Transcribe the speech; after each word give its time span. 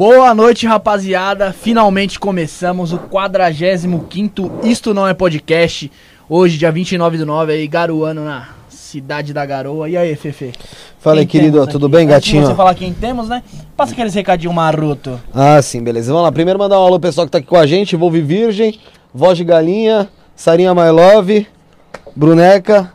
Boa 0.00 0.34
noite, 0.34 0.66
rapaziada. 0.66 1.52
Finalmente 1.52 2.18
começamos 2.18 2.90
o 2.90 2.96
45 2.96 4.60
Isto 4.64 4.94
Não 4.94 5.06
É 5.06 5.12
Podcast. 5.12 5.92
Hoje, 6.26 6.56
dia 6.56 6.72
29 6.72 7.18
do 7.18 7.26
9, 7.26 7.52
aí, 7.52 7.68
garoando 7.68 8.22
na 8.22 8.48
cidade 8.70 9.34
da 9.34 9.44
garoa. 9.44 9.90
E 9.90 9.98
aí, 9.98 10.16
Fefe? 10.16 10.52
Fala 10.98 11.20
aí, 11.20 11.26
querido, 11.26 11.66
tudo 11.66 11.84
aqui? 11.84 11.96
bem, 11.96 12.06
Antes 12.06 12.24
de 12.24 12.32
gatinho? 12.32 12.46
você 12.46 12.54
falar 12.54 12.74
quem 12.74 12.94
temos, 12.94 13.28
né? 13.28 13.42
Passa 13.76 13.92
aquele 13.92 14.08
recadinho 14.08 14.54
maroto. 14.54 15.20
Ah, 15.34 15.60
sim, 15.60 15.82
beleza. 15.82 16.10
Vamos 16.10 16.24
lá. 16.24 16.32
Primeiro 16.32 16.58
mandar 16.58 16.80
um 16.80 16.86
alô 16.86 16.98
pro 16.98 17.10
pessoal 17.10 17.26
que 17.26 17.32
tá 17.32 17.36
aqui 17.36 17.46
com 17.46 17.58
a 17.58 17.66
gente. 17.66 17.94
Volve 17.94 18.22
Virgem, 18.22 18.80
Voz 19.12 19.36
de 19.36 19.44
Galinha, 19.44 20.08
Sarinha 20.34 20.74
My 20.74 20.88
Love, 20.88 21.46
Bruneca, 22.16 22.90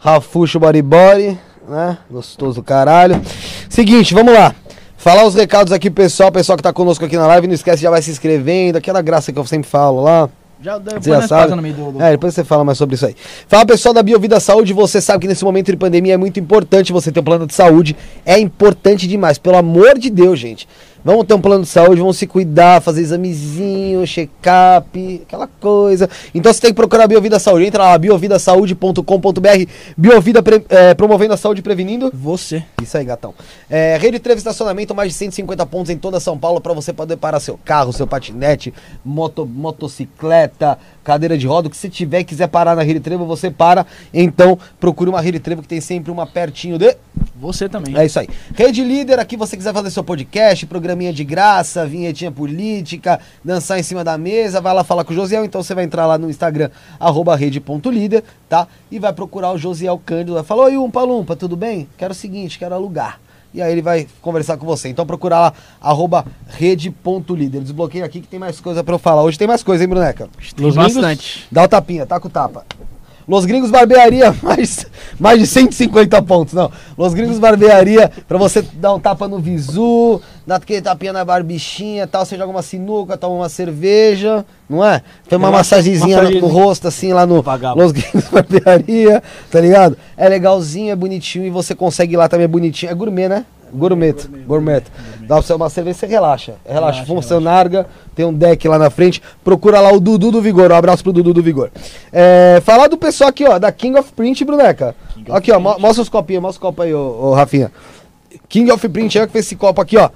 Rafuxo 0.00 0.58
Baribori, 0.58 1.38
né? 1.68 1.96
Gostoso 2.10 2.60
caralho. 2.60 3.22
Seguinte, 3.68 4.12
vamos 4.12 4.34
lá. 4.34 4.52
Falar 5.00 5.24
os 5.26 5.34
recados 5.34 5.72
aqui, 5.72 5.88
pessoal, 5.90 6.30
pessoal 6.30 6.56
que 6.58 6.62
tá 6.62 6.72
conosco 6.74 7.02
aqui 7.04 7.16
na 7.16 7.26
live. 7.26 7.46
Não 7.46 7.54
esquece, 7.54 7.82
já 7.82 7.88
vai 7.88 8.02
se 8.02 8.10
inscrevendo. 8.10 8.76
Aquela 8.76 9.00
graça 9.00 9.32
que 9.32 9.38
eu 9.38 9.46
sempre 9.46 9.68
falo 9.68 10.02
lá. 10.02 10.28
Já 10.62 10.76
depois 10.76 11.02
Você 11.02 11.10
já 11.10 11.26
sabe. 11.26 11.54
no 11.56 11.62
meio 11.62 11.72
do... 11.72 11.92
do- 11.92 12.02
É, 12.02 12.10
depois 12.10 12.34
você 12.34 12.44
fala 12.44 12.62
mais 12.62 12.76
sobre 12.76 12.94
isso 12.94 13.06
aí. 13.06 13.16
Fala 13.48 13.64
pessoal 13.64 13.94
da 13.94 14.02
Biovida 14.02 14.38
Saúde, 14.38 14.74
você 14.74 15.00
sabe 15.00 15.22
que 15.22 15.26
nesse 15.28 15.42
momento 15.42 15.70
de 15.70 15.76
pandemia 15.78 16.12
é 16.12 16.16
muito 16.18 16.38
importante 16.38 16.92
você 16.92 17.10
ter 17.10 17.20
um 17.20 17.22
plano 17.22 17.46
de 17.46 17.54
saúde. 17.54 17.96
É 18.26 18.38
importante 18.38 19.08
demais, 19.08 19.38
pelo 19.38 19.56
amor 19.56 19.98
de 19.98 20.10
Deus, 20.10 20.38
gente. 20.38 20.68
Vamos 21.04 21.24
ter 21.26 21.34
um 21.34 21.40
plano 21.40 21.62
de 21.64 21.68
saúde, 21.70 22.00
vamos 22.00 22.16
se 22.18 22.26
cuidar, 22.26 22.80
fazer 22.82 23.00
examezinho, 23.00 24.06
check-up, 24.06 25.22
aquela 25.26 25.46
coisa. 25.46 26.08
Então 26.34 26.52
você 26.52 26.60
tem 26.60 26.70
que 26.70 26.76
procurar 26.76 27.04
a 27.04 27.08
Biovida 27.08 27.38
Saúde. 27.38 27.64
Entra 27.64 27.84
lá, 27.84 27.98
biovidasaude.com.br. 27.98 29.66
Biovida 29.96 30.42
pre- 30.42 30.64
é, 30.68 30.94
promovendo 30.94 31.34
a 31.34 31.36
saúde 31.36 31.60
e 31.60 31.62
prevenindo. 31.62 32.10
Você. 32.14 32.62
Isso 32.82 32.96
aí, 32.96 33.04
gatão. 33.04 33.34
É, 33.68 33.96
rede 34.00 34.18
Trevo 34.18 34.38
Estacionamento, 34.38 34.94
mais 34.94 35.10
de 35.12 35.14
150 35.18 35.64
pontos 35.66 35.90
em 35.90 35.96
toda 35.96 36.20
São 36.20 36.36
Paulo 36.38 36.60
para 36.60 36.72
você 36.74 36.92
poder 36.92 37.16
parar 37.16 37.40
seu 37.40 37.58
carro, 37.64 37.92
seu 37.92 38.06
patinete, 38.06 38.72
moto, 39.04 39.46
motocicleta, 39.46 40.78
cadeira 41.02 41.36
de 41.36 41.46
roda, 41.46 41.68
o 41.68 41.70
que 41.70 41.76
você 41.76 41.88
tiver 41.88 42.24
quiser 42.24 42.48
parar 42.48 42.76
na 42.76 42.82
Rede 42.82 43.00
Trevo, 43.00 43.24
você 43.24 43.50
para. 43.50 43.86
Então, 44.12 44.58
procure 44.78 45.10
uma 45.10 45.20
Rede 45.20 45.40
Trevo 45.40 45.62
que 45.62 45.68
tem 45.68 45.80
sempre 45.80 46.10
uma 46.10 46.26
pertinho 46.26 46.78
de. 46.78 46.96
Você 47.36 47.68
também. 47.68 47.96
É 47.96 48.04
isso 48.04 48.20
aí. 48.20 48.28
Rede 48.54 48.84
Líder, 48.84 49.18
aqui 49.18 49.36
você 49.36 49.56
quiser 49.56 49.72
fazer 49.72 49.90
seu 49.90 50.04
podcast, 50.04 50.66
programinha 50.66 51.12
de 51.12 51.24
graça, 51.24 51.86
vinhetinha 51.86 52.30
política, 52.30 53.18
dançar 53.42 53.78
em 53.78 53.82
cima 53.82 54.04
da 54.04 54.18
mesa, 54.18 54.60
vai 54.60 54.74
lá 54.74 54.84
falar 54.84 55.04
com 55.04 55.12
o 55.12 55.16
Josiel, 55.16 55.44
então 55.44 55.62
você 55.62 55.74
vai 55.74 55.84
entrar 55.84 56.06
lá 56.06 56.18
no 56.18 56.28
Instagram, 56.28 56.70
arroba 56.98 57.34
rede.líder, 57.34 58.22
tá? 58.48 58.68
E 58.90 58.98
vai 58.98 59.12
procurar 59.12 59.52
o 59.52 59.58
Josiel 59.58 60.00
Cândido, 60.04 60.34
vai 60.34 60.44
falar, 60.44 60.64
oi 60.64 60.76
Umpa 60.76 61.02
Lumpa, 61.02 61.34
tudo 61.34 61.56
bem? 61.56 61.88
Quero 61.96 62.12
o 62.12 62.14
seguinte, 62.14 62.58
quero 62.58 62.74
alugar. 62.74 63.18
E 63.52 63.60
aí 63.60 63.72
ele 63.72 63.82
vai 63.82 64.06
conversar 64.22 64.56
com 64.56 64.66
você. 64.66 64.88
Então 64.88 65.04
procura 65.04 65.38
lá, 65.38 65.52
arroba 65.80 66.24
rede.líder. 66.46 67.62
Desbloqueia 67.62 68.04
aqui 68.04 68.20
que 68.20 68.28
tem 68.28 68.38
mais 68.38 68.60
coisa 68.60 68.84
pra 68.84 68.94
eu 68.94 68.98
falar. 68.98 69.22
Hoje 69.22 69.38
tem 69.38 69.48
mais 69.48 69.62
coisa, 69.62 69.82
hein, 69.82 69.88
Bruneca? 69.88 70.28
Tem 70.54 70.72
bastante. 70.72 71.46
Dá 71.50 71.64
o 71.64 71.68
tapinha, 71.68 72.06
tá 72.06 72.20
com 72.20 72.28
o 72.28 72.30
tapa. 72.30 72.64
Los 73.30 73.44
Gringos 73.44 73.70
Barbearia, 73.70 74.34
mais, 74.42 74.86
mais 75.18 75.38
de 75.38 75.46
150 75.46 76.20
pontos, 76.22 76.52
não. 76.52 76.68
Los 76.98 77.14
Gringos 77.14 77.38
Barbearia, 77.38 78.10
pra 78.26 78.36
você 78.36 78.60
dar 78.60 78.92
um 78.92 78.98
tapa 78.98 79.28
no 79.28 79.38
visu, 79.38 80.20
dar 80.44 80.56
aquele 80.56 80.82
tapinha 80.82 81.12
na 81.12 81.24
barbichinha 81.24 82.08
tal, 82.08 82.26
você 82.26 82.36
joga 82.36 82.50
uma 82.50 82.60
sinuca, 82.60 83.16
toma 83.16 83.36
uma 83.36 83.48
cerveja, 83.48 84.44
não 84.68 84.84
é? 84.84 85.00
Tem 85.28 85.38
uma 85.38 85.48
Relaxa, 85.48 85.76
massagenzinha 85.76 86.22
no, 86.22 86.40
no 86.40 86.46
rosto, 86.48 86.88
assim, 86.88 87.12
lá 87.12 87.24
no 87.24 87.40
Vagabundo. 87.40 87.84
Los 87.84 87.92
Gringos 87.92 88.24
Barbearia, 88.34 89.22
tá 89.48 89.60
ligado? 89.60 89.96
É 90.16 90.28
legalzinho, 90.28 90.90
é 90.90 90.96
bonitinho 90.96 91.46
e 91.46 91.50
você 91.50 91.72
consegue 91.72 92.14
ir 92.14 92.16
lá 92.16 92.28
também, 92.28 92.46
é 92.46 92.48
bonitinho. 92.48 92.90
É 92.90 92.94
gourmet, 92.96 93.28
né? 93.28 93.44
Gourmet, 93.72 94.14
gourmet. 94.46 94.82
Dá 95.20 95.36
pra 95.36 95.42
você 95.42 95.52
uma 95.52 95.70
cerveja, 95.70 95.98
você 95.98 96.06
relaxa. 96.06 96.54
Relaxa, 96.66 97.04
Relaxa, 97.04 97.28
seu 97.28 97.40
narga, 97.40 97.86
tem 98.14 98.24
um 98.24 98.32
deck 98.32 98.66
lá 98.68 98.78
na 98.78 98.90
frente. 98.90 99.22
Procura 99.44 99.80
lá 99.80 99.92
o 99.92 100.00
Dudu 100.00 100.30
do 100.30 100.42
Vigor. 100.42 100.70
Um 100.70 100.74
abraço 100.74 101.02
pro 101.02 101.12
Dudu 101.12 101.32
do 101.32 101.42
Vigor. 101.42 101.70
É, 102.12 102.60
falar 102.64 102.88
do 102.88 102.96
pessoal 102.96 103.30
aqui, 103.30 103.44
ó, 103.46 103.58
da 103.58 103.70
King 103.70 103.98
of 103.98 104.12
Print, 104.12 104.44
Bruneca. 104.44 104.94
King 105.14 105.32
aqui, 105.32 105.52
ó, 105.52 105.60
Print. 105.60 105.80
mostra 105.80 106.02
os 106.02 106.08
copinhos, 106.08 106.42
mostra 106.42 106.58
os 106.58 106.58
copos 106.58 106.84
aí, 106.84 106.94
ô, 106.94 107.30
ô 107.30 107.34
Rafinha. 107.34 107.70
King 108.48 108.70
of 108.70 108.88
Print 108.88 109.18
é 109.18 109.22
o 109.22 109.26
que 109.26 109.32
fez 109.32 109.46
esse 109.46 109.56
copo 109.56 109.80
aqui, 109.80 109.96
ó. 109.96 110.10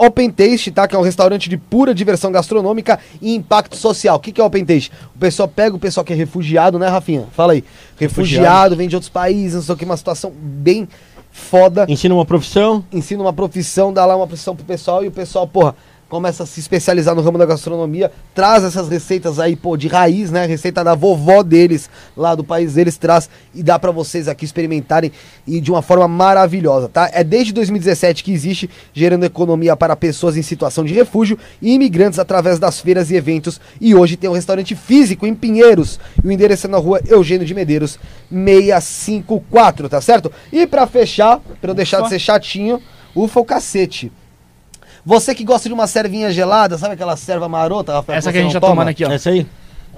Open 0.00 0.30
Taste, 0.30 0.70
tá? 0.70 0.88
Que 0.88 0.96
é 0.96 0.98
um 0.98 1.02
restaurante 1.02 1.50
de 1.50 1.58
pura 1.58 1.94
diversão 1.94 2.32
gastronômica 2.32 2.98
e 3.20 3.34
impacto 3.34 3.76
social. 3.76 4.16
O 4.16 4.20
que, 4.20 4.32
que 4.32 4.40
é 4.40 4.44
Open 4.44 4.64
Taste? 4.64 4.90
O 5.14 5.18
pessoal 5.18 5.46
pega 5.46 5.76
o 5.76 5.78
pessoal 5.78 6.02
que 6.02 6.12
é 6.12 6.16
refugiado, 6.16 6.78
né, 6.78 6.88
Rafinha? 6.88 7.26
Fala 7.32 7.52
aí. 7.52 7.62
Refugiado, 7.98 8.00
Refugiado. 8.00 8.76
vem 8.76 8.88
de 8.88 8.96
outros 8.96 9.10
países, 9.10 9.54
não 9.56 9.62
sei 9.62 9.74
o 9.74 9.78
que, 9.78 9.84
uma 9.84 9.96
situação 9.98 10.32
bem 10.34 10.88
foda. 11.30 11.84
Ensina 11.86 12.14
uma 12.14 12.24
profissão. 12.24 12.82
Ensina 12.90 13.22
uma 13.22 13.32
profissão, 13.32 13.92
dá 13.92 14.06
lá 14.06 14.16
uma 14.16 14.26
profissão 14.26 14.56
pro 14.56 14.64
pessoal 14.64 15.04
e 15.04 15.08
o 15.08 15.12
pessoal, 15.12 15.46
porra, 15.46 15.76
começa 16.10 16.42
a 16.42 16.46
se 16.46 16.58
especializar 16.58 17.14
no 17.14 17.22
ramo 17.22 17.38
da 17.38 17.46
gastronomia, 17.46 18.10
traz 18.34 18.64
essas 18.64 18.88
receitas 18.88 19.38
aí, 19.38 19.54
pô, 19.54 19.76
de 19.76 19.86
raiz, 19.86 20.30
né? 20.32 20.44
Receita 20.44 20.82
da 20.82 20.92
vovó 20.92 21.42
deles, 21.44 21.88
lá 22.16 22.34
do 22.34 22.42
país 22.42 22.74
deles, 22.74 22.98
traz 22.98 23.30
e 23.54 23.62
dá 23.62 23.78
pra 23.78 23.92
vocês 23.92 24.26
aqui 24.26 24.44
experimentarem 24.44 25.12
e 25.46 25.60
de 25.60 25.70
uma 25.70 25.80
forma 25.80 26.08
maravilhosa, 26.08 26.88
tá? 26.88 27.08
É 27.12 27.22
desde 27.22 27.52
2017 27.52 28.24
que 28.24 28.32
existe, 28.32 28.68
gerando 28.92 29.24
economia 29.24 29.76
para 29.76 29.94
pessoas 29.94 30.36
em 30.36 30.42
situação 30.42 30.84
de 30.84 30.92
refúgio 30.92 31.38
e 31.62 31.74
imigrantes 31.74 32.18
através 32.18 32.58
das 32.58 32.80
feiras 32.80 33.10
e 33.12 33.14
eventos. 33.14 33.60
E 33.80 33.94
hoje 33.94 34.16
tem 34.16 34.28
um 34.28 34.34
restaurante 34.34 34.74
físico 34.74 35.26
em 35.26 35.34
Pinheiros. 35.34 36.00
E 36.22 36.26
o 36.26 36.32
endereço 36.32 36.66
é 36.66 36.70
na 36.70 36.78
rua 36.78 37.00
Eugênio 37.06 37.46
de 37.46 37.54
Medeiros, 37.54 38.00
654, 38.28 39.88
tá 39.88 40.00
certo? 40.00 40.32
E 40.52 40.66
pra 40.66 40.88
fechar, 40.88 41.40
pra 41.60 41.70
eu 41.70 41.74
deixar 41.74 42.02
de 42.02 42.08
ser 42.08 42.18
chatinho, 42.18 42.82
ufa 43.14 43.38
o 43.38 43.44
cacete. 43.44 44.10
Você 45.04 45.34
que 45.34 45.44
gosta 45.44 45.68
de 45.68 45.74
uma 45.74 45.86
servinha 45.86 46.30
gelada, 46.30 46.76
sabe 46.78 46.94
aquela 46.94 47.16
serva 47.16 47.48
marota, 47.48 47.92
Rafael? 47.92 48.18
Essa 48.18 48.32
que 48.32 48.38
a 48.38 48.42
gente 48.42 48.52
tá 48.52 48.60
toma? 48.60 48.72
tomando 48.72 48.88
aqui, 48.88 49.04
ó. 49.04 49.10
Essa 49.10 49.30
aí. 49.30 49.46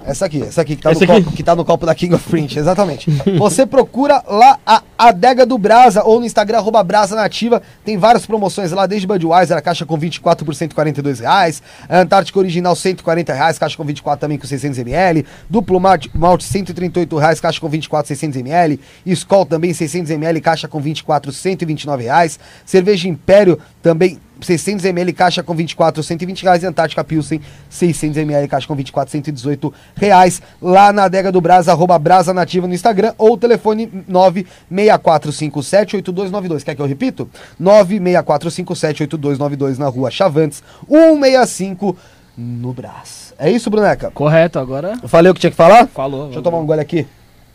Essa 0.05 0.27
aqui, 0.27 0.43
essa 0.43 0.61
aqui 0.63 0.75
que 0.75 0.83
tá, 0.83 0.91
Essa 0.91 1.07
no 1.07 1.13
aqui? 1.13 1.23
Copo, 1.23 1.37
que 1.37 1.43
tá 1.43 1.55
no 1.55 1.65
copo 1.65 1.87
da 1.87 1.95
King 1.95 2.15
of 2.15 2.29
Print, 2.29 2.59
exatamente. 2.59 3.09
Você 3.39 3.65
procura 3.65 4.23
lá 4.27 4.59
a 4.67 4.83
Adega 4.99 5.47
do 5.47 5.57
Brasa 5.57 6.03
ou 6.03 6.19
no 6.19 6.27
Instagram, 6.27 6.59
arroba 6.59 6.83
Brasa 6.83 7.15
Nativa. 7.15 7.63
Tem 7.85 7.97
várias 7.97 8.27
promoções 8.27 8.73
lá, 8.73 8.87
desde 8.87 9.07
Budweiser, 9.07 9.57
a 9.57 9.61
caixa 9.61 9.87
com 9.87 9.97
24 9.97 10.45
por 10.45 10.55
142 10.55 11.21
reais. 11.21 11.63
A 11.89 12.01
Antártica 12.01 12.39
Original, 12.39 12.75
140 12.75 13.33
reais, 13.33 13.59
caixa 13.59 13.77
com 13.77 13.85
24 13.85 14.21
também 14.21 14.39
com 14.39 14.47
600 14.47 14.79
ml. 14.81 15.25
Duplo 15.49 15.79
Malte, 15.79 16.11
malte 16.15 16.45
138 16.45 17.17
reais, 17.17 17.41
caixa 17.41 17.61
com 17.61 17.69
24, 17.69 18.09
600 18.09 18.41
ml. 18.41 18.81
Skol 19.07 19.47
também, 19.47 19.73
600 19.73 20.11
ml, 20.11 20.41
caixa 20.41 20.67
com 20.67 20.81
24, 20.81 21.31
129 21.31 22.03
reais. 22.03 22.41
Cerveja 22.65 23.09
Império 23.09 23.59
também 23.83 24.19
600 24.41 24.85
ml, 24.85 25.13
caixa 25.13 25.43
com 25.43 25.53
24, 25.55 26.03
120 26.03 26.43
reais. 26.43 26.63
E 26.63 26.67
Antártica 26.67 27.05
Pilsen, 27.05 27.41
600 27.69 28.17
ml, 28.19 28.49
caixa 28.49 28.67
com 28.67 28.75
24, 28.75 29.13
118 29.13 29.75
reais. 29.95 30.41
Lá 30.61 30.93
na 30.93 31.05
Adega 31.05 31.31
do 31.33 31.41
Brasa, 31.41 31.73
arroba 31.73 31.99
Brasa 31.99 32.35
Nativa 32.35 32.67
no 32.67 32.75
Instagram. 32.75 33.15
Ou 33.19 33.35
o 33.35 33.37
telefone 33.37 33.87
964578292. 34.11 36.65
Quer 36.65 36.75
que 36.75 36.83
eu 36.83 36.87
repito? 36.87 37.29
964578292 37.61 39.79
na 39.79 39.87
rua 39.89 40.11
Chavantes, 40.11 40.63
165 40.89 41.97
no 42.37 42.73
Brás. 42.73 43.33
É 43.39 43.49
isso, 43.51 43.71
Bruneca? 43.71 44.11
Correto, 44.11 44.59
agora 44.59 44.99
falei 45.07 45.31
o 45.31 45.35
que 45.35 45.41
tinha 45.41 45.51
que 45.51 45.57
falar? 45.57 45.87
falou. 45.89 46.25
Deixa 46.25 46.39
eu 46.39 46.43
tomar 46.43 46.59
um 46.59 46.67
gole 46.67 46.81
aqui. 46.81 47.07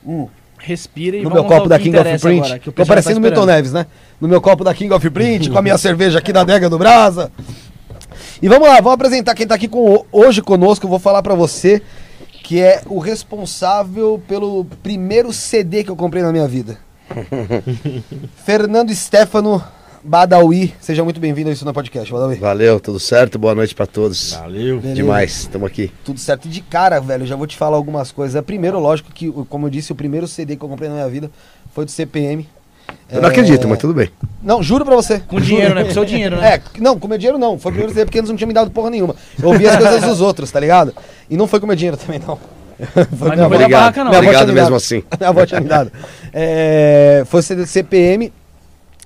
Hum 0.05 0.27
Respira 0.67 1.15
e 1.15 1.21
no 1.21 1.29
vamos 1.29 1.45
meu 1.45 1.50
copo 1.50 1.69
da 1.69 1.79
King 1.79 1.97
of 1.97 2.19
Print. 2.19 2.45
agora, 2.45 2.59
Tô 2.59 2.71
pessoal 2.74 2.88
parecendo 2.88 3.15
tá 3.15 3.19
o 3.19 3.21
Milton. 3.21 3.45
Neves, 3.45 3.71
né? 3.71 3.86
No 4.19 4.27
meu 4.27 4.41
copo 4.41 4.65
da 4.65 4.74
King 4.74 4.93
of 4.93 5.09
Print, 5.12 5.50
com 5.50 5.57
a 5.57 5.62
minha 5.62 5.77
cerveja 5.79 6.19
aqui 6.19 6.33
da 6.33 6.41
adega 6.41 6.69
do 6.69 6.77
Brasa. 6.77 7.31
E 8.41 8.50
vamos 8.50 8.67
lá, 8.67 8.75
vamos 8.75 8.91
apresentar 8.91 9.33
quem 9.33 9.47
tá 9.47 9.55
aqui 9.55 9.69
com, 9.69 10.05
hoje 10.12 10.41
conosco. 10.41 10.86
Eu 10.86 10.89
vou 10.89 11.00
falar 11.00 11.24
pra 11.24 11.36
você 11.36 11.81
que 12.43 12.62
é 12.62 12.81
o 12.88 13.00
responsável 13.00 14.21
pelo 14.27 14.65
primeiro 14.83 15.31
CD 15.31 15.86
que 15.86 15.89
eu 15.89 15.95
comprei 15.95 16.21
na 16.21 16.33
minha 16.33 16.47
vida. 16.50 16.77
Fernando 18.45 18.93
Stefano 18.93 19.63
Badawi. 20.07 20.73
Seja 20.79 21.03
muito 21.03 21.19
bem-vindo 21.19 21.49
ao 21.49 21.53
Isso 21.53 21.65
na 21.65 21.73
Podcast, 21.73 22.09
Badawi. 22.13 22.35
Valeu, 22.37 22.79
tudo 22.79 22.97
certo? 22.97 23.37
Boa 23.37 23.53
noite 23.53 23.75
pra 23.75 23.85
todos. 23.85 24.31
Valeu. 24.31 24.77
Beleza. 24.79 24.95
Demais, 24.95 25.31
estamos 25.41 25.67
aqui. 25.67 25.91
Tudo 26.05 26.17
certo. 26.17 26.45
E 26.45 26.49
de 26.49 26.61
cara, 26.61 27.01
velho, 27.01 27.25
já 27.25 27.35
vou 27.35 27.45
te 27.45 27.57
falar 27.57 27.75
algumas 27.75 28.09
coisas. 28.09 28.41
Primeiro, 28.45 28.79
lógico 28.79 29.11
que, 29.13 29.29
como 29.49 29.65
eu 29.67 29.69
disse, 29.69 29.91
o 29.91 29.95
primeiro 29.95 30.25
CD 30.25 30.55
que 30.55 30.63
eu 30.63 30.69
comprei 30.69 30.87
na 30.87 30.95
minha 30.95 31.09
vida 31.09 31.29
foi 31.75 31.83
do 31.83 31.91
CPM. 31.91 32.47
Eu 33.11 33.21
não 33.21 33.27
É, 33.27 33.31
acredito, 33.33 33.67
mas 33.67 33.79
tudo 33.79 33.93
bem. 33.93 34.09
Não, 34.41 34.63
juro 34.63 34.85
pra 34.85 34.95
você. 34.95 35.19
Com 35.27 35.41
dinheiro, 35.41 35.75
né? 35.75 35.83
Com 35.83 35.91
seu 35.91 36.05
dinheiro, 36.05 36.37
né? 36.37 36.53
É, 36.55 36.61
não, 36.79 36.97
com 36.97 37.05
meu 37.09 37.17
dinheiro 37.17 37.37
não. 37.37 37.59
Foi 37.59 37.69
o 37.71 37.73
primeiro 37.73 37.91
CD 37.93 38.05
porque 38.05 38.17
eles 38.17 38.29
não 38.29 38.37
tinham 38.37 38.47
me 38.47 38.53
dado 38.53 38.71
porra 38.71 38.89
nenhuma. 38.89 39.13
Eu 39.37 39.49
ouvi 39.49 39.67
as 39.67 39.75
coisas 39.75 40.01
dos 40.03 40.21
outros, 40.21 40.49
tá 40.49 40.59
ligado? 40.61 40.93
E 41.29 41.35
não 41.35 41.47
foi 41.47 41.59
com 41.59 41.67
meu 41.67 41.75
dinheiro 41.75 41.97
também, 41.97 42.21
não. 42.25 42.39
Foi 43.17 43.27
Mas 43.29 43.39
não 43.39 43.49
foi 43.49 43.57
da 43.57 43.67
barraca, 43.67 44.03
não. 44.05 44.11
Minha 44.11 44.19
Obrigado 44.21 44.43
tinha 44.43 44.47
me 44.47 44.53
mesmo 44.53 44.69
dado. 44.69 44.75
assim. 44.77 45.03
Minha 45.19 45.29
avó 45.29 45.45
tinha 45.45 45.59
me 45.59 45.67
dado. 45.67 45.91
É, 46.33 47.23
foi 47.25 47.41
CD 47.41 47.63
do 47.63 47.67
CPM. 47.67 48.31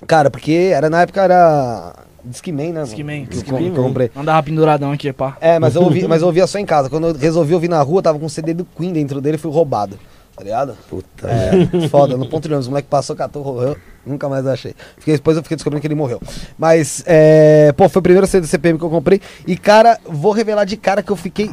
Cara, 0.06 0.30
porque 0.30 0.70
era 0.74 0.88
na 0.90 1.02
época 1.02 1.22
era. 1.22 1.94
Discman, 2.24 2.72
né? 2.72 2.82
Discman, 2.84 3.26
Que 3.26 3.36
eu, 3.36 3.40
Discman. 3.42 3.72
que 3.72 3.78
eu 3.78 3.82
comprei. 3.82 4.10
Andava 4.14 4.42
penduradão 4.42 4.92
aqui, 4.92 5.12
pá. 5.12 5.36
É, 5.40 5.58
mas 5.58 5.74
eu, 5.74 5.82
ouvi, 5.82 6.06
mas 6.06 6.20
eu 6.22 6.28
ouvia 6.28 6.46
só 6.46 6.58
em 6.58 6.64
casa. 6.66 6.88
Quando 6.88 7.08
eu 7.08 7.14
resolvi 7.14 7.52
ouvir 7.52 7.68
na 7.68 7.82
rua, 7.82 8.00
tava 8.00 8.18
com 8.18 8.26
um 8.26 8.28
CD 8.28 8.54
do 8.54 8.64
Queen 8.64 8.92
dentro 8.92 9.20
dele 9.20 9.36
e 9.36 9.38
fui 9.38 9.50
roubado. 9.50 9.98
Tá 10.36 10.44
ligado? 10.44 10.76
Puta. 10.88 11.28
É, 11.28 11.88
foda, 11.88 12.16
no 12.16 12.26
ponto 12.26 12.46
de 12.48 12.54
ônibus. 12.54 12.66
O 12.68 12.70
moleque 12.70 12.88
passou, 12.88 13.14
catou, 13.16 13.44
morreu. 13.44 13.76
Nunca 14.06 14.28
mais 14.28 14.46
achei. 14.46 14.74
Fiquei, 14.98 15.14
depois 15.14 15.36
eu 15.36 15.42
fiquei 15.42 15.56
descobrindo 15.56 15.80
que 15.80 15.86
ele 15.86 15.94
morreu. 15.94 16.20
Mas, 16.58 17.02
é, 17.06 17.72
pô, 17.76 17.88
foi 17.88 18.00
o 18.00 18.02
primeiro 18.02 18.26
CD 18.26 18.40
do 18.42 18.46
CPM 18.46 18.78
que 18.78 18.84
eu 18.84 18.90
comprei. 18.90 19.20
E, 19.46 19.56
cara, 19.56 19.98
vou 20.08 20.32
revelar 20.32 20.64
de 20.64 20.76
cara 20.76 21.02
que 21.02 21.10
eu 21.12 21.16
fiquei 21.16 21.50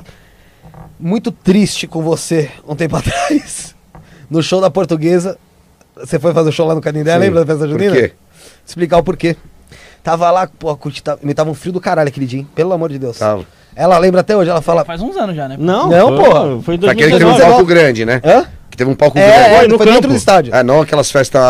muito 1.00 1.32
triste 1.32 1.88
com 1.88 2.02
você 2.02 2.50
um 2.68 2.76
tempo 2.76 2.96
atrás. 2.98 3.76
No 4.30 4.42
show 4.44 4.62
da 4.62 4.70
Portuguesa. 4.70 5.38
Você 5.98 6.18
foi 6.18 6.34
fazer 6.34 6.50
o 6.50 6.52
show 6.54 6.66
lá 6.66 6.74
no 6.76 6.80
Canindé, 6.82 7.14
Sim. 7.14 7.20
lembra 7.20 7.44
da 7.44 7.46
festa 7.46 7.68
Por 7.68 7.72
junina? 7.72 7.94
quê? 7.94 8.14
Explicar 8.70 9.00
o 9.00 9.04
porquê. 9.04 9.36
Tava 10.04 10.30
lá, 10.30 10.48
pô, 10.48 10.76
curti, 10.78 11.02
tava, 11.02 11.20
me 11.24 11.34
tava 11.34 11.50
um 11.50 11.54
frio 11.56 11.74
do 11.74 11.82
caralho 11.82 12.08
aquele 12.08 12.26
dia, 12.28 12.40
hein? 12.40 12.48
Pelo 12.54 12.72
amor 12.72 12.90
de 12.90 13.00
Deus. 13.00 13.18
Tava. 13.18 13.44
Ela 13.76 13.98
lembra 13.98 14.22
até 14.22 14.38
hoje, 14.38 14.50
ela 14.50 14.62
fala. 14.62 14.86
Faz 14.86 15.02
uns 15.02 15.18
anos 15.18 15.36
já, 15.36 15.48
né? 15.48 15.56
Não, 15.60 15.90
Não, 15.90 16.08
foi, 16.08 16.18
porra. 16.18 16.62
Foi 16.62 16.76
em 16.76 16.80
Foi 16.80 16.90
aquele 16.90 17.12
que 17.12 17.18
teve 17.18 17.26
um 17.26 17.30
2019. 17.30 17.50
palco 17.52 17.66
grande, 17.66 18.06
né? 18.06 18.22
Hã? 18.24 18.46
Teve 18.80 18.90
um 18.92 18.96
palco 18.96 19.20
É, 19.20 19.22
grande. 19.28 19.40
é, 19.40 19.58
Foi 19.58 19.68
no 19.68 19.78
foi 19.78 19.86
dentro 19.88 20.02
campo. 20.04 20.14
do 20.14 20.16
estádio. 20.18 20.56
Ah, 20.56 20.64
não 20.64 20.80
aquelas 20.80 21.12
festas. 21.12 21.42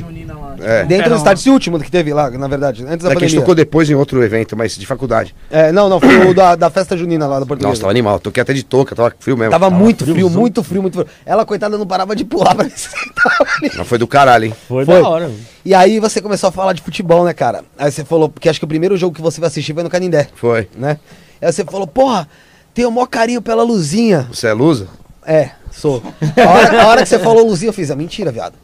Junina 0.00 0.32
lá. 0.32 0.56
É. 0.58 0.84
Dentro 0.84 0.96
do 0.96 1.02
Ferrão. 1.02 1.16
estádio, 1.18 1.40
esse 1.42 1.50
último 1.50 1.78
que 1.78 1.90
teve 1.90 2.14
lá, 2.14 2.30
na 2.30 2.48
verdade, 2.48 2.82
antes 2.88 3.04
da 3.04 3.12
É 3.12 3.16
que 3.16 3.24
a 3.24 3.28
gente 3.28 3.38
tocou 3.40 3.54
depois 3.54 3.90
em 3.90 3.94
outro 3.94 4.22
evento, 4.24 4.56
mas 4.56 4.74
de 4.78 4.86
faculdade. 4.86 5.34
É, 5.50 5.70
não, 5.70 5.86
não, 5.90 6.00
foi 6.00 6.30
o 6.30 6.32
da, 6.32 6.54
da 6.56 6.70
festa 6.70 6.96
junina 6.96 7.26
lá 7.26 7.40
da 7.40 7.44
Portuguesa. 7.44 7.68
Nossa, 7.68 7.80
tava 7.82 7.90
animal. 7.90 8.18
Toquei 8.18 8.40
até 8.42 8.54
de 8.54 8.62
touca, 8.62 8.96
tava 8.96 9.12
frio 9.20 9.36
mesmo. 9.36 9.50
Tava 9.50 9.68
muito 9.68 10.04
frio, 10.04 10.14
friozão. 10.14 10.40
muito 10.40 10.62
frio, 10.64 10.80
muito 10.80 10.94
frio. 10.94 11.06
Ela, 11.26 11.44
coitada, 11.44 11.76
não 11.76 11.86
parava 11.86 12.16
de 12.16 12.24
pular 12.24 12.54
pra. 12.54 12.64
Mas 13.76 13.86
foi 13.86 13.98
do 13.98 14.06
caralho, 14.06 14.46
hein? 14.46 14.54
Foi, 14.66 14.86
Foi. 14.86 15.02
da 15.02 15.06
hora. 15.08 15.30
E 15.64 15.74
aí 15.74 16.00
você 16.00 16.22
começou 16.22 16.48
a 16.48 16.52
falar 16.52 16.72
de 16.72 16.80
futebol, 16.80 17.24
né, 17.26 17.34
cara? 17.34 17.64
Aí 17.78 17.92
você 17.92 18.02
falou, 18.02 18.30
porque 18.30 18.48
acho 18.48 18.58
que 18.58 18.64
o 18.64 18.68
primeiro 18.68 18.96
jogo 18.96 19.14
que 19.14 19.20
você 19.22 19.40
vai 19.40 19.48
assistir 19.48 19.74
foi 19.74 19.82
no 19.82 19.90
Canindé, 19.90 20.28
Foi. 20.36 20.68
né? 20.74 20.96
Aí 21.40 21.52
você 21.52 21.64
falou, 21.64 21.86
porra, 21.86 22.26
tenho 22.72 22.88
o 22.88 22.92
maior 22.92 23.06
carinho 23.06 23.42
pela 23.42 23.62
Luzinha. 23.62 24.26
Você 24.32 24.46
é 24.46 24.52
lusa? 24.54 24.88
É, 25.26 25.50
sou. 25.72 26.02
A 26.36 26.50
hora, 26.50 26.82
a 26.82 26.86
hora 26.86 27.02
que 27.02 27.08
você 27.08 27.18
falou 27.18 27.46
Luzinha, 27.46 27.70
eu 27.70 27.72
fiz, 27.72 27.90
é 27.90 27.94
mentira, 27.94 28.30
viado. 28.30 28.54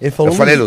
Ele 0.00 0.10
falou 0.10 0.32
Eu 0.32 0.36
falei? 0.36 0.54
Aí 0.54 0.58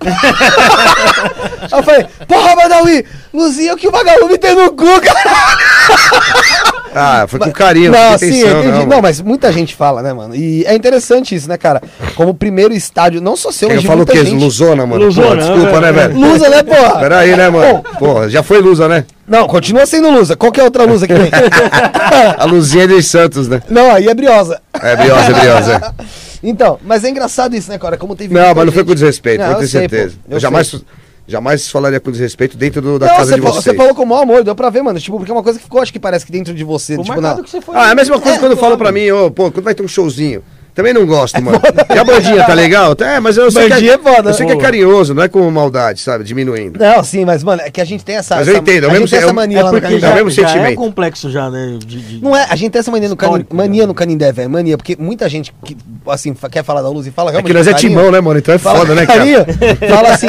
eu 1.72 1.82
falei, 1.82 2.06
porra, 2.26 2.56
Badawi, 2.56 3.04
Luzinha 3.32 3.72
é 3.72 3.74
o 3.74 3.76
que 3.76 3.88
o 3.88 3.90
vagalume 3.90 4.38
tem 4.38 4.54
no 4.54 4.70
cu, 4.72 5.00
cara. 5.00 6.75
Ah, 6.98 7.26
foi 7.28 7.38
com 7.38 7.52
carinho, 7.52 7.92
não, 7.92 8.12
não 8.12 8.18
sim, 8.18 8.40
eu 8.40 8.60
entendi. 8.60 8.78
não. 8.78 8.86
Não, 8.86 9.02
mas 9.02 9.20
muita 9.20 9.52
gente 9.52 9.74
fala, 9.76 10.00
né, 10.02 10.12
mano? 10.14 10.34
E 10.34 10.64
é 10.64 10.74
interessante 10.74 11.34
isso, 11.34 11.46
né, 11.48 11.58
cara? 11.58 11.82
Como 12.14 12.32
primeiro 12.32 12.72
estádio, 12.72 13.20
não 13.20 13.36
só 13.36 13.52
seu, 13.52 13.68
Eu 13.68 13.74
mas 13.74 13.82
de 13.82 13.86
falo 13.86 14.02
o 14.02 14.06
quê? 14.06 14.24
gente. 14.24 14.42
Luzona, 14.42 14.86
mano? 14.86 15.04
Luzona, 15.04 15.28
Pô, 15.28 15.36
desculpa, 15.36 15.80
né, 15.80 15.92
velho? 15.92 16.18
Lusa, 16.18 16.48
né, 16.48 16.62
porra? 16.62 16.98
Pera 17.00 17.18
aí, 17.18 17.36
né, 17.36 17.50
mano? 17.50 17.82
Porra, 17.98 18.30
já 18.30 18.42
foi 18.42 18.60
lusa, 18.60 18.88
né? 18.88 19.04
não, 19.28 19.46
continua 19.46 19.84
sendo 19.86 20.08
Lusa. 20.10 20.36
Qual 20.36 20.50
que 20.52 20.60
é 20.60 20.62
a 20.62 20.66
outra 20.66 20.84
Lusa 20.84 21.06
que 21.06 21.12
tem? 21.14 21.28
A 22.38 22.44
luzinha 22.44 22.84
é 22.84 22.86
de 22.86 23.02
Santos, 23.02 23.46
né? 23.48 23.60
não, 23.68 23.92
aí 23.92 24.08
é 24.08 24.14
Briosa. 24.14 24.60
É 24.80 24.96
briosa, 24.96 25.30
é 25.32 25.34
briosa. 25.40 25.94
Então, 26.42 26.78
mas 26.84 27.02
é 27.02 27.08
engraçado 27.10 27.56
isso, 27.56 27.70
né, 27.70 27.78
cara? 27.78 27.96
Como 27.96 28.14
teve 28.14 28.32
Não, 28.32 28.54
mas 28.54 28.56
não 28.66 28.72
foi 28.72 28.82
gente- 28.82 28.86
com 28.88 28.94
desrespeito, 28.94 29.42
Não, 29.42 29.52
eu 29.60 29.66
sei, 29.66 29.66
pô, 29.66 29.96
certeza. 29.96 30.14
eu 30.28 30.36
Eu 30.36 30.40
jamais 30.40 30.68
sei. 30.68 30.80
Jamais 31.28 31.68
falaria 31.68 31.98
com 31.98 32.10
desrespeito 32.12 32.56
dentro 32.56 32.80
do- 32.80 32.98
da 33.00 33.06
Não, 33.06 33.16
casa 33.16 33.34
de 33.34 33.40
vocês. 33.40 33.64
você 33.64 33.74
falou 33.74 33.94
com 33.94 34.02
o 34.04 34.06
maior 34.06 34.22
amor, 34.22 34.44
deu 34.44 34.54
pra 34.54 34.70
ver, 34.70 34.82
mano. 34.82 35.00
Tipo, 35.00 35.16
porque 35.18 35.30
é 35.30 35.34
uma 35.34 35.42
coisa 35.42 35.58
que 35.58 35.64
ficou, 35.64 35.80
acho 35.80 35.92
que 35.92 35.98
parece 35.98 36.24
que 36.24 36.30
dentro 36.30 36.54
de 36.54 36.62
você. 36.62 36.94
O 36.96 37.02
tipo, 37.02 37.20
na... 37.20 37.42
que 37.42 37.50
você 37.50 37.60
foi. 37.60 37.76
Ah, 37.76 37.88
é 37.88 37.90
a 37.90 37.94
mesma 37.96 38.20
coisa 38.20 38.38
quando 38.38 38.56
falam 38.56 38.78
pra 38.78 38.92
mim, 38.92 39.10
ô, 39.10 39.30
pô, 39.30 39.50
quando 39.50 39.64
vai 39.64 39.74
ter 39.74 39.82
um 39.82 39.88
showzinho. 39.88 40.42
Também 40.76 40.92
não 40.92 41.06
gosto, 41.06 41.42
mano. 41.42 41.58
E 41.92 41.98
a 41.98 42.04
bandinha, 42.04 42.44
tá 42.44 42.52
legal? 42.52 42.94
É, 43.00 43.18
mas 43.18 43.36
eu 43.38 43.50
sei 43.50 43.66
que 43.70 43.88
é, 43.90 43.94
é 43.94 43.98
foda, 43.98 44.28
eu 44.30 44.34
sei 44.34 44.44
que 44.46 44.52
é 44.52 44.56
carinhoso, 44.56 45.14
não 45.14 45.22
é 45.22 45.28
com 45.28 45.50
maldade, 45.50 46.00
sabe? 46.02 46.22
Diminuindo. 46.22 46.78
Não, 46.78 47.02
sim, 47.02 47.24
mas, 47.24 47.42
mano, 47.42 47.62
é 47.62 47.70
que 47.70 47.80
a 47.80 47.84
gente 47.84 48.04
tem 48.04 48.16
essa. 48.16 48.36
Mas 48.36 48.46
eu 48.46 48.52
essa- 48.52 48.62
entendo, 48.62 48.84
é 48.84 48.88
a 48.88 48.92
mesmo 48.92 49.06
gente 49.06 49.10
tem 49.16 49.18
essa 49.20 49.30
é 49.30 49.32
mania 49.32 49.58
É 49.58 49.62
lá 49.62 49.72
no 49.72 49.80
porque 49.80 49.86
Canindé. 49.88 50.06
É 50.06 50.10
o 50.10 50.14
mesmo 50.16 50.30
já 50.30 50.42
é 50.42 50.46
sentimento. 50.48 50.76
complexo 50.76 51.30
já, 51.30 51.48
né? 51.50 51.78
De, 51.84 52.00
de- 52.02 52.22
Não 52.22 52.36
é, 52.36 52.46
a 52.50 52.54
gente 52.54 52.72
tem 52.72 52.80
essa 52.80 52.90
mania 52.90 53.08
no, 53.08 53.16
Cani- 53.16 53.32
Histórico, 53.32 53.56
mania 53.56 53.82
né? 53.82 53.86
no 53.86 53.94
Canindé, 53.94 54.30
velho. 54.32 54.50
Mania, 54.50 54.76
porque 54.76 54.96
muita 54.98 55.28
gente 55.30 55.52
que, 55.64 55.74
assim, 56.08 56.34
quer 56.52 56.62
falar 56.62 56.82
da 56.82 56.90
luz 56.90 57.06
e 57.06 57.10
fala 57.10 57.34
É 57.34 57.42
que 57.42 57.52
nós 57.54 57.66
é 57.66 57.72
carinho. 57.72 57.90
timão, 57.90 58.10
né, 58.12 58.20
mano? 58.20 58.38
Então 58.38 58.54
é 58.54 58.58
Fala 58.58 58.80
foda, 58.80 58.94
né, 58.94 59.06
cara? 59.06 59.18
carinho, 59.18 59.44
fala 59.88 60.10
assim, 60.10 60.26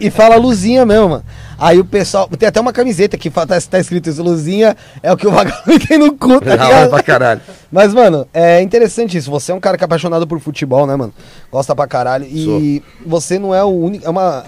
e 0.00 0.10
fala 0.10 0.34
luzinha 0.34 0.84
mesmo, 0.84 1.08
mano. 1.10 1.24
Aí 1.56 1.78
o 1.78 1.84
pessoal. 1.84 2.28
Tem 2.36 2.48
até 2.48 2.60
uma 2.60 2.72
camiseta 2.72 3.16
que 3.16 3.30
tá, 3.30 3.46
tá 3.46 3.78
escrito 3.78 4.10
isso, 4.10 4.20
luzinha 4.24 4.76
é 5.00 5.12
o 5.12 5.16
que 5.16 5.24
o 5.26 5.30
vagabundo 5.30 5.78
tem 5.86 5.96
no 5.96 6.12
cu, 6.12 6.40
tá 6.40 6.50
ligado? 6.56 6.90
pra 6.90 7.00
caralho. 7.02 7.40
Mas, 7.74 7.92
mano, 7.92 8.24
é 8.32 8.62
interessante 8.62 9.18
isso. 9.18 9.32
Você 9.32 9.50
é 9.50 9.54
um 9.54 9.58
cara 9.58 9.76
que 9.76 9.82
é 9.82 9.86
apaixonado 9.86 10.28
por 10.28 10.38
futebol, 10.38 10.86
né, 10.86 10.94
mano? 10.94 11.12
Gosta 11.50 11.74
pra 11.74 11.88
caralho. 11.88 12.24
E 12.24 12.80
você 13.04 13.36
não 13.36 13.52
é 13.52 13.64
o 13.64 13.68
único. 13.68 14.06
É 14.06 14.08
uma. 14.08 14.44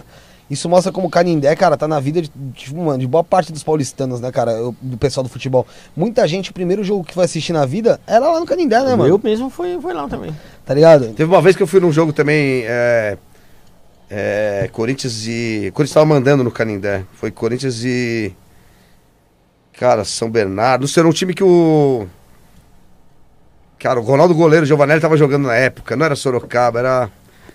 Isso 0.49 0.69
mostra 0.69 0.93
como 0.93 1.09
o 1.09 1.11
Canindé, 1.11 1.57
cara, 1.57 1.77
tá 1.77 1.89
na 1.89 1.99
vida 1.99 2.23
de, 2.23 2.31
de, 2.33 2.73
mano, 2.73 3.01
de 3.01 3.07
boa 3.09 3.25
parte 3.25 3.53
dos 3.53 3.65
paulistanos, 3.65 4.21
né, 4.21 4.31
cara? 4.31 4.53
eu- 4.53 4.73
Do 4.81 4.97
pessoal 4.97 5.25
do 5.25 5.29
futebol. 5.29 5.67
Muita 5.97 6.25
gente, 6.29 6.53
o 6.53 6.55
primeiro 6.55 6.85
jogo 6.85 7.03
que 7.03 7.13
foi 7.15 7.25
assistir 7.25 7.53
na 7.53 7.67
vida 7.67 8.01
era 8.07 8.31
lá 8.31 8.39
no 8.39 8.47
Canindé, 8.47 8.79
né, 8.79 8.95
mano? 8.95 9.09
Eu 9.09 9.21
mesmo 9.21 9.51
foi, 9.51 9.77
foi 9.81 9.93
lá 9.93 10.07
também. 10.07 10.31
Tá 10.65 10.73
ligado? 10.73 11.09
Teve 11.15 11.29
uma 11.29 11.43
vez 11.43 11.57
que 11.57 11.65
eu 11.65 11.67
fui 11.67 11.81
num 11.81 11.91
jogo 11.91 12.13
também. 12.13 12.63
É, 12.65 13.19
é, 14.09 14.71
Corinthians 14.73 15.27
e. 15.27 15.73
Corinthians 15.75 15.95
tava 15.95 16.07
mandando 16.07 16.45
no 16.45 16.51
Canindé. 16.53 17.03
Foi 17.15 17.33
Corinthians 17.33 17.83
e. 17.85 18.33
Cara, 19.73 20.05
São 20.05 20.31
Bernardo. 20.31 20.83
Não 20.83 20.89
sei, 20.89 21.01
era 21.01 21.09
um 21.09 21.13
time 21.13 21.35
que 21.35 21.43
o. 21.43 22.07
Cara, 23.87 24.01
o 24.01 24.03
Ronaldo 24.03 24.35
Goleiro, 24.35 24.65
o 24.65 24.67
Giovanelli 24.67 25.01
tava 25.01 25.17
jogando 25.17 25.47
na 25.47 25.55
época. 25.55 25.95
Não 25.95 26.05
era 26.07 26.17
Sorocaba, 26.17 26.81
era. 26.81 27.09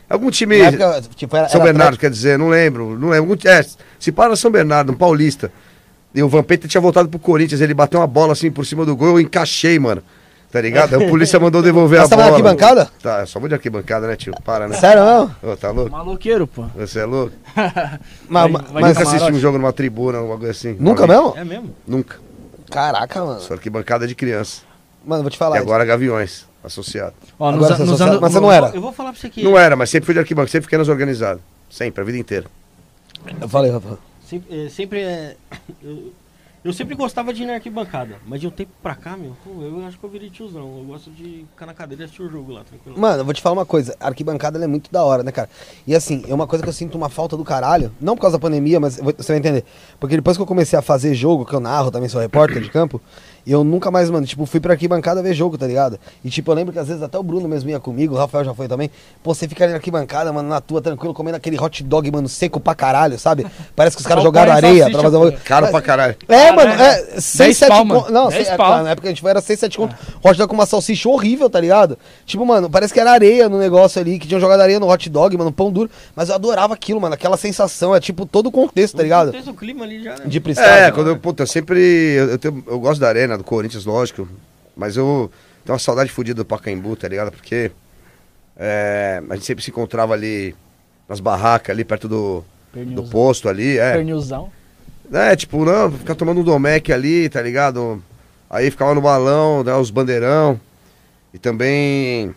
Algum 0.09 0.31
time. 0.31 0.61
Época, 0.61 1.01
tipo, 1.13 1.35
era, 1.35 1.49
São 1.49 1.59
era 1.59 1.73
Bernardo, 1.73 1.97
quer 1.97 2.09
dizer, 2.09 2.39
não 2.39 2.47
lembro. 2.47 2.97
Não 2.97 3.09
lembro. 3.09 3.37
É, 3.45 3.65
se 3.99 4.13
para 4.13 4.33
São 4.37 4.49
Bernardo, 4.49 4.93
um 4.93 4.95
paulista. 4.95 5.51
E 6.15 6.23
o 6.23 6.29
Vampeta 6.29 6.69
tinha 6.69 6.79
voltado 6.79 7.09
pro 7.09 7.19
Corinthians, 7.19 7.59
ele 7.59 7.73
bateu 7.73 7.99
uma 7.99 8.07
bola 8.07 8.31
assim 8.31 8.49
por 8.49 8.65
cima 8.65 8.85
do 8.85 8.95
gol, 8.95 9.09
eu 9.09 9.19
encaixei, 9.19 9.77
mano. 9.77 10.01
Tá 10.49 10.61
ligado? 10.61 10.95
Aí 10.95 11.05
a 11.05 11.09
polícia 11.09 11.37
mandou 11.39 11.61
devolver 11.61 11.99
Mas 11.99 12.07
a 12.07 12.09
tava 12.15 12.21
bola. 12.29 12.31
na 12.43 12.49
arquibancada? 12.49 12.89
Tá, 13.03 13.25
só 13.25 13.37
vou 13.37 13.49
de 13.49 13.55
arquibancada, 13.55 14.07
né, 14.07 14.15
tio? 14.15 14.33
Para, 14.45 14.69
né? 14.69 14.77
Sério, 14.77 15.03
não? 15.03 15.35
Ô, 15.51 15.57
tá 15.57 15.69
louco? 15.71 15.91
Maloqueiro, 15.91 16.47
pô. 16.47 16.63
Você 16.77 16.99
é 17.01 17.05
louco? 17.05 17.33
Mas, 18.29 18.51
Vai- 18.51 18.51
mas- 18.51 18.71
vai 18.71 18.81
mas- 18.83 18.93
de 18.93 18.99
Nunca 18.99 19.09
assisti 19.15 19.31
um 19.33 19.39
jogo 19.39 19.57
numa 19.57 19.73
tribuna, 19.73 20.21
um 20.21 20.29
bagulho 20.29 20.49
assim. 20.51 20.77
nunca 20.79 21.05
mesmo? 21.05 21.33
É 21.35 21.43
mesmo? 21.43 21.75
Nunca. 21.85 22.15
Caraca, 22.71 23.21
mano. 23.25 23.41
Só 23.41 23.53
arquibancada 23.55 24.07
de 24.07 24.15
criança. 24.15 24.61
Mano, 25.05 25.23
vou 25.23 25.29
te 25.31 25.35
E 25.35 25.37
falar. 25.37 25.57
agora 25.57 25.83
Gaviões, 25.85 26.45
associado. 26.63 27.13
Ó, 27.39 27.49
Agora 27.49 27.77
nos, 27.77 27.87
nos 27.89 28.01
anos. 28.01 28.19
mas 28.19 28.31
você 28.33 28.39
não 28.39 28.51
era? 28.51 28.67
Eu 28.69 28.81
vou 28.81 28.91
falar 28.91 29.11
pra 29.11 29.19
você 29.21 29.29
que. 29.29 29.43
Não 29.43 29.57
era, 29.57 29.75
mas 29.75 29.89
sempre 29.89 30.05
fui 30.05 30.13
de 30.13 30.19
arquibancada, 30.19 30.51
sempre 30.51 30.65
fiquei 30.65 30.77
nas 30.77 30.87
organizadas. 30.89 31.41
Sempre, 31.69 32.01
a 32.01 32.03
vida 32.05 32.17
inteira. 32.17 32.47
Eu 33.39 33.47
falei, 33.49 33.71
Rafa. 33.71 33.97
Sempre, 34.27 34.65
é, 34.65 34.69
sempre 34.69 35.01
é. 35.01 35.35
Eu, 35.83 36.13
eu 36.69 36.71
sempre 36.73 36.93
gostava 36.93 37.33
de 37.33 37.41
ir 37.41 37.47
na 37.47 37.53
arquibancada, 37.55 38.17
mas 38.27 38.39
de 38.39 38.45
um 38.45 38.51
tempo 38.51 38.69
pra 38.83 38.93
cá, 38.93 39.17
meu, 39.17 39.35
pô, 39.43 39.63
eu 39.63 39.83
acho 39.83 39.97
que 39.97 40.03
eu 40.03 40.09
virei 40.11 40.29
tiozão. 40.29 40.77
Eu 40.77 40.83
gosto 40.85 41.09
de 41.09 41.43
ficar 41.51 41.65
na 41.65 41.73
cadeira 41.73 42.03
e 42.03 42.05
assistir 42.05 42.21
o 42.21 42.29
jogo 42.29 42.51
lá, 42.51 42.63
tranquilo. 42.63 42.99
Mano, 42.99 43.21
eu 43.21 43.25
vou 43.25 43.33
te 43.33 43.41
falar 43.41 43.53
uma 43.53 43.65
coisa. 43.65 43.95
A 43.99 44.05
arquibancada 44.09 44.59
ela 44.59 44.65
é 44.65 44.67
muito 44.67 44.91
da 44.91 45.03
hora, 45.03 45.23
né, 45.23 45.31
cara? 45.31 45.49
E 45.87 45.95
assim, 45.95 46.23
é 46.27 46.33
uma 46.35 46.45
coisa 46.45 46.61
que 46.61 46.69
eu 46.69 46.73
sinto 46.73 46.95
uma 46.95 47.09
falta 47.09 47.35
do 47.35 47.43
caralho. 47.43 47.91
Não 47.99 48.15
por 48.15 48.21
causa 48.21 48.37
da 48.37 48.41
pandemia, 48.41 48.79
mas 48.79 48.97
você 48.97 49.31
vai 49.31 49.37
entender. 49.37 49.65
Porque 49.99 50.15
depois 50.15 50.37
que 50.37 50.43
eu 50.43 50.45
comecei 50.45 50.77
a 50.77 50.83
fazer 50.83 51.15
jogo, 51.15 51.47
que 51.47 51.53
eu 51.55 51.59
narro, 51.59 51.89
também 51.89 52.07
sou 52.07 52.21
repórter 52.21 52.61
de 52.61 52.69
campo, 52.69 53.01
eu 53.45 53.63
nunca 53.63 53.89
mais, 53.89 54.09
mano, 54.09 54.25
tipo, 54.25 54.45
fui 54.45 54.59
pra 54.59 54.73
arquibancada 54.73 55.21
ver 55.21 55.33
jogo, 55.33 55.57
tá 55.57 55.65
ligado? 55.65 55.99
E 56.23 56.29
tipo, 56.29 56.51
eu 56.51 56.55
lembro 56.55 56.71
que 56.73 56.79
às 56.79 56.87
vezes 56.87 57.01
até 57.01 57.17
o 57.17 57.23
Bruno 57.23 57.47
mesmo 57.47 57.69
ia 57.69 57.79
comigo, 57.79 58.13
o 58.15 58.17
Rafael 58.17 58.43
já 58.45 58.53
foi 58.53 58.67
também. 58.67 58.89
Pô, 59.23 59.33
você 59.33 59.47
fica 59.47 59.63
ali 59.63 59.71
na 59.71 59.77
arquibancada, 59.77 60.31
mano, 60.31 60.49
na 60.49 60.61
tua, 60.61 60.81
tranquilo, 60.81 61.13
comendo 61.13 61.37
aquele 61.37 61.59
hot 61.59 61.83
dog, 61.83 62.11
mano, 62.11 62.27
seco 62.29 62.59
pra 62.59 62.75
caralho, 62.75 63.17
sabe? 63.17 63.45
Parece 63.75 63.95
que 63.95 64.01
os 64.01 64.07
caras 64.07 64.23
jogaram 64.23 64.51
areia 64.51 64.89
pra 64.89 65.01
fazer 65.01 65.17
uma... 65.17 65.31
Caro 65.31 65.67
pra 65.69 65.81
caralho. 65.81 66.15
É, 66.27 66.51
mano, 66.51 66.71
é 66.71 66.95
6, 67.19 67.37
10 67.37 67.57
7 67.57 67.69
pau, 67.69 67.87
conto. 67.87 68.11
Não, 68.11 68.29
10 68.29 68.45
sei, 68.45 68.53
é, 68.53 68.57
na 68.57 68.89
época 68.91 69.07
a 69.07 69.11
gente 69.11 69.21
foi, 69.21 69.31
era 69.31 69.41
6, 69.41 69.59
7 69.59 69.77
conto. 69.77 69.95
Hot 70.23 70.37
dog 70.37 70.47
com 70.49 70.55
uma 70.55 70.65
salsicha 70.65 71.09
horrível, 71.09 71.49
tá 71.49 71.59
ligado? 71.59 71.97
Tipo, 72.25 72.45
mano, 72.45 72.69
parece 72.69 72.93
que 72.93 72.99
era 72.99 73.11
areia 73.11 73.49
no 73.49 73.57
negócio 73.57 73.99
ali, 74.01 74.19
que 74.19 74.27
tinham 74.27 74.39
jogado 74.39 74.61
areia 74.61 74.79
no 74.79 74.89
hot 74.89 75.09
dog, 75.09 75.35
mano, 75.37 75.51
pão 75.51 75.71
duro. 75.71 75.89
Mas 76.15 76.29
eu 76.29 76.35
adorava 76.35 76.73
aquilo, 76.73 76.99
mano, 77.01 77.13
aquela 77.15 77.37
sensação, 77.37 77.95
é 77.95 77.99
tipo 77.99 78.25
todo 78.25 78.47
o 78.47 78.51
contexto, 78.51 78.95
tá 78.97 79.03
ligado? 79.03 79.31
Tem 79.31 79.41
o 79.41 79.53
clima 79.53 79.83
ali 79.85 80.03
já, 80.03 80.11
né? 80.11 80.23
De 80.25 80.39
prestado. 80.39 80.67
É, 80.67 80.91
quando 80.91 81.07
eu, 81.07 81.17
puta, 81.17 81.43
eu 81.43 81.47
sempre. 81.47 81.79
Eu, 81.81 82.29
eu, 82.31 82.37
tenho- 82.37 82.63
eu 82.67 82.79
gosto 82.79 82.99
da 82.99 83.07
arena, 83.07 83.30
do 83.37 83.43
Corinthians, 83.43 83.85
lógico. 83.85 84.27
Mas 84.75 84.97
eu 84.97 85.31
tenho 85.65 85.73
uma 85.73 85.79
saudade 85.79 86.11
fodida 86.11 86.43
do 86.43 86.45
Pacaembu, 86.45 86.95
tá 86.95 87.07
ligado? 87.07 87.31
Porque 87.31 87.71
é, 88.57 89.21
a 89.29 89.35
gente 89.35 89.45
sempre 89.45 89.63
se 89.63 89.69
encontrava 89.71 90.13
ali 90.13 90.55
nas 91.07 91.19
barracas, 91.19 91.73
ali 91.73 91.83
perto 91.83 92.07
do, 92.07 92.43
do 92.73 93.03
posto 93.03 93.49
ali. 93.49 93.77
É, 93.77 93.93
Pernilzão. 93.93 94.51
é 95.11 95.35
tipo, 95.35 95.63
não, 95.65 95.91
ficar 95.91 96.15
tomando 96.15 96.41
um 96.41 96.43
Domec 96.43 96.91
ali, 96.91 97.27
tá 97.29 97.41
ligado? 97.41 98.01
Aí 98.49 98.69
ficava 98.69 98.93
no 98.93 99.01
balão, 99.01 99.63
né, 99.63 99.73
os 99.75 99.89
bandeirão. 99.89 100.59
E 101.33 101.39
também. 101.39 102.35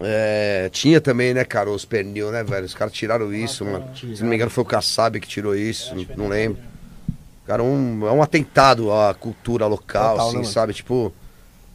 é, 0.00 0.68
tinha 0.72 1.00
também, 1.00 1.34
né, 1.34 1.44
cara, 1.44 1.70
os 1.70 1.84
pernil, 1.84 2.30
né, 2.30 2.44
velho? 2.44 2.64
Os 2.64 2.74
caras 2.74 2.92
tiraram 2.92 3.32
isso, 3.34 3.64
mano. 3.64 3.88
Se 3.94 4.22
não 4.22 4.28
me 4.28 4.36
engano, 4.36 4.50
foi 4.50 4.62
o 4.62 4.66
Kassab 4.66 5.18
que 5.18 5.26
tirou 5.28 5.54
isso, 5.54 5.94
não 6.16 6.28
lembro. 6.28 6.58
Cara, 7.46 7.62
um, 7.62 8.06
é 8.06 8.12
um 8.12 8.22
atentado 8.22 8.92
à 8.92 9.14
cultura 9.14 9.66
local, 9.66 10.16
Total, 10.16 10.28
assim, 10.28 10.38
né, 10.38 10.44
sabe? 10.44 10.74
Tipo, 10.74 11.12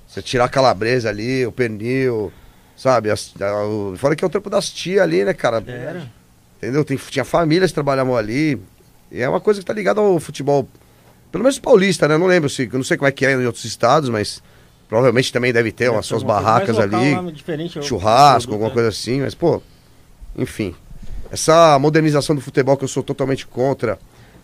você 0.06 0.22
tirar 0.22 0.46
a 0.46 0.50
calabresa 0.50 1.10
ali, 1.10 1.46
o 1.46 1.52
pernil, 1.52 2.32
sabe? 2.76 3.10
As, 3.10 3.34
a, 3.42 3.66
o, 3.66 3.96
fora 3.98 4.16
que 4.16 4.24
é 4.24 4.28
o 4.28 4.30
trampo 4.30 4.50
das 4.50 4.70
tias 4.70 5.02
ali, 5.02 5.24
né, 5.24 5.34
cara? 5.34 5.64
Era. 5.66 6.12
Entendeu? 6.58 6.84
Tem, 6.84 6.98
tinha 6.98 7.24
famílias 7.24 7.72
que 7.72 7.76
trabalhavam 7.76 8.16
ali. 8.18 8.62
E 9.10 9.22
é 9.22 9.30
uma 9.30 9.40
coisa 9.40 9.62
que 9.62 9.66
tá 9.66 9.74
ligada 9.74 10.02
ao 10.02 10.20
futebol, 10.20 10.68
pelo 11.32 11.44
menos 11.44 11.58
paulista, 11.58 12.08
né? 12.08 12.18
Não 12.18 12.28
lembro 12.28 12.50
se, 12.50 12.64
eu 12.64 12.78
não 12.78 12.84
sei 12.84 12.98
como 12.98 13.08
é 13.08 13.12
que 13.12 13.26
é 13.26 13.32
em 13.32 13.46
outros 13.46 13.64
estados, 13.64 14.10
mas 14.10 14.44
provavelmente 14.90 15.32
também 15.32 15.54
deve 15.54 15.72
ter 15.72 15.90
umas 15.90 16.06
suas 16.06 16.22
barracas 16.22 16.78
ali, 16.78 17.16
lá, 17.16 17.24
é 17.78 17.82
churrasco, 17.82 18.52
alguma 18.52 18.70
coisa 18.70 18.90
assim, 18.90 19.22
mas 19.22 19.34
pô, 19.34 19.62
enfim. 20.38 20.76
Essa 21.32 21.80
modernização 21.80 22.36
do 22.36 22.42
futebol 22.42 22.76
que 22.76 22.84
eu 22.84 22.90
sou 22.90 23.02
totalmente 23.02 23.48
contra, 23.48 23.98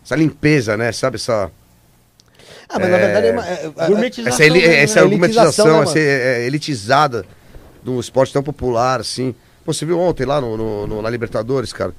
essa 0.07 0.15
limpeza, 0.15 0.77
né? 0.77 0.91
Sabe 0.93 1.17
essa 1.17 1.51
Ah, 2.69 2.79
mas 2.79 2.89
na 2.89 2.97
É. 2.97 2.99
verdade 2.99 3.27
é 3.27 3.31
uma. 3.31 3.47
é- 3.47 3.51
é. 3.51 4.25
é- 4.25 4.27
essa, 4.29 4.43
eli- 4.45 4.67
né, 4.67 4.83
essa 4.83 5.01
né? 5.01 5.07
elitização, 5.07 5.67
argumentização, 5.67 5.77
né, 5.77 5.83
essa 5.83 5.99
é, 5.99 6.45
elitizada 6.45 7.25
do 7.83 7.99
esporte 7.99 8.33
tão 8.33 8.43
popular, 8.43 8.99
assim. 8.99 9.33
Pô, 9.65 9.73
você 9.73 9.85
viu 9.85 9.99
ontem 9.99 10.25
lá 10.25 10.39
no, 10.41 10.57
no- 10.57 10.87
no- 10.87 11.01
na 11.01 11.09
Libertadores, 11.09 11.71
cara? 11.71 11.93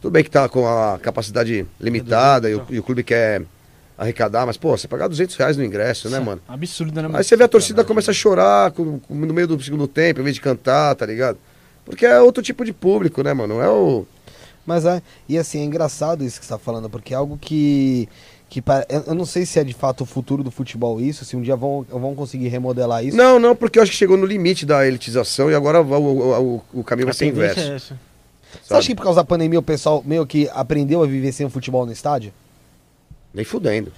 Tudo 0.00 0.12
bem 0.12 0.22
que 0.24 0.30
tá 0.30 0.46
com 0.48 0.66
a 0.66 0.98
capacidade 0.98 1.66
limitada 1.80 2.50
e 2.50 2.54
o, 2.54 2.66
e 2.68 2.78
o 2.78 2.82
clube 2.82 3.02
quer 3.02 3.42
arrecadar, 3.96 4.44
mas, 4.44 4.56
pô, 4.58 4.76
você 4.76 4.86
pagar 4.88 5.08
200 5.08 5.36
reais 5.36 5.56
no 5.56 5.64
ingresso, 5.64 6.10
né, 6.10 6.18
mano? 6.20 6.42
Absurdo, 6.48 6.94
né, 6.96 7.02
mano? 7.02 7.16
Aí 7.16 7.24
você 7.24 7.36
vê 7.36 7.44
a 7.44 7.48
torcida 7.48 7.82
começa 7.84 8.10
a 8.10 8.14
chorar 8.14 8.72
com- 8.72 8.98
com- 8.98 9.14
no 9.14 9.32
meio 9.32 9.46
do 9.48 9.62
segundo 9.62 9.86
tempo, 9.88 10.20
em 10.20 10.24
vez 10.24 10.34
de 10.34 10.42
cantar, 10.42 10.94
tá 10.96 11.06
ligado? 11.06 11.38
Porque 11.84 12.04
é 12.04 12.20
outro 12.20 12.42
tipo 12.42 12.64
de 12.64 12.72
público, 12.74 13.22
né, 13.22 13.32
mano? 13.32 13.54
Não 13.54 13.62
é 13.62 13.68
o. 13.70 14.06
Mas 14.66 14.84
é. 14.84 15.02
E 15.28 15.36
assim, 15.38 15.60
é 15.60 15.64
engraçado 15.64 16.24
isso 16.24 16.38
que 16.40 16.46
você 16.46 16.52
tá 16.52 16.58
falando, 16.58 16.88
porque 16.88 17.12
é 17.12 17.16
algo 17.16 17.36
que. 17.40 18.08
que 18.48 18.62
eu 19.06 19.14
não 19.14 19.26
sei 19.26 19.44
se 19.44 19.58
é 19.58 19.64
de 19.64 19.74
fato 19.74 20.02
o 20.02 20.06
futuro 20.06 20.42
do 20.42 20.50
futebol 20.50 21.00
isso, 21.00 21.24
se 21.24 21.36
um 21.36 21.42
dia 21.42 21.56
vão, 21.56 21.84
vão 21.88 22.14
conseguir 22.14 22.48
remodelar 22.48 23.04
isso. 23.04 23.16
Não, 23.16 23.38
não, 23.38 23.54
porque 23.54 23.78
eu 23.78 23.82
acho 23.82 23.92
que 23.92 23.96
chegou 23.98 24.16
no 24.16 24.24
limite 24.26 24.64
da 24.64 24.86
elitização 24.86 25.50
e 25.50 25.54
agora 25.54 25.82
o, 25.82 25.92
o- 25.92 26.54
o- 26.56 26.80
o 26.80 26.84
caminho 26.84 27.06
vai 27.06 27.14
ser 27.14 27.26
inverso. 27.26 27.60
é 27.60 27.74
essa. 27.76 27.98
Você 28.62 28.72
acha 28.74 28.86
que 28.88 28.94
por 28.94 29.02
causa 29.02 29.20
da 29.20 29.24
pandemia 29.24 29.58
o 29.58 29.62
pessoal 29.62 30.02
meio 30.06 30.24
que 30.26 30.48
aprendeu 30.54 31.02
a 31.02 31.06
viver 31.06 31.32
sem 31.32 31.44
o 31.44 31.50
futebol 31.50 31.84
no 31.84 31.90
estádio? 31.92 32.32
Nem 33.34 33.44
fudendo. 33.44 33.92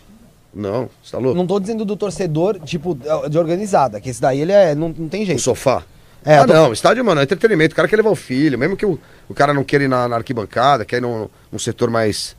Não, 0.55 0.89
você 1.05 1.13
tá 1.13 1.19
louco? 1.19 1.37
Não 1.37 1.47
tô 1.47 1.61
dizendo 1.61 1.85
do 1.85 1.95
torcedor, 1.95 2.59
tipo, 2.61 2.97
de 3.29 3.37
organizada, 3.39 4.01
que 4.01 4.09
esse 4.09 4.21
daí 4.21 4.41
ele 4.41 4.53
é. 4.53 4.75
Não, 4.75 4.89
não 4.89 5.07
tem 5.09 5.23
O 5.23 5.27
jeito. 5.27 5.43
sofá. 5.43 5.85
É, 6.27 6.39
ah, 6.39 6.47
tô- 6.47 6.53
não, 6.53 6.73
estádio, 6.73 7.05
mano, 7.05 7.21
é 7.21 7.25
entretenimento. 7.25 7.73
O 7.73 7.77
cara 7.77 7.87
quer 7.87 7.97
levar 7.97 8.11
o 8.11 8.17
filho, 8.17 8.59
mesmo 8.59 8.77
que 8.77 8.85
o, 8.85 8.99
o 9.29 9.35
cara 9.35 9.55
não 9.55 9.63
queira 9.63 9.85
ir 9.85 9.89
na, 9.89 10.09
na 10.09 10.17
arquibancada, 10.17 10.85
quer 10.85 10.97
ir 10.97 11.01
num, 11.03 11.29
num 11.53 11.59
setor 11.59 11.89
mais. 11.89 12.37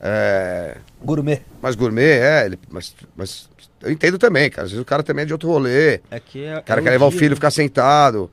é, 0.00 0.78
Gourmet. 1.02 1.42
mais 1.60 1.74
gourmet, 1.76 2.18
é. 2.18 2.46
Ele, 2.46 2.58
mas, 2.70 2.94
mas 3.14 3.48
eu 3.82 3.92
entendo 3.92 4.18
também, 4.18 4.48
cara. 4.50 4.64
Às 4.64 4.70
vezes 4.70 4.82
o 4.82 4.86
cara 4.86 5.02
também 5.02 5.22
é 5.22 5.26
de 5.26 5.32
outro 5.34 5.48
rolê. 5.50 6.00
É 6.10 6.18
que 6.18 6.44
é, 6.44 6.56
O 6.58 6.62
cara 6.62 6.80
é 6.80 6.84
quer 6.84 6.90
levar 6.90 7.06
o 7.06 7.10
dia, 7.10 7.18
filho, 7.18 7.30
né? 7.30 7.34
ficar 7.36 7.50
sentado. 7.50 8.30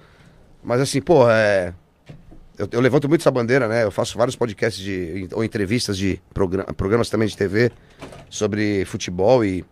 Mas 0.63 0.79
assim, 0.79 1.01
pô, 1.01 1.29
é. 1.29 1.73
Eu, 2.57 2.69
eu 2.71 2.79
levanto 2.79 3.09
muito 3.09 3.21
essa 3.21 3.31
bandeira, 3.31 3.67
né? 3.67 3.83
Eu 3.83 3.91
faço 3.91 4.17
vários 4.17 4.35
podcasts 4.37 4.81
de, 4.81 5.27
ou 5.33 5.43
entrevistas 5.43 5.97
de 5.97 6.21
progra- 6.33 6.65
programas 6.75 7.09
também 7.09 7.27
de 7.27 7.35
TV 7.35 7.71
sobre 8.29 8.85
futebol 8.85 9.43
e. 9.43 9.65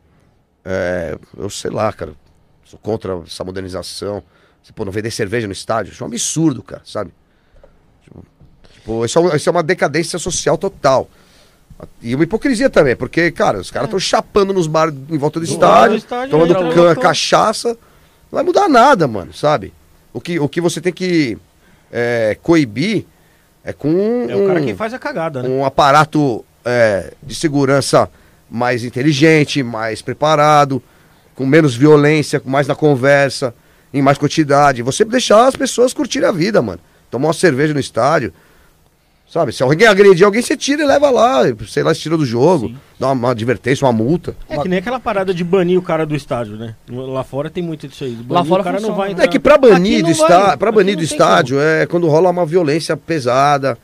é, 0.65 1.17
eu 1.37 1.49
sei 1.49 1.71
lá, 1.71 1.93
cara. 1.93 2.11
Sou 2.65 2.77
contra 2.79 3.21
essa 3.25 3.43
modernização. 3.43 4.23
Você, 4.63 4.71
pô, 4.73 4.85
não 4.85 4.91
vender 4.91 5.11
cerveja 5.11 5.47
no 5.47 5.53
estádio. 5.53 5.91
Isso 5.91 6.03
é 6.03 6.05
um 6.05 6.09
absurdo, 6.09 6.61
cara, 6.63 6.81
sabe? 6.85 7.11
Tipo, 8.73 9.05
isso, 9.05 9.17
é, 9.17 9.21
um- 9.21 9.35
isso 9.35 9.49
é 9.49 9.51
uma 9.51 9.63
decadência 9.63 10.17
social 10.19 10.57
total. 10.57 11.09
E 12.01 12.13
uma 12.13 12.23
hipocrisia 12.23 12.69
também, 12.69 12.95
porque, 12.95 13.31
cara, 13.31 13.57
os 13.59 13.71
caras 13.71 13.87
estão 13.87 13.99
chapando 13.99 14.53
nos 14.53 14.67
bares 14.67 14.93
em 15.09 15.17
volta 15.17 15.39
do 15.39 15.45
Do 15.45 15.51
estádio, 15.51 15.97
estádio, 15.97 16.29
tomando 16.31 16.51
entra, 16.53 16.73
can- 16.73 16.81
lotou. 16.83 17.01
cachaça. 17.03 17.69
Não 17.69 17.77
vai 18.37 18.43
mudar 18.43 18.69
nada, 18.69 19.07
mano, 19.07 19.33
sabe? 19.33 19.73
O 20.13 20.21
que, 20.21 20.39
o 20.39 20.47
que 20.47 20.61
você 20.61 20.79
tem 20.79 20.93
que 20.93 21.37
é, 21.91 22.37
coibir 22.41 23.05
é 23.63 23.73
com 23.73 24.27
É 24.29 24.35
o 24.35 24.45
cara 24.47 24.61
um- 24.61 24.65
que 24.65 24.75
faz 24.75 24.93
a 24.93 24.99
cagada, 24.99 25.41
né? 25.41 25.49
um 25.49 25.65
aparato 25.65 26.45
é, 26.63 27.13
de 27.23 27.33
segurança 27.33 28.07
mais 28.49 28.83
inteligente, 28.83 29.63
mais 29.63 30.01
preparado, 30.01 30.81
com 31.33 31.45
menos 31.45 31.75
violência, 31.75 32.39
com 32.39 32.49
mais 32.49 32.67
na 32.67 32.75
conversa, 32.75 33.53
em 33.93 34.01
mais 34.01 34.17
quantidade. 34.17 34.81
Você 34.81 35.03
deixar 35.03 35.47
as 35.47 35.55
pessoas 35.55 35.93
curtirem 35.93 36.27
a 36.27 36.31
vida, 36.31 36.61
mano. 36.61 36.79
Tomar 37.09 37.27
uma 37.27 37.33
cerveja 37.33 37.73
no 37.73 37.79
estádio. 37.79 38.33
Sabe, 39.31 39.53
se 39.53 39.63
alguém 39.63 39.87
agredir 39.87 40.25
alguém, 40.25 40.41
você 40.41 40.57
tira 40.57 40.83
e 40.83 40.85
leva 40.85 41.09
lá. 41.09 41.43
Sei 41.65 41.81
lá, 41.81 41.93
se 41.93 42.01
tira 42.01 42.17
do 42.17 42.25
jogo. 42.25 42.67
Sim. 42.67 42.77
Dá 42.99 43.07
uma, 43.07 43.13
uma 43.13 43.31
advertência, 43.31 43.85
uma 43.87 43.93
multa. 43.93 44.35
É 44.49 44.57
que 44.57 44.67
nem 44.67 44.79
aquela 44.79 44.99
parada 44.99 45.33
de 45.33 45.41
banir 45.41 45.79
o 45.79 45.81
cara 45.81 46.05
do 46.05 46.13
estádio, 46.13 46.57
né? 46.57 46.75
Lá 46.89 47.23
fora 47.23 47.49
tem 47.49 47.63
muito 47.63 47.87
disso 47.87 48.03
aí. 48.03 48.11
Banir, 48.11 48.45
fora 48.45 48.61
o 48.61 48.65
cara 48.65 48.79
não 48.81 48.89
funciona, 48.89 48.97
vai 48.97 49.07
né? 49.07 49.13
entrar. 49.13 49.23
É 49.23 49.27
que 49.29 49.39
pra 49.39 49.57
banir, 49.57 49.93
Aqui 49.93 50.01
do, 50.01 50.03
não 50.03 50.11
está, 50.11 50.47
vai, 50.47 50.57
pra 50.57 50.71
banir 50.71 50.95
não 50.95 50.99
do 50.99 51.05
estádio 51.05 51.61
é 51.61 51.85
quando 51.85 52.09
rola 52.09 52.29
uma 52.29 52.45
violência 52.45 52.97
pesada 52.97 53.77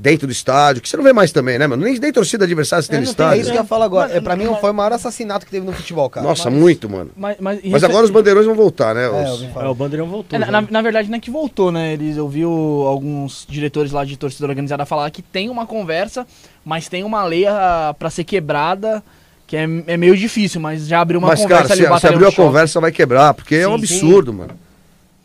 dentro 0.00 0.28
do 0.28 0.32
estádio, 0.32 0.80
que 0.80 0.88
você 0.88 0.96
não 0.96 1.02
vê 1.02 1.12
mais 1.12 1.32
também, 1.32 1.58
né, 1.58 1.66
mano? 1.66 1.82
Nem, 1.84 1.98
nem 1.98 2.12
torcida 2.12 2.44
adversária 2.44 2.82
você 2.82 2.88
tem 2.88 2.98
É, 2.98 3.00
no 3.00 3.06
tem 3.06 3.10
É 3.10 3.12
estádio. 3.12 3.40
isso 3.42 3.50
que 3.50 3.56
eu 3.56 3.62
ia 3.62 3.66
falar 3.66 3.84
agora. 3.86 4.06
Mas- 4.08 4.16
É, 4.16 4.20
pra 4.20 4.36
mim 4.36 4.46
mas- 4.46 4.60
foi 4.60 4.70
o 4.70 4.74
maior 4.74 4.92
assassinato 4.92 5.44
que 5.44 5.50
teve 5.50 5.66
no 5.66 5.72
futebol, 5.72 6.08
cara. 6.08 6.24
Nossa, 6.24 6.48
mas- 6.48 6.58
muito, 6.60 6.88
mano. 6.88 7.10
Mas, 7.16 7.36
mas, 7.40 7.60
Mas 7.64 7.82
agora 7.84 8.04
os 8.04 8.10
bandeirões 8.10 8.46
vão 8.46 8.54
voltar, 8.54 8.94
né? 8.94 9.06
É, 9.06 9.08
os- 9.08 9.42
eu 9.42 9.48
É, 9.48 9.50
falar. 9.50 9.70
o 9.70 9.74
Bandeirão 9.74 10.06
voltou. 10.06 10.36
É, 10.38 10.50
na, 10.50 10.60
na- 10.62 10.82
verdade, 10.82 11.10
não 11.10 11.16
é 11.16 11.20
que 11.20 11.30
voltou, 11.32 11.72
né? 11.72 11.92
Eles 11.94 12.16
ouviu 12.16 12.48
alguns 12.86 13.44
diretores 13.48 13.90
lá 13.90 14.04
de 14.04 14.16
torcida 14.16 14.46
organizada 14.46 14.86
falar 14.86 15.10
que 15.10 15.20
tem 15.20 15.50
uma 15.50 15.66
conversa, 15.66 16.24
mas 16.64 16.88
tem 16.88 17.02
uma 17.02 17.24
lei 17.24 17.46
ah, 17.46 17.92
pra 17.98 18.08
ser 18.08 18.22
quebrada, 18.22 19.02
que 19.48 19.56
é, 19.56 19.64
é 19.88 19.96
meio 19.96 20.16
difícil, 20.16 20.60
mas 20.60 20.86
já 20.86 21.00
abriu 21.00 21.18
uma 21.18 21.28
Mas, 21.28 21.40
conversa 21.42 21.62
cara, 21.64 21.72
ali, 21.88 21.94
se, 21.94 22.00
se 22.00 22.06
abriu 22.06 22.28
a 22.28 22.30
choque. 22.30 22.42
conversa, 22.46 22.80
vai 22.80 22.92
quebrar, 22.92 23.34
porque 23.34 23.56
é 23.56 23.66
um 23.68 23.76
Sim, 23.80 23.86
sim. 23.86 23.94
absurdo, 24.06 24.32
mano. 24.32 24.50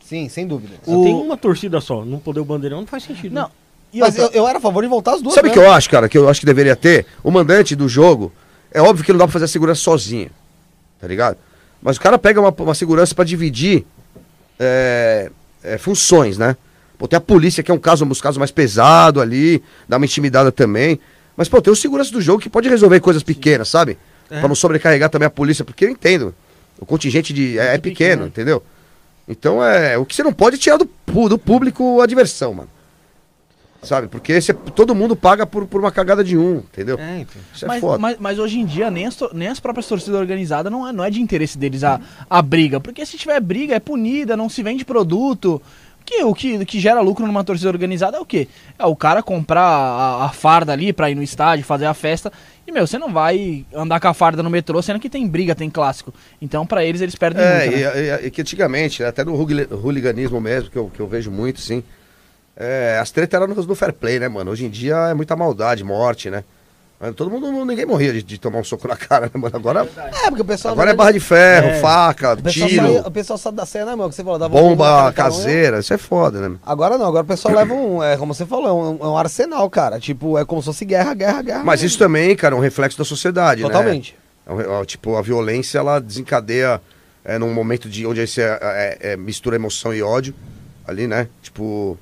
Sim, 0.04 0.28
sem 0.30 0.48
dúvida. 0.48 0.76
Só 0.84 0.92
o- 0.92 1.04
tem 1.04 1.14
uma 1.14 1.38
torcida 1.38 1.80
só. 1.80 2.04
Não 2.04 2.20
poder 2.20 2.40
o 2.40 2.46
Bandeirão 2.46 2.80
não 2.82 2.88
faz 2.88 3.04
sentido. 3.04 3.34
Não, 3.34 3.44
né? 3.44 3.50
Mas 3.94 4.18
eu, 4.18 4.30
eu 4.32 4.48
era 4.48 4.58
a 4.58 4.62
favor 4.62 4.82
de 4.82 4.90
voltar 4.90 5.14
as 5.14 5.22
duas. 5.22 5.36
Sabe 5.36 5.50
o 5.50 5.52
né? 5.52 5.54
que 5.54 5.60
eu 5.60 5.72
acho, 5.72 5.90
cara? 5.90 6.10
Que 6.10 6.18
eu 6.18 6.28
acho 6.28 6.40
que 6.40 6.46
deveria 6.46 6.76
ter? 6.76 7.06
O 7.24 7.30
mandante 7.30 7.76
do 7.76 7.88
jogo, 7.88 8.32
é 8.72 8.82
óbvio 8.82 9.06
que 9.06 9.12
não 9.12 9.20
dá 9.20 9.26
pra 9.26 9.34
fazer 9.34 9.46
a 9.46 9.48
segurança 9.48 9.82
sozinho, 9.82 10.30
tá 11.00 11.08
ligado? 11.08 11.38
Mas 11.82 11.98
o 11.98 12.02
cara 12.02 12.18
pega 12.18 12.40
uma, 12.40 12.54
uma 12.58 12.74
segurança 12.74 13.14
pra 13.14 13.26
dividir 13.26 13.86
é, 14.60 15.30
é, 15.64 15.78
funções, 15.78 16.38
né? 16.38 16.56
Pô, 16.98 17.08
tem 17.08 17.18
a 17.18 17.22
polícia, 17.22 17.62
que 17.62 17.70
é 17.70 17.74
um 17.74 17.80
caso, 17.80 18.06
um 18.06 18.08
dos 18.08 18.22
casos 18.22 18.38
mais 18.38 18.52
pesado 18.52 19.20
ali, 19.20 19.62
dá 19.88 19.98
uma 19.98 20.06
intimidada 20.06 20.52
também. 20.52 21.00
Mas, 21.36 21.50
pô, 21.50 21.62
tem 21.62 21.74
o 21.74 21.76
segurança 21.76 22.12
do 22.12 22.22
jogo 22.22 22.42
que 22.42 22.50
pode 22.50 22.70
resolver 22.70 23.00
coisas 23.00 23.24
pequenas, 23.24 23.68
sabe? 23.68 23.98
É. 24.30 24.40
Pra 24.40 24.48
não 24.48 24.56
sobrecarregar 24.56 25.10
também 25.10 25.28
a 25.28 25.32
polícia, 25.32 25.66
porque 25.66 25.86
eu 25.86 25.90
entendo. 25.90 26.34
O 26.80 26.86
contingente 26.86 27.34
de, 27.34 27.60
é, 27.60 27.76
é 27.76 27.78
pequeno, 27.78 27.84
pequeno. 27.84 28.28
entendeu? 28.28 28.64
Então 29.28 29.64
é. 29.64 29.98
O 29.98 30.06
que 30.06 30.16
você 30.16 30.24
não 30.24 30.34
pode 30.34 30.56
é 30.56 30.60
tirar 30.60 30.78
do, 30.78 30.88
do 31.30 31.38
público 31.38 32.02
a 32.02 32.06
diversão, 32.06 32.54
mano. 32.54 32.70
Sabe? 33.84 34.08
Porque 34.08 34.40
você- 34.42 34.54
todo 34.54 34.96
mundo 34.96 35.16
paga 35.16 35.46
por, 35.46 35.66
por 35.68 35.82
uma 35.82 35.92
cagada 35.92 36.24
de 36.24 36.38
um, 36.38 36.58
entendeu? 36.58 36.98
É, 37.00 37.20
então. 37.20 37.42
Isso 37.54 37.66
é 37.66 37.68
mas, 37.68 37.82
foda. 37.82 38.00
mas, 38.00 38.18
mas 38.20 38.40
hoje 38.40 38.60
em 38.60 38.66
dia, 38.66 38.90
nem 38.90 39.06
as, 39.08 39.18
nem 39.34 39.48
as 39.50 39.60
próprias 39.60 39.88
torcidas 39.88 40.20
organizadas 40.20 40.72
não 40.72 40.88
é, 40.88 40.92
não 40.94 41.04
é 41.04 41.10
de 41.10 41.22
interesse 41.22 41.58
deles 41.58 41.84
a, 41.84 42.00
a 42.30 42.42
briga. 42.42 42.80
Porque 42.80 43.06
se 43.06 43.18
tiver 43.18 43.40
briga, 43.42 43.76
é 43.76 43.80
punida, 43.80 44.38
não 44.38 44.48
se 44.50 44.64
vende 44.64 44.86
produto. 44.86 45.62
Que, 46.06 46.22
o, 46.24 46.34
que, 46.34 46.66
que 46.66 46.82
gera 46.82 47.00
lucro 47.00 47.26
numa 47.26 47.46
torcida 47.46 47.70
organizada 47.70 48.18
é 48.18 48.20
o 48.20 48.26
quê? 48.26 48.50
É 48.78 48.86
o 48.86 48.94
cara 48.94 49.24
comprar 49.24 49.62
a, 49.64 50.26
a 50.26 50.30
farda 50.30 50.74
ali 50.74 50.92
pra 50.92 51.10
ir 51.10 51.16
no 51.16 51.24
estádio, 51.24 51.64
fazer 51.64 51.86
a 51.86 51.94
festa. 51.94 52.30
E, 52.68 52.72
meu, 52.74 52.86
você 52.86 52.98
não 52.98 53.12
vai 53.14 53.66
andar 53.74 54.02
com 54.02 54.08
a 54.10 54.14
farda 54.14 54.44
no 54.44 54.50
metrô, 54.50 54.82
sendo 54.82 55.00
que 55.00 55.10
tem 55.10 55.26
briga, 55.26 55.56
tem 55.56 55.70
clássico. 55.70 56.14
Então, 56.42 56.66
pra 56.66 56.84
eles, 56.84 57.00
eles 57.00 57.16
perdem 57.16 57.42
É, 57.42 57.66
muito, 57.66 57.72
né? 57.78 57.82
e, 58.22 58.24
e- 58.24 58.28
e 58.28 58.32
que 58.32 58.42
antigamente, 58.42 59.02
até 59.02 59.24
no 59.24 59.34
hooli- 59.34 59.68
hooliganismo 59.72 60.42
mesmo, 60.42 60.70
que 60.70 60.78
eu, 60.78 60.92
que 60.94 61.00
eu 61.00 61.08
vejo 61.08 61.32
muito, 61.32 61.62
sim. 61.62 61.82
É, 62.56 62.98
as 63.02 63.12
tretas 63.12 63.42
eram 63.42 63.54
no, 63.54 63.62
no 63.64 63.76
fair 63.76 63.94
play, 63.94 64.20
né, 64.20 64.28
mano? 64.28 64.52
Hoje 64.52 64.66
em 64.66 64.70
dia 64.70 64.96
é 65.10 65.14
muita 65.14 65.36
maldade, 65.36 65.84
morte, 65.84 66.30
né? 66.30 66.44
Todo 67.18 67.30
mundo, 67.30 67.66
ninguém 67.66 67.86
morria 67.86 68.14
de, 68.14 68.24
de 68.24 68.38
tomar 68.38 68.60
um 68.60 68.64
soco 68.64 68.88
na 68.88 68.96
cara, 68.98 69.26
né, 69.26 69.32
mano? 69.36 69.54
Agora, 69.54 69.86
É, 70.24 70.28
porque 70.30 70.42
o 70.42 70.46
pessoal. 70.46 70.74
agora 70.74 70.92
é 70.92 70.94
barra 70.94 71.12
de 71.12 71.20
ferro, 71.20 71.68
É. 71.68 71.80
faca, 71.82 72.32
o 72.32 72.42
tiro, 72.44 72.70
sai- 72.94 73.00
o 73.06 73.12
pessoal 73.12 73.38
sabe 73.38 73.58
da 73.58 73.66
cena, 73.66 73.94
meu, 73.98 74.08
que 74.08 74.16
você 74.16 74.24
falou. 74.24 74.40
dava 74.40 74.58
bomba 74.58 75.10
um. 75.10 75.12
caseira, 75.12 75.80
isso 75.80 75.94
é 75.94 75.98
foda, 75.98 76.48
né? 76.48 76.56
Agora 76.66 76.98
não, 76.98 77.06
agora 77.06 77.24
o 77.24 77.28
pessoal 77.28 77.54
leva 77.56 77.74
um. 77.74 78.02
É 78.02 78.16
como 78.16 78.34
você 78.34 78.46
falou, 78.46 78.70
é 78.70 78.72
um, 78.74 79.06
é 79.06 79.10
um 79.10 79.18
arsenal, 79.18 79.70
cara. 79.70 80.00
Tipo, 80.00 80.38
é 80.38 80.46
como 80.46 80.62
se 80.62 80.68
fosse 80.68 80.86
guerra, 80.86 81.14
guerra, 81.14 81.42
guerra. 81.42 81.64
Mas 81.66 81.82
mesmo. 81.82 81.88
isso 81.88 82.00
também, 82.00 82.34
cara, 82.38 82.56
é 82.56 82.58
um 82.58 82.62
reflexo 82.62 82.98
da 82.98 83.04
sociedade, 83.04 83.62
né? 83.64 83.68
Totalmente. 83.68 84.16
É 84.48 84.86
tipo, 84.86 85.18
a 85.18 85.22
violência, 85.22 85.80
ela 85.80 86.00
desencadeia 86.00 86.80
é, 87.26 87.38
num 87.38 87.54
momento 87.54 87.90
de 87.90 88.06
onde 88.08 88.26
você 88.26 88.42
é, 88.44 88.60
é, 88.62 88.98
é, 89.12 89.18
mistura 89.18 89.58
emoção 89.58 89.94
e 89.94 90.02
ódio 90.02 90.34
ali, 90.88 91.06
né? 91.06 91.28
Tipo, 91.42 91.98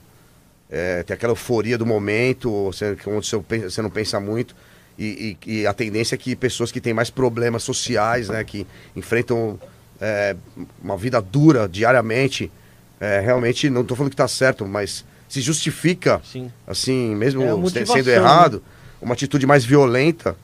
é, 0.71 1.03
tem 1.03 1.13
aquela 1.13 1.33
euforia 1.33 1.77
do 1.77 1.85
momento, 1.85 2.49
você, 2.71 2.97
onde 3.07 3.27
você, 3.29 3.81
não 3.81 3.89
pensa 3.89 4.19
muito. 4.19 4.55
E, 4.97 5.37
e- 5.45 5.59
e 5.61 5.67
a 5.67 5.73
tendência 5.73 6.15
é 6.15 6.17
que 6.17 6.35
pessoas 6.35 6.71
que 6.71 6.79
têm 6.79 6.93
mais 6.93 7.09
problemas 7.09 7.63
sociais, 7.63 8.29
né? 8.29 8.43
Que 8.43 8.65
enfrentam 8.95 9.59
é, 9.99 10.35
uma 10.81 10.95
vida 10.97 11.21
dura 11.21 11.67
diariamente, 11.67 12.51
é, 12.99 13.19
realmente, 13.19 13.69
não 13.69 13.83
tô 13.83 13.95
falando 13.95 14.11
que 14.11 14.15
tá 14.15 14.27
certo, 14.27 14.65
mas 14.65 15.03
se 15.27 15.41
justifica 15.41 16.21
Sim. 16.23 16.51
assim, 16.67 17.15
mesmo 17.15 17.43
É 17.43 17.85
sendo 17.85 18.09
errado, 18.09 18.63
uma 19.01 19.13
atitude 19.13 19.45
mais 19.45 19.63
violenta 19.65 20.35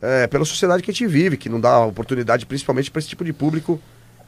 é, 0.00 0.26
pela 0.26 0.44
sociedade 0.44 0.82
que 0.82 0.90
a 0.90 0.94
gente 0.94 1.06
vive, 1.06 1.36
que 1.36 1.48
não 1.48 1.60
dá 1.60 1.80
oportunidade 1.80 2.46
principalmente 2.46 2.90
para 2.90 3.00
esse 3.00 3.08
tipo 3.08 3.24
de 3.24 3.32
público 3.32 3.80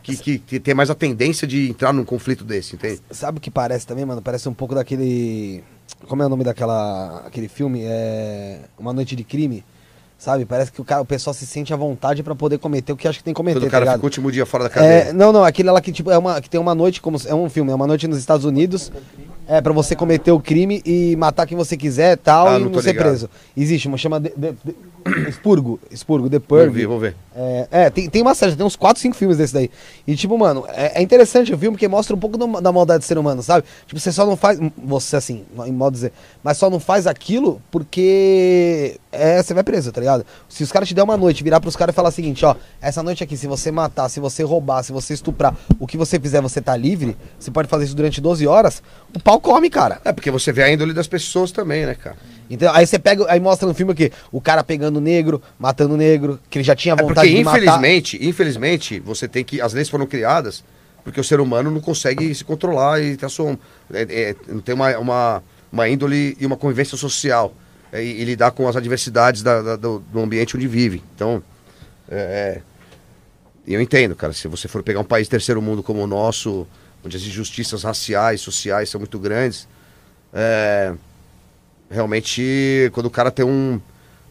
que, 0.02 0.16
que, 0.16 0.38
que 0.38 0.60
tem 0.60 0.74
mais 0.74 0.90
a 0.90 0.94
tendência 0.94 1.46
de 1.46 1.70
entrar 1.70 1.92
num 1.92 2.04
conflito 2.04 2.44
desse, 2.44 2.76
entende? 2.76 3.00
Sabe 3.10 3.38
o 3.38 3.40
que 3.40 3.50
parece 3.50 3.86
também, 3.86 4.04
mano? 4.04 4.22
Parece 4.22 4.48
um 4.48 4.54
pouco 4.54 4.74
daquele. 4.74 5.62
Como 6.06 6.22
é 6.22 6.26
o 6.26 6.28
nome 6.28 6.44
daquela. 6.44 7.22
aquele 7.26 7.48
filme? 7.48 7.82
É. 7.84 8.60
Uma 8.78 8.92
Noite 8.92 9.14
de 9.16 9.24
Crime. 9.24 9.64
Sabe? 10.16 10.44
Parece 10.44 10.72
que 10.72 10.80
o, 10.80 10.84
cara, 10.84 11.00
o 11.00 11.04
pessoal 11.04 11.32
se 11.32 11.46
sente 11.46 11.72
à 11.72 11.76
vontade 11.76 12.24
pra 12.24 12.34
poder 12.34 12.58
cometer 12.58 12.92
o 12.92 12.96
que 12.96 13.06
acha 13.06 13.18
que 13.18 13.24
tem 13.24 13.32
que 13.32 13.36
cometer, 13.36 13.60
Todo 13.60 13.64
tá 13.66 13.70
cara 13.70 13.84
ligado? 13.84 13.94
fica 13.98 14.04
o 14.04 14.08
último 14.08 14.32
dia 14.32 14.44
fora 14.44 14.64
da 14.64 14.70
É, 14.70 14.72
cadeia. 14.72 15.12
não, 15.12 15.32
não, 15.32 15.44
aquele 15.44 15.70
lá 15.70 15.80
que 15.80 15.92
tipo 15.92 16.10
é 16.10 16.18
uma 16.18 16.40
que 16.40 16.50
tem 16.50 16.60
uma 16.60 16.74
noite 16.74 17.00
como 17.00 17.16
é 17.24 17.32
um 17.32 17.48
filme, 17.48 17.70
é 17.70 17.74
uma 17.74 17.86
noite 17.86 18.08
nos 18.08 18.18
Estados 18.18 18.44
Unidos. 18.44 18.90
É 19.46 19.60
pra 19.60 19.72
você 19.72 19.94
cometer 19.94 20.32
o 20.32 20.40
crime 20.40 20.82
e 20.84 21.14
matar 21.14 21.46
quem 21.46 21.56
você 21.56 21.76
quiser, 21.76 22.16
tal, 22.18 22.48
Ah, 22.48 22.58
e 22.58 22.64
não 22.64 22.68
não, 22.70 22.82
ser 22.82 22.88
ligado. 22.90 23.06
preso. 23.06 23.30
Existe 23.56 23.86
uma 23.86 23.96
chama 23.96 24.18
de, 24.18 24.30
de- 24.36 24.52
de- 24.64 24.74
expurgo, 25.28 25.80
expurgo, 25.90 26.28
The 26.30 26.38
Vou 26.38 26.46
Purge. 26.46 26.70
ver, 26.70 26.86
vou 26.86 26.98
ver. 26.98 27.16
É, 27.34 27.68
é, 27.70 27.90
tem, 27.90 28.08
tem 28.10 28.20
uma 28.22 28.34
série, 28.34 28.56
tem 28.56 28.66
uns 28.66 28.74
4, 28.74 29.00
5 29.00 29.14
filmes 29.16 29.36
desse 29.38 29.54
daí. 29.54 29.70
E, 30.06 30.16
tipo, 30.16 30.36
mano, 30.36 30.64
é, 30.68 30.98
é 30.98 31.02
interessante 31.02 31.52
o 31.52 31.58
filme 31.58 31.76
porque 31.76 31.86
mostra 31.86 32.16
um 32.16 32.18
pouco 32.18 32.36
do- 32.36 32.60
da 32.60 32.72
maldade 32.72 33.00
do 33.00 33.04
ser 33.04 33.16
humano, 33.16 33.42
sabe? 33.42 33.64
Tipo, 33.86 34.00
você 34.00 34.10
só 34.10 34.26
não 34.26 34.36
faz. 34.36 34.58
Você, 34.76 35.14
assim, 35.16 35.44
em 35.66 35.72
modo 35.72 35.92
de 35.92 35.98
dizer. 35.98 36.12
Mas 36.42 36.56
só 36.58 36.68
não 36.68 36.80
faz 36.80 37.06
aquilo 37.06 37.62
porque. 37.70 38.98
É, 39.10 39.42
você 39.42 39.54
vai 39.54 39.62
preso, 39.62 39.90
tá 39.92 40.00
ligado? 40.00 40.24
Se 40.48 40.62
os 40.62 40.70
caras 40.72 40.88
te 40.88 40.94
der 40.94 41.02
uma 41.02 41.16
noite, 41.16 41.42
virar 41.42 41.60
pros 41.60 41.76
caras 41.76 41.92
e 41.92 41.96
falar 41.96 42.08
o 42.08 42.12
seguinte: 42.12 42.44
ó, 42.44 42.54
essa 42.80 43.02
noite 43.02 43.22
aqui, 43.24 43.36
se 43.36 43.46
você 43.46 43.70
matar, 43.70 44.08
se 44.08 44.20
você 44.20 44.42
roubar, 44.42 44.82
se 44.82 44.92
você 44.92 45.14
estuprar, 45.14 45.56
o 45.78 45.86
que 45.86 45.96
você 45.96 46.18
fizer, 46.18 46.40
você 46.42 46.60
tá 46.60 46.76
livre, 46.76 47.16
você 47.38 47.50
pode 47.50 47.68
fazer 47.68 47.84
isso 47.84 47.94
durante 47.96 48.20
12 48.20 48.46
horas, 48.46 48.82
o 49.14 49.20
pau 49.20 49.40
come, 49.40 49.70
cara. 49.70 50.00
É, 50.04 50.12
porque 50.12 50.30
você 50.30 50.52
vê 50.52 50.62
a 50.64 50.72
índole 50.72 50.92
das 50.92 51.06
pessoas 51.06 51.50
também, 51.52 51.86
né, 51.86 51.94
cara? 51.94 52.16
Então, 52.50 52.72
aí 52.74 52.86
você 52.86 52.98
pega, 52.98 53.26
aí 53.30 53.38
mostra 53.40 53.66
no 53.68 53.74
filme 53.74 53.92
o 53.92 53.94
quê? 53.94 54.10
O 54.32 54.40
cara 54.40 54.64
pegando 54.64 55.00
negro, 55.00 55.40
matando 55.58 55.96
negro, 55.96 56.38
que 56.48 56.58
ele 56.58 56.64
já 56.64 56.74
tinha 56.74 56.94
É 56.94 56.96
vontade 56.96 57.28
porque, 57.28 57.38
de 57.38 57.44
matar. 57.44 57.58
infelizmente, 57.58 58.18
infelizmente, 58.26 59.00
você 59.00 59.28
tem 59.28 59.44
que. 59.44 59.60
As 59.60 59.72
leis 59.72 59.88
foram 59.88 60.06
criadas 60.06 60.64
porque 61.04 61.20
o 61.20 61.24
ser 61.24 61.40
humano 61.40 61.70
não 61.70 61.80
consegue 61.80 62.34
se 62.34 62.44
controlar 62.44 63.00
e 63.00 63.16
ter 63.16 63.26
a 63.26 63.28
sua, 63.28 63.58
é, 63.92 64.02
é, 64.30 64.36
não 64.48 64.60
tem 64.60 64.74
uma, 64.74 64.96
uma, 64.98 65.42
uma 65.72 65.88
índole 65.88 66.36
e 66.38 66.44
uma 66.46 66.56
convivência 66.56 66.96
social. 66.98 67.54
é, 67.92 68.04
e, 68.04 68.20
e 68.20 68.24
lidar 68.24 68.50
com 68.50 68.68
as 68.68 68.76
adversidades 68.76 69.42
da- 69.42 69.62
da- 69.62 69.76
do, 69.76 70.00
do 70.12 70.20
ambiente 70.20 70.54
onde 70.56 70.68
vive. 70.68 71.02
Então, 71.14 71.42
é, 72.10 72.60
é, 73.66 73.72
eu 73.74 73.80
entendo, 73.80 74.14
cara. 74.14 74.32
Se 74.34 74.46
você 74.48 74.68
for 74.68 74.82
pegar 74.82 75.00
um 75.00 75.04
país 75.04 75.26
terceiro 75.28 75.62
mundo 75.62 75.82
como 75.82 76.02
o 76.02 76.06
nosso, 76.06 76.66
onde 77.02 77.16
as 77.16 77.22
injustiças 77.22 77.82
raciais, 77.84 78.42
sociais 78.42 78.90
são 78.90 78.98
muito 78.98 79.18
grandes, 79.18 79.66
é, 80.34 80.92
realmente, 81.90 82.90
quando 82.92 83.06
o 83.06 83.10
cara 83.10 83.30
tem 83.30 83.44
um, 83.44 83.80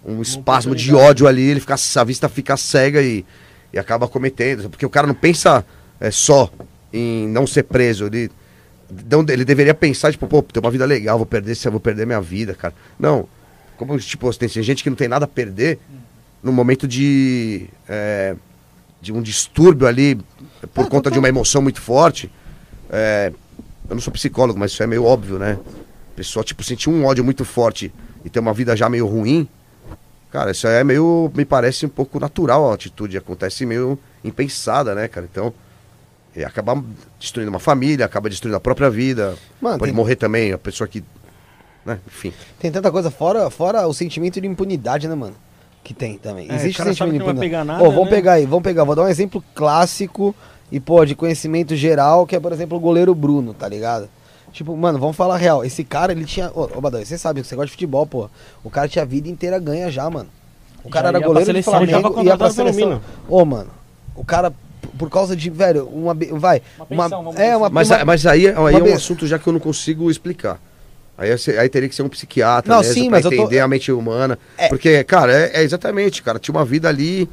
um 0.06 0.22
espasmo 0.22 0.76
de 0.76 0.94
ódio 0.94 1.28
ali, 1.28 1.44
ele 1.44 1.60
fica, 1.60 1.76
a 1.96 2.04
vista 2.04 2.30
fica 2.30 2.56
cega 2.58 3.02
e, 3.02 3.26
e 3.74 3.80
acaba 3.80 4.08
cometendo. 4.08 4.70
Porque 4.70 4.86
o 4.86 4.90
cara 4.90 5.08
não 5.08 5.16
pensa 5.16 5.66
é, 6.00 6.12
só 6.12 6.52
em 6.94 7.28
não 7.28 7.46
ser 7.46 7.64
preso. 7.64 8.06
Ele, 8.06 8.32
não, 9.10 9.26
ele 9.28 9.44
deveria 9.44 9.74
pensar, 9.74 10.12
tipo, 10.12 10.28
pô, 10.28 10.42
tem 10.42 10.62
uma 10.62 10.72
vida 10.72 10.86
legal, 10.86 11.18
vou 11.18 11.26
perder, 11.26 11.56
vou 11.70 11.80
perder 11.80 12.06
minha 12.06 12.22
vida, 12.22 12.54
cara. 12.54 12.74
Não. 13.00 13.28
Como, 13.78 13.98
tipo, 14.00 14.34
tem 14.36 14.50
gente 14.50 14.84
que 14.84 14.90
não 14.90 14.98
tem 14.98 15.08
nada 15.08 15.26
a 15.26 15.28
perder 15.28 15.80
no 16.42 16.52
momento 16.52 16.88
de. 16.88 17.68
é, 17.88 18.36
de 19.00 19.12
um 19.14 19.22
distúrbio 19.22 19.88
ali, 19.88 20.20
por 20.74 20.86
Ah, 20.86 20.90
conta 20.90 21.12
de 21.12 21.20
uma 21.20 21.30
emoção 21.30 21.62
muito 21.62 21.80
forte. 21.80 22.32
É, 22.90 23.32
eu 23.88 23.96
não 23.96 24.02
sou 24.02 24.12
psicólogo, 24.12 24.60
mas 24.60 24.72
isso 24.72 24.82
é 24.82 24.88
meio 24.88 25.04
óbvio, 25.06 25.38
né? 25.38 25.58
Pessoa, 26.18 26.44
tipo, 26.44 26.64
sentir 26.64 26.90
um 26.90 27.06
ódio 27.06 27.24
muito 27.24 27.46
forte 27.46 27.94
e 28.26 28.30
ter 28.30 28.40
uma 28.40 28.54
vida 28.54 28.76
já 28.76 28.90
meio 28.90 29.06
ruim, 29.08 29.48
Cara, 30.30 30.52
isso 30.52 30.68
aí 30.68 30.76
é 30.76 30.84
meio. 30.84 31.32
Me 31.34 31.46
parece 31.46 31.86
um 31.86 31.90
pouco 31.90 32.20
natural 32.20 32.70
a 32.70 32.74
atitude. 32.74 33.18
Acontece 33.18 33.66
meio 33.66 33.98
impensada, 34.26 34.94
né, 34.94 35.08
cara? 35.08 35.26
Então. 35.32 35.54
E 36.36 36.44
acaba 36.44 36.84
destruindo 37.18 37.50
uma 37.50 37.60
família, 37.60 38.06
acaba 38.06 38.30
destruindo 38.30 38.58
a 38.58 38.60
própria 38.60 38.90
vida. 38.90 39.36
Mano, 39.62 39.80
Pode 39.80 39.92
tem- 39.92 39.96
morrer 39.96 40.18
também, 40.18 40.52
a 40.52 40.58
pessoa 40.58 40.86
que. 40.86 41.02
Né? 41.86 41.98
Enfim. 42.06 42.34
Tem 42.60 42.70
tanta 42.70 42.92
coisa 42.92 43.10
fora, 43.10 43.50
fora 43.50 43.88
o 43.88 43.94
sentimento 43.94 44.40
de 44.42 44.46
impunidade, 44.46 45.08
né, 45.08 45.16
mano? 45.16 45.36
Que 45.82 45.94
tem 45.94 46.18
também. 46.18 46.48
É, 46.52 46.56
Existe 46.56 46.76
o 46.76 46.78
cara 46.84 46.94
sabe 46.94 47.12
sentimento 47.12 47.14
de 47.14 47.20
que 47.20 47.20
não 47.20 47.26
vai 47.26 47.34
impunidade. 47.48 47.50
pegar 47.50 47.64
nada, 47.64 47.84
Ô, 47.84 47.92
vamos 47.92 48.10
né? 48.10 48.16
pegar 48.18 48.34
aí, 48.34 48.46
vamos 48.46 48.64
pegar. 48.64 48.84
Vou 48.84 48.96
dar 48.96 49.04
um 49.04 49.08
exemplo 49.08 49.42
clássico 49.56 50.36
e, 50.70 50.78
pô, 50.80 51.06
de 51.06 51.16
conhecimento 51.16 51.74
geral, 51.74 52.28
que 52.28 52.36
é, 52.36 52.40
por 52.40 52.52
exemplo, 52.52 52.78
o 52.78 52.82
goleiro 52.82 53.16
Bruno, 53.16 53.54
tá 53.54 53.68
ligado? 53.68 54.10
Tipo, 54.58 54.76
mano, 54.76 54.98
vamos 54.98 55.16
falar 55.16 55.38
real. 55.38 55.64
Esse 55.64 55.84
cara, 55.84 56.12
ele 56.12 56.26
tinha. 56.26 56.50
Ô, 56.52 56.64
ô 56.76 56.82
Badão, 56.82 57.00
você 57.06 57.16
sabe, 57.16 57.44
você 57.44 57.56
gosta 57.56 57.68
de 57.68 57.74
futebol, 57.74 58.08
pô. 58.08 58.28
O 58.64 58.72
cara 58.72 58.88
tinha 58.88 59.04
a 59.04 59.06
vida 59.06 59.30
inteira 59.30 59.60
ganha 59.60 59.92
já, 59.92 60.10
mano. 60.10 60.28
O 60.84 60.90
cara 60.90 61.12
Já 61.12 61.18
era 61.18 61.28
goleiro 61.28 61.54
do 61.54 61.62
Flamengo 61.64 61.92
já 61.92 62.24
ia 62.24 62.38
pra 62.38 62.50
seleção. 62.50 63.00
Ô, 63.30 63.46
mano, 63.46 63.70
o 64.16 64.26
cara, 64.26 64.52
por 64.98 65.12
causa 65.12 65.36
de, 65.36 65.48
velho, 65.52 65.86
uma. 65.86 66.16
be- 66.16 66.32
Vai. 66.34 66.64
Uma 66.76 66.88
Uma, 66.90 67.04
pensão, 67.04 67.24
vamos 67.24 67.40
é, 67.40 67.44
dizer. 67.44 67.56
uma. 67.56 67.70
Mas, 67.70 67.90
uma- 67.92 68.04
mas 68.06 68.26
aí, 68.26 68.48
aí 68.48 68.54
é 68.56 68.60
um 68.60 68.84
vez- 68.84 68.96
assunto 68.96 69.28
já 69.28 69.38
que 69.38 69.46
eu 69.46 69.54
não 69.54 69.60
consigo 69.60 70.10
explicar. 70.10 70.60
Aí, 71.16 71.30
aí 71.60 71.70
teria 71.70 71.88
que 71.88 71.94
ser 71.94 72.02
um 72.02 72.10
psiquiatra 72.10 72.74
Não, 72.74 72.80
mesmo 72.82 72.94
sim, 72.96 73.02
pra 73.10 73.12
mas 73.18 73.26
eu 73.26 73.30
tô- 73.32 73.38
entender 73.38 73.60
a 73.60 73.68
mente 73.68 73.92
humana. 73.92 74.40
É. 74.58 74.70
Porque, 74.70 75.04
cara, 75.04 75.32
é, 75.32 75.62
é 75.62 75.64
exatamente, 75.64 76.24
cara. 76.24 76.40
Tinha 76.40 76.56
uma 76.56 76.66
vida 76.66 76.90
ali. 76.90 77.30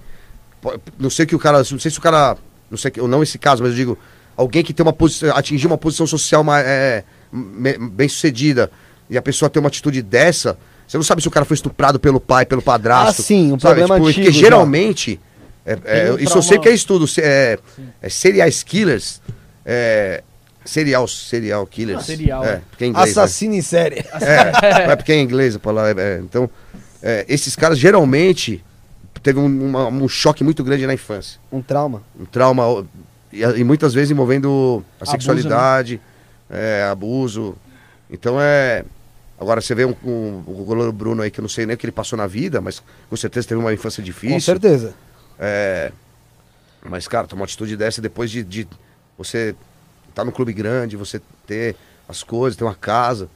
Não 0.99 1.09
sei 1.09 1.25
que 1.25 1.35
o 1.35 1.39
cara. 1.39 1.59
Não 1.59 1.79
sei 1.79 1.91
se 1.91 1.99
o 1.99 2.03
cara. 2.03 2.37
Não 2.71 2.77
sei 2.77 2.91
que. 2.91 3.01
Não 3.01 3.23
esse 3.23 3.39
caso, 3.39 3.63
mas 3.63 3.73
eu 3.73 3.77
digo. 3.77 3.99
Alguém 4.37 4.65
que 4.65 4.75
tem 4.75 4.85
uma 4.85 4.93
posição. 4.93 5.31
atingir 5.37 5.67
uma 5.69 5.79
posição 5.79 6.07
social 6.09 6.43
mais, 6.43 6.67
é, 6.67 7.05
bem 7.93 8.09
sucedida. 8.09 8.71
E 9.11 9.19
a 9.19 9.23
pessoa 9.23 9.51
tem 9.51 9.61
uma 9.61 9.69
atitude 9.69 10.01
dessa. 10.03 10.57
Você 10.87 10.97
não 10.97 11.05
sabe 11.05 11.23
se 11.23 11.29
o 11.29 11.31
cara 11.31 11.45
foi 11.45 11.55
estuprado 11.55 11.99
pelo 11.99 12.21
pai, 12.21 12.45
pelo 12.47 12.63
padrasto. 12.63 13.21
Ah, 13.23 13.25
sim, 13.25 13.53
um 13.53 13.59
sabe? 13.59 13.77
problema 13.81 13.97
Tipo, 13.97 14.09
antigo 14.09 14.27
Porque 14.27 14.39
geralmente. 14.39 15.21
é- 15.67 15.79
é, 15.85 16.13
um 16.13 16.19
isso 16.19 16.37
eu 16.39 16.43
sei 16.43 16.49
trauma- 16.59 16.63
que 16.63 16.69
é 16.69 16.73
estudo. 16.73 17.07
É, 17.19 17.59
é 18.03 18.09
serial 18.09 18.49
killers. 18.65 19.21
É, 19.65 20.23
serial, 20.65 21.09
serial 21.09 21.67
killers. 21.67 22.01
Ah, 22.01 22.05
serial, 22.05 22.45
É, 22.45 22.49
é. 22.49 22.61
porque 22.71 22.85
é 22.85 22.87
inglês. 22.89 23.07
né? 23.17 23.23
Assassino 23.23 23.55
em 23.55 23.63
série. 23.63 23.97
É, 24.21 24.93
é 24.93 24.97
porque 24.97 25.13
é 25.13 25.21
inglês 25.21 25.57
a 25.57 25.59
palavra. 25.59 26.01
é, 26.03 26.19
então, 26.21 26.49
é, 27.03 27.25
esses 27.29 27.55
caras 27.57 27.79
geralmente 27.79 28.63
teve 29.23 29.39
um, 29.39 29.47
uma- 29.47 29.87
um 29.89 30.07
choque 30.09 30.45
muito 30.45 30.63
grande 30.63 30.87
na 30.87 30.93
infância. 30.95 31.39
Um 31.51 31.63
trauma. 31.63 32.03
Um 32.19 32.27
trauma, 32.27 32.87
e, 33.33 33.41
e 33.43 33.65
muitas 33.65 33.95
vezes 33.95 34.11
envolvendo 34.11 34.85
a 35.01 35.05
Abuso, 35.05 35.11
sexualidade, 35.13 35.99
é, 36.55 36.85
abuso. 36.85 37.57
Então 38.11 38.41
é. 38.41 38.85
Agora 39.39 39.61
você 39.61 39.75
vê 39.75 39.85
um, 39.85 39.95
um, 40.05 40.43
o 40.47 40.65
goleiro 40.65 40.93
Bruno 40.93 41.21
aí, 41.21 41.31
que 41.31 41.41
eu 41.41 41.43
não 41.43 41.49
sei 41.49 41.67
nem 41.67 41.75
o 41.75 41.79
que 41.79 41.85
ele 41.85 41.93
passou 41.93 42.17
na 42.17 42.27
vida, 42.27 42.61
mas 42.61 42.83
com 43.11 43.17
certeza 43.17 43.49
teve 43.49 43.61
uma 43.61 43.75
infância 43.75 44.03
difícil. 44.03 44.37
Com 44.37 44.41
certeza. 44.41 44.95
É, 45.39 45.91
mas, 46.85 47.09
cara, 47.09 47.27
tomar 47.27 47.41
uma 47.41 47.45
atitude 47.47 47.77
dessa 47.77 48.01
depois 48.01 48.31
de, 48.31 48.45
de 48.45 48.69
você 49.19 49.55
estar 50.09 50.25
num 50.25 50.31
clube 50.31 50.53
grande, 50.53 50.97
você 50.97 51.21
ter 51.47 51.75
as 52.09 52.23
coisas, 52.23 52.57
ter 52.57 52.65
uma 52.65 52.75
casa. 52.75 53.29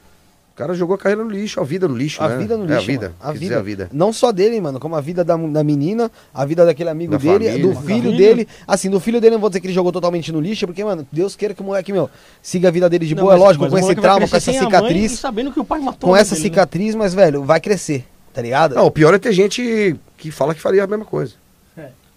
O 0.58 0.62
cara 0.62 0.74
jogou 0.74 0.96
a 0.96 0.98
carreira 0.98 1.22
no 1.22 1.30
lixo, 1.30 1.60
a 1.60 1.62
vida 1.62 1.86
no 1.86 1.94
lixo, 1.96 2.20
A 2.20 2.28
né? 2.30 2.38
vida 2.38 2.56
no 2.56 2.64
É, 2.64 2.66
lixo. 2.66 2.78
a 2.78 2.80
vida. 2.84 3.12
A 3.20 3.30
vida. 3.30 3.58
a 3.58 3.62
vida. 3.62 3.88
Não 3.92 4.12
só 4.12 4.32
dele, 4.32 4.60
mano, 4.60 4.80
como 4.80 4.96
a 4.96 5.00
vida 5.00 5.22
da, 5.22 5.36
da 5.36 5.62
menina, 5.62 6.10
a 6.34 6.44
vida 6.44 6.66
daquele 6.66 6.90
amigo 6.90 7.12
Da 7.12 7.18
dele, 7.18 7.44
família. 7.48 7.58
do 7.62 7.80
filho 7.80 8.02
família. 8.02 8.16
dele. 8.34 8.48
Assim, 8.66 8.90
do 8.90 8.98
filho 8.98 9.20
dele 9.20 9.34
não 9.36 9.40
vou 9.40 9.48
dizer 9.50 9.60
que 9.60 9.68
ele 9.68 9.72
jogou 9.72 9.92
totalmente 9.92 10.32
no 10.32 10.40
lixo, 10.40 10.66
porque, 10.66 10.82
mano, 10.82 11.06
Deus 11.12 11.36
queira 11.36 11.54
que 11.54 11.60
o 11.60 11.64
moleque, 11.64 11.92
meu, 11.92 12.10
siga 12.42 12.66
a 12.66 12.70
vida 12.72 12.90
dele 12.90 13.06
de 13.06 13.14
Não, 13.14 13.22
boa, 13.22 13.34
é 13.34 13.36
lógico, 13.36 13.62
mas 13.62 13.70
com 13.72 13.78
esse 13.78 13.94
trauma, 13.94 14.26
com 14.28 14.36
essa 14.36 14.52
cicatriz. 14.52 15.12
sabendo 15.20 15.52
que 15.52 15.60
o 15.60 15.64
pai 15.64 15.78
matou 15.78 16.10
Com 16.10 16.16
essa 16.16 16.34
dele, 16.34 16.48
né? 16.48 16.50
cicatriz, 16.54 16.94
mas, 16.96 17.14
velho, 17.14 17.44
vai 17.44 17.60
crescer, 17.60 18.04
tá 18.34 18.42
ligado? 18.42 18.74
Não, 18.74 18.86
o 18.86 18.90
pior 18.90 19.14
é 19.14 19.18
ter 19.20 19.32
gente 19.32 19.94
que 20.16 20.32
fala 20.32 20.56
que 20.56 20.60
faria 20.60 20.82
a 20.82 20.86
mesma 20.88 21.04
coisa. 21.04 21.34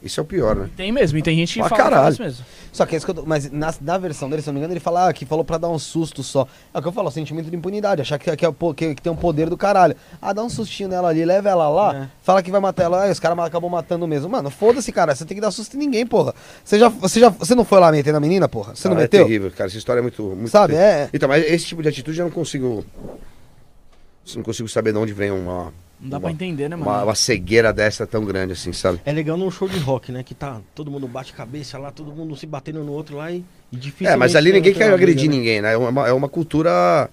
É. 0.02 0.06
Isso 0.06 0.20
é 0.20 0.24
o 0.24 0.26
pior, 0.26 0.56
né? 0.56 0.70
Tem 0.76 0.92
mesmo, 0.92 1.18
e 1.18 1.22
tem 1.22 1.36
gente 1.38 1.54
que 1.54 1.60
Pra 1.60 1.70
fala, 1.70 1.84
caralho. 1.84 2.14
isso 2.14 2.22
mesmo. 2.24 2.46
Só 2.74 2.86
que 2.86 2.96
é 2.96 2.98
isso 2.98 3.06
que 3.06 3.12
eu 3.12 3.16
tô, 3.16 3.24
Mas 3.26 3.52
na, 3.52 3.74
na 3.82 3.98
versão 3.98 4.30
dele, 4.30 4.42
se 4.42 4.50
eu 4.50 4.52
não 4.54 4.56
me 4.56 4.60
engano, 4.62 4.74
ele 4.74 4.80
fala 4.80 5.10
ah, 5.10 5.14
que 5.14 5.26
falou 5.26 5.44
pra 5.46 5.58
dar 5.58 5.70
um 5.70 5.78
susto 5.78 6.24
só. 6.24 6.48
É 6.74 6.80
o 6.80 6.82
que 6.82 6.88
eu 6.88 6.92
falo, 6.92 7.12
sentimento 7.12 7.50
de 7.50 7.56
impunidade, 7.56 8.02
achar 8.02 8.18
que, 8.18 8.36
que, 8.36 8.46
é 8.46 8.50
que, 8.76 8.96
que 8.96 9.02
tem 9.02 9.12
um 9.12 9.16
poder 9.16 9.50
do 9.50 9.58
caralho. 9.58 9.96
Ah, 10.22 10.34
dá 10.34 10.44
um 10.44 10.50
sustinho 10.50 10.90
nela 10.90 11.10
ali, 11.10 11.24
leva 11.24 11.50
ela 11.50 11.70
lá, 11.70 11.96
É. 11.96 12.08
fala 12.24 12.42
que 12.42 12.50
vai 12.50 12.60
matar 12.62 12.84
ela, 12.84 13.04
aí 13.04 13.12
os 13.12 13.20
caras 13.20 13.38
acabam 13.40 13.70
matando 13.70 14.08
mesmo. 14.08 14.30
Mano, 14.30 14.50
foda-se, 14.50 14.92
cara, 14.92 15.14
você 15.14 15.24
tem 15.26 15.36
que 15.36 15.42
dar 15.42 15.52
susto 15.52 15.76
em 15.76 15.80
ninguém, 15.80 16.06
porra. 16.08 16.34
Você 16.64 16.80
já, 16.80 16.88
você 16.90 17.20
já, 17.20 17.30
você 17.30 17.54
não 17.54 17.64
foi 17.66 17.80
lá 17.80 17.92
metendo 17.92 18.18
a 18.18 18.22
menina, 18.22 18.48
porra? 18.50 18.76
Você 18.76 18.88
não 18.88 18.96
Ah, 18.96 19.00
é 19.00 19.04
meteu? 19.04 19.26
terrível, 19.26 19.52
cara. 19.52 19.70
Essa 19.70 19.78
história 19.78 20.00
é 20.00 20.02
muito. 20.02 20.24
muito 20.24 20.50
Sabe, 20.50 20.74
terrível. 20.74 20.92
é- 21.04 21.10
Então, 21.14 21.30
mas 21.30 21.46
esse 21.46 21.66
tipo 21.66 21.82
de 21.84 21.90
atitude 21.90 22.18
eu 22.20 22.26
não 22.26 22.32
consigo. 22.32 22.86
Não 24.36 24.44
consigo 24.44 24.70
saber 24.70 24.94
de 24.94 24.98
onde 25.00 25.14
vem 25.14 25.30
uma. 25.32 25.74
Não 26.02 26.10
dá 26.10 26.18
uma, 26.18 26.22
pra 26.22 26.32
entender, 26.32 26.68
né, 26.68 26.76
mano? 26.76 26.90
Uma, 26.90 27.04
uma 27.04 27.16
cegueira 27.16 27.72
dessa 27.72 28.08
tão 28.08 28.26
grande 28.26 28.54
assim, 28.54 28.74
sabe? 28.74 29.00
É 29.06 29.12
legal 29.12 29.38
num 29.38 29.52
show 29.52 29.70
de 29.70 29.78
rock, 29.78 30.12
né? 30.12 30.24
Que 30.24 30.34
tá 30.34 30.60
todo 30.74 30.90
mundo 30.90 31.08
bate 31.08 31.32
cabeça 31.32 31.78
lá, 31.78 31.92
todo 31.92 32.12
mundo 32.12 32.36
se 32.36 32.48
batendo 32.48 32.84
no 32.84 32.92
outro 32.92 33.18
lá 33.18 33.32
e, 33.32 33.46
e 33.72 33.78
difícil. 33.78 34.12
É, 34.12 34.16
mas 34.16 34.36
ali 34.36 34.52
ninguém 34.52 34.74
quer 34.74 34.92
agredir 34.92 35.30
ninguém, 35.30 35.62
né? 35.62 35.74
É 35.74 35.78
uma, 35.78 36.08
é 36.08 36.12
uma 36.12 36.28
cultura 36.28 37.08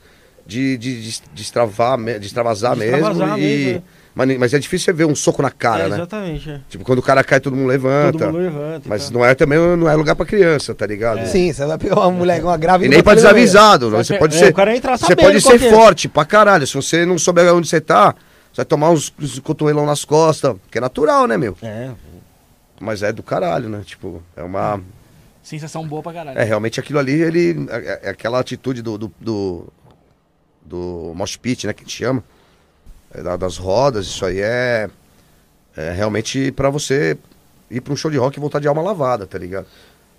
de, 0.47 0.79
de, 0.79 1.03
de, 1.03 1.21
de 1.35 1.43
extravar, 1.43 1.99
de 1.99 2.27
extravasar 2.27 2.73
De 2.73 2.79
mesmo. 2.79 2.97
extravasar 2.97 3.39
e... 3.39 3.43
mesmo, 3.43 3.79
é. 3.79 3.83
mas, 4.15 4.39
mas 4.39 4.55
é 4.55 4.59
difícil 4.59 4.87
você 4.87 4.93
ver 4.95 5.05
um 5.05 5.15
soco 5.15 5.43
na 5.43 5.51
cara, 5.51 5.85
é, 5.85 5.89
né? 5.91 5.97
Exatamente, 5.97 6.51
é. 6.51 6.61
Tipo, 6.71 6.83
quando 6.85 7.01
o 7.01 7.03
cara 7.03 7.23
cai, 7.23 7.41
todo 7.41 7.55
mundo 7.55 7.69
levanta. 7.69 8.19
Todo 8.19 8.33
mundo 8.33 8.39
levanta. 8.39 8.87
e 8.87 8.89
Mas 8.89 9.11
tal. 9.11 9.13
não 9.13 9.27
é 9.27 9.35
também 9.35 9.59
não 9.59 9.87
é 9.87 9.95
lugar 9.95 10.17
pra 10.17 10.25
criança, 10.25 10.75
tá 10.75 10.87
ligado? 10.87 11.27
Sim, 11.27 11.53
você 11.53 11.67
vai 11.67 11.77
pegar 11.77 11.97
uma 11.97 12.11
mulher, 12.11 12.43
uma 12.43 12.57
grávida 12.57 12.87
E 12.87 12.89
nem 12.89 13.03
pra 13.03 13.15
desavisado. 13.15 13.91
Você 13.91 14.17
pode 14.17 14.35
é, 14.35 14.39
ser. 14.39 14.51
o 14.51 14.55
cara 14.55 14.75
entra 14.75 14.97
Você 14.97 15.15
pode 15.15 15.43
ser 15.43 15.63
é. 15.63 15.71
forte 15.71 16.09
pra 16.09 16.25
caralho. 16.25 16.67
Se 16.67 16.75
você 16.75 17.05
não 17.05 17.19
souber 17.19 17.53
onde 17.53 17.69
você 17.69 17.83
tá, 17.83 18.15
você 18.59 18.63
vai 18.63 18.65
tomar 18.65 18.91
uns, 18.91 19.13
uns 19.21 19.39
cotovelão 19.39 19.87
nas 19.87 20.05
costas. 20.05 20.57
Que 20.71 20.79
é 20.79 20.81
natural, 20.81 21.27
né, 21.29 21.37
meu? 21.37 21.57
É, 21.63 21.93
Mas 22.81 23.03
é 23.05 23.13
do 23.13 23.23
caralho, 23.23 23.69
né? 23.69 23.83
Tipo, 23.85 24.23
é 24.37 24.43
uma. 24.43 24.81
Sensação 25.43 25.87
boa 25.87 26.03
pra 26.03 26.13
caralho. 26.13 26.39
É, 26.39 26.43
realmente 26.45 26.81
aquilo 26.81 26.99
ali, 26.99 27.13
ele. 27.13 27.67
É, 27.71 28.01
é 28.05 28.11
aquela 28.11 28.41
atitude 28.41 28.83
do. 28.83 28.99
do, 28.99 29.13
do, 29.21 29.73
do 30.63 31.13
mosh 31.15 31.37
pit, 31.37 31.67
né? 31.67 31.73
Que 31.73 31.83
a 31.83 31.85
gente 31.85 31.97
chama. 31.97 32.23
É, 33.15 33.23
da- 33.23 33.37
das 33.37 33.57
rodas, 33.57 34.07
isso 34.07 34.25
aí 34.27 34.41
é. 34.41 34.91
É 35.77 35.93
realmente 35.93 36.51
pra 36.51 36.69
você 36.71 37.17
ir 37.71 37.81
pra 37.81 37.93
um 37.93 37.97
show 37.97 38.11
de 38.11 38.17
rock 38.17 38.37
e 38.37 38.41
voltar 38.41 38.59
de 38.59 38.67
alma 38.67 38.83
lavada, 38.83 39.25
tá 39.27 39.39
ligado? 39.39 39.67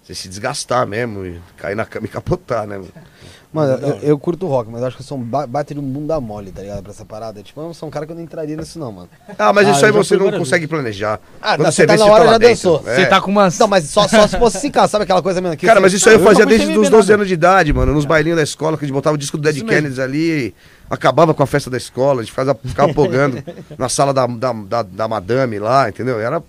Você 0.01 0.15
se 0.15 0.29
desgastar 0.29 0.87
mesmo 0.87 1.25
e 1.25 1.41
cair 1.57 1.75
na 1.75 1.85
cama 1.85 2.05
e 2.05 2.09
capotar, 2.09 2.65
né? 2.65 2.77
mano? 2.77 2.89
Mano, 3.51 3.77
Da 3.79 3.87
eu, 3.87 3.95
eu 4.01 4.19
curto 4.19 4.45
rock, 4.45 4.69
mas 4.69 4.81
eu 4.81 4.87
acho 4.87 4.95
que 4.97 5.01
eu 5.01 5.05
sou 5.07 5.17
um 5.17 5.23
ba 5.23 5.47
bate 5.47 5.73
de 5.73 5.79
um 5.79 5.83
bunda 5.83 6.19
mole, 6.21 6.51
tá 6.51 6.61
ligado? 6.61 6.83
Pra 6.83 6.91
essa 6.91 7.03
parada. 7.03 7.41
Tipo, 7.41 7.61
eu 7.61 7.73
sou 7.73 7.87
um 7.89 7.91
cara 7.91 8.05
que 8.05 8.11
eu 8.11 8.15
não 8.15 8.21
entraria 8.21 8.55
nisso, 8.55 8.77
não, 8.77 8.91
mano. 8.91 9.09
Ah, 9.39 9.51
mas 9.51 9.67
Ah, 9.67 9.71
isso 9.71 9.85
aí 9.87 9.91
você 9.91 10.15
não 10.15 10.31
consegue 10.31 10.67
planejar. 10.67 11.19
Ah, 11.41 11.55
Quando 11.55 11.63
não, 11.65 11.71
você 11.71 11.87
tá 11.87 11.93
na 11.93 12.05
você 12.05 12.09
hora, 12.11 12.23
lá 12.25 12.31
já 12.33 12.37
dançou. 12.37 12.83
É. 12.85 12.95
Você 12.95 13.05
tá 13.07 13.19
com 13.19 13.31
umas. 13.31 13.57
Não, 13.57 13.67
mas 13.67 13.85
só, 13.85 14.07
só 14.07 14.27
se 14.27 14.37
fosse 14.37 14.59
ficar, 14.61 14.87
sabe 14.87 15.03
aquela 15.03 15.23
coisa 15.23 15.41
mesmo? 15.41 15.57
Que 15.57 15.65
Cara, 15.65 15.79
você- 15.79 15.83
mas 15.83 15.93
isso 15.93 16.07
aí 16.09 16.15
eu 16.15 16.19
eu 16.19 16.25
fazia 16.25 16.45
desde 16.45 16.67
os 16.67 16.73
beber 16.73 16.89
12 16.91 17.07
nada. 17.07 17.13
anos 17.15 17.27
de 17.27 17.33
idade, 17.33 17.73
mano. 17.73 17.91
Nos 17.91 18.05
bailinhos 18.05 18.37
da 18.37 18.43
escola, 18.43 18.77
que 18.77 18.85
a 18.85 18.87
gente 18.87 18.93
botava 18.93 19.15
o 19.15 19.17
disco 19.17 19.35
do 19.35 19.41
Dead. 19.41 19.65
Kennedys 19.65 19.97
ali 19.97 20.19
e 20.47 20.53
acabava 20.87 21.33
com 21.33 21.41
a 21.41 21.47
festa 21.47 21.71
da 21.71 21.77
escola. 21.77 22.21
A 22.21 22.23
gente 22.23 22.31
fazia, 22.33 22.53
ficava 22.63 22.93
pogando 22.93 23.43
na 23.79 23.89
sala 23.89 24.13
da, 24.13 24.27
da, 24.27 24.53
da, 24.53 24.81
da 24.83 25.07
madame 25.07 25.57
lá, 25.57 25.89
entendeu? 25.89 26.19
Era. 26.19 26.39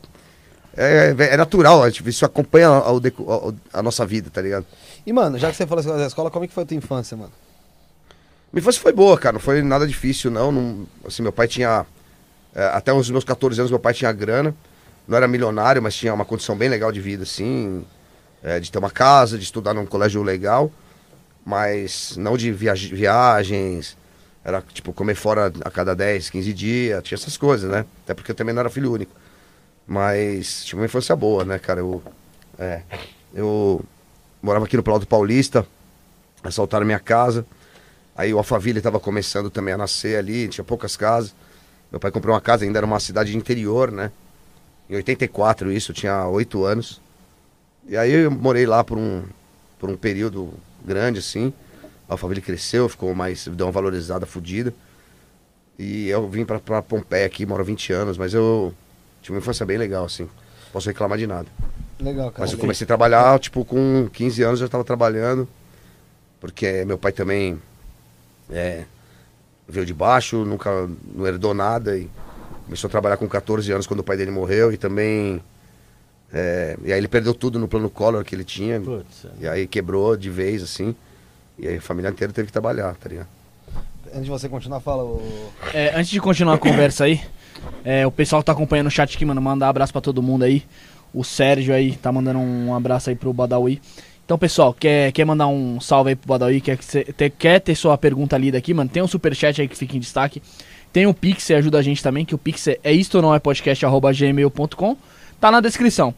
É, 0.76 1.14
é 1.18 1.36
natural, 1.36 1.82
a 1.82 1.90
gente- 1.90 2.08
isso 2.08 2.24
acompanha 2.24 2.68
deco- 3.02 3.24
ao- 3.30 3.52
a 3.72 3.82
nossa 3.82 4.06
vida, 4.06 4.30
tá 4.32 4.40
ligado? 4.40 4.64
E, 5.06 5.12
mano, 5.12 5.38
já 5.38 5.50
que 5.50 5.56
você 5.56 5.66
falou 5.66 5.82
da 5.84 6.06
escola, 6.06 6.30
como 6.30 6.44
é 6.44 6.48
que 6.48 6.54
foi 6.54 6.64
a 6.64 6.66
tua 6.66 6.76
infância, 6.76 7.16
mano? 7.16 7.32
Minha 8.52 8.60
infância 8.60 8.80
foi 8.80 8.92
boa, 8.92 9.16
cara. 9.18 9.34
Não 9.34 9.40
foi 9.40 9.62
nada 9.62 9.86
difícil, 9.86 10.30
não. 10.30 10.50
não 10.50 10.86
assim, 11.06 11.22
meu 11.22 11.32
pai 11.32 11.46
tinha. 11.48 11.86
é, 12.54 12.64
até 12.66 12.92
os 12.92 13.08
meus 13.10 13.24
14 13.24 13.60
anos, 13.60 13.70
meu 13.70 13.80
pai 13.80 13.94
tinha 13.94 14.12
grana. 14.12 14.54
Não 15.06 15.16
era 15.16 15.26
milionário, 15.26 15.82
mas 15.82 15.94
tinha 15.94 16.12
uma 16.12 16.24
condição 16.24 16.56
bem 16.56 16.68
legal 16.68 16.92
de 16.92 17.00
vida, 17.00 17.22
assim. 17.22 17.84
é, 18.42 18.60
de 18.60 18.70
ter 18.70 18.78
uma 18.78 18.90
casa, 18.90 19.38
de 19.38 19.44
estudar 19.44 19.72
num 19.74 19.86
colégio 19.86 20.22
legal. 20.22 20.70
Mas 21.44 22.16
não 22.16 22.36
de 22.36 22.52
viagens. 22.52 23.96
Era, 24.44 24.62
tipo, 24.72 24.92
comer 24.92 25.14
fora 25.14 25.52
a 25.64 25.70
cada 25.70 25.94
10, 25.94 26.30
15 26.30 26.52
dias. 26.52 27.02
Tinha 27.04 27.16
essas 27.16 27.36
coisas, 27.36 27.70
né? 27.70 27.84
Até 28.04 28.14
porque 28.14 28.32
eu 28.32 28.34
também 28.34 28.54
não 28.54 28.60
era 28.60 28.70
filho 28.70 28.92
único. 28.92 29.12
Mas 29.86 30.64
tive 30.64 30.80
uma 30.80 30.86
infância 30.86 31.14
boa, 31.16 31.44
né, 31.44 31.58
cara? 31.58 31.80
Eu, 31.80 32.02
é, 32.58 32.82
eu 33.34 33.84
morava 34.42 34.64
aqui 34.64 34.76
no 34.76 34.82
Planalto 34.82 35.06
Paulista. 35.06 35.66
Assaltaram 36.42 36.86
minha 36.86 36.98
casa. 36.98 37.46
Aí 38.16 38.34
o 38.34 38.38
Alphaville 38.38 38.78
estava 38.78 38.98
começando 38.98 39.50
também 39.50 39.74
a 39.74 39.78
nascer 39.78 40.18
ali, 40.18 40.48
tinha 40.48 40.64
poucas 40.64 40.96
casas. 40.96 41.34
Meu 41.90 41.98
pai 41.98 42.10
comprou 42.10 42.34
uma 42.34 42.40
casa, 42.40 42.64
ainda 42.64 42.78
era 42.78 42.86
uma 42.86 43.00
cidade 43.00 43.32
de 43.32 43.36
interior, 43.36 43.90
né? 43.90 44.12
Em 44.88 44.96
84 44.96 45.72
isso, 45.72 45.90
eu 45.90 45.94
tinha 45.94 46.26
8 46.26 46.64
anos. 46.64 47.00
E 47.88 47.96
aí 47.96 48.12
eu 48.12 48.30
morei 48.30 48.66
lá 48.66 48.84
por 48.84 48.98
um, 48.98 49.24
por 49.78 49.88
um 49.90 49.96
período 49.96 50.52
grande, 50.84 51.18
assim. 51.18 51.52
A 52.08 52.14
Alphaville 52.14 52.40
cresceu, 52.40 52.88
ficou 52.88 53.14
mais, 53.14 53.46
deu 53.46 53.66
uma 53.66 53.72
valorizada 53.72 54.26
fodida. 54.26 54.74
E 55.78 56.08
eu 56.08 56.28
vim 56.28 56.44
pra, 56.44 56.58
pra 56.58 56.82
Pompeia 56.82 57.24
aqui, 57.24 57.46
moro 57.46 57.62
há 57.62 57.64
20 57.64 57.92
anos, 57.92 58.18
mas 58.18 58.34
eu 58.34 58.74
tive 59.22 59.34
uma 59.34 59.40
infância 59.40 59.64
bem 59.64 59.78
legal, 59.78 60.04
assim. 60.04 60.28
Posso 60.72 60.88
reclamar 60.88 61.18
de 61.18 61.26
nada. 61.26 61.48
Legal, 62.00 62.30
cara. 62.30 62.40
Mas 62.40 62.52
eu 62.52 62.58
comecei 62.58 62.84
a 62.84 62.88
trabalhar, 62.88 63.38
tipo, 63.38 63.64
com 63.64 64.08
15 64.12 64.42
anos 64.42 64.60
eu 64.60 64.64
já 64.64 64.66
estava 64.66 64.84
trabalhando, 64.84 65.48
porque 66.40 66.84
meu 66.84 66.96
pai 66.96 67.12
também 67.12 67.60
é, 68.50 68.84
veio 69.68 69.84
de 69.84 69.94
baixo, 69.94 70.44
nunca 70.44 70.88
não 71.14 71.26
herdou 71.26 71.52
nada 71.52 71.96
e 71.96 72.08
Começou 72.70 72.86
a 72.86 72.90
trabalhar 72.92 73.16
com 73.16 73.26
14 73.26 73.72
anos 73.72 73.84
quando 73.84 73.98
o 73.98 74.04
pai 74.04 74.16
dele 74.16 74.30
morreu 74.30 74.72
e 74.72 74.76
também. 74.76 75.42
é, 76.32 76.76
e 76.84 76.92
aí 76.92 76.98
ele 77.00 77.08
perdeu 77.08 77.34
tudo 77.34 77.58
no 77.58 77.66
plano 77.66 77.90
Collor 77.90 78.22
que 78.24 78.32
ele 78.32 78.44
tinha. 78.44 78.80
Putz, 78.80 79.26
E 79.40 79.48
aí 79.48 79.66
quebrou 79.66 80.16
de 80.16 80.30
vez, 80.30 80.62
assim. 80.62 80.94
E 81.58 81.66
aí 81.66 81.78
a 81.78 81.80
família 81.80 82.08
inteira 82.08 82.32
teve 82.32 82.46
que 82.46 82.52
trabalhar, 82.52 82.94
tá 82.94 83.08
ligado? 83.08 83.26
Antes 84.06 84.22
de 84.22 84.30
você 84.30 84.48
continuar, 84.48 84.78
fala. 84.78 85.02
O... 85.02 85.50
É, 85.74 85.96
antes 85.96 86.12
de 86.12 86.20
continuar 86.20 86.54
a 86.54 86.58
conversa 86.58 87.06
aí, 87.06 87.20
é, 87.84 88.06
o 88.06 88.12
pessoal 88.12 88.40
que 88.40 88.46
tá 88.46 88.52
acompanhando 88.52 88.86
o 88.86 88.90
chat 88.90 89.16
aqui, 89.16 89.24
mano, 89.24 89.42
mandar 89.42 89.66
um 89.66 89.70
abraço 89.70 89.90
pra 89.92 90.00
todo 90.00 90.22
mundo 90.22 90.44
aí. 90.44 90.64
O 91.12 91.24
Sérgio 91.24 91.74
aí 91.74 91.96
tá 91.96 92.12
mandando 92.12 92.38
um 92.38 92.74
abraço 92.74 93.10
aí 93.10 93.16
pro 93.16 93.32
Badawi. 93.32 93.80
Então, 94.24 94.38
pessoal, 94.38 94.72
quer, 94.72 95.10
quer 95.10 95.24
mandar 95.24 95.48
um 95.48 95.80
salve 95.80 96.10
aí 96.10 96.16
pro 96.16 96.28
Badawi, 96.28 96.60
quer, 96.60 96.78
ter, 96.78 97.30
quer 97.30 97.58
ter 97.58 97.74
sua 97.74 97.98
pergunta 97.98 98.38
lida 98.38 98.56
aqui, 98.58 98.72
mano, 98.72 98.88
tem 98.88 99.02
um 99.02 99.08
superchat 99.08 99.60
aí 99.60 99.66
que 99.66 99.76
fica 99.76 99.96
em 99.96 100.00
destaque. 100.00 100.40
Tem 100.92 101.06
o 101.06 101.14
Pix, 101.14 101.42
você 101.42 101.54
ajuda 101.54 101.78
a 101.78 101.82
gente 101.82 102.02
também, 102.02 102.24
que 102.24 102.34
o 102.34 102.38
Pix 102.38 102.68
é 102.68 102.78
é 102.84 102.92
isto 102.92 103.20
não 103.20 103.34
é 103.34 103.38
podcast, 103.38 103.84
arroba 103.84 104.12
gmail.com. 104.12 104.96
Tá 105.40 105.50
na 105.50 105.60
descrição. 105.60 106.14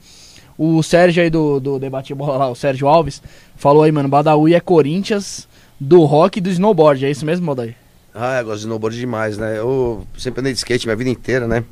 O 0.59 0.83
Sérgio 0.83 1.23
aí 1.23 1.31
do, 1.31 1.59
do 1.59 1.79
Debate 1.79 2.15
Bola 2.15 2.37
lá, 2.37 2.51
o 2.51 2.55
Sérgio 2.55 2.87
Alves, 2.87 3.23
falou 3.57 3.83
aí, 3.83 3.93
mano, 3.93 4.09
Badawi 4.09 4.55
é 4.55 4.61
Corinthians 4.61 5.49
do 5.81 6.05
rock 6.05 6.39
e 6.39 6.43
do 6.43 6.51
snowboard. 6.51 7.05
É 7.07 7.11
isso 7.11 7.25
mesmo, 7.25 7.47
Badawi? 7.47 7.75
Ah, 8.15 8.41
eu 8.41 8.45
gosto 8.45 8.59
de 8.59 8.65
snowboard 8.65 8.99
demais, 8.99 9.39
né? 9.39 9.59
Eu 9.59 10.07
sempre 10.19 10.41
andei 10.41 10.53
de 10.53 10.59
skate 10.59 10.87
minha 10.87 10.97
vida 10.97 11.09
inteira, 11.09 11.49
né? 11.49 11.65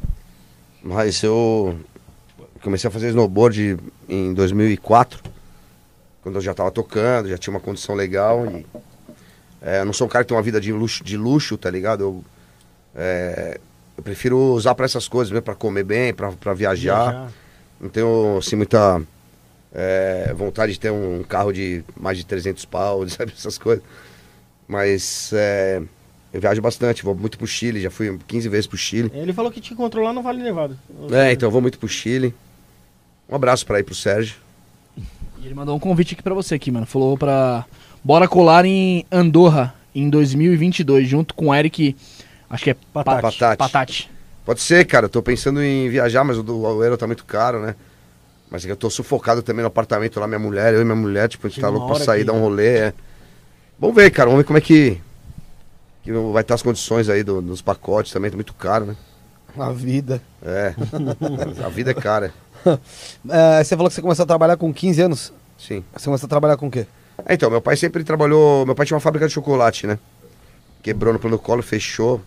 Mas 0.83 1.23
eu 1.23 1.79
comecei 2.63 2.89
a 2.89 2.91
fazer 2.91 3.09
snowboard 3.09 3.79
em 4.09 4.35
2004, 4.35 5.23
quando 6.23 6.37
eu 6.37 6.41
já 6.43 6.55
tava 6.55 6.71
tocando, 6.71 7.29
já 7.29 7.39
tinha 7.39 7.53
uma 7.53 7.61
condição 7.61 7.95
legal. 7.95 8.47
E, 8.47 8.67
é, 9.63 9.81
eu 9.81 9.85
não 9.85 9.93
sou 9.93 10.07
um 10.07 10.11
cara 10.11 10.25
que 10.25 10.29
tem 10.29 10.37
uma 10.37 10.43
vida 10.43 10.61
de 10.61 10.73
luxo, 10.73 11.05
de 11.05 11.17
luxo 11.17 11.57
tá 11.57 11.71
ligado? 11.71 12.03
Eu, 12.03 12.25
é, 12.95 13.61
eu 13.97 14.03
prefiro 14.03 14.39
usar 14.39 14.75
pra 14.75 14.85
essas 14.85 15.09
coisas 15.09 15.31
mesmo, 15.31 15.45
pra 15.45 15.55
comer 15.55 15.85
bem, 15.85 16.15
pra, 16.15 16.33
pra 16.33 16.55
viajar. 16.55 17.31
Não 17.81 17.89
tenho, 17.89 18.39
assim, 18.39 18.57
muita 18.57 19.01
é, 19.73 20.33
vontade 20.35 20.73
de 20.73 20.81
ter 20.81 20.91
um 20.91 21.23
carro 21.23 21.53
de 21.53 21.83
mais 21.99 22.19
de 22.19 22.25
300 22.25 22.65
pau, 22.65 23.07
sabe? 23.09 23.33
Essas 23.37 23.59
coisas. 23.59 23.85
Mas 24.69 25.33
é, 25.33 25.83
eu 26.33 26.41
viajo 26.41 26.63
bastante, 26.63 27.03
vou 27.03 27.15
muito 27.15 27.37
pro 27.37 27.47
Chile, 27.47 27.81
já 27.81 27.91
fui 27.91 28.19
15 28.27 28.49
vezes 28.49 28.67
pro 28.67 28.77
Chile. 28.77 29.11
Ele 29.13 29.33
falou 29.33 29.51
que 29.51 29.61
te 29.61 29.73
encontrou 29.73 30.05
lá 30.05 30.13
no 30.13 30.23
Vale 30.23 30.43
Nevado. 30.43 30.79
É, 31.11 31.33
então 31.33 31.49
eu 31.49 31.51
vou 31.51 31.61
muito 31.61 31.79
pro 31.79 31.89
Chile. 31.89 32.35
Um 33.31 33.37
abraço 33.37 33.65
pra 33.65 33.79
ir 33.79 33.85
pro 33.85 33.95
Sérgio. 33.95 34.37
E 35.39 35.47
ele 35.47 35.55
mandou 35.55 35.77
um 35.77 35.79
convite 35.79 36.15
aqui 36.15 36.23
pra 36.23 36.35
você 36.35 36.55
aqui, 36.57 36.71
mano. 36.71 36.85
Falou 36.87 37.17
pra 37.17 37.65
bora 38.03 38.27
colar 38.27 38.65
em 38.65 39.05
Andorra 39.11 39.75
em 39.95 40.09
2022 40.11 41.09
junto 41.09 41.35
com 41.35 41.47
o 41.49 41.55
Eric, 41.55 41.97
acho 42.49 42.65
que 42.65 42.71
é 42.71 42.77
Patati. 42.93 43.23
Patati. 43.23 43.57
Patati. 43.59 44.11
Pode 44.45 44.61
ser, 44.61 44.85
cara, 44.87 45.07
eu 45.07 45.11
tô 45.11 45.23
pensando 45.23 45.63
em 45.63 45.89
viajar, 45.89 46.25
mas 46.25 46.39
o 46.39 46.43
do 46.43 46.83
euro 46.83 46.97
tá 46.97 47.07
muito 47.07 47.25
caro, 47.25 47.61
né? 47.61 47.75
Mas 48.51 48.67
é 48.67 48.71
eu 48.71 48.77
tô 48.77 48.91
sufocado 48.91 49.43
também 49.43 49.63
no 49.63 49.69
apartamento 49.69 50.19
lá, 50.19 50.27
minha 50.27 50.39
mulher, 50.39 50.75
eu 50.75 50.81
e 50.81 50.85
minha 50.85 50.97
mulher, 50.97 51.29
tipo, 51.29 51.47
a 51.47 51.51
gente 51.51 51.61
tá 51.61 51.69
louco 51.69 51.87
pra 51.95 52.05
sair, 52.05 52.21
que- 52.21 52.25
dar 52.27 52.33
um 52.33 52.41
rolê. 52.41 52.79
É. 52.79 52.95
Vamos 53.79 53.95
ver, 53.95 54.11
cara, 54.11 54.29
vamos 54.29 54.43
ver 54.43 54.47
como 54.47 54.59
é 54.59 54.61
que, 54.61 54.99
que 56.03 56.11
vai 56.13 56.43
estar 56.43 56.55
as 56.55 56.63
condições 56.63 57.09
aí 57.09 57.23
do- 57.23 57.41
dos 57.41 57.63
pacotes 57.63 58.11
também, 58.13 58.29
tá 58.31 58.37
muito 58.37 58.53
caro, 58.55 58.87
né? 58.87 58.97
A 59.57 59.71
vida. 59.71 60.21
É, 60.43 60.75
a 61.65 61.69
vida 61.69 61.93
é 61.93 61.95
cara, 61.95 62.33
É, 63.29 63.63
você 63.65 63.77
falou 63.77 63.89
que 63.89 63.95
você 63.95 64.03
começou 64.03 64.23
a 64.23 64.27
trabalhar 64.27 64.57
com 64.57 64.73
15 64.73 65.03
anos. 65.03 65.33
sim. 65.59 65.85
Você 65.93 66.05
começou 66.07 66.27
a 66.27 66.29
trabalhar 66.29 66.57
com 66.57 66.67
o 66.69 66.71
quê? 66.71 66.87
É, 67.27 67.35
então, 67.35 67.51
meu 67.51 67.61
pai 67.61 67.77
sempre 67.77 68.03
trabalhou. 68.05 68.65
Meu 68.67 68.75
pai 68.75 68.87
tinha 68.87 68.97
uma 68.97 69.01
fábrica 69.01 69.27
de 69.27 69.33
chocolate, 69.35 69.87
né? 69.87 69.99
Quebrou 70.83 71.13
no 71.13 71.19
plano 71.19 71.39
colo, 71.39 71.63
fechou. 71.63 72.21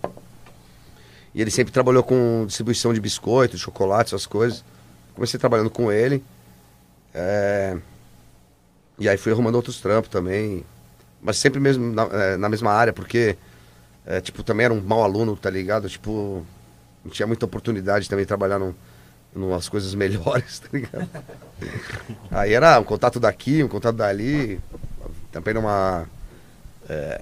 E 1.34 1.42
ele 1.42 1.50
sempre 1.50 1.74
trabalhou 1.74 2.04
com 2.04 2.46
distribuição 2.46 2.94
de 2.94 3.02
biscoito, 3.02 3.58
chocolate, 3.58 4.14
essas 4.14 4.28
coisas. 4.28 4.64
Comecei 5.16 5.40
trabalhando 5.40 5.70
com 5.72 5.92
ele. 5.92 6.24
É, 7.14 7.78
E 9.00 9.10
aí 9.10 9.18
fui 9.18 9.32
arrumando 9.32 9.56
outros 9.56 9.80
trampos 9.82 10.10
também. 10.12 10.64
Mas 11.22 11.38
sempre 11.38 11.60
mesmo 11.60 11.92
na, 11.94 12.04
é, 12.12 12.38
na 12.38 12.50
mesma 12.50 12.72
área, 12.72 12.94
porque, 12.94 13.36
é, 14.06 14.22
tipo, 14.22 14.44
também 14.44 14.66
era 14.66 14.74
um 14.74 14.82
mau 14.82 15.04
aluno, 15.04 15.36
tá 15.36 15.50
ligado? 15.50 15.90
Tipo, 15.90 16.46
não 17.04 17.12
tinha 17.12 17.26
muita 17.26 17.46
oportunidade 17.46 18.08
também 18.10 18.24
de 18.26 18.28
trabalhar 18.28 18.60
num, 18.60 18.74
numas 19.36 19.68
coisas 19.70 19.94
melhores, 19.96 20.60
tá 20.60 20.68
ligado? 20.72 21.10
Aí 22.32 22.54
era 22.54 22.80
um 22.80 22.84
contato 22.84 23.20
daqui, 23.20 23.64
um 23.64 23.68
contato 23.68 23.96
dali. 23.96 24.60
Também 25.32 25.54
numa. 25.54 26.06
é, 26.88 27.22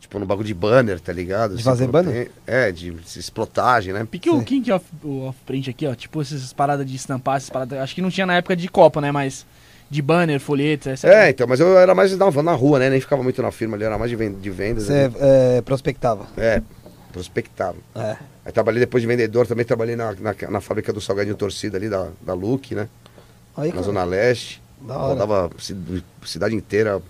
tipo, 0.00 0.18
num 0.18 0.24
bagulho 0.26 0.46
de 0.46 0.54
banner, 0.54 0.98
tá 1.00 1.12
ligado? 1.12 1.56
De 1.56 1.62
fazer 1.62 1.84
Sempre 1.84 1.92
banner? 2.02 2.24
tem- 2.26 2.32
É, 2.46 2.72
de 2.72 2.96
explotagem, 3.16 3.92
né? 3.92 4.06
Pique 4.10 4.30
o 4.30 4.42
King 4.42 4.72
of, 4.72 4.84
o 5.02 5.26
off-print 5.26 5.68
aqui, 5.70 5.86
ó. 5.86 5.94
Tipo 5.94 6.22
essas 6.22 6.52
paradas 6.52 6.86
de 6.86 6.96
estampar, 6.96 7.36
essas 7.36 7.50
paradas. 7.50 7.78
Acho 7.80 7.94
que 7.94 8.00
não 8.02 8.10
tinha 8.10 8.26
na 8.26 8.36
época 8.36 8.56
de 8.56 8.68
Copa, 8.68 9.00
né? 9.00 9.12
Mas 9.12 9.44
de 9.90 10.00
banner, 10.00 10.40
folhetos, 10.40 10.86
essa 10.86 11.06
É, 11.06 11.28
então, 11.28 11.46
mas 11.46 11.60
eu 11.60 11.76
era 11.78 11.94
mais 11.94 12.16
na, 12.16 12.30
na 12.42 12.52
rua, 12.54 12.78
né? 12.78 12.88
Nem 12.88 12.98
ficava 12.98 13.22
muito 13.22 13.42
na 13.42 13.50
firma 13.52 13.76
ali, 13.76 13.84
era 13.84 13.98
mais 13.98 14.10
de, 14.10 14.16
ven- 14.16 14.32
de 14.40 14.48
vendas. 14.50 14.84
Você 14.84 15.08
né? 15.08 15.14
é, 15.20 15.60
prospectava. 15.60 16.26
É, 16.38 16.62
prospectava. 17.12 17.76
É. 17.94 18.16
Aí 18.44 18.50
trabalhei 18.52 18.80
depois 18.80 19.00
de 19.00 19.06
vendedor, 19.06 19.46
também 19.46 19.64
trabalhei 19.64 19.94
na, 19.94 20.12
na, 20.14 20.34
na 20.50 20.60
fábrica 20.60 20.92
do 20.92 21.00
Salgadinho 21.00 21.36
Torcida 21.36 21.76
ali, 21.76 21.88
da, 21.88 22.08
da 22.20 22.34
Luke, 22.34 22.74
né? 22.74 22.88
Aí, 23.56 23.68
na 23.68 23.74
cara, 23.74 23.86
Zona 23.86 24.04
Leste. 24.04 24.60
Da 24.80 24.96
hora. 24.96 25.08
Rodava 25.12 25.50
ci- 25.58 25.76
cidade 26.24 26.54
inteira, 26.54 27.00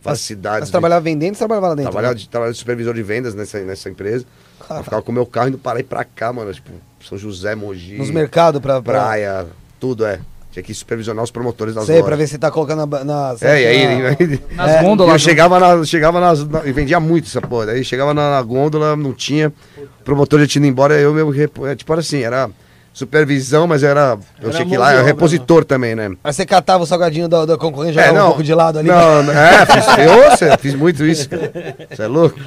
várias 0.00 0.20
cidades. 0.20 0.68
Você 0.68 0.72
trabalhava 0.72 1.00
vendendo 1.00 1.30
ou 1.30 1.34
você 1.34 1.38
trabalhava 1.40 1.68
lá 1.68 1.74
dentro? 1.74 1.90
Trabalhava 1.90 2.14
né? 2.14 2.20
de, 2.20 2.28
trabalhava 2.28 2.52
de 2.52 2.58
supervisor 2.58 2.94
de 2.94 3.02
vendas 3.02 3.34
nessa, 3.34 3.58
nessa 3.60 3.90
empresa. 3.90 4.24
Eu 4.70 4.84
ficava 4.84 5.02
com 5.02 5.10
o 5.10 5.14
meu 5.14 5.26
carro 5.26 5.48
indo 5.48 5.58
para 5.58 5.80
ir 5.80 5.84
pra 5.84 6.04
cá, 6.04 6.32
mano. 6.32 6.52
Tipo, 6.54 6.70
São 7.06 7.18
José, 7.18 7.54
Mogi, 7.56 7.98
Nos 7.98 8.10
mercados 8.10 8.60
pra, 8.60 8.80
pra... 8.80 9.00
praia, 9.00 9.46
tudo, 9.80 10.06
é. 10.06 10.20
Tinha 10.54 10.62
que 10.62 10.72
supervisionar 10.72 11.22
os 11.24 11.32
promotores 11.32 11.74
das 11.74 11.84
Sei, 11.84 11.96
lojas. 11.96 12.06
pra 12.06 12.16
ver 12.16 12.26
se 12.28 12.38
tá 12.38 12.48
colocando 12.48 12.86
na... 12.86 13.04
na 13.04 13.34
É, 13.40 13.60
e 13.62 13.66
aí, 13.66 14.02
na- 14.02 14.08
aí- 14.10 14.40
Nas 14.56 14.70
É, 14.70 14.82
gôndolas. 14.82 15.12
eu 15.14 15.18
chegava, 15.18 15.58
na, 15.58 15.84
chegava 15.84 16.20
nas. 16.20 16.46
Na, 16.48 16.64
e 16.64 16.70
vendia 16.72 17.00
muito 17.00 17.26
essa 17.26 17.42
porra. 17.42 17.72
Aí 17.72 17.84
chegava 17.84 18.14
na, 18.14 18.30
na 18.36 18.42
gôndola, 18.42 18.94
não 18.94 19.12
tinha. 19.12 19.52
O 19.76 20.04
promotor 20.04 20.38
já 20.40 20.46
tinha 20.46 20.60
ido 20.62 20.70
embora, 20.70 20.94
eu 20.94 21.12
mesmo. 21.12 21.34
é, 21.66 21.74
Tipo 21.74 21.92
era 21.92 22.00
assim, 22.00 22.22
era 22.22 22.48
supervisão, 22.92 23.66
mas 23.66 23.82
era. 23.82 24.16
Eu 24.40 24.48
Era 24.50 24.52
tinha 24.58 24.68
que 24.68 24.74
ir 24.74 24.78
lá, 24.78 24.90
era 24.92 25.00
obra, 25.00 25.12
repositor 25.12 25.64
também, 25.64 25.96
né? 25.96 26.12
Aí 26.22 26.32
você 26.32 26.46
catava 26.46 26.84
o 26.84 26.86
salgadinho 26.86 27.28
da, 27.28 27.44
da 27.44 27.58
concorrente, 27.58 27.94
jogava 27.94 28.22
um 28.22 28.26
pouco 28.28 28.42
de 28.44 28.54
lado 28.54 28.78
ali. 28.78 28.88
Não, 28.88 29.22
é, 29.32 29.66
fiz, 29.66 29.86
eu, 29.98 30.36
cê, 30.36 30.56
fiz 30.58 30.74
muito 30.76 31.04
isso, 31.04 31.28
cara. 31.28 31.52
Você 31.90 32.02
é 32.02 32.06
louco? 32.06 32.38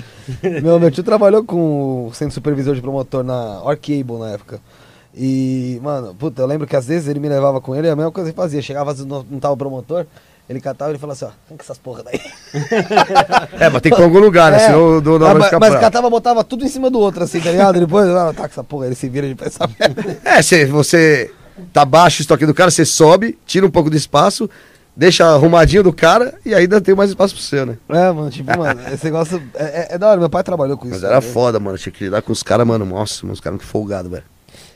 Meu, 0.63 0.79
meu 0.79 0.89
tio 0.89 1.03
trabalhou 1.03 1.43
com 1.43 2.09
sendo 2.13 2.31
supervisor 2.31 2.73
de 2.73 2.81
promotor 2.81 3.21
na 3.23 3.61
Orcable 3.63 4.17
na 4.19 4.29
época. 4.29 4.61
E, 5.19 5.79
mano, 5.81 6.13
puta, 6.13 6.43
eu 6.43 6.45
lembro 6.45 6.67
que 6.67 6.75
às 6.75 6.85
vezes 6.85 7.07
ele 7.07 7.19
me 7.19 7.27
levava 7.27 7.59
com 7.59 7.75
ele, 7.75 7.89
a 7.89 7.95
mesma 7.95 8.11
coisa 8.11 8.29
que 8.29 8.35
fazia. 8.35 8.61
Chegava, 8.61 8.91
às 8.91 8.97
vezes 8.97 9.09
não, 9.09 9.25
não 9.29 9.39
tava 9.39 9.55
o 9.55 9.57
promotor, 9.57 10.05
ele 10.47 10.61
catava 10.61 10.91
e 10.91 10.93
ele 10.93 10.99
falava 10.99 11.13
assim, 11.13 11.25
ó, 11.25 11.47
arranca 11.49 11.63
essas 11.63 11.77
porra 11.79 12.03
daí. 12.03 12.21
É, 13.59 13.67
mas 13.69 13.81
tem 13.81 13.91
que 13.91 13.95
pra 13.95 14.05
algum 14.05 14.19
lugar, 14.19 14.51
né? 14.51 14.57
É. 14.57 14.65
Senão 14.67 14.93
eu 14.93 15.01
dou 15.01 15.15
Ah, 15.15 15.33
na 15.33 15.59
mas, 15.59 15.75
catava, 15.79 16.07
botava 16.09 16.43
tudo 16.43 16.63
em 16.63 16.67
cima 16.67 16.91
do 16.91 16.99
outro, 16.99 17.23
assim, 17.23 17.39
tá 17.39 17.51
ligado? 17.51 17.77
E 17.77 17.79
depois, 17.79 18.07
ah, 18.09 18.31
tá 18.31 18.43
com 18.43 18.53
essa 18.53 18.63
porra, 18.63 18.85
ele 18.85 18.95
se 18.95 19.09
vira 19.09 19.27
de 19.27 19.43
essa 19.43 19.67
merda. 19.79 20.19
É, 20.23 20.41
cê, 20.43 20.65
você 20.65 21.31
tá 21.73 21.83
baixo 21.83 22.19
o 22.19 22.21
estoque 22.21 22.45
do 22.45 22.53
cara, 22.53 22.69
você 22.69 22.85
sobe, 22.85 23.39
tira 23.45 23.65
um 23.65 23.71
pouco 23.71 23.89
do 23.89 23.97
espaço, 23.97 24.47
deixa 24.95 25.25
arrumadinho 25.25 25.81
do 25.81 25.91
cara 25.91 26.35
e 26.45 26.53
ainda 26.53 26.79
tem 26.79 26.93
mais 26.93 27.09
espaço 27.09 27.33
pro 27.33 27.43
seu, 27.43 27.65
né? 27.65 27.77
É, 27.89 28.11
mano, 28.11 28.29
tipo, 28.29 28.55
mano, 28.55 28.79
esse 28.93 29.05
negócio 29.05 29.41
é, 29.55 29.63
é, 29.63 29.87
é 29.95 29.97
da 29.97 30.09
hora, 30.09 30.19
meu 30.19 30.29
pai 30.29 30.43
trabalhou 30.43 30.77
com 30.77 30.85
isso. 30.85 30.95
Mas 30.95 31.03
era 31.03 31.15
né? 31.15 31.21
foda, 31.21 31.59
mano. 31.59 31.77
Tinha 31.79 31.91
que 31.91 32.03
lidar 32.03 32.21
com 32.21 32.31
os 32.31 32.43
caras, 32.43 32.67
mano. 32.67 32.85
Nossa, 32.85 33.25
mano, 33.25 33.33
os 33.33 33.39
caras 33.39 33.57
muito 33.57 33.67
folgados, 33.67 34.11
velho. 34.11 34.23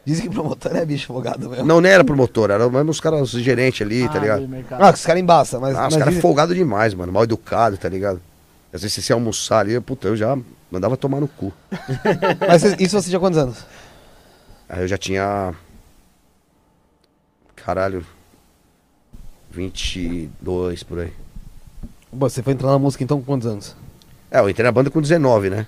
Dizem 0.06 0.28
que 0.28 0.34
promotor 0.34 0.76
é 0.76 0.84
bicho 0.86 1.08
folgado 1.08 1.48
mesmo. 1.50 1.66
Não, 1.66 1.80
nem 1.80 1.92
era 1.92 2.04
promotor, 2.04 2.50
era 2.50 2.68
mesmo 2.70 2.90
os 2.90 3.00
caras, 3.00 3.34
os 3.34 3.42
gerentes 3.42 3.82
ali, 3.86 4.08
tá 4.08 4.16
Ah, 4.16 4.20
ligado? 4.20 4.42
do 4.42 4.48
mercado. 4.48 4.82
Ah, 4.84 4.92
os 4.92 5.06
caras 5.06 5.22
embaçam, 5.22 5.62
mas. 5.62 5.76
Ah, 5.76 5.80
os 5.80 5.84
mas 5.86 5.94
caras 5.94 6.08
dizem- 6.10 6.22
folgados 6.22 6.56
demais, 6.56 6.94
mano. 6.96 7.12
Mal 7.12 7.24
educado, 7.24 7.78
tá 7.78 7.88
ligado? 7.88 8.20
Às 8.74 8.82
vezes 8.82 8.96
você 8.96 9.02
se 9.02 9.14
almoçar 9.14 9.60
ali, 9.60 9.80
puta, 9.80 10.08
eu 10.08 10.16
já 10.16 10.36
mandava 10.72 10.96
tomar 10.98 11.20
no 11.20 11.28
cu. 11.28 11.52
Mas 12.48 12.64
isso 12.80 13.00
você 13.02 13.10
tinha 13.10 13.20
quantos 13.20 13.38
anos? 13.38 13.66
Aí 14.70 14.82
eu 14.82 14.88
já 14.88 14.98
tinha. 14.98 15.54
Caralho. 17.56 18.06
22 19.52 20.84
por 20.84 21.00
aí. 21.00 21.12
Bom, 22.12 22.30
você 22.30 22.42
foi 22.42 22.54
entrar 22.54 22.70
na 22.72 22.80
música 22.80 23.04
então 23.04 23.20
com 23.20 23.26
quantos 23.26 23.46
anos? 23.48 23.76
É, 24.32 24.40
eu 24.40 24.50
entrei 24.50 24.64
na 24.64 24.72
banda 24.72 24.90
com 24.90 25.02
19, 25.02 25.50
né? 25.50 25.68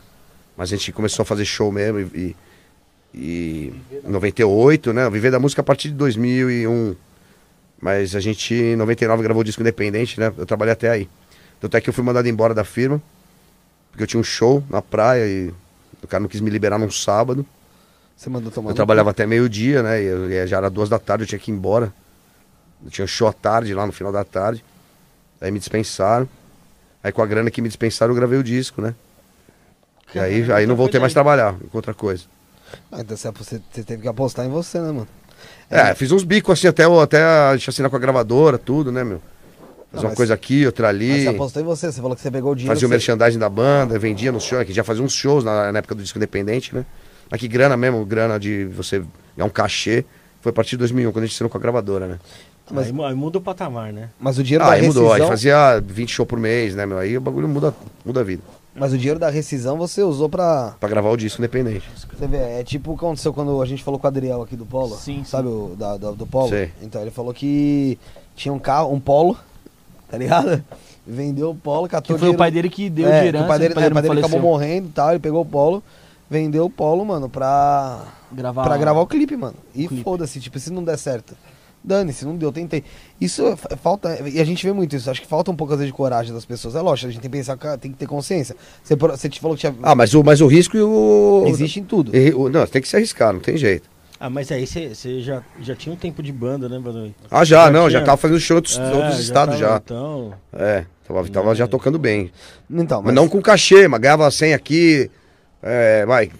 Mas 0.56 0.72
a 0.72 0.76
gente 0.78 0.92
começou 0.94 1.24
a 1.24 1.26
fazer 1.26 1.46
show 1.46 1.72
mesmo 1.72 2.00
e. 2.00 2.04
e 2.04 2.36
em 3.14 3.74
98, 4.04 4.94
né? 4.94 5.06
Eu 5.06 5.12
vivi 5.12 5.30
da 5.30 5.40
música 5.40 5.62
a 5.62 5.64
partir 5.64 5.90
de 5.90 5.96
2001. 5.96 6.96
Mas 7.82 8.16
a 8.16 8.20
gente, 8.20 8.54
em 8.54 8.76
99, 8.76 9.24
gravou 9.24 9.42
o 9.42 9.44
disco 9.44 9.62
independente, 9.62 10.20
né? 10.20 10.32
Eu 10.38 10.46
trabalhei 10.46 10.74
até 10.74 10.90
aí. 10.90 11.10
Tanto 11.60 11.78
é 11.78 11.82
que 11.82 11.90
eu 11.90 11.94
fui 11.94 12.04
mandado 12.04 12.28
embora 12.28 12.54
da 12.54 12.64
firma. 12.64 13.02
Porque 13.92 14.04
eu 14.04 14.08
tinha 14.08 14.20
um 14.20 14.24
show 14.24 14.64
na 14.70 14.82
praia 14.82 15.28
e 15.28 15.54
o 16.02 16.08
cara 16.08 16.22
não 16.22 16.28
quis 16.28 16.42
me 16.42 16.50
liberar 16.50 16.80
num 16.80 16.90
sábado. 16.90 17.46
Você 18.16 18.30
mandou 18.30 18.52
tomar. 18.52 18.72
Eu 18.72 18.76
trabalhava 18.76 19.12
até 19.12 19.26
meio-dia, 19.26 19.84
né? 19.84 20.02
E 20.02 20.06
e 20.06 20.48
já 20.48 20.58
era 20.58 20.70
duas 20.70 20.90
da 20.90 20.98
tarde, 20.98 21.24
eu 21.24 21.28
tinha 21.28 21.40
que 21.40 21.52
ir 21.52 21.54
embora. 21.54 21.94
Eu 22.84 22.90
tinha 22.90 23.06
show 23.06 23.28
à 23.28 23.34
tarde, 23.34 23.74
lá 23.74 23.86
no 23.86 23.92
final 23.92 24.12
da 24.12 24.24
tarde. 24.24 24.64
Aí 25.40 25.52
me 25.52 25.60
dispensaram. 25.60 26.28
Aí 27.04 27.12
com 27.12 27.22
a 27.22 27.26
grana 27.26 27.52
que 27.52 27.62
me 27.62 27.68
dispensaram, 27.68 28.12
eu 28.12 28.16
gravei 28.16 28.40
o 28.40 28.44
disco, 28.44 28.82
né? 28.82 28.96
E 30.16 30.20
aí, 30.20 30.52
aí 30.52 30.66
não 30.66 30.76
voltei 30.76 31.00
mais 31.00 31.12
a 31.12 31.16
trabalhar 31.16 31.56
com 31.72 31.78
outra 31.78 31.94
coisa. 31.94 32.24
Ah, 32.92 33.02
então 33.02 33.16
você, 33.18 33.32
você 33.32 33.62
você 33.72 33.84
teve 33.84 34.02
que 34.02 34.08
apostar 34.08 34.46
em 34.46 34.50
você, 34.50 34.80
né, 34.80 34.88
mano? 34.88 35.08
É, 35.70 35.94
fiz 35.96 36.12
uns 36.12 36.24
bicos 36.24 36.58
assim 36.58 36.68
até, 36.68 36.84
até 36.86 37.24
a 37.24 37.56
gente 37.58 37.70
assinar 37.70 37.90
com 37.90 37.96
a 37.96 38.00
gravadora, 38.00 38.58
tudo, 38.58 38.92
né, 38.92 39.04
meu? 39.04 39.22
Fazer 39.92 40.08
uma 40.08 40.16
coisa 40.16 40.34
aqui, 40.34 40.66
outra 40.66 40.88
Mas 40.88 40.96
ali. 40.96 41.24
você 41.24 41.28
apostou 41.30 41.62
em 41.62 41.66
você, 41.66 41.92
você 41.92 42.02
falou 42.02 42.16
que 42.16 42.22
você 42.22 42.32
pegou 42.32 42.52
o 42.52 42.56
dinheiro. 42.56 42.74
Fazia 42.76 42.88
o 42.88 42.90
você- 42.90 42.94
merchandising 42.96 43.38
da 43.40 43.50
banda, 43.50 44.00
vendia 44.00 44.32
nos 44.32 44.44
shows, 44.44 44.66
que 44.66 44.74
já 44.74 44.84
fazia 44.84 45.04
uns 45.04 45.14
shows 45.14 45.44
na, 45.44 45.72
na 45.72 45.80
época 45.80 45.94
do 45.96 46.02
disco 46.02 46.18
independente, 46.18 46.74
né? 46.74 46.84
Mas 47.30 47.40
que 47.40 47.48
grana 47.48 47.78
mesmo, 47.78 48.04
grana 48.06 48.40
de 48.40 48.66
você 48.66 49.00
ganhar 49.38 49.46
um 49.46 49.50
cachê, 49.50 50.04
foi 50.42 50.50
a 50.52 50.54
partir 50.54 50.72
de 50.72 50.78
2001, 50.78 51.12
quando 51.12 51.24
a 51.24 51.28
gente 51.28 51.36
assinou 51.36 51.50
com 51.50 51.58
a 51.58 51.62
gravadora, 51.62 52.08
né? 52.08 52.20
Mas- 52.72 52.88
Aí, 52.88 53.04
aí 53.06 53.14
muda 53.14 53.38
o 53.38 53.42
patamar, 53.42 53.92
né? 53.94 54.10
Mas 54.20 54.38
o 54.40 54.44
dinheiro 54.44 54.64
Ah, 54.64 54.68
da 54.70 54.74
aí 54.74 54.82
rescisão. 54.82 55.04
mudou, 55.04 55.14
aí 55.16 55.28
fazia 55.28 55.80
20 55.86 56.10
shows 56.12 56.28
por 56.28 56.40
mês, 56.40 56.74
né, 56.76 56.86
meu? 56.86 56.98
Aí 56.98 57.16
o 57.18 57.22
bagulho 57.22 57.48
muda, 57.48 57.74
muda 58.06 58.22
a 58.22 58.24
vida. 58.24 58.42
Mas 58.76 58.92
o 58.92 58.98
dinheiro 58.98 59.20
da 59.20 59.30
rescisão 59.30 59.78
você 59.78 60.02
usou 60.02 60.28
pra. 60.28 60.76
Pra 60.80 60.90
gravar 60.90 61.10
o 61.12 61.18
disco 61.18 61.40
independente. 61.42 61.88
Você 62.18 62.26
vê, 62.28 62.38
é 62.38 62.64
tipo 62.64 62.94
o 62.94 62.98
que 62.98 63.06
aconteceu 63.06 63.32
quando 63.34 63.62
a 63.62 63.66
gente 63.66 63.84
falou 63.84 64.00
com 64.00 64.08
o 64.08 64.10
Adriel 64.10 64.42
aqui 64.42 64.56
do 64.56 64.66
Polo. 64.66 64.96
Sim, 64.96 65.24
Sabe 65.24 65.48
o 65.48 65.76
da, 65.78 65.96
da- 65.98 66.12
do 66.12 66.26
Polo? 66.26 66.50
Sei. 66.50 66.72
Então 66.82 67.00
ele 67.02 67.12
falou 67.12 67.34
que 67.34 68.00
tinha 68.36 68.52
um 68.52 68.58
carro, 68.58 68.92
um 68.92 69.00
Polo, 69.00 69.38
tá 70.10 70.18
ligado? 70.18 70.64
Vendeu 71.06 71.52
o 71.52 71.56
Polo, 71.56 71.88
catou 71.88 72.16
Que 72.16 72.20
foi 72.20 72.30
o 72.30 72.36
pai 72.38 72.50
dele 72.50 72.70
que 72.70 72.90
deu 72.90 73.08
é, 73.08 73.22
de 73.22 73.28
herança. 73.28 73.46
o 73.46 73.48
pai 73.48 73.60
dele, 73.60 73.74
o 73.74 73.76
pai 73.76 73.84
é, 73.84 73.86
dele 73.88 73.94
o 73.94 73.96
pai 74.08 74.16
dele 74.16 74.26
acabou 74.26 74.42
morrendo 74.42 74.88
e 74.88 74.92
tal, 74.92 75.10
ele 75.12 75.20
pegou 75.20 75.42
o 75.42 75.46
Polo, 75.46 75.84
vendeu 76.30 76.66
o 76.66 76.70
Polo, 76.70 77.06
mano, 77.06 77.30
pra, 77.30 78.06
Gravar, 78.32 78.64
pra 78.64 78.78
gravar 78.78 79.02
o 79.02 79.06
clipe, 79.08 79.36
mano. 79.38 79.56
E 79.76 79.88
foda-se, 80.02 80.40
tipo, 80.40 80.58
se 80.60 80.72
não 80.72 80.84
der 80.84 80.98
certo. 80.98 81.36
Dane-se, 81.84 82.24
não 82.26 82.38
deu, 82.38 82.52
tentei. 82.52 82.84
Isso 83.20 83.46
é- 83.46 83.56
fa- 83.58 83.76
falta, 83.76 84.18
e 84.30 84.40
a 84.40 84.46
gente 84.46 84.66
vê 84.66 84.72
muito 84.72 84.96
isso, 84.96 85.10
acho 85.12 85.22
que 85.22 85.28
falta 85.28 85.52
um 85.52 85.56
pouco 85.56 85.74
às 85.74 85.80
vezes 85.80 85.92
de 85.92 85.98
coragem 85.98 86.34
das 86.34 86.46
pessoas. 86.46 86.76
É 86.76 86.82
lógico, 86.82 87.10
a 87.10 87.12
gente 87.12 87.22
tem 87.22 87.30
que 87.30 87.38
pensar, 87.38 87.58
que 87.58 87.78
tem 87.78 87.92
que 87.92 87.98
ter 87.98 88.08
consciência. 88.08 88.56
Você, 88.82 88.96
você 88.96 89.28
te 89.28 89.40
falou 89.40 89.56
que 89.58 89.62
tinha. 89.62 89.76
Ah, 89.84 89.94
mas 89.94 90.14
o, 90.14 90.24
mas 90.24 90.40
o 90.40 90.48
risco 90.48 90.78
e 90.78 90.82
o. 90.82 91.44
existe 91.48 91.80
em 91.82 91.84
tudo. 91.84 92.16
e 92.16 92.32
o- 92.34 92.48
Não, 92.50 92.66
tem 92.66 92.82
que 92.82 92.88
se 92.88 92.96
arriscar, 92.96 93.34
não 93.34 93.40
tem 93.42 93.58
jeito. 93.58 93.92
Ah, 94.20 94.30
mas 94.30 94.50
aí 94.54 94.66
você 94.66 95.20
já, 95.22 95.44
já 95.60 95.76
tinha 95.76 95.92
um 95.92 95.98
tempo 95.98 96.24
de 96.24 96.32
banda, 96.32 96.70
né, 96.70 96.80
Badawi? 96.80 97.14
Ah, 97.30 97.44
já, 97.44 97.66
Já 97.66 97.72
não, 97.72 97.88
tinha- 97.90 98.00
já 98.00 98.06
tava 98.06 98.16
fazendo 98.16 98.40
show 98.40 98.56
outros, 98.56 98.78
É, 98.80 98.92
outros 98.94 99.20
estados 99.20 99.60
tava, 99.60 99.72
já. 99.74 99.82
Então, 99.84 100.34
É, 100.54 100.86
tava, 101.06 101.28
tava 101.28 101.54
já 101.56 101.68
tocando 101.68 102.00
bem. 102.00 102.32
Então, 102.72 103.02
Mas 103.02 103.14
não 103.14 103.28
com 103.28 103.42
cachê, 103.42 103.86
mas 103.90 104.00
ganhava 104.00 104.32
100 104.32 104.54
aqui, 104.54 105.12
é, 105.62 106.06
vai, 106.06 106.32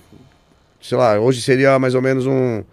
sei 0.82 0.98
lá, 0.98 1.20
hoje 1.20 1.42
seria 1.42 1.78
mais 1.78 1.94
ou 1.94 2.02
menos 2.02 2.26
um, 2.26 2.64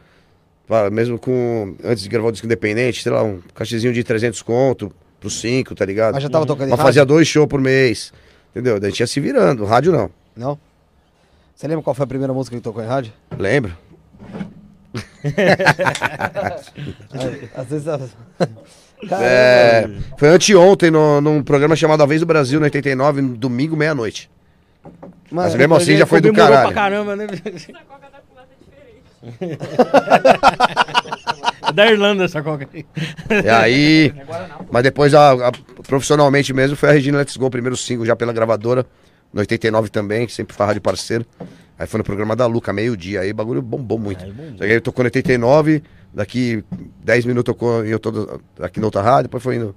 mesmo 0.93 1.19
com, 1.19 1.75
antes 1.85 2.03
de 2.03 2.09
gravar 2.09 2.29
o 2.29 2.33
disco 2.33 2.47
independente, 2.47 3.03
sei 3.03 3.11
lá, 3.13 3.23
um 3.23 3.41
cachezinho 3.55 3.93
de 3.93 4.03
300 4.05 4.41
conto 4.43 4.93
pros 5.19 5.41
5, 5.41 5.75
tá 5.75 5.85
ligado? 5.85 6.15
Mas 6.15 6.23
já 6.23 6.29
tava 6.31 6.47
tocando 6.47 6.69
em 6.69 6.71
Mas 6.71 6.79
rádio? 6.79 6.87
fazia 6.89 7.05
dois 7.05 7.27
shows 7.29 7.49
por 7.49 7.61
mês, 7.61 8.13
entendeu? 8.51 8.79
Daí 8.81 8.89
a 8.89 8.91
gente 8.91 9.01
ia 9.01 9.07
se 9.07 9.21
virando, 9.21 9.65
rádio 9.65 9.93
não, 9.93 10.11
Não? 10.37 10.59
Você 11.55 11.69
lembra 11.69 11.83
qual 11.83 11.93
foi 11.95 12.05
a 12.05 12.07
primeira 12.07 12.33
música 12.33 12.57
que 12.57 12.63
tocou 12.63 12.83
em 12.83 12.87
rádio? 12.87 13.13
lembra? 13.39 13.77
Aí, 17.13 17.49
Às 17.55 17.67
vezes. 17.69 17.87
É, 19.13 19.89
foi 20.19 20.29
anteontem 20.29 20.91
no, 20.91 21.21
num 21.21 21.43
programa 21.43 21.75
chamado 21.77 22.03
A 22.03 22.07
Vez 22.07 22.21
do 22.21 22.27
Brasil, 22.27 22.59
no 22.59 22.65
89, 22.65 23.23
no 23.23 23.37
domingo, 23.37 23.77
meia-noite. 23.77 24.31
Mas 25.31 25.55
mesmo 25.55 25.75
assim 25.75 25.97
já 25.97 26.07
foi 26.07 26.21
do 26.21 26.33
caralho. 26.33 26.69
pra 26.69 26.75
caramba, 26.75 27.15
né? 27.17 27.27
É 31.69 31.73
da 31.73 31.87
Irlanda 31.91 32.25
essa 32.25 32.43
coca 32.43 32.69
aí. 32.73 32.85
E 33.45 33.49
aí. 33.49 34.15
Mas 34.71 34.83
depois, 34.83 35.15
a- 35.15 35.49
a- 35.49 35.53
profissionalmente 35.87 36.53
mesmo, 36.53 36.77
foi 36.77 36.89
a 36.89 36.93
Regina 36.93 37.19
Let's 37.19 37.37
Go, 37.37 37.47
o 37.47 37.51
primeiro 37.51 37.77
single 37.77 38.07
já 38.07 38.17
pela 38.17 38.33
gravadora, 38.33 38.87
no 39.33 39.41
89 39.41 39.89
também, 39.91 40.27
que 40.27 40.33
sempre 40.33 40.55
foi 40.57 40.65
a 40.65 40.67
rádio 40.69 40.83
parceiro. 40.83 41.25
Aí 41.79 41.87
foi 41.87 41.99
no 41.99 42.05
programa 42.05 42.35
da 42.37 42.47
Luca, 42.47 42.73
meio-dia, 42.73 43.21
aí 43.21 43.31
o 43.31 43.35
bagulho 43.35 43.63
bombou 43.63 43.99
muito. 43.99 44.23
Aí 44.25 44.31
bombou. 44.33 44.53
Só 44.59 44.65
que 44.65 44.73
aí 44.73 44.81
tocou 44.81 45.03
no 45.03 45.07
89, 45.07 45.83
daqui 46.13 46.63
10 47.03 47.25
minutos 47.25 47.53
tocou 47.55 47.85
em 47.87 47.97
todas, 47.99 48.27
aqui 48.61 48.81
na 48.81 48.87
outra 48.87 49.01
rádio, 49.01 49.25
depois 49.25 49.43
foi 49.43 49.57
indo, 49.57 49.75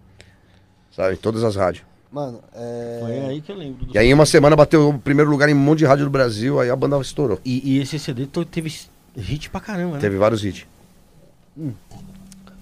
sabe, 0.92 1.14
em 1.14 1.18
todas 1.18 1.44
as 1.44 1.56
rádios. 1.56 1.86
Mano, 2.12 2.42
é. 2.54 2.98
Foi 3.02 3.20
aí 3.32 3.42
que 3.42 3.52
eu 3.52 3.56
lembro. 3.56 3.86
do- 3.86 3.96
E 3.96 3.98
aí 3.98 4.08
em 4.08 4.14
uma 4.14 4.26
semana 4.26 4.56
bateu 4.56 4.90
o 4.90 5.00
primeiro 5.00 5.32
lugar 5.32 5.48
em 5.50 5.54
um 5.54 5.58
monte 5.58 5.80
de 5.80 5.86
rádio 5.86 6.06
do 6.06 6.12
Brasil, 6.12 6.60
aí 6.60 6.70
a 6.70 6.76
banda 6.76 7.00
estourou. 7.00 7.40
E, 7.46 7.76
e 7.78 7.80
esse 7.82 7.98
CD 7.98 8.28
teve 8.52 8.72
hit 9.16 9.50
pra 9.50 9.60
caramba, 9.60 9.96
né? 9.96 10.00
Teve 10.00 10.18
vários 10.18 10.44
hits. 10.44 10.66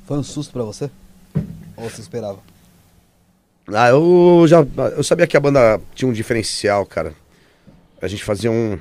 Foi 0.05 0.17
um 0.17 0.23
susto 0.23 0.51
pra 0.51 0.63
você? 0.63 0.89
Ou 1.77 1.89
você 1.89 2.01
esperava? 2.01 2.39
Ah, 3.67 3.89
eu 3.89 4.45
já. 4.47 4.65
Eu 4.95 5.03
sabia 5.03 5.27
que 5.27 5.37
a 5.37 5.39
banda 5.39 5.79
tinha 5.95 6.09
um 6.09 6.13
diferencial, 6.13 6.85
cara. 6.85 7.13
A 8.01 8.07
gente 8.07 8.23
fazia 8.23 8.51
um, 8.51 8.77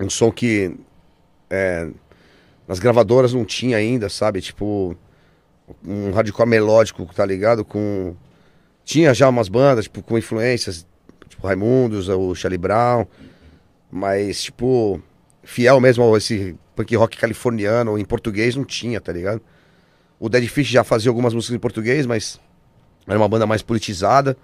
um 0.00 0.08
som 0.08 0.30
que 0.30 0.76
é, 1.50 1.88
nas 2.68 2.78
gravadoras 2.78 3.34
não 3.34 3.44
tinha 3.44 3.76
ainda, 3.76 4.08
sabe? 4.08 4.40
Tipo, 4.40 4.96
um 5.84 6.12
hardcore 6.12 6.48
melódico, 6.48 7.04
tá 7.14 7.24
ligado? 7.24 7.64
Com. 7.64 8.14
Tinha 8.84 9.14
já 9.14 9.28
umas 9.28 9.48
bandas, 9.48 9.84
tipo, 9.84 10.02
com 10.02 10.18
influências, 10.18 10.86
tipo 11.28 11.46
Raimundos, 11.46 12.08
o 12.08 12.34
Charlie 12.34 12.58
Brown, 12.58 13.06
mas, 13.90 14.42
tipo, 14.44 15.00
fiel 15.44 15.80
mesmo 15.80 16.12
a 16.12 16.18
esse 16.18 16.56
punk 16.74 16.94
rock 16.96 17.16
californiano, 17.16 17.98
em 17.98 18.04
português 18.04 18.56
não 18.56 18.64
tinha, 18.64 19.00
tá 19.00 19.12
ligado? 19.12 19.40
O 20.18 20.28
Dead 20.28 20.46
Fish 20.48 20.68
já 20.68 20.84
fazia 20.84 21.10
algumas 21.10 21.34
músicas 21.34 21.56
em 21.56 21.58
português, 21.58 22.06
mas 22.06 22.40
era 23.06 23.18
uma 23.18 23.28
banda 23.28 23.46
mais 23.46 23.62
politizada. 23.62 24.36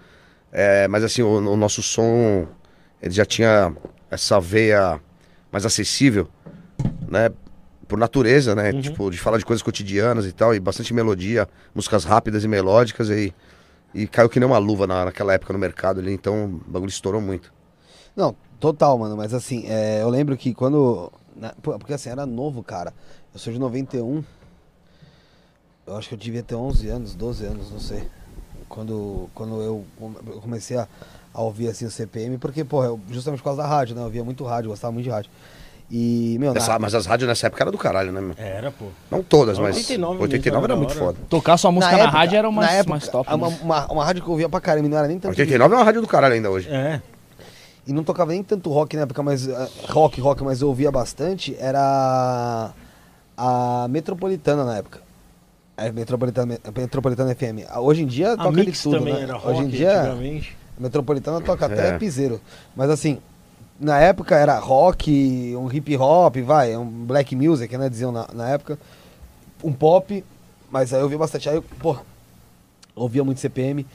É, 0.50 0.88
mas 0.88 1.04
assim, 1.04 1.22
o, 1.22 1.28
o 1.36 1.56
nosso 1.56 1.82
som 1.82 2.46
ele 3.00 3.12
já 3.14 3.24
tinha 3.24 3.72
essa 4.10 4.40
veia 4.40 4.98
mais 5.52 5.64
acessível, 5.64 6.28
né? 7.08 7.30
Por 7.86 7.98
natureza, 7.98 8.54
né? 8.54 8.72
Tipo, 8.82 9.10
de 9.10 9.18
falar 9.18 9.38
de 9.38 9.44
coisas 9.46 9.62
cotidianas 9.62 10.26
e 10.26 10.32
tal, 10.32 10.54
e 10.54 10.60
bastante 10.60 10.92
melodia, 10.92 11.48
músicas 11.74 12.04
rápidas 12.04 12.44
e 12.44 12.48
melódicas, 12.48 13.08
e, 13.08 13.32
e 13.94 14.06
caiu 14.06 14.28
que 14.28 14.38
nem 14.40 14.46
uma 14.46 14.58
luva 14.58 14.86
na- 14.86 15.06
naquela 15.06 15.32
época 15.32 15.52
no 15.54 15.58
mercado 15.58 16.00
ali, 16.00 16.12
então 16.12 16.60
o 16.66 16.70
bagulho 16.70 16.90
estourou 16.90 17.20
muito. 17.20 17.50
Não, 18.16 18.34
total, 18.60 18.98
mano. 18.98 19.16
Mas 19.16 19.32
assim, 19.32 19.64
é, 19.68 20.02
eu 20.02 20.08
lembro 20.10 20.36
que 20.36 20.52
quando. 20.52 21.10
Na- 21.38 21.54
pô, 21.62 21.78
porque 21.78 21.92
assim, 21.94 22.10
era 22.10 22.26
novo, 22.26 22.62
cara. 22.62 22.92
Eu 23.32 23.38
sou 23.40 23.52
de 23.52 23.58
91. 23.58 24.22
Eu 25.86 25.96
acho 25.96 26.08
que 26.08 26.14
eu 26.14 26.18
devia 26.18 26.42
ter 26.42 26.54
11 26.54 26.88
anos, 26.88 27.14
12 27.14 27.44
anos, 27.46 27.70
não 27.70 27.80
sei. 27.80 28.06
Quando, 28.68 29.30
quando 29.34 29.60
eu 29.62 29.84
come- 29.98 30.16
eu 30.26 30.40
comecei 30.40 30.76
a, 30.76 30.86
a 31.32 31.40
ouvir 31.42 31.68
assim 31.68 31.86
o 31.86 31.90
CPM, 31.90 32.36
porque, 32.36 32.62
pô, 32.64 32.98
justamente 33.10 33.38
por 33.40 33.44
causa 33.44 33.62
da 33.62 33.68
rádio, 33.68 33.94
né? 33.94 34.02
Eu 34.02 34.06
ouvia 34.06 34.22
muito 34.22 34.44
rádio, 34.44 34.68
gostava 34.70 34.92
muito 34.92 35.04
de 35.04 35.10
rádio. 35.10 35.30
E, 35.90 36.36
meu, 36.38 36.52
na- 36.52 36.60
Nessa- 36.60 36.78
mas 36.78 36.94
as 36.94 37.06
rádios 37.06 37.26
nessa 37.26 37.46
época 37.46 37.62
eram 37.62 37.72
do 37.72 37.78
caralho, 37.78 38.12
né, 38.12 38.20
meu? 38.20 38.34
Era, 38.36 38.70
pô. 38.70 38.88
Não 39.10 39.22
todas, 39.22 39.58
mas 39.58 39.74
89 39.74 40.20
89 40.22 40.64
era 40.66 40.76
mesmo, 40.76 40.84
muito 40.86 40.98
foda. 40.98 41.18
Tocar 41.30 41.56
sua 41.56 41.72
música 41.72 41.96
na, 41.96 42.10
rádio 42.10 42.36
era 42.36 42.50
mais, 42.50 42.70
na 42.70 42.76
época, 42.76 42.90
mais 42.90 43.08
top. 43.08 43.32
Uma, 43.34 43.48
né? 43.48 43.58
uma, 43.62 43.86
uma 43.92 44.04
rádio 44.04 44.22
que 44.22 44.28
eu 44.28 44.32
ouvia 44.32 44.50
pra 44.50 44.60
caramba, 44.60 44.86
não 44.86 44.98
era 44.98 45.08
nem 45.08 45.18
tanto. 45.18 45.34
de- 45.34 45.40
89 45.40 45.74
é 45.74 45.78
uma 45.78 45.84
rádio 45.84 46.02
do 46.02 46.06
caralho 46.06 46.34
ainda 46.34 46.50
hoje. 46.50 46.68
É. 46.68 47.00
E 47.88 47.92
não 47.92 48.04
tocava 48.04 48.32
nem 48.32 48.42
tanto 48.42 48.68
rock 48.70 48.94
na 48.96 49.04
época, 49.04 49.22
mas 49.22 49.48
eh, 49.48 49.68
rock, 49.88 50.20
rock, 50.20 50.44
mas 50.44 50.60
eu 50.60 50.68
ouvia 50.68 50.92
bastante, 50.92 51.56
era 51.58 52.70
a 53.34 53.86
Metropolitana 53.88 54.62
na 54.62 54.76
época. 54.76 55.00
É, 55.74 55.90
Metropolitana, 55.90 56.58
Metropolitana 56.76 57.34
FM. 57.34 57.64
Ah, 57.66 57.80
Hoje 57.80 58.02
em 58.02 58.06
dia 58.06 58.32
A 58.34 58.36
toca 58.36 58.50
Mix 58.50 58.76
de 58.76 58.82
tudo, 58.82 58.98
também 58.98 59.14
né? 59.14 59.22
era 59.22 59.32
rock 59.34 59.46
Hoje 59.48 59.62
em 59.62 59.68
dia, 59.68 60.12
a 60.12 60.80
Metropolitana 60.80 61.40
toca 61.40 61.64
até 61.64 61.94
É. 61.94 61.98
piseiro. 61.98 62.38
Mas 62.76 62.90
assim, 62.90 63.20
na 63.80 63.98
época 63.98 64.36
era 64.36 64.58
rock, 64.58 65.54
um 65.56 65.72
hip 65.72 65.96
hop, 65.96 66.36
vai, 66.44 66.76
um 66.76 66.84
black 66.84 67.34
music, 67.34 67.74
né, 67.78 67.88
diziam 67.88 68.12
na, 68.12 68.28
na 68.34 68.50
época. 68.50 68.78
Um 69.64 69.72
pop, 69.72 70.22
mas 70.70 70.92
aí 70.92 71.00
eu 71.00 71.04
ouvia 71.04 71.16
bastante. 71.18 71.48
Aí, 71.48 71.56
eu, 71.56 71.62
pô, 71.62 71.96
ouvia 72.94 73.24
muito 73.24 73.40
CPM, 73.40 73.86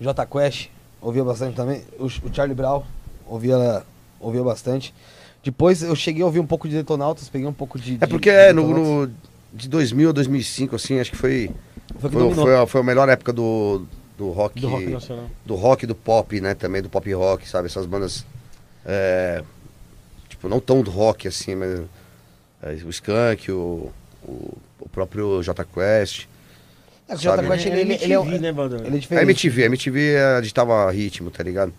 J 0.00 0.24
Quest, 0.26 0.68
ouvia 1.02 1.24
bastante 1.24 1.56
também. 1.56 1.82
O, 1.98 2.04
o 2.04 2.32
Charlie 2.32 2.54
Brown, 2.54 2.84
ouvia, 3.30 3.82
ouvia 4.18 4.42
bastante. 4.42 4.92
Depois 5.42 5.82
eu 5.82 5.94
cheguei 5.96 6.22
a 6.22 6.26
ouvir 6.26 6.40
um 6.40 6.46
pouco 6.46 6.68
de 6.68 6.76
Detonautas, 6.76 7.28
peguei 7.28 7.46
um 7.46 7.52
pouco 7.52 7.78
de. 7.78 7.94
É 7.94 8.06
de- 8.06 8.06
porque 8.08 8.30
de 8.30 8.36
é, 8.36 8.52
no, 8.52 8.66
no- 9.06 9.10
de 9.52 9.68
2000 9.68 10.10
a 10.10 10.12
2005, 10.12 10.76
assim, 10.76 10.98
acho 11.00 11.10
que 11.12 11.16
foi. 11.16 11.50
Foi 11.98 12.10
que 12.10 12.16
Foi, 12.16 12.34
foi, 12.34 12.56
a, 12.56 12.66
foi 12.66 12.80
a 12.80 12.84
melhor 12.84 13.08
época 13.08 13.32
do, 13.32 13.84
do 14.18 14.30
rock. 14.30 14.60
Do 14.60 14.68
rock 14.68 14.86
nacional. 14.86 15.26
do 15.46 15.54
rock 15.54 15.84
e 15.84 15.86
do 15.86 15.94
pop, 15.94 16.40
né? 16.40 16.54
Também 16.54 16.82
do 16.82 16.88
pop 16.90 17.10
rock, 17.12 17.48
sabe? 17.48 17.66
Essas 17.66 17.86
bandas. 17.86 18.24
é, 18.84 19.42
tipo, 20.28 20.48
não 20.48 20.60
tão 20.60 20.82
do 20.82 20.90
rock 20.90 21.26
assim, 21.26 21.54
mas. 21.54 21.80
é, 22.62 22.72
o 22.84 22.90
Skank, 22.90 23.50
o, 23.50 23.90
o, 24.22 24.58
o 24.80 24.88
próprio 24.90 25.42
J 25.42 25.64
Quest. 25.64 26.26
É, 27.08 27.14
o 27.14 27.18
J? 27.18 27.42
Quest, 27.42 27.66
ele, 27.66 27.80
ele, 27.80 27.94
ele, 27.94 28.12
é, 28.12 28.16
MTV, 28.16 28.38
né, 28.38 28.52
Valdão? 28.52 28.78
ele 28.80 28.88
é 28.94 28.96
A 28.96 29.00
diferente. 29.00 29.24
MTV, 29.24 29.62
a 29.62 29.66
MTV 29.66 30.12
é, 30.14 30.40
ditava 30.42 30.90
ritmo, 30.92 31.30
tá 31.30 31.42
ligado? 31.42 31.72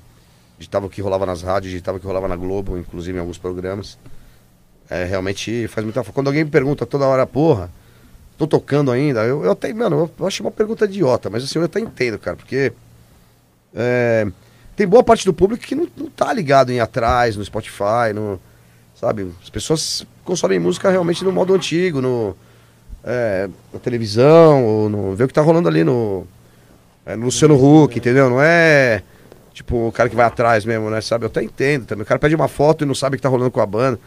Ditava 0.62 0.86
o 0.86 0.90
que 0.90 1.02
rolava 1.02 1.26
nas 1.26 1.42
rádios, 1.42 1.74
ditava 1.74 1.98
o 1.98 2.00
que 2.00 2.06
rolava 2.06 2.28
na 2.28 2.36
Globo, 2.36 2.78
inclusive 2.78 3.18
em 3.18 3.20
alguns 3.20 3.40
programas. 3.40 3.98
É, 4.88 5.06
realmente 5.06 5.68
faz 5.68 5.84
muita 5.84 6.04
falta. 6.04 6.14
Quando 6.14 6.28
alguém 6.28 6.44
me 6.44 6.52
pergunta 6.52 6.86
toda 6.86 7.08
hora, 7.08 7.26
porra, 7.26 7.72
tô 8.38 8.46
tocando 8.46 8.92
ainda, 8.92 9.24
eu, 9.24 9.44
eu 9.44 9.52
até, 9.52 9.74
mano, 9.74 10.12
eu, 10.20 10.28
acho 10.28 10.44
uma 10.44 10.52
pergunta 10.52 10.86
idiota, 10.86 11.30
mas 11.32 11.44
assim, 11.44 11.58
eu 11.58 11.66
até 11.66 11.80
entendo, 11.80 12.20
cara, 12.20 12.38
porque 12.38 12.72
é, 13.74 14.28
tem 14.76 14.88
boa 14.88 15.04
parte 15.04 15.26
do 15.26 15.34
público 15.34 15.66
que 15.66 15.74
não, 15.74 15.88
não 15.98 16.10
tá 16.10 16.32
ligado 16.32 16.72
em 16.72 16.80
atrás, 16.80 17.36
no 17.36 17.44
Spotify, 17.44 18.14
no, 18.14 18.40
sabe? 18.94 19.32
As 19.42 19.50
pessoas 19.50 20.06
consomem 20.24 20.60
música 20.60 20.92
realmente 20.92 21.24
no 21.24 21.32
modo 21.32 21.56
antigo, 21.56 22.02
no, 22.02 22.38
é, 23.04 23.50
na 23.74 23.80
televisão, 23.80 24.64
ou 24.64 24.90
no, 24.90 25.16
vê 25.16 25.24
o 25.24 25.28
que 25.28 25.34
tá 25.34 25.42
rolando 25.42 25.68
ali 25.68 25.84
no, 25.84 26.28
é, 27.04 27.16
no 27.16 27.26
Luciano 27.26 27.56
Huck, 27.56 27.98
entendeu? 27.98 28.30
Não 28.30 28.40
é 28.40 29.02
tipo 29.62 29.88
o 29.88 29.92
cara 29.92 30.10
que 30.10 30.16
vai 30.16 30.26
atrás 30.26 30.66
mesmo, 30.66 30.90
né? 30.90 31.00
Sabe? 31.02 31.26
Eu 31.26 31.28
até 31.28 31.44
entendo 31.44 31.86
também. 31.86 32.04
O 32.04 32.06
cara 32.06 32.20
pede 32.20 32.36
uma 32.36 32.48
foto 32.48 32.84
e 32.84 32.88
não 32.88 32.96
sabe 32.96 33.16
o 33.16 33.18
que 33.18 33.24
tá 33.24 33.30
rolando 33.30 33.52
com 33.52 33.62
a 33.62 33.66
banda. 33.66 34.00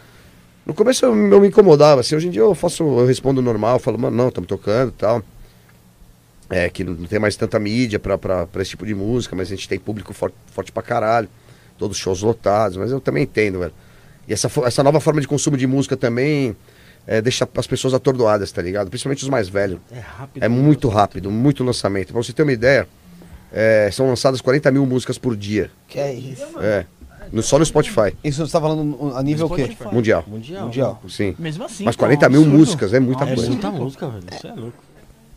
No 0.67 0.75
começo 0.75 1.05
eu, 1.05 1.15
eu 1.15 1.41
me 1.41 1.49
incomodava, 1.49 2.01
assim, 2.01 2.17
hoje 2.17 2.29
em 2.29 2.31
dia 2.31 2.41
eu 2.41 2.55
faço, 2.55 2.83
eu 2.83 3.07
respondo 3.07 3.43
normal, 3.43 3.79
falo, 3.79 3.99
mano, 3.99 4.17
não, 4.17 4.29
estamos 4.29 4.49
tocando 4.49 4.89
e 4.91 4.93
tal. 4.93 5.23
É, 6.49 6.69
que 6.69 6.85
não 6.85 7.07
tem 7.07 7.19
mais 7.19 7.37
tanta 7.37 7.59
mídia 7.59 7.99
pra, 7.99 8.17
pra, 8.17 8.47
pra 8.47 8.63
esse 8.63 8.71
tipo 8.71 8.87
de 8.87 8.95
música, 8.95 9.35
mas 9.35 9.49
a 9.49 9.55
gente 9.55 9.69
tem 9.69 9.79
público 9.79 10.13
forte, 10.13 10.37
forte 10.53 10.73
pra 10.73 10.83
caralho. 10.83 11.29
Todos 11.77 11.97
os 11.97 12.03
shows 12.03 12.23
lotados, 12.23 12.77
mas 12.77 12.91
eu 12.91 13.01
também 13.01 13.25
entendo, 13.25 13.59
velho. 13.59 13.73
E 14.29 14.33
essa, 14.33 14.51
essa 14.65 14.83
nova 14.83 15.01
forma 15.01 15.21
de 15.21 15.27
consumo 15.27 15.57
de 15.57 15.67
música 15.67 15.97
também 15.97 16.55
é, 17.07 17.21
deixa 17.21 17.49
as 17.57 17.67
pessoas 17.67 17.93
atordoadas, 17.93 18.51
tá 18.53 18.63
ligado? 18.63 18.89
Principalmente 18.89 19.23
os 19.23 19.29
mais 19.29 19.49
velhos. 19.49 19.79
É 19.91 19.99
rápido. 19.99 20.43
É 20.43 20.49
muito 20.49 20.89
rápido, 20.89 21.31
muito 21.31 21.65
lançamento. 21.65 22.13
Pra 22.13 22.23
você 22.23 22.33
ter 22.33 22.43
uma 22.43 22.53
ideia, 22.53 22.87
é, 23.57 23.89
são 23.93 24.09
lançadas 24.09 24.41
40 24.41 24.71
mil 24.73 24.85
músicas 24.85 25.17
por 25.17 25.37
dia. 25.37 25.71
Que 25.87 25.99
é 26.01 26.13
isso? 26.13 26.43
É. 26.61 26.85
No- 27.33 27.43
só 27.43 27.59
no 27.59 27.65
Spotify, 27.65 28.15
Isso 28.23 28.45
você 28.47 28.53
tá 28.53 28.61
falando 28.61 29.13
a 29.17 29.23
nível 29.23 29.47
o 29.47 29.55
quê? 29.55 29.75
Mundial. 29.91 30.25
Mundial. 30.27 30.65
Mundial. 30.67 31.03
Sim. 31.09 31.35
Mesmo 31.39 31.65
assim. 31.65 31.85
Mas 31.85 31.97
pô, 31.97 32.01
40 32.01 32.27
um 32.27 32.31
mil 32.31 32.41
absurdo. 32.43 32.59
músicas 32.59 32.93
é 32.93 33.01
muita 33.01 33.25
Um 33.25 33.29
É 33.29 33.35
coisa. 33.35 33.51
muita 33.51 33.71
música, 33.71 34.09
velho. 34.09 34.25
Isso 34.33 34.47
é 34.47 34.53
louco. 34.53 34.85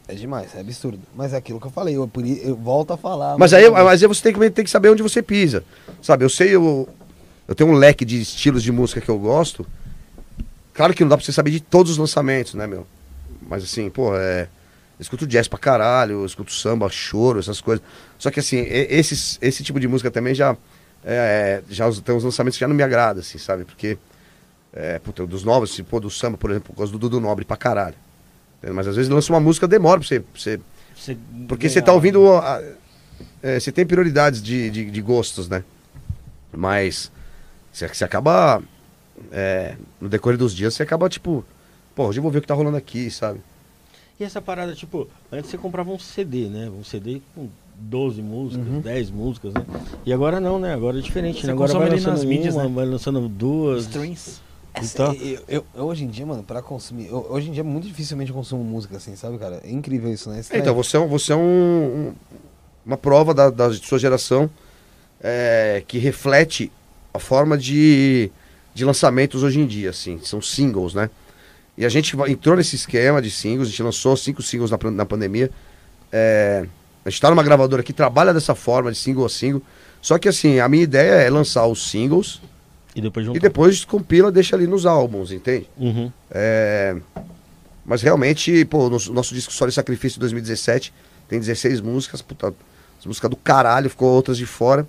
É 0.10 0.14
demais, 0.16 0.56
é 0.56 0.60
absurdo. 0.62 1.00
Mas 1.16 1.34
é 1.34 1.38
aquilo 1.38 1.60
que 1.60 1.68
eu 1.68 1.72
falei, 1.72 1.96
eu, 1.96 2.10
eu 2.44 2.56
volto 2.56 2.92
a 2.92 2.98
falar. 2.98 3.38
Mas 3.38 3.54
aí, 3.54 3.70
mas 3.70 4.02
aí 4.02 4.08
você 4.08 4.22
tem 4.24 4.34
que, 4.34 4.50
tem 4.50 4.66
que 4.66 4.72
saber 4.72 4.90
onde 4.90 5.04
você 5.04 5.22
pisa. 5.22 5.64
Sabe, 6.02 6.24
eu 6.26 6.30
sei, 6.30 6.56
eu, 6.56 6.88
eu 7.48 7.54
tenho 7.56 7.70
um 7.70 7.74
leque 7.74 8.04
de 8.06 8.22
estilos 8.22 8.64
de 8.64 8.72
música 8.72 9.02
que 9.02 9.10
eu 9.10 9.18
gosto. 9.20 9.66
Claro 10.74 10.94
que 10.94 11.04
não 11.04 11.10
dá 11.10 11.18
pra 11.18 11.26
você 11.26 11.32
saber 11.32 11.52
de 11.52 11.60
todos 11.60 11.94
os 11.94 11.98
lançamentos, 11.98 12.54
né, 12.54 12.68
meu? 12.68 12.86
Mas 13.50 13.64
assim, 13.64 13.90
pô, 13.90 14.16
é. 14.16 14.48
Eu 15.00 15.04
escuto 15.04 15.28
jazz 15.28 15.48
pra 15.48 15.60
caralho, 15.60 16.14
eu 16.22 16.26
escuto 16.26 16.52
samba, 16.52 16.90
choro, 16.90 17.40
essas 17.40 17.62
coisas. 17.62 17.84
Só 18.18 18.32
que 18.32 18.40
assim, 18.40 18.58
e- 18.58 18.88
esses, 18.90 19.38
esse 19.42 19.64
tipo 19.64 19.80
de 19.80 19.88
música 19.88 20.10
também 20.10 20.34
já. 20.34 20.58
É, 21.06 21.62
já 21.70 21.88
os- 21.88 22.00
tem 22.02 22.16
uns 22.16 22.24
lançamentos 22.24 22.58
que 22.58 22.62
já 22.62 22.68
não 22.68 22.76
me 22.76 22.84
agrada, 22.84 23.20
assim, 23.20 23.38
sabe? 23.38 23.64
Porque. 23.66 23.98
É, 24.74 25.00
puta, 25.00 25.26
dos 25.26 25.44
novos, 25.44 25.72
assim, 25.72 25.84
pô, 25.84 26.00
do 26.00 26.10
samba, 26.10 26.38
por 26.38 26.52
exemplo, 26.52 26.72
eu 26.72 26.76
gosto 26.76 26.92
do 26.92 27.00
Dudu 27.00 27.20
Nobre 27.20 27.46
pra 27.46 27.56
caralho. 27.58 27.96
Entendeu? 28.58 28.76
Mas 28.76 28.88
às 28.88 28.96
vezes 28.96 29.10
lança 29.10 29.32
uma 29.32 29.40
música, 29.40 29.68
demora 29.68 30.00
pra 30.00 30.08
você- 30.08 30.20
pra 30.20 30.30
você 30.40 30.60
Você 30.96 31.18
porque 31.48 31.70
você 31.70 31.82
tá 31.82 31.94
ouvindo. 31.94 32.32
a- 32.36 32.62
é, 33.42 33.60
você 33.60 33.72
tem 33.72 33.86
prioridades 33.86 34.42
de, 34.42 34.70
de, 34.70 34.92
de 34.92 35.02
gostos, 35.02 35.48
né? 35.48 35.64
Mas 36.52 37.12
você, 37.72 37.88
você 37.88 38.04
acaba. 38.04 38.62
é, 39.32 39.76
no 40.00 40.08
decorrer 40.10 40.38
dos 40.38 40.54
dias, 40.56 40.74
você 40.76 40.84
acaba 40.84 41.10
tipo. 41.10 41.44
Pô, 41.96 42.08
hoje 42.08 42.20
eu 42.20 42.24
vou 42.24 42.32
ver 42.32 42.38
o 42.40 42.42
que 42.42 42.48
tá 42.48 42.54
rolando 42.54 42.78
aqui, 42.78 43.10
sabe? 43.10 43.40
E 44.20 44.24
essa 44.24 44.42
parada, 44.42 44.74
tipo, 44.74 45.08
antes 45.32 45.50
você 45.52 45.58
comprava 45.58 45.92
um 45.92 46.00
CD, 46.00 46.48
né? 46.48 46.70
Um 46.70 46.84
CD 46.84 47.22
com 47.36 47.48
12 47.76 48.22
músicas, 48.22 48.68
Uhum. 48.68 48.80
10 48.82 49.12
músicas, 49.12 49.54
né? 49.54 49.64
E 50.06 50.12
agora 50.12 50.40
não, 50.40 50.58
né? 50.58 50.74
Agora 50.74 50.98
é 50.98 51.02
diferente, 51.02 51.42
Você 51.42 51.48
né? 51.48 51.54
Agora 51.54 51.72
vai 51.74 51.90
lançando 51.90 52.14
nas 52.14 52.24
mídias, 52.26 52.56
uma, 52.56 52.64
né? 52.64 52.72
vai 52.74 52.86
lançando 52.86 53.28
duas. 53.30 53.84
Streams. 53.84 54.42
Então, 54.82 55.14
eu, 55.14 55.40
eu- 55.48 55.66
eu, 55.76 55.86
hoje 55.86 56.04
em 56.04 56.08
dia, 56.08 56.26
mano, 56.26 56.44
pra 56.44 56.62
consumir. 56.62 57.08
eu- 57.08 57.28
hoje 57.30 57.50
em 57.50 57.52
dia, 57.52 57.64
muito 57.64 57.88
dificilmente 57.88 58.30
eu 58.32 58.36
consumo 58.36 58.64
música 58.64 58.98
assim, 58.98 59.16
sabe, 59.16 59.38
cara? 59.38 59.62
É 59.64 59.72
incrível 59.72 60.12
isso, 60.12 60.30
né? 60.30 60.42
É, 60.52 60.58
então, 60.60 60.74
você 60.74 60.98
é, 60.98 61.00
um- 61.00 61.08
você 61.08 61.34
é 61.34 61.36
um, 61.36 61.40
um- 62.10 62.14
uma 62.86 62.98
prova 62.98 63.34
da, 63.34 63.50
da 63.52 63.72
sua 63.74 64.00
geração 64.00 64.50
é, 65.22 65.84
que 65.88 65.98
reflete 65.98 66.72
a 67.14 67.18
forma 67.20 67.58
de, 67.58 68.32
de 68.74 68.86
lançamentos 68.86 69.42
hoje 69.44 69.60
em 69.60 69.66
dia, 69.66 69.90
assim. 69.92 70.20
São 70.24 70.40
singles, 70.42 70.94
né? 70.94 71.10
E 71.78 71.86
a 71.86 71.90
gente 71.90 72.16
entrou 72.28 72.56
nesse 72.56 72.76
esquema 72.76 73.22
de 73.22 73.30
singles, 73.30 73.68
a 73.68 73.72
gente 73.72 73.84
lançou 73.84 74.18
cinco 74.18 74.42
singles 74.42 74.72
na, 74.72 74.78
na 74.92 75.06
pandemia. 75.06 75.52
É, 76.12 76.66
a 77.06 77.10
gente 77.10 77.22
tá 77.22 77.30
numa 77.30 77.44
gravadora 77.44 77.84
que 77.84 77.94
trabalha 77.94 78.34
dessa 78.34 78.56
forma, 78.56 78.92
de 78.92 78.98
single 78.98 79.26
a 79.26 79.30
single. 79.30 79.62
Só 80.02 80.18
que 80.18 80.28
assim, 80.28 80.60
a 80.60 80.68
minha 80.68 80.84
ideia 80.84 81.14
é 81.14 81.30
lançar 81.30 81.68
os 81.68 81.90
singles 81.90 82.42
e 82.96 83.02
depois 83.02 83.28
e 83.28 83.40
depois 83.40 83.86
compila, 83.86 84.32
deixa 84.32 84.56
ali 84.56 84.66
nos 84.66 84.86
álbuns, 84.86 85.32
entende? 85.32 85.70
Uhum. 85.78 86.12
É, 86.32 86.96
mas 87.86 88.02
realmente, 88.02 88.66
pô, 88.66 88.88
o 88.88 88.90
nosso, 88.90 89.14
nosso 89.14 89.36
disco 89.36 89.54
Só 89.54 89.68
de 89.68 89.72
Sacrifício 89.72 90.20
2017 90.20 90.92
tem 91.30 91.40
16 91.40 91.80
músicas, 91.82 92.22
puta, 92.24 92.54
as 93.00 93.06
músicas 93.06 93.30
do 93.30 93.36
caralho, 93.36 93.90
ficou 93.90 94.10
outras 94.10 94.38
de 94.38 94.46
fora. 94.46 94.88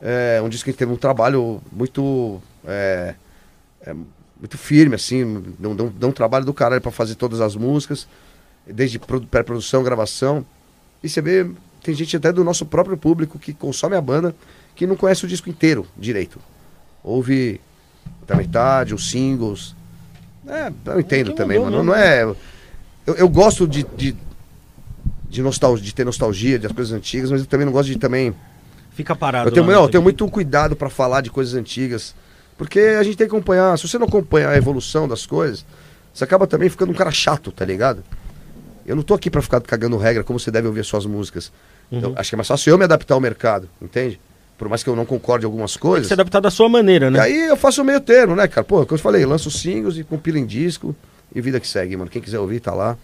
É 0.00 0.40
um 0.42 0.48
disco 0.48 0.70
que 0.70 0.76
teve 0.76 0.92
um 0.92 0.96
trabalho 0.96 1.60
muito. 1.72 2.40
é, 2.66 3.14
é, 3.80 3.94
muito 4.42 4.58
firme, 4.58 4.96
assim, 4.96 5.40
deu, 5.56 5.72
deu 5.72 6.08
um 6.08 6.12
trabalho 6.12 6.44
do 6.44 6.52
caralho 6.52 6.82
pra 6.82 6.90
fazer 6.90 7.14
todas 7.14 7.40
as 7.40 7.54
músicas, 7.54 8.08
desde 8.66 8.98
produ- 8.98 9.28
pré-produção, 9.28 9.84
gravação. 9.84 10.44
E 11.00 11.08
você 11.08 11.22
vê, 11.22 11.48
tem 11.80 11.94
gente 11.94 12.16
até 12.16 12.32
do 12.32 12.42
nosso 12.42 12.66
próprio 12.66 12.96
público 12.96 13.38
que 13.38 13.52
consome 13.52 13.94
a 13.94 14.00
banda 14.00 14.34
que 14.74 14.84
não 14.84 14.96
conhece 14.96 15.24
o 15.24 15.28
disco 15.28 15.48
inteiro 15.48 15.86
direito. 15.96 16.40
Ouve 17.04 17.60
da 18.26 18.34
metade, 18.34 18.92
os 18.92 19.08
singles. 19.08 19.76
É, 20.44 20.72
eu 20.86 20.98
entendo 20.98 21.30
que 21.30 21.36
também, 21.36 21.60
mano. 21.60 21.70
mesmo, 21.70 21.84
Não 21.84 21.94
é. 21.94 22.24
Eu, 23.06 23.14
eu 23.14 23.28
gosto 23.28 23.68
de, 23.68 23.84
de, 23.96 24.16
de, 25.28 25.40
nostalgia, 25.40 25.84
de 25.84 25.94
ter 25.94 26.04
nostalgia 26.04 26.58
das 26.58 26.72
coisas 26.72 26.92
antigas, 26.92 27.30
mas 27.30 27.42
eu 27.42 27.46
também 27.46 27.64
não 27.64 27.72
gosto 27.72 27.90
de 27.90 27.96
também. 27.96 28.34
Fica 28.90 29.14
parado. 29.14 29.50
Eu 29.50 29.52
tenho, 29.52 29.66
não, 29.66 29.72
no 29.72 29.86
eu 29.86 29.88
tenho 29.88 30.02
muito 30.02 30.28
cuidado 30.28 30.74
pra 30.74 30.90
falar 30.90 31.20
de 31.20 31.30
coisas 31.30 31.54
antigas. 31.54 32.12
Porque 32.62 32.78
a 32.80 33.02
gente 33.02 33.16
tem 33.16 33.26
que 33.28 33.34
acompanhar. 33.34 33.76
Se 33.78 33.88
você 33.88 33.98
não 33.98 34.06
acompanhar 34.06 34.50
a 34.50 34.56
evolução 34.56 35.08
das 35.08 35.26
coisas, 35.26 35.64
você 36.14 36.24
acaba 36.24 36.46
também 36.46 36.68
ficando 36.68 36.90
um 36.92 36.94
cara 36.94 37.10
chato, 37.10 37.50
tá 37.50 37.64
ligado? 37.64 38.02
Eu 38.86 38.96
não 38.96 39.02
tô 39.02 39.14
aqui 39.14 39.30
pra 39.30 39.42
ficar 39.42 39.60
cagando 39.60 39.96
regra 39.96 40.22
como 40.24 40.38
você 40.38 40.50
deve 40.50 40.66
ouvir 40.68 40.80
as 40.80 40.86
suas 40.86 41.06
músicas. 41.06 41.52
Uhum. 41.90 42.00
Eu 42.00 42.12
acho 42.16 42.30
que 42.30 42.34
é 42.34 42.38
mais 42.38 42.48
fácil 42.48 42.70
eu 42.70 42.78
me 42.78 42.84
adaptar 42.84 43.14
ao 43.14 43.20
mercado, 43.20 43.68
entende? 43.80 44.20
Por 44.58 44.68
mais 44.68 44.82
que 44.82 44.88
eu 44.90 44.94
não 44.96 45.04
concorde 45.04 45.44
em 45.44 45.46
algumas 45.46 45.72
Tem 45.72 45.80
coisas. 45.80 46.04
que 46.04 46.08
se 46.08 46.12
adaptar 46.14 46.40
da 46.40 46.50
sua 46.50 46.68
maneira, 46.68 47.08
E 47.08 47.10
né? 47.10 47.20
aí 47.20 47.48
eu 47.48 47.56
faço 47.56 47.82
o 47.82 47.84
meio 47.84 48.00
termo, 48.00 48.36
né, 48.36 48.46
cara? 48.46 48.64
Pô, 48.64 48.84
como 48.86 48.94
eu 48.96 49.02
falei, 49.02 49.24
lanço 49.26 49.50
singles 49.50 49.96
e 49.98 50.04
compilo 50.04 50.38
em 50.38 50.46
disco 50.46 50.94
e 51.34 51.40
vida 51.40 51.58
que 51.58 51.66
segue, 51.66 51.96
mano. 51.96 52.10
Quem 52.10 52.22
quiser 52.22 52.38
ouvir, 52.38 52.60
tá 52.60 52.72
lá. 52.72 52.96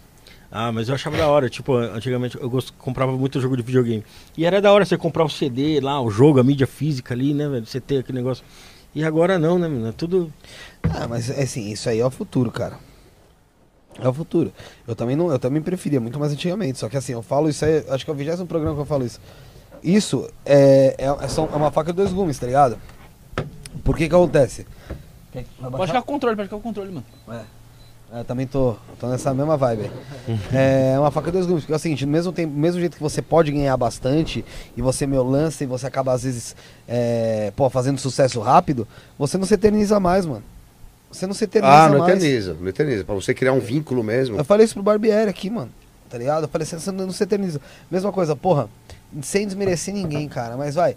Ah, 0.51 0.71
mas 0.71 0.89
eu 0.89 0.95
achava 0.95 1.15
da 1.17 1.27
hora, 1.27 1.47
tipo, 1.49 1.75
antigamente 1.75 2.35
eu 2.41 2.49
gost- 2.49 2.73
comprava 2.77 3.11
muito 3.11 3.39
jogo 3.39 3.55
de 3.55 3.61
videogame. 3.61 4.03
E 4.37 4.45
era 4.45 4.59
da 4.61 4.71
hora 4.71 4.83
você 4.85 4.97
comprar 4.97 5.23
o 5.23 5.29
CD 5.29 5.79
lá, 5.79 6.01
o 6.01 6.09
jogo, 6.09 6.39
a 6.39 6.43
mídia 6.43 6.65
física 6.65 7.13
ali, 7.13 7.33
né, 7.35 7.47
velho? 7.47 7.65
Você 7.65 7.79
ter 7.79 7.99
aquele 7.99 8.17
negócio. 8.17 8.43
E 8.93 9.03
agora 9.03 9.37
não, 9.37 9.59
né, 9.59 9.67
menino? 9.67 9.89
É 9.89 9.91
Tudo. 9.91 10.31
Ah, 10.83 11.07
mas 11.07 11.29
assim, 11.29 11.69
isso 11.69 11.89
aí 11.89 11.99
é 11.99 12.05
o 12.05 12.09
futuro, 12.09 12.51
cara. 12.51 12.77
É 13.99 14.07
o 14.07 14.13
futuro. 14.13 14.51
Eu 14.87 14.95
também 14.95 15.15
não, 15.15 15.29
eu 15.31 15.37
também 15.39 15.61
preferia 15.61 15.99
muito 15.99 16.19
mais 16.19 16.31
antigamente. 16.31 16.79
Só 16.79 16.87
que 16.89 16.97
assim, 16.97 17.13
eu 17.13 17.21
falo 17.21 17.49
isso 17.49 17.63
aí, 17.65 17.83
acho 17.89 18.05
que 18.05 18.11
é 18.11 18.13
o 18.13 18.17
vigésimo 18.17 18.47
programa 18.47 18.75
que 18.75 18.81
eu 18.81 18.85
falo 18.85 19.05
isso. 19.05 19.19
Isso 19.83 20.29
é, 20.45 20.95
é, 20.97 21.05
é 21.25 21.27
só- 21.27 21.45
é 21.51 21.55
uma 21.55 21.71
faca 21.71 21.91
de 21.91 21.97
dois 21.97 22.11
gumes, 22.11 22.37
tá 22.39 22.45
ligado? 22.47 22.77
Por 23.83 23.95
que 23.95 24.09
que 24.09 24.15
acontece? 24.15 24.65
Pode 25.77 25.87
ficar 25.87 26.01
com 26.01 26.11
o 26.11 26.13
controle, 26.15 26.35
pode 26.35 26.47
ficar 26.47 26.55
com 26.57 26.61
o 26.61 26.63
controle, 26.63 26.91
mano. 26.91 27.05
É, 27.29 27.43
eu 28.11 28.23
também 28.23 28.47
tô, 28.47 28.75
tô 28.99 29.07
nessa 29.07 29.33
mesma 29.33 29.55
vibe. 29.55 29.91
É 30.53 30.97
uma 30.99 31.11
faca 31.11 31.27
de 31.27 31.33
dois 31.33 31.45
gumes, 31.45 31.61
porque 31.63 31.73
é 31.73 31.75
o 31.75 31.79
seguinte, 31.79 32.05
no 32.05 32.11
mesmo, 32.11 32.31
tempo, 32.31 32.53
mesmo 32.53 32.79
jeito 32.79 32.97
que 32.97 33.03
você 33.03 33.21
pode 33.21 33.51
ganhar 33.51 33.75
bastante 33.77 34.43
e 34.75 34.81
você 34.81 35.05
meu 35.05 35.23
lança 35.23 35.63
e 35.63 35.67
você 35.67 35.85
acaba 35.85 36.13
às 36.13 36.23
vezes 36.23 36.55
é, 36.87 37.51
pô, 37.55 37.69
fazendo 37.69 37.99
sucesso 37.99 38.39
rápido, 38.39 38.87
você 39.17 39.37
não 39.37 39.45
se 39.45 39.53
eterniza 39.53 39.99
mais, 39.99 40.25
mano. 40.25 40.43
Você 41.11 41.25
não 41.25 41.33
se 41.33 41.43
eterniza 41.43 41.73
Ah, 41.73 41.89
não 41.89 41.99
mais. 41.99 42.13
eterniza, 42.13 42.55
não 42.59 42.67
eterniza. 42.67 43.03
Pra 43.03 43.15
você 43.15 43.33
criar 43.33 43.53
um 43.53 43.59
vínculo 43.59 44.03
mesmo. 44.03 44.37
Eu 44.37 44.45
falei 44.45 44.65
isso 44.65 44.75
pro 44.75 44.83
Barbieri 44.83 45.29
aqui, 45.29 45.49
mano. 45.49 45.71
Tá 46.09 46.17
ligado? 46.17 46.43
Eu 46.43 46.49
falei, 46.49 46.65
você 46.65 46.91
não 46.91 47.11
se 47.11 47.23
eterniza. 47.23 47.61
Mesma 47.89 48.11
coisa, 48.11 48.35
porra, 48.35 48.67
sem 49.21 49.45
desmerecer 49.45 49.93
ninguém, 49.93 50.27
cara, 50.27 50.57
mas 50.57 50.75
vai. 50.75 50.95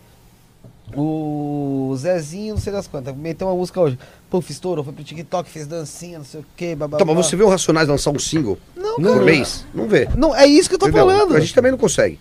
O 0.95 1.95
Zezinho, 1.97 2.55
não 2.55 2.61
sei 2.61 2.72
das 2.72 2.87
quantas, 2.87 3.14
meteu 3.16 3.47
uma 3.49 3.57
música 3.57 3.80
hoje. 3.80 3.99
Puf, 4.28 4.51
estourou, 4.51 4.85
foi 4.85 4.93
pro 4.93 5.05
TikTok, 5.05 5.49
fez 5.49 5.66
dancinha, 5.66 6.18
não 6.18 6.24
sei 6.24 6.41
o 6.41 6.45
que, 6.57 6.74
babá. 6.74 6.97
Então, 7.01 7.14
mas 7.14 7.26
você 7.26 7.37
vê 7.37 7.43
o 7.43 7.49
Racionais 7.49 7.89
lançar 7.89 8.11
um 8.11 8.18
single 8.18 8.59
Não, 8.76 8.97
por 8.97 9.03
cara. 9.14 9.24
mês? 9.24 9.64
Não 9.74 9.87
vê. 9.89 10.09
Não, 10.16 10.35
é 10.35 10.47
isso 10.47 10.68
que 10.68 10.74
eu 10.74 10.78
tô 10.78 10.87
Entendeu? 10.89 11.07
falando. 11.07 11.37
A 11.37 11.41
gente 11.41 11.55
também 11.55 11.70
não 11.70 11.78
consegue. 11.78 12.18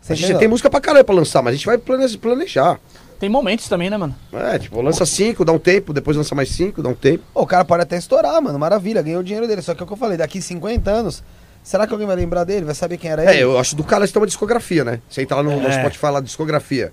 Você 0.00 0.12
a 0.12 0.16
gente 0.16 0.24
entendeu? 0.24 0.40
tem 0.40 0.48
música 0.48 0.68
pra 0.70 0.80
caralho 0.80 1.04
pra 1.04 1.14
lançar, 1.14 1.42
mas 1.42 1.52
a 1.52 1.56
gente 1.56 1.66
vai 1.66 1.78
plane- 1.78 2.16
planejar. 2.18 2.80
Tem 3.20 3.28
momentos 3.28 3.68
também, 3.68 3.88
né, 3.88 3.96
mano? 3.96 4.14
É, 4.32 4.58
tipo, 4.58 4.80
lança 4.80 5.06
cinco, 5.06 5.44
dá 5.44 5.52
um 5.52 5.58
tempo, 5.58 5.92
depois 5.92 6.16
lança 6.16 6.34
mais 6.34 6.48
cinco, 6.48 6.82
dá 6.82 6.88
um 6.88 6.94
tempo. 6.94 7.22
O 7.34 7.46
cara 7.46 7.64
pode 7.64 7.82
até 7.84 7.96
estourar, 7.96 8.40
mano, 8.42 8.58
maravilha, 8.58 9.00
ganhou 9.00 9.20
o 9.20 9.24
dinheiro 9.24 9.46
dele. 9.46 9.62
Só 9.62 9.74
que 9.74 9.80
é 9.82 9.84
o 9.84 9.86
que 9.86 9.92
eu 9.92 9.96
falei, 9.96 10.16
daqui 10.18 10.42
50 10.42 10.90
anos, 10.90 11.22
será 11.62 11.86
que 11.86 11.92
alguém 11.92 12.06
vai 12.06 12.16
lembrar 12.16 12.42
dele? 12.42 12.64
Vai 12.64 12.74
saber 12.74 12.96
quem 12.96 13.10
era 13.12 13.22
ele? 13.22 13.38
É, 13.38 13.42
eu 13.44 13.56
acho 13.58 13.76
do 13.76 13.84
cara 13.84 14.04
isso 14.04 14.12
tem 14.12 14.20
uma 14.20 14.26
discografia, 14.26 14.82
né? 14.82 14.98
Você 15.08 15.22
entra 15.22 15.36
lá 15.36 15.42
no, 15.44 15.60
no 15.60 15.68
É. 15.68 15.72
Spotify 15.78 16.06
lá, 16.06 16.20
discografia. 16.20 16.92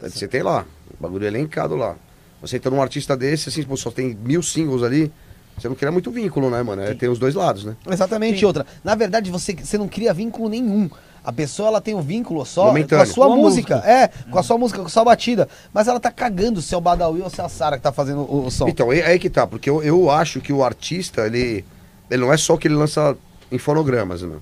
Você 0.00 0.28
tem 0.28 0.42
lá, 0.42 0.64
o 0.98 1.02
bagulho 1.02 1.24
é 1.24 1.28
elencado 1.28 1.74
lá. 1.74 1.96
Você 2.40 2.56
entra 2.56 2.70
num 2.70 2.82
artista 2.82 3.16
desse, 3.16 3.48
assim, 3.48 3.62
pô, 3.62 3.76
só 3.76 3.90
tem 3.90 4.14
mil 4.14 4.42
singles 4.42 4.82
ali. 4.82 5.10
Você 5.58 5.68
não 5.68 5.74
cria 5.74 5.90
muito 5.90 6.10
vínculo, 6.10 6.50
né, 6.50 6.62
mano? 6.62 6.82
É, 6.82 6.94
tem 6.94 7.08
os 7.08 7.18
dois 7.18 7.34
lados, 7.34 7.64
né? 7.64 7.74
Exatamente, 7.90 8.40
Sim. 8.40 8.44
outra. 8.44 8.66
Na 8.84 8.94
verdade, 8.94 9.30
você, 9.30 9.54
você 9.54 9.78
não 9.78 9.88
cria 9.88 10.12
vínculo 10.12 10.50
nenhum. 10.50 10.90
A 11.24 11.32
pessoa 11.32 11.68
ela 11.68 11.80
tem 11.80 11.94
um 11.94 12.02
vínculo 12.02 12.44
só 12.44 12.66
Momentâneo. 12.66 13.04
com 13.04 13.10
a 13.10 13.14
sua 13.14 13.26
Com 13.26 13.32
a 13.32 13.36
música. 13.36 13.76
É, 13.78 14.08
com 14.30 14.38
a 14.38 14.42
sua 14.42 14.58
música, 14.58 14.80
com 14.80 14.86
a 14.86 14.90
sua 14.90 15.04
batida. 15.04 15.48
Mas 15.72 15.88
ela 15.88 15.98
tá 15.98 16.10
cagando 16.10 16.60
se 16.60 16.74
é 16.74 16.76
o 16.76 16.80
Badawi 16.80 17.22
ou 17.22 17.30
se 17.30 17.40
é 17.40 17.44
a 17.44 17.48
Sara 17.48 17.78
que 17.78 17.82
tá 17.82 17.90
fazendo 17.90 18.20
o, 18.20 18.46
o 18.46 18.50
som. 18.50 18.68
Então, 18.68 18.92
é 18.92 19.02
aí 19.02 19.18
que 19.18 19.30
tá, 19.30 19.46
porque 19.46 19.68
eu, 19.68 19.82
eu 19.82 20.10
acho 20.10 20.40
que 20.40 20.52
o 20.52 20.62
artista, 20.62 21.26
ele, 21.26 21.64
ele 22.10 22.20
não 22.20 22.32
é 22.32 22.36
só 22.36 22.56
que 22.56 22.68
ele 22.68 22.74
lança 22.74 23.16
em 23.50 23.58
fonogramas, 23.58 24.22
né? 24.22 24.36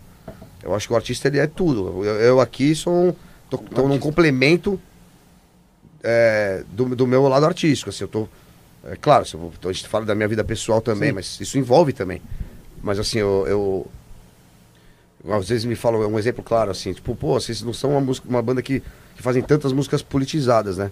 Eu 0.62 0.74
acho 0.74 0.88
que 0.88 0.92
o 0.92 0.96
artista, 0.96 1.28
ele 1.28 1.38
é 1.38 1.46
tudo. 1.46 2.04
Eu, 2.04 2.20
eu 2.20 2.40
aqui 2.40 2.74
sou 2.74 2.92
um, 2.92 3.14
tô, 3.48 3.58
tô 3.58 3.88
num 3.88 3.98
complemento 3.98 4.78
é, 6.04 6.62
do, 6.70 6.94
do 6.94 7.06
meu 7.06 7.26
lado 7.26 7.46
artístico, 7.46 7.90
assim, 7.90 8.04
eu 8.04 8.08
tô... 8.08 8.28
É 8.84 8.96
claro, 8.96 9.24
eu, 9.32 9.52
a 9.64 9.72
gente 9.72 9.88
fala 9.88 10.04
da 10.04 10.14
minha 10.14 10.28
vida 10.28 10.44
pessoal 10.44 10.82
também, 10.82 11.08
Sim. 11.08 11.14
mas 11.14 11.40
isso 11.40 11.58
envolve 11.58 11.94
também. 11.94 12.20
Mas 12.82 12.98
assim, 12.98 13.18
eu, 13.18 13.46
eu... 13.48 13.90
Às 15.32 15.48
vezes 15.48 15.64
me 15.64 15.74
falam, 15.74 16.02
é 16.02 16.06
um 16.06 16.18
exemplo 16.18 16.44
claro, 16.44 16.70
assim, 16.70 16.92
tipo, 16.92 17.16
pô, 17.16 17.40
vocês 17.40 17.62
não 17.62 17.72
são 17.72 17.92
uma, 17.92 18.00
música, 18.02 18.28
uma 18.28 18.42
banda 18.42 18.60
que, 18.60 18.82
que 19.16 19.22
fazem 19.22 19.42
tantas 19.42 19.72
músicas 19.72 20.02
politizadas, 20.02 20.76
né? 20.76 20.90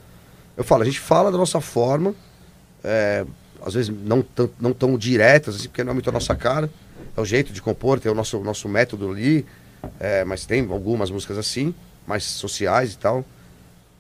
Eu 0.57 0.65
falo, 0.65 0.83
a 0.83 0.87
gente 0.87 0.99
fala 0.99 1.31
da 1.31 1.37
nossa 1.37 1.61
forma, 1.61 2.15
é, 2.83 3.27
às 3.65 3.75
vezes 3.75 3.95
não 4.05 4.23
tão, 4.23 4.51
não 4.59 4.73
tão 4.73 4.97
diretas, 4.97 5.57
assim, 5.57 5.69
porque 5.69 5.85
não 5.85 5.91
é 5.91 5.95
muito 5.95 6.09
a 6.09 6.13
nossa 6.13 6.35
cara. 6.35 6.71
É 7.15 7.21
o 7.21 7.27
jeito 7.27 7.53
de 7.53 7.61
compor, 7.61 8.01
tem 8.01 8.11
o 8.11 8.15
nosso, 8.15 8.39
nosso 8.41 8.69
método 8.71 9.11
ali, 9.11 9.45
é, 10.01 10.25
mas 10.25 10.47
tem 10.47 10.67
algumas 10.71 11.11
músicas 11.11 11.37
assim, 11.37 11.75
mais 12.07 12.25
sociais 12.25 12.95
e 12.95 12.99
tal. 12.99 13.23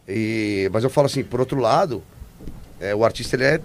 E, 0.09 0.69
mas 0.73 0.83
eu 0.85 0.91
falo 0.91 1.07
assim, 1.07 1.23
por 1.23 1.41
outro 1.41 1.59
lado, 1.61 2.03
é, 2.81 2.95
o 2.95 3.05
artista 3.05 3.37
ele 3.37 3.45
é, 3.45 3.61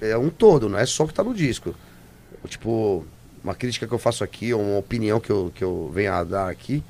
é 0.00 0.18
um 0.18 0.28
todo, 0.30 0.68
não 0.68 0.78
é 0.78 0.84
só 0.86 1.04
o 1.04 1.08
que 1.08 1.14
tá 1.14 1.22
no 1.24 1.34
disco. 1.34 1.74
Tipo, 2.46 3.04
uma 3.42 3.54
crítica 3.54 3.86
que 3.86 3.92
eu 3.92 3.98
faço 3.98 4.24
aqui, 4.24 4.52
ou 4.52 4.60
uma 4.62 4.78
opinião 4.78 5.20
que 5.20 5.30
eu, 5.30 5.52
que 5.54 5.62
eu 5.62 5.90
venho 5.94 6.12
a 6.12 6.24
dar 6.24 6.48
aqui, 6.50 6.82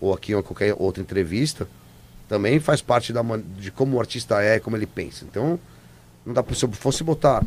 ou 0.00 0.12
aqui 0.12 0.32
em 0.32 0.42
qualquer 0.42 0.74
outra 0.78 1.02
entrevista, 1.02 1.66
também 2.28 2.60
faz 2.60 2.80
parte 2.80 3.12
da, 3.12 3.22
de 3.58 3.70
como 3.70 3.96
o 3.96 4.00
artista 4.00 4.40
é, 4.42 4.58
como 4.60 4.76
ele 4.76 4.86
pensa. 4.86 5.24
Então, 5.24 5.58
não 6.24 6.32
dá 6.34 6.42
pra, 6.42 6.54
se 6.54 6.64
eu 6.64 6.70
fosse 6.72 7.02
botar 7.02 7.44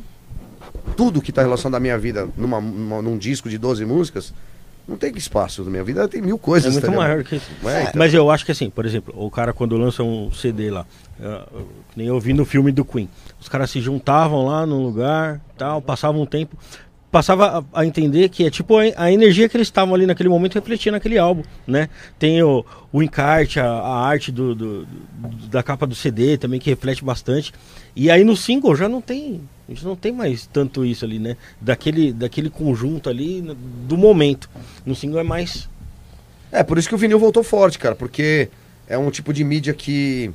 tudo 0.96 1.22
que 1.22 1.32
tá 1.32 1.42
relacionado 1.42 1.78
à 1.78 1.80
minha 1.80 1.98
vida 1.98 2.28
numa, 2.38 2.60
numa- 2.60 3.02
num 3.02 3.18
disco 3.18 3.50
de 3.50 3.58
12 3.58 3.86
músicas, 3.86 4.34
não 4.88 4.98
tem 4.98 5.16
espaço 5.16 5.64
na 5.64 5.70
minha 5.72 5.84
vida, 5.84 6.08
tem 6.08 6.22
mil 6.22 6.36
É 6.36 6.40
coisas. 6.40 6.72
muito 6.74 6.86
entendeu? 6.86 7.02
maior 7.02 7.24
que 7.24 7.36
isso. 7.38 7.50
É, 7.66 7.82
então. 7.84 7.94
Mas 7.96 8.14
eu 8.14 8.30
acho 8.30 8.46
que 8.46 8.52
assim, 8.52 8.70
por 8.70 8.86
exemplo, 8.86 9.14
o 9.18 9.30
cara 9.32 9.54
quando 9.54 9.78
lança 9.78 10.04
um 10.04 10.32
CD 10.32 10.70
lá, 10.70 10.86
eh, 11.22 11.42
que 11.92 11.98
nem 11.98 12.08
eu 12.08 12.20
vi 12.20 12.34
no 12.34 12.44
filme 12.46 12.72
do 12.72 12.84
Queen, 12.84 13.08
os 13.40 13.48
caras 13.48 13.70
se 13.72 13.80
juntavam 13.82 14.46
lá 14.46 14.66
num 14.66 14.84
lugar, 14.84 15.40
tal, 15.58 15.82
passavam 15.82 16.22
um 16.22 16.26
tempo, 16.26 16.58
passava 17.14 17.66
a, 17.74 17.82
a 17.82 17.86
entender 17.86 18.28
que 18.30 18.44
é 18.46 18.50
tipo 18.50 18.78
a, 18.78 18.84
a 18.98 19.12
energia 19.12 19.48
que 19.48 19.56
eles 19.56 19.68
estavam 19.68 19.94
ali 19.96 20.06
naquele 20.08 20.30
momento 20.30 20.56
refletia 20.56 20.92
naquele 20.92 21.18
álbum, 21.18 21.44
né? 21.68 21.88
Tem 22.20 22.42
o, 22.44 22.66
o 22.92 23.04
encarte, 23.04 23.60
a, 23.60 23.66
a 23.68 24.06
arte 24.08 24.32
do, 24.32 24.56
do- 24.56 24.86
do- 24.86 25.48
da 25.48 25.62
capa 25.64 25.86
do 25.86 25.94
CD 25.96 26.38
também 26.38 26.60
que 26.60 26.70
reflete 26.72 27.06
bastante. 27.06 27.54
E 27.96 28.10
aí 28.10 28.24
no 28.24 28.36
single 28.36 28.76
já 28.76 28.90
não 28.90 29.00
tem, 29.02 29.42
gente 29.70 29.86
não 29.86 29.96
tem 29.96 30.12
mais 30.12 30.48
tanto 30.48 30.84
isso 30.84 31.06
ali, 31.06 31.20
né? 31.20 31.38
Daquele, 31.62 32.12
daquele 32.12 32.50
conjunto 32.50 33.10
ali 33.10 33.42
do 33.88 33.96
momento. 33.96 34.50
No 34.86 34.96
single 34.96 35.20
é 35.20 35.24
mais 35.24 35.70
É, 36.52 36.64
por 36.64 36.78
isso 36.80 36.90
que 36.90 36.96
o 36.96 36.98
vinil 36.98 37.20
voltou 37.20 37.44
forte, 37.44 37.78
cara, 37.80 37.96
porque 37.96 38.50
é 38.88 38.98
um 38.98 39.12
tipo 39.12 39.32
de 39.32 39.44
mídia 39.44 39.74
que 39.74 40.32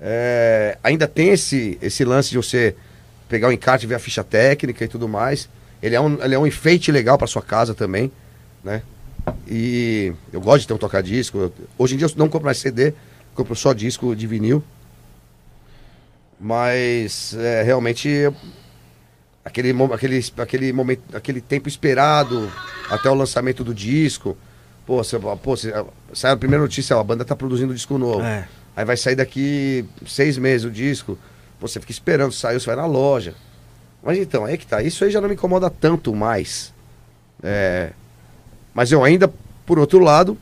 é, 0.00 0.76
ainda 0.82 1.06
tem 1.06 1.28
esse, 1.30 1.78
esse 1.80 2.04
lance 2.04 2.30
de 2.30 2.36
você 2.36 2.74
pegar 3.28 3.48
o 3.48 3.52
encarte, 3.52 3.86
ver 3.86 3.94
a 3.94 3.98
ficha 4.00 4.24
técnica 4.24 4.84
e 4.84 4.88
tudo 4.88 5.08
mais. 5.08 5.48
Ele 5.82 5.94
é 5.96 6.00
um, 6.00 6.22
ele 6.22 6.34
é 6.34 6.38
um 6.38 6.46
enfeite 6.46 6.92
legal 6.92 7.18
pra 7.18 7.26
sua 7.26 7.42
casa 7.42 7.74
também, 7.74 8.10
né? 8.62 8.82
E 9.48 10.12
eu 10.32 10.40
gosto 10.40 10.60
de 10.62 10.68
ter 10.68 10.74
um 10.74 10.78
tocar-disco. 10.78 11.38
Eu- 11.38 11.52
Hoje 11.78 11.94
em 11.94 11.98
dia 11.98 12.06
eu 12.06 12.12
não 12.16 12.28
compro 12.28 12.44
mais 12.46 12.58
CD, 12.58 12.92
compro 13.34 13.54
só 13.56 13.72
disco 13.72 14.14
de 14.14 14.26
vinil. 14.26 14.62
Mas 16.38 17.34
é, 17.34 17.62
realmente 17.62 18.08
aquele, 19.44 19.72
aquele, 19.92 20.24
aquele 20.38 20.72
momento, 20.72 21.02
aquele 21.16 21.40
tempo 21.40 21.68
esperado 21.68 22.50
até 22.90 23.08
o 23.10 23.14
lançamento 23.14 23.62
do 23.62 23.74
disco. 23.74 24.36
Pô, 24.84 25.02
você, 25.02 25.18
pô, 25.18 25.36
você, 25.56 25.72
sai 26.12 26.32
a 26.32 26.36
primeira 26.36 26.62
notícia, 26.62 26.96
ó, 26.96 27.00
a 27.00 27.04
banda 27.04 27.24
tá 27.24 27.36
produzindo 27.36 27.72
um 27.72 27.74
disco 27.76 27.96
novo. 27.96 28.22
É. 28.22 28.48
Aí 28.74 28.84
vai 28.84 28.96
sair 28.96 29.14
daqui 29.14 29.84
seis 30.06 30.36
meses 30.36 30.64
o 30.64 30.70
disco. 30.70 31.16
Pô, 31.60 31.68
você 31.68 31.78
fica 31.78 31.92
esperando, 31.92 32.32
saiu, 32.32 32.58
você 32.58 32.66
vai 32.66 32.76
na 32.76 32.86
loja. 32.86 33.34
Mas 34.02 34.18
então, 34.18 34.44
aí 34.44 34.56
que 34.58 34.66
tá. 34.66 34.82
Isso 34.82 35.04
aí 35.04 35.10
já 35.10 35.20
não 35.20 35.28
me 35.28 35.34
incomoda 35.34 35.70
tanto 35.70 36.14
mais. 36.14 36.72
É, 37.42 37.90
mas 38.74 38.90
eu 38.90 39.02
ainda, 39.04 39.32
por 39.66 39.78
outro 39.78 39.98
lado, 39.98 40.36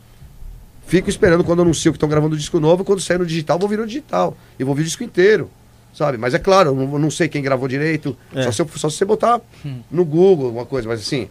fico 0.87 1.09
esperando 1.11 1.45
quando 1.45 1.63
anunciam 1.63 1.93
que 1.93 1.97
estão 1.97 2.09
gravando 2.09 2.35
o 2.35 2.39
disco 2.39 2.59
novo. 2.61 2.85
Quando 2.85 3.01
sair 3.01 3.19
no 3.19 3.27
digital, 3.27 3.59
vou 3.59 3.69
vir 3.69 3.79
no 3.79 3.87
digital. 3.87 4.37
E 4.59 4.65
vou 4.65 4.75
vir 4.75 4.83
o 4.83 4.85
disco 4.85 5.05
inteiro. 5.05 5.51
Sabe? 5.93 6.17
Mas 6.17 6.35
é 6.35 6.39
claro, 6.39 6.71
eu 6.71 6.75
não, 6.75 6.99
não 6.99 7.11
sei 7.11 7.29
quem 7.29 7.43
gravou 7.43 7.67
direito. 7.67 8.17
É. 8.35 8.45
Só, 8.45 8.53
se 8.53 8.63
eu- 8.63 8.69
só 8.77 8.89
se 8.89 8.97
você 8.97 9.05
botar 9.05 9.41
no 9.91 10.05
Google 10.05 10.47
alguma 10.47 10.65
coisa. 10.67 10.89
Mas 10.89 11.01
assim, 11.01 11.29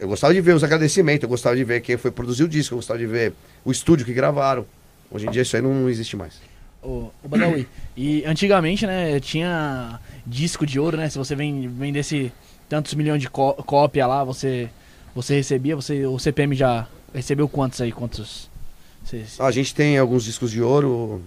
eu 0.00 0.08
gostava 0.08 0.32
de 0.32 0.40
ver 0.40 0.54
os 0.54 0.64
agradecimentos. 0.64 1.22
Eu 1.24 1.28
gostava 1.28 1.54
de 1.54 1.62
ver 1.62 1.80
quem 1.80 1.96
foi 1.96 2.10
produzir 2.10 2.44
o 2.44 2.48
disco. 2.48 2.74
Eu 2.74 2.78
gostava 2.78 2.98
de 2.98 3.06
ver 3.06 3.34
o 3.64 3.70
estúdio 3.70 4.06
que 4.06 4.12
gravaram. 4.14 4.64
Hoje 5.10 5.26
em 5.26 5.30
dia 5.30 5.42
isso 5.42 5.54
aí 5.54 5.62
não 5.62 5.88
existe 5.90 6.16
mais. 6.16 6.34
O, 6.82 7.10
o 7.22 7.28
Badawi. 7.28 7.68
E 7.98 8.24
antigamente, 8.26 8.86
né, 8.86 9.18
tinha 9.20 9.98
disco 10.26 10.66
de 10.66 10.78
ouro, 10.80 10.96
né? 10.96 11.08
Se 11.08 11.18
você 11.18 11.34
vendesse 11.36 12.32
tantos 12.68 12.94
milhões 12.94 13.20
de 13.22 13.30
có- 13.30 13.54
cópia 13.54 14.06
lá, 14.06 14.24
você 14.24 14.68
você 15.14 15.36
recebia, 15.36 15.74
você 15.74 16.04
o 16.06 16.18
CPM 16.18 16.54
já 16.54 16.86
recebeu 17.14 17.48
quantos 17.48 17.80
aí? 17.80 17.90
Quantos? 17.92 18.50
Você- 19.04 19.24
A 19.38 19.50
gente 19.50 19.74
tem 19.74 19.96
alguns 19.98 20.24
discos 20.24 20.50
de 20.50 20.60
ouro 20.60 21.22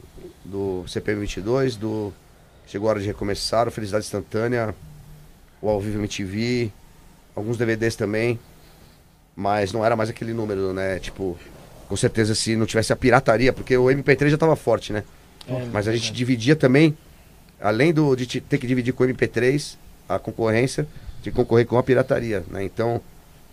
do 0.46 0.84
CPM 0.88 1.22
22, 1.22 1.76
do 1.76 2.14
Chegou 2.68 2.88
a 2.88 2.92
Hora 2.92 3.00
de 3.00 3.08
Recomeçar, 3.08 3.68
o 3.68 3.72
Felicidade 3.72 4.06
Instantânea, 4.06 4.76
o 5.62 5.70
Ao 5.70 5.80
Vivo 5.82 5.98
MTV, 5.98 6.72
alguns 7.36 7.58
DVDs 7.58 7.96
também, 7.96 8.38
mas 9.36 9.72
não 9.72 9.84
era 9.84 9.96
mais 9.96 10.10
aquele 10.10 10.34
número, 10.34 10.74
né? 10.74 11.00
Tipo, 11.00 11.38
com 11.88 11.96
certeza 11.96 12.36
se 12.36 12.56
não 12.56 12.66
tivesse 12.66 12.94
a 12.94 12.96
pirataria, 12.96 13.52
porque 13.54 13.76
o 13.76 13.86
MP3 13.90 14.30
já 14.30 14.38
tava 14.38 14.56
forte, 14.56 14.94
né? 14.94 15.04
É, 15.48 15.66
Mas 15.74 15.88
a 15.88 15.96
gente 15.96 16.12
dividia 16.14 16.56
também, 16.56 16.96
além 17.62 17.94
do, 17.94 18.16
de 18.16 18.26
te- 18.26 18.42
ter 18.42 18.58
que 18.58 18.68
dividir 18.68 18.94
com 18.94 19.04
o 19.04 19.08
MP3, 19.08 19.76
a 20.08 20.18
concorrência, 20.20 20.88
de 21.22 21.32
concorrer 21.32 21.66
com 21.66 21.78
a 21.78 21.84
pirataria, 21.84 22.44
né? 22.50 22.64
Então, 22.64 23.02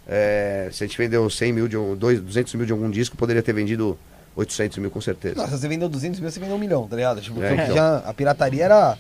é, 0.07 0.69
se 0.73 0.85
a 0.85 0.87
gente 0.87 0.97
vendeu 0.97 1.29
100 1.29 1.53
mil, 1.53 1.69
de 1.69 1.77
um, 1.77 1.97
dois- 1.97 2.21
200 2.21 2.55
mil 2.55 2.67
de 2.67 2.73
algum 2.73 2.91
disco, 2.91 3.17
poderia 3.17 3.43
ter 3.43 3.53
vendido 3.53 3.99
800 4.37 4.79
mil 4.79 4.91
com 4.91 5.01
certeza. 5.01 5.37
Nossa, 5.37 5.57
você 5.59 5.67
vendeu 5.69 5.89
200 5.89 6.21
mil, 6.21 6.31
você 6.31 6.39
vendeu 6.41 6.57
um 6.57 6.59
milhão, 6.59 6.87
tá 6.87 6.95
ligado? 6.97 7.21
Tipo, 7.21 7.43
É, 7.43 7.53
então, 7.55 7.75
já- 7.75 7.99
a 7.99 8.15
pirataria 8.15 8.65
era 8.65 8.97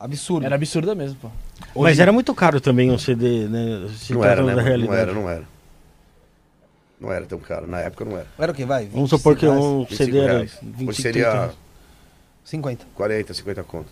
absurda. 0.00 0.46
Era 0.46 0.54
absurda 0.54 0.94
mesmo, 0.94 1.16
pô. 1.20 1.30
Mas 1.82 1.98
era 1.98 2.12
muito 2.12 2.34
caro 2.34 2.60
também 2.60 2.90
um 2.90 2.98
CD, 2.98 3.46
né? 3.48 3.88
Se 3.98 4.12
não 4.14 4.24
era, 4.24 4.42
né? 4.42 4.54
Não 4.76 4.94
era, 4.94 5.12
não 5.12 5.28
era. 5.28 5.54
Não 7.00 7.12
era 7.12 7.26
tão 7.26 7.38
caro, 7.38 7.66
na 7.66 7.80
época 7.80 8.04
não 8.04 8.16
era. 8.16 8.26
Era 8.38 8.52
o 8.52 8.54
que, 8.54 8.64
vai? 8.64 8.86
Vamos 8.86 9.10
supor 9.10 9.36
que 9.36 9.46
25 9.46 9.52
um 9.52 9.78
reais? 9.84 9.90
25 9.90 10.04
CD 10.04 10.18
era 10.20 10.32
reais. 10.32 10.52
20, 10.62 10.88
Hoje 10.88 11.02
seria 11.02 11.30
30, 11.30 11.54
50. 12.44 12.86
40, 12.94 13.34
50 13.34 13.62
conto. 13.64 13.88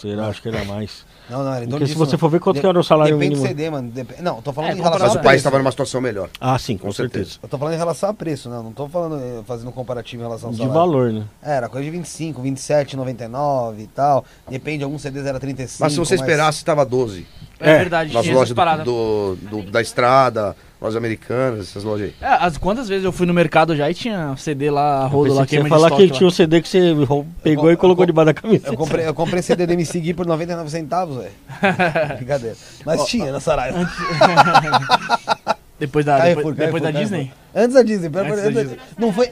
Será? 0.00 0.26
Acho 0.28 0.42
que 0.42 0.48
era 0.48 0.64
mais. 0.64 1.04
Não, 1.28 1.42
não, 1.42 1.52
era 1.54 1.66
Porque 1.66 1.86
se 1.86 1.94
você 1.94 2.12
não. 2.12 2.18
for 2.18 2.28
ver 2.30 2.38
quanto 2.38 2.56
De- 2.56 2.60
que 2.60 2.66
era 2.66 2.78
o 2.78 2.84
salário 2.84 3.14
Depende 3.16 3.34
mínimo. 3.36 3.46
do 3.46 3.48
CD, 3.48 3.70
mano. 3.70 3.90
Dep- 3.90 4.20
Não, 4.20 4.40
tô 4.40 4.52
falando 4.52 4.70
É, 4.70 4.74
em 4.74 4.76
relação 4.80 5.06
Mas 5.08 5.16
a 5.16 5.20
o 5.20 5.22
país 5.22 5.36
estava 5.40 5.58
numa 5.58 5.70
situação 5.72 6.00
melhor. 6.00 6.28
Ah, 6.40 6.56
sim, 6.58 6.76
com, 6.76 6.86
Com 6.86 6.92
certeza. 6.92 7.24
certeza. 7.24 7.40
Eu 7.42 7.48
tô 7.48 7.58
falando 7.58 7.74
em 7.74 7.78
relação 7.78 8.08
a 8.10 8.14
preço, 8.14 8.48
né? 8.48 8.56
Não 8.62 8.72
tô 8.72 8.88
falando, 8.88 9.16
eh, 9.20 9.42
fazendo 9.46 9.68
um 9.68 9.72
comparativo 9.72 10.22
em 10.22 10.26
relação 10.26 10.48
ao 10.48 10.52
De 10.52 10.58
salário. 10.58 10.78
valor, 10.80 11.12
né? 11.12 11.24
É, 11.42 11.56
era 11.56 11.68
coisa 11.68 11.84
de 11.84 11.90
25, 11.90 12.40
27,99 12.42 13.80
e 13.82 13.86
tal. 13.88 14.24
Depende, 14.48 14.84
alguns 14.84 15.02
CDs 15.02 15.26
era 15.26 15.40
35. 15.40 15.82
Mas 15.82 15.92
se 15.92 15.98
você 15.98 16.14
esperasse, 16.14 16.58
estava 16.58 16.84
12. 16.84 17.26
É, 17.58 17.70
É, 17.72 17.78
verdade, 17.78 18.12
Nas 18.12 18.26
lojas 18.28 18.54
do, 18.84 19.36
do- 19.36 19.62
do- 19.62 19.70
da 19.70 19.80
estrada, 19.80 20.54
lojas 20.86 20.96
americanas, 20.96 21.68
essas 21.68 21.84
lojas 21.84 22.08
aí. 22.08 22.14
É, 22.20 22.34
as, 22.40 22.56
quantas 22.56 22.88
vezes 22.88 23.04
eu 23.04 23.12
fui 23.12 23.26
no 23.26 23.34
mercado 23.34 23.74
já 23.76 23.90
e 23.90 23.94
tinha 23.94 24.34
CD 24.36 24.70
lá, 24.70 25.06
rodo 25.06 25.34
lá, 25.34 25.46
que 25.46 25.60
de 25.60 25.68
falar 25.68 25.90
que 25.90 26.02
estoque 26.02 26.12
tinha 26.12 26.26
lá. 26.26 26.28
um 26.28 26.30
CD 26.30 26.62
que 26.62 26.68
você 26.68 26.94
pegou 27.42 27.66
eu 27.66 27.72
e 27.72 27.76
colocou 27.76 28.04
co- 28.04 28.06
debaixo 28.06 28.26
da 28.26 28.34
camisa. 28.34 28.68
Eu 28.68 28.76
comprei, 28.76 29.06
eu 29.06 29.14
comprei 29.14 29.42
CD 29.42 29.66
do 29.66 29.72
MC 29.72 30.00
Gui 30.00 30.14
por 30.14 30.26
99 30.26 30.70
centavos, 30.70 31.16
velho. 31.16 31.30
Brincadeira. 32.16 32.56
Mas 32.84 33.04
tinha 33.06 33.32
na 33.32 33.40
Saraiva. 33.40 33.78
Depois 35.78 36.06
da, 36.06 36.16
Carrefour, 36.16 36.54
depois, 36.54 36.56
depois 36.56 36.82
da 36.82 36.90
Carrefour, 36.90 37.18
Disney? 37.18 37.32
Carrefour. 37.52 37.62
Antes 37.62 37.74
da 37.74 37.82
Disney. 37.82 38.06
Antes 38.06 38.18
amor 38.18 38.36
da 38.36 38.48
de 38.48 38.68
Deus. 38.68 38.80
Não 38.98 39.12
foi... 39.12 39.30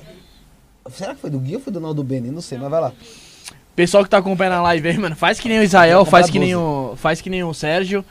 Será 0.90 1.14
que 1.14 1.20
foi 1.22 1.30
do 1.30 1.38
Gui 1.38 1.55
ou 1.55 1.61
foi 1.61 1.72
do 1.72 1.80
Naldo 1.80 2.05
Beni? 2.05 2.30
Não 2.30 2.42
sei, 2.42 2.59
mas 2.59 2.70
vai 2.70 2.80
lá. 2.82 2.92
Pessoal 3.74 4.05
que 4.05 4.11
tá 4.11 4.18
acompanhando 4.18 4.55
a 4.55 4.62
live 4.62 4.88
aí, 4.88 4.98
mano, 4.98 5.16
faz 5.16 5.40
que 5.40 5.48
nem 5.48 5.59
o 5.59 5.62
Israel, 5.62 6.05
faz 6.05 6.28
que 6.28 6.38
nem 6.38 6.52
12. 6.52 6.64
o, 6.92 6.96
faz 6.96 7.20
que 7.20 7.30
nem 7.30 7.42
o 7.42 7.55
Sérgio. 7.55 8.05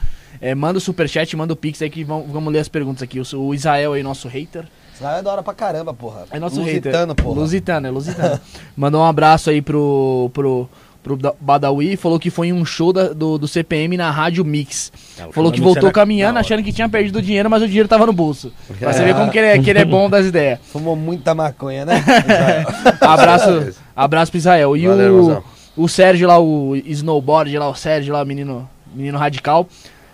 É, 0.46 0.54
manda 0.54 0.78
o 0.78 0.82
superchat, 0.82 1.34
manda 1.38 1.54
o 1.54 1.56
pix 1.56 1.82
aí 1.82 1.90
que 1.90 2.04
vamos, 2.04 2.30
vamos 2.30 2.52
ler 2.52 2.60
as 2.60 2.68
perguntas 2.68 3.02
aqui. 3.02 3.18
O, 3.20 3.24
o 3.40 3.54
Israel 3.56 3.94
aí, 3.94 4.04
nosso 4.04 4.28
hater. 4.28 4.66
Saraiva 5.00 5.20
é 5.20 5.24
da 5.24 5.32
hora 5.32 5.42
pra 5.42 5.54
caramba, 5.54 5.94
porra. 5.94 6.26
É 6.30 6.38
nosso 6.38 6.60
Lusitano, 6.60 7.12
hater. 7.14 7.24
porra. 7.26 7.40
Lusitano, 7.40 7.88
é 7.88 7.90
Lusitano. 7.90 8.40
Mandou 8.76 9.02
um 9.02 9.06
abraço 9.06 9.50
aí 9.50 9.62
pro, 9.62 10.30
pro, 10.34 10.70
pro 11.02 11.16
Da- 11.16 11.34
Badawi, 11.40 11.96
falou 11.96 12.20
que 12.20 12.30
foi 12.30 12.48
em 12.50 12.54
um 12.54 12.66
show 12.66 12.92
da- 12.92 13.14
do, 13.14 13.38
do 13.38 13.48
CPM 13.48 13.96
na 13.96 14.12
Rádio 14.12 14.44
Mix. 14.44 14.92
É, 15.18 15.26
o 15.26 15.32
Falou 15.32 15.50
que 15.50 15.62
voltou 15.62 15.84
Senna- 15.84 15.94
caminhando, 15.94 16.38
achando 16.38 16.62
que 16.62 16.74
tinha 16.74 16.90
perdido 16.90 17.20
o 17.20 17.22
dinheiro, 17.22 17.50
mas 17.50 17.64
o 17.64 17.66
dinheiro 17.68 17.88
tava 17.88 18.06
no 18.06 18.12
bolso. 18.14 18.52
Pra 18.80 18.92
você 18.92 19.04
ver 19.06 19.16
como 19.16 19.32
que 19.32 19.38
ele 19.38 19.48
é, 19.48 19.60
que 19.60 19.70
ele 19.70 19.80
é 19.80 19.86
bom 19.86 20.10
das 20.10 20.26
ideias. 20.26 20.60
Fumou 20.72 20.96
muita 20.98 21.34
maconha, 21.34 21.86
né? 21.86 22.04
Abraço, 23.02 23.74
abraço 23.96 24.32
pro 24.32 24.38
Israel. 24.38 24.76
E 24.78 24.88
Valeu, 24.88 25.44
o, 25.78 25.84
o 25.84 25.90
Sérgio 25.90 26.28
lá, 26.28 26.38
o 26.40 26.76
snowboard 26.76 27.58
lá, 27.58 27.70
o 27.70 27.76
Sérgio 27.76 28.14
lá, 28.14 28.24
menino, 28.26 28.70
menino 28.94 29.18
radical, 29.18 29.68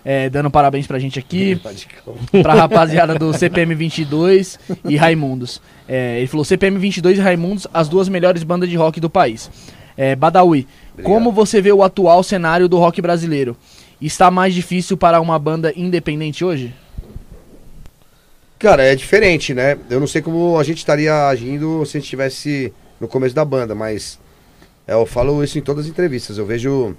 é, 0.03 0.29
dando 0.29 0.49
parabéns 0.49 0.87
pra 0.87 0.99
gente 0.99 1.19
aqui. 1.19 1.59
pra 2.41 2.53
rapaziada 2.53 3.15
do 3.15 3.33
CPM 3.33 3.75
22 3.75 4.59
e 4.85 4.95
Raimundos. 4.95 5.61
É, 5.87 6.17
ele 6.19 6.27
falou 6.27 6.45
CPM 6.45 6.77
22 6.77 7.17
e 7.17 7.21
Raimundos, 7.21 7.67
as 7.73 7.87
duas 7.89 8.07
melhores 8.09 8.43
bandas 8.43 8.69
de 8.69 8.75
rock 8.75 8.99
do 8.99 9.09
país. 9.09 9.49
É, 9.97 10.15
Badawi, 10.15 10.67
como 11.03 11.31
você 11.31 11.61
vê 11.61 11.71
o 11.71 11.83
atual 11.83 12.23
cenário 12.23 12.67
do 12.67 12.77
rock 12.77 13.01
brasileiro? 13.01 13.55
Está 14.01 14.31
mais 14.31 14.53
difícil 14.53 14.95
para 14.95 15.19
uma 15.19 15.37
banda 15.37 15.73
independente 15.75 16.45
hoje? 16.45 16.73
Cara, 18.57 18.83
é 18.83 18.95
diferente, 18.95 19.53
né? 19.53 19.77
Eu 19.89 19.99
não 19.99 20.07
sei 20.07 20.21
como 20.21 20.57
a 20.57 20.63
gente 20.63 20.77
estaria 20.77 21.27
agindo 21.27 21.85
se 21.85 21.97
a 21.97 21.99
gente 21.99 22.07
estivesse 22.07 22.73
no 22.99 23.07
começo 23.07 23.33
da 23.33 23.43
banda, 23.43 23.73
mas 23.73 24.19
é, 24.87 24.93
eu 24.93 25.05
falo 25.05 25.43
isso 25.43 25.57
em 25.57 25.61
todas 25.61 25.85
as 25.85 25.91
entrevistas. 25.91 26.37
Eu 26.37 26.45
vejo 26.45 26.95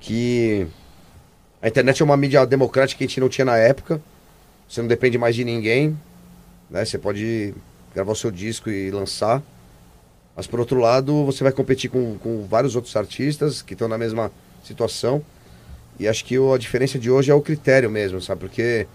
que 0.00 0.66
a 1.60 1.68
internet 1.68 2.02
é 2.02 2.04
uma 2.04 2.16
mídia 2.16 2.44
democrática 2.46 2.98
que 2.98 3.04
a 3.04 3.06
gente 3.06 3.20
não 3.20 3.28
tinha 3.28 3.44
na 3.44 3.56
época. 3.56 4.00
Você 4.68 4.80
não 4.80 4.88
depende 4.88 5.16
mais 5.16 5.34
de 5.34 5.44
ninguém, 5.44 5.98
né? 6.70 6.84
Você 6.84 6.98
pode 6.98 7.54
gravar 7.94 8.12
o 8.12 8.16
seu 8.16 8.30
disco 8.30 8.68
e 8.70 8.90
lançar. 8.90 9.42
Mas 10.36 10.46
por 10.46 10.60
outro 10.60 10.78
lado, 10.78 11.24
você 11.24 11.42
vai 11.42 11.52
competir 11.52 11.88
com, 11.88 12.18
com 12.18 12.46
vários 12.46 12.76
outros 12.76 12.94
artistas 12.94 13.62
que 13.62 13.72
estão 13.72 13.88
na 13.88 13.96
mesma 13.96 14.30
situação. 14.62 15.22
E 15.98 16.06
acho 16.06 16.24
que 16.24 16.36
a 16.36 16.58
diferença 16.58 16.98
de 16.98 17.10
hoje 17.10 17.30
é 17.30 17.34
o 17.34 17.40
critério 17.40 17.90
mesmo, 17.90 18.20
sabe? 18.20 18.40
Porque 18.40 18.86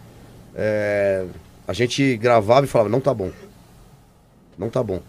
é, 0.56 1.26
a 1.68 1.74
gente 1.74 2.16
gravava 2.18 2.66
e 2.66 2.70
falava, 2.70 2.90
não 2.90 3.02
tá 3.02 3.12
bom. 3.12 3.32
Não 4.56 4.70
tá 4.70 4.84
bom. 4.84 5.02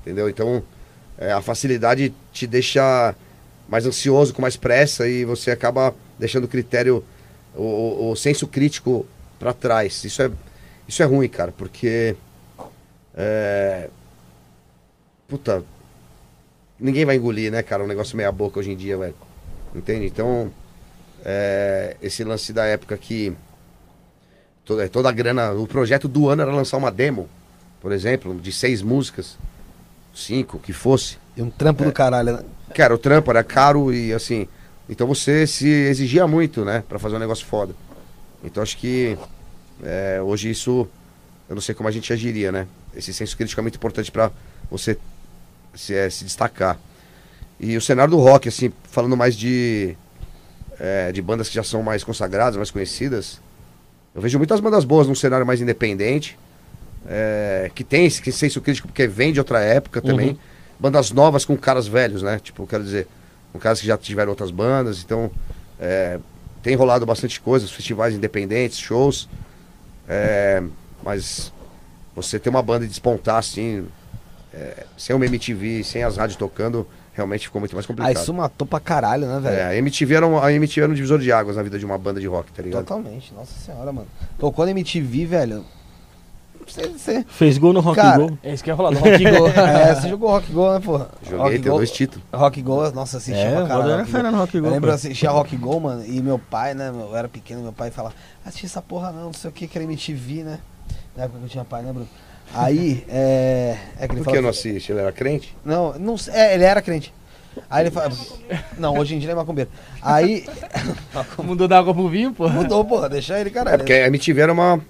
Entendeu? 0.00 0.28
Então, 0.28 0.62
é, 1.16 1.30
a 1.30 1.40
facilidade 1.40 2.12
te 2.32 2.48
deixa 2.48 3.14
mais 3.68 3.86
ansioso, 3.86 4.34
com 4.34 4.42
mais 4.42 4.56
pressa, 4.56 5.08
e 5.08 5.24
você 5.24 5.52
acaba 5.52 5.94
deixando 6.18 6.44
o 6.44 6.48
critério, 6.48 7.04
o, 7.54 8.10
o- 8.10 8.16
senso 8.16 8.46
crítico 8.46 9.06
para 9.38 9.52
trás. 9.52 10.04
Isso 10.04 10.22
é, 10.22 10.30
isso 10.88 11.02
é 11.02 11.06
ruim, 11.06 11.28
cara, 11.28 11.52
porque. 11.56 12.16
É, 13.14 13.88
puta. 15.28 15.62
Ninguém 16.78 17.04
vai 17.06 17.16
engolir, 17.16 17.50
né, 17.50 17.62
cara? 17.62 17.82
Um 17.82 17.86
negócio 17.86 18.16
meia 18.16 18.30
boca 18.30 18.60
hoje 18.60 18.70
em 18.70 18.76
dia, 18.76 18.98
velho. 18.98 19.14
Entende? 19.74 20.06
Então, 20.06 20.52
é, 21.24 21.96
esse 22.02 22.22
lance 22.22 22.52
da 22.52 22.66
época 22.66 22.96
que 22.98 23.32
toda, 24.64 24.88
toda 24.88 25.08
a 25.08 25.12
grana. 25.12 25.52
O 25.52 25.66
projeto 25.66 26.06
do 26.06 26.28
ano 26.28 26.42
era 26.42 26.52
lançar 26.52 26.76
uma 26.76 26.90
demo, 26.90 27.28
por 27.80 27.92
exemplo, 27.92 28.38
de 28.38 28.52
seis 28.52 28.82
músicas, 28.82 29.38
cinco, 30.14 30.58
que 30.58 30.72
fosse. 30.72 31.16
E 31.36 31.42
um 31.42 31.50
trampo 31.50 31.84
do 31.84 31.92
caralho, 31.92 32.34
né? 32.36 32.44
Cara, 32.74 32.94
o 32.94 32.98
trampo 32.98 33.30
era 33.30 33.42
caro 33.42 33.92
e 33.92 34.12
assim. 34.12 34.46
Então 34.88 35.06
você 35.06 35.46
se 35.46 35.68
exigia 35.68 36.26
muito, 36.26 36.64
né? 36.64 36.84
Pra 36.88 36.98
fazer 36.98 37.16
um 37.16 37.18
negócio 37.18 37.44
foda. 37.46 37.74
Então 38.44 38.62
acho 38.62 38.76
que 38.76 39.16
é, 39.82 40.20
hoje 40.22 40.50
isso. 40.50 40.86
Eu 41.48 41.54
não 41.54 41.62
sei 41.62 41.74
como 41.74 41.88
a 41.88 41.92
gente 41.92 42.12
agiria, 42.12 42.50
né? 42.50 42.66
Esse 42.94 43.12
senso 43.12 43.36
crítico 43.36 43.60
é 43.60 43.62
muito 43.62 43.76
importante 43.76 44.10
pra 44.10 44.30
você 44.70 44.98
se, 45.74 45.94
é, 45.94 46.08
se 46.10 46.24
destacar. 46.24 46.78
E 47.58 47.76
o 47.76 47.80
cenário 47.80 48.10
do 48.10 48.18
rock, 48.18 48.48
assim, 48.48 48.72
falando 48.90 49.16
mais 49.16 49.36
de. 49.36 49.96
é, 50.78 51.10
de 51.12 51.22
bandas 51.22 51.48
que 51.48 51.54
já 51.54 51.62
são 51.62 51.82
mais 51.82 52.04
consagradas, 52.04 52.56
mais 52.56 52.70
conhecidas. 52.70 53.40
Eu 54.14 54.20
vejo 54.22 54.38
muitas 54.38 54.60
bandas 54.60 54.84
boas 54.84 55.06
num 55.06 55.14
cenário 55.14 55.46
mais 55.46 55.60
independente. 55.60 56.38
é, 57.08 57.70
que 57.74 57.84
tem 57.84 58.06
esse 58.06 58.32
senso 58.32 58.60
crítico 58.60 58.88
porque 58.88 59.06
vem 59.06 59.32
de 59.32 59.38
outra 59.38 59.60
época 59.60 60.00
também. 60.00 60.30
Uhum. 60.30 60.38
Bandas 60.78 61.10
novas 61.10 61.44
com 61.44 61.56
caras 61.56 61.86
velhos, 61.86 62.22
né? 62.22 62.38
Tipo, 62.42 62.66
quero 62.66 62.84
dizer, 62.84 63.06
com 63.56 63.62
caras 63.62 63.80
que 63.80 63.86
já 63.86 63.96
tiveram 63.98 64.30
outras 64.30 64.50
bandas. 64.50 65.02
Então, 65.02 65.30
é, 65.80 66.18
tem 66.62 66.74
rolado 66.76 67.04
bastante 67.06 67.40
coisa, 67.40 67.66
festivais 67.66 68.14
independentes, 68.14 68.78
shows. 68.78 69.28
é, 70.08 70.62
mas 71.02 71.52
você 72.14 72.38
ter 72.38 72.48
uma 72.48 72.62
banda 72.62 72.84
e 72.84 72.88
despontar 72.88 73.36
assim, 73.36 73.86
é, 74.54 74.84
sem 74.96 75.14
uma 75.14 75.26
MTV, 75.26 75.84
sem 75.84 76.02
as 76.02 76.16
rádios 76.16 76.36
tocando, 76.36 76.86
realmente 77.12 77.46
ficou 77.46 77.60
muito 77.60 77.74
mais 77.74 77.84
Ah, 77.84 77.88
complicado. 77.88 78.16
isso 78.22 78.32
matou 78.32 78.66
pra 78.66 78.80
caralho, 78.80 79.26
né, 79.26 79.38
velho? 79.40 79.56
É, 79.56 79.64
a 79.66 79.76
MTV, 79.76 80.14
era 80.14 80.26
um, 80.26 80.38
a 80.42 80.52
MTV 80.52 80.80
era 80.82 80.90
um 80.92 80.94
divisor 80.94 81.18
de 81.18 81.30
águas 81.30 81.56
na 81.56 81.62
vida 81.62 81.78
de 81.78 81.84
uma 81.84 81.98
banda 81.98 82.18
de 82.20 82.26
rock, 82.26 82.50
tá 82.52 82.62
ligado? 82.62 82.84
Totalmente, 82.84 83.34
nossa 83.34 83.52
senhora, 83.60 83.92
mano. 83.92 84.08
Tocou 84.38 84.64
na 84.64 84.70
MTV, 84.70 85.26
velho. 85.26 85.64
Você, 86.66 86.88
você... 86.88 87.24
Fez 87.28 87.58
gol 87.58 87.72
no 87.72 87.80
Rock 87.80 87.96
Cara, 87.96 88.18
Go. 88.18 88.38
É 88.42 88.52
isso 88.52 88.64
que 88.64 88.70
eu 88.70 88.72
ia 88.72 88.76
falar 88.76 88.90
do 88.90 88.98
Rock 88.98 89.24
Go. 89.24 89.46
É, 89.56 89.94
você 89.94 90.08
jogou 90.08 90.30
Rock 90.30 90.52
Go, 90.52 90.72
né, 90.72 90.80
porra? 90.80 91.08
Joguei, 91.22 91.38
Rock 91.38 91.50
tem 91.52 91.70
Go, 91.70 91.76
dois 91.76 91.90
títulos. 91.90 92.24
Rock 92.32 92.62
Go, 92.62 92.90
nossa, 92.90 93.16
assistia 93.18 93.44
É, 93.44 93.54
pra 93.54 93.64
o 93.64 93.68
caralho. 93.68 93.90
Era 93.90 93.96
Rock 93.98 94.10
Go. 94.10 94.16
fera 94.16 94.30
no 94.30 94.38
Rock 94.38 94.60
Go. 94.60 94.66
Eu 94.66 94.72
lembro, 94.72 94.90
pô. 94.90 94.94
assistia 94.94 95.30
Rock 95.30 95.56
Go, 95.56 95.80
mano, 95.80 96.04
e 96.06 96.20
meu 96.20 96.38
pai, 96.38 96.74
né, 96.74 96.90
eu 96.92 97.16
era 97.16 97.28
pequeno, 97.28 97.62
meu 97.62 97.72
pai 97.72 97.90
falava, 97.90 98.14
assistia 98.44 98.66
essa 98.66 98.82
porra 98.82 99.12
não, 99.12 99.24
não 99.24 99.32
sei 99.32 99.50
o 99.50 99.52
que, 99.52 99.66
que 99.66 99.78
era 99.78 99.84
MTV, 99.84 100.42
né? 100.42 100.58
Na 101.16 101.24
época 101.24 101.38
que 101.38 101.44
eu 101.44 101.48
tinha 101.48 101.64
pai, 101.64 101.82
né, 101.82 101.92
Bruno? 101.92 102.08
Aí, 102.54 103.04
é... 103.08 103.76
é 103.98 104.06
que 104.08 104.14
ele 104.14 104.22
Por 104.22 104.30
que 104.32 104.38
eu 104.38 104.42
não 104.42 104.50
assiste? 104.50 104.92
Ele 104.92 105.00
era 105.00 105.12
crente? 105.12 105.56
Não, 105.64 105.98
não 105.98 106.16
sei, 106.16 106.34
é, 106.34 106.54
ele 106.54 106.64
era 106.64 106.80
crente. 106.82 107.12
Aí 107.70 107.84
ele 107.84 107.90
fala, 107.90 108.10
não, 108.78 108.96
hoje 108.98 109.14
em 109.14 109.18
dia 109.18 109.26
ele 109.26 109.32
é 109.32 109.36
macumbeiro. 109.36 109.70
Aí, 110.02 110.44
Mudou 111.42 111.66
da 111.66 111.78
água 111.78 111.94
pro 111.94 112.08
vinho, 112.08 112.32
pô. 112.32 112.48
mudou, 112.48 112.84
porra, 112.84 113.08
deixa 113.08 113.38
ele, 113.38 113.50
caralho. 113.50 113.74
É 113.74 113.78
porque 113.78 113.92
a 113.92 114.06
MTV 114.08 114.40
era 114.40 114.52
uma, 114.52 114.80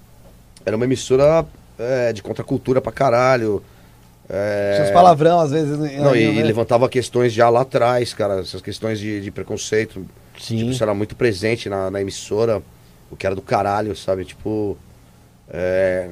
era 0.65 0.75
uma 0.75 0.85
emissora 0.85 1.45
é, 1.77 2.13
de 2.13 2.21
contracultura 2.21 2.81
pra 2.81 2.91
caralho. 2.91 3.63
É, 4.29 4.73
Tinha 4.75 4.87
uns 4.87 4.93
palavrão, 4.93 5.39
às 5.39 5.51
vezes. 5.51 5.77
Não, 5.77 6.15
e, 6.15 6.31
né? 6.33 6.43
levantava 6.43 6.89
questões 6.89 7.31
já 7.31 7.49
lá 7.49 7.61
atrás, 7.61 8.13
cara, 8.13 8.41
essas 8.41 8.61
questões 8.61 8.99
de, 8.99 9.21
de 9.21 9.31
preconceito. 9.31 10.05
Sim. 10.39 10.57
Tipo, 10.57 10.71
isso 10.71 10.83
era 10.83 10.93
muito 10.93 11.15
presente 11.15 11.69
na, 11.69 11.89
na 11.89 12.01
emissora, 12.01 12.61
o 13.09 13.15
que 13.15 13.25
era 13.25 13.35
do 13.35 13.41
caralho, 13.41 13.95
sabe? 13.95 14.25
Tipo, 14.25 14.77
é, 15.49 16.09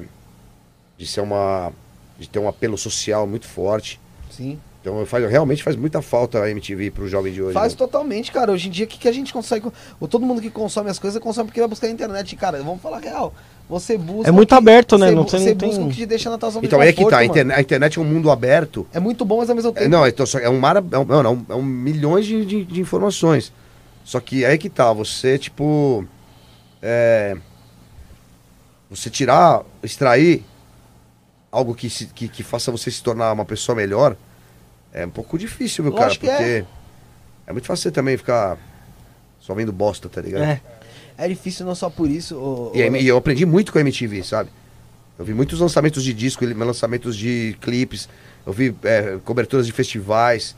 de 0.96 1.06
ser 1.06 1.20
uma. 1.20 1.72
de 2.18 2.28
ter 2.28 2.38
um 2.38 2.48
apelo 2.48 2.78
social 2.78 3.26
muito 3.26 3.46
forte. 3.46 4.00
Sim. 4.30 4.58
Então 4.86 5.04
faz, 5.04 5.28
realmente 5.28 5.64
faz 5.64 5.74
muita 5.74 6.00
falta 6.00 6.40
a 6.44 6.48
MTV 6.48 6.92
pro 6.92 7.08
jovem 7.08 7.32
de 7.32 7.42
hoje. 7.42 7.54
Faz 7.54 7.72
né? 7.72 7.76
totalmente, 7.78 8.30
cara. 8.30 8.52
Hoje 8.52 8.68
em 8.68 8.70
dia, 8.70 8.84
o 8.84 8.88
que, 8.88 8.96
que 8.98 9.08
a 9.08 9.12
gente 9.12 9.32
consegue. 9.32 9.66
Todo 10.08 10.24
mundo 10.24 10.40
que 10.40 10.48
consome 10.48 10.88
as 10.88 10.96
coisas 10.96 11.20
consome 11.20 11.48
porque 11.48 11.58
vai 11.58 11.68
buscar 11.68 11.88
na 11.88 11.92
internet. 11.92 12.36
Cara, 12.36 12.58
vamos 12.62 12.80
falar 12.80 13.00
real. 13.00 13.34
Você 13.68 13.98
busca. 13.98 14.28
É 14.28 14.30
muito 14.30 14.50
que- 14.50 14.54
aberto, 14.54 14.96
né? 14.96 15.08
Você, 15.08 15.14
Não 15.16 15.24
tem- 15.24 15.40
você 15.40 15.50
não 15.50 15.56
tem- 15.56 15.68
busca 15.70 15.84
o 15.84 15.88
que 15.88 15.96
te 15.96 16.06
deixa 16.06 16.30
na 16.30 16.38
tua 16.38 16.50
zona 16.50 16.60
de 16.60 16.66
Então 16.68 16.80
aí 16.80 16.90
é 16.90 16.92
que 16.92 17.02
tá, 17.04 17.16
a 17.16 17.18
mano. 17.18 17.24
internet, 17.32 17.58
a 17.58 17.60
internet 17.60 17.98
é 17.98 18.00
um 18.00 18.04
mundo 18.04 18.30
aberto. 18.30 18.86
É 18.94 19.00
muito 19.00 19.24
bom, 19.24 19.38
mas 19.38 19.50
ao 19.50 19.56
mesmo 19.56 19.70
É, 19.70 19.74
tempo. 19.74 19.88
não, 19.90 20.06
então, 20.06 20.24
é 20.40 20.48
um 20.48 20.60
mar, 20.60 20.76
é 20.76 20.80
um, 20.98 21.04
não, 21.04 21.22
não, 21.24 21.46
é 21.48 21.54
um 21.56 21.62
milhões 21.64 22.24
de, 22.24 22.46
de, 22.46 22.64
de 22.64 22.80
informações. 22.80 23.52
Só 24.04 24.20
que 24.20 24.44
aí 24.44 24.56
que 24.56 24.70
tá, 24.70 24.92
você, 24.92 25.36
tipo. 25.36 26.04
é, 26.80 27.36
você 28.88 29.10
tirar, 29.10 29.62
extrair 29.82 30.44
algo 31.50 31.74
que, 31.74 31.90
se- 31.90 32.06
que, 32.06 32.28
que 32.28 32.44
faça 32.44 32.70
você 32.70 32.88
se 32.88 33.02
tornar 33.02 33.32
uma 33.32 33.44
pessoa 33.44 33.74
melhor 33.74 34.16
é 34.96 35.06
um 35.06 35.10
pouco 35.10 35.38
difícil, 35.38 35.84
meu 35.84 35.92
cara, 35.92 36.12
é. 36.12 36.16
porque 36.16 36.64
é. 37.46 37.52
muito 37.52 37.66
fácil 37.66 37.84
você 37.84 37.90
também 37.90 38.16
ficar 38.16 38.56
só 39.40 39.54
vendo 39.54 39.72
bosta, 39.72 40.08
tá 40.08 40.20
ligado? 40.20 40.42
É. 40.44 40.60
É 41.18 41.28
difícil 41.28 41.64
não 41.64 41.74
só 41.74 41.88
por 41.88 42.10
isso. 42.10 42.70
E, 42.74 43.06
eu 43.06 43.16
aprendi 43.16 43.46
muito 43.46 43.72
com 43.72 43.78
a 43.78 43.80
MTV, 43.80 44.22
sabe? 44.22 44.50
Eu 45.18 45.24
vi 45.24 45.32
muitos 45.32 45.58
lançamentos 45.60 46.04
de 46.04 46.12
disco, 46.12 46.44
lançamentos 46.44 47.16
de 47.16 47.56
clipes, 47.60 48.06
eu 48.46 48.52
vi 48.52 48.74
é, 48.82 49.18
coberturas 49.24 49.66
de 49.66 49.72
festivais, 49.72 50.54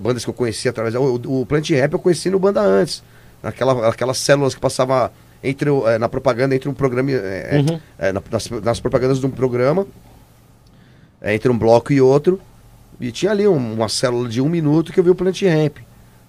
bandas 0.00 0.24
que 0.24 0.30
eu 0.30 0.34
conhecia 0.34 0.70
através. 0.72 0.94
O, 0.96 1.14
o 1.42 1.46
Plant 1.46 1.70
Rap 1.70 1.92
eu 1.92 1.98
conheci 1.98 2.28
no 2.28 2.40
Banda 2.40 2.60
antes, 2.60 3.04
naquela, 3.40 3.88
aquelas 3.88 4.18
células 4.18 4.52
que 4.52 4.60
passava 4.60 5.12
entre 5.44 5.70
é, 5.70 5.96
na 5.96 6.08
propaganda 6.08 6.54
entre 6.56 6.68
um 6.68 6.74
programa. 6.74 7.12
é, 7.12 7.64
Uhum. 7.68 7.80
é, 7.98 8.12
na- 8.12 8.22
nas, 8.30 8.50
nas 8.50 8.80
propagandas 8.80 9.20
de 9.20 9.26
um 9.26 9.30
programa, 9.30 9.86
é, 11.22 11.34
entre 11.34 11.48
um 11.50 11.56
bloco 11.56 11.92
e 11.92 12.00
outro, 12.00 12.40
e 13.00 13.10
tinha 13.10 13.32
ali 13.32 13.46
um- 13.48 13.74
uma 13.74 13.88
célula 13.88 14.28
de 14.28 14.40
um 14.40 14.48
minuto 14.48 14.92
que 14.92 15.00
eu 15.00 15.04
vi 15.04 15.10
o 15.10 15.14
Plant 15.14 15.42
Ramp. 15.42 15.78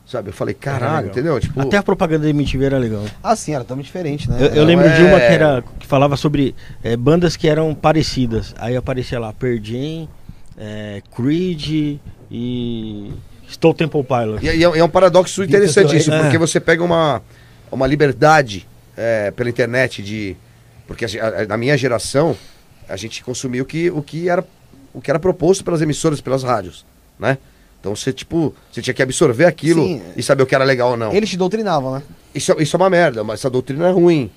Sabe? 0.05 0.29
Eu 0.29 0.33
falei, 0.33 0.53
caralho, 0.53 1.07
entendeu? 1.07 1.39
Tipo, 1.39 1.61
Até 1.61 1.77
a 1.77 1.83
propaganda 1.83 2.23
da 2.25 2.29
MTV 2.31 2.65
era 2.65 2.77
legal. 2.77 3.05
Ah, 3.23 3.35
sim, 3.35 3.53
era 3.53 3.63
totalmente 3.63 3.85
diferente, 3.85 4.29
né? 4.29 4.37
Eu, 4.41 4.47
eu 4.47 4.63
lembro 4.65 4.89
de 4.89 5.01
é- 5.01 5.05
uma 5.05 5.17
que, 5.19 5.25
era, 5.25 5.63
que 5.79 5.87
falava 5.87 6.17
sobre 6.17 6.53
é, 6.83 6.97
bandas 6.97 7.37
que 7.37 7.47
eram 7.47 7.73
parecidas. 7.73 8.53
Aí 8.57 8.75
aparecia 8.75 9.19
lá 9.19 9.33
Jam, 9.63 10.09
é, 10.57 11.01
Creed 11.15 11.99
e 12.29 13.11
Stone 13.49 13.73
Temple 13.75 14.03
Pilots. 14.03 14.43
E, 14.43 14.47
e 14.47 14.63
é, 14.65 14.75
e 14.75 14.79
é 14.79 14.83
um 14.83 14.89
paradoxo 14.89 15.43
interessantíssimo, 15.43 16.17
porque 16.19 16.35
É. 16.35 16.39
você 16.39 16.59
pega 16.59 16.83
uma, 16.83 17.21
uma 17.71 17.87
liberdade 17.87 18.67
é, 18.97 19.31
pela 19.31 19.49
internet 19.49 20.01
de. 20.03 20.35
Porque 20.87 21.05
a 21.05 21.07
ge- 21.07 21.19
a- 21.19 21.45
na 21.47 21.55
minha 21.57 21.77
geração, 21.77 22.35
a 22.89 22.97
gente 22.97 23.23
consumiu 23.23 23.63
o 23.63 23.67
que, 23.67 23.89
o, 23.89 24.01
que 24.01 24.27
era, 24.27 24.43
o 24.93 25.01
que 25.01 25.09
era 25.09 25.19
proposto 25.19 25.63
pelas 25.63 25.81
emissoras, 25.81 26.21
pelas 26.21 26.43
rádios. 26.43 26.85
Né? 27.19 27.37
Então 27.79 27.95
você, 27.95 28.13
tipo, 28.13 28.53
você 28.71 28.81
tinha 28.81 28.93
que 28.93 29.01
absorver 29.01 29.45
aquilo 29.45 29.83
Sim. 29.83 30.01
e 30.15 30.21
saber 30.23 30.43
o 30.43 30.45
que 30.45 30.53
era 30.55 30.63
legal 30.63 30.91
ou 30.91 30.97
não. 30.97 31.11
Eles 31.13 31.29
te 31.29 31.37
doutrinavam, 31.37 31.95
né? 31.95 32.03
Isso, 32.33 32.51
é- 32.51 32.61
isso 32.61 32.75
é 32.75 32.77
uma 32.77 32.89
merda, 32.89 33.23
mas 33.23 33.39
essa 33.39 33.49
doutrina 33.49 33.87
é 33.87 33.91
ruim. 33.91 34.29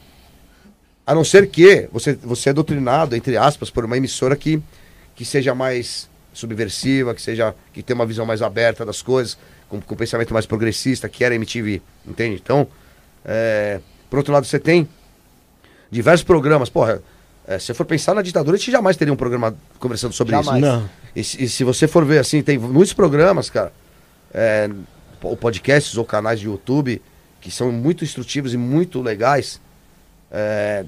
A 1.06 1.14
não 1.14 1.22
ser 1.24 1.48
que 1.48 1.88
você, 1.92 2.14
você 2.14 2.50
é 2.50 2.52
doutrinado, 2.52 3.14
entre 3.14 3.36
aspas, 3.36 3.68
por 3.68 3.84
uma 3.84 3.96
emissora 3.96 4.34
que, 4.34 4.62
que 5.14 5.24
seja 5.24 5.54
mais 5.54 6.08
subversiva, 6.32 7.14
que 7.14 7.20
seja 7.20 7.54
que 7.72 7.82
tenha 7.82 7.94
uma 7.94 8.06
visão 8.06 8.24
mais 8.24 8.40
aberta 8.40 8.84
das 8.84 9.02
coisas, 9.02 9.36
com, 9.68 9.80
com 9.80 9.94
pensamento 9.94 10.32
mais 10.32 10.46
progressista, 10.46 11.08
que 11.08 11.22
era 11.22 11.34
a 11.34 11.36
MTV, 11.36 11.82
entende? 12.06 12.40
Então, 12.42 12.66
é, 13.24 13.80
por 14.08 14.16
outro 14.18 14.32
lado, 14.32 14.46
você 14.46 14.58
tem 14.58 14.88
diversos 15.90 16.24
programas. 16.24 16.70
Porra, 16.70 17.02
é, 17.46 17.58
se 17.58 17.66
você 17.66 17.74
for 17.74 17.84
pensar 17.84 18.14
na 18.14 18.22
ditadura, 18.22 18.56
a 18.56 18.58
gente 18.58 18.70
jamais 18.70 18.96
teria 18.96 19.12
um 19.12 19.16
programa 19.16 19.54
conversando 19.78 20.12
sobre 20.12 20.32
Jamais. 20.32 20.62
isso. 20.64 20.72
Não. 20.72 20.90
E, 21.14 21.22
se- 21.24 21.44
e 21.44 21.48
se 21.48 21.64
você 21.64 21.86
for 21.86 22.04
ver 22.04 22.18
assim, 22.18 22.42
tem 22.42 22.58
muitos 22.58 22.92
programas, 22.92 23.50
cara, 23.50 23.72
é, 24.32 24.68
ou 25.22 25.36
podcasts 25.36 25.96
ou 25.96 26.04
canais 26.04 26.40
de 26.40 26.46
YouTube 26.46 27.00
que 27.40 27.50
são 27.50 27.70
muito 27.70 28.02
instrutivos 28.04 28.54
e 28.54 28.56
muito 28.56 29.00
legais. 29.02 29.60
é, 30.32 30.84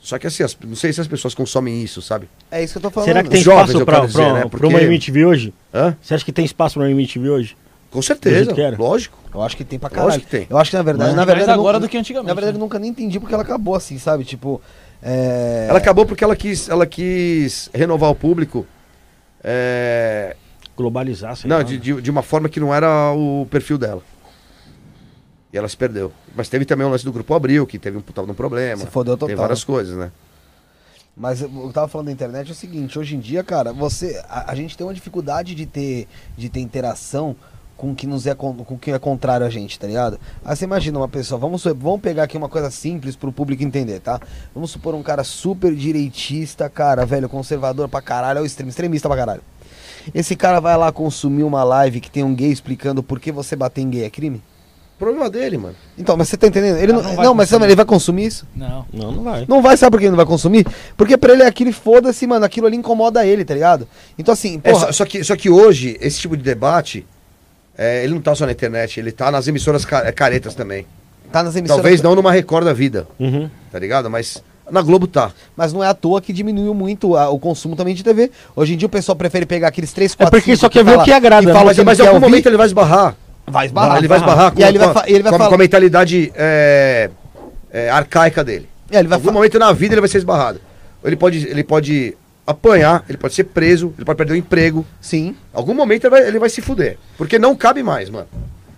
só 0.00 0.16
que 0.18 0.26
assim, 0.28 0.44
as- 0.44 0.56
não 0.64 0.76
sei 0.76 0.92
se 0.92 1.00
as 1.00 1.08
pessoas 1.08 1.34
consomem 1.34 1.82
isso, 1.82 2.00
sabe? 2.00 2.28
É 2.50 2.62
isso 2.62 2.74
que 2.74 2.78
eu 2.78 2.82
tô 2.82 2.90
falando. 2.90 3.08
Será 3.08 3.22
que 3.22 3.28
tem 3.30 3.42
Jovens, 3.42 3.62
espaço 3.70 3.78
eu 3.82 3.84
pra, 3.86 4.00
dizer, 4.06 4.12
pra, 4.18 4.32
né? 4.34 4.40
pra 4.42 4.48
Porque- 4.50 4.66
uma 4.66 4.80
MTV 4.80 5.24
hoje? 5.24 5.52
Hã? 5.74 5.96
Você 6.00 6.14
acha 6.14 6.24
que 6.24 6.30
tem 6.32 6.44
espaço 6.44 6.74
pra 6.74 6.84
uma 6.84 6.90
MTV 6.90 7.28
hoje? 7.28 7.56
Com 7.90 8.00
certeza, 8.00 8.54
lógico. 8.78 9.18
Eu 9.34 9.42
acho 9.42 9.56
que 9.56 9.64
tem 9.64 9.78
pra 9.78 9.88
Lógico 9.88 10.04
caralho. 10.04 10.20
que 10.22 10.28
tem. 10.30 10.46
Eu 10.48 10.56
acho 10.58 10.70
que 10.70 10.76
na 10.76 10.82
verdade, 10.82 11.08
Mas 11.08 11.16
na 11.16 11.26
mais 11.26 11.36
verdade 11.38 11.58
agora 11.58 11.78
nu- 11.80 11.86
do 11.86 11.90
que 11.90 11.96
antigamente, 11.98 12.28
Na 12.28 12.34
verdade 12.34 12.52
né? 12.52 12.58
eu 12.58 12.60
nunca 12.64 12.78
nem 12.78 12.90
entendi 12.90 13.18
porque 13.18 13.34
ela 13.34 13.42
acabou 13.42 13.74
assim, 13.74 13.98
sabe? 13.98 14.24
Tipo, 14.24 14.60
é... 15.02 15.66
Ela 15.68 15.78
acabou 15.78 16.04
porque 16.04 16.24
ela 16.24 16.34
quis, 16.36 16.68
ela 16.68 16.86
quis 16.86 17.70
renovar 17.72 18.10
o 18.10 18.14
público. 18.14 18.66
é, 19.42 20.36
Globalizar, 20.76 21.36
sei 21.36 21.48
não, 21.48 21.56
lá, 21.58 21.62
de, 21.62 21.74
né? 21.74 21.80
de, 21.80 22.02
de 22.02 22.10
uma 22.10 22.22
forma 22.22 22.48
que 22.48 22.60
não 22.60 22.74
era 22.74 23.12
o 23.12 23.46
perfil 23.50 23.78
dela. 23.78 24.02
E 25.52 25.56
ela 25.56 25.68
se 25.68 25.76
perdeu. 25.76 26.12
Mas 26.36 26.48
teve 26.48 26.64
também 26.64 26.86
o 26.86 26.90
lance 26.90 27.04
do 27.04 27.12
Grupo 27.12 27.34
Abril, 27.34 27.66
que 27.66 27.78
teve 27.78 27.96
um, 27.96 28.00
tava 28.00 28.30
um 28.30 28.34
problema. 28.34 28.82
Se 28.82 28.86
fodeu 28.86 29.16
Tem 29.16 29.28
total. 29.28 29.36
várias 29.36 29.64
coisas, 29.64 29.96
né? 29.96 30.12
Mas 31.16 31.42
eu 31.42 31.70
tava 31.72 31.88
falando 31.88 32.06
da 32.06 32.12
internet 32.12 32.48
é 32.48 32.52
o 32.52 32.54
seguinte, 32.54 32.96
hoje 32.96 33.16
em 33.16 33.18
dia, 33.18 33.42
cara, 33.42 33.72
você 33.72 34.22
a, 34.28 34.52
a 34.52 34.54
gente 34.54 34.76
tem 34.76 34.86
uma 34.86 34.94
dificuldade 34.94 35.52
de 35.52 35.66
ter 35.66 36.06
de 36.36 36.48
ter 36.48 36.60
interação 36.60 37.34
com 37.78 37.92
o 37.92 37.94
que 37.94 38.06
nos 38.08 38.26
é 38.26 38.34
com 38.34 38.50
o 38.50 38.76
que 38.78 38.90
é 38.90 38.98
contrário 38.98 39.46
a 39.46 39.48
gente, 39.48 39.78
tá 39.78 39.86
ligado? 39.86 40.18
Aí 40.44 40.54
você 40.54 40.64
imagina 40.64 40.98
uma 40.98 41.08
pessoa, 41.08 41.38
vamos 41.38 41.62
vamos 41.64 42.00
pegar 42.00 42.24
aqui 42.24 42.36
uma 42.36 42.48
coisa 42.48 42.70
simples 42.72 43.14
pro 43.14 43.32
público 43.32 43.62
entender, 43.62 44.00
tá? 44.00 44.20
Vamos 44.52 44.72
supor 44.72 44.94
um 44.96 45.02
cara 45.02 45.22
super 45.22 45.72
direitista, 45.74 46.68
cara, 46.68 47.06
velho, 47.06 47.28
conservador 47.28 47.88
pra 47.88 48.02
caralho, 48.02 48.38
é 48.40 48.42
o 48.42 48.44
extremo, 48.44 48.68
extremista 48.68 49.08
pra 49.08 49.16
caralho. 49.16 49.42
Esse 50.12 50.34
cara 50.34 50.58
vai 50.60 50.76
lá 50.76 50.90
consumir 50.90 51.44
uma 51.44 51.62
live 51.62 52.00
que 52.00 52.10
tem 52.10 52.24
um 52.24 52.34
gay 52.34 52.50
explicando 52.50 53.00
por 53.02 53.20
que 53.20 53.30
você 53.30 53.54
bater 53.54 53.82
em 53.82 53.90
gay 53.90 54.04
é 54.04 54.10
crime? 54.10 54.42
Problema 54.98 55.30
dele, 55.30 55.56
mano. 55.58 55.76
Então, 55.96 56.16
mas 56.16 56.28
você 56.28 56.36
tá 56.36 56.48
entendendo? 56.48 56.76
Ele 56.78 56.92
não, 56.92 57.00
Não 57.00 57.08
não, 57.10 57.16
vai 57.16 57.26
mas 57.34 57.48
consumir. 57.50 57.64
ele 57.66 57.76
vai 57.76 57.84
consumir 57.84 58.26
isso? 58.26 58.44
Não. 58.56 58.84
Não, 58.92 59.12
não 59.12 59.22
vai. 59.22 59.46
Não 59.46 59.62
vai, 59.62 59.76
sabe 59.76 59.92
por 59.92 59.98
que 60.00 60.06
ele 60.06 60.10
não 60.10 60.16
vai 60.16 60.26
consumir? 60.26 60.66
Porque 60.96 61.16
pra 61.16 61.32
ele 61.34 61.44
é 61.44 61.46
aquele 61.46 61.70
foda-se, 61.70 62.26
mano, 62.26 62.44
aquilo 62.44 62.66
ali 62.66 62.76
incomoda 62.76 63.24
ele, 63.24 63.44
tá 63.44 63.54
ligado? 63.54 63.86
Então 64.18 64.32
assim, 64.34 64.60
É, 64.64 64.72
porra, 64.72 64.86
só, 64.86 64.92
só 64.92 65.04
que, 65.04 65.22
só 65.22 65.36
que 65.36 65.48
hoje, 65.48 65.96
esse 66.00 66.18
tipo 66.18 66.36
de 66.36 66.42
debate, 66.42 67.06
é, 67.78 68.02
ele 68.04 68.12
não 68.14 68.20
tá 68.20 68.34
só 68.34 68.44
na 68.44 68.52
internet, 68.52 68.98
ele 69.00 69.12
tá 69.12 69.30
nas 69.30 69.46
emissoras 69.48 69.86
é, 70.04 70.12
caretas 70.12 70.54
também. 70.54 70.84
tá 71.32 71.42
nas 71.42 71.54
emissoras. 71.56 71.82
Talvez 71.82 72.02
não 72.02 72.14
numa 72.16 72.32
Record 72.32 72.64
da 72.64 72.72
vida, 72.72 73.06
Uhum. 73.20 73.48
tá 73.70 73.78
ligado? 73.78 74.10
Mas 74.10 74.42
na 74.70 74.82
Globo 74.82 75.06
tá. 75.06 75.30
Mas 75.56 75.72
não 75.72 75.82
é 75.84 75.86
à 75.88 75.94
toa 75.94 76.20
que 76.20 76.32
diminuiu 76.32 76.74
muito 76.74 77.16
a- 77.16 77.28
o 77.30 77.38
consumo 77.38 77.76
também 77.76 77.94
de 77.94 78.02
TV. 78.02 78.30
Hoje 78.56 78.74
em 78.74 78.76
dia 78.76 78.86
o 78.86 78.90
pessoal 78.90 79.14
prefere 79.16 79.46
pegar 79.46 79.68
aqueles 79.68 79.92
3, 79.92 80.14
4, 80.14 80.30
porque 80.30 80.56
só 80.56 80.68
quer 80.68 80.84
ver 80.84 80.98
o 80.98 81.04
que 81.04 81.12
agrada, 81.12 81.46
né? 81.46 81.52
Fala 81.52 81.66
Mas, 81.66 81.78
que 81.78 81.84
mas 81.84 81.98
não 81.98 82.04
em 82.04 82.08
algum 82.08 82.16
ouvir, 82.20 82.30
momento 82.30 82.46
ele 82.46 82.56
vai 82.56 82.66
esbarrar. 82.66 83.14
vai 83.46 83.66
esbarrar. 83.66 83.96
ele 83.98 84.08
vai 84.08 84.18
esbarrar 84.18 84.52
com, 84.52 84.60
E 84.60 84.64
ele 84.64 84.78
vai, 84.78 84.92
com 84.92 85.00
ele 85.06 85.22
vai 85.22 85.22
com 85.22 85.28
a- 85.36 85.38
falar. 85.38 85.48
com 85.50 85.54
a 85.54 85.58
mentalidade 85.58 86.32
é, 86.34 87.10
é, 87.72 87.90
arcaica 87.90 88.42
dele. 88.44 88.68
É, 88.90 88.96
ele 88.98 89.04
Em 89.06 89.08
vai 89.08 89.16
algum 89.16 89.28
fa- 89.28 89.32
momento 89.32 89.58
na 89.58 89.72
vida 89.72 89.94
ele 89.94 90.00
vai 90.00 90.08
ser 90.08 90.18
esbarrado. 90.18 90.60
Ele 91.04 91.16
pode, 91.16 91.46
ele 91.46 91.62
pode 91.64 92.16
apanhar, 92.50 93.04
ele 93.08 93.18
pode 93.18 93.34
ser 93.34 93.44
preso, 93.44 93.92
ele 93.96 94.04
pode 94.04 94.16
perder 94.16 94.32
o 94.32 94.36
emprego. 94.36 94.84
Sim. 95.00 95.36
Algum 95.52 95.74
momento 95.74 96.04
ele 96.04 96.10
vai, 96.10 96.26
ele 96.26 96.38
vai 96.38 96.48
se 96.48 96.62
fuder. 96.62 96.98
Porque 97.16 97.38
não 97.38 97.54
cabe 97.54 97.82
mais, 97.82 98.08
mano. 98.08 98.26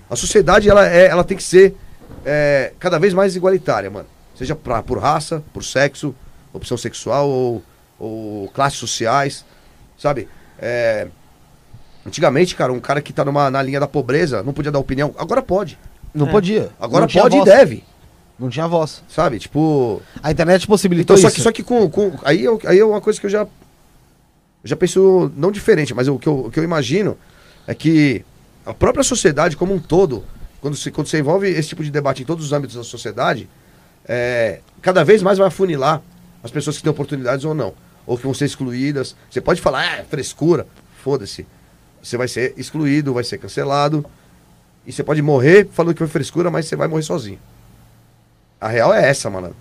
A 0.09 0.17
sociedade, 0.17 0.69
ela, 0.69 0.87
é, 0.89 1.07
ela 1.07 1.23
tem 1.23 1.37
que 1.37 1.43
ser 1.43 1.77
é, 2.25 2.73
cada 2.81 2.99
vez 2.99 3.15
mais 3.15 3.37
igualitária, 3.37 3.89
mano. 3.89 4.09
Seja 4.35 4.57
pra, 4.57 4.83
por 4.83 4.99
raça, 4.99 5.43
por 5.53 5.63
sexo, 5.65 6.15
opção 6.53 6.77
sexual 6.77 7.29
ou, 7.29 7.63
ou 7.99 8.49
classes 8.49 8.79
sociais, 8.79 9.45
sabe? 9.97 10.29
É, 10.59 11.07
antigamente, 12.07 12.57
cara, 12.57 12.73
um 12.73 12.81
cara 12.81 13.01
que 13.01 13.13
tá 13.13 13.25
numa, 13.25 13.51
na 13.51 13.63
linha 13.63 13.79
da 13.81 13.87
pobreza 13.87 14.43
não 14.43 14.53
podia 14.53 14.73
dar 14.73 14.79
opinião. 14.79 15.15
Agora 15.19 15.43
pode. 15.43 15.79
Não 16.13 16.27
É. 16.27 16.31
podia. 16.31 16.71
Agora 16.81 17.07
Não 17.07 17.23
pode 17.23 17.37
e 17.37 17.45
deve, 17.45 17.85
Não 18.39 18.49
tinha 18.49 18.67
voz. 18.67 19.03
sabe? 19.09 19.39
Tipo... 19.39 20.03
A 20.23 20.31
internet 20.33 20.67
possibilitou 20.67 21.15
Então, 21.15 21.23
só 21.23 21.29
isso. 21.29 21.37
que, 21.37 21.43
só 21.43 21.53
que 21.53 21.63
com, 21.63 21.89
com- 21.89 22.13
aí, 22.25 22.43
eu- 22.43 22.61
aí 22.65 22.79
é 22.81 22.85
uma 22.85 23.01
coisa 23.01 23.21
que 23.21 23.27
eu 23.27 23.31
já, 23.31 23.47
eu 24.63 24.69
já 24.69 24.77
penso, 24.77 25.33
não 25.37 25.51
diferente, 25.51 25.95
mas 25.95 26.09
o 26.09 26.19
que, 26.19 26.29
eu, 26.29 26.47
o 26.47 26.51
que 26.51 26.59
eu 26.59 26.65
imagino 26.65 27.17
é 27.67 27.75
que 27.75 28.25
a 28.65 28.75
própria 28.75 29.03
sociedade 29.03 29.57
como 29.57 29.75
um 29.75 29.79
todo, 29.79 30.25
quando, 30.61 30.77
se, 30.77 30.91
quando 30.91 31.07
você 31.07 31.19
envolve 31.19 31.49
esse 31.49 31.71
tipo 31.71 31.83
de 31.83 31.91
debate 31.91 32.23
em 32.23 32.27
todos 32.27 32.45
os 32.45 32.53
âmbitos 32.53 32.77
da 32.77 32.85
sociedade, 32.85 33.49
é, 34.07 34.61
cada 34.83 35.05
vez 35.05 35.23
mais 35.23 35.39
vai 35.39 35.49
afunilar 35.49 36.03
as 36.43 36.51
pessoas 36.51 36.77
que 36.77 36.83
têm 36.83 36.91
oportunidades 36.91 37.45
ou 37.45 37.55
não, 37.55 37.75
ou 38.07 38.17
que 38.17 38.25
vão 38.25 38.35
ser 38.35 38.47
excluídas. 38.47 39.17
Você 39.31 39.41
pode 39.41 39.61
falar, 39.61 39.81
ah, 39.81 39.97
é 39.99 40.05
frescura, 40.05 40.67
foda-se. 41.03 41.47
Você 42.03 42.17
vai 42.17 42.29
ser 42.29 42.55
excluído, 42.57 43.15
vai 43.15 43.25
ser 43.25 43.39
cancelado, 43.39 44.05
e 44.87 44.93
você 44.93 45.03
pode 45.03 45.21
morrer 45.23 45.69
falando 45.73 45.95
que 45.95 45.99
foi 45.99 46.09
frescura, 46.09 46.51
mas 46.51 46.67
você 46.67 46.77
vai 46.77 46.89
morrer 46.89 47.03
sozinho. 47.03 47.39
A 48.61 48.69
real 48.69 48.93
é 48.93 49.09
essa, 49.09 49.31
mano. 49.31 49.55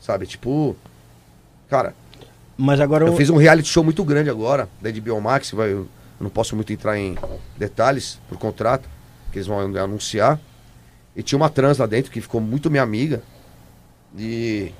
Sabe? 0.00 0.26
Tipo. 0.26 0.76
Cara, 1.70 1.94
Mas 2.56 2.80
agora 2.80 3.04
eu 3.04 3.08
eu- 3.08 3.16
fiz 3.16 3.30
um 3.30 3.36
reality 3.36 3.68
show 3.68 3.82
muito 3.82 4.04
grande 4.04 4.30
agora, 4.30 4.68
da 4.80 4.90
HBO 4.90 5.20
Max, 5.20 5.50
vai, 5.52 5.72
eu 5.72 5.88
não 6.20 6.30
posso 6.30 6.54
muito 6.54 6.72
entrar 6.72 6.98
em 6.98 7.16
detalhes 7.56 8.18
por 8.28 8.38
contrato, 8.38 8.88
que 9.32 9.38
eles 9.38 9.46
vão 9.46 9.58
anunciar. 9.76 10.38
E 11.16 11.22
tinha 11.22 11.36
uma 11.36 11.48
trans 11.50 11.78
lá 11.78 11.86
dentro 11.86 12.10
que 12.10 12.20
ficou 12.20 12.40
muito 12.40 12.70
minha 12.70 12.82
amiga. 12.82 13.22
E. 14.16 14.72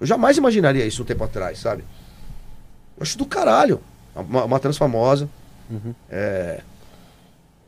Eu 0.00 0.06
jamais 0.06 0.36
imaginaria 0.36 0.84
isso 0.84 1.02
um 1.02 1.06
tempo 1.06 1.24
atrás, 1.24 1.58
sabe? 1.58 1.82
Eu 2.96 3.02
acho 3.02 3.16
do 3.16 3.24
caralho. 3.26 3.80
Uma, 4.14 4.44
uma 4.44 4.60
trans 4.60 4.76
famosa. 4.76 5.28
É, 6.08 6.60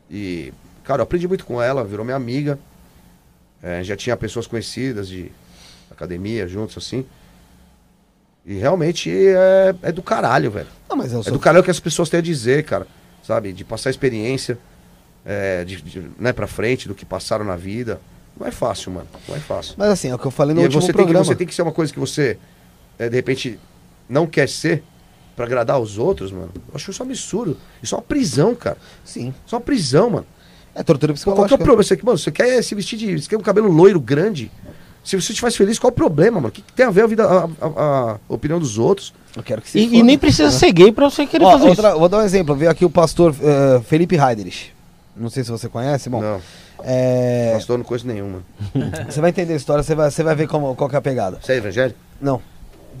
e, 0.09 0.53
cara, 0.83 1.01
eu 1.01 1.03
aprendi 1.03 1.27
muito 1.27 1.45
com 1.45 1.61
ela, 1.61 1.83
virou 1.83 2.05
minha 2.05 2.15
amiga. 2.15 2.57
É, 3.61 3.83
já 3.83 3.95
tinha 3.97 4.15
pessoas 4.15 4.47
conhecidas 4.47 5.07
de 5.07 5.31
academia 5.91 6.47
juntos, 6.47 6.77
assim. 6.77 7.05
E 8.49 8.55
realmente 8.57 9.11
é, 9.15 9.75
é 9.83 9.91
do 9.91 10.01
caralho, 10.01 10.49
velho. 10.49 10.65
Não, 10.89 10.97
mas 10.97 11.13
É 11.13 11.21
sou... 11.21 11.33
do 11.33 11.37
caralho 11.39 11.63
que 11.63 11.69
as 11.69 11.79
pessoas 11.79 12.09
têm 12.09 12.17
a 12.17 12.21
dizer, 12.21 12.63
cara. 12.63 12.87
Sabe? 13.23 13.53
De 13.53 13.63
passar 13.63 13.91
experiência 13.91 14.57
é, 15.23 15.63
de, 15.63 15.79
de- 15.83 16.09
né, 16.19 16.33
pra 16.33 16.47
frente 16.47 16.87
do 16.87 16.95
que 16.95 17.05
passaram 17.05 17.45
na 17.45 17.55
vida. 17.55 18.01
Não 18.39 18.47
é 18.47 18.51
fácil, 18.51 18.91
mano. 18.91 19.07
Não 19.27 19.35
é 19.35 19.39
fácil. 19.39 19.75
Mas 19.77 19.89
assim, 19.89 20.09
é 20.09 20.15
o 20.15 20.17
que 20.17 20.25
eu 20.25 20.31
falei 20.31 20.55
no 20.55 20.61
E 20.61 20.63
último 20.63 20.81
você 20.81 20.87
tem, 20.87 20.93
que, 20.95 20.97
programa. 21.03 21.23
você 21.25 21.35
tem 21.35 21.45
que 21.45 21.53
ser 21.53 21.61
uma 21.61 21.71
coisa 21.71 21.93
que 21.93 21.99
você, 21.99 22.39
é, 22.97 23.07
de 23.07 23.15
repente, 23.15 23.59
não 24.09 24.25
quer 24.25 24.49
ser 24.49 24.81
pra 25.35 25.45
agradar 25.45 25.79
os 25.79 25.99
outros, 25.99 26.31
mano. 26.31 26.49
Eu 26.55 26.73
acho 26.73 26.89
isso 26.89 27.03
um 27.03 27.05
absurdo. 27.05 27.55
Isso 27.83 27.93
é 27.93 27.97
uma 27.99 28.03
prisão, 28.03 28.55
cara. 28.55 28.77
Sim. 29.05 29.31
Isso 29.45 29.53
é 29.53 29.57
uma 29.59 29.63
prisão, 29.63 30.09
mano. 30.09 30.25
É 30.73 30.81
tortura 30.81 31.13
Qual 31.13 31.15
que 31.15 31.19
é 31.19 31.33
psicológica. 31.33 31.55
o 31.55 31.57
problema? 31.59 31.83
Você, 31.83 31.99
mano, 32.01 32.17
você 32.17 32.31
quer 32.31 32.63
se 32.63 32.73
vestir 32.73 32.97
de. 32.97 33.21
Você 33.21 33.29
quer 33.29 33.37
um 33.37 33.41
cabelo 33.41 33.69
loiro 33.71 33.99
grande? 33.99 34.51
Se 35.09 35.19
você 35.19 35.33
te 35.33 35.41
faz 35.41 35.55
feliz, 35.55 35.79
qual 35.79 35.89
o 35.89 35.91
problema, 35.91 36.35
mano? 36.37 36.49
O 36.49 36.51
que, 36.51 36.61
que 36.61 36.71
tem 36.71 36.85
a 36.85 36.91
ver 36.91 37.01
a, 37.03 37.07
vida, 37.07 37.25
a, 37.25 37.45
a- 37.65 38.11
a 38.11 38.17
opinião 38.29 38.59
dos 38.59 38.77
outros? 38.77 39.11
Eu 39.35 39.41
quero 39.41 39.59
que 39.59 39.67
se 39.67 39.79
E, 39.79 39.95
e 39.97 40.03
nem 40.03 40.19
precisa 40.19 40.51
ser 40.51 40.71
gay 40.71 40.91
pra 40.91 41.09
você 41.09 41.25
querer 41.25 41.45
Ó, 41.45 41.51
fazer 41.53 41.67
outra- 41.69 41.95
vou 41.95 42.07
dar 42.07 42.19
um 42.19 42.21
exemplo. 42.21 42.53
Veio 42.55 42.69
aqui 42.69 42.85
o 42.85 42.91
pastor 42.91 43.33
eh, 43.41 43.81
Felipe 43.87 44.15
Heiderich. 44.15 44.71
Não 45.17 45.27
sei 45.31 45.43
se 45.43 45.49
você 45.49 45.67
conhece, 45.67 46.11
bom. 46.11 46.21
não, 46.21 46.39
É, 46.83 47.53
pastor, 47.55 47.79
não 47.79 47.83
conheço 47.85 48.05
nenhuma. 48.05 48.43
você 49.09 49.19
vai 49.19 49.31
entender 49.31 49.53
a 49.53 49.55
história, 49.55 49.81
você 49.83 49.95
vai, 49.95 50.11
você 50.11 50.21
vai 50.21 50.35
ver 50.35 50.47
como, 50.47 50.75
qual 50.75 50.87
que 50.87 50.95
é 50.95 50.99
a 50.99 51.01
pegada. 51.01 51.39
Você 51.41 51.53
é 51.53 51.57
evangélico? 51.57 51.97
Não. 52.21 52.39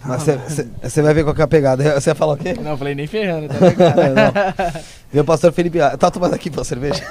Mas 0.05 0.23
você- 0.23 1.01
vai 1.01 1.13
ver 1.13 1.23
qual 1.23 1.35
que 1.35 1.41
é 1.41 1.43
a 1.43 1.47
pegada. 1.47 1.83
Você 1.99 2.09
ia 2.09 2.15
falar 2.15 2.33
o 2.33 2.37
quê? 2.37 2.55
Não, 2.61 2.77
falei 2.77 2.95
nem 2.95 3.05
ferrando, 3.07 3.47
tá 3.47 3.55
ligado? 3.67 5.25
pastor 5.25 5.51
Felipe 5.51 5.77
Heiderich. 5.77 5.97
Tá 5.97 6.09
tomando 6.11 6.33
aqui 6.33 6.49
pra 6.49 6.63
cerveja? 6.63 7.03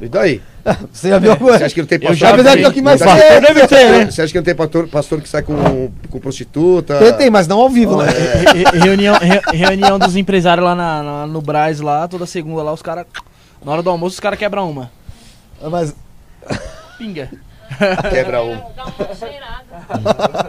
E 0.00 0.08
daí? 0.08 0.42
Você 0.92 1.08
já 1.08 1.18
viu 1.18 1.30
alguma 1.32 1.56
Você 1.58 1.64
acha 1.64 1.74
que 1.74 1.80
não 1.80 1.86
tem 1.88 1.98
Eu 2.02 2.08
pastor? 2.08 2.16
já 2.16 2.36
vi. 2.36 2.60
que 2.60 2.66
é 2.66 2.70
que 2.72 2.82
mais 2.82 3.00
deve 3.00 3.66
ter, 3.66 3.90
né? 3.90 4.10
Você 4.10 4.22
acha 4.22 4.32
que 4.32 4.38
não 4.38 4.44
tem 4.44 4.54
pastor, 4.54 4.88
pastor 4.88 5.20
que 5.20 5.28
sai 5.28 5.42
com, 5.42 5.90
com 6.10 6.18
prostituta? 6.20 6.98
Tem, 6.98 7.12
tem, 7.14 7.30
mas 7.30 7.46
não 7.46 7.60
ao 7.60 7.70
vivo, 7.70 7.96
né? 7.96 8.06
Re- 8.10 8.78
reunião, 8.78 9.14
re- 9.16 9.40
reunião 9.56 9.98
dos 9.98 10.16
empresários 10.16 10.64
lá 10.64 10.74
na, 10.74 11.02
na- 11.02 11.26
no 11.26 11.40
Braz, 11.40 11.80
lá, 11.80 12.06
toda 12.08 12.26
segunda 12.26 12.62
lá, 12.62 12.72
os 12.72 12.82
caras. 12.82 13.06
Na 13.64 13.72
hora 13.72 13.82
do 13.82 13.90
almoço, 13.90 14.14
os 14.14 14.20
caras 14.20 14.38
quebram 14.38 14.70
uma. 14.70 14.90
Mas 15.70 15.94
Pinga. 16.98 17.30
Quebra 18.10 18.42
um. 18.42 18.60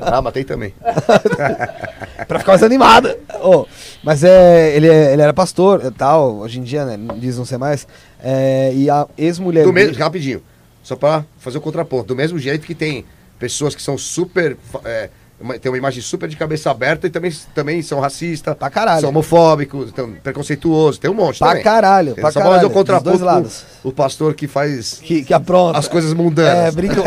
Ah, 0.01 0.22
matei 0.22 0.43
também. 0.43 0.74
pra 2.28 2.39
ficar 2.39 2.51
mais 2.53 2.63
animada. 2.63 3.18
Ô, 3.41 3.66
mas 4.03 4.24
é 4.24 4.76
ele, 4.76 4.88
é- 4.88 5.13
ele 5.13 5.22
era 5.22 5.34
pastor 5.34 5.84
e 5.86 5.91
tal, 5.91 6.36
hoje 6.38 6.59
em 6.59 6.63
dia, 6.63 6.86
né? 6.86 6.97
Diz 7.18 7.38
não 7.38 7.45
ser 7.45 7.57
mais. 7.57 7.88
É, 8.24 8.72
e 8.74 8.89
a 8.89 9.07
ex-mulher. 9.18 9.63
Do 9.66 9.72
dele- 9.72 9.88
mesmo, 9.88 10.03
rapidinho, 10.03 10.41
só 10.84 10.95
pra 10.95 11.24
fazer 11.39 11.57
o 11.57 11.61
contraponto. 11.61 12.05
Do 12.07 12.16
mesmo 12.16 12.38
jeito 12.38 12.66
que 12.66 12.76
tem 12.76 13.05
pessoas 13.39 13.76
que 13.76 13.82
são 13.82 13.97
super. 13.97 14.57
É, 14.84 15.09
uma- 15.40 15.60
tem 15.60 15.70
uma 15.72 15.78
imagem 15.78 16.02
super 16.02 16.30
de 16.30 16.36
cabeça 16.38 16.72
aberta 16.72 17.08
e 17.08 17.10
também, 17.10 17.32
também 17.54 17.82
são 17.82 18.00
racistas, 18.00 18.56
Pra 18.56 18.70
caralho. 18.70 19.02
são 19.02 19.10
homofóbicos, 19.10 19.92
tão 19.92 20.14
preconceituosos, 20.14 20.98
tem 20.98 21.10
um 21.12 21.14
monte 21.14 21.40
Pra 21.40 21.50
também. 21.50 21.64
caralho, 21.64 22.14
Tem 22.16 22.22
pra 22.22 22.32
só 22.32 22.40
caralho. 22.42 22.70
contraponto 22.70 23.12
dos 23.12 23.20
dois 23.20 23.34
lados. 23.34 23.66
o 23.84 23.92
pastor 23.92 24.34
que 24.34 24.48
faz 24.48 25.00
Que, 25.04 25.24
que 25.24 25.34
apronta. 25.34 25.78
as 25.78 25.88
coisas 25.88 26.12
É, 26.12 26.16
mundanas. 26.16 26.74
brinca, 26.76 27.02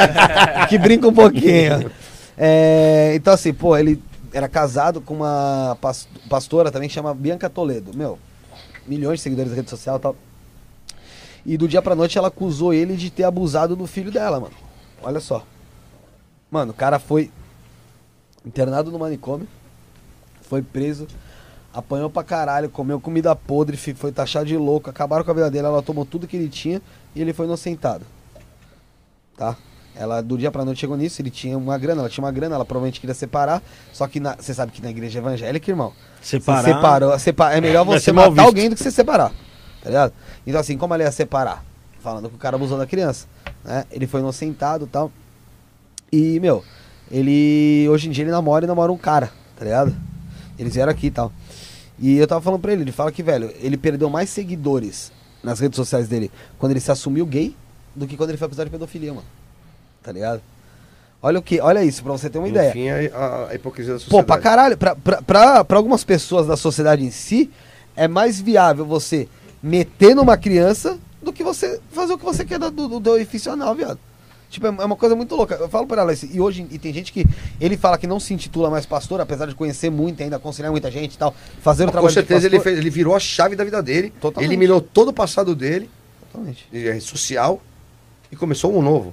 que 0.69 0.79
brinca 0.79 1.09
um 1.09 1.15
pouquinho. 1.15 1.91
É, 2.37 3.13
então, 3.15 3.33
assim, 3.35 3.53
pô, 3.53 3.77
ele 3.77 4.01
era 4.33 4.49
casado 4.49 5.01
com 5.01 5.15
uma 5.15 5.77
pas- 5.81 6.07
pastora 6.29 6.71
também 6.71 6.89
que 6.89 6.95
chama 6.95 7.15
Bianca 7.15 7.49
Toledo. 7.49 7.97
Meu, 7.97 8.19
milhões 8.87 9.19
de 9.19 9.23
seguidores 9.23 9.51
na 9.51 9.57
rede 9.57 9.71
social 9.71 9.97
e 9.97 10.01
tal. 10.01 10.17
E 11.47 11.57
do 11.57 11.67
dia 11.67 11.81
pra 11.81 11.95
noite 11.95 12.19
ela 12.19 12.29
acusou 12.29 12.75
ele 12.75 12.95
de 12.95 13.09
ter 13.11 13.25
abusado 13.25 13.75
do 13.75 13.87
filho 13.87 14.11
dela, 14.13 14.39
mano. 14.39 14.53
Olha 15.03 15.19
só. 15.19 15.43
Mano, 16.51 16.73
o 16.73 16.75
cara 16.75 16.99
foi 16.99 17.31
internado 18.49 18.91
no 18.91 18.99
manicômio, 18.99 19.47
foi 20.43 20.63
preso, 20.63 21.07
apanhou 21.73 22.09
pra 22.11 22.25
caralho, 22.25 22.69
comeu 22.71 22.99
comida 23.01 23.37
podre, 23.37 23.77
foi 23.77 24.11
taxado 24.11 24.47
de 24.47 24.57
louco, 24.57 24.89
acabaram 24.91 25.23
com 25.25 25.31
a 25.31 25.35
vida 25.35 25.51
dele, 25.51 25.67
ela 25.67 25.83
tomou 25.83 26.05
tudo 26.07 26.27
que 26.27 26.37
ele 26.37 26.49
tinha 26.49 26.81
e 27.15 27.21
ele 27.21 27.33
foi 27.33 27.47
inocentado. 27.47 28.05
Tá? 29.37 29.57
Ela 29.95 30.21
do 30.23 30.39
dia 30.39 30.51
pra 30.51 30.65
noite 30.65 30.81
chegou 30.81 30.97
nisso, 30.97 31.21
ele 31.21 31.31
tinha 31.31 31.59
uma 31.59 31.77
grana, 31.77 32.01
ela 32.03 32.09
tinha 32.09 32.25
uma 32.25 32.31
grana, 32.33 32.55
ela 32.55 32.65
provavelmente 32.65 33.01
queria 33.01 33.15
separar, 33.15 33.63
só 33.93 34.07
que 34.07 34.21
você 34.21 34.55
sabe 34.55 34.73
que 34.73 34.81
na 34.81 34.91
igreja 34.91 35.19
evangélica, 35.19 35.71
irmão, 35.71 35.93
Separar. 36.23 36.65
separou, 36.65 37.19
sepa- 37.19 37.53
é 37.53 37.61
melhor 37.61 37.85
você 37.85 38.13
matar 38.13 38.31
visto. 38.31 38.47
alguém 38.47 38.71
do 38.71 38.77
que 38.77 38.83
você 38.83 38.91
separar. 38.91 39.31
Tá 39.83 39.91
ligado? 39.91 40.13
Então 40.47 40.61
assim, 40.61 40.77
como 40.79 40.95
ela 40.95 41.03
ia 41.03 41.13
separar? 41.13 41.65
Falando 42.01 42.29
que 42.29 42.35
o 42.37 42.39
cara 42.39 42.57
abusou 42.57 42.79
da 42.79 42.87
criança, 42.87 43.27
né? 43.65 43.85
Ele 43.91 44.07
foi 44.07 44.21
inocentado 44.21 44.85
e 44.85 44.89
tal. 44.89 45.11
E, 46.13 46.39
meu, 46.41 46.65
ele 47.11 47.87
hoje 47.89 48.09
em 48.09 48.11
dia 48.11 48.25
ele 48.25 48.31
namora 48.31 48.65
e 48.65 48.69
namora 48.69 48.93
um 48.93 48.99
cara, 48.99 49.31
tá 49.57 49.65
ligado? 49.65 49.95
Eles 50.59 50.75
vieram 50.75 50.91
aqui 50.93 51.07
e 51.07 51.11
tal. 51.11 51.33
E 51.99 52.17
eu 52.17 52.27
tava 52.27 52.41
falando 52.41 52.61
pra 52.61 52.73
ele, 52.73 52.83
ele 52.83 52.93
fala 52.93 53.11
que, 53.11 53.23
velho, 53.23 53.53
ele 53.61 53.77
perdeu 53.77 54.09
mais 54.09 54.31
seguidores 54.31 55.11
nas 55.43 55.61
redes 55.61 55.77
sociais 55.77 56.07
dele 56.09 56.31
quando 56.59 56.73
ele 56.73 56.81
se 56.81 56.91
assumiu 56.91 57.27
gay 57.27 57.57
do 57.95 58.07
que 58.07 58.17
quando 58.17 58.31
ele 58.31 58.39
foi 58.39 58.47
acusado 58.47 58.67
de 58.67 58.73
pedofilia, 58.73 59.13
mano. 59.13 59.27
Tá 60.03 60.13
ligado? 60.13 60.41
Olha 61.21 61.41
o 61.41 61.43
que, 61.43 61.61
olha 61.61 61.83
isso, 61.83 62.03
pra 62.03 62.13
você 62.13 62.31
ter 62.31 62.39
uma 62.39 62.49
ideia. 62.49 62.71
Enfim, 62.71 62.89
a, 63.13 63.49
a 63.51 63.55
hipocrisia 63.55 63.95
da 63.95 63.99
Pô, 63.99 64.05
sociedade. 64.05 64.27
pra 64.27 64.39
caralho, 64.39 64.79
pra, 64.79 64.95
pra, 64.95 65.21
pra, 65.23 65.65
pra 65.65 65.77
algumas 65.77 66.05
pessoas 66.05 66.47
da 66.47 66.57
sociedade 66.57 67.05
em 67.05 67.11
si, 67.11 67.51
é 67.97 68.07
mais 68.07 68.41
viável 68.41 68.87
você 68.87 69.29
meter 69.61 70.15
numa 70.15 70.37
criança 70.37 70.97
do 71.21 71.33
que 71.33 71.43
você 71.43 71.81
fazer 71.91 72.13
o 72.13 72.19
que 72.19 72.25
você 72.25 72.45
quer 72.45 72.61
do, 72.61 72.71
do, 72.71 73.01
do 73.01 73.17
edifício 73.17 73.51
anal, 73.51 73.75
viado. 73.75 73.99
Tipo, 74.51 74.67
é 74.67 74.69
é 74.71 74.85
uma 74.85 74.97
coisa 74.97 75.15
muito 75.15 75.35
louca. 75.37 75.55
Eu 75.57 75.69
falo 75.69 75.87
pra 75.87 76.03
ela, 76.03 76.13
isso, 76.13 76.27
e 76.33 76.41
hoje, 76.41 76.67
e 76.71 76.79
tem 76.79 76.93
gente 76.93 77.13
que, 77.13 77.25
ele 77.61 77.77
fala 77.77 77.99
que 77.99 78.07
não 78.07 78.19
se 78.19 78.33
intitula 78.33 78.71
mais 78.71 78.87
pastor, 78.87 79.21
apesar 79.21 79.47
de 79.47 79.55
conhecer 79.55 79.91
muito 79.91 80.23
ainda, 80.23 80.37
aconselhar 80.37 80.71
muita 80.71 80.91
gente 80.91 81.15
e 81.15 81.19
tal, 81.19 81.35
fazer 81.61 81.85
o 81.85 81.87
Com 81.87 81.93
trabalho 81.93 82.15
certeza 82.15 82.49
de 82.49 82.57
ele, 82.57 82.63
fez, 82.63 82.79
ele 82.79 82.91
virou 82.91 83.15
a 83.15 83.21
chave 83.21 83.55
da 83.55 83.65
vida 83.65 83.83
dele, 83.83 84.11
Totalmente. 84.21 84.49
eliminou 84.51 84.81
todo 84.81 85.09
o 85.09 85.13
passado 85.13 85.55
dele, 85.55 85.91
Totalmente. 86.33 86.67
eh, 86.73 86.99
social, 87.01 87.61
e 88.33 88.37
começou 88.37 88.75
um 88.77 88.81
novo. 88.83 89.13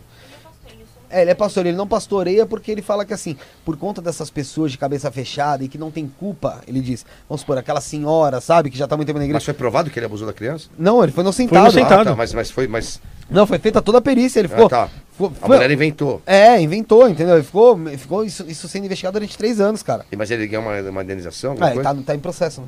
É, 1.15 1.21
ele 1.21 1.31
é 1.31 1.33
pastor, 1.33 1.65
ele 1.65 1.77
não 1.77 1.87
pastoreia 1.87 2.45
porque 2.45 2.69
ele 2.69 2.81
fala 2.81 3.05
que 3.05 3.13
assim, 3.13 3.37
por 3.63 3.77
conta 3.77 4.01
dessas 4.01 4.29
pessoas 4.29 4.71
de 4.71 4.77
cabeça 4.77 5.09
fechada 5.09 5.63
e 5.63 5.69
que 5.69 5.77
não 5.77 5.89
tem 5.89 6.07
culpa, 6.19 6.61
ele 6.67 6.81
diz, 6.81 7.05
vamos 7.29 7.39
supor, 7.39 7.57
aquela 7.57 7.79
senhora, 7.79 8.41
sabe, 8.41 8.69
que 8.69 8.77
já 8.77 8.85
tá 8.85 8.97
muito 8.97 9.07
tempo 9.07 9.19
na 9.19 9.23
igreja. 9.23 9.37
Mas 9.37 9.45
foi 9.45 9.53
provado 9.53 9.89
que 9.89 9.97
ele 9.97 10.05
abusou 10.05 10.27
da 10.27 10.33
criança? 10.33 10.67
Não, 10.77 11.01
ele 11.01 11.13
foi 11.13 11.23
inocentado. 11.23 11.61
inocentado. 11.69 12.01
Ah, 12.01 12.05
tá, 12.11 12.15
mas, 12.15 12.33
mas 12.33 12.51
foi. 12.51 12.67
Mas, 12.67 12.99
Não, 13.29 13.47
foi 13.47 13.57
feita 13.59 13.81
toda 13.81 13.99
a 13.99 14.01
perícia, 14.01 14.39
ele 14.39 14.49
ficou... 14.49 14.65
ah, 14.65 14.69
tá. 14.69 14.89
ficou- 15.13 15.31
A 15.41 15.47
foi- 15.47 15.55
mulher 15.55 15.71
inventou. 15.71 16.21
É, 16.25 16.59
inventou, 16.61 17.07
entendeu? 17.07 17.35
Ele 17.35 17.43
ficou, 17.45 17.77
ficou 17.97 18.25
isso, 18.25 18.43
isso 18.49 18.67
sendo 18.67 18.83
investigado 18.85 19.13
durante 19.13 19.37
três 19.37 19.61
anos, 19.61 19.81
cara. 19.81 20.05
E- 20.11 20.15
Mas 20.17 20.29
ele 20.31 20.45
ganhou 20.47 20.65
uma, 20.65 20.77
uma 20.89 21.01
indenização? 21.03 21.55
Ah, 21.61 21.71
ele 21.71 21.81
tá, 21.81 21.95
tá 21.95 22.13
em 22.13 22.19
processo, 22.19 22.59
né? 22.59 22.67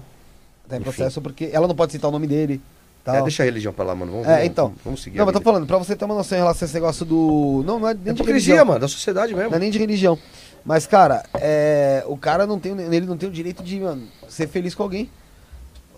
Tá 0.70 0.76
em 0.76 0.80
Enfim. 0.80 0.86
processo 0.86 1.22
porque 1.22 1.50
ela 1.52 1.68
não 1.68 1.76
pode 1.76 1.92
citar 1.92 2.08
o 2.10 2.12
nome 2.14 2.28
dele. 2.28 2.62
Tal. 3.08 3.16
É, 3.16 3.22
deixa 3.22 3.42
a 3.42 3.46
religião 3.46 3.72
pra 3.72 3.86
lá, 3.86 3.96
mano. 3.96 4.12
Vamos, 4.12 4.28
É, 4.28 4.32
vamos- 4.32 4.46
então. 4.46 4.74
Vamos 4.84 5.02
seguir. 5.02 5.18
Não, 5.18 5.26
mas 5.26 5.34
tô 5.34 5.40
falando, 5.42 5.66
pra 5.66 5.78
você 5.78 5.96
ter 5.96 6.04
uma 6.04 6.14
noção 6.14 6.38
em 6.38 6.42
relação 6.42 6.66
a 6.66 6.68
esse 6.68 6.74
negócio 6.74 7.06
do. 7.06 7.64
Não, 7.66 7.80
não 7.80 7.88
é 7.88 7.92
É 7.92 7.94
nem 7.94 8.04
de 8.04 8.10
hipocrisia, 8.22 8.54
religião. 8.56 8.66
mano, 8.66 8.80
da 8.82 8.88
sociedade 8.90 9.34
mesmo. 9.34 9.50
Não 9.50 9.56
é 9.56 9.60
nem 9.60 9.72
de 9.72 9.80
religião. 9.80 10.20
Mas, 10.66 10.86
cara, 10.86 11.24
é, 11.36 12.04
o 12.08 12.18
cara 12.18 12.46
não 12.46 12.60
tem, 12.60 12.74
ele 12.78 13.06
não 13.06 13.16
tem 13.16 13.30
o 13.30 13.32
direito 13.32 13.64
de, 13.64 13.80
mano, 13.80 14.04
ser 14.28 14.48
feliz 14.50 14.76
com 14.76 14.84
alguém. 14.84 15.10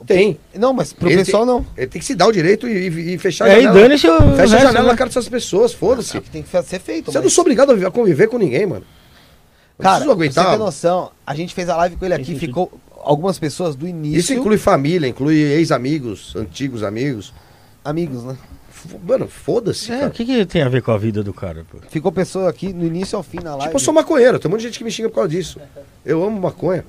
Tem. 0.05 0.39
Não, 0.53 0.72
mas 0.72 0.93
pro 0.93 1.10
Ele 1.10 1.18
pessoal 1.26 1.45
tem- 1.45 1.53
não. 1.55 1.66
Ele 1.76 1.88
tem 1.88 1.99
que 1.99 2.05
se 2.05 2.14
dar 2.16 2.28
o 2.28 2.32
direito 2.32 2.68
e, 2.68 2.88
e- 2.88 3.14
e 3.16 3.18
fechar 3.18 3.47
É, 3.49 3.55
a 3.55 3.60
e 3.60 3.64
janela. 3.64 3.82
dane-se 3.82 4.07
o 4.07 4.12
Fecha 4.18 4.24
a 4.24 4.36
resto, 4.36 4.49
janela 4.51 4.84
né? 4.86 4.91
na 4.91 4.95
cara 4.97 5.10
dessas 5.10 5.28
pessoas, 5.28 5.74
É 5.74 5.76
foda-se. 5.76 6.22
que 6.22 6.30
tem 6.30 6.43
que 6.43 6.49
ser 6.64 6.80
feito. 6.80 7.12
Você 7.12 7.18
mas- 7.18 7.24
não 7.26 7.30
sou 7.32 7.41
obrigado 7.41 7.72
a 7.72 7.74
viver- 7.74 7.88
a 7.88 7.91
conviver 7.91 8.28
com 8.28 8.38
ninguém, 8.38 8.66
mano. 8.66 8.86
Eu 9.78 9.84
Cara, 9.84 9.95
preciso 9.95 10.16
pra 10.16 10.26
você 10.26 10.39
aguentar. 10.39 10.51
ter 10.57 10.64
noção, 10.64 11.12
a 11.26 11.34
gente 11.36 11.53
fez 11.55 11.68
a 11.68 11.76
live 11.78 11.95
com 11.97 12.05
ele 12.05 12.14
aqui, 12.14 12.26
Sim, 12.26 12.34
sim, 12.34 12.39
sim. 12.39 12.45
ficou 12.47 12.72
algumas 13.10 13.39
pessoas 13.39 13.76
do 13.76 13.88
início. 13.88 14.20
Isso 14.20 14.34
inclui 14.34 14.57
família, 14.57 15.07
inclui 15.07 15.36
ex-amigos, 15.38 16.36
antigos 16.36 16.84
amigos. 16.84 17.34
Amigos, 17.84 18.24
né? 18.24 18.38
F- 18.72 18.97
Mano, 19.05 19.28
foda-se, 19.28 19.91
É, 19.91 19.95
cara. 19.97 20.07
o 20.10 20.12
que, 20.12 20.24
que 20.26 20.45
tem 20.45 20.62
a 20.62 20.70
ver 20.70 20.82
com 20.82 20.91
a 20.91 20.97
vida 20.97 21.24
do 21.24 21.34
cara, 21.34 21.66
pô? 21.70 21.80
Ficou 21.89 22.12
pessoa 22.12 22.49
aqui 22.49 22.72
no 22.72 22.86
início 22.86 23.18
ao 23.18 23.24
fim 23.24 23.38
na 23.39 23.51
live. 23.55 23.64
Tipo, 23.66 23.76
eu 23.76 23.80
sou 23.80 23.93
maconheiro, 23.93 24.38
tem 24.39 24.47
um 24.47 24.51
monte 24.51 24.62
de 24.62 24.68
gente 24.68 24.78
que 24.78 24.84
me 24.84 24.91
xinga 24.91 25.10
por 25.10 25.16
causa 25.16 25.30
disso. 25.30 25.60
Eu 26.05 26.24
amo 26.24 26.39
maconha. 26.39 26.86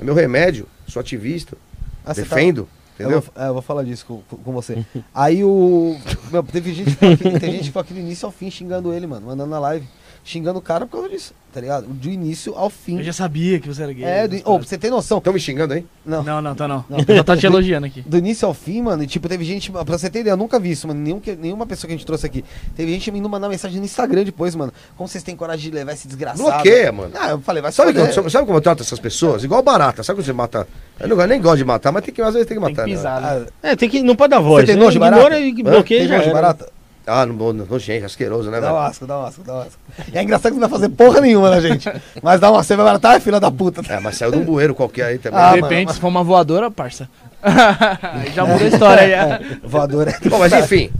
É 0.00 0.04
meu 0.04 0.14
remédio, 0.14 0.66
sou 0.88 0.98
ativista, 1.00 1.56
Ah, 2.04 2.14
você 2.14 2.22
tá- 2.24 2.34
defendo, 2.36 2.68
Eu 2.98 3.06
entendeu? 3.06 3.20
vou, 3.20 3.44
é, 3.44 3.48
eu 3.48 3.52
vou 3.52 3.62
falar 3.62 3.82
disso 3.84 4.04
com, 4.06 4.22
com- 4.28 4.36
com 4.38 4.52
você. 4.52 4.84
Aí 5.14 5.44
o. 5.44 5.96
Meu, 6.32 6.42
teve 6.42 6.72
gente 6.72 6.86
que 6.86 6.90
ficou 6.96 7.12
aqui, 7.12 7.40
tem 7.40 7.50
gente 7.50 7.58
que 7.60 7.64
ficou 7.66 7.82
aqui 7.82 7.92
do 7.94 8.00
início 8.00 8.26
ao 8.26 8.32
fim 8.32 8.50
xingando 8.50 8.92
ele, 8.92 9.06
mano, 9.06 9.26
mandando 9.26 9.50
na 9.50 9.58
live. 9.60 9.86
Xingando 10.28 10.58
o 10.58 10.62
cara 10.62 10.84
por 10.84 10.98
causa 10.98 11.08
disso, 11.08 11.32
tá 11.50 11.58
ligado? 11.58 11.86
Do 11.86 12.10
início 12.10 12.54
ao 12.54 12.68
fim. 12.68 12.98
Eu 12.98 13.02
já 13.02 13.14
sabia 13.14 13.58
que 13.58 13.66
você 13.66 13.82
era 13.82 13.92
gay. 13.94 14.04
É, 14.04 14.28
do, 14.28 14.38
paradas. 14.42 14.68
você 14.68 14.76
ter 14.76 14.90
noção. 14.90 15.16
Estão 15.16 15.32
me 15.32 15.40
xingando 15.40 15.72
aí? 15.72 15.86
Não. 16.04 16.22
Não, 16.22 16.42
não, 16.42 16.54
tá 16.54 16.68
não. 16.68 16.84
Eu 17.08 17.16
só 17.16 17.22
tá 17.24 17.34
te 17.34 17.46
elogiando 17.46 17.86
aqui. 17.86 18.02
Do 18.02 18.18
início 18.18 18.46
ao 18.46 18.52
fim, 18.52 18.82
mano, 18.82 19.02
e, 19.02 19.06
tipo, 19.06 19.26
teve 19.26 19.42
gente, 19.42 19.72
pra 19.72 19.84
você 19.84 20.10
ter 20.10 20.20
ideia, 20.20 20.34
eu 20.34 20.36
nunca 20.36 20.60
vi 20.60 20.72
isso, 20.72 20.86
mano, 20.86 21.00
nenhum, 21.00 21.18
nenhuma 21.38 21.64
pessoa 21.64 21.88
que 21.88 21.94
a 21.94 21.96
gente 21.96 22.04
trouxe 22.04 22.26
aqui. 22.26 22.44
Teve 22.76 22.92
gente 22.92 23.10
me 23.10 23.22
mandar 23.22 23.48
mensagem 23.48 23.78
no 23.78 23.86
Instagram 23.86 24.22
depois, 24.22 24.54
mano. 24.54 24.70
Como 24.98 25.08
vocês 25.08 25.24
têm 25.24 25.34
coragem 25.34 25.70
de 25.70 25.76
levar 25.78 25.94
esse 25.94 26.06
desgraçado? 26.06 26.42
Bloqueia, 26.42 26.92
mano. 26.92 27.12
Ah, 27.18 27.30
eu 27.30 27.40
falei, 27.40 27.62
vai 27.62 27.72
Sabe, 27.72 27.94
como, 27.94 28.30
sabe 28.30 28.44
como 28.44 28.58
eu 28.58 28.62
trato 28.62 28.82
essas 28.82 29.00
pessoas? 29.00 29.42
Igual 29.42 29.62
barata. 29.62 30.02
Sabe 30.02 30.18
quando 30.18 30.26
você 30.26 30.34
mata? 30.34 30.68
Eu 31.00 31.08
não, 31.08 31.26
nem 31.26 31.40
gosto 31.40 31.56
de 31.56 31.64
matar, 31.64 31.90
mas 31.90 32.04
tem 32.04 32.12
que, 32.12 32.20
às 32.20 32.34
vezes 32.34 32.46
tem 32.46 32.58
que 32.58 32.62
Tem 32.62 32.74
matar. 32.74 32.84
que 32.84 32.90
né? 32.90 32.96
pisar, 32.98 33.20
né? 33.22 33.46
Ah, 33.62 33.68
É, 33.70 33.76
tem 33.76 33.88
que, 33.88 34.02
não 34.02 34.14
pode 34.14 34.30
dar 34.32 34.40
voz. 34.40 34.62
Você 34.62 34.72
tem 34.72 34.76
né? 34.76 34.80
nojo 34.82 34.92
de 34.92 34.98
barata? 34.98 35.22
Ignora 35.40 35.40
e 35.40 35.62
bloqueia 35.62 36.00
tem 36.00 36.08
já 36.08 36.16
nojo 36.18 36.28
de 36.28 36.34
barata? 36.34 36.77
Ah, 37.08 37.24
no, 37.26 37.52
no, 37.52 37.64
nojento, 37.66 38.06
asqueroso, 38.06 38.50
né, 38.50 38.60
Dá 38.60 38.68
um 38.70 38.74
velho? 38.76 38.86
asco, 38.86 39.06
dá 39.06 39.18
um 39.18 39.24
asco, 39.26 39.42
dá 39.42 39.54
um 39.54 39.60
asco. 39.60 39.78
E 40.12 40.18
é 40.18 40.22
engraçado 40.22 40.52
que 40.52 40.58
não 40.60 40.68
vai 40.68 40.78
fazer 40.78 40.88
porra 40.90 41.20
nenhuma 41.20 41.50
na 41.50 41.60
gente. 41.60 41.88
Mas 42.22 42.38
dá 42.40 42.50
uma 42.50 42.62
você 42.62 42.76
vai 42.76 42.94
é 43.16 43.20
filha 43.20 43.40
da 43.40 43.50
puta. 43.50 43.80
É, 43.88 43.98
mas 44.00 44.16
saiu 44.16 44.30
de 44.32 44.38
um 44.38 44.44
bueiro 44.44 44.74
qualquer 44.74 45.06
aí 45.06 45.18
também. 45.18 45.40
Ah, 45.40 45.54
de 45.54 45.60
repente, 45.60 45.86
mas- 45.86 45.94
se 45.96 46.00
for 46.00 46.08
uma 46.08 46.22
voadora, 46.22 46.70
parça. 46.70 47.08
Aí 47.42 48.30
já 48.34 48.44
muda 48.44 48.64
a 48.64 48.68
história 48.68 49.02
aí. 49.02 49.12
é. 49.12 49.40
Voador 49.64 50.08
é. 50.08 50.18
Bom, 50.28 50.38
mas 50.38 50.52
enfim. 50.52 50.90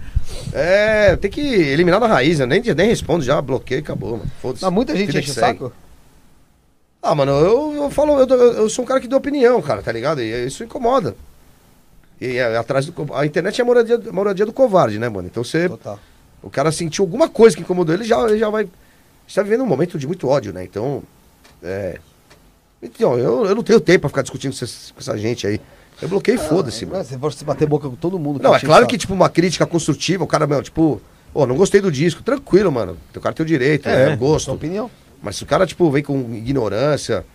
É, 0.53 1.17
tem 1.17 1.31
que 1.31 1.41
eliminar 1.41 2.01
na 2.01 2.07
raiz, 2.07 2.39
né? 2.39 2.47
Nem, 2.47 2.63
nem 2.63 2.89
respondo 2.89 3.25
já, 3.25 3.41
bloqueei, 3.43 3.81
acabou, 3.81 4.13
mano. 4.19 4.31
Foda-se. 4.41 4.65
Mas 4.65 4.73
muita 4.73 4.97
gente 4.97 5.17
enche 5.19 5.31
o 5.31 5.35
saco. 5.35 5.73
Ah, 7.03 7.15
mano, 7.15 7.33
eu, 7.33 7.75
eu 7.75 7.91
falo, 7.91 8.19
eu, 8.19 8.27
eu- 8.27 8.53
eu 8.55 8.69
sou 8.71 8.85
um 8.85 8.89
cara 8.89 9.01
que 9.01 9.09
dá 9.09 9.17
opinião, 9.17 9.61
cara, 9.63 9.83
tá 9.83 9.93
ligado? 9.93 10.21
E 10.21 10.47
isso 10.47 10.65
incomoda. 10.65 11.15
E 12.21 12.37
é, 12.37 12.57
atrás 12.57 12.87
do. 12.87 13.15
A 13.15 13.25
internet 13.25 13.61
é 13.61 13.63
a 13.63 13.65
moradia, 13.65 14.01
a 14.09 14.13
moradia 14.13 14.47
do 14.47 14.53
covarde, 14.53 14.99
né, 14.99 15.09
mano? 15.09 15.29
Então 15.29 15.45
você. 15.45 15.69
Total. 15.69 15.99
O 16.43 16.51
cara 16.51 16.71
sentiu 16.71 17.05
alguma 17.05 17.29
coisa 17.29 17.57
que 17.57 17.63
incomodou 17.63 17.95
ele, 17.95 18.05
já, 18.05 18.21
ele 18.29 18.39
já 18.39 18.49
vai. 18.49 18.69
Está 19.27 19.43
vivendo 19.43 19.63
um 19.63 19.67
momento 19.67 19.99
de 19.99 20.07
muito 20.07 20.29
ódio, 20.29 20.53
né? 20.53 20.65
Então. 20.65 21.03
É. 21.63 21.99
Então, 22.81 23.19
eu, 23.19 23.45
eu 23.45 23.55
não 23.55 23.63
tenho 23.63 23.81
tempo 23.81 24.03
pra 24.03 24.09
ficar 24.09 24.23
discutindo 24.23 24.57
com 24.57 24.65
essa, 24.65 24.93
com 24.95 25.01
essa 25.01 25.19
gente 25.19 25.47
aí. 25.47 25.61
Eu 26.01 26.09
bloqueei, 26.09 26.39
foda-se, 26.39 26.87
Não, 26.87 26.93
mano. 26.93 27.05
Você 27.05 27.19
pode 27.19 27.35
se 27.35 27.45
bater 27.45 27.67
boca 27.67 27.89
com 27.89 27.97
todo 27.97 28.19
mundo. 28.19 28.41
Não, 28.41 28.55
é 28.55 28.61
claro 28.61 28.87
que, 28.87 28.97
tipo, 28.97 29.13
uma 29.13 29.29
crítica 29.29 29.67
construtiva, 29.67 30.23
o 30.23 30.29
cara, 30.29 30.47
meu, 30.47 30.63
tipo, 30.63 31.03
pô, 31.33 31.45
não 31.45 31.57
gostei 31.57 31.81
do 31.81 31.91
disco, 31.91 32.23
tranquilo, 32.23 32.71
mano. 32.71 32.97
O 33.15 33.21
cara 33.21 33.35
tem 33.35 33.43
o 33.43 33.47
direito, 33.47 33.89
É, 33.89 34.13
é, 34.13 34.17
gosto. 34.17 34.53
Opinião. 34.53 34.89
Mas 35.21 35.37
se 35.37 35.43
o 35.43 35.47
cara, 35.47 35.67
tipo, 35.67 35.91
vem 35.91 36.05
com 36.05 36.33
ignorância, 36.35 37.27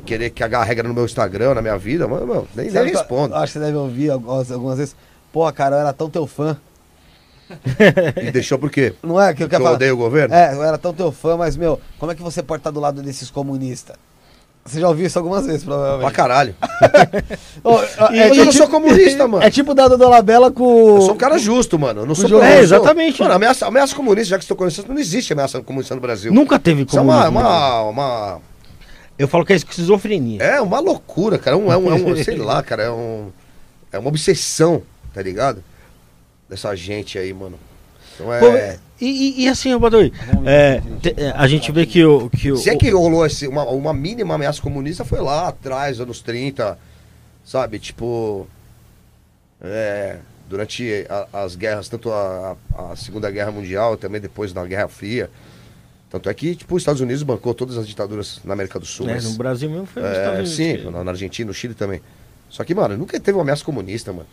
querer 0.00 0.30
cagar 0.30 0.62
a 0.62 0.64
regra 0.64 0.86
no 0.88 0.94
meu 0.94 1.04
Instagram, 1.04 1.54
na 1.54 1.62
minha 1.62 1.76
vida, 1.76 2.08
mano, 2.08 2.26
mano 2.26 2.48
nem, 2.54 2.70
nem 2.70 2.84
que 2.86 2.90
respondo. 2.92 3.34
Acho 3.34 3.52
que 3.52 3.58
você 3.58 3.64
deve 3.64 3.76
ouvir 3.76 4.10
algumas, 4.10 4.50
algumas 4.50 4.78
vezes. 4.78 4.96
Pô, 5.32 5.50
cara, 5.52 5.76
eu 5.76 5.80
era 5.80 5.92
tão 5.92 6.08
teu 6.08 6.26
fã. 6.26 6.56
E 8.22 8.30
deixou 8.30 8.58
por 8.58 8.70
quê? 8.70 8.94
Não 9.02 9.20
é 9.20 9.34
que 9.34 9.42
eu 9.42 9.48
quero 9.48 9.62
falar. 9.62 9.76
odeio 9.76 9.94
o 9.94 9.96
governo? 9.98 10.34
É, 10.34 10.54
eu 10.54 10.62
era 10.62 10.78
tão 10.78 10.92
teu 10.94 11.12
fã, 11.12 11.36
mas, 11.36 11.56
meu, 11.56 11.78
como 11.98 12.10
é 12.10 12.14
que 12.14 12.22
você 12.22 12.42
pode 12.42 12.60
estar 12.60 12.70
do 12.70 12.80
lado 12.80 13.02
desses 13.02 13.30
comunistas? 13.30 13.96
Você 14.64 14.80
já 14.80 14.88
ouviu 14.88 15.06
isso 15.06 15.18
algumas 15.18 15.44
vezes, 15.44 15.64
Pra 15.64 15.74
provavelmente. 15.74 16.12
caralho. 16.14 16.54
Ô, 17.64 17.80
E 18.14 18.18
é, 18.20 18.26
eu 18.30 18.34
não 18.36 18.42
tipo- 18.44 18.52
sou 18.52 18.68
comunista, 18.68 19.26
mano. 19.26 19.42
É 19.44 19.50
tipo 19.50 19.74
da 19.74 19.88
Dolabella 19.88 20.52
com. 20.52 20.94
Eu 20.96 21.02
sou 21.02 21.14
um 21.14 21.16
cara 21.16 21.36
justo, 21.36 21.76
mano. 21.78 22.02
Eu 22.02 22.06
não 22.06 22.14
sou 22.14 22.28
João- 22.28 22.42
É, 22.44 22.52
sou- 22.54 22.62
exatamente. 22.62 23.20
Mano, 23.20 23.34
ameaça, 23.34 23.66
ameaça 23.66 23.94
comunista, 23.96 24.30
já 24.30 24.38
que 24.38 24.44
estou 24.44 24.56
conhecendo, 24.56 24.88
não 24.88 24.98
existe 25.00 25.32
ameaça 25.32 25.60
comunista 25.62 25.94
no 25.96 26.00
Brasil. 26.00 26.32
Nunca 26.32 26.60
teve 26.60 26.84
Isso 26.84 26.96
é 26.96 27.00
uma, 27.00 27.24
comunismo. 27.26 27.40
uma, 27.40 27.82
uma, 27.82 28.40
Eu 29.22 29.28
falo 29.28 29.44
que 29.44 29.52
é 29.52 29.56
esquizofrenia. 29.56 30.42
É 30.42 30.60
uma 30.60 30.80
loucura, 30.80 31.38
cara. 31.38 31.56
Um, 31.56 31.72
é 31.72 31.76
um, 31.76 31.90
é 31.90 31.94
um- 31.94 32.16
sei 32.24 32.36
lá, 32.36 32.62
cara. 32.62 32.82
É, 32.84 32.90
um, 32.90 33.30
é 33.92 33.98
uma 33.98 34.08
obsessão, 34.08 34.82
tá 35.14 35.22
ligado? 35.22 35.62
Dessa 36.48 36.74
gente 36.74 37.18
aí, 37.18 37.32
mano. 37.32 37.58
Então 38.14 38.32
é. 38.32 38.40
Pô, 38.40 38.46
e, 39.00 39.06
e- 39.06 39.42
e 39.44 39.48
assim, 39.48 39.72
ô 39.74 39.78
Badawi, 39.78 40.12
é, 40.44 40.82
a 41.34 41.46
gente 41.48 41.70
vê 41.72 41.86
que 41.86 42.04
o. 42.04 42.28
Que 42.30 42.52
o 42.52 42.56
Se 42.56 42.68
é 42.70 42.76
que 42.76 42.90
rolou 42.90 43.24
esse, 43.24 43.46
uma, 43.48 43.64
uma 43.64 43.92
mínima 43.94 44.34
ameaça 44.34 44.60
comunista, 44.60 45.04
foi 45.04 45.20
lá 45.20 45.48
atrás, 45.48 45.98
anos 46.00 46.20
30, 46.20 46.78
sabe? 47.44 47.78
Tipo. 47.78 48.46
é, 49.60 50.16
durante 50.48 51.06
a- 51.08 51.44
as 51.44 51.54
guerras, 51.56 51.88
tanto 51.88 52.10
a, 52.12 52.56
a- 52.76 52.92
a 52.92 52.96
Segunda 52.96 53.30
Guerra 53.30 53.50
Mundial, 53.52 53.96
também 53.96 54.20
depois 54.20 54.52
da 54.52 54.64
Guerra 54.66 54.88
Fria. 54.88 55.30
Tanto 56.12 56.28
é 56.28 56.34
que, 56.34 56.54
tipo, 56.54 56.74
os 56.76 56.82
Estados 56.82 57.00
Unidos 57.00 57.22
bancou 57.22 57.54
todas 57.54 57.78
as 57.78 57.88
ditaduras 57.88 58.38
na 58.44 58.52
América 58.52 58.78
do 58.78 58.84
Sul. 58.84 59.06
né, 59.06 59.14
mas- 59.14 59.24
no 59.24 59.32
Brasil 59.38 59.70
mesmo 59.70 59.86
foi 59.86 60.02
nos 60.02 60.10
é, 60.10 60.14
Estados 60.14 60.34
Unidos. 60.40 60.54
sim, 60.54 60.76
que- 60.76 60.90
na, 60.90 61.02
na 61.04 61.10
Argentina, 61.10 61.48
no 61.48 61.54
Chile 61.54 61.72
também. 61.72 62.02
Só 62.50 62.62
que, 62.64 62.74
mano, 62.74 62.98
nunca 62.98 63.18
teve 63.18 63.36
uma 63.38 63.42
ameaça 63.42 63.64
comunista, 63.64 64.12
mano. 64.12 64.26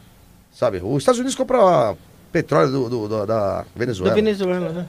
Sabe? 0.51 0.82
Os 0.84 0.97
Estados 0.97 1.19
Unidos 1.19 1.36
compra 1.36 1.95
petróleo 2.34 2.69
do, 2.69 2.89
do- 2.89 3.07
do- 3.07 3.25
da 3.25 3.65
Venezuela. 3.73 4.09
Da 4.09 4.15
Venezuela, 4.15 4.69
né? 4.73 4.86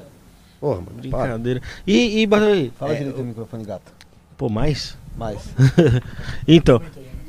Porra, 0.58 0.80
mano, 0.80 1.10
para. 1.10 1.22
Brincadeira. 1.28 1.62
E, 1.86 2.20
e 2.22 2.26
Badawi, 2.26 2.72
Fala 2.76 2.92
é, 2.92 2.96
direito 2.96 3.18
no 3.18 3.24
microfone, 3.24 3.64
gato. 3.64 3.92
pô, 4.36 4.48
mais? 4.48 4.98
Mais. 5.16 5.38
então, 6.48 6.82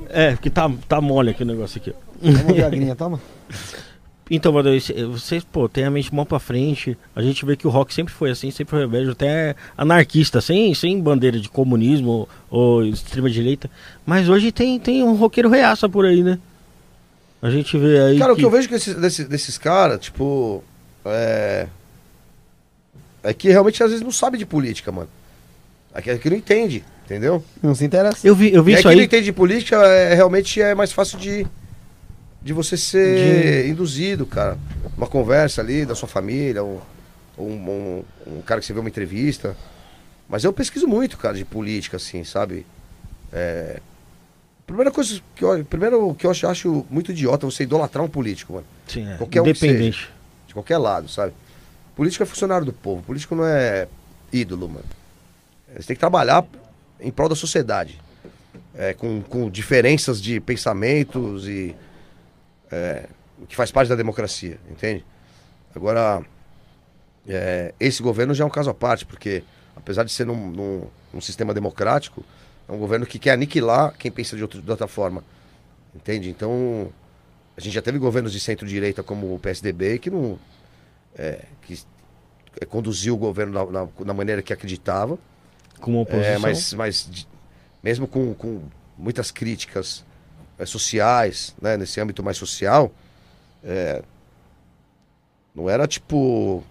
é, 0.09 0.31
porque 0.31 0.49
tá, 0.49 0.69
tá 0.87 0.99
mole 0.99 1.29
aqui 1.29 1.43
o 1.43 1.45
negócio 1.45 1.77
aqui. 1.79 1.93
ó. 1.95 2.31
Vamos 2.31 2.55
ver 2.55 2.63
a 2.63 2.69
grinha, 2.69 2.95
toma. 2.95 3.21
Então, 4.33 4.53
cê- 4.79 5.05
vocês, 5.05 5.43
pô, 5.43 5.67
tem 5.67 5.83
a 5.83 5.91
mente 5.91 6.13
mão 6.15 6.25
pra 6.25 6.39
frente. 6.39 6.97
A 7.13 7.21
gente 7.21 7.45
vê 7.45 7.57
que 7.57 7.67
o 7.67 7.69
rock 7.69 7.93
sempre 7.93 8.13
foi 8.13 8.31
assim, 8.31 8.49
sempre 8.49 8.71
foi 8.71 8.79
rebelde, 8.79 9.09
até 9.11 9.55
anarquista, 9.77 10.39
sem, 10.39 10.73
sem 10.73 10.99
bandeira 11.01 11.37
de 11.37 11.49
comunismo 11.49 12.29
ou 12.49 12.85
extrema-direita. 12.85 13.69
Mas 14.05 14.29
hoje 14.29 14.51
tem, 14.51 14.79
tem 14.79 15.03
um 15.03 15.15
roqueiro 15.15 15.49
reaça 15.49 15.89
por 15.89 16.05
aí, 16.05 16.23
né? 16.23 16.39
A 17.41 17.49
gente 17.49 17.77
vê 17.77 17.99
aí. 17.99 18.17
Cara, 18.19 18.31
o 18.31 18.35
que- 18.35 18.41
que 18.41 18.45
eu 18.45 18.51
vejo 18.51 18.69
que 18.69 18.75
esses- 18.75 18.95
desses, 18.95 19.27
desses 19.27 19.57
caras, 19.57 19.99
tipo. 19.99 20.63
É. 21.05 21.67
É 23.23 23.33
que 23.33 23.49
realmente 23.49 23.83
às 23.83 23.89
vezes 23.89 24.03
não 24.03 24.11
sabe 24.11 24.37
de 24.37 24.45
política, 24.45 24.91
mano. 24.91 25.09
É 25.93 26.01
que, 26.01 26.09
é 26.09 26.17
que 26.17 26.29
não 26.29 26.37
entende, 26.37 26.83
entendeu? 27.05 27.43
Não 27.61 27.75
se 27.75 27.83
interessa. 27.83 28.25
Eu 28.25 28.33
vi, 28.35 28.53
eu 28.53 28.63
vi 28.63 28.71
e 28.71 28.75
aí 28.75 28.79
isso 28.79 28.87
quem 28.87 28.95
não 28.95 29.01
aí. 29.01 29.05
entende 29.07 29.25
de 29.25 29.33
política 29.33 29.75
é, 29.85 30.13
realmente 30.15 30.61
é 30.61 30.73
mais 30.73 30.91
fácil 30.91 31.17
de, 31.19 31.45
de 32.41 32.53
você 32.53 32.75
ser 32.75 33.67
induzido, 33.67 34.25
cara. 34.25 34.57
Uma 34.97 35.07
conversa 35.07 35.61
ali 35.61 35.85
da 35.85 35.95
sua 35.95 36.07
família, 36.07 36.63
um, 36.63 36.79
um, 37.37 37.43
um, 37.43 38.03
um 38.27 38.41
cara 38.41 38.59
que 38.59 38.65
você 38.65 38.73
vê 38.73 38.79
uma 38.79 38.89
entrevista. 38.89 39.55
Mas 40.27 40.43
eu 40.43 40.53
pesquiso 40.53 40.87
muito, 40.87 41.17
cara, 41.17 41.35
de 41.35 41.45
política, 41.45 41.97
assim, 41.97 42.23
sabe? 42.23 42.65
É... 43.31 43.79
Primeira 44.65 44.89
coisa 44.89 45.19
que 45.35 45.43
eu, 45.43 45.65
primeiro 45.65 46.15
que 46.15 46.25
eu 46.25 46.31
acho, 46.31 46.47
acho 46.47 46.85
muito 46.89 47.11
idiota 47.11 47.45
é 47.45 47.51
você 47.51 47.63
idolatrar 47.63 48.03
um 48.03 48.07
político, 48.07 48.53
mano. 48.53 48.65
Sim, 48.87 49.09
é, 49.09 49.17
qualquer 49.17 49.41
um 49.41 49.45
independente. 49.45 50.09
De 50.47 50.53
qualquer 50.53 50.77
lado, 50.77 51.09
sabe? 51.09 51.33
Político 51.95 52.23
é 52.23 52.25
funcionário 52.25 52.65
do 52.65 52.71
povo. 52.71 53.01
Político 53.03 53.35
não 53.35 53.45
é 53.45 53.87
ídolo, 54.31 54.69
mano. 54.69 54.85
Você 55.75 55.87
tem 55.87 55.95
que 55.95 55.99
trabalhar 55.99 56.45
em 56.99 57.11
prol 57.11 57.27
da 57.27 57.35
sociedade. 57.35 57.99
É, 58.73 58.93
com, 58.93 59.21
com 59.21 59.49
diferenças 59.49 60.21
de 60.21 60.39
pensamentos 60.39 61.47
e. 61.47 61.75
É, 62.71 63.07
o 63.41 63.45
que 63.45 63.55
faz 63.55 63.71
parte 63.71 63.89
da 63.89 63.95
democracia, 63.95 64.57
entende? 64.69 65.03
Agora, 65.75 66.23
é, 67.27 67.73
esse 67.79 68.01
governo 68.01 68.33
já 68.33 68.43
é 68.43 68.47
um 68.47 68.51
caso 68.51 68.69
à 68.69 68.73
parte, 68.73 69.05
porque 69.05 69.43
apesar 69.75 70.03
de 70.03 70.11
ser 70.11 70.25
num, 70.25 70.49
num- 70.49 70.87
num 71.13 71.21
sistema 71.21 71.53
democrático, 71.53 72.23
é 72.67 72.71
um 72.71 72.77
governo 72.77 73.05
que 73.05 73.19
quer 73.19 73.31
aniquilar 73.31 73.93
quem 73.97 74.11
pensa 74.11 74.35
de, 74.35 74.41
outro- 74.41 74.61
de 74.61 74.69
outra 74.71 74.87
forma. 74.87 75.23
Entende? 75.95 76.29
Então, 76.29 76.91
a 77.57 77.61
gente 77.61 77.73
já 77.73 77.81
teve 77.81 77.97
governos 77.99 78.31
de 78.31 78.39
centro-direita 78.39 79.03
como 79.03 79.33
o 79.35 79.39
PSDB 79.39 79.99
que 79.99 80.09
não. 80.09 80.39
é, 81.17 81.43
que 81.63 81.77
é, 82.61 82.65
conduziu 82.65 83.13
o 83.13 83.17
governo 83.17 83.53
na, 83.53 83.81
na- 83.81 83.87
na 84.05 84.13
maneira 84.13 84.41
que 84.41 84.53
acreditava. 84.53 85.17
Como 85.79 85.99
oposição. 86.01 86.31
É, 86.33 86.37
mas, 86.37 86.73
mas 86.73 87.07
de- 87.09 87.27
mesmo 87.83 88.07
com, 88.07 88.33
com 88.33 88.61
muitas 88.97 89.31
críticas 89.31 90.05
é, 90.05 90.10
sociais, 90.69 91.55
né, 91.61 91.77
nesse 91.77 91.99
âmbito 91.99 92.23
mais 92.23 92.37
social, 92.37 92.91
é, 93.63 94.03
não 95.53 95.69
era 95.69 95.87
tipo 95.87 96.63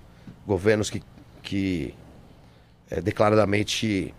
governos 0.46 0.90
que, 0.90 1.02
que 1.42 1.94
é, 2.90 3.00
declaradamente 3.00 4.14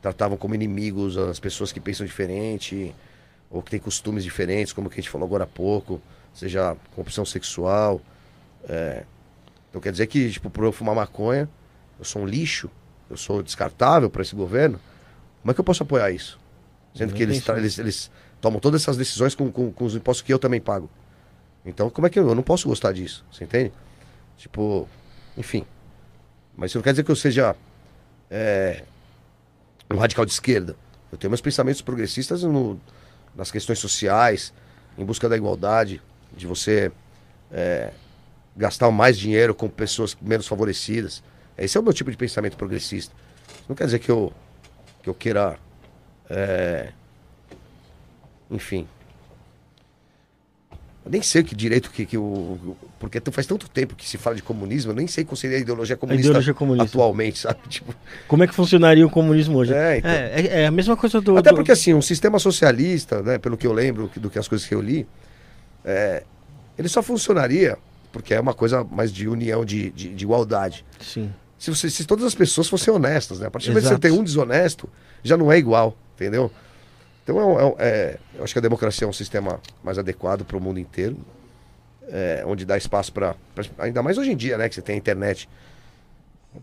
tratavam 0.00 0.36
como 0.36 0.54
inimigos 0.54 1.16
as 1.16 1.40
pessoas 1.40 1.72
que 1.72 1.80
pensam 1.80 2.06
diferente 2.06 2.94
ou 3.50 3.62
que 3.62 3.70
têm 3.70 3.80
costumes 3.80 4.24
diferentes, 4.24 4.72
como 4.72 4.88
que 4.88 4.94
a 4.94 5.00
gente 5.02 5.10
falou 5.10 5.26
agora 5.26 5.44
há 5.44 5.46
pouco, 5.46 6.00
seja 6.32 6.76
opção 6.96 7.24
sexual. 7.24 8.00
é. 8.68 9.04
então 9.70 9.80
quer 9.80 9.92
dizer 9.92 10.06
que, 10.06 10.30
tipo, 10.30 10.50
por 10.50 10.64
eu 10.64 10.72
fumar 10.72 10.94
maconha, 10.94 11.48
eu 11.98 12.04
sou 12.04 12.22
um 12.22 12.26
lixo, 12.26 12.70
eu 13.08 13.16
sou 13.16 13.42
descartável 13.42 14.10
para 14.10 14.22
esse 14.22 14.34
governo. 14.34 14.80
Como 15.40 15.50
é 15.50 15.54
que 15.54 15.60
eu 15.60 15.64
posso 15.64 15.82
apoiar 15.82 16.10
isso? 16.10 16.38
Sendo 16.94 17.12
que 17.12 17.22
eles, 17.22 17.46
eles, 17.48 17.78
eles 17.78 18.10
tomam 18.44 18.60
todas 18.60 18.82
essas 18.82 18.98
decisões 18.98 19.34
com, 19.34 19.50
com, 19.50 19.72
com 19.72 19.84
os 19.86 19.94
impostos 19.96 20.20
que 20.20 20.30
eu 20.30 20.38
também 20.38 20.60
pago. 20.60 20.90
Então, 21.64 21.88
como 21.88 22.06
é 22.06 22.10
que 22.10 22.18
eu, 22.18 22.28
eu 22.28 22.34
não 22.34 22.42
posso 22.42 22.68
gostar 22.68 22.92
disso? 22.92 23.24
Você 23.32 23.44
entende? 23.44 23.72
Tipo, 24.36 24.86
enfim. 25.34 25.64
Mas 26.54 26.70
isso 26.70 26.76
não 26.76 26.82
quer 26.82 26.90
dizer 26.90 27.04
que 27.04 27.10
eu 27.10 27.16
seja 27.16 27.56
é, 28.30 28.84
um 29.90 29.96
radical 29.96 30.26
de 30.26 30.32
esquerda. 30.32 30.76
Eu 31.10 31.16
tenho 31.16 31.30
meus 31.30 31.40
pensamentos 31.40 31.80
progressistas 31.80 32.42
no- 32.42 32.78
nas 33.34 33.50
questões 33.50 33.78
sociais, 33.78 34.52
em 34.98 35.06
busca 35.06 35.26
da 35.26 35.38
igualdade, 35.38 36.02
de 36.36 36.46
você 36.46 36.92
é, 37.50 37.92
gastar 38.54 38.90
mais 38.90 39.18
dinheiro 39.18 39.54
com 39.54 39.70
pessoas 39.70 40.14
menos 40.20 40.46
favorecidas. 40.46 41.22
Esse 41.56 41.78
é 41.78 41.80
o 41.80 41.82
meu 41.82 41.94
tipo 41.94 42.10
de 42.10 42.16
pensamento 42.18 42.58
progressista. 42.58 43.14
Não 43.66 43.74
quer 43.74 43.86
dizer 43.86 44.00
que 44.00 44.10
eu, 44.10 44.30
que 45.02 45.08
eu 45.08 45.14
queira. 45.14 45.58
é, 46.28 46.92
enfim. 48.50 48.86
Eu 51.04 51.10
nem 51.10 51.20
sei 51.20 51.42
que 51.42 51.54
direito 51.54 51.90
que, 51.90 52.06
que 52.06 52.16
o. 52.16 52.74
Porque 52.98 53.20
faz 53.30 53.46
tanto 53.46 53.68
tempo 53.68 53.94
que 53.94 54.08
se 54.08 54.16
fala 54.16 54.34
de 54.34 54.42
comunismo, 54.42 54.92
eu 54.92 54.96
nem 54.96 55.06
sei 55.06 55.22
qual 55.22 55.36
seria 55.36 55.58
a 55.58 55.60
ideologia 55.60 55.98
comunista, 55.98 56.28
ideologia 56.28 56.54
comunista. 56.54 56.96
atualmente, 56.96 57.38
sabe? 57.38 57.58
Tipo, 57.68 57.94
Como 58.26 58.42
é 58.42 58.46
que 58.46 58.54
funcionaria 58.54 59.06
o 59.06 59.10
comunismo 59.10 59.58
hoje? 59.58 59.74
É, 59.74 59.98
então. 59.98 60.10
é, 60.10 60.40
é- 60.40 60.60
é 60.62 60.66
a 60.66 60.70
mesma 60.70 60.96
coisa 60.96 61.20
do. 61.20 61.36
Até 61.36 61.50
do- 61.50 61.56
porque 61.56 61.72
assim, 61.72 61.92
um 61.92 62.00
sistema 62.00 62.38
socialista, 62.38 63.22
né, 63.22 63.36
pelo 63.38 63.54
que 63.58 63.66
eu 63.66 63.72
lembro 63.74 64.10
do 64.16 64.30
que 64.30 64.38
as 64.38 64.48
coisas 64.48 64.66
que 64.66 64.74
eu 64.74 64.80
li, 64.80 65.06
é, 65.84 66.22
ele 66.78 66.88
só 66.88 67.02
funcionaria 67.02 67.76
porque 68.10 68.32
é 68.32 68.40
uma 68.40 68.54
coisa 68.54 68.82
mais 68.82 69.12
de 69.12 69.28
união, 69.28 69.62
de, 69.64 69.90
de, 69.90 70.08
de 70.14 70.24
igualdade. 70.24 70.86
Sim. 71.00 71.30
Se, 71.58 71.68
você, 71.70 71.90
se 71.90 72.04
todas 72.06 72.24
as 72.24 72.34
pessoas 72.34 72.66
fossem 72.68 72.94
honestas, 72.94 73.40
né? 73.40 73.48
A 73.48 73.50
partir 73.50 73.66
do 73.66 73.70
momento 73.72 73.82
que 73.88 73.94
você 73.94 73.98
tem 73.98 74.10
um 74.12 74.22
desonesto, 74.24 74.88
já 75.22 75.36
não 75.36 75.50
é 75.52 75.58
igual, 75.58 75.94
entendeu? 76.14 76.50
Então 77.24 77.58
é, 77.58 77.64
é 77.64 77.88
é- 77.88 78.18
eu 78.36 78.44
acho 78.44 78.52
que 78.52 78.58
a 78.58 78.62
democracia 78.62 79.06
é 79.06 79.08
um 79.08 79.12
sistema 79.12 79.58
mais 79.82 79.98
adequado 79.98 80.44
para 80.44 80.56
o 80.56 80.60
mundo 80.60 80.78
inteiro, 80.78 81.16
é, 82.08 82.44
onde 82.46 82.64
dá 82.64 82.76
espaço 82.76 83.12
para, 83.12 83.34
ainda 83.78 84.02
mais 84.02 84.18
hoje 84.18 84.30
em 84.30 84.36
dia, 84.36 84.58
né, 84.58 84.68
que 84.68 84.74
você 84.74 84.82
tem 84.82 84.94
a 84.94 84.98
internet, 84.98 85.48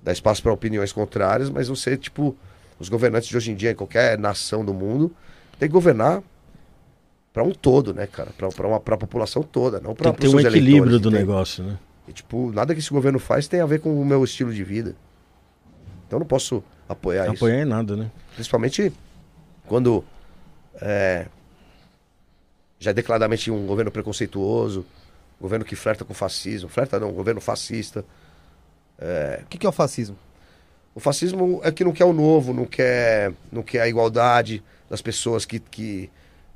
dá 0.04 0.12
espaço 0.12 0.42
para 0.44 0.54
opiniões 0.54 0.94
contrárias, 0.94 1.50
mas 1.50 1.68
você 1.68 1.98
tipo 1.98 2.36
os 2.80 2.90
governantes 2.90 3.28
de 3.28 3.36
hoje 3.36 3.52
em 3.52 3.56
dia 3.56 3.72
em 3.72 3.76
qualquer 3.76 4.18
nação 4.18 4.64
do 4.64 4.74
mundo 4.74 5.14
tem 5.60 5.68
que 5.68 5.74
governar 5.74 6.22
para 7.34 7.44
um 7.44 7.52
todo, 7.52 7.94
né, 7.94 8.06
cara, 8.08 8.32
para 8.38 8.68
uma 8.68 8.80
pra 8.80 8.98
população 8.98 9.42
toda, 9.42 9.80
não 9.80 9.96
para 9.96 10.12
Tem 10.12 10.14
que 10.14 10.22
ter 10.22 10.36
um 10.36 10.40
equilíbrio 10.40 11.00
do 11.00 11.10
negócio, 11.10 11.64
né? 11.64 11.78
e, 12.08 12.14
tipo, 12.14 12.52
nada 12.52 12.74
que 12.74 12.80
esse 12.80 12.90
governo 12.90 13.20
faz 13.20 13.48
tem 13.48 13.62
a 13.62 13.66
ver 13.66 13.80
com 13.80 14.00
o 14.00 14.06
meu 14.06 14.24
estilo 14.24 14.54
de 14.54 14.64
vida. 14.64 14.96
Então 16.06 16.18
eu 16.18 16.20
não 16.22 16.28
posso 16.28 16.64
apoiar 16.90 17.26
isso. 17.26 17.36
Apoiar 17.36 17.62
em 17.62 17.66
nada, 17.66 17.96
né? 17.96 18.12
Principalmente 18.34 18.92
quando 19.66 20.04
é, 20.80 21.26
já 22.80 22.92
é 22.92 22.94
declaradamente 22.94 23.50
um 23.50 23.66
governo 23.66 23.92
preconceituoso, 23.92 24.86
um 25.40 25.44
governo 25.44 25.66
que 25.66 25.76
flerta 25.76 26.06
com 26.06 26.14
fascismo. 26.14 26.70
Flerta 26.70 27.00
não, 27.00 27.10
um 27.10 27.14
governo 27.14 27.42
fascista. 27.42 28.06
O 29.42 29.46
que, 29.48 29.58
que 29.58 29.66
é 29.66 29.70
o 29.70 29.72
fascismo? 29.72 30.16
O 30.94 31.00
fascismo 31.00 31.62
é 31.64 31.72
que 31.72 31.84
não 31.84 31.92
quer 31.92 32.06
o 32.06 32.14
novo, 32.14 32.54
não 32.54 32.66
quer, 32.66 33.34
não 33.52 33.64
quer 33.64 33.82
a 33.82 33.88
igualdade 33.88 34.62
das 34.90 35.02
pessoas, 35.02 35.46
que, 35.46 35.60
que 35.60 36.10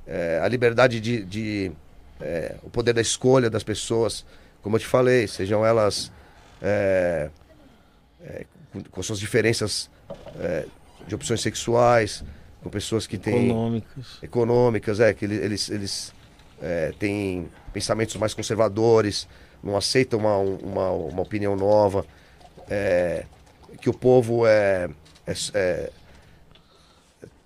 é, 0.06 0.38
a 0.42 0.46
liberdade 0.46 1.00
de, 1.00 1.24
de 1.24 1.72
é, 2.20 2.56
o 2.62 2.68
poder 2.68 2.92
da 2.92 3.00
escolha 3.00 3.48
das 3.48 3.62
pessoas, 3.62 4.26
como 4.62 4.76
eu 4.76 4.80
te 4.80 4.86
falei, 4.86 5.26
sejam 5.26 5.64
elas 5.64 6.12
é, 6.60 7.30
é, 8.22 8.44
com, 8.72 8.82
com 8.84 9.02
suas 9.02 9.18
diferenças 9.18 9.90
é, 10.38 10.66
de 11.08 11.14
opções 11.14 11.40
sexuais, 11.40 12.22
com 12.66 12.70
pessoas 12.70 13.06
que 13.06 13.16
têm 13.16 13.46
Econômicos. 13.50 14.18
econômicas, 14.22 15.00
é, 15.00 15.14
que 15.14 15.24
ele- 15.24 15.36
eles, 15.36 15.70
eles 15.70 16.12
é, 16.60 16.92
têm 16.98 17.48
pensamentos 17.72 18.16
mais 18.16 18.34
conservadores, 18.34 19.28
não 19.62 19.76
aceitam 19.76 20.18
uma, 20.18 20.36
uma, 20.38 20.90
uma 20.90 21.22
opinião 21.22 21.54
nova, 21.54 22.04
é, 22.68 23.24
que 23.80 23.88
o 23.88 23.94
povo 23.94 24.46
é, 24.46 24.88
é, 25.26 25.32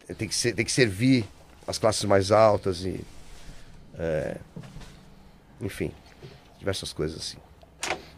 é, 0.09 0.14
tem, 0.14 0.26
que 0.26 0.34
ser, 0.34 0.55
tem 0.55 0.64
que 0.64 0.72
servir 0.72 1.24
as 1.66 1.76
classes 1.78 2.05
mais 2.05 2.32
altas 2.32 2.82
e. 2.84 3.01
é, 3.98 4.36
enfim, 5.60 5.90
diversas 6.59 6.92
coisas 6.94 7.18
assim. 7.18 7.36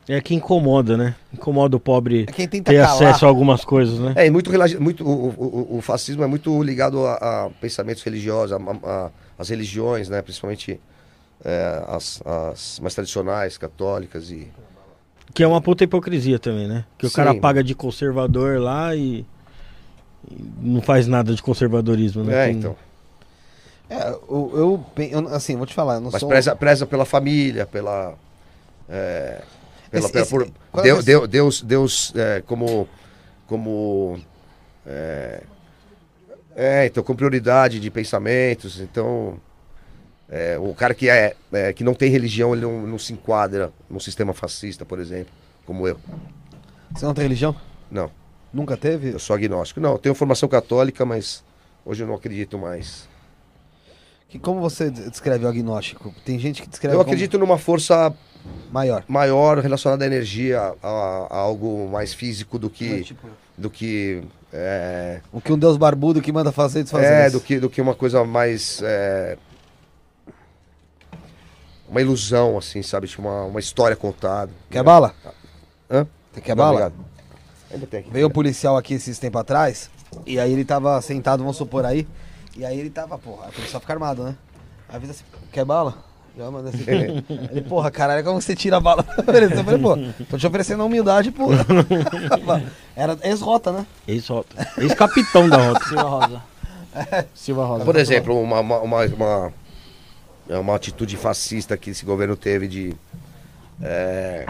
É 0.08 0.20
que 0.20 0.34
incomoda, 0.34 0.96
né? 0.96 1.14
Incomoda 1.32 1.76
o 1.76 1.80
pobre 1.80 2.24
É 2.28 2.32
quem 2.32 2.48
tenta 2.48 2.72
ter 2.72 2.78
calar. 2.82 2.94
acesso 2.94 3.24
a 3.24 3.28
algumas 3.28 3.64
coisas, 3.64 3.98
né? 4.00 4.12
É, 4.16 4.26
e 4.26 4.30
muito, 4.30 4.50
muito 4.80 5.06
o, 5.06 5.28
o- 5.28 5.76
o 5.78 5.80
fascismo 5.80 6.24
é 6.24 6.26
muito 6.26 6.60
ligado 6.62 7.06
a, 7.06 7.14
a 7.46 7.50
pensamentos 7.60 8.02
religiosos, 8.02 8.52
a, 8.52 8.56
a- 8.88 9.10
as 9.38 9.48
religiões, 9.48 10.08
né? 10.08 10.20
Principalmente 10.20 10.80
é, 11.44 11.84
as, 11.86 12.20
as 12.26 12.80
mais 12.80 12.94
tradicionais, 12.94 13.56
católicas 13.56 14.30
e. 14.30 14.48
Que 15.32 15.44
é 15.44 15.46
uma 15.46 15.60
puta 15.60 15.84
hipocrisia 15.84 16.38
também, 16.38 16.66
né? 16.66 16.84
Que 16.98 17.06
o 17.06 17.08
Sim. 17.08 17.16
cara 17.16 17.34
paga 17.34 17.62
de 17.62 17.74
conservador 17.74 18.58
lá 18.60 18.94
e, 18.96 19.24
e 20.30 20.44
não 20.60 20.82
faz 20.82 21.06
nada 21.06 21.32
de 21.32 21.40
conservadorismo, 21.40 22.24
né? 22.24 22.34
É, 22.34 22.46
Tem- 22.48 22.56
então. 22.58 22.76
É, 23.88 24.08
eu, 24.08 24.84
eu, 24.98 25.26
assim, 25.34 25.56
vou 25.56 25.66
te 25.66 25.74
falar, 25.74 25.94
eu 25.94 26.00
não 26.00 26.10
Mas 26.10 26.18
sou... 26.20 26.28
preza, 26.28 26.56
preza 26.56 26.86
pela 26.86 27.04
família, 27.04 27.66
pela. 27.66 28.14
é, 28.88 29.42
pela, 29.92 30.04
Esse- 30.06 30.12
pela- 30.12 30.26
por- 30.26 30.50
qual 30.72 30.80
é 30.84 30.88
Deus, 30.88 31.04
Deus, 31.04 31.28
Deus, 31.28 31.62
Deus, 31.62 32.12
é, 32.16 32.42
como. 32.44 32.88
como 33.46 34.18
é, 34.86 35.42
é, 36.56 36.86
então, 36.86 37.02
com 37.02 37.14
prioridade 37.14 37.78
de 37.78 37.90
pensamentos. 37.90 38.80
Então. 38.80 39.38
é, 40.28 40.58
o 40.58 40.74
cara 40.74 40.94
que, 40.94 41.08
é, 41.10 41.36
é, 41.52 41.72
que 41.72 41.84
não 41.84 41.94
tem 41.94 42.10
religião, 42.10 42.54
ele 42.54 42.62
não, 42.62 42.86
não 42.86 42.98
se 42.98 43.12
enquadra 43.12 43.70
num 43.88 44.00
sistema 44.00 44.32
fascista, 44.32 44.84
por 44.84 44.98
exemplo, 44.98 45.32
como 45.66 45.86
eu. 45.86 45.98
Você 46.94 47.04
não 47.04 47.12
tem 47.14 47.22
religião? 47.24 47.54
Não, 47.90 48.10
Nunca 48.52 48.76
teve? 48.76 49.10
eu 49.10 49.18
sou 49.18 49.34
agnóstico. 49.36 49.78
Não, 49.80 49.92
eu 49.92 49.98
tenho 49.98 50.14
formação 50.14 50.48
católica, 50.48 51.04
mas 51.04 51.42
hoje 51.84 52.02
eu 52.02 52.06
não 52.06 52.14
acredito 52.14 52.58
mais. 52.58 53.08
Que, 54.28 54.38
como 54.38 54.60
você 54.60 54.90
des- 54.90 55.10
descreve 55.10 55.44
o 55.44 55.48
agnóstico? 55.48 56.14
Tem 56.24 56.38
gente 56.38 56.62
que 56.62 56.68
descreve 56.68 56.94
Eu 56.94 57.00
como 57.00 57.10
acredito 57.10 57.38
numa 57.38 57.58
força 57.58 58.14
maior. 58.70 59.04
maior 59.08 59.58
relacionada 59.58 60.04
à 60.04 60.06
energia, 60.06 60.74
a, 60.82 60.88
a 61.30 61.36
algo 61.38 61.88
mais 61.88 62.12
físico 62.14 62.58
do 62.58 62.68
que 62.70 63.02
Tipo, 63.04 63.28
do 63.56 63.68
que 63.70 64.22
é, 64.52 65.20
o 65.32 65.40
que 65.40 65.52
um 65.52 65.58
deus 65.58 65.76
barbudo 65.76 66.20
que 66.20 66.32
manda 66.32 66.50
fazer 66.52 66.80
e 66.80 66.82
desfazer. 66.82 67.06
é 67.06 67.26
isso. 67.26 67.38
do 67.38 67.40
que 67.42 67.58
do 67.58 67.70
que 67.70 67.80
uma 67.80 67.94
coisa 67.94 68.24
mais 68.24 68.80
é, 68.82 69.36
uma 71.88 72.00
ilusão 72.00 72.56
assim, 72.58 72.82
sabe, 72.82 73.06
tipo 73.06 73.22
uma, 73.22 73.44
uma 73.44 73.60
história 73.60 73.96
contada. 73.96 74.50
Quer 74.70 74.82
bala? 74.82 75.14
Hã? 75.90 76.06
Você 76.32 76.40
quer 76.40 76.56
Não, 76.56 76.64
bala? 76.64 76.86
obrigado. 76.86 76.94
Ainda 77.70 77.86
tem 77.86 78.00
aqui. 78.00 78.10
Veio 78.10 78.26
o 78.26 78.30
policial 78.30 78.76
aqui 78.76 78.94
esses 78.94 79.18
tempos 79.18 79.40
atrás, 79.40 79.90
e 80.26 80.38
aí 80.38 80.52
ele 80.52 80.64
tava 80.64 81.00
sentado, 81.02 81.40
vamos 81.40 81.56
supor 81.56 81.84
aí, 81.84 82.06
e 82.56 82.64
aí 82.64 82.78
ele 82.78 82.90
tava, 82.90 83.18
porra, 83.18 83.48
o 83.48 83.52
policial 83.52 83.80
fica 83.80 83.92
armado, 83.92 84.24
né? 84.24 84.36
Aí 84.88 84.96
avisa 84.96 85.12
assim, 85.12 85.24
quer 85.50 85.64
bala? 85.64 86.04
Já 86.36 86.50
manda 86.50 86.70
assim. 86.70 86.84
ele, 86.88 87.62
porra, 87.62 87.90
caralho, 87.90 88.24
como 88.24 88.40
você 88.40 88.56
tira 88.56 88.78
a 88.78 88.80
bala? 88.80 89.04
Eu 89.18 89.64
falei, 89.64 89.78
pô, 89.80 90.24
tô 90.30 90.38
te 90.38 90.46
oferecendo 90.46 90.82
a 90.82 90.86
humildade, 90.86 91.30
porra. 91.30 91.64
Era 92.96 93.18
ex-rota, 93.22 93.70
né? 93.72 93.86
Ex-rota. 94.08 94.66
Ex-capitão 94.78 95.48
da 95.48 95.58
rota. 95.58 95.84
Silva 95.84 96.02
Rosa. 96.02 96.42
Silva 97.34 97.64
Rosa. 97.66 97.84
Por 97.84 97.96
exemplo, 97.96 98.40
uma, 98.40 98.60
uma, 98.60 98.80
uma, 98.80 99.04
uma, 99.04 99.52
é 100.48 100.58
uma 100.58 100.74
atitude 100.74 101.16
fascista 101.16 101.76
que 101.76 101.90
esse 101.90 102.04
governo 102.04 102.36
teve 102.36 102.66
de. 102.66 102.96
é, 103.82 104.46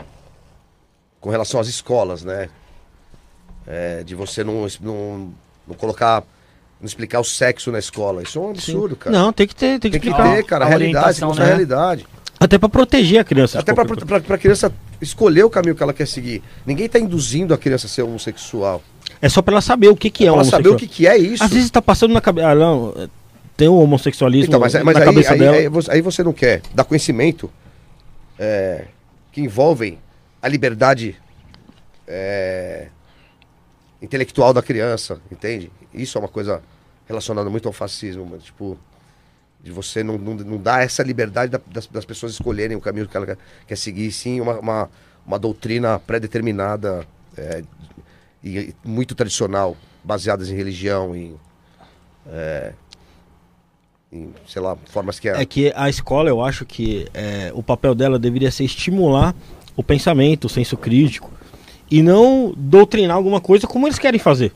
com 1.20 1.30
relação 1.30 1.60
às 1.60 1.68
escolas, 1.68 2.22
né? 2.22 2.48
É, 3.66 4.02
de 4.02 4.14
você 4.14 4.42
não, 4.42 4.66
não, 4.80 5.32
não 5.66 5.74
colocar. 5.76 6.22
Não 6.82 6.86
explicar 6.86 7.20
o 7.20 7.24
sexo 7.24 7.70
na 7.70 7.78
escola. 7.78 8.22
Isso 8.24 8.38
é 8.38 8.42
um 8.42 8.50
absurdo, 8.50 8.96
cara. 8.96 9.16
Não, 9.16 9.32
tem 9.32 9.46
que 9.46 9.54
ter, 9.54 9.78
tem 9.78 9.90
que 9.90 9.98
Tem 9.98 10.00
que 10.00 10.08
explicar. 10.08 10.34
ter, 10.36 10.42
cara, 10.44 10.64
a 10.64 10.66
A 10.66 10.68
realidade, 10.68 10.92
tem 10.92 11.14
que 11.14 11.24
orientação, 11.24 11.28
mostrar 11.28 11.44
a 11.44 11.46
né? 11.46 11.52
realidade. 11.54 12.06
Até 12.40 12.58
pra 12.58 12.68
proteger 12.68 13.20
a 13.20 13.24
criança. 13.24 13.60
Até 13.60 13.72
pra, 13.72 13.84
pra 14.20 14.36
criança 14.36 14.72
escolher 15.00 15.44
o 15.44 15.50
caminho 15.50 15.76
que 15.76 15.82
ela 15.82 15.92
quer 15.92 16.06
seguir. 16.08 16.42
Ninguém 16.66 16.88
tá 16.88 16.98
induzindo 16.98 17.54
a 17.54 17.58
criança 17.58 17.86
a 17.86 17.88
ser 17.88 18.02
homossexual. 18.02 18.82
É 19.20 19.28
só 19.28 19.40
pra 19.40 19.54
ela 19.54 19.60
saber 19.60 19.86
o 19.88 19.94
que, 19.96 20.10
que 20.10 20.24
é 20.24 20.26
Pra 20.26 20.32
ela 20.32 20.34
homossexual. 20.38 20.62
saber 20.64 20.74
o 20.74 20.76
que, 20.76 20.88
que 20.88 21.06
é 21.06 21.16
isso. 21.16 21.44
Às 21.44 21.52
vezes 21.52 21.70
tá 21.70 21.80
passando 21.80 22.12
na 22.12 22.20
cabeça. 22.20 22.48
Ah, 22.48 22.54
não, 22.56 22.92
é, 22.96 23.08
tem 23.56 23.68
o 23.68 23.76
homossexualismo 23.76 24.48
Então, 24.48 24.58
mas, 24.58 24.74
mas 24.74 24.94
na 24.94 25.00
aí, 25.00 25.06
cabeça 25.06 25.32
aí, 25.34 25.38
dela. 25.38 25.56
aí 25.56 25.68
você, 25.68 25.90
aí 25.92 26.00
você 26.00 26.24
não 26.24 26.32
quer 26.32 26.62
dar 26.74 26.82
conhecimento 26.82 27.48
é, 28.36 28.86
que 29.30 29.40
envolvem 29.40 30.00
a 30.42 30.48
liberdade 30.48 31.14
é, 32.08 32.88
intelectual 34.00 34.52
da 34.52 34.62
criança, 34.62 35.20
entende? 35.30 35.70
Isso 35.94 36.18
é 36.18 36.20
uma 36.20 36.28
coisa 36.28 36.60
relacionada 37.06 37.48
muito 37.50 37.66
ao 37.68 37.72
fascismo, 37.72 38.26
mas, 38.30 38.44
tipo, 38.44 38.78
de 39.62 39.70
você 39.70 40.02
não, 40.02 40.18
não, 40.18 40.34
não 40.34 40.58
dar 40.58 40.82
essa 40.84 41.02
liberdade 41.02 41.52
da- 41.52 41.60
das, 41.66 41.86
das 41.86 42.04
pessoas 42.04 42.32
escolherem 42.32 42.76
o 42.76 42.80
caminho 42.80 43.06
que 43.08 43.16
ela 43.16 43.26
quer, 43.26 43.38
quer 43.66 43.76
seguir, 43.76 44.10
sim 44.12 44.40
uma, 44.40 44.58
uma, 44.58 44.90
uma 45.26 45.38
doutrina 45.38 45.98
pré-determinada 45.98 47.06
é, 47.36 47.62
e, 48.42 48.58
e 48.58 48.74
muito 48.84 49.14
tradicional, 49.14 49.76
baseadas 50.02 50.50
em 50.50 50.54
religião, 50.56 51.14
em, 51.14 51.36
é, 52.26 52.72
em, 54.12 54.32
sei 54.48 54.60
lá, 54.60 54.76
formas 54.90 55.18
que 55.20 55.28
É 55.28 55.44
que 55.46 55.72
a 55.76 55.88
escola, 55.88 56.28
eu 56.28 56.42
acho 56.42 56.64
que 56.66 57.06
é, 57.14 57.50
o 57.54 57.62
papel 57.62 57.94
dela 57.94 58.18
deveria 58.18 58.50
ser 58.50 58.64
estimular 58.64 59.34
o 59.76 59.82
pensamento, 59.82 60.46
o 60.46 60.50
senso 60.50 60.76
crítico. 60.76 61.30
E 61.90 62.02
não 62.02 62.52
doutrinar 62.56 63.16
alguma 63.16 63.40
coisa 63.40 63.66
como 63.66 63.86
eles 63.86 63.98
querem 63.98 64.18
fazer. 64.18 64.52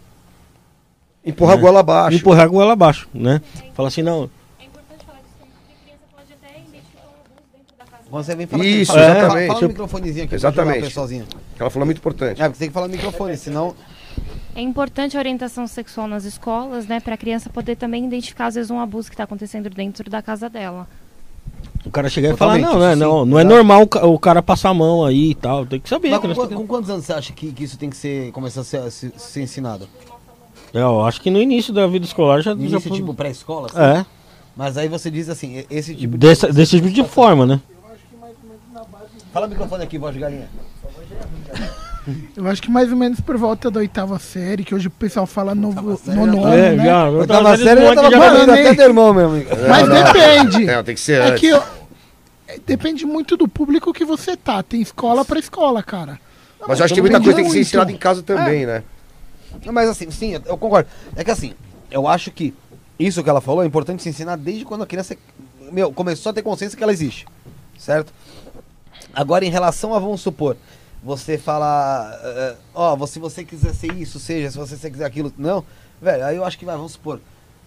Empurrar 1.26 1.54
a 1.54 1.58
É. 1.58 1.60
goela 1.60 1.80
abaixo. 1.80 2.16
Empurrar 2.16 2.44
a 2.44 2.48
goela 2.48 2.72
abaixo, 2.72 3.08
né? 3.12 3.40
Fala 3.74 3.88
assim, 3.88 4.02
não, 4.02 4.30
É 4.58 4.64
importante 4.64 5.04
falar 5.04 5.18
disso 5.18 5.34
também, 5.38 5.52
porque 5.56 5.72
a 5.72 5.84
criança 5.84 6.04
pode 6.14 6.32
até 6.32 6.58
identificar 6.60 7.02
um 7.02 7.20
abuso 7.20 7.42
dentro 7.52 7.76
da 7.78 7.84
casa 7.84 8.02
Quando 8.10 8.24
você 8.24 8.34
vem 8.34 8.80
Isso, 8.80 8.92
fala, 8.92 9.04
exatamente. 9.04 9.46
Fala, 9.48 9.60
no 9.60 9.68
microfonezinho 9.68 10.24
aqui, 10.24 10.34
Exatamente. 10.34 10.98
Ela 11.58 11.70
falou 11.70 11.86
muito 11.86 11.98
importante. 11.98 12.40
É, 12.40 12.44
porque 12.44 12.54
você 12.54 12.58
tem 12.60 12.68
que 12.68 12.74
falar 12.74 12.88
no 12.88 12.92
microfone, 12.94 13.36
senão... 13.36 13.74
É 14.54 14.60
importante 14.62 15.16
a 15.16 15.20
orientação 15.20 15.66
sexual 15.66 16.08
nas 16.08 16.24
escolas, 16.24 16.86
né, 16.86 16.98
para 17.00 17.12
a 17.14 17.16
criança 17.18 17.50
poder 17.50 17.76
também 17.76 18.06
identificar 18.06 18.46
às 18.46 18.54
vezes 18.54 18.70
um 18.70 18.80
abuso 18.80 19.08
que 19.08 19.14
está 19.14 19.24
acontecendo 19.24 19.68
dentro 19.68 20.08
da 20.08 20.22
casa 20.22 20.48
dela. 20.48 20.88
o 21.84 21.90
cara 21.90 22.08
chegar 22.08 22.32
e 22.32 22.36
falar, 22.36 22.56
não, 22.58 22.78
né, 22.78 22.92
isso 22.92 22.98
não, 22.98 23.24
sim, 23.24 23.30
não 23.30 23.38
é 23.38 23.42
exato. 23.42 23.54
normal 23.54 23.82
o 23.82 23.86
ca- 23.86 24.06
o 24.06 24.18
cara 24.18 24.42
passar 24.42 24.70
a 24.70 24.74
mão 24.74 25.04
aí 25.04 25.32
e 25.32 25.34
tal. 25.34 25.66
Tem 25.66 25.78
que 25.78 25.86
saber. 25.88 26.08
Mas 26.08 26.20
que 26.20 26.28
com, 26.28 26.34
temos- 26.34 26.54
com 26.62 26.66
quantos 26.66 26.88
anos 26.88 27.04
você 27.04 27.12
acha 27.12 27.32
que, 27.34 27.52
que 27.52 27.64
isso 27.64 27.76
tem 27.78 27.90
que 27.90 27.96
ser, 27.98 28.32
começar 28.32 28.62
a 28.62 28.64
ser, 28.64 28.78
a 28.78 28.90
se- 28.90 29.12
ser 29.18 29.42
ensinado? 29.42 29.86
É, 30.76 30.82
eu 30.82 31.04
acho 31.04 31.20
que 31.20 31.30
no 31.30 31.40
início 31.40 31.72
da 31.72 31.86
vida 31.86 32.04
escolar 32.04 32.40
já. 32.42 32.54
No 32.54 32.62
já 32.68 32.76
início, 32.76 32.90
tipo, 32.92 33.14
pré-escola? 33.14 33.68
assim? 33.72 33.80
É, 34.00 34.06
Mas 34.56 34.76
aí 34.76 34.88
você 34.88 35.10
diz 35.10 35.28
assim, 35.28 35.64
esse 35.70 35.94
tipo 35.94 36.16
dessa, 36.18 36.52
desse 36.52 36.76
tipo 36.76 36.90
de 36.90 37.04
forma, 37.04 37.46
né? 37.46 37.60
Fala 39.32 39.46
o 39.46 39.50
microfone 39.50 39.82
aqui, 39.84 39.98
voz 39.98 40.14
de 40.14 40.20
galinha. 40.20 40.48
Eu 42.36 42.46
acho 42.46 42.62
que 42.62 42.70
mais 42.70 42.90
ou 42.90 42.96
menos 42.96 43.20
por 43.20 43.36
volta 43.36 43.68
da 43.70 43.80
oitava 43.80 44.16
série, 44.18 44.62
que 44.62 44.72
hoje 44.74 44.86
o 44.86 44.90
pessoal 44.90 45.26
fala 45.26 45.54
novo, 45.56 45.96
série 45.96 46.16
nono 46.16 46.40
já 46.42 46.54
é, 46.54 46.72
né? 46.76 46.84
já. 46.84 47.06
Eu 47.08 47.20
Eu 47.22 47.26
tava 47.26 47.42
tava 47.42 47.56
sério, 47.56 47.82
eu 47.82 47.94
tava 47.94 48.10
já- 48.10 48.18
falando 48.18 48.50
até 48.50 48.74
do 48.74 48.82
irmão, 48.82 49.12
meu 49.12 49.26
amigo. 49.26 49.50
Mas 49.68 49.88
depende. 49.88 50.64
Não, 50.66 50.84
tem 50.84 50.94
que 50.94 51.00
ser 51.00 51.20
É 51.20 51.24
antes. 51.28 51.40
que 51.40 51.46
eu- 51.48 51.62
é, 52.46 52.60
depende 52.64 53.04
muito 53.04 53.36
do 53.36 53.48
público 53.48 53.92
que 53.92 54.04
você 54.04 54.36
tá. 54.36 54.62
Tem 54.62 54.80
escola 54.80 55.24
pra 55.24 55.38
escola, 55.40 55.82
cara. 55.82 56.20
Mas 56.68 56.78
eu 56.78 56.84
acho 56.84 56.94
que 56.94 57.00
muita 57.00 57.18
coisa 57.20 57.34
tem 57.34 57.44
que 57.44 57.50
ser 57.50 57.56
muito. 57.56 57.66
ensinada 57.68 57.90
em 57.92 57.96
casa 57.96 58.22
também, 58.22 58.64
né? 58.66 58.82
Mas 59.72 59.88
assim, 59.88 60.10
sim, 60.10 60.32
eu- 60.44 60.56
concordo. 60.58 60.88
É 61.14 61.24
que 61.24 61.30
assim, 61.30 61.54
eu 61.90 62.06
acho 62.06 62.30
que 62.30 62.54
isso 62.98 63.22
que 63.22 63.30
ela 63.30 63.40
falou 63.40 63.62
é 63.62 63.66
importante 63.66 64.02
se 64.02 64.08
ensinar 64.08 64.36
desde 64.36 64.64
quando 64.64 64.82
a 64.82 64.86
criança 64.86 65.16
meu, 65.72 65.92
começou 65.92 66.30
a 66.30 66.32
ter 66.32 66.42
consciência 66.42 66.76
que 66.76 66.82
ela 66.82 66.92
existe. 66.92 67.26
Certo? 67.78 68.12
Agora, 69.14 69.44
em 69.44 69.50
relação 69.50 69.94
a, 69.94 69.98
vamos 69.98 70.20
supor, 70.20 70.56
você 71.02 71.38
fala, 71.38 72.18
eh, 72.22 72.56
ó, 72.74 73.06
se 73.06 73.18
você 73.18 73.44
quiser 73.44 73.74
ser 73.74 73.92
isso, 73.92 74.18
seja, 74.18 74.50
se 74.50 74.58
você 74.58 74.90
quiser 74.90 75.04
aquilo. 75.04 75.32
Não, 75.36 75.64
velho, 76.00 76.24
aí 76.24 76.36
eu 76.36 76.44
acho 76.44 76.58
que 76.58 76.64
vai, 76.64 76.76
vamos 76.76 76.92
supor, 76.92 77.20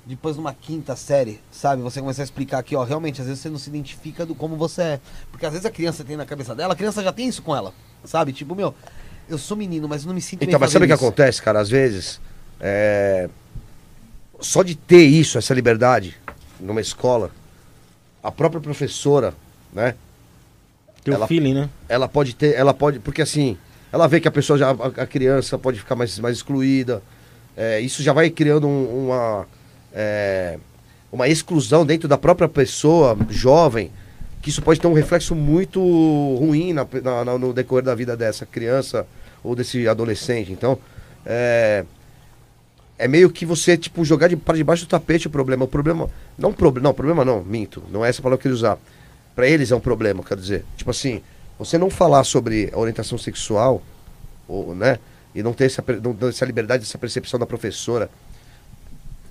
depois 0.06 0.36
numa 0.36 0.54
quinta 0.54 0.96
série, 0.96 1.40
sabe, 1.52 1.82
você 1.82 2.02
começar 2.02 2.24
a 2.24 2.26
explicar 2.26 2.64
que, 2.64 2.76
ó, 2.76 2.84
realmente, 2.84 3.22
às 3.22 3.28
vezes 3.28 3.42
você 3.42 3.50
não 3.50 3.58
se 3.60 3.70
identifica 3.70 4.26
do 4.26 4.34
como 4.34 4.56
você 4.58 4.82
é. 4.82 5.00
Porque 5.32 5.46
às 5.46 5.52
vezes 5.52 5.66
a 5.66 5.72
criança 5.72 6.04
tem 6.04 6.18
na 6.18 6.26
cabeça 6.26 6.56
dela, 6.56 6.74
a 6.74 6.76
criança 6.76 7.04
já 7.04 7.12
tem 7.12 7.28
isso 7.28 7.42
com 7.42 7.56
ela, 7.56 7.74
sabe? 8.04 8.34
Tipo, 8.34 8.56
meu, 8.56 8.74
eu 9.30 9.38
sou 9.38 9.56
menino, 9.56 9.88
mas 9.88 10.04
eu 10.04 10.08
não 10.08 10.16
me 10.16 10.22
sinto 10.22 10.40
bem 10.40 10.50
Então, 10.50 10.60
mas 10.60 10.72
sabe 10.72 10.86
o 10.86 10.88
que 10.88 10.94
acontece, 10.94 11.42
cara? 11.42 11.60
Às 11.60 11.70
vezes, 11.70 12.20
é, 12.60 13.30
só 14.40 14.64
de 14.64 14.76
ter 14.76 15.04
isso, 15.04 15.38
essa 15.38 15.54
liberdade, 15.54 16.18
numa 16.60 16.82
escola, 16.82 17.32
a 18.24 18.32
própria 18.32 18.60
professora, 18.62 19.34
né? 19.74 19.96
Tem 21.04 21.14
o 21.14 21.16
Ela- 21.16 21.28
feeling, 21.28 21.54
né? 21.54 21.70
Ela 21.88 22.08
pode 22.08 22.36
ter, 22.36 22.56
ela 22.56 22.74
pode, 22.74 23.00
porque 23.00 23.22
assim, 23.22 23.58
ela 23.92 24.08
vê 24.08 24.20
que 24.20 24.28
a 24.28 24.32
pessoa 24.32 24.58
já, 24.60 24.70
a, 24.72 25.04
a 25.04 25.08
criança 25.08 25.58
pode 25.58 25.80
ficar 25.80 25.96
mais, 25.96 26.18
mais 26.20 26.38
excluída. 26.38 27.02
É, 27.56 27.80
isso 27.80 28.02
já 28.04 28.14
vai 28.14 28.30
criando 28.30 28.68
um- 28.68 29.06
uma, 29.08 29.48
é, 29.94 30.58
uma 31.12 31.28
exclusão 31.28 31.86
dentro 31.86 32.08
da 32.08 32.18
própria 32.18 32.48
pessoa 32.50 33.18
jovem, 33.30 33.92
que 34.42 34.50
isso 34.50 34.62
pode 34.62 34.80
ter 34.80 34.88
um 34.88 34.94
reflexo 34.94 35.36
muito 35.36 35.80
ruim 36.38 36.72
na, 36.74 36.88
na- 37.04 37.26
na- 37.26 37.38
no 37.38 37.54
decorrer 37.54 37.84
da 37.84 37.94
vida 37.96 38.16
dessa 38.16 38.46
criança 38.46 39.06
ou 39.44 39.56
desse 39.56 39.88
adolescente. 39.88 40.52
Então, 40.52 40.78
é, 41.26 41.86
é 42.98 43.08
meio 43.08 43.30
que 43.30 43.46
você, 43.46 43.78
tipo, 43.78 44.04
jogar 44.04 44.28
de, 44.28 44.36
para 44.36 44.58
debaixo 44.58 44.86
do 44.86 44.90
tapete 44.90 45.28
o 45.28 45.30
problema. 45.30 45.66
O 45.66 45.68
problema. 45.68 46.10
Não, 46.38 46.52
proble 46.52 46.82
não, 46.82 46.94
problema 46.94 47.24
não, 47.24 47.44
minto. 47.44 47.84
Não 47.92 48.06
é 48.06 48.10
essa 48.10 48.22
palavra 48.22 48.42
que 48.42 48.48
eu 48.48 48.52
queria 48.52 48.56
usar. 48.56 48.78
Pra 49.36 49.48
eles 49.48 49.72
é 49.72 49.76
um 49.76 49.80
problema, 49.80 50.24
quero 50.24 50.42
dizer. 50.42 50.66
Tipo 50.76 50.92
assim, 50.92 51.22
você 51.58 51.78
não 51.78 51.90
falar 51.90 52.24
sobre 52.24 52.70
a 52.74 52.78
orientação 52.78 53.18
sexual, 53.18 53.82
ou, 54.48 54.76
né? 54.76 55.00
E 55.34 55.44
não 55.44 55.54
ter 55.54 55.66
essa, 55.66 55.84
não 56.04 56.28
essa 56.28 56.46
liberdade, 56.46 56.84
essa 56.84 56.98
percepção 56.98 57.40
da 57.40 57.46
professora. 57.46 58.10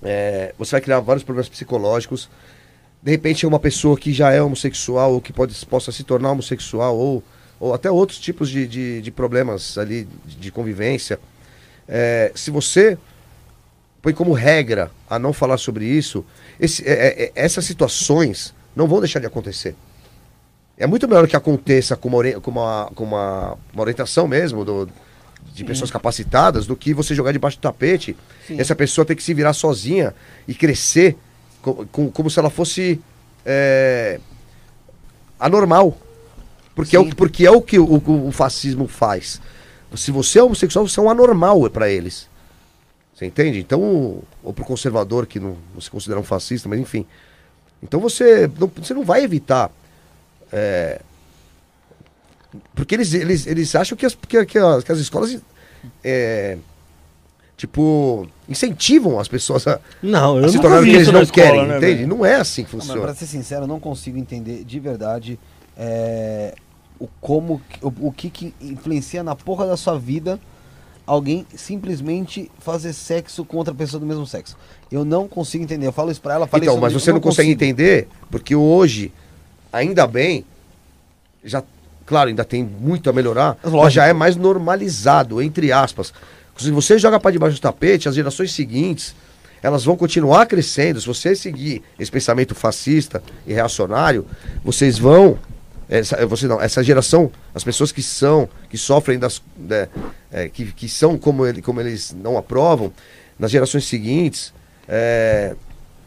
é, 0.02 0.54
você 0.58 0.72
vai 0.72 0.80
criar 0.80 1.00
vários 1.00 1.24
problemas 1.24 1.48
psicológicos. 1.48 2.28
De 3.02 3.10
repente, 3.10 3.44
é 3.44 3.48
uma 3.48 3.58
pessoa 3.58 3.96
que 3.96 4.12
já 4.12 4.32
é 4.32 4.42
homossexual, 4.42 5.12
ou 5.14 5.20
que 5.20 5.32
pode, 5.32 5.54
possa 5.66 5.92
se 5.92 6.04
tornar 6.04 6.32
homossexual, 6.32 6.96
ou, 6.96 7.22
ou 7.60 7.74
até 7.74 7.90
outros 7.90 8.18
tipos 8.18 8.48
de, 8.50 8.66
de, 8.66 9.02
de 9.02 9.10
problemas 9.10 9.76
ali 9.78 10.06
de, 10.26 10.36
de 10.36 10.50
convivência. 10.52 11.18
É, 11.88 12.30
se 12.34 12.50
você 12.50 12.96
põe 14.02 14.12
como 14.12 14.32
regra 14.32 14.90
a 15.08 15.18
não 15.18 15.32
falar 15.32 15.58
sobre 15.58 15.84
isso, 15.86 16.24
esse- 16.60 16.86
é- 16.86 16.92
é- 16.92 17.22
é- 17.24 17.32
essas 17.34 17.64
situações 17.64 18.54
não 18.76 18.86
vão 18.86 19.00
deixar 19.00 19.18
de 19.20 19.26
acontecer. 19.26 19.74
É 20.76 20.86
muito 20.86 21.08
melhor 21.08 21.26
que 21.26 21.34
aconteça 21.34 21.96
com 21.96 22.08
uma, 22.08 22.32
com 22.40 22.50
uma, 22.52 22.90
com 22.94 23.04
uma, 23.04 23.58
uma 23.72 23.82
orientação 23.82 24.28
mesmo 24.28 24.64
do- 24.64 24.88
de 25.52 25.64
pessoas 25.64 25.90
capacitadas 25.90 26.66
do 26.66 26.76
que 26.76 26.94
você 26.94 27.14
jogar 27.14 27.32
debaixo 27.32 27.56
do 27.56 27.62
tapete 27.62 28.16
e 28.48 28.60
essa 28.60 28.76
pessoa 28.76 29.04
ter 29.04 29.16
que 29.16 29.22
se 29.22 29.34
virar 29.34 29.52
sozinha 29.52 30.14
e 30.46 30.54
crescer 30.54 31.16
co- 31.60 31.84
com- 31.90 32.08
como 32.10 32.30
se 32.30 32.38
ela 32.38 32.50
fosse 32.50 33.00
é, 33.44 34.20
anormal. 35.40 35.96
Porque 36.78 36.94
é, 36.96 37.00
o, 37.00 37.02
Sim. 37.04 37.08
que- 37.10 37.16
porque 37.16 37.44
é 37.46 37.50
o 37.50 37.60
que 37.60 37.78
o, 37.78 37.84
o- 37.84 38.28
o 38.28 38.30
fascismo 38.32 38.86
faz. 38.86 39.40
Se 39.96 40.10
você 40.12 40.38
é 40.38 40.42
homossexual, 40.44 40.86
você 40.86 41.00
é 41.00 41.02
um 41.02 41.10
anormal 41.10 41.68
para 41.70 41.90
eles. 41.90 42.28
Você 43.14 43.26
entende? 43.26 43.58
Então, 43.58 44.22
ou 44.44 44.52
pro 44.52 44.64
conservador 44.64 45.26
que 45.26 45.40
não, 45.40 45.56
não 45.74 45.80
se 45.80 45.90
considera 45.90 46.20
um 46.20 46.24
fascista, 46.24 46.68
mas 46.68 46.78
enfim. 46.78 47.04
Então 47.82 47.98
você 47.98 48.48
não, 48.60 48.70
você 48.76 48.94
não 48.94 49.02
vai 49.04 49.24
evitar. 49.24 49.70
é, 50.52 51.00
porque 52.74 52.94
eles, 52.94 53.12
eles, 53.12 53.46
eles 53.46 53.74
acham 53.74 53.96
que 53.96 54.06
as, 54.06 54.14
que, 54.14 54.46
que 54.46 54.58
as, 54.58 54.84
que 54.84 54.92
as 54.92 54.98
escolas. 54.98 55.36
é, 56.02 56.56
tipo, 57.56 58.28
incentivam 58.48 59.18
as 59.18 59.26
pessoas 59.28 59.66
a, 59.66 59.80
Não, 60.02 60.38
eu 60.38 60.44
a 60.44 60.48
se 60.48 60.56
nunca 60.56 60.68
tornar 60.68 60.82
o 60.82 60.84
que 60.84 60.90
eles 60.90 61.08
não 61.08 61.22
escola, 61.22 61.46
querem, 61.46 61.66
né, 61.66 61.76
entende? 61.78 62.06
Não 62.06 62.24
é 62.24 62.36
assim 62.36 62.64
que 62.64 62.70
Não, 62.72 62.78
mas 62.78 62.86
funciona. 62.86 63.06
pra 63.06 63.14
ser 63.14 63.26
sincero, 63.26 63.64
eu 63.64 63.68
não 63.68 63.80
consigo 63.80 64.16
entender 64.16 64.64
de 64.64 64.78
verdade 64.80 65.38
é, 65.76 66.54
o 67.00 67.06
como 67.20 67.60
que- 67.68 67.84
o, 67.84 67.92
o 68.08 68.12
que, 68.12 68.28
que 68.30 68.54
influencia 68.60 69.22
na 69.22 69.34
porra 69.36 69.66
da 69.66 69.76
sua 69.76 69.98
vida 69.98 70.38
alguém 71.06 71.46
simplesmente 71.56 72.50
fazer 72.58 72.92
sexo 72.92 73.44
com 73.44 73.56
outra 73.56 73.72
pessoa 73.72 73.98
do 73.98 74.04
mesmo 74.04 74.26
sexo. 74.26 74.56
Eu 74.92 75.04
não 75.06 75.26
consigo 75.26 75.64
entender. 75.64 75.86
Eu 75.86 75.92
falo 75.92 76.10
isso 76.10 76.20
pra 76.20 76.34
ela, 76.34 76.46
falei 76.46 76.64
Então, 76.66 76.74
sobre 76.74 76.86
mas 76.86 76.92
isso, 76.96 77.04
você 77.04 77.12
não, 77.12 77.20
consegue 77.20 77.48
consigo. 77.54 77.70
entender, 77.72 78.08
porque 78.30 78.54
hoje, 78.54 79.10
ainda 79.72 80.06
bem, 80.06 80.44
já, 81.42 81.62
claro, 82.04 82.28
ainda 82.28 82.44
tem 82.44 82.62
muito 82.62 83.08
a 83.08 83.12
melhorar, 83.12 83.56
mas 83.62 83.72
Lógico. 83.72 83.90
já 83.92 84.06
é 84.06 84.12
mais 84.12 84.36
normalizado, 84.36 85.40
entre 85.40 85.72
aspas. 85.72 86.12
Se 86.58 86.70
você 86.70 86.98
joga 86.98 87.18
para 87.20 87.30
debaixo 87.30 87.56
do 87.56 87.60
tapete, 87.62 88.08
as 88.08 88.14
gerações 88.14 88.52
seguintes, 88.52 89.14
elas 89.62 89.84
vão 89.84 89.96
continuar 89.96 90.44
crescendo. 90.46 91.00
Se 91.00 91.06
você 91.06 91.34
seguir 91.34 91.82
esse 91.98 92.10
pensamento 92.10 92.54
fascista 92.54 93.22
e 93.46 93.52
reacionário, 93.54 94.26
vocês 94.64 94.98
vão. 94.98 95.38
Essa, 95.88 96.26
você 96.26 96.46
não, 96.46 96.60
essa 96.60 96.82
geração, 96.84 97.30
as 97.54 97.64
pessoas 97.64 97.90
que 97.90 98.02
são, 98.02 98.48
que 98.68 98.76
sofrem 98.76 99.18
das. 99.18 99.42
né, 99.56 99.88
é, 100.30 100.48
que, 100.48 100.66
que 100.72 100.88
são 100.88 101.16
como, 101.16 101.46
ele, 101.46 101.62
como 101.62 101.80
eles 101.80 102.14
não 102.22 102.36
aprovam, 102.36 102.92
nas 103.38 103.50
gerações 103.50 103.86
seguintes, 103.86 104.52
é, 104.86 105.54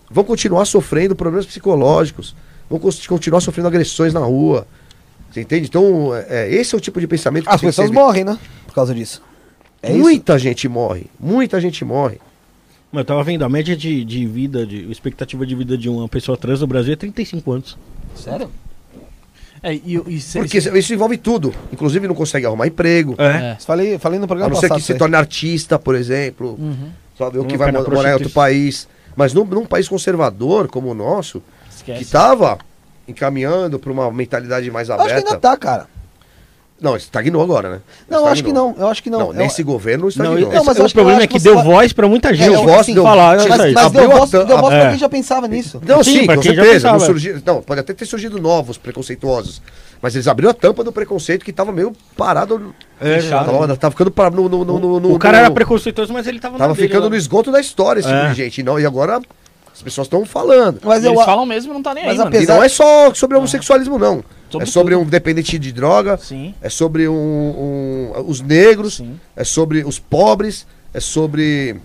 vão 0.09 0.23
continuar 0.23 0.65
sofrendo 0.65 1.15
problemas 1.15 1.45
psicológicos, 1.47 2.35
vão 2.69 2.79
continuar 2.79 3.41
sofrendo 3.41 3.67
agressões 3.67 4.13
na 4.13 4.19
rua. 4.19 4.67
Você 5.31 5.41
entende? 5.41 5.67
Então, 5.67 6.15
é, 6.15 6.25
é, 6.29 6.53
esse 6.53 6.75
é 6.75 6.77
o 6.77 6.81
tipo 6.81 6.99
de 6.99 7.07
pensamento 7.07 7.47
As 7.47 7.53
tem 7.55 7.59
que 7.61 7.65
pessoas 7.67 7.87
ser- 7.87 7.93
morrem, 7.93 8.23
né? 8.23 8.37
Por 8.67 8.75
causa 8.75 8.93
disso. 8.93 9.21
É 9.81 9.89
isso? 9.91 9.99
muita 9.99 10.37
gente 10.37 10.67
morre. 10.67 11.07
Muita 11.19 11.59
gente 11.59 11.83
morre. 11.83 12.19
Mas 12.91 12.99
eu 13.01 13.05
tava 13.05 13.23
vendo, 13.23 13.43
a 13.43 13.49
média 13.49 13.75
de, 13.75 14.03
de 14.03 14.25
vida, 14.27 14.67
de 14.67 14.91
expectativa 14.91 15.45
de 15.45 15.55
vida 15.55 15.77
de 15.77 15.87
uma 15.89 16.07
pessoa 16.09 16.37
trans 16.37 16.59
no 16.59 16.67
Brasil 16.67 16.93
é 16.93 16.95
35 16.97 17.51
anos. 17.53 17.77
Sério? 18.13 18.51
É, 19.63 19.73
e, 19.73 19.95
e 20.07 20.21
Porque 20.33 20.57
isso 20.57 20.93
envolve 20.93 21.17
tudo. 21.17 21.53
Inclusive 21.71 22.07
não 22.07 22.15
consegue 22.15 22.45
arrumar 22.45 22.67
emprego. 22.67 23.15
É. 23.19 23.55
Falei, 23.59 23.99
falei 23.99 24.17
no 24.17 24.25
A 24.25 24.27
programa 24.27 24.53
não 24.53 24.59
ser 24.59 24.69
que 24.69 24.75
se 24.81 24.91
isso 24.91 24.97
torne 24.97 25.15
artista, 25.15 25.77
por 25.77 25.93
exemplo. 25.95 26.55
Uhum. 26.59 26.89
Sabe? 27.17 27.37
Ou 27.37 27.45
que 27.45 27.55
vai 27.57 27.71
na 27.71 27.81
mo- 27.81 27.89
morar 27.91 28.09
em 28.09 28.13
outro 28.13 28.29
país. 28.31 28.87
Mas 29.15 29.33
num, 29.33 29.45
num 29.45 29.65
país 29.65 29.87
conservador 29.87 30.67
como 30.67 30.89
o 30.89 30.93
nosso, 30.95 31.41
que 31.69 31.75
Esquece. 31.91 32.01
estava 32.03 32.57
encaminhando 33.07 33.77
para 33.77 33.91
uma 33.91 34.11
mentalidade 34.11 34.69
mais 34.71 34.89
Eu 34.89 34.95
acho 34.95 35.05
que 35.05 35.11
aberta. 35.11 35.29
ainda 35.29 35.39
tá, 35.39 35.57
cara. 35.57 35.87
Não, 36.81 36.95
estagnou 36.97 37.43
agora, 37.43 37.69
né? 37.69 37.79
Não, 38.09 38.21
eu 38.21 38.25
acho 38.27 38.43
que 38.43 38.51
não. 38.51 38.75
Eu 38.75 38.87
acho 38.87 39.03
que 39.03 39.09
não. 39.11 39.19
Não, 39.19 39.27
Eu- 39.27 39.33
nesse 39.33 39.61
governo 39.61 40.01
Não, 40.05 40.09
estagnou. 40.09 40.37
esse- 40.39 40.47
Não, 40.55 40.63
mas 40.63 40.77
eu 40.77 40.83
o 40.83 40.87
eu 40.87 40.91
problema 40.91 41.21
é 41.21 41.27
que 41.27 41.37
deu 41.39 41.61
voz 41.61 41.93
pra 41.93 42.07
muita 42.07 42.33
gente. 42.33 42.51
eu- 42.51 42.63
voz, 42.63 42.79
assim, 42.79 42.95
deu- 42.95 43.03
falar, 43.03 43.35
é 43.35 43.47
Mas, 43.47 43.47
mas 43.49 43.73
deu 43.73 43.85
Abriu 43.85 44.09
voz, 44.09 44.29
deu 44.31 44.47
voz 44.47 44.61
pra 44.73 44.83
é. 44.85 44.89
quem 44.89 44.97
já 44.97 45.07
pensava 45.07 45.47
nisso. 45.47 45.79
Não, 45.85 46.03
Sim, 46.03 46.25
com 46.25 46.41
certeza. 46.41 46.91
Não, 46.91 47.53
não, 47.55 47.61
pode 47.61 47.79
até 47.81 47.93
ter 47.93 48.05
surgido 48.07 48.41
novos 48.41 48.79
preconceituosos. 48.79 49.61
Mas 50.01 50.15
eles 50.15 50.27
abriram 50.27 50.49
a 50.49 50.53
tampa 50.55 50.83
do 50.83 50.91
preconceito 50.91 51.45
que 51.45 51.53
tava 51.53 51.71
meio 51.71 51.93
parado. 52.17 52.73
É, 52.99 53.21
tava, 53.29 53.77
tava 53.77 53.91
ficando 53.91 54.09
para 54.09 54.31
no, 54.31 54.49
no, 54.49 54.65
no, 54.65 54.79
no, 54.79 54.99
no- 54.99 55.13
o 55.13 55.19
cara 55.19 55.37
no- 55.37 55.43
era 55.45 55.53
preconceituoso, 55.53 56.11
mas 56.11 56.25
ele 56.25 56.39
tava 56.39 56.57
Tava 56.57 56.69
na 56.69 56.73
dele 56.75 56.87
ficando 56.87 57.07
no 57.11 57.15
esgoto 57.15 57.51
da 57.51 57.59
história 57.59 57.99
esse 57.99 58.09
tipo 58.09 58.19
É. 58.21 58.29
de 58.29 58.33
gente. 58.33 58.57
E, 58.61 58.63
não, 58.63 58.79
e 58.79 58.85
agora 58.87 59.21
as 59.71 59.81
pessoas 59.83 60.07
estão 60.07 60.25
falando. 60.25 60.79
Mas 60.83 61.03
eu 61.03 61.13
eles 61.13 61.23
falam 61.23 61.45
mesmo 61.45 61.71
e 61.71 61.75
não 61.75 61.83
tá 61.83 61.93
nem 61.93 62.05
Mas 62.07 62.19
aí, 62.19 62.43
E 62.43 62.47
não 62.47 62.63
é 62.63 62.67
só 62.69 63.13
sobre 63.13 63.37
homossexualismo, 63.37 63.99
não. 63.99 64.23
Sobre 64.51 64.67
é 64.67 64.71
sobre 64.71 64.93
tudo. 64.95 65.05
um 65.05 65.09
dependente 65.09 65.57
de 65.57 65.71
droga, 65.71 66.17
Sim, 66.17 66.53
é 66.61 66.69
sobre 66.69 67.07
um, 67.07 67.13
um- 67.15 68.25
os 68.27 68.41
negros, 68.41 68.95
sim. 68.97 69.19
é 69.35 69.43
sobre 69.43 69.83
os 69.83 69.97
pobres, 69.99 70.65
é 70.93 70.99
sobre. 70.99 71.77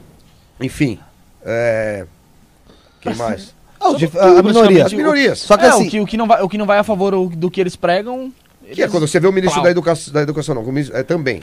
Enfim. 0.60 0.98
É. 1.44 2.06
Quem 3.00 3.14
mais? 3.14 3.54
Ah, 3.80 3.92
tudo, 3.92 4.18
a, 4.18 4.38
a 4.40 4.42
minoria. 4.42 4.86
As 4.86 4.92
minorias. 4.92 5.38
Só 5.38 5.56
que 5.56 5.64
é, 5.64 5.68
assim, 5.68 5.86
o, 5.86 5.90
que, 5.90 6.00
o, 6.00 6.06
que 6.06 6.16
não 6.16 6.26
vai, 6.26 6.42
o 6.42 6.48
que 6.48 6.58
não 6.58 6.66
vai 6.66 6.78
a 6.78 6.82
favor 6.84 7.28
do 7.36 7.50
que 7.50 7.60
eles 7.60 7.76
pregam. 7.76 8.32
Que 8.64 8.68
é 8.80 8.84
eles- 8.84 8.90
quando 8.90 9.06
você 9.06 9.20
vê 9.20 9.28
o 9.28 9.32
ministro 9.32 9.56
Pau. 9.56 9.64
da 9.64 9.70
educação, 9.70 10.12
da 10.12 10.22
educação 10.22 10.54
não, 10.54 10.64
é 10.92 11.02
também. 11.04 11.42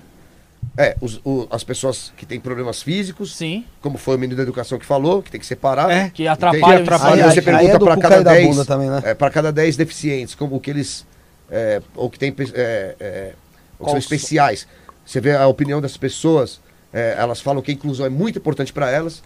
É, 0.78 0.96
os- 1.02 1.20
o- 1.26 1.46
as 1.52 1.64
pessoas 1.64 2.12
que 2.18 2.26
têm 2.26 2.40
problemas 2.40 2.82
físicos, 2.82 3.36
Sim, 3.36 3.64
como 3.82 3.98
foi 3.98 4.16
o 4.16 4.18
ministro 4.18 4.38
da 4.38 4.44
educação 4.44 4.80
que 4.80 4.86
falou, 4.86 5.22
que 5.22 5.30
tem 5.30 5.40
que 5.40 5.46
separar. 5.46 5.90
É. 5.92 6.10
que 6.10 6.28
atrapalha 6.28 6.64
o 6.64 6.66
Aí, 6.68 6.82
ensino. 6.84 7.12
aí- 7.14 7.22
você 7.32 7.40
aí 7.40 7.46
pergunta 7.46 7.76
é 7.76 7.80
para 7.80 7.98
cada 7.98 8.10
cair 8.16 8.24
da 8.24 8.32
10, 8.32 8.48
bunda 8.48 8.66
também, 8.66 8.90
né? 8.90 9.02
é, 9.06 9.14
para 9.14 9.30
cada 9.30 9.52
10 9.52 9.76
deficientes, 9.78 10.36
como 10.36 10.56
o 10.56 10.60
que 10.60 10.70
eles 10.72 11.06
é, 11.54 11.82
ou 11.96 12.10
que 12.10 12.18
tem 12.18 12.32
pe- 12.32 12.52
é, 12.56 12.96
é, 13.00 13.34
ou 13.80 13.86
que 13.86 13.92
são 13.92 14.00
especiais. 14.00 14.68
Você 15.06 15.22
vê 15.22 15.36
a 15.36 15.46
opinião 15.48 15.80
das 15.80 15.96
pessoas, 15.96 16.60
é, 16.92 17.16
elas 17.18 17.40
falam 17.40 17.62
que 17.62 17.70
a 17.72 17.74
inclusão 17.74 18.06
é 18.06 18.10
muito 18.10 18.40
importante 18.40 18.74
para 18.74 18.90
elas. 18.90 19.22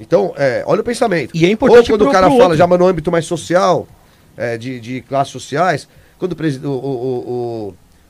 Então, 0.00 0.32
é, 0.36 0.62
olha 0.66 0.80
o 0.80 0.84
pensamento. 0.84 1.30
E 1.36 1.44
é 1.44 1.50
importante 1.50 1.90
Ou 1.92 1.98
quando 1.98 2.00
pro- 2.02 2.08
o 2.10 2.12
cara 2.12 2.28
fala 2.28 2.42
outro. 2.44 2.56
já 2.56 2.66
no 2.66 2.86
âmbito 2.86 3.10
mais 3.10 3.24
social, 3.24 3.86
é, 4.36 4.56
de, 4.56 4.78
de 4.80 5.00
classes 5.02 5.32
sociais, 5.32 5.88
quando 6.18 6.32
o, 6.32 6.68
o, 6.68 6.74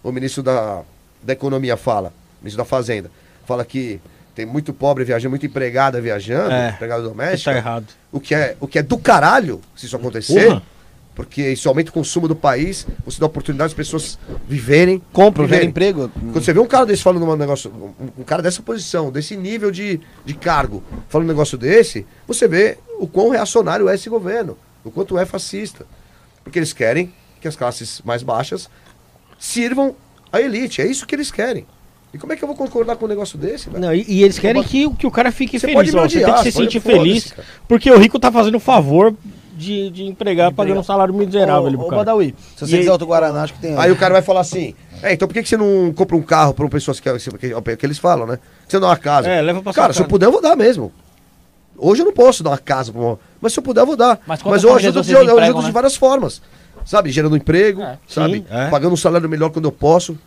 o, 0.03 0.09
o, 0.09 0.13
ministro 0.13 0.43
da, 0.43 0.83
da 1.23 1.33
Economia 1.33 1.77
fala, 1.77 2.13
ministro 2.43 2.63
da 2.63 2.65
Fazenda, 2.69 3.11
fala 3.47 3.65
que 3.65 4.01
tem 4.35 4.45
muito 4.47 4.73
pobre 4.73 5.03
viajando, 5.05 5.31
muito 5.31 5.47
empregada 5.47 6.01
viajando, 6.01 6.53
É, 6.53 6.69
empregada 6.71 7.01
Isso 7.03 7.09
doméstica, 7.11 7.51
tá 7.53 7.57
errado. 7.59 7.87
o 8.13 8.21
que, 8.21 8.35
é, 8.35 8.57
o 8.61 8.69
que 8.69 8.79
é 8.79 8.83
do 8.83 8.97
caralho 8.99 9.61
se 9.75 9.87
isso 9.87 9.97
acontecer, 9.97 10.47
Porra. 10.47 10.63
Porque 11.19 11.51
isso 11.51 11.69
aumenta 11.69 11.91
o 11.91 11.93
consumo 11.93 12.29
do 12.29 12.37
país, 12.37 12.87
você 13.05 13.19
dá 13.19 13.27
oportunidade 13.27 13.73
às 13.73 13.75
pessoas 13.75 14.17
viverem, 14.49 15.03
compra, 15.13 15.43
gera 15.43 15.47
viverem. 15.67 15.69
emprego. 15.71 16.09
Quando 16.33 16.45
você 16.45 16.53
vê 16.53 16.61
um 16.61 16.67
cara 16.67 16.87
desse 16.87 17.03
falando 17.03 17.25
um 17.29 17.35
negócio, 17.35 17.73
um, 17.73 18.21
um 18.21 18.23
cara 18.23 18.41
dessa 18.41 18.63
posição, 18.63 19.11
desse 19.11 19.37
nível 19.37 19.73
de, 19.73 19.99
de 20.25 20.35
cargo, 20.35 20.81
falando 21.09 21.27
um 21.27 21.31
negócio 21.33 21.59
desse, 21.59 22.07
você 22.25 22.47
vê 22.47 22.79
o 23.01 23.09
quão 23.09 23.31
reacionário 23.31 23.89
é 23.89 23.97
esse 23.97 24.09
governo, 24.09 24.57
o 24.85 24.93
quanto 24.93 25.19
é 25.19 25.27
fascista. 25.27 25.85
Porque 26.45 26.57
eles 26.57 26.73
querem 26.73 27.13
que 27.41 27.49
as 27.49 27.57
classes 27.57 28.01
mais 28.05 28.23
baixas 28.23 28.71
sirvam 29.41 29.97
à 30.33 30.41
elite, 30.41 30.81
é 30.81 30.87
isso 30.87 31.05
que 31.05 31.17
eles 31.17 31.33
querem. 31.33 31.67
E 32.15 32.17
como 32.19 32.33
é 32.33 32.37
que 32.37 32.45
eu 32.45 32.47
vou 32.49 32.57
concordar 32.57 32.95
com 32.97 33.07
um 33.07 33.09
negócio 33.09 33.37
desse? 33.37 33.69
Não, 33.71 33.93
e, 33.93 34.05
e 34.09 34.23
eles 34.23 34.39
querem 34.39 34.63
que, 34.63 34.87
o- 34.87 34.95
que 34.95 35.07
o 35.07 35.11
cara 35.11 35.33
fique 35.33 35.59
Você 35.59 35.67
feliz. 35.67 35.75
pode 35.75 35.93
me 35.93 35.99
ó, 35.99 36.03
você 36.09 36.15
tem 36.15 36.23
odiar, 36.25 36.43
que 36.45 36.51
se 36.53 36.57
sentir 36.57 36.81
feliz, 36.81 37.33
cara. 37.33 37.47
porque 37.67 37.91
o 37.91 37.99
rico 37.99 38.19
tá 38.21 38.31
fazendo 38.33 38.55
o 38.55 38.61
favor 38.61 39.15
de, 39.59 39.91
de 39.91 40.05
empregar 40.05 40.53
pagando 40.53 40.81
um 40.81 40.83
salário 40.85 41.13
miserável 41.13 41.67
ali 41.67 41.75
Ô, 41.77 41.79
pro 41.81 41.87
ô, 41.87 41.91
cara. 41.91 42.05
Badawi, 42.05 42.35
Se 42.57 42.65
e 42.65 42.69
você 42.69 42.75
aí- 42.75 42.81
quiser 42.81 42.93
outro 42.93 43.07
Guaraná, 43.07 43.43
acho 43.43 43.55
que 43.55 43.61
tem. 43.61 43.77
Aí 43.77 43.91
o 43.91 43.97
cara 43.97 44.13
vai 44.15 44.23
falar 44.23 44.41
assim, 44.41 44.75
é, 45.03 45.13
então 45.13 45.27
por 45.27 45.35
que, 45.35 45.43
que 45.43 45.49
você 45.49 45.57
não 45.57 45.93
compra 45.93 46.17
um 46.17 46.23
carro 46.23 46.55
para 46.55 46.69
pessoas 46.69 47.01
que, 47.01 47.13
que, 47.19 47.31
que, 47.39 47.77
que 47.77 47.87
eles 47.87 47.99
falam, 47.99 48.27
né? 48.27 48.39
Você 48.67 48.77
não 48.77 48.83
dá 48.83 48.87
uma 48.89 48.97
casa. 48.97 49.29
É, 49.29 49.41
leva 49.43 49.61
pra 49.63 49.73
Cara, 49.73 49.93
se 49.93 50.01
eu 50.01 50.07
puder, 50.07 50.27
eu 50.27 50.33
vou 50.33 50.41
dar 50.41 50.57
mesmo. 50.57 50.93
Hoje 51.77 52.03
eu 52.03 52.07
não 52.07 52.13
posso 52.13 52.43
dar 52.43 52.51
uma 52.51 52.59
casa 52.59 52.91
pra 52.93 53.01
uma... 53.01 53.19
Mas 53.41 53.53
se 53.53 53.59
eu 53.59 53.63
puder, 53.63 53.83
eu 53.83 53.87
vou 53.87 53.97
dar. 53.97 54.19
Mas 54.27 54.43
Mas, 54.43 54.65
eu 54.65 54.75
ajudo, 54.75 55.03
de, 55.03 55.13
eu 55.13 55.39
ajudo 55.39 55.61
de 55.61 55.67
né? 55.67 55.73
várias 55.73 55.95
formas. 55.95 56.43
Sabe? 56.85 57.11
Gerando 57.13 57.37
emprego, 57.37 57.83
É. 57.83 57.99
sabe? 58.09 58.39
Sim, 58.39 58.47
é. 58.51 58.69
Pagando 58.71 58.95
um 58.95 58.97
salário 58.97 59.29
melhor 59.29 59.51
quando 59.51 59.67
eu 59.67 59.73
posso. 59.73 60.19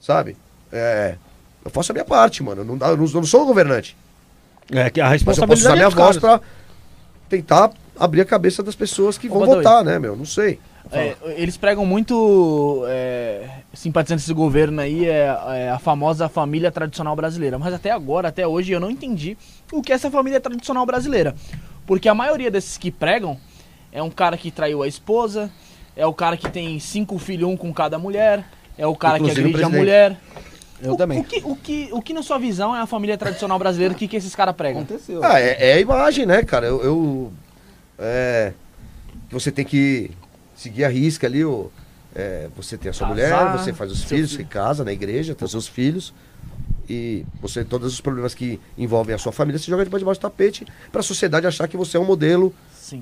Sabe? 0.00 0.36
É, 0.72 1.16
eu 1.64 1.70
faço 1.70 1.90
a 1.90 1.94
minha 1.94 2.04
parte, 2.04 2.42
mano. 2.42 2.60
Eu 2.60 2.64
não, 2.64 2.76
dá- 2.78 2.88
eu 2.88 2.96
não, 2.96 3.04
eu 3.06 3.12
não 3.14 3.24
sou 3.24 3.42
um 3.42 3.46
governante. 3.46 3.96
É 4.70 4.88
que 4.90 5.00
a 5.00 5.08
Mas 5.08 5.20
eu 5.22 5.24
posso 5.26 5.40
responsabilidade 5.40 5.60
usar 5.60 5.74
minha 5.74 5.84
é 5.86 5.88
dos 5.88 5.94
voz 5.94 6.16
pra 6.18 6.40
tentar 7.28 7.70
abrir 8.00 8.22
a 8.22 8.24
cabeça 8.24 8.62
das 8.62 8.74
pessoas 8.74 9.18
que 9.18 9.28
Ô, 9.28 9.30
vão 9.30 9.40
Godoy. 9.40 9.56
votar, 9.56 9.84
né, 9.84 9.98
meu? 9.98 10.16
Não 10.16 10.24
sei. 10.24 10.58
É, 10.90 11.14
eles 11.36 11.58
pregam 11.58 11.84
muito 11.84 12.84
é, 12.88 13.46
simpatizantes 13.74 14.24
desse 14.24 14.34
governo 14.34 14.80
aí, 14.80 15.06
é, 15.06 15.26
é 15.50 15.70
a 15.70 15.78
famosa 15.78 16.26
família 16.28 16.70
tradicional 16.72 17.14
brasileira. 17.14 17.58
Mas 17.58 17.74
até 17.74 17.90
agora, 17.90 18.28
até 18.28 18.46
hoje, 18.46 18.72
eu 18.72 18.80
não 18.80 18.90
entendi 18.90 19.36
o 19.70 19.82
que 19.82 19.92
é 19.92 19.94
essa 19.94 20.10
família 20.10 20.40
tradicional 20.40 20.86
brasileira. 20.86 21.34
Porque 21.86 22.08
a 22.08 22.14
maioria 22.14 22.50
desses 22.50 22.78
que 22.78 22.90
pregam 22.90 23.36
é 23.92 24.02
um 24.02 24.10
cara 24.10 24.36
que 24.38 24.50
traiu 24.50 24.82
a 24.82 24.88
esposa, 24.88 25.50
é 25.94 26.06
o 26.06 26.14
cara 26.14 26.36
que 26.36 26.48
tem 26.50 26.80
cinco 26.80 27.18
filhos, 27.18 27.48
um 27.50 27.56
com 27.56 27.72
cada 27.72 27.98
mulher, 27.98 28.44
é 28.78 28.86
o 28.86 28.96
cara 28.96 29.18
Inclusive 29.18 29.42
que 29.42 29.48
agride 29.48 29.64
a 29.64 29.78
mulher. 29.78 30.16
Eu 30.82 30.94
o, 30.94 30.96
também. 30.96 31.20
O 31.20 31.24
que, 31.24 31.42
o, 31.44 31.54
que, 31.54 31.88
o 31.92 32.00
que, 32.00 32.14
na 32.14 32.22
sua 32.22 32.38
visão, 32.38 32.74
é 32.74 32.80
a 32.80 32.86
família 32.86 33.18
tradicional 33.18 33.58
brasileira? 33.58 33.92
O 33.92 33.96
que, 33.96 34.08
que 34.08 34.16
esses 34.16 34.34
caras 34.34 34.56
pregam? 34.56 34.80
Aconteceu. 34.80 35.22
Ah, 35.22 35.38
é, 35.38 35.72
é 35.72 35.72
a 35.74 35.80
imagem, 35.80 36.24
né, 36.24 36.42
cara? 36.42 36.66
Eu. 36.66 36.82
eu- 36.82 37.32
é, 38.00 38.52
você 39.30 39.50
tem 39.52 39.64
que 39.64 40.10
seguir 40.56 40.84
a 40.84 40.88
risca 40.88 41.26
ali, 41.26 41.44
o, 41.44 41.70
é, 42.14 42.48
você 42.56 42.76
tem 42.76 42.90
a 42.90 42.92
sua 42.92 43.08
Casar, 43.08 43.44
mulher, 43.46 43.58
você 43.58 43.72
faz 43.72 43.90
os 43.92 44.02
filhos, 44.02 44.32
filho. 44.32 44.42
você 44.44 44.48
casa 44.48 44.84
na 44.84 44.92
igreja, 44.92 45.34
tem 45.34 45.44
os 45.44 45.50
seus 45.50 45.68
filhos. 45.68 46.12
E 46.88 47.24
você, 47.40 47.64
todos 47.64 47.92
os 47.92 48.00
problemas 48.00 48.34
que 48.34 48.58
envolvem 48.76 49.14
a 49.14 49.18
sua 49.18 49.30
família, 49.30 49.58
você 49.58 49.70
joga 49.70 49.84
debaixo 49.84 50.04
do 50.04 50.14
tapete 50.16 50.66
pra 50.90 51.02
sociedade 51.02 51.46
achar 51.46 51.68
que 51.68 51.76
você 51.76 51.96
é 51.96 52.00
um 52.00 52.04
modelo 52.04 52.52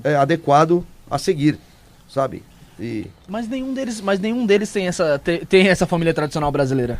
é, 0.03 0.15
adequado 0.15 0.85
a 1.09 1.17
seguir, 1.17 1.57
sabe? 2.07 2.43
E 2.79 3.07
Mas 3.27 3.47
nenhum 3.47 3.73
deles, 3.73 3.99
mas 3.99 4.19
nenhum 4.19 4.45
deles 4.45 4.71
tem 4.71 4.87
essa, 4.87 5.17
te- 5.17 5.43
tem 5.45 5.67
essa 5.67 5.87
família 5.87 6.13
tradicional 6.13 6.51
brasileira. 6.51 6.99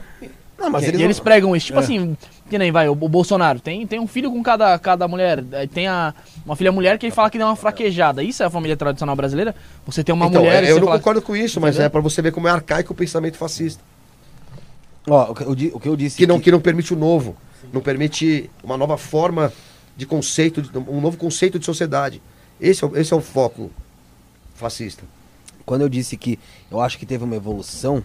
Não, 0.60 0.69
mas 0.69 0.84
e 0.84 0.88
eles, 0.88 1.02
eles, 1.02 1.19
pregam 1.19 1.56
isso. 1.56 1.68
Tipo 1.68 1.80
assim, 1.80 2.18
que 2.49 2.57
nem 2.57 2.72
vai, 2.72 2.88
o, 2.90 2.91
o 2.91 2.95
Bolsonaro 3.10 3.60
tem, 3.60 3.88
tem 3.88 3.99
um 3.99 4.07
filho 4.07 4.30
com 4.30 4.44
cada, 4.44 4.77
cada 4.77 5.07
mulher. 5.07 5.44
aí 5.53 5.68
Tem 5.68 5.88
a, 5.88 6.14
uma 6.45 6.56
filha 6.56 6.72
mulher 6.72 6.98
que 6.98 7.06
ele 7.06 7.14
fala 7.15 7.30
que 7.30 7.38
deu 7.38 7.48
uma 7.48 7.56
fraquejada. 7.56 8.22
Isso 8.22 8.44
é 8.44 8.45
a 8.45 8.49
família 8.49 8.76
tradicional 8.76 9.15
brasileira? 9.15 9.56
Você 9.86 10.03
tem 10.03 10.14
uma 10.14 10.26
então, 10.27 10.41
mulher 10.44 10.64
é, 10.64 10.72
eu 10.72 10.76
não 10.80 10.88
fala- 10.88 10.98
concordo 10.99 11.22
com 11.22 11.36
isso, 11.36 11.60
mas 11.61 11.76
Entendeu? 11.76 11.86
é 11.86 11.90
pra 11.90 12.02
você 12.02 12.22
ver 12.22 12.31
como 12.31 12.48
é 12.48 12.52
arcaico 12.52 12.91
o 12.94 12.95
pensamento 12.95 13.38
fascista. 13.38 13.81
Ó, 15.07 15.31
o 15.31 15.56
que 15.56 15.72
o 15.73 15.80
que 15.80 15.88
eu 15.90 15.95
disse. 15.95 16.18
que 16.18 16.27
não, 16.27 16.40
que 16.40 16.52
não 16.52 16.60
permite 16.60 16.94
o 16.94 16.98
novo, 16.98 17.36
não 17.73 17.81
permite 17.81 18.49
uma 18.64 18.77
nova 18.77 18.98
forma 18.98 19.52
de 19.95 20.06
conceito, 20.06 20.61
um 20.88 21.02
novo 21.02 21.18
conceito 21.18 21.57
de 21.57 21.65
sociedade. 21.65 22.22
Esse 22.60 22.84
é, 22.84 22.88
o- 22.88 22.98
esse 22.98 23.14
é 23.14 23.15
o 23.15 23.22
foco 23.22 23.72
fascista. 24.56 25.03
Quando 25.65 25.81
eu 25.81 25.90
disse 25.90 26.18
que 26.18 26.38
eu 26.69 26.81
acho 26.81 26.98
que 26.98 27.06
teve 27.06 27.23
uma 27.23 27.36
evolução, 27.36 28.03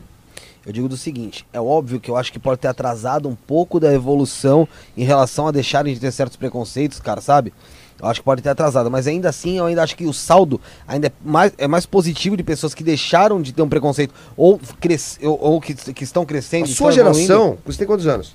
eu 0.67 0.73
digo 0.73 0.89
do 0.89 0.97
seguinte: 0.97 1.47
é 1.53 1.61
óbvio 1.61 2.01
que 2.01 2.11
eu 2.11 2.17
acho 2.17 2.33
que 2.33 2.39
pode 2.39 2.61
ter 2.61 2.69
atrasado 2.69 3.29
um 3.29 3.35
pouco 3.35 3.79
da 3.79 3.93
evolução 3.93 4.67
em 4.97 5.05
relação 5.05 5.47
a 5.47 5.51
deixarem 5.51 5.95
de 5.95 6.01
ter 6.01 6.11
certos 6.13 6.37
preconceitos, 6.37 6.99
cara, 7.01 7.21
sabe? 7.21 7.53
Eu 8.01 8.09
acho 8.09 8.21
que 8.21 8.25
pode 8.25 8.43
ter 8.43 8.49
atrasado, 8.49 8.91
mas 8.91 9.07
ainda 9.07 9.29
assim 9.29 9.59
eu 9.59 9.67
ainda 9.67 9.83
acho 9.83 9.97
que 9.97 10.05
o 10.05 10.13
saldo 10.13 10.61
ainda 10.87 11.07
é 11.07 11.13
mais, 11.25 11.53
é 11.57 11.69
mais 11.69 11.87
positivo 11.87 12.37
de 12.37 12.43
pessoas 12.43 12.75
que 12.75 12.83
deixaram 12.83 13.41
de 13.41 13.53
ter 13.53 13.63
um 13.63 13.69
preconceito 13.69 14.13
ou, 14.37 14.61
cres, 14.81 15.19
ou, 15.23 15.41
ou 15.41 15.61
que, 15.61 15.75
que 15.75 16.05
estão 16.05 16.27
crescendo. 16.27 16.65
A 16.65 16.69
estão 16.69 16.91
sua 16.91 17.01
evoluindo. 17.01 17.27
geração, 17.27 17.59
você 17.65 17.79
tem 17.79 17.87
quantos 17.87 18.07
anos? 18.07 18.35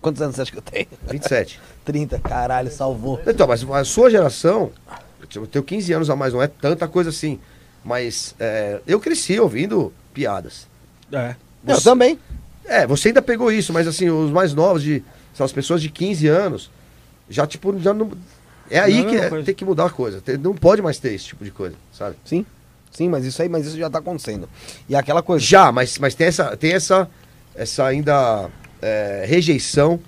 Quantos 0.00 0.20
anos 0.20 0.36
você 0.36 0.42
acha 0.42 0.52
que 0.52 0.58
eu 0.58 0.62
tenho? 0.62 0.88
27. 1.10 1.60
30, 1.84 2.18
caralho, 2.20 2.70
salvou. 2.70 3.20
Então, 3.26 3.46
mas 3.46 3.68
a 3.70 3.84
sua 3.84 4.10
geração, 4.10 4.70
eu 5.34 5.46
tenho 5.46 5.64
15 5.64 5.92
anos 5.92 6.10
a 6.10 6.16
mais, 6.16 6.32
não 6.32 6.42
é 6.42 6.48
tanta 6.48 6.88
coisa 6.88 7.10
assim. 7.10 7.38
Mas 7.84 8.34
é, 8.38 8.80
eu 8.86 8.98
cresci 9.00 9.38
ouvindo 9.38 9.92
piadas. 10.12 10.66
É. 11.12 11.36
Eu 11.66 11.80
também. 11.80 12.18
É, 12.64 12.86
você 12.86 13.08
ainda 13.08 13.22
pegou 13.22 13.50
isso, 13.50 13.72
mas 13.72 13.86
assim, 13.86 14.10
os 14.10 14.30
mais 14.30 14.52
novos, 14.54 14.82
de, 14.82 15.02
são 15.34 15.44
as 15.44 15.52
pessoas 15.52 15.80
de 15.80 15.88
15 15.88 16.26
anos, 16.28 16.70
já 17.28 17.46
tipo, 17.46 17.78
já 17.78 17.94
não. 17.94 18.10
É 18.70 18.78
aí 18.78 19.02
Não 19.02 19.10
que 19.10 19.16
é- 19.16 19.42
tem 19.42 19.54
que 19.54 19.64
mudar 19.64 19.86
a 19.86 19.90
coisa. 19.90 20.20
Tem- 20.20 20.36
não 20.36 20.54
pode 20.54 20.82
mais 20.82 20.98
ter 20.98 21.14
esse 21.14 21.24
tipo 21.26 21.42
de 21.44 21.50
coisa, 21.50 21.74
sabe? 21.92 22.16
Sim. 22.24 22.44
Sim, 22.90 23.08
mas 23.08 23.24
isso 23.24 23.40
aí, 23.40 23.48
mas 23.48 23.66
isso 23.66 23.78
já 23.78 23.88
tá 23.88 23.98
acontecendo. 23.98 24.48
E 24.88 24.94
aquela 24.94 25.22
coisa. 25.22 25.44
Já, 25.44 25.70
mas, 25.72 25.98
mas 25.98 26.14
tem 26.14 26.26
essa, 26.26 26.56
tem 26.56 26.72
essa, 26.72 27.08
essa 27.54 27.84
ainda 27.86 28.50
é, 28.82 29.24
rejeição 29.26 29.98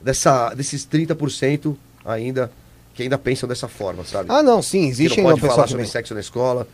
dessa, 0.00 0.52
desses 0.54 0.84
30% 0.86 1.76
ainda 2.04 2.50
que 2.94 3.02
ainda 3.02 3.18
pensam 3.18 3.48
dessa 3.48 3.66
forma, 3.66 4.04
sabe? 4.04 4.30
Ah, 4.30 4.42
não, 4.42 4.62
sim, 4.62 4.82
que 4.82 4.86
existe 4.88 5.20
não 5.20 5.30
ainda 5.30 5.40
pode 5.40 5.52
falar 5.52 5.66
sobre 5.66 5.82
também. 5.82 5.86
sexo 5.90 6.14
na 6.14 6.20
escola. 6.20 6.68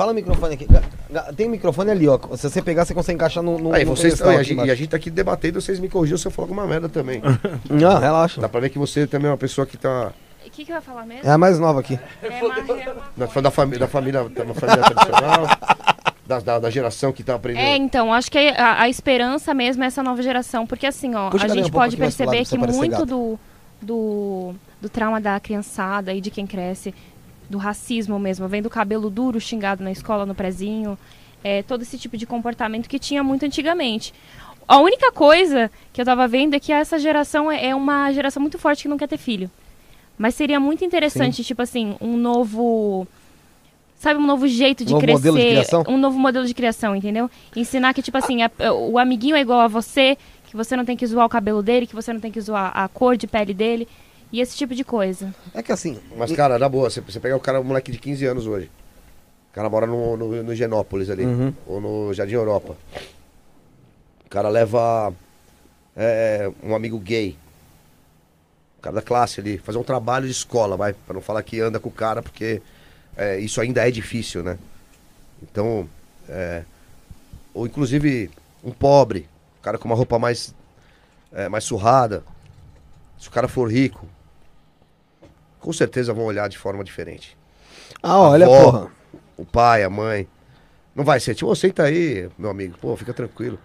Fala 0.00 0.12
o 0.12 0.14
microfone 0.14 0.54
aqui. 0.54 0.66
Tem 1.36 1.46
um 1.46 1.50
microfone 1.50 1.90
ali, 1.90 2.08
ó. 2.08 2.18
Se 2.34 2.48
você 2.48 2.62
pegar, 2.62 2.86
você 2.86 2.94
consegue 2.94 3.16
encaixar 3.16 3.42
no. 3.42 3.58
no 3.58 3.74
Aí, 3.74 3.84
no 3.84 3.94
vocês, 3.94 4.18
e, 4.18 4.22
a 4.22 4.30
aqui 4.30 4.44
gente, 4.44 4.66
e 4.66 4.70
a 4.70 4.74
gente 4.74 4.88
tá 4.88 4.96
aqui 4.96 5.10
debatendo, 5.10 5.60
vocês 5.60 5.78
me 5.78 5.90
corrigam 5.90 6.16
se 6.16 6.26
eu 6.26 6.30
falar 6.30 6.46
alguma 6.46 6.66
merda 6.66 6.88
também. 6.88 7.20
Não, 7.68 7.98
relaxa. 8.00 8.40
Dá 8.40 8.48
pra 8.48 8.60
ver 8.60 8.70
que 8.70 8.78
você 8.78 9.06
também 9.06 9.28
é 9.28 9.30
uma 9.30 9.36
pessoa 9.36 9.66
que 9.66 9.76
tá. 9.76 10.10
O 10.46 10.50
que, 10.50 10.64
que 10.64 10.72
vai 10.72 10.80
falar 10.80 11.04
mesmo? 11.04 11.28
É 11.28 11.30
a 11.30 11.36
mais 11.36 11.58
nova 11.58 11.80
aqui. 11.80 12.00
É 12.22 12.28
uma, 12.42 12.56
é 12.56 12.92
uma- 13.18 13.28
falando 13.28 13.42
da, 13.44 13.50
fami 13.50 13.76
da 13.76 13.86
família, 13.86 14.24
da 14.24 14.54
família 14.54 14.82
tradicional, 14.84 15.46
da, 16.26 16.40
da, 16.40 16.58
da 16.60 16.70
geração 16.70 17.12
que 17.12 17.22
tá 17.22 17.34
aprendendo. 17.34 17.62
É, 17.62 17.76
então, 17.76 18.10
acho 18.10 18.30
que 18.30 18.38
a, 18.38 18.80
a 18.80 18.88
esperança 18.88 19.52
mesmo 19.52 19.84
é 19.84 19.88
essa 19.88 20.02
nova 20.02 20.22
geração, 20.22 20.66
porque 20.66 20.86
assim, 20.86 21.14
ó, 21.14 21.28
Puxa 21.28 21.44
a 21.44 21.48
gente 21.48 21.68
um 21.68 21.72
pode 21.72 21.96
lado, 21.96 22.00
perceber 22.00 22.46
que 22.46 22.56
muito 22.56 23.04
do, 23.04 23.38
do, 23.82 24.54
do 24.80 24.88
trauma 24.88 25.20
da 25.20 25.38
criançada 25.38 26.14
e 26.14 26.22
de 26.22 26.30
quem 26.30 26.46
cresce, 26.46 26.94
do 27.50 27.58
racismo 27.58 28.18
mesmo, 28.18 28.46
vem 28.48 28.62
do 28.62 28.70
cabelo 28.70 29.10
duro 29.10 29.38
xingado 29.40 29.82
na 29.84 29.90
escola, 29.90 30.24
no 30.24 30.34
prezinho, 30.34 30.96
é, 31.44 31.62
todo 31.64 31.82
esse 31.82 31.98
tipo 31.98 32.16
de 32.16 32.24
comportamento 32.24 32.88
que 32.88 32.98
tinha 32.98 33.22
muito 33.24 33.44
antigamente. 33.44 34.14
A 34.68 34.78
única 34.78 35.10
coisa 35.10 35.68
que 35.92 36.00
eu 36.00 36.04
tava 36.04 36.28
vendo 36.28 36.54
é 36.54 36.60
que 36.60 36.72
essa 36.72 36.96
geração 36.98 37.50
é 37.50 37.66
é 37.66 37.74
uma 37.74 38.12
geração 38.12 38.40
muito 38.40 38.56
forte 38.58 38.82
que 38.82 38.88
não 38.88 38.96
quer 38.96 39.08
ter 39.08 39.18
filho. 39.18 39.50
Mas 40.16 40.34
seria 40.36 40.60
muito 40.60 40.84
interessante, 40.84 41.42
tipo 41.42 41.60
assim, 41.62 41.96
um 42.00 42.16
novo. 42.16 43.06
Sabe, 43.96 44.18
um 44.18 44.26
novo 44.26 44.46
jeito 44.48 44.82
de 44.84 44.92
Novo 44.92 45.02
crescer. 45.04 45.18
modelo 45.30 45.36
de 45.38 45.50
criação? 45.50 45.84
Um 45.88 45.98
novo 45.98 46.18
modelo 46.18 46.46
de 46.46 46.54
criação, 46.54 46.96
entendeu? 46.96 47.28
Ensinar 47.54 47.92
que, 47.92 48.00
tipo 48.00 48.16
assim, 48.16 48.42
a- 48.42 48.50
o 48.72 48.98
amiguinho 48.98 49.36
é 49.36 49.40
igual 49.40 49.60
a 49.60 49.68
você, 49.68 50.16
que 50.46 50.56
você 50.56 50.74
não 50.76 50.84
tem 50.86 50.96
que 50.96 51.06
zoar 51.06 51.26
o 51.26 51.28
cabelo 51.28 51.62
dele, 51.62 51.86
que 51.86 51.94
você 51.94 52.10
não 52.12 52.20
tem 52.20 52.30
que 52.32 52.40
zoar 52.40 52.70
a 52.74 52.88
cor 52.88 53.16
de 53.16 53.26
pele 53.26 53.52
dele. 53.52 53.86
E 54.32 54.40
esse 54.40 54.56
tipo 54.56 54.74
de 54.74 54.84
coisa. 54.84 55.34
É 55.54 55.62
que 55.62 55.72
assim. 55.72 55.98
Mas, 56.16 56.30
cara, 56.32 56.58
na 56.58 56.68
boa, 56.68 56.88
você, 56.88 57.00
você 57.00 57.18
pega 57.18 57.36
o 57.36 57.40
cara, 57.40 57.60
um 57.60 57.64
moleque 57.64 57.90
de 57.90 57.98
15 57.98 58.24
anos 58.26 58.46
hoje. 58.46 58.70
O 59.50 59.54
cara 59.54 59.68
mora 59.68 59.86
no, 59.86 60.16
no, 60.16 60.42
no 60.44 60.54
Genópolis 60.54 61.10
ali, 61.10 61.24
Uhum. 61.24 61.52
ou 61.66 61.80
no 61.80 62.14
Jardim 62.14 62.34
Europa. 62.34 62.76
O 64.24 64.28
cara 64.30 64.48
leva 64.48 65.12
é, 65.96 66.48
um 66.62 66.74
amigo 66.74 66.98
gay. 67.00 67.36
O 68.78 68.82
cara 68.82 68.94
da 68.96 69.02
classe 69.02 69.40
ali, 69.40 69.58
fazer 69.58 69.78
um 69.78 69.82
trabalho 69.82 70.26
de 70.26 70.32
escola, 70.32 70.76
vai. 70.76 70.92
Pra 70.92 71.14
não 71.14 71.20
falar 71.20 71.42
que 71.42 71.60
anda 71.60 71.80
com 71.80 71.88
o 71.88 71.92
cara, 71.92 72.22
porque 72.22 72.62
é, 73.16 73.38
isso 73.40 73.60
ainda 73.60 73.86
é 73.86 73.90
difícil, 73.90 74.42
né? 74.44 74.56
Então, 75.42 75.88
é, 76.28 76.62
ou 77.52 77.66
inclusive 77.66 78.30
um 78.62 78.70
pobre, 78.70 79.28
um 79.58 79.62
cara 79.62 79.76
com 79.78 79.86
uma 79.86 79.96
roupa 79.96 80.18
mais, 80.18 80.54
é, 81.32 81.48
mais 81.48 81.64
surrada. 81.64 82.22
Se 83.18 83.26
o 83.28 83.30
cara 83.32 83.48
for 83.48 83.70
rico, 83.70 84.06
com 85.60 85.72
certeza 85.72 86.12
vão 86.12 86.24
olhar 86.24 86.48
de 86.48 86.58
forma 86.58 86.82
diferente. 86.82 87.36
Ah, 88.02 88.18
olha, 88.18 88.46
avó, 88.46 88.62
porra. 88.64 88.90
O 89.36 89.44
pai, 89.44 89.84
a 89.84 89.90
mãe. 89.90 90.26
Não 90.94 91.04
vai 91.04 91.20
ser, 91.20 91.34
tipo, 91.34 91.50
"Ô, 91.50 91.54
senta 91.54 91.84
aí, 91.84 92.28
meu 92.36 92.50
amigo. 92.50 92.76
Pô, 92.78 92.96
fica 92.96 93.12
tranquilo. 93.14 93.58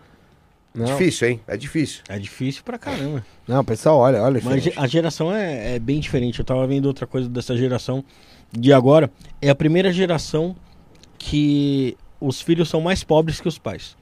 Não, 0.74 0.86
Difícil, 0.86 1.30
hein? 1.30 1.42
É 1.48 1.56
difícil. 1.56 2.04
É 2.10 2.20
difícil 2.20 2.62
pra 2.64 2.78
caramba. 2.78 3.26
não, 3.48 3.64
pessoal, 3.64 3.98
olha, 3.98 4.22
olha. 4.22 4.42
Mas 4.44 4.70
a 4.76 4.86
geração 4.86 5.34
é, 5.34 5.76
é 5.76 5.80
bem 5.80 6.02
diferente. 6.02 6.40
Eu 6.40 6.46
tava 6.46 6.68
vendo 6.68 6.86
outra 6.86 7.08
coisa 7.08 7.30
dessa 7.30 7.56
geração 7.56 8.04
de 8.52 8.74
agora. 8.74 9.10
É 9.42 9.50
a 9.50 9.56
primeira 9.56 9.92
geração 9.94 10.54
que 11.18 11.98
os 12.20 12.42
filhos 12.42 12.68
são 12.70 12.82
mais 12.82 13.06
pobres 13.06 13.40
que 13.40 13.48
os 13.48 13.58
pais. 13.58 13.96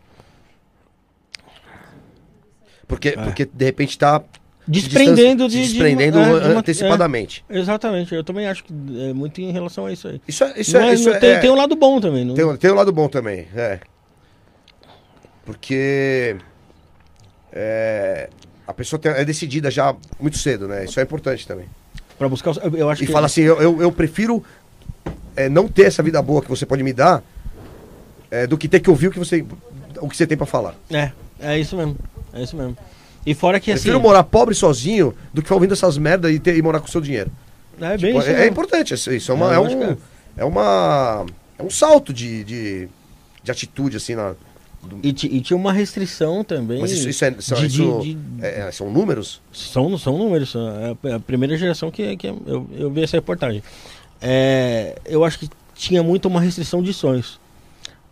Porque, 2.88 3.12
porque 3.12 3.46
de 3.46 3.66
repente 3.66 3.98
tá 3.98 4.22
Desprendendo 4.68 5.48
de. 5.50 5.62
desprendendo 5.62 6.22
de 6.24 6.30
uma- 6.30 6.38
é, 6.38 6.42
de 6.42 6.50
uma- 6.50 6.60
antecipadamente. 6.60 7.44
é, 7.50 7.60
exatamente. 7.60 8.16
Eu 8.16 8.24
também 8.24 8.48
acho 8.48 8.64
que 8.64 8.74
é 9.10 9.14
muito 9.14 9.42
em 9.42 9.52
relação 9.52 9.86
a 9.86 9.92
isso 9.92 10.08
aí. 10.08 10.22
Isso 10.28 10.44
é. 10.44 10.54
Isso 10.60 10.74
Não 10.78 10.82
é, 10.86 10.94
isso 10.94 11.20
tem, 11.20 11.30
é- 11.32 11.40
tem 11.40 11.50
um 11.50 11.56
lado 11.56 11.76
bom 11.76 12.00
também. 12.00 12.24
Não... 12.24 12.34
tem, 12.36 12.46
um- 12.46 12.56
tem 12.56 12.72
um 12.72 12.76
lado 12.76 12.92
bom 12.92 13.08
também, 13.10 13.48
é. 13.56 13.80
Porque. 15.46 16.36
é, 17.52 18.30
a 18.68 18.74
pessoa 18.74 19.00
tem- 19.00 19.12
é 19.12 19.26
decidida 19.26 19.70
já 19.70 19.96
muito 20.20 20.38
cedo, 20.38 20.68
né? 20.68 20.86
Isso 20.86 21.00
é 21.00 21.04
importante 21.04 21.46
também. 21.48 21.66
Pra 22.18 22.30
buscar. 22.30 22.54
Eu 22.74 22.90
acho 22.90 23.04
E 23.04 23.08
que 23.08 23.12
fala 23.12 23.26
assim, 23.26 23.42
eu, 23.42 23.62
eu, 23.62 23.82
eu 23.82 23.92
prefiro 23.92 24.44
é, 25.36 25.50
não 25.50 25.68
ter 25.68 25.84
essa 25.84 26.02
vida 26.02 26.22
boa 26.22 26.42
que 26.42 26.50
você 26.50 26.66
pode 26.66 26.84
me 26.84 26.94
dar 26.94 27.22
é, 28.32 28.48
do 28.48 28.58
que 28.58 28.68
ter 28.68 28.80
que 28.80 28.90
ouvir 28.90 29.08
o 29.08 29.12
que 29.12 29.20
você, 29.20 29.46
o 30.00 30.08
que 30.08 30.16
você 30.16 30.26
tem 30.26 30.38
pra 30.38 30.46
falar. 30.48 30.76
É, 30.90 31.12
é 31.40 31.60
isso 31.60 31.76
mesmo. 31.76 31.98
É 32.34 32.42
isso 32.42 32.56
mesmo. 32.56 32.78
E 33.26 33.34
fora 33.34 33.60
que 33.60 33.72
assim. 33.72 33.84
Prefiro 33.84 34.02
morar 34.02 34.24
pobre 34.24 34.54
sozinho 34.56 35.14
do 35.34 35.42
que 35.42 35.48
ficar 35.48 35.56
ouvindo 35.56 35.74
essas 35.74 35.98
merdas 35.98 36.32
e, 36.34 36.40
ter- 36.40 36.58
e 36.58 36.62
morar 36.62 36.80
com 36.80 36.88
o 36.88 36.92
seu 36.92 37.00
dinheiro. 37.02 37.32
É 37.80 37.98
bem 37.98 38.14
Pô, 38.14 38.20
isso. 38.20 38.30
é, 38.30 38.32
é 38.34 38.36
mesmo. 38.38 38.52
importante 38.52 38.94
isso. 38.94 39.10
é, 39.32 39.34
uma, 39.34 39.52
É, 39.52 39.56
é, 39.56 39.60
um, 39.60 39.98
é 40.38 40.46
uma. 40.46 41.26
É 41.58 41.64
um 41.64 41.70
salto 41.70 42.12
de, 42.14 42.44
de, 42.44 42.88
de 43.44 43.52
atitude, 43.52 43.98
assim, 43.98 44.16
na, 44.16 44.36
E, 45.02 45.14
ti- 45.14 45.30
e 45.32 45.40
tinha 45.42 45.56
uma 45.56 45.72
restrição 45.72 46.44
também. 46.44 46.82
Mas 46.82 46.92
isso, 46.92 47.08
isso 47.10 47.24
é, 47.24 47.34
são, 47.40 47.58
de- 47.60 47.68
isso 47.68 48.00
de- 48.02 48.18
é- 48.42 48.68
é- 48.68 48.72
são 48.72 48.92
números? 48.92 49.42
São, 49.54 49.98
são 49.98 50.18
números. 50.18 50.52
são- 50.52 50.98
É 51.04 51.14
a 51.14 51.20
primeira 51.20 51.56
geração 51.58 51.90
que, 51.90 52.18
que 52.18 52.28
eu, 52.28 52.68
eu 52.78 52.92
vi 52.92 53.04
essa 53.04 53.16
reportagem. 53.18 53.64
É, 54.22 54.96
eu 55.06 55.24
acho 55.24 55.40
que 55.40 55.50
tinha 55.76 56.04
muito 56.04 56.28
uma 56.28 56.40
restrição 56.42 56.82
de 56.84 56.94
sonhos. 56.94 57.40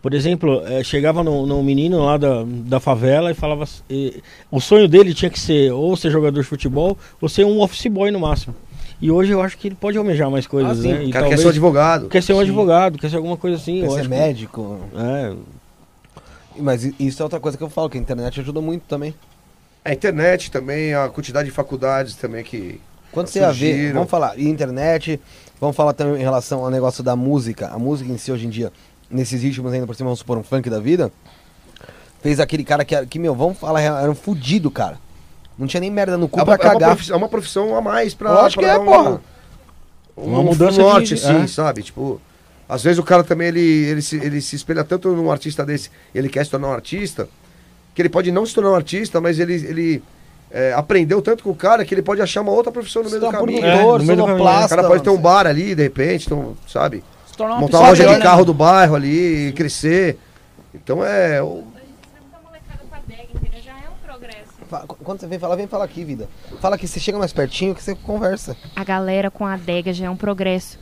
Por 0.02 0.12
exemplo, 0.14 0.62
é, 0.66 0.82
chegava 0.82 1.22
num 1.22 1.46
num 1.46 1.62
menino 1.62 2.04
lá 2.04 2.16
da, 2.16 2.42
da 2.44 2.80
favela 2.80 3.30
e 3.30 3.34
falava. 3.34 3.64
e 3.88 4.20
o 4.50 4.60
sonho 4.60 4.88
dele 4.88 5.14
tinha 5.14 5.30
que 5.30 5.38
ser 5.38 5.70
ou 5.72 5.96
ser 5.96 6.10
jogador 6.10 6.40
de 6.42 6.46
futebol 6.46 6.98
ou 7.20 7.28
ser 7.28 7.44
um 7.46 7.60
office 7.60 7.86
boy 7.86 8.10
no 8.10 8.18
máximo. 8.18 8.52
E 9.00 9.10
hoje 9.10 9.30
eu 9.32 9.40
acho 9.40 9.56
que 9.56 9.68
ele 9.68 9.74
pode 9.76 9.96
almejar 9.96 10.28
mais 10.30 10.46
coisas, 10.46 10.78
Ah, 10.78 10.82
sim. 10.82 10.92
né? 10.92 10.98
O 10.98 11.02
E 11.04 11.10
cara 11.12 11.24
quer 11.26 11.30
talvez- 11.36 11.40
ser 11.40 11.46
um 11.46 11.50
advogado. 11.50 12.08
quer 12.08 12.22
ser 12.22 12.32
um 12.34 12.40
advogado, 12.40 12.98
quer 12.98 13.10
ser 13.10 13.16
alguma 13.16 13.36
coisa 13.36 13.56
assim. 13.56 13.80
Quer 13.80 13.86
eu 13.86 13.90
ser 13.92 14.00
acho 14.00 14.08
que- 14.08 14.14
médico. 14.14 14.80
É, 14.96 15.32
Mas 16.58 16.84
isso 17.00 17.22
é 17.22 17.24
outra 17.24 17.40
coisa 17.40 17.56
que 17.56 17.64
eu 17.64 17.70
falo, 17.70 17.88
que 17.88 17.96
a 17.96 18.00
internet 18.00 18.38
ajuda 18.40 18.60
muito 18.60 18.82
também. 18.82 19.14
A 19.84 19.92
internet 19.92 20.50
também, 20.50 20.94
a 20.94 21.08
quantidade 21.08 21.46
de 21.48 21.54
faculdades 21.54 22.14
também 22.14 22.44
que. 22.44 22.78
Quando 23.10 23.26
você 23.28 23.40
ia 23.40 23.50
ver, 23.52 23.54
surgiram. 23.72 23.94
vamos 23.94 24.10
falar, 24.10 24.38
e 24.38 24.48
internet, 24.48 25.18
vamos 25.60 25.74
falar 25.76 25.92
também 25.94 26.20
em 26.20 26.22
relação 26.24 26.64
ao 26.64 26.70
negócio 26.70 27.02
da 27.02 27.16
música. 27.16 27.68
A 27.68 27.78
música 27.78 28.10
em 28.12 28.18
si 28.18 28.30
hoje 28.30 28.46
em 28.46 28.50
dia, 28.50 28.70
nesses 29.12 29.42
ritmos 29.42 29.72
ainda 29.72 29.86
por 29.86 29.94
cima, 29.94 30.06
vamos 30.08 30.18
supor, 30.20 30.38
um 30.38 30.42
funk 30.42 30.68
da 30.70 30.80
vida, 30.80 31.12
fez 32.22 32.40
aquele 32.40 32.64
cara 32.64 32.84
que, 32.84 33.06
que 33.06 33.18
meu, 33.18 33.34
vamos 33.34 33.58
falar, 33.58 33.80
era 33.82 34.10
um 34.10 34.14
fudido, 34.14 34.70
cara. 34.70 34.98
Não 35.58 35.66
tinha 35.66 35.80
nem 35.80 35.90
merda 35.90 36.16
no 36.16 36.28
cu 36.28 36.40
É 36.40 36.44
pra 36.44 36.54
uma, 36.54 36.56
é 36.56 36.66
uma 36.66 36.72
cagar. 36.72 36.90
profissão, 36.90 37.14
é 37.14 37.18
uma 37.18 37.28
profissão 37.28 37.76
a 37.76 37.80
mais 37.80 38.14
pra. 38.14 38.32
Lógico 38.32 38.62
pra 38.62 38.70
que 38.70 38.76
é, 38.76 38.78
dar 38.78 38.84
porra. 38.84 39.20
Um, 40.16 40.24
Uma 40.24 40.38
um 40.40 40.44
mudança 40.44 40.72
de- 40.72 40.78
norte, 40.78 41.14
assim, 41.14 41.42
é. 41.42 41.46
sabe? 41.46 41.82
Tipo, 41.82 42.20
às 42.68 42.82
vezes 42.82 42.98
o 42.98 43.02
cara 43.02 43.22
também 43.22 43.48
ele, 43.48 43.60
ele, 43.60 44.02
se, 44.02 44.16
ele 44.16 44.40
se 44.40 44.56
espelha 44.56 44.82
tanto 44.84 45.08
num 45.10 45.30
artista 45.30 45.64
desse, 45.64 45.90
ele 46.14 46.28
quer 46.28 46.44
se 46.44 46.50
tornar 46.50 46.68
um 46.68 46.72
artista, 46.72 47.28
que 47.94 48.00
ele 48.02 48.08
pode 48.08 48.32
não 48.32 48.46
se 48.46 48.54
tornar 48.54 48.70
um 48.70 48.74
artista, 48.74 49.20
mas 49.20 49.38
ele, 49.38 49.54
ele 49.54 50.02
é, 50.50 50.72
aprendeu 50.74 51.20
tanto 51.22 51.44
com 51.44 51.50
o 51.50 51.54
cara 51.54 51.84
que 51.84 51.94
ele 51.94 52.02
pode 52.02 52.20
achar 52.22 52.40
uma 52.40 52.52
outra 52.52 52.72
profissão 52.72 53.02
no 53.02 53.08
meio 53.10 53.20
do 53.20 53.24
tornar 53.26 53.40
caminho. 53.40 53.64
É, 53.64 53.82
no 53.82 53.98
meio 54.04 54.16
do 54.16 54.22
sonoplasta, 54.22 54.66
O 54.66 54.76
cara 54.76 54.88
pode 54.88 55.02
ter 55.02 55.10
um 55.10 55.18
bar 55.18 55.46
ali, 55.46 55.74
de 55.74 55.82
repente, 55.82 56.26
então, 56.26 56.56
sabe? 56.66 57.02
Tornar 57.42 57.54
uma 57.56 57.60
Montar 57.60 57.70
pessoa 57.72 57.82
uma 57.82 57.88
loja 57.90 58.02
melhor, 58.04 58.12
de 58.14 58.18
né, 58.18 58.24
carro 58.24 58.44
do 58.44 58.54
bairro 58.54 58.94
ali 58.94 59.48
e 59.48 59.52
crescer. 59.52 60.18
Então 60.74 61.04
é. 61.04 61.42
o- 61.42 61.64
Já 63.64 63.72
é 63.72 63.88
um. 63.88 64.66
Fa- 64.68 64.84
Quando 64.86 65.20
você 65.20 65.26
vem 65.26 65.38
falar, 65.38 65.56
vem 65.56 65.66
falar 65.66 65.84
aqui, 65.84 66.04
vida. 66.04 66.28
Fala 66.60 66.78
que 66.78 66.86
você 66.86 66.98
chega 67.00 67.18
mais 67.18 67.32
pertinho 67.32 67.74
que 67.74 67.82
você 67.82 67.94
conversa. 67.94 68.56
A 68.74 68.84
galera 68.84 69.30
com 69.30 69.44
a 69.46 69.54
adega 69.54 69.92
já 69.92 70.06
é 70.06 70.10
um 70.10 70.16
progresso. 70.16 70.78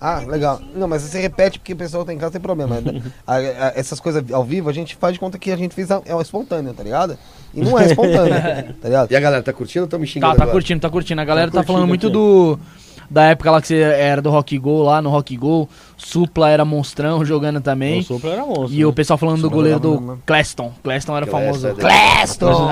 Ah, 0.00 0.20
legal. 0.20 0.60
Não, 0.76 0.86
mas 0.86 1.02
você 1.02 1.20
repete 1.20 1.58
porque 1.58 1.72
o 1.72 1.76
pessoal 1.76 2.04
tem 2.04 2.14
em 2.16 2.18
casa 2.18 2.32
tem 2.32 2.40
problema. 2.40 2.76
A- 3.26 3.34
a- 3.36 3.72
essas 3.74 3.98
coisas 4.00 4.22
ao 4.32 4.44
vivo 4.44 4.68
a 4.68 4.72
gente 4.72 4.94
faz 4.96 5.14
de 5.14 5.20
conta 5.20 5.38
que 5.38 5.50
a 5.50 5.56
gente 5.56 5.74
fez 5.74 5.90
a- 5.90 6.02
é 6.04 6.14
o 6.14 6.20
espontâneo, 6.20 6.72
tá 6.72 6.82
ligado? 6.84 7.18
E 7.52 7.60
não 7.60 7.78
é 7.78 7.86
espontâneo, 7.86 8.34
tá 8.80 8.88
ligado? 8.88 9.10
E 9.10 9.16
a 9.16 9.20
galera 9.20 9.42
tá 9.42 9.52
curtindo 9.52 9.82
ou 9.82 9.86
estão 9.86 9.98
me 9.98 10.06
Tá, 10.06 10.12
xingando? 10.12 10.36
tá 10.36 10.42
agora? 10.42 10.52
curtindo, 10.52 10.80
tá 10.80 10.90
curtindo. 10.90 11.20
A 11.20 11.24
galera 11.24 11.48
tá, 11.50 11.58
curtindo 11.58 11.72
falando 11.72 11.88
muito 11.88 12.08
do. 12.10 12.58
Da 13.10 13.24
época 13.24 13.50
lá 13.50 13.60
que 13.60 13.68
você 13.68 13.76
era 13.80 14.20
do 14.20 14.28
Rock 14.30 14.58
Go, 14.58 14.82
lá 14.82 15.00
no 15.00 15.08
Rock 15.08 15.36
Go. 15.36 15.68
Supla 15.96 16.50
era 16.50 16.64
monstrão 16.64 17.24
jogando 17.24 17.60
também. 17.60 18.00
o 18.00 18.02
sopro 18.02 18.28
era 18.30 18.44
monstro. 18.44 18.70
E 18.70 18.84
o 18.84 18.88
né? 18.88 18.94
pessoal 18.94 19.16
falando 19.18 19.36
do 19.36 19.42
Supla 19.42 19.56
goleiro 19.56 19.80
do 19.80 19.90
mesmo, 19.92 20.12
né? 20.14 20.18
Cleston. 20.26 20.72
Cleston 20.82 21.16
era 21.16 21.26
Cleston, 21.26 21.46
famoso. 21.46 21.68
é. 21.68 21.74
Cleston! 21.74 22.70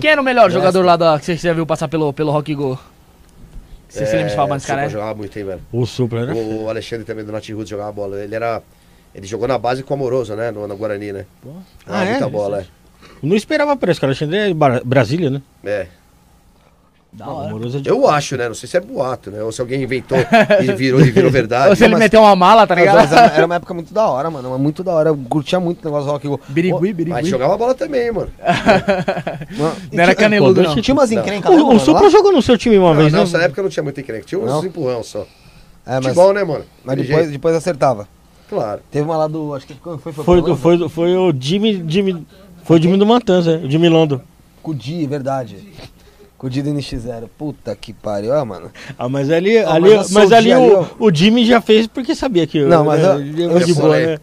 Quem 0.00 0.10
era 0.10 0.20
o 0.20 0.24
melhor 0.24 0.50
jogador 0.50 0.84
lá 0.84 0.96
da, 0.96 1.18
que 1.18 1.24
você 1.26 1.36
já 1.36 1.52
viu 1.52 1.66
passar 1.66 1.88
pelo, 1.88 2.12
pelo 2.12 2.30
Rock 2.30 2.54
Go? 2.54 2.78
Você 3.88 4.04
se 4.06 4.12
lembra 4.16 4.28
de 4.30 4.36
falar 4.36 4.54
desse 4.56 4.66
cara, 4.66 4.80
Supla 4.82 4.86
né? 4.88 4.92
jogava 4.92 5.14
muito, 5.18 5.38
hein, 5.38 5.44
velho. 5.44 5.60
O 5.72 5.86
Supra 5.86 6.20
era. 6.20 6.34
O 6.34 6.64
o 6.64 6.68
Alexandre 6.70 7.04
também 7.04 7.24
do 7.24 7.32
Nath 7.32 7.48
Roots 7.50 7.68
jogava 7.68 7.92
bola. 7.92 8.22
Ele 8.22 8.34
era. 8.34 8.62
Ele 9.14 9.26
jogou 9.26 9.48
na 9.48 9.58
base 9.58 9.82
com 9.82 9.94
o 9.94 9.96
Amoroso, 9.96 10.34
né? 10.34 10.50
No, 10.50 10.66
no 10.66 10.76
Guarani, 10.76 11.12
né? 11.12 11.24
Ah, 11.86 12.04
é? 12.04 12.10
muita 12.10 12.28
bola, 12.28 12.64
Não 13.22 13.34
esperava 13.34 13.72
isso, 13.90 14.00
cara. 14.00 14.10
Alexandre 14.10 14.36
é 14.38 14.54
Bra- 14.54 14.82
Brasília, 14.84 15.30
né? 15.30 15.42
é. 15.64 15.86
É. 17.20 17.88
É 17.88 17.90
Eu 17.90 18.08
acho, 18.08 18.36
né? 18.36 18.46
Não 18.48 18.54
sei 18.54 18.68
se 18.68 18.76
é 18.76 18.80
boato, 18.80 19.30
né? 19.30 19.42
Ou 19.42 19.50
se 19.50 19.60
alguém 19.60 19.82
inventou 19.82 20.16
e 20.62 20.72
virou, 20.74 21.00
e 21.00 21.10
virou 21.10 21.30
verdade. 21.30 21.70
Ou 21.70 21.76
se 21.76 21.84
ele 21.84 21.94
mas- 21.94 22.00
meteu 22.04 22.20
uma 22.20 22.36
mala, 22.36 22.66
tá 22.66 22.74
Mas, 22.74 22.84
ligado? 22.84 22.96
mas 22.96 23.12
era, 23.12 23.26
era 23.34 23.46
uma 23.46 23.54
época 23.56 23.74
muito 23.74 23.92
da 23.92 24.06
hora, 24.08 24.30
mano. 24.30 24.50
mas 24.50 24.60
Muito 24.60 24.84
da 24.84 24.92
hora. 24.92 25.08
Eu 25.10 25.16
curtia 25.28 25.58
muito 25.58 25.80
o 25.82 25.84
negócio 25.84 26.06
do 26.06 26.12
rock. 26.12 26.52
Birigui, 26.52 26.72
Mas 26.80 26.94
birigui. 26.96 27.28
jogava 27.30 27.56
bola 27.56 27.74
também, 27.74 28.10
mano. 28.12 28.30
Não 29.92 30.02
era 30.02 30.14
caneludo, 30.14 30.62
não. 30.62 30.74
Tinha 30.80 30.94
umas 30.94 31.10
encrencas 31.12 31.50
O, 31.52 31.68
lá, 31.68 31.74
o 31.74 31.78
Supra 31.80 32.08
jogou 32.10 32.32
no 32.32 32.42
seu 32.42 32.56
time 32.58 32.78
uma 32.78 32.90
Não, 32.94 33.00
vez, 33.00 33.12
né? 33.12 33.20
nessa 33.20 33.38
época 33.38 33.62
não 33.62 33.68
tinha 33.68 33.82
muito 33.82 34.00
encrenca. 34.00 34.24
Tinha 34.24 34.40
uns 34.40 34.46
Não? 34.46 34.64
empurrão 34.64 35.02
só. 35.02 35.20
É, 35.86 35.94
mas, 35.96 36.04
Futebol, 36.06 36.32
né, 36.34 36.44
mano? 36.44 36.64
mas 36.84 36.96
depois, 36.96 37.16
jeito. 37.18 37.32
depois 37.32 37.54
acertava. 37.56 38.06
Claro. 38.48 38.80
Teve 38.90 39.04
uma 39.04 39.16
lá 39.16 39.26
do. 39.26 39.54
Acho 39.54 39.66
que 39.66 39.74
foi? 39.74 39.98
Foi, 39.98 40.12
Foi, 40.12 40.56
foi, 40.56 40.76
do- 40.78 40.88
foi 40.88 41.16
o 41.16 41.32
Jimmy, 41.38 41.84
Jimmy. 41.86 42.26
Foi 42.64 42.78
o 42.78 42.82
Jimmy 42.82 42.96
do 42.98 43.06
Matanza, 43.06 43.58
o 43.64 43.70
Jimmy 43.70 43.88
Londo. 43.88 44.20
Com 44.62 44.70
o 44.72 44.74
Di, 44.74 45.06
verdade. 45.06 45.56
Com 46.38 46.46
o 46.46 46.50
Di 46.50 46.62
do 46.62 46.70
NX0. 46.70 47.28
Puta 47.36 47.74
que 47.74 47.92
pariu, 47.92 48.32
ó, 48.32 48.44
mano. 48.44 48.70
Ah, 48.96 49.08
mas 49.08 49.28
ali, 49.28 49.58
Ah, 49.58 49.72
ali, 49.72 49.96
mas 49.96 50.08
eu 50.08 50.14
mas, 50.20 50.30
ali 50.32 50.52
ali, 50.52 50.62
o, 50.72 50.86
o 51.00 51.12
Jimmy 51.12 51.44
já 51.44 51.60
fez 51.60 51.88
porque 51.88 52.14
sabia 52.14 52.46
que 52.46 52.60
Não, 52.64 52.84
mas 52.84 53.02
eu- 53.02 53.18
ele 53.20 53.42
é 53.42 53.46
eu 53.46 53.50
muito 53.50 53.66
de 53.66 53.74
sou- 53.74 53.82
boa, 53.82 53.96
né? 53.98 54.18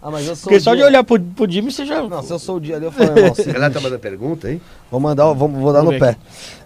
Ah, 0.00 0.10
mas 0.10 0.26
eu 0.26 0.34
sou 0.34 0.44
Porque 0.44 0.56
o 0.56 0.60
só 0.62 0.74
de 0.74 0.82
olhar 0.82 1.04
pro, 1.04 1.20
pro 1.20 1.50
Jimmy 1.50 1.70
você 1.70 1.84
já. 1.84 2.00
Não, 2.02 2.22
se 2.22 2.32
eu 2.32 2.38
sou 2.38 2.56
o 2.56 2.60
Di 2.60 2.72
ali, 2.72 2.86
eu 2.86 2.92
falei, 2.92 3.08
irmão, 3.10 3.24
A 3.24 3.34
galera 3.34 3.34
tá 3.34 3.42
seguinte, 3.42 3.82
mandando 3.82 3.98
pergunta, 3.98 4.50
hein? 4.50 4.58
vou 4.90 4.98
mandar, 5.00 5.26
vou, 5.34 5.48
vou 5.48 5.70
dar 5.70 5.80
Vamos 5.80 5.94
no 5.94 6.00
ver 6.00 6.14
pé. 6.14 6.16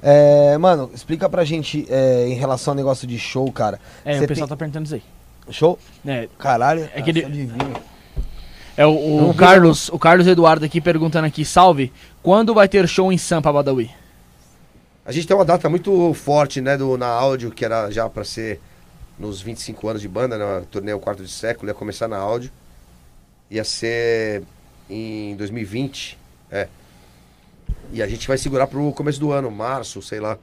É, 0.01 0.57
mano, 0.59 0.91
explica 0.95 1.29
pra 1.29 1.45
gente 1.45 1.85
é, 1.91 2.29
em 2.29 2.35
relação 2.35 2.71
ao 2.71 2.77
negócio 2.77 3.05
de 3.05 3.19
show, 3.19 3.51
cara. 3.51 3.81
É, 4.05 4.17
Cê 4.19 4.25
o 4.25 4.29
pessoal 4.29 4.47
tem- 4.47 4.57
tá 4.57 4.57
perguntando 4.57 4.85
isso 4.87 4.95
aí. 4.95 5.03
Show? 5.51 5.77
É, 6.07 6.29
Caralho. 6.39 6.89
É 6.95 7.03
que 7.03 7.11
ele- 7.11 7.25
adivinha. 7.25 7.73
é 8.77 8.87
o, 8.87 9.31
o 9.31 9.35
Carlos, 9.35 9.89
o 9.89 9.99
Carlos 9.99 10.29
Eduardo 10.29 10.65
aqui 10.65 10.81
perguntando 10.81 11.27
aqui, 11.27 11.45
salve, 11.45 11.93
quando 12.23 12.55
vai 12.55 12.69
ter 12.69 12.87
show 12.87 13.13
em 13.13 13.19
Sampa, 13.19 13.53
Badawi? 13.53 13.91
A 15.07 15.13
gente 15.13 15.25
tem 15.25 15.37
uma 15.37 15.45
data 15.45 15.69
muito 15.69 16.13
forte, 16.15 16.61
né, 16.61 16.77
do, 16.77 16.99
na 16.99 17.07
áudio, 17.07 17.53
que 17.53 17.65
era 17.65 17.89
já 17.93 18.09
pra 18.11 18.25
ser 18.25 18.61
nos 19.17 19.41
25 19.41 19.89
anos 19.89 20.03
de 20.03 20.09
banda, 20.09 20.37
né? 20.37 20.67
Torneio 20.69 20.99
quarto 20.99 21.23
de 21.23 21.31
século, 21.31 21.71
ia 21.71 21.75
começar 21.75 22.09
na 22.09 22.19
áudio. 22.19 22.51
Ia 23.49 23.63
ser 23.63 24.43
em 24.91 25.37
2020, 25.37 26.19
é. 26.51 26.67
E 27.93 28.03
a 28.03 28.09
gente 28.09 28.27
vai 28.27 28.37
segurar 28.37 28.67
pro 28.67 28.91
começo 28.93 29.21
do 29.21 29.31
ano, 29.31 29.49
março, 29.49 30.03
sei 30.03 30.19
lá. 30.19 30.37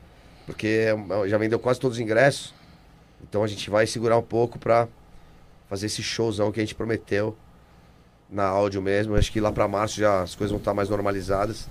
Porque 0.46 0.88
é, 0.88 1.28
já 1.28 1.38
vendeu 1.38 1.60
quase 1.60 1.78
todos 1.78 1.98
os 1.98 2.02
ingressos. 2.02 2.54
Então 3.22 3.44
a 3.44 3.48
gente 3.48 3.70
vai 3.70 3.86
segurar 3.86 4.18
um 4.18 4.24
pouco 4.24 4.58
pra 4.58 4.88
fazer 5.70 5.88
esse 5.88 6.02
showzão 6.02 6.54
que 6.54 6.62
a 6.62 6.64
gente 6.64 6.74
prometeu 6.74 7.36
na 8.30 8.46
áudio 8.46 8.82
mesmo. 8.82 9.14
Acho 9.16 9.30
que 9.30 9.42
lá 9.42 9.52
pra 9.52 9.68
março 9.68 10.00
já 10.00 10.22
as 10.22 10.36
coisas 10.36 10.52
vão 10.52 10.60
estar 10.60 10.74
mais 10.74 10.88
normalizadas. 10.88 11.68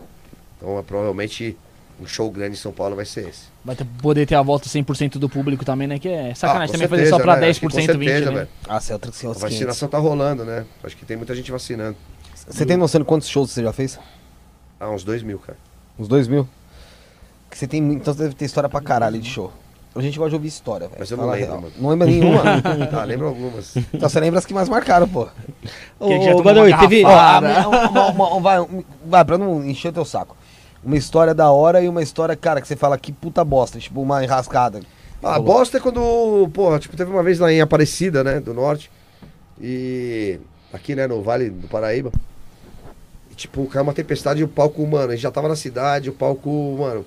Então 0.59 0.79
é, 0.79 0.83
provavelmente 0.83 1.57
um 2.01 2.07
show 2.07 2.31
grande 2.31 2.53
em 2.57 2.59
São 2.59 2.73
Paulo 2.73 2.97
vai 2.97 3.05
ser 3.05 3.29
esse. 3.29 3.43
Vai 3.65 3.77
ter- 3.77 3.87
poder 4.01 4.27
ter 4.27 4.35
a 4.35 4.43
volta 4.43 4.69
100% 4.69 5.19
do 5.19 5.29
público 5.29 5.65
também, 5.65 5.87
né? 5.87 5.99
Que 5.99 6.09
é 6.09 6.35
sacanagem 6.35 6.71
Ah, 6.71 6.79
também 6.79 6.89
fazer 6.89 7.07
só 7.09 7.17
certeza, 7.17 7.23
pra 7.23 7.41
né? 7.41 7.49
Acho 7.51 7.61
que 7.61 7.67
10%, 7.67 7.71
com 7.71 7.77
certeza, 7.77 7.99
20%, 7.99 8.25
né? 8.27 8.33
velho. 8.39 8.49
Ah, 8.69 8.81
é 8.89 8.93
outro 8.93 9.13
que 9.13 9.27
A 9.27 9.33
vacinação 9.33 9.89
tá 9.89 9.99
rolando, 9.99 10.45
né? 10.45 10.65
Acho 10.83 10.97
que 10.97 11.05
tem 11.05 11.17
muita 11.17 11.35
gente 11.35 11.51
vacinando. 11.53 11.97
Você 12.49 12.67
tem 12.67 12.77
noção 12.77 13.01
de 13.01 13.07
quantos 13.07 13.29
shows 13.29 13.51
você 13.51 13.63
já 13.63 13.73
fez? 13.73 13.99
Ah, 14.81 14.91
uns 14.91 15.05
dois 15.05 15.23
mil, 15.23 15.39
cara. 15.39 15.57
Uns 15.99 16.09
dois 16.09 16.27
mil? 16.27 16.49
Que 17.51 17.57
você 17.59 17.67
tem, 17.69 17.81
então 17.93 18.13
você 18.13 18.23
deve 18.25 18.35
ter 18.35 18.47
história 18.47 18.69
pra 18.69 18.81
caralho 18.81 19.21
de 19.21 19.29
show. 19.29 19.53
A 19.95 20.01
gente 20.01 20.17
gosta 20.19 20.31
de 20.31 20.37
ouvir 20.37 20.49
história, 20.49 20.87
velho. 20.89 20.99
Mas 20.99 21.11
eu 21.11 21.19
não 21.19 21.25
Fala 21.25 21.37
lembro, 21.37 21.55
mano. 21.61 21.73
Não 21.79 21.91
lembra 21.91 22.07
nenhuma? 22.09 22.43
Ah, 22.99 23.05
lembro 23.05 23.27
algumas. 23.29 23.77
então 23.77 24.09
você 24.09 24.19
lembra 24.21 24.39
as 24.39 24.47
que 24.47 24.55
mais 24.55 24.69
marcaram, 24.69 25.07
pô. 25.07 25.29
Ô, 26.01 26.09
Que 26.09 26.21
já 26.25 26.31
tomou 26.31 26.43
Badawi, 26.45 26.73
uma 26.73 26.79
teve. 26.81 27.05
Ó, 27.05 27.09
uma- 27.11 28.09
uma- 28.09 28.29
uma- 28.29 28.41
vai, 28.41 28.85
vai, 29.05 29.25
pra 29.25 29.37
não 29.37 29.63
encher 29.65 29.89
o 29.89 29.93
teu 29.93 30.05
saco. 30.07 30.35
Uma 30.85 30.97
história 30.97 31.33
da 31.33 31.51
hora 31.51 31.81
e 31.81 31.89
uma 31.89 32.03
história, 32.03 32.35
cara, 32.35 32.61
que 32.61 32.67
você 32.67 32.75
fala 32.77 32.99
que 32.99 33.13
puta 33.13 33.45
bosta, 33.45 33.79
tipo 33.79 34.01
uma 34.01 34.23
enrascada. 34.25 34.81
Ah, 35.23 35.37
a 35.37 35.39
bosta 35.39 35.79
é 35.79 35.81
quando, 35.81 36.49
porra, 36.53 36.81
tipo, 36.81 36.97
teve 36.97 37.11
uma 37.11 37.23
vez 37.23 37.39
lá 37.39 37.53
em 37.53 37.61
Aparecida, 37.61 38.25
né, 38.25 38.41
do 38.41 38.53
Norte. 38.53 38.91
E 39.61 40.41
aqui, 40.73 40.97
né, 40.97 41.07
no 41.07 41.23
Vale 41.23 41.49
do 41.51 41.69
Paraíba. 41.69 42.11
E, 43.31 43.35
tipo, 43.35 43.65
caiu 43.67 43.85
uma 43.85 43.95
tempestade 43.95 44.41
e 44.41 44.45
o 44.45 44.49
palco, 44.49 44.85
mano, 44.85 45.11
a 45.13 45.15
gente 45.15 45.23
já 45.23 45.31
tava 45.31 45.49
na 45.49 45.55
cidade, 45.55 46.11
o 46.11 46.13
palco, 46.13 46.77
mano, 46.77 47.07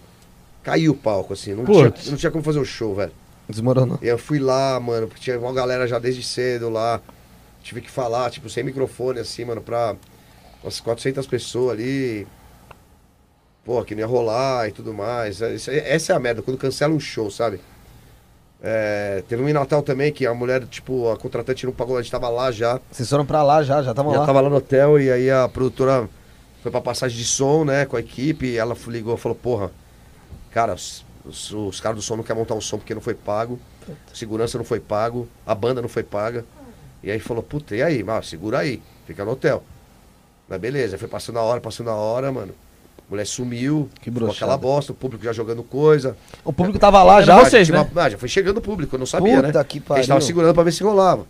caiu 0.64 0.94
o 0.94 0.96
palco, 0.96 1.34
assim. 1.34 1.54
Não, 1.54 1.66
tinha, 1.66 1.92
Putz. 1.92 2.10
não 2.10 2.18
tinha 2.18 2.32
como 2.32 2.44
fazer 2.44 2.60
o 2.60 2.66
show, 2.66 2.96
velho. 2.96 3.12
Desmoronou. 3.50 4.00
E 4.02 4.08
eu 4.08 4.18
fui 4.18 4.40
lá, 4.40 4.80
mano, 4.80 5.08
porque 5.08 5.22
tinha 5.22 5.38
uma 5.38 5.54
galera 5.54 5.86
já 5.86 6.00
desde 6.00 6.24
cedo 6.24 6.70
lá. 6.70 7.02
Tive 7.62 7.82
que 7.82 7.92
falar, 7.92 8.30
tipo, 8.32 8.50
sem 8.50 8.64
microfone, 8.64 9.20
assim, 9.20 9.44
mano, 9.44 9.62
pra 9.62 9.96
umas 10.64 10.80
400 10.80 11.28
pessoas 11.28 11.74
ali. 11.74 12.26
Pô, 13.66 13.84
que 13.84 13.96
não 13.96 14.02
ia 14.02 14.06
rolar 14.08 14.70
e 14.70 14.72
tudo 14.72 14.94
mais. 14.94 15.42
É, 15.42 15.56
Essa 15.94 16.14
é 16.14 16.16
a 16.16 16.20
merda, 16.20 16.42
quando 16.44 16.58
cancela 16.58 16.94
um 16.94 17.00
show, 17.00 17.32
sabe? 17.32 17.60
É, 18.62 19.24
teve 19.28 19.42
um 19.44 19.50
em 19.50 19.54
Natal 19.54 19.82
também 19.82 20.12
que 20.14 20.26
a 20.26 20.34
mulher, 20.34 20.66
tipo, 20.68 21.10
a 21.12 21.18
contratante 21.18 21.66
não 21.66 21.74
pagou, 21.74 21.98
a 21.98 22.02
gente 22.02 22.12
tava 22.12 22.30
lá 22.30 22.52
já. 22.52 22.80
Vocês 22.92 23.10
foram 23.10 23.26
pra 23.26 23.42
lá 23.44 23.64
já, 23.64 23.82
já 23.82 23.92
estavam 23.92 24.14
Já 24.14 24.20
lá. 24.22 24.26
tava 24.26 24.42
lá 24.42 24.50
no 24.50 24.56
hotel 24.56 25.00
e 25.00 25.12
aí 25.12 25.30
a 25.32 25.50
produtora 25.50 26.08
foi 26.62 26.72
pra 26.72 26.80
passagem 26.80 27.18
de 27.18 27.26
som, 27.26 27.66
né, 27.66 27.86
com 27.86 27.98
a 27.98 28.00
equipe. 28.00 28.46
E 28.46 28.58
ela 28.58 28.76
ligou 28.88 29.16
e 29.16 29.18
falou: 29.18 29.36
Porra, 29.36 29.72
cara, 30.52 30.74
os, 30.76 31.04
os, 31.26 31.52
os 31.52 31.80
caras 31.80 31.98
do 31.98 32.02
som 32.04 32.16
não 32.16 32.24
querem 32.24 32.40
montar 32.40 32.54
um 32.56 32.62
som 32.62 32.78
porque 32.78 32.94
não 32.94 33.02
foi 33.02 33.14
pago, 33.16 33.60
segurança 34.14 34.58
não 34.60 34.66
foi 34.66 34.80
pago, 34.80 35.28
a 35.46 35.54
banda 35.56 35.82
não 35.82 35.90
foi 35.90 36.04
paga. 36.04 36.46
E 37.04 37.12
aí 37.12 37.20
falou: 37.20 37.42
Puta, 37.44 37.76
e 37.76 37.82
aí? 37.84 38.04
Ah, 38.08 38.22
segura 38.22 38.60
aí, 38.60 38.82
fica 39.06 39.26
no 39.26 39.32
hotel. 39.32 39.64
Mas 40.48 40.60
beleza, 40.60 40.98
foi 40.98 41.08
passando 41.08 41.40
a 41.40 41.42
hora, 41.42 41.60
passando 41.62 41.90
a 41.90 41.96
hora, 41.96 42.32
mano. 42.32 42.54
A 43.08 43.12
mulher 43.12 43.26
sumiu, 43.28 43.88
Que 44.02 44.10
ficou 44.12 44.32
aquela 44.32 44.58
bosta, 44.58 44.92
o 44.92 44.96
público 44.96 45.24
já 45.24 45.32
jogando 45.32 45.62
coisa. 45.64 46.18
O 46.44 46.52
público 46.52 46.80
tava 46.80 47.04
lá 47.04 47.18
Era 47.18 47.26
já. 47.26 47.40
vocês, 47.44 47.68
Tinha 47.68 47.84
né? 47.84 47.90
ah, 47.96 48.10
já 48.10 48.18
foi 48.18 48.28
chegando 48.28 48.58
o 48.58 48.62
público, 48.62 48.96
eu 48.96 49.00
não 49.00 49.06
sabia, 49.06 49.36
Puta 49.44 49.60
né? 49.60 49.64
que 49.64 49.78
A 49.78 49.82
pariu. 49.82 50.08
tava 50.08 50.22
segurando 50.22 50.54
pra 50.54 50.64
ver 50.64 50.72
se 50.72 50.84
rolava. 50.84 51.26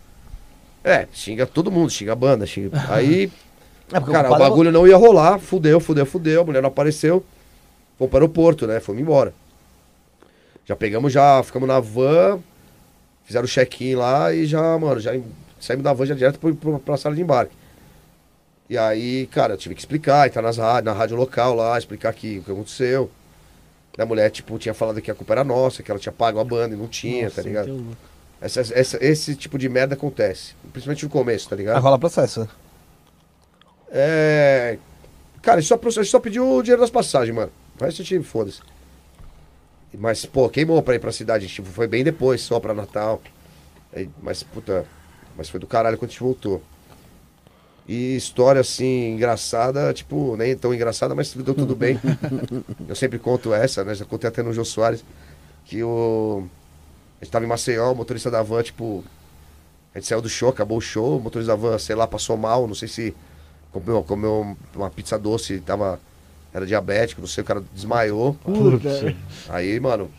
É, 0.82 1.06
xinga 1.12 1.46
todo 1.46 1.70
mundo, 1.70 1.90
xinga 1.90 2.12
a 2.12 2.16
banda, 2.16 2.46
xinga. 2.46 2.70
Aí, 2.88 3.30
É, 3.92 4.00
cara, 4.00 4.30
o 4.30 4.34
é 4.36 4.38
bagulho 4.38 4.72
não 4.72 4.86
ia 4.86 4.96
rolar, 4.96 5.38
fudeu, 5.38 5.78
fudeu, 5.80 6.06
fudeu, 6.06 6.40
a 6.42 6.44
mulher 6.44 6.62
não 6.62 6.68
apareceu. 6.68 7.22
Fomos 7.98 8.10
para 8.10 8.18
o 8.18 8.22
aeroporto, 8.22 8.66
né? 8.66 8.80
Fomos 8.80 9.00
embora. 9.02 9.34
Já 10.64 10.74
pegamos, 10.74 11.12
já 11.12 11.42
ficamos 11.42 11.68
na 11.68 11.78
van, 11.78 12.38
fizeram 13.24 13.44
o 13.44 13.48
check-in 13.48 13.94
lá 13.96 14.32
e 14.32 14.46
já, 14.46 14.78
mano, 14.78 14.98
já 14.98 15.12
saímos 15.60 15.84
da 15.84 15.92
van 15.92 16.06
já 16.06 16.14
direto 16.14 16.38
pro, 16.38 16.54
pra 16.80 16.96
sala 16.96 17.14
de 17.14 17.20
embarque. 17.22 17.54
E 18.68 18.76
aí, 18.76 19.26
cara, 19.28 19.54
eu 19.54 19.58
tive 19.58 19.74
que 19.74 19.80
explicar, 19.80 20.26
entrar 20.26 20.42
nas 20.42 20.56
rádios, 20.56 20.84
na 20.84 20.92
rádio 20.98 21.16
local 21.16 21.54
lá, 21.54 21.78
explicar 21.78 22.12
que, 22.12 22.38
o 22.38 22.42
que 22.42 22.50
aconteceu. 22.50 23.10
A 23.96 24.04
mulher, 24.04 24.28
tipo, 24.30 24.58
tinha 24.58 24.74
falado 24.74 25.00
que 25.00 25.10
a 25.10 25.14
culpa 25.14 25.32
era 25.34 25.44
nossa, 25.44 25.82
que 25.82 25.90
ela 25.90 25.98
tinha 26.00 26.12
pago 26.12 26.38
a 26.38 26.44
banda 26.44 26.74
e 26.74 26.78
não 26.78 26.86
tinha, 26.88 27.30
tá 27.30 27.40
ligado? 27.42 27.68
Essa, 28.40 28.60
essa- 28.60 28.98
esse 29.02 29.34
tipo 29.34 29.56
de 29.56 29.68
merda 29.68 29.94
acontece. 29.94 30.54
Principalmente 30.72 31.04
no 31.04 31.10
começo, 31.10 31.48
tá 31.48 31.56
ligado? 31.56 31.80
rola 31.80 31.98
processo, 31.98 32.40
né? 32.40 32.48
É. 33.90 34.78
Cara, 35.40 35.58
a 35.58 35.60
gente 35.60 35.68
só, 35.68 35.76
a 35.82 35.90
gente 36.02 36.10
só 36.10 36.20
pediu 36.20 36.46
o 36.56 36.62
dinheiro 36.62 36.80
das 36.82 36.90
passagens, 36.90 37.34
mano. 37.34 37.52
Resto 37.80 38.02
a 38.02 38.04
gente 38.04 38.22
foda-se. 38.26 38.60
Mas, 39.96 40.26
pô, 40.26 40.48
queimou 40.48 40.82
pra 40.82 40.94
ir 40.94 40.98
pra 40.98 41.12
cidade. 41.12 41.46
Gente 41.46 41.62
foi 41.62 41.86
bem 41.86 42.02
depois, 42.04 42.40
só 42.42 42.58
pra 42.60 42.74
Natal. 42.74 43.22
Aí, 43.94 44.10
mas, 44.20 44.42
puta. 44.42 44.84
Mas 45.36 45.48
foi 45.48 45.60
do 45.60 45.66
caralho 45.66 45.96
quando 45.96 46.10
a 46.10 46.12
gente 46.12 46.20
voltou. 46.22 46.62
E 47.88 48.16
história 48.16 48.60
assim, 48.60 49.12
engraçada, 49.12 49.92
tipo, 49.94 50.36
nem 50.36 50.56
tão 50.56 50.74
engraçada, 50.74 51.14
mas 51.14 51.32
deu 51.32 51.54
tudo 51.54 51.76
bem. 51.76 52.00
Eu 52.88 52.96
sempre 52.96 53.18
conto 53.18 53.54
essa, 53.54 53.84
né? 53.84 53.94
Já 53.94 54.04
contei 54.04 54.28
até 54.28 54.42
no 54.42 54.52
Jô 54.52 54.64
Soares. 54.64 55.04
Que 55.64 55.82
o. 55.82 56.46
A 57.20 57.24
gente 57.24 57.32
tava 57.32 57.44
em 57.44 57.48
Maceió, 57.48 57.92
o 57.92 57.94
motorista 57.94 58.30
da 58.30 58.42
van, 58.42 58.62
tipo. 58.62 59.04
A 59.94 59.98
gente 59.98 60.08
saiu 60.08 60.20
do 60.20 60.28
show, 60.28 60.48
acabou 60.48 60.78
o 60.78 60.80
show, 60.80 61.16
o 61.16 61.20
motorista 61.20 61.52
da 61.52 61.56
van, 61.56 61.78
sei 61.78 61.94
lá, 61.94 62.06
passou 62.06 62.36
mal, 62.36 62.66
não 62.66 62.74
sei 62.74 62.88
se 62.88 63.14
comeu, 63.72 64.02
comeu 64.02 64.56
uma 64.74 64.90
pizza 64.90 65.18
doce, 65.18 65.60
tava. 65.60 66.00
Era 66.52 66.66
diabético, 66.66 67.20
não 67.20 67.28
sei, 67.28 67.42
o 67.42 67.46
cara 67.46 67.62
desmaiou. 67.72 68.36
Aí, 69.48 69.78
mano, 69.78 70.10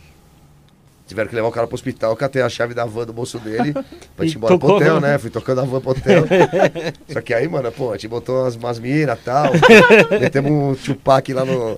tiveram 1.08 1.28
que 1.28 1.34
levar 1.34 1.48
o 1.48 1.52
cara 1.52 1.66
pro 1.66 1.74
hospital, 1.74 2.14
catei 2.14 2.42
a 2.42 2.48
chave 2.48 2.74
da 2.74 2.84
van 2.84 3.04
do 3.06 3.12
bolso 3.12 3.38
dele 3.38 3.72
pra 4.14 4.24
gente 4.26 4.34
ir 4.34 4.36
embora 4.36 4.58
pro 4.58 4.68
tocou, 4.68 4.76
hotel, 4.76 5.00
né? 5.00 5.18
Fui 5.18 5.30
tocando 5.30 5.62
a 5.62 5.64
van 5.64 5.80
pro 5.80 5.90
hotel. 5.92 6.24
Só 7.10 7.20
que 7.20 7.32
aí, 7.34 7.48
mano, 7.48 7.72
pô, 7.72 7.90
a 7.90 7.92
gente 7.94 8.08
botou 8.08 8.42
umas, 8.42 8.54
umas 8.56 8.78
minas 8.78 9.18
e 9.18 9.22
tal. 9.22 9.50
Metemos 10.20 10.50
um 10.52 10.74
Tupac 10.74 11.32
lá 11.32 11.44
no, 11.44 11.76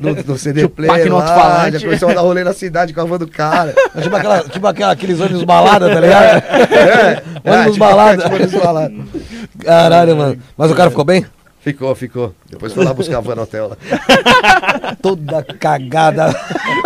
no, 0.00 0.22
no 0.26 0.38
CD 0.38 0.68
player 0.68 1.08
no 1.08 1.16
lá, 1.18 1.70
já 1.70 1.80
começou 1.80 2.10
a 2.10 2.14
dar 2.14 2.20
rolê 2.20 2.44
na 2.44 2.52
cidade 2.52 2.92
com 2.92 3.00
a 3.00 3.04
van 3.04 3.18
do 3.18 3.26
cara. 3.26 3.74
É 3.94 4.00
tipo, 4.02 4.14
aquela, 4.14 4.42
tipo 4.44 4.66
aquela- 4.66 4.92
aqueles 4.92 5.18
ônibus 5.20 5.44
balada, 5.44 5.88
tá 5.88 6.00
ligado? 6.00 6.42
É, 6.44 7.22
Ônibus 7.50 7.72
tipo, 7.72 7.78
balada. 7.78 8.22
tipo, 8.22 8.34
ônibus 8.34 8.54
balada. 8.62 8.94
Caralho, 9.64 10.16
mano. 10.16 10.38
Mas 10.56 10.70
o 10.70 10.74
cara 10.74 10.90
ficou 10.90 11.04
bem? 11.04 11.24
Ficou, 11.68 11.94
ficou. 11.94 12.34
Depois 12.48 12.72
foi 12.72 12.82
lá 12.82 12.94
buscar 12.94 13.18
a 13.18 13.20
van 13.20 13.34
no 13.34 13.42
hotel 13.42 13.68
lá. 13.68 14.96
Toda 15.02 15.42
cagada. 15.42 16.34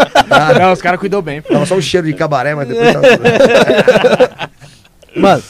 Não, 0.59 0.73
os 0.73 0.83
caras 0.83 0.99
cuidou 0.99 1.23
bem. 1.23 1.41
Tava 1.41 1.65
só 1.67 1.77
um 1.77 1.81
cheiro 1.81 2.09
de 2.09 2.15
cabaré, 2.15 2.53
mas 2.53 2.67
depois 2.67 2.93
tava 2.93 3.07
tudo. 3.17 4.51
Mano, 5.23 5.41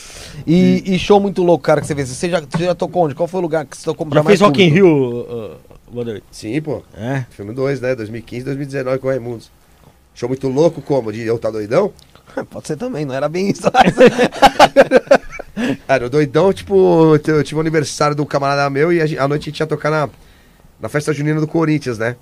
e, 0.47 0.83
e 0.85 0.99
show 0.99 1.19
muito 1.19 1.43
louco, 1.43 1.65
cara, 1.65 1.81
que 1.81 1.87
você 1.87 1.95
fez. 1.95 2.11
Você 2.11 2.29
já, 2.29 2.41
você 2.41 2.65
já 2.65 2.75
tocou 2.75 3.07
onde? 3.07 3.15
Qual 3.15 3.27
foi 3.27 3.39
o 3.39 3.43
lugar 3.43 3.65
que 3.65 3.75
você 3.75 3.85
tocou 3.85 4.05
pra 4.05 4.19
Já 4.19 4.23
mais 4.23 4.39
fez 4.39 4.47
Rock 4.47 4.63
in? 4.63 4.69
Rio, 4.69 4.87
uh, 4.87 5.57
Wander? 5.95 6.23
Sim, 6.31 6.61
pô. 6.61 6.83
É. 6.95 7.25
Filme 7.31 7.55
2, 7.55 7.81
né? 7.81 7.95
2015, 7.95 8.45
2019 8.45 8.99
com 8.99 9.07
o 9.07 9.11
Raimundos. 9.11 9.51
Show 10.15 10.29
muito 10.29 10.47
louco, 10.47 10.83
como? 10.83 11.11
De 11.11 11.23
Eu 11.23 11.39
Tá 11.39 11.51
Doidão? 11.51 11.91
Pode 12.51 12.67
ser 12.67 12.77
também, 12.77 13.07
não 13.07 13.15
era 13.15 13.31
bem 13.31 13.49
isso. 13.49 13.63
Ah, 15.87 15.99
no 15.99 16.09
Doidão, 16.09 16.53
tipo, 16.53 17.16
eu 17.27 17.45
tive 17.45 17.57
um 17.57 17.61
aniversário 17.61 18.20
um 18.20 18.24
camarada 18.24 18.69
meu 18.70 18.93
e 18.93 19.01
a, 19.01 19.24
à 19.24 19.29
noite 19.29 19.43
a 19.43 19.53
gente 19.53 19.61
ia 19.61 19.66
tocar 19.66 19.91
na, 19.91 20.09
na 20.81 20.89
festa 20.89 21.12
junina 21.12 21.41
do 21.41 21.47
Corinthians, 21.47 21.99
né? 21.99 22.16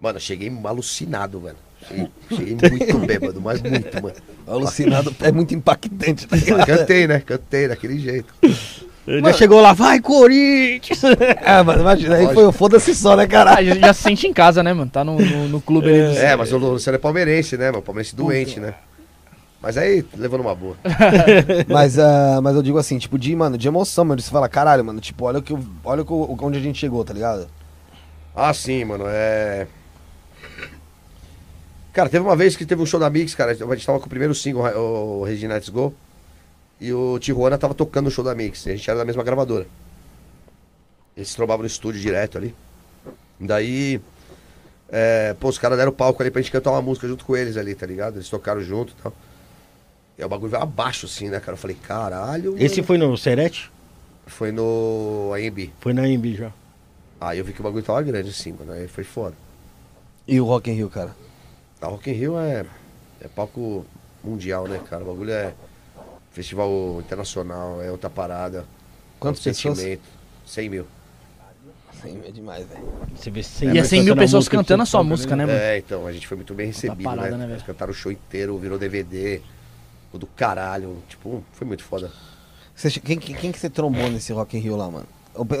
Mano, 0.00 0.18
eu 0.18 0.20
cheguei 0.20 0.52
alucinado, 0.64 1.40
velho. 1.40 1.56
Cheguei, 1.88 2.08
cheguei 2.30 2.70
muito 2.70 2.98
bêbado, 2.98 3.40
mas 3.40 3.60
muito, 3.60 4.02
mano. 4.02 4.14
Alucinado 4.46 5.14
é 5.20 5.32
muito 5.32 5.54
impactante, 5.54 6.26
tá? 6.26 6.36
Cantei, 6.66 7.06
né? 7.06 7.20
Cantei 7.20 7.68
daquele 7.68 7.98
jeito. 7.98 8.32
Ele 9.06 9.20
já 9.20 9.32
chegou 9.34 9.60
lá, 9.60 9.72
vai 9.72 10.00
Corinthians! 10.00 11.02
É, 11.42 11.62
mano, 11.62 11.82
imagina, 11.82 12.16
aí 12.16 12.32
foi 12.32 12.44
o 12.46 12.52
foda-se 12.52 12.94
só, 12.94 13.14
né, 13.16 13.24
Ah, 13.24 13.28
caralho? 13.28 13.74
já, 13.74 13.74
já 13.74 13.92
se 13.92 14.02
sente 14.02 14.26
em 14.26 14.32
casa, 14.32 14.62
né, 14.62 14.72
mano? 14.72 14.90
Tá 14.90 15.04
no, 15.04 15.18
no, 15.18 15.48
no 15.48 15.60
clube 15.60 15.88
ali 15.88 16.08
dos... 16.08 16.16
É, 16.16 16.34
mas 16.34 16.52
o 16.52 16.56
Luciano 16.56 16.96
é 16.96 16.98
palmeirense, 16.98 17.56
né, 17.58 17.70
mano? 17.70 17.82
Palmeirense 17.82 18.16
doente, 18.16 18.58
né? 18.58 18.74
Mas 19.64 19.78
aí, 19.78 20.04
levando 20.14 20.42
uma 20.42 20.54
boa. 20.54 20.76
Mas, 21.66 21.98
ah, 21.98 22.38
mas 22.42 22.54
eu 22.54 22.62
digo 22.62 22.76
assim, 22.76 22.98
tipo, 22.98 23.18
de, 23.18 23.34
mano, 23.34 23.56
de 23.56 23.66
emoção, 23.66 24.04
mano. 24.04 24.20
Você 24.20 24.30
fala, 24.30 24.46
caralho, 24.46 24.84
mano, 24.84 25.00
tipo, 25.00 25.24
olha, 25.24 25.38
o 25.38 25.42
que, 25.42 25.54
eu- 25.54 25.64
olha 25.82 26.02
o 26.02 26.36
onde 26.44 26.58
a 26.58 26.60
gente 26.60 26.78
chegou, 26.78 27.02
tá 27.02 27.14
ligado? 27.14 27.48
Ah, 28.36 28.52
sim, 28.52 28.84
mano, 28.84 29.04
é. 29.08 29.66
Cara, 31.94 32.10
teve 32.10 32.22
uma 32.22 32.36
vez 32.36 32.56
que 32.56 32.66
teve 32.66 32.82
um 32.82 32.84
show 32.84 33.00
da 33.00 33.08
Mix, 33.08 33.34
cara. 33.34 33.52
A 33.52 33.54
gente 33.54 33.86
tava 33.86 33.98
com 33.98 34.04
o 34.04 34.08
primeiro 34.10 34.34
single, 34.34 34.62
o 34.76 35.24
Regina 35.24 35.54
Let's 35.54 35.70
Go. 35.70 35.94
E 36.78 36.92
o 36.92 37.18
Tijuana 37.18 37.56
tava 37.56 37.72
tocando 37.72 38.08
o 38.08 38.10
show 38.10 38.22
da 38.22 38.34
Mix. 38.34 38.66
E 38.66 38.70
a 38.72 38.76
gente 38.76 38.90
era 38.90 38.98
da 38.98 39.04
mesma 39.06 39.22
gravadora. 39.22 39.66
Eles 41.16 41.30
se 41.30 41.36
trombavam 41.36 41.62
no 41.62 41.66
estúdio 41.68 42.02
direto 42.02 42.36
ali. 42.36 42.54
Daí. 43.40 43.98
É, 44.90 45.34
pô, 45.40 45.48
os 45.48 45.56
caras 45.56 45.78
deram 45.78 45.90
palco 45.90 46.22
ali 46.22 46.30
pra 46.30 46.42
gente 46.42 46.52
cantar 46.52 46.70
uma 46.72 46.82
música 46.82 47.08
junto 47.08 47.24
com 47.24 47.34
eles 47.34 47.56
ali, 47.56 47.74
tá 47.74 47.86
ligado? 47.86 48.16
Eles 48.16 48.28
tocaram 48.28 48.60
junto 48.60 48.92
e 48.92 49.02
tal. 49.02 49.12
E 50.16 50.22
aí 50.22 50.26
o 50.26 50.28
bagulho 50.28 50.50
veio 50.50 50.62
abaixo, 50.62 51.06
assim, 51.06 51.28
né, 51.28 51.40
cara? 51.40 51.52
Eu 51.52 51.56
falei, 51.56 51.76
caralho. 51.76 52.54
Esse 52.58 52.76
mano. 52.76 52.86
foi 52.86 52.98
no 52.98 53.16
Serete? 53.16 53.70
foi 54.26 54.52
no 54.52 55.32
AMB. 55.34 55.70
Foi 55.80 55.92
na 55.92 56.08
Embi 56.08 56.34
já. 56.34 56.52
Aí 57.20 57.38
eu 57.38 57.44
vi 57.44 57.52
que 57.52 57.60
o 57.60 57.64
bagulho 57.64 57.82
tava 57.82 58.02
grande, 58.02 58.30
assim, 58.30 58.52
mano. 58.52 58.72
Aí 58.72 58.88
foi 58.88 59.04
foda. 59.04 59.34
E 60.26 60.40
o 60.40 60.44
Rock 60.44 60.70
in 60.70 60.74
Rio, 60.74 60.88
cara? 60.88 61.14
A 61.80 61.86
Rock 61.86 62.10
in 62.10 62.14
Rio 62.14 62.38
é, 62.38 62.64
é 63.20 63.28
palco 63.28 63.84
mundial, 64.22 64.66
né, 64.66 64.80
cara? 64.88 65.02
O 65.02 65.06
bagulho 65.06 65.30
é 65.30 65.52
festival 66.32 66.70
internacional, 67.00 67.82
é 67.82 67.90
outra 67.90 68.10
parada. 68.10 68.64
Quantas 69.18 69.46
é 69.46 69.50
um 69.50 69.52
pessoas? 69.52 69.78
sentimento. 69.78 70.02
100 70.46 70.68
mil. 70.68 70.86
Sim, 72.02 72.20
é 72.26 72.30
demais, 72.30 72.66
velho. 72.66 72.84
Você 73.14 73.30
vê 73.30 73.42
100 73.42 73.74
E 73.74 73.78
é 73.78 73.84
100 73.84 74.02
mil 74.02 74.14
pessoas 74.14 74.44
música 74.44 74.56
cantando 74.58 74.82
a 74.82 74.86
sua 74.86 75.02
música, 75.02 75.34
né? 75.36 75.46
né, 75.46 75.52
mano? 75.52 75.64
É, 75.64 75.78
então, 75.78 76.06
a 76.06 76.12
gente 76.12 76.26
foi 76.26 76.36
muito 76.36 76.52
bem 76.52 76.66
recebido, 76.66 77.02
parada, 77.02 77.36
né? 77.36 77.46
né? 77.46 77.52
Eles 77.54 77.62
cantaram 77.62 77.92
o 77.92 77.94
show 77.94 78.12
inteiro, 78.12 78.58
virou 78.58 78.78
DVD, 78.78 79.40
o 80.14 80.18
do 80.18 80.26
caralho. 80.26 80.96
Tipo, 81.08 81.42
foi 81.52 81.66
muito 81.66 81.82
foda. 81.82 82.10
Você, 82.74 82.90
quem, 83.00 83.18
quem, 83.18 83.34
quem 83.34 83.52
que 83.52 83.58
você 83.58 83.68
trombou 83.70 84.08
nesse 84.10 84.32
Rock 84.32 84.56
in 84.56 84.60
Rio 84.60 84.76
lá, 84.76 84.90
mano? 84.90 85.06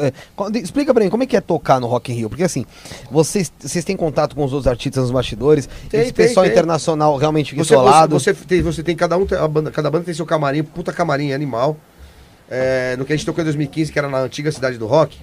É, 0.00 0.58
Explica 0.58 0.94
pra 0.94 1.02
mim, 1.02 1.10
como 1.10 1.24
é 1.24 1.26
que 1.26 1.36
é 1.36 1.40
tocar 1.40 1.80
no 1.80 1.86
Rock 1.88 2.12
in 2.12 2.14
Rio? 2.14 2.28
Porque 2.28 2.44
assim, 2.44 2.64
vocês, 3.10 3.52
vocês 3.58 3.84
têm 3.84 3.96
contato 3.96 4.34
com 4.36 4.44
os 4.44 4.52
outros 4.52 4.68
artistas 4.68 5.02
nos 5.02 5.10
bastidores, 5.10 5.68
Tem, 5.90 6.00
esse 6.00 6.12
tem, 6.12 6.26
pessoal 6.26 6.44
tem. 6.44 6.52
internacional 6.52 7.16
realmente 7.16 7.54
Você, 7.56 7.74
isolado. 7.74 8.18
você, 8.18 8.32
você 8.32 8.44
tem, 8.44 8.62
você 8.62 8.82
tem 8.82 8.94
cada 8.96 9.18
um, 9.18 9.26
a 9.38 9.48
banda, 9.48 9.70
cada 9.72 9.90
banda 9.90 10.04
tem 10.04 10.14
seu 10.14 10.26
camarim, 10.26 10.62
puta 10.62 10.92
camarim 10.92 11.32
animal. 11.32 11.76
É, 12.48 12.94
no 12.96 13.04
que 13.04 13.12
a 13.12 13.16
gente 13.16 13.26
tocou 13.26 13.42
em 13.42 13.44
2015, 13.46 13.90
que 13.92 13.98
era 13.98 14.08
na 14.08 14.18
antiga 14.20 14.52
cidade 14.52 14.78
do 14.78 14.86
rock, 14.86 15.18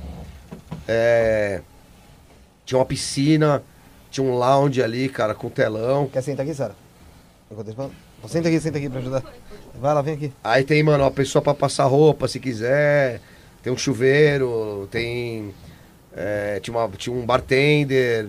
é, 0.87 1.61
tinha 2.65 2.77
uma 2.77 2.85
piscina, 2.85 3.63
tinha 4.09 4.25
um 4.25 4.33
lounge 4.37 4.81
ali, 4.81 5.07
cara, 5.07 5.33
com 5.33 5.49
telão. 5.49 6.07
Quer 6.07 6.21
sentar 6.23 6.45
aqui, 6.45 6.53
Sara? 6.55 6.75
Senta 8.27 8.47
aqui, 8.49 8.59
senta 8.59 8.77
aqui 8.77 8.89
pra 8.89 8.99
ajudar. 8.99 9.23
Vai 9.79 9.93
lá, 9.93 10.01
vem 10.01 10.13
aqui. 10.13 10.31
Aí 10.43 10.63
tem, 10.63 10.81
mano, 10.83 11.03
uma 11.03 11.11
pessoa 11.11 11.41
pra 11.41 11.53
passar 11.53 11.85
roupa, 11.85 12.27
se 12.27 12.39
quiser. 12.39 13.19
Tem 13.63 13.71
um 13.71 13.77
chuveiro, 13.77 14.87
tem. 14.91 15.53
é, 16.15 16.59
tinha, 16.59 16.75
uma- 16.75 16.89
tinha 16.97 17.15
um 17.15 17.25
bartender, 17.25 18.27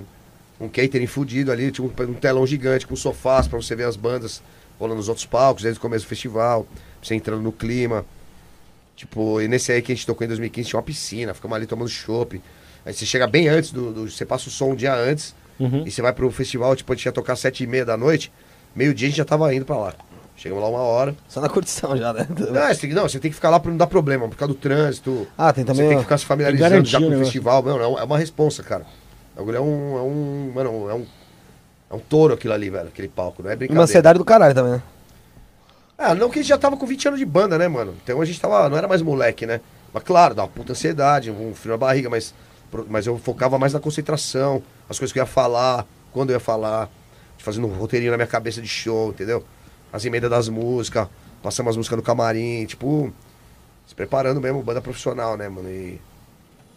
um 0.61 0.69
catering 0.69 1.07
fudido 1.09 1.51
ali, 1.51 1.71
tinha 1.73 1.85
um, 1.87 1.91
um 2.11 2.15
telão 2.15 2.47
gigante 2.47 2.87
com 2.87 2.95
sofás 2.95 3.49
pra 3.49 3.61
você 3.61 3.75
ver 3.75 3.85
as 3.85 3.97
bandas 3.97 4.41
rolando 4.79 4.99
nos 4.99 5.09
outros 5.09 5.27
palcos, 5.27 5.65
desde 5.65 5.79
o 5.79 5.83
começo 5.83 6.05
do 6.05 6.09
festival, 6.09 6.63
pra 6.65 6.79
você 7.03 7.15
entrando 7.17 7.43
no 7.43 7.51
clima. 7.53 8.05
Tipo, 8.97 9.41
e 9.41 9.49
nesse 9.49 9.73
aí 9.73 9.83
que 9.83 9.91
a 9.93 9.95
gente 9.95 10.07
tocou 10.07 10.25
em 10.25 10.29
2015 10.29 10.69
tinha 10.69 10.79
uma 10.79 10.83
piscina, 10.85 11.35
ficamos 11.35 11.57
ali 11.57 11.67
tomando 11.67 11.89
chopp. 11.89 12.41
Aí 12.85 12.93
você 12.93 13.05
chega 13.07 13.27
bem 13.27 13.49
antes 13.49 13.73
do, 13.73 13.93
do- 13.93 14.11
Você 14.11 14.25
passa 14.25 14.49
o 14.49 14.51
som 14.51 14.71
um 14.71 14.75
dia 14.77 14.95
antes 14.95 15.35
Uhum. 15.59 15.85
e 15.87 15.91
você 15.91 16.01
vai 16.03 16.13
pro 16.13 16.31
festival, 16.31 16.75
tipo, 16.77 16.93
a 16.93 16.97
gente 16.97 17.07
ia 17.07 17.13
tocar 17.13 17.37
sete 17.37 17.65
e 17.65 17.67
meia 17.67 17.85
da 17.85 17.97
noite, 17.97 18.33
meio-dia 18.75 19.09
a 19.09 19.11
gente 19.11 19.19
já 19.19 19.25
tava 19.25 19.55
indo 19.55 19.65
pra 19.65 19.77
lá. 19.77 19.95
Chegamos 20.37 20.63
lá 20.63 20.71
uma 20.71 20.81
hora. 20.81 21.15
Só 21.29 21.41
na 21.41 21.49
curtição 21.49 21.97
já, 21.97 22.13
né? 22.13 22.27
Não, 22.29 22.67
você 22.75 22.81
tem, 22.81 22.91
que- 22.91 22.97
não, 22.97 23.03
você 23.09 23.19
tem 23.21 23.31
que 23.31 23.35
ficar 23.35 23.51
lá 23.51 23.61
pra 23.61 23.71
não 23.71 23.77
dar 23.79 23.87
problema, 23.87 24.29
por 24.29 24.37
causa 24.37 24.53
do 24.55 24.59
trânsito. 24.59 25.27
Ah, 25.39 25.53
tem 25.53 25.65
também. 25.65 25.83
você 25.85 25.89
tem 25.89 25.99
que 25.99 26.03
ficar 26.05 26.19
se 26.19 26.25
familiarizando 26.27 26.71
Tem 26.71 26.85
já 26.85 26.99
com 26.99 27.05
garantia, 27.05 27.17
o 27.17 27.19
né? 27.19 27.25
festival. 27.25 27.63
Não, 27.63 27.79
não, 27.79 27.99
é 27.99 28.03
uma 28.05 28.19
responsa, 28.19 28.63
cara. 28.63 28.85
É 29.37 29.41
um. 29.41 29.53
É 29.55 29.61
um. 29.61 30.53
Mano, 30.55 30.91
é 30.91 30.95
um. 30.95 31.07
É 31.91 31.95
um 31.95 31.99
touro 31.99 32.35
aquilo 32.35 32.55
ali, 32.55 32.71
velho, 32.71 32.89
aquele 32.89 33.07
palco, 33.09 33.43
não 33.43 33.51
é 33.51 33.53
Uma 33.53 33.59
brincadeira. 33.59 33.85
ansiedade 33.85 34.19
do 34.19 34.25
caralho 34.25 34.55
também, 34.55 34.73
né? 34.73 34.83
Ah, 35.97 36.15
não 36.15 36.29
que 36.31 36.39
a 36.39 36.43
gente 36.43 36.49
já 36.49 36.59
tava 36.59 36.77
com 36.77 36.87
20 36.87 37.07
anos 37.09 37.21
de 37.21 37.27
banda, 37.27 37.57
né, 37.59 37.69
mano? 37.69 37.95
Então 38.03 38.21
a 38.21 38.25
gente 38.25 38.41
tava. 38.41 38.69
Não 38.69 38.77
era 38.77 38.89
mais 38.89 39.03
moleque, 39.03 39.47
né? 39.47 39.61
Mas 39.93 40.03
claro, 40.03 40.35
dá 40.35 40.43
uma 40.43 40.49
puta 40.49 40.73
ansiedade, 40.73 41.31
um 41.31 41.55
frio 41.55 41.73
na 41.73 41.79
barriga, 41.79 42.09
mas, 42.11 42.35
mas 42.89 43.07
eu 43.07 43.19
focava 43.19 43.59
mais 43.59 43.73
na 43.75 43.79
concentração, 43.79 44.63
as 44.89 44.99
coisas 44.99 45.13
que 45.13 45.19
eu 45.19 45.23
ia 45.23 45.27
falar, 45.27 45.87
quando 46.13 46.31
eu 46.31 46.35
ia 46.35 46.41
falar, 46.41 46.89
fazendo 47.43 47.67
um 47.67 47.75
roteirinho 47.75 48.13
na 48.13 48.17
minha 48.17 48.27
cabeça 48.27 48.63
de 48.63 48.69
show, 48.69 49.11
entendeu? 49.11 49.45
As 49.93 50.05
emendas 50.05 50.31
das 50.31 50.49
músicas, 50.49 51.09
passando 51.43 51.69
as 51.69 51.77
músicas 51.77 51.97
no 51.97 52.03
camarim, 52.03 52.65
tipo, 52.65 53.13
se 53.87 53.95
preparando 53.95 54.41
mesmo, 54.41 54.63
banda 54.63 54.81
profissional, 54.81 55.37
né, 55.37 55.49
mano? 55.49 55.69
E 55.69 56.01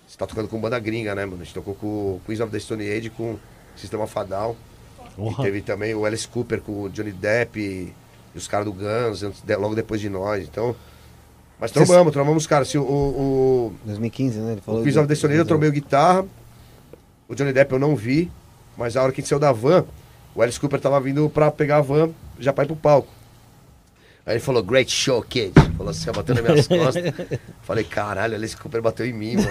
você 0.08 0.18
tá 0.18 0.26
tocando 0.26 0.48
com 0.48 0.60
banda 0.60 0.78
gringa, 0.80 1.14
né, 1.14 1.24
mano? 1.26 1.42
A 1.42 1.46
gente 1.46 1.54
tocou 1.54 1.76
com 1.76 1.88
o 1.88 2.22
Queens 2.26 2.40
of 2.40 2.52
the 2.52 2.60
Stone 2.60 2.90
Age, 2.90 3.10
com 3.12 3.38
Sistema 3.76 4.08
Fadal. 4.08 4.56
E 5.12 5.16
Porra. 5.16 5.44
teve 5.44 5.62
também 5.62 5.94
o 5.94 6.04
Alice 6.04 6.28
Cooper 6.28 6.62
com 6.62 6.84
o 6.84 6.90
Johnny 6.90 7.12
Depp 7.12 7.60
e, 7.60 7.94
os 8.38 8.48
caras 8.48 8.66
do 8.66 8.74
Guns, 8.74 9.22
logo 9.58 9.76
depois 9.76 10.02
de 10.02 10.10
nós. 10.10 10.44
Então. 10.44 10.76
Mas 11.60 11.72
trombamos, 11.72 12.12
trombamos 12.12 12.44
os 12.44 12.48
caras. 12.48 12.68
Assim, 12.68 12.78
o, 12.78 12.84
o, 12.84 13.74
2015, 13.86 14.40
né? 14.40 14.52
Ele 14.54 14.62
falou. 14.62 14.82
o 14.82 14.84
Queens 14.84 14.98
of 14.98 15.08
the 15.08 15.16
Stone 15.16 15.34
Age 15.34 15.42
eu 15.42 15.46
trombei 15.46 15.70
o 15.70 15.72
guitarra. 15.72 16.26
O 17.30 17.36
Johnny 17.36 17.54
Depp 17.54 17.72
eu 17.72 17.80
não 17.80 17.96
vi. 17.96 18.30
Mas 18.78 18.98
a 18.98 19.04
hora 19.04 19.12
que 19.12 19.22
a 19.22 19.22
gente 19.22 19.30
saiu 19.30 19.40
da 19.40 19.54
van, 19.54 19.86
o 20.36 20.42
Alice 20.42 20.60
Cooper 20.60 20.80
tava 20.80 21.00
vindo 21.00 21.30
pra 21.30 21.50
pegar 21.50 21.78
a 21.78 21.82
van 21.82 22.10
já 22.40 22.52
pra 22.54 22.64
ir 22.64 22.68
pro 22.68 22.76
palco. 22.76 23.08
Aí 24.26 24.34
ele 24.34 24.40
falou, 24.40 24.64
great 24.64 24.92
show, 24.92 25.22
kid. 25.22 25.54
Falou 25.78 25.92
assim, 25.92 26.12
bateu 26.12 26.34
nas 26.36 26.44
minhas 26.44 26.68
costas. 26.68 27.14
Falei, 27.62 27.84
caralho, 27.84 28.34
Alice 28.36 28.58
Cooper 28.58 28.82
bateu 28.82 29.06
em 29.06 29.14
mim, 29.14 29.36
mano. 29.36 29.48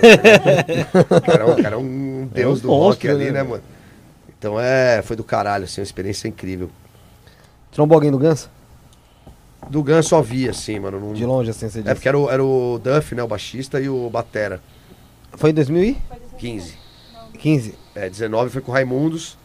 o 1.16 1.20
cara 1.20 1.44
é 1.44 1.46
um, 1.46 1.52
o 1.52 1.62
cara 1.62 1.74
é 1.76 1.78
um 1.78 2.28
deus 2.32 2.60
do 2.60 2.68
rock 2.70 3.08
ali, 3.08 3.26
né, 3.26 3.32
né, 3.32 3.42
mano? 3.44 3.62
Então 4.36 4.58
é, 4.60 5.00
foi 5.02 5.14
do 5.16 5.22
caralho, 5.24 5.64
assim, 5.64 5.80
uma 5.80 5.84
experiência 5.84 6.26
incrível. 6.28 6.70
Trombou 7.70 7.94
alguém 7.94 8.10
do 8.10 8.18
Guns? 8.18 8.48
Do 9.70 9.82
Gun 9.82 10.02
só 10.02 10.20
vi, 10.20 10.48
assim, 10.48 10.78
mano. 10.80 11.00
não- 11.00 11.12
De 11.14 11.24
longe, 11.24 11.50
assim, 11.50 11.68
você 11.68 11.78
disse. 11.78 11.90
É 11.90 11.94
porque 11.94 12.08
era 12.08 12.18
o, 12.18 12.28
era 12.30 12.44
o 12.44 12.78
Duff, 12.82 13.14
né, 13.14 13.22
o 13.22 13.28
baixista, 13.28 13.80
e 13.80 13.88
o 13.88 14.10
Batera. 14.10 14.60
Foi 15.32 15.50
em 15.50 15.54
2015? 15.54 16.74
15. 17.38 17.74
É, 17.94 18.10
19 18.10 18.50
foi 18.50 18.60
com 18.60 18.70
o 18.70 18.74
Raimundos, 18.74 19.38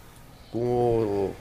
com 0.52 0.60
o... 0.60 1.36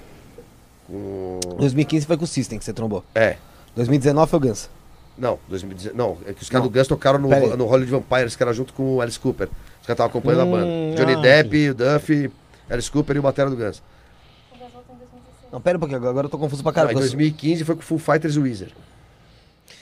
Com 0.86 1.40
o... 1.44 1.54
2015 1.58 2.06
foi 2.06 2.16
com 2.16 2.24
o 2.24 2.26
System 2.26 2.58
que 2.58 2.64
você 2.64 2.72
trombou. 2.72 3.04
É, 3.14 3.36
2019 3.76 4.30
foi 4.30 4.38
o 4.38 4.42
Guns. 4.42 4.70
não, 5.16 5.38
2019, 5.48 5.96
não, 5.96 6.16
é 6.26 6.32
que 6.32 6.42
os 6.42 6.48
caras 6.48 6.66
do 6.66 6.70
Guns 6.70 6.86
tocaram 6.88 7.18
no, 7.18 7.32
aí. 7.32 7.56
no 7.56 7.66
Hollywood 7.66 7.90
Vampires, 7.90 8.34
que 8.36 8.42
era 8.42 8.52
junto 8.52 8.72
com 8.72 8.96
o 8.96 9.00
Alice 9.00 9.18
Cooper. 9.18 9.48
Os 9.80 9.86
caras 9.86 9.94
estavam 9.96 10.06
acompanhando 10.06 10.46
Hum, 10.46 10.54
a 10.54 10.56
banda. 10.58 10.96
Johnny 10.96 11.14
ah, 11.14 11.20
Depp, 11.20 11.70
o 11.70 11.74
Duff, 11.74 12.30
Alice 12.70 12.90
Cooper 12.90 13.16
e 13.16 13.18
o 13.18 13.22
Batera 13.22 13.50
do 13.50 13.56
Guns. 13.56 13.82
Não, 15.50 15.60
pera 15.60 15.76
um 15.78 15.80
pouquinho, 15.80 16.06
agora 16.06 16.26
eu 16.26 16.30
tô 16.30 16.38
confuso 16.38 16.62
pra 16.62 16.70
Não, 16.70 16.72
em 16.72 16.74
caralho. 16.74 16.94
porque 16.94 17.06
eu- 17.06 17.10
2015 17.10 17.64
foi 17.64 17.74
com 17.74 17.80
o 17.80 17.84
Full 17.84 17.98
Fighters 17.98 18.34
e 18.34 18.38
o 18.38 18.42
Weezer. 18.42 18.70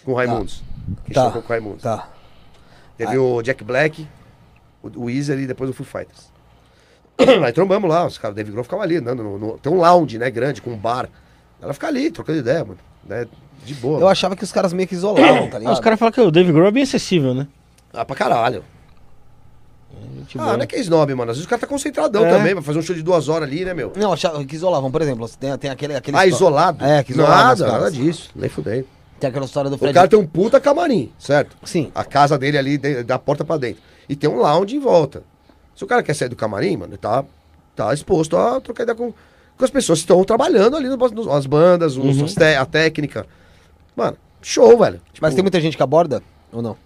Com 0.05 0.13
o 0.13 0.15
Raimundos. 0.15 0.63
Que 1.05 1.13
Tá. 1.13 1.31
com 1.33 1.39
o 1.41 1.43
Raimundos. 1.43 1.83
Tá. 1.83 2.09
Teve 2.97 3.19
o 3.19 3.43
Jack 3.43 3.65
Black, 3.65 4.07
o, 4.83 4.89
o 5.01 5.05
Weezer 5.07 5.39
e 5.41 5.47
depois 5.47 5.69
o 5.69 5.73
Foo 5.73 5.85
Fighters. 5.85 6.31
Aí 7.45 7.53
trombamos 7.53 7.89
lá, 7.89 8.07
os 8.07 8.19
caras, 8.19 8.33
o 8.35 8.37
Dave 8.37 8.51
Grohl 8.51 8.65
ficava 8.65 8.83
ali, 8.83 8.97
andando 8.97 9.23
no, 9.23 9.39
no- 9.39 9.59
Tem 9.59 9.73
um 9.73 9.77
lounge, 9.79 10.19
né, 10.19 10.31
grande, 10.31 10.61
com 10.63 10.71
um 10.71 10.77
bar. 10.77 11.09
Ela 11.63 11.73
fica 11.73 11.87
ali, 11.87 12.11
trocando 12.11 12.39
ideia, 12.39 12.65
mano. 12.65 12.79
Né, 13.05 13.27
de 13.65 13.75
boa. 13.75 14.01
Eu 14.01 14.09
achava 14.09 14.37
que 14.37 14.45
os 14.45 14.53
caras 14.53 14.73
meio 14.73 14.89
que 14.89 14.95
isolavam, 14.95 15.49
tá 15.49 15.57
Ah, 15.57 15.59
ligado? 15.61 15.75
os 15.75 15.81
caras 15.81 15.99
falam 15.99 16.13
que 16.13 16.21
o 16.21 16.31
Dave 16.31 16.53
Grohl 16.53 16.69
é 16.69 16.71
bem 16.71 16.83
acessível, 16.83 17.35
né? 17.35 17.47
Ah, 17.93 18.05
pra 18.05 18.15
caralho. 18.15 18.63
Gente 20.19 20.39
Ah, 20.39 20.43
boa. 20.45 20.57
não 20.57 20.65
é 20.65 20.67
que 20.67 20.77
é 20.77 20.81
snob, 20.81 21.15
mano. 21.15 21.31
Às 21.31 21.37
vezes 21.39 21.47
o 21.47 21.49
cara 21.49 21.61
tá 21.61 21.67
concentradão 21.67 22.27
É. 22.27 22.31
também, 22.31 22.55
vai 22.55 22.63
fazer 22.63 22.79
um 22.79 22.83
show 22.83 22.95
de 22.95 23.03
duas 23.03 23.29
horas 23.29 23.49
ali, 23.49 23.65
né, 23.65 23.73
meu? 23.73 23.93
Não, 23.97 24.13
achava 24.13 24.45
que 24.45 24.55
isolavam, 24.55 24.91
por 24.91 25.01
exemplo, 25.01 25.29
tem, 25.29 25.57
tem 25.59 25.71
aquele, 25.71 25.95
aquele 25.95 26.17
Ah, 26.17 26.27
isolado? 26.27 26.85
É, 26.85 27.03
que 27.03 27.13
isolava 27.13 27.55
os 27.55 27.61
Nada, 27.61 27.73
nada 27.73 27.91
disso. 27.91 28.31
Nem 28.35 28.49
fudei. 28.49 28.85
Tem 29.19 29.31
aquela 29.31 29.47
história 29.47 29.71
do 29.71 29.77
O 29.77 29.79
Fred. 29.79 29.95
cara 29.95 30.07
tem 30.09 30.19
um 30.19 30.27
puta 30.27 30.61
camarim, 30.61 31.11
certo? 31.19 31.57
Sim. 31.65 31.91
A 31.95 32.05
casa 32.05 32.37
dele 32.37 32.59
ali, 32.59 32.77
da 33.05 33.19
porta 33.19 33.45
pra 33.45 33.57
dentro. 33.57 33.83
E 34.09 34.15
tem 34.15 34.29
um 34.29 34.37
lounge 34.37 34.77
em 34.77 34.81
volta. 34.81 35.23
Se 35.77 35.85
o 35.85 35.87
cara 35.87 36.03
quer 36.03 36.15
sair 36.15 36.29
do 36.29 36.35
camarim, 36.37 36.77
mano, 36.77 36.93
ele 36.95 36.99
tá, 36.99 37.25
tá 37.77 37.95
exposto 37.95 38.37
a 38.37 38.61
trocar 38.61 38.83
ideia 38.83 38.97
com, 38.97 39.13
com 39.13 39.65
as 39.65 39.71
pessoas 39.71 39.99
que 40.01 40.05
estão 40.05 40.25
trabalhando 40.25 40.77
ali, 40.77 40.89
no, 40.89 40.97
no- 40.97 41.33
as 41.33 41.47
bandas, 41.47 41.97
os- 41.97 42.23
as 42.23 42.35
te- 42.35 42.57
a 42.57 42.67
técnica. 42.67 43.27
Mano, 43.95 44.17
show, 44.43 44.77
velho. 44.79 45.01
Tipo, 45.13 45.25
Mas 45.27 45.35
tem 45.35 45.43
muita 45.45 45.61
gente 45.61 45.77
que 45.77 45.83
aborda 45.83 46.23
ou 46.53 46.61
não? 46.63 46.77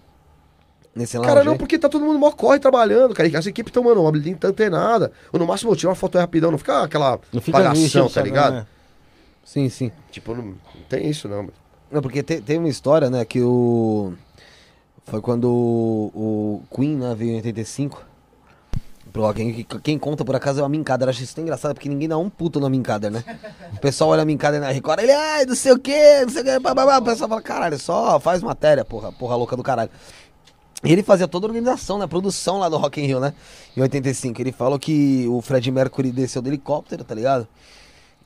Nesse 0.93 1.15
lounge 1.17 1.29
Cara, 1.29 1.43
não, 1.45 1.53
aí? 1.53 1.57
porque 1.57 1.79
tá 1.79 1.87
todo 1.87 2.03
mundo 2.03 2.19
mó 2.19 2.31
corre 2.31 2.59
trabalhando, 2.59 3.13
cara. 3.13 3.29
E 3.29 3.35
as 3.35 3.45
equipes 3.47 3.69
estão, 3.69 3.81
mano, 3.81 4.03
não 4.03 4.11
tem 4.11 4.37
antenada. 4.43 5.13
Ou 5.31 5.39
no 5.39 5.47
máximo, 5.47 5.73
tira 5.73 5.87
uma 5.87 5.95
foto 5.95 6.17
aí 6.17 6.21
rapidão, 6.21 6.51
não 6.51 6.57
fica 6.57 6.83
aquela 6.83 7.17
Não 7.31 7.39
fica 7.41 7.57
pagação, 7.57 7.81
enchendo 7.81 8.05
o 8.07 8.09
tá 8.09 8.21
ligado? 8.21 8.53
né? 8.55 8.67
Sim, 9.45 9.69
sim. 9.69 9.89
Tipo, 10.11 10.35
não, 10.35 10.43
não 10.43 10.55
tem 10.89 11.09
isso, 11.09 11.29
não. 11.29 11.37
mano. 11.37 11.53
Não, 11.89 12.01
porque 12.01 12.21
te- 12.21 12.41
tem 12.41 12.57
uma 12.57 12.67
história, 12.69 13.09
né, 13.09 13.23
que 13.23 13.41
o... 13.41 14.13
Foi 15.05 15.21
quando 15.21 15.45
o, 15.49 16.11
o 16.13 16.75
Queen, 16.75 16.97
né, 16.97 17.15
veio 17.17 17.31
em 17.31 17.35
85. 17.37 18.05
Pro 19.11 19.23
Rock 19.23 19.41
in 19.41 19.51
Rio, 19.51 19.65
que 19.65 19.79
quem 19.79 19.99
conta, 19.99 20.23
por 20.23 20.35
acaso, 20.35 20.59
é 20.59 20.63
o 20.63 20.65
Amin 20.65 20.83
Kader. 20.83 21.09
Acho 21.09 21.23
isso 21.23 21.35
tão 21.35 21.43
engraçado, 21.43 21.73
porque 21.73 21.89
ninguém 21.89 22.07
dá 22.07 22.17
um 22.17 22.29
puto 22.29 22.59
no 22.59 22.65
Amin 22.65 22.81
Kader, 22.81 23.11
né? 23.11 23.23
O 23.73 23.79
pessoal 23.79 24.11
olha 24.11 24.19
o 24.19 24.21
Amin 24.23 24.37
Kader 24.37 24.61
na 24.61 24.71
Record, 24.71 24.99
ele, 24.99 25.11
ai, 25.11 25.45
não 25.45 25.55
sei 25.55 25.73
o 25.73 25.79
quê, 25.79 26.21
não 26.21 26.29
sei 26.29 26.41
o 26.41 26.45
quê, 26.45 26.59
bababá. 26.59 26.97
O 26.97 27.03
pessoal 27.03 27.29
fala, 27.29 27.41
caralho, 27.41 27.77
só 27.77 28.19
faz 28.19 28.41
matéria, 28.41 28.85
porra, 28.85 29.11
porra 29.11 29.35
louca 29.35 29.55
do 29.55 29.63
caralho. 29.63 29.89
E 30.83 30.91
ele 30.91 31.03
fazia 31.03 31.27
toda 31.27 31.45
a 31.45 31.49
organização, 31.49 31.99
né, 31.99 32.07
produção 32.07 32.57
lá 32.57 32.67
do 32.67 32.77
Rock 32.77 32.99
in 32.99 33.05
Rio, 33.05 33.19
né, 33.19 33.33
em 33.77 33.81
85. 33.81 34.41
Ele 34.41 34.51
falou 34.51 34.79
que 34.79 35.27
o 35.29 35.41
Fred 35.41 35.69
Mercury 35.71 36.11
desceu 36.11 36.41
do 36.41 36.49
helicóptero, 36.49 37.03
tá 37.03 37.13
ligado? 37.13 37.47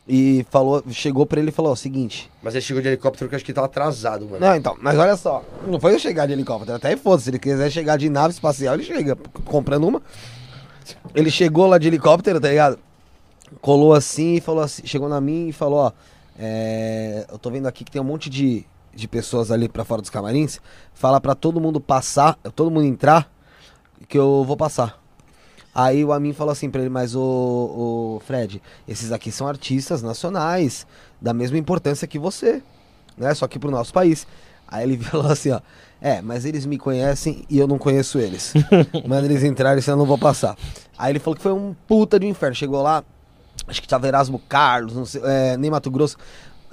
E 0.08 0.46
falou, 0.52 0.84
chegou 0.92 1.26
pra 1.26 1.40
ele 1.40 1.50
e 1.50 1.52
falou 1.52 1.74
o 1.74 1.76
seguinte... 1.76 2.32
Mas 2.44 2.54
ele 2.54 2.62
chegou 2.62 2.82
de 2.82 2.88
helicóptero 2.90 3.28
que 3.28 3.34
eu 3.34 3.38
acho 3.38 3.44
que 3.44 3.52
tava 3.52 3.66
atrasado, 3.66 4.26
mano. 4.26 4.40
Não, 4.40 4.56
então, 4.56 4.78
mas 4.80 4.98
olha 4.98 5.18
só, 5.18 5.44
não 5.68 5.80
foi 5.80 5.96
eu 5.96 6.00
chegar 6.00 6.28
de 6.28 6.34
helicóptero, 6.34 6.78
até 6.78 6.96
foda 6.96 7.22
se 7.24 7.30
ele 7.32 7.40
quiser 7.40 7.72
chegar 7.72 7.98
de 7.98 8.08
nave 8.08 8.34
espacial, 8.34 8.76
ele 8.76 8.84
chega 8.84 9.18
comprando 9.44 9.88
uma. 9.88 10.02
Ele 11.16 11.32
chegou 11.32 11.66
lá 11.66 11.78
de 11.78 11.88
helicóptero, 11.88 12.42
tá 12.42 12.50
ligado? 12.50 12.78
Colou 13.62 13.94
assim 13.94 14.36
e 14.36 14.42
falou 14.42 14.62
assim, 14.62 14.86
chegou 14.86 15.08
na 15.08 15.22
mim 15.22 15.48
e 15.48 15.54
falou, 15.54 15.80
ó, 15.80 15.92
é, 16.38 17.26
eu 17.32 17.38
tô 17.38 17.50
vendo 17.50 17.68
aqui 17.68 17.86
que 17.86 17.92
tem 17.92 18.02
um 18.02 18.06
monte 18.06 18.30
de, 18.30 18.66
de 18.94 19.08
pessoas 19.08 19.50
ali 19.50 19.70
pra 19.70 19.86
fora 19.86 20.02
dos 20.02 20.10
camarins, 20.10 20.60
fala 20.94 21.22
pra 21.22 21.34
todo 21.34 21.62
mundo 21.62 21.80
passar, 21.80 22.36
todo 22.54 22.70
mundo 22.70 22.86
entrar, 22.86 23.32
que 24.10 24.18
eu 24.18 24.44
vou 24.46 24.58
passar. 24.58 25.02
Aí 25.74 26.04
o 26.04 26.12
Amin 26.12 26.34
falou 26.34 26.52
assim 26.52 26.70
pra 26.70 26.82
ele, 26.82 26.90
mas 26.90 27.16
o, 27.16 27.22
o 27.22 28.22
Fred, 28.26 28.62
esses 28.88 29.12
aqui 29.12 29.32
são 29.32 29.48
artistas 29.48 30.02
nacionais, 30.02 30.86
da 31.22 31.34
mesma 31.34 31.58
importância 31.58 32.08
que 32.08 32.20
você, 32.20 32.62
né? 33.18 33.34
Só 33.34 33.48
que 33.48 33.60
pro 33.60 33.72
nosso 33.72 33.94
país. 33.94 34.28
Aí 34.68 34.84
ele 34.84 34.98
falou 35.04 35.32
assim, 35.32 35.52
ó, 35.52 35.60
é, 36.02 36.22
mas 36.22 36.46
eles 36.46 36.66
me 36.66 36.78
conhecem 36.78 37.46
e 37.50 37.58
eu 37.58 37.68
não 37.68 37.78
conheço 37.78 38.20
eles. 38.20 38.54
Manda 39.08 39.26
eles 39.26 39.44
entrarem, 39.44 39.82
senão 39.82 39.98
eu 39.98 40.00
não 40.00 40.06
vou 40.06 40.18
passar. 40.18 40.58
Aí 40.98 41.12
ele 41.12 41.20
falou 41.20 41.36
que 41.36 41.42
foi 41.42 41.54
um 41.54 41.76
puta 41.88 42.20
de 42.20 42.28
inferno. 42.28 42.56
Chegou 42.56 42.82
lá, 42.82 43.04
acho 43.68 43.82
que 43.82 43.88
tava 43.88 44.08
Erasmo 44.08 44.40
Carlos, 44.48 44.96
não 44.96 45.06
sei, 45.06 45.22
é, 45.24 45.58
nem 45.58 45.72
Mato 45.72 45.90
Grosso. 45.90 46.18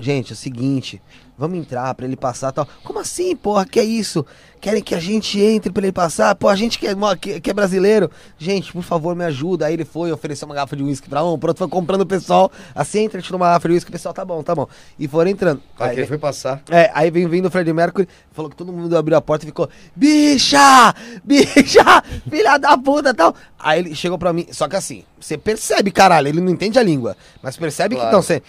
Gente, 0.02 0.32
é 0.32 0.34
o 0.34 0.36
seguinte, 0.36 1.00
vamos 1.38 1.56
entrar 1.58 1.94
pra 1.94 2.04
ele 2.06 2.16
passar 2.16 2.48
e 2.50 2.52
tal. 2.54 2.68
Como 2.82 2.98
assim, 2.98 3.36
porra? 3.36 3.64
Que 3.64 3.78
é 3.78 3.84
isso? 3.84 4.26
Querem 4.60 4.82
que 4.82 4.94
a 4.94 5.00
gente 5.00 5.40
entre 5.40 5.70
pra 5.72 5.82
ele 5.84 5.92
passar? 5.92 6.34
Pô, 6.34 6.48
a 6.48 6.56
gente 6.56 6.76
que 6.78 6.86
é, 6.88 6.94
que, 7.20 7.40
que 7.40 7.50
é 7.50 7.54
brasileiro. 7.54 8.10
Gente, 8.38 8.72
por 8.72 8.82
favor, 8.82 9.14
me 9.14 9.24
ajuda. 9.24 9.66
Aí 9.66 9.74
ele 9.74 9.84
foi, 9.84 10.10
ofereceu 10.12 10.46
uma 10.46 10.54
garrafa 10.56 10.74
de 10.76 10.82
uísque 10.82 11.08
pra 11.08 11.24
um, 11.24 11.38
pronto, 11.38 11.56
foi 11.58 11.68
comprando 11.68 12.00
o 12.00 12.06
pessoal. 12.06 12.50
Assim 12.74 13.04
entra, 13.04 13.22
tirou 13.22 13.38
uma 13.40 13.46
garrafa 13.46 13.68
de 13.68 13.74
uísque, 13.74 13.90
o 13.90 13.92
pessoal, 13.92 14.12
tá 14.12 14.24
bom, 14.24 14.42
tá 14.42 14.54
bom. 14.54 14.66
E 14.98 15.06
foram 15.06 15.30
entrando. 15.30 15.60
Aí 15.78 15.90
Aí, 15.90 15.96
ele 15.98 16.06
foi 16.06 16.18
passar. 16.18 16.62
é, 16.68 16.90
aí 16.94 17.10
vem 17.10 17.28
vindo 17.28 17.46
o 17.46 17.50
Fred 17.50 17.72
Mercury, 17.72 18.08
falou 18.32 18.50
que 18.50 18.56
todo 18.56 18.72
mundo 18.72 18.96
abriu 18.96 19.16
a 19.16 19.20
porta 19.20 19.44
e 19.44 19.46
ficou, 19.46 19.68
bicha! 19.94 20.94
Bicha! 21.24 22.02
Filha 22.28 22.58
da 22.58 22.76
puta 22.76 23.12
tal. 23.14 23.34
Aí 23.58 23.78
ele 23.80 23.94
chegou 23.94 24.18
pra 24.18 24.32
mim, 24.32 24.46
só 24.50 24.68
que 24.68 24.76
assim, 24.76 25.04
você 25.20 25.38
percebe, 25.38 25.90
caralho, 25.90 26.28
ele 26.28 26.40
não 26.40 26.50
entende 26.50 26.78
a 26.78 26.82
língua, 26.82 27.16
mas 27.42 27.56
percebe 27.56 27.94
que 27.94 28.00
Claro. 28.00 28.18
estão 28.18 28.22
sendo. 28.22 28.42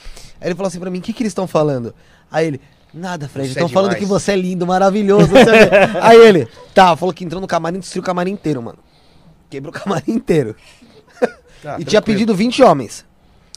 Aí 0.43 0.49
ele 0.49 0.55
falou 0.55 0.67
assim 0.67 0.79
pra 0.79 0.91
mim, 0.91 0.99
o 0.99 1.01
que 1.01 1.13
que 1.13 1.23
eles 1.23 1.31
estão 1.31 1.47
falando? 1.47 1.95
Aí 2.29 2.47
ele, 2.47 2.61
nada, 2.93 3.29
Fred, 3.29 3.47
estão 3.47 3.67
é 3.67 3.69
falando 3.69 3.95
que 3.95 4.05
você 4.05 4.33
é 4.33 4.35
lindo, 4.35 4.67
maravilhoso. 4.67 5.29
quê." 5.29 5.39
aí 6.01 6.19
ele, 6.19 6.49
tá, 6.75 6.97
falou 6.97 7.13
que 7.13 7.23
entrou 7.23 7.39
no 7.39 7.47
camarim, 7.47 7.79
destruiu 7.79 8.01
o 8.01 8.05
camarim 8.05 8.31
inteiro, 8.31 8.61
mano. 8.61 8.79
Quebrou 9.49 9.73
o 9.73 9.73
camarim 9.73 10.11
inteiro. 10.11 10.53
Tá, 11.61 11.75
e 11.79 11.85
tinha 11.85 12.01
tranquilo. 12.01 12.03
pedido 12.03 12.35
20 12.35 12.61
homens. 12.61 13.05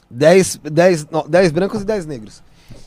10, 0.09 0.61
10, 0.63 1.07
não, 1.09 1.27
10 1.27 1.51
brancos 1.51 1.81
e 1.81 1.85
10 1.85 2.05
negros. 2.05 2.41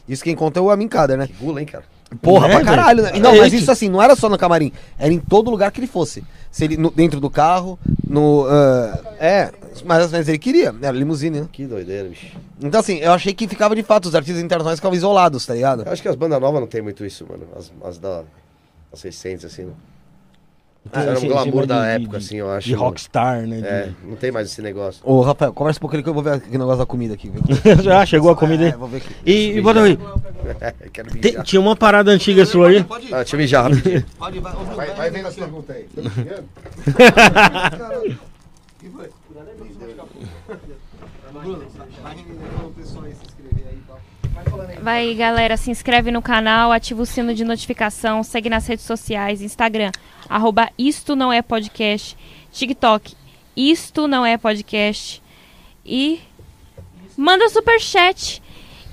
Isso 0.08 0.24
quem 0.24 0.34
conta 0.34 0.58
é 0.58 0.62
o 0.62 0.70
Amin 0.70 0.88
Kader, 0.88 1.18
né? 1.18 1.26
Que 1.26 1.34
gula, 1.34 1.60
hein, 1.60 1.66
cara? 1.66 1.84
Porra, 2.20 2.48
É, 2.48 2.50
pra 2.56 2.64
caralho, 2.64 3.02
né? 3.04 3.12
Não, 3.20 3.36
mas 3.36 3.52
isso 3.52 3.70
assim, 3.70 3.88
não 3.88 4.02
era 4.02 4.16
só 4.16 4.28
no 4.28 4.36
camarim, 4.36 4.72
era 4.98 5.12
em 5.12 5.18
todo 5.20 5.50
lugar 5.50 5.70
que 5.70 5.78
ele 5.80 5.86
fosse. 5.86 6.24
Se 6.50 6.64
ele, 6.64 6.76
no- 6.76 6.90
dentro 6.90 7.20
do 7.20 7.30
carro, 7.30 7.78
no. 8.08 8.46
ah, 8.48 8.98
é, 9.20 9.52
mas 9.84 10.04
às 10.04 10.10
vezes 10.10 10.28
ele 10.28 10.38
queria, 10.38 10.74
era 10.82 10.96
limusine, 10.96 11.40
né? 11.42 11.46
Que 11.52 11.64
doideira, 11.66 12.08
bicho. 12.08 12.36
Então 12.60 12.80
assim, 12.80 12.96
eu 12.98 13.12
achei 13.12 13.32
que 13.32 13.46
ficava 13.46 13.76
de 13.76 13.82
fato, 13.84 14.06
os 14.06 14.14
artistas 14.16 14.42
internacionais 14.42 14.80
ficavam 14.80 14.96
isolados, 14.96 15.46
tá 15.46 15.54
ligado? 15.54 15.84
Eu 15.86 15.92
acho 15.92 16.02
que 16.02 16.08
as 16.08 16.16
bandas 16.16 16.40
novas 16.40 16.60
não 16.60 16.66
tem 16.66 16.82
muito 16.82 17.04
isso, 17.06 17.24
mano. 17.30 17.44
As, 17.56 17.70
as 17.84 17.98
da. 17.98 18.22
As 18.92 19.00
recentes, 19.02 19.44
assim. 19.44 19.62
Né? 19.66 19.72
Tem 20.90 21.02
era 21.02 21.10
um 21.10 21.14
esse 21.14 21.26
glamour 21.28 21.66
da 21.66 21.82
de- 21.82 21.88
época, 22.02 22.18
de- 22.18 22.24
assim, 22.24 22.36
eu 22.36 22.50
acho. 22.50 22.66
De 22.66 22.74
rockstar, 22.74 23.46
né? 23.46 23.60
de- 23.60 23.66
É, 23.66 23.90
não 24.02 24.16
tem 24.16 24.32
mais 24.32 24.46
esse 24.50 24.62
negócio. 24.62 25.02
Ô, 25.04 25.20
Rafael, 25.20 25.52
conversa 25.52 25.78
um 25.78 25.82
pouco 25.82 25.94
ali 25.94 26.02
que 26.02 26.08
eu 26.08 26.14
vou 26.14 26.22
ver 26.22 26.32
aquele 26.34 26.56
negócio 26.56 26.78
da 26.78 26.86
comida 26.86 27.12
aqui. 27.14 27.28
viu? 27.28 27.42
Já 27.84 28.04
chegou 28.06 28.30
a 28.30 28.36
comida 28.36 28.64
aí? 28.64 28.70
É, 28.70 28.76
vou 28.76 28.88
ver 28.88 28.96
aqui. 28.96 29.14
E, 29.26 29.58
e 29.58 29.60
bota 29.60 29.82
aí. 29.82 29.98
Tem- 31.20 31.42
tinha 31.42 31.60
uma 31.60 31.76
parada 31.76 32.10
antiga 32.10 32.46
sua 32.46 32.68
aí. 32.68 32.82
Pode 32.82 33.06
ir. 33.08 33.14
Ah, 33.14 33.18
deixa 33.18 33.36
eu 33.36 33.40
mijar 33.40 33.64
rapidinho. 33.70 34.04
Pode 34.18 34.38
ir. 34.38 34.40
Vai, 34.40 34.54
Vai, 34.74 34.94
vai 34.94 35.10
vendo 35.10 35.28
as 35.28 35.34
perguntas 35.34 35.76
aí. 35.76 35.86
Falando 44.44 44.70
aí. 44.70 44.78
Vai, 44.80 45.14
galera, 45.14 45.56
se 45.56 45.70
inscreve 45.70 46.10
no 46.10 46.22
canal, 46.22 46.72
ativa 46.72 47.02
o 47.02 47.06
sino 47.06 47.34
de 47.34 47.44
notificação, 47.44 48.22
segue 48.22 48.48
nas 48.48 48.66
redes 48.66 48.84
sociais, 48.84 49.42
Instagram, 49.42 49.90
arroba 50.30 50.70
Isto 50.78 51.16
Não 51.16 51.32
É 51.32 51.42
Podcast, 51.42 52.16
TikTok, 52.52 53.14
Isto 53.56 54.06
Não 54.06 54.24
É 54.24 54.38
Podcast 54.38 55.20
e 55.84 56.20
manda 57.16 57.48
superchat 57.48 58.40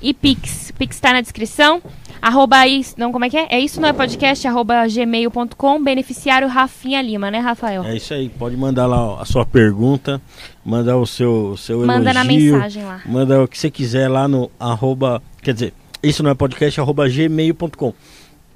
e 0.01 0.13
Pix. 0.13 0.71
Pix 0.77 0.99
tá 0.99 1.13
na 1.13 1.21
descrição. 1.21 1.81
Arroba 2.19 2.65
is, 2.65 2.95
não, 2.97 3.11
como 3.11 3.25
é 3.25 3.29
que 3.29 3.37
é? 3.37 3.47
É 3.51 3.59
isso 3.59 3.79
não 3.79 3.87
é 3.87 3.93
podcast, 3.93 4.47
arroba 4.47 4.87
gmail.com, 4.87 5.83
beneficiário 5.83 6.47
Rafinha 6.47 6.99
Lima, 6.99 7.29
né, 7.29 7.37
Rafael? 7.37 7.83
É 7.83 7.95
isso 7.95 8.11
aí, 8.11 8.27
pode 8.27 8.57
mandar 8.57 8.87
lá 8.87 9.21
a 9.21 9.25
sua 9.25 9.45
pergunta, 9.45 10.19
mandar 10.65 10.97
o 10.97 11.05
seu, 11.05 11.55
seu 11.57 11.85
Manda 11.85 12.11
na 12.11 12.21
elogio, 12.25 12.55
mensagem 12.55 12.83
lá. 12.83 13.01
manda 13.05 13.43
o 13.43 13.47
que 13.47 13.55
você 13.57 13.69
quiser 13.69 14.09
lá 14.09 14.27
no 14.27 14.49
arroba, 14.59 15.21
quer 15.43 15.53
dizer, 15.53 15.73
isso 16.01 16.23
não 16.23 16.31
é 16.31 16.33
podcast, 16.33 16.81
arroba 16.81 17.07
gmail.com. 17.07 17.93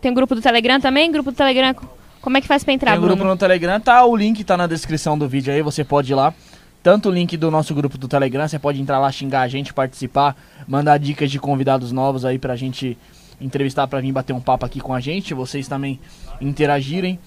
Tem 0.01 0.11
um 0.11 0.15
grupo 0.15 0.33
do 0.33 0.41
Telegram 0.41 0.81
também? 0.81 1.11
Grupo 1.11 1.31
do 1.31 1.37
Telegram, 1.37 1.75
como 2.22 2.38
é 2.38 2.41
que 2.41 2.48
faz 2.48 2.64
pra 2.64 2.73
entrar, 2.73 2.91
Tem 2.91 2.99
um 2.99 3.02
grupo 3.02 3.18
Bruno? 3.18 3.31
no 3.31 3.38
Telegram, 3.38 3.80
tá? 3.80 4.06
O 4.06 4.15
link 4.15 4.43
tá 4.43 4.56
na 4.56 4.68
descrição 4.68 5.18
do 5.18 5.27
vídeo 5.27 5.53
aí, 5.53 5.61
você 5.61 5.84
pode 5.84 6.11
ir 6.11 6.15
lá. 6.15 6.34
Tanto 6.84 7.10
o 7.10 7.11
link 7.11 7.38
do 7.38 7.52
nosso 7.52 7.76
grupo 7.76 7.98
do 7.98 8.07
Telegram, 8.07 8.48
você 8.48 8.57
pode 8.57 8.81
entrar 8.81 8.98
lá, 8.98 9.11
xingar 9.11 9.41
a 9.41 9.48
gente, 9.48 9.73
participar, 9.73 10.35
mandar 10.68 10.98
dicas 10.98 11.30
de 11.30 11.39
convidados 11.39 11.91
novos 11.91 12.26
aí 12.26 12.39
pra 12.39 12.56
gente 12.56 12.98
entrevistar, 13.39 13.88
pra 13.88 13.99
vir 13.99 14.11
bater 14.11 14.34
um 14.34 14.39
papo 14.39 14.65
aqui 14.65 14.80
com 14.80 14.93
a 14.93 14.99
gente, 14.99 15.34
vocês 15.34 15.68
também 15.68 15.99
interagirem. 16.39 17.19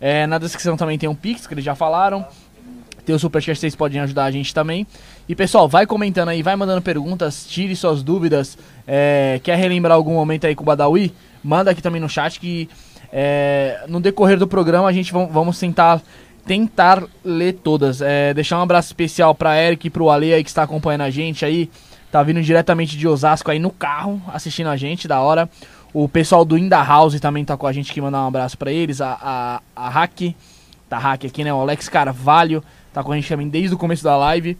É, 0.00 0.26
na 0.26 0.38
descrição 0.38 0.76
também 0.76 0.98
tem 0.98 1.08
um 1.08 1.14
Pix, 1.14 1.46
que 1.46 1.54
eles 1.54 1.64
já 1.64 1.74
falaram. 1.74 2.24
Tem 3.04 3.14
o 3.14 3.18
Superchat, 3.18 3.58
vocês 3.58 3.76
podem 3.76 4.00
ajudar 4.00 4.24
a 4.24 4.30
gente 4.30 4.54
também. 4.54 4.86
E 5.28 5.34
pessoal, 5.34 5.68
vai 5.68 5.86
comentando 5.86 6.30
aí, 6.30 6.42
vai 6.42 6.56
mandando 6.56 6.80
perguntas, 6.80 7.46
tire 7.46 7.76
suas 7.76 8.02
dúvidas. 8.02 8.56
É, 8.86 9.38
quer 9.42 9.58
relembrar 9.58 9.94
algum 9.94 10.14
momento 10.14 10.46
aí 10.46 10.54
com 10.54 10.62
o 10.62 10.66
Badawi? 10.66 11.12
Manda 11.42 11.70
aqui 11.70 11.82
também 11.82 12.00
no 12.00 12.08
chat 12.08 12.40
que 12.40 12.68
é, 13.16 13.84
no 13.86 14.00
decorrer 14.00 14.36
do 14.36 14.48
programa 14.48 14.88
a 14.88 14.92
gente 14.92 15.12
vamos 15.12 15.56
tentar 15.56 16.02
tentar 16.44 17.04
ler 17.24 17.52
todas. 17.52 18.02
É, 18.02 18.34
deixar 18.34 18.58
um 18.58 18.62
abraço 18.62 18.88
especial 18.88 19.36
pra 19.36 19.56
Eric 19.56 19.86
e 19.86 19.90
pro 19.90 20.10
Ale 20.10 20.34
aí 20.34 20.42
que 20.42 20.50
está 20.50 20.64
acompanhando 20.64 21.02
a 21.02 21.10
gente 21.10 21.44
aí. 21.44 21.70
Tá 22.10 22.22
vindo 22.24 22.42
diretamente 22.42 22.98
de 22.98 23.06
Osasco 23.06 23.50
aí 23.52 23.58
no 23.58 23.70
carro, 23.70 24.20
assistindo 24.32 24.68
a 24.68 24.76
gente, 24.76 25.06
da 25.06 25.20
hora. 25.20 25.48
O 25.92 26.08
pessoal 26.08 26.44
do 26.44 26.58
Inda 26.58 26.82
House 26.82 27.18
também 27.20 27.44
tá 27.44 27.56
com 27.56 27.68
a 27.68 27.72
gente 27.72 27.92
aqui, 27.92 28.00
mandar 28.00 28.24
um 28.24 28.26
abraço 28.26 28.58
pra 28.58 28.72
eles. 28.72 29.00
A, 29.00 29.16
a, 29.22 29.62
a 29.76 29.88
Hack, 29.88 30.34
tá 30.88 30.98
Hack 30.98 31.24
aqui, 31.24 31.44
né? 31.44 31.54
O 31.54 31.60
Alex 31.60 31.88
Carvalho 31.88 32.64
tá 32.92 33.02
com 33.02 33.12
a 33.12 33.16
gente 33.16 33.28
também 33.28 33.48
desde 33.48 33.74
o 33.74 33.78
começo 33.78 34.02
da 34.02 34.16
live. 34.16 34.58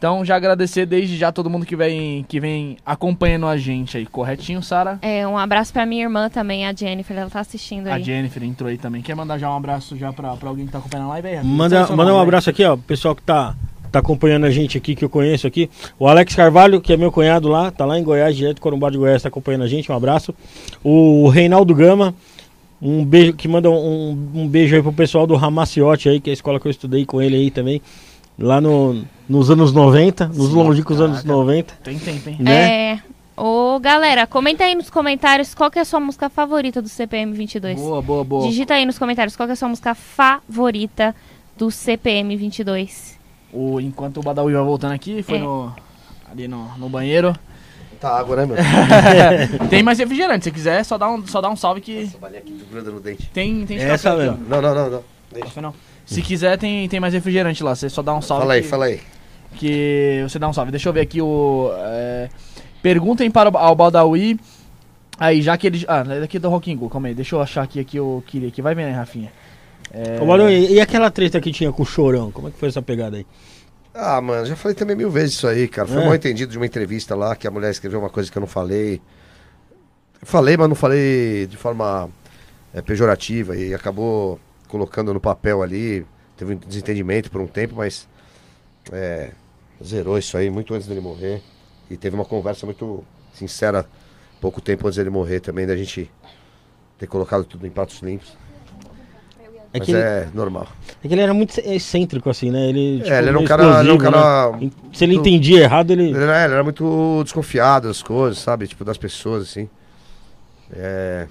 Então, 0.00 0.24
já 0.24 0.34
agradecer 0.34 0.86
desde 0.86 1.14
já 1.14 1.30
todo 1.30 1.50
mundo 1.50 1.66
que 1.66 1.76
vem, 1.76 2.24
que 2.26 2.40
vem 2.40 2.78
acompanhando 2.86 3.46
a 3.46 3.58
gente 3.58 3.98
aí. 3.98 4.06
Corretinho, 4.06 4.62
Sara? 4.62 4.98
É, 5.02 5.28
um 5.28 5.36
abraço 5.36 5.74
pra 5.74 5.84
minha 5.84 6.02
irmã 6.02 6.30
também, 6.30 6.64
a 6.64 6.72
Jennifer, 6.72 7.14
ela 7.14 7.28
tá 7.28 7.40
assistindo 7.40 7.86
A 7.86 7.96
aí. 7.96 8.02
Jennifer 8.02 8.42
entrou 8.42 8.70
aí 8.70 8.78
também. 8.78 9.02
Quer 9.02 9.14
mandar 9.14 9.36
já 9.36 9.50
um 9.50 9.56
abraço 9.58 9.98
já 9.98 10.10
pra, 10.10 10.34
pra 10.36 10.48
alguém 10.48 10.64
que 10.64 10.72
tá 10.72 10.78
acompanhando 10.78 11.08
a 11.08 11.10
live 11.10 11.28
aí? 11.28 11.44
Manda, 11.44 11.80
manda 11.88 12.02
um 12.04 12.16
nome, 12.16 12.22
abraço 12.22 12.48
aqui, 12.48 12.64
ó, 12.64 12.76
pro 12.76 12.86
pessoal 12.86 13.14
que 13.14 13.20
tá, 13.20 13.54
tá 13.92 13.98
acompanhando 13.98 14.46
a 14.46 14.50
gente 14.50 14.78
aqui, 14.78 14.94
que 14.94 15.04
eu 15.04 15.10
conheço 15.10 15.46
aqui. 15.46 15.68
O 15.98 16.08
Alex 16.08 16.34
Carvalho, 16.34 16.80
que 16.80 16.94
é 16.94 16.96
meu 16.96 17.12
cunhado 17.12 17.48
lá, 17.48 17.70
tá 17.70 17.84
lá 17.84 17.98
em 17.98 18.02
Goiás, 18.02 18.34
direto 18.34 18.54
do 18.54 18.62
Corumbá 18.62 18.88
de 18.88 18.96
Goiás, 18.96 19.20
tá 19.20 19.28
acompanhando 19.28 19.64
a 19.64 19.68
gente, 19.68 19.92
um 19.92 19.94
abraço. 19.94 20.34
O 20.82 21.28
Reinaldo 21.28 21.74
Gama, 21.74 22.14
um 22.80 23.04
beijo, 23.04 23.34
que 23.34 23.46
manda 23.46 23.68
um, 23.68 24.30
um 24.34 24.48
beijo 24.48 24.74
aí 24.74 24.80
pro 24.80 24.94
pessoal 24.94 25.26
do 25.26 25.36
Ramaciote 25.36 26.08
aí, 26.08 26.20
que 26.20 26.30
é 26.30 26.32
a 26.32 26.34
escola 26.34 26.58
que 26.58 26.66
eu 26.66 26.70
estudei 26.70 27.04
com 27.04 27.20
ele 27.20 27.36
aí 27.36 27.50
também. 27.50 27.82
Lá 28.40 28.60
no, 28.60 29.04
nos 29.28 29.50
anos 29.50 29.70
90, 29.72 30.28
nos 30.28 30.48
Sim, 30.48 30.54
longínquos 30.54 31.00
anos 31.00 31.18
caraca. 31.18 31.32
90, 31.32 31.74
Tem 31.84 31.98
tempo, 31.98 32.28
hein? 32.30 32.36
né? 32.40 32.92
É. 32.94 33.02
Ô, 33.36 33.78
galera, 33.80 34.26
comenta 34.26 34.64
aí 34.64 34.74
nos 34.74 34.88
comentários 34.90 35.54
qual 35.54 35.70
que 35.70 35.78
é 35.78 35.82
a 35.82 35.84
sua 35.84 36.00
música 36.00 36.28
favorita 36.30 36.80
do 36.82 36.88
CPM 36.88 37.32
22. 37.32 37.78
Boa, 37.78 38.00
boa, 38.02 38.24
boa. 38.24 38.46
Digita 38.46 38.74
aí 38.74 38.84
nos 38.86 38.98
comentários 38.98 39.36
qual 39.36 39.46
que 39.46 39.50
é 39.50 39.54
a 39.54 39.56
sua 39.56 39.68
música 39.68 39.94
favorita 39.94 41.14
do 41.56 41.70
CPM 41.70 42.34
22. 42.36 43.18
O, 43.52 43.80
enquanto 43.80 44.18
o 44.18 44.22
Badawi 44.22 44.52
vai 44.54 44.62
voltando 44.64 44.92
aqui, 44.92 45.22
foi 45.22 45.36
É. 45.36 45.40
no, 45.40 45.74
ali 46.30 46.48
no, 46.48 46.66
no 46.78 46.88
banheiro. 46.88 47.34
Tá 48.00 48.18
água, 48.18 48.36
né, 48.36 48.46
meu? 48.46 48.56
tem 49.68 49.82
mais 49.82 49.98
refrigerante, 49.98 50.44
se 50.44 50.50
quiser, 50.50 50.82
só 50.84 50.96
dá 50.96 51.10
um, 51.10 51.26
só 51.26 51.40
dá 51.42 51.50
um 51.50 51.56
salve 51.56 51.82
que 51.82 52.04
Essa 52.04 52.16
balinha 52.16 52.40
aqui 52.40 52.64
gruda 52.70 52.90
no 52.90 53.00
dente. 53.00 53.28
tem, 53.32 53.66
tem 53.66 53.76
Essa 53.76 54.10
café 54.10 54.28
aqui, 54.28 54.38
mesmo. 54.38 54.48
Não, 54.48 54.62
não, 54.62 54.74
não, 54.74 54.90
não. 54.90 55.02
Deixa. 55.30 55.46
Café 55.48 55.60
não. 55.60 55.74
Se 56.14 56.22
quiser, 56.22 56.58
tem, 56.58 56.88
tem 56.88 56.98
mais 56.98 57.14
refrigerante 57.14 57.62
lá. 57.62 57.74
Você 57.74 57.88
só 57.88 58.02
dá 58.02 58.12
um 58.14 58.20
salve. 58.20 58.42
Fala 58.42 58.54
aí, 58.54 58.62
que, 58.62 58.68
fala 58.68 58.84
aí. 58.86 59.00
Que 59.54 60.20
você 60.28 60.38
dá 60.38 60.48
um 60.48 60.52
salve. 60.52 60.70
Deixa 60.72 60.88
eu 60.88 60.92
ver 60.92 61.02
aqui 61.02 61.22
o. 61.22 61.70
é, 61.74 62.28
perguntem 62.82 63.30
para 63.30 63.50
o 63.50 63.56
ao 63.56 63.74
Badawi. 63.74 64.38
Aí, 65.18 65.40
já 65.42 65.56
que 65.56 65.66
ele. 65.66 65.84
Ah, 65.86 66.04
é 66.08 66.20
daqui 66.20 66.38
do 66.38 66.48
Rocking 66.48 66.76
Go, 66.76 66.88
calma 66.88 67.08
aí. 67.08 67.14
Deixa 67.14 67.36
eu 67.36 67.40
achar 67.40 67.62
aqui, 67.62 67.78
aqui 67.78 68.00
o 68.00 68.22
Kiri 68.26 68.48
aqui. 68.48 68.60
Vai 68.60 68.74
vendo 68.74 68.86
aí, 68.88 68.92
Rafinha. 68.94 69.30
É, 69.92 70.20
Ô, 70.22 70.48
e, 70.48 70.72
e 70.74 70.80
aquela 70.80 71.10
treta 71.10 71.40
que 71.40 71.52
tinha 71.52 71.70
com 71.72 71.82
o 71.82 71.86
Chorão? 71.86 72.30
Como 72.30 72.48
é 72.48 72.50
que 72.50 72.58
foi 72.58 72.68
essa 72.68 72.80
pegada 72.82 73.16
aí? 73.16 73.26
Ah, 73.94 74.20
mano, 74.20 74.46
já 74.46 74.54
falei 74.56 74.74
também 74.74 74.96
mil 74.96 75.10
vezes 75.10 75.34
isso 75.34 75.46
aí, 75.46 75.66
cara. 75.68 75.86
Foi 75.86 76.00
É. 76.00 76.04
mal 76.04 76.14
entendido 76.14 76.50
de 76.52 76.58
uma 76.58 76.66
entrevista 76.66 77.14
lá 77.14 77.34
que 77.34 77.46
a 77.46 77.50
mulher 77.50 77.70
escreveu 77.70 77.98
uma 77.98 78.10
coisa 78.10 78.30
que 78.30 78.38
eu 78.38 78.40
não 78.40 78.46
falei. 78.46 79.00
Falei, 80.22 80.56
mas 80.56 80.68
não 80.68 80.76
falei 80.76 81.46
de 81.46 81.56
forma 81.56 82.08
é, 82.72 82.80
pejorativa 82.80 83.56
e 83.56 83.74
acabou 83.74 84.38
colocando 84.70 85.12
no 85.12 85.20
papel 85.20 85.62
ali. 85.62 86.06
Teve 86.36 86.54
um 86.54 86.56
desentendimento 86.56 87.30
por 87.30 87.40
um 87.40 87.46
tempo, 87.46 87.74
mas 87.76 88.08
é, 88.92 89.30
zerou 89.84 90.16
isso 90.16 90.36
aí 90.36 90.48
muito 90.48 90.72
antes 90.74 90.86
dele 90.86 91.00
morrer. 91.00 91.42
E 91.90 91.96
teve 91.96 92.14
uma 92.14 92.24
conversa 92.24 92.64
muito 92.64 93.04
sincera 93.34 93.84
pouco 94.40 94.60
tempo 94.60 94.86
antes 94.86 94.96
dele 94.96 95.10
morrer 95.10 95.40
também, 95.40 95.66
da 95.66 95.76
gente 95.76 96.10
ter 96.98 97.06
colocado 97.06 97.44
tudo 97.44 97.66
em 97.66 97.70
pratos 97.70 98.00
limpos. 98.00 98.32
É 99.72 99.78
Mas 99.78 99.88
ele, 99.88 99.98
é 99.98 100.28
normal. 100.34 100.66
é 101.04 101.06
que 101.06 101.14
ele 101.14 101.20
era 101.20 101.32
muito 101.32 101.56
excêntrico, 101.60 102.28
assim, 102.28 102.50
né? 102.50 102.68
Ele, 102.68 102.98
tipo, 103.02 103.10
é, 103.12 103.18
ele 103.18 103.28
era 103.28 103.38
um 103.38 103.44
cara. 103.44 103.62
Ele 103.80 103.88
era 103.90 103.94
um 103.94 103.98
cara 103.98 104.50
né? 104.56 104.70
Se 104.92 105.04
ele 105.04 105.14
muito- 105.14 105.28
entendia 105.28 105.60
errado, 105.62 105.92
ele. 105.92 106.08
Ele 106.10 106.16
era, 106.22 106.44
ele 106.44 106.54
era 106.54 106.64
muito 106.64 107.20
desconfiado 107.22 107.86
das 107.86 108.02
coisas, 108.02 108.38
sabe? 108.42 108.66
Tipo, 108.66 108.84
das 108.84 108.98
pessoas, 108.98 109.44
assim. 109.44 109.68
É. 110.72 111.28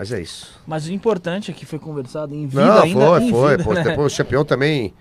Mas 0.00 0.12
é 0.12 0.22
isso. 0.22 0.58
Mas 0.66 0.86
o 0.86 0.92
importante 0.92 1.50
é 1.50 1.54
que 1.54 1.66
foi 1.66 1.78
conversado 1.78 2.34
em 2.34 2.46
vida 2.46 2.64
Não, 2.64 2.82
ainda. 2.82 3.06
foi, 3.06 3.22
em 3.22 3.30
foi. 3.30 3.50
vida, 3.50 3.64
Pô, 3.64 3.74
né? 3.74 3.82
depois 3.82 4.14
o 4.14 4.16
campeão 4.16 4.44
também 4.46 4.94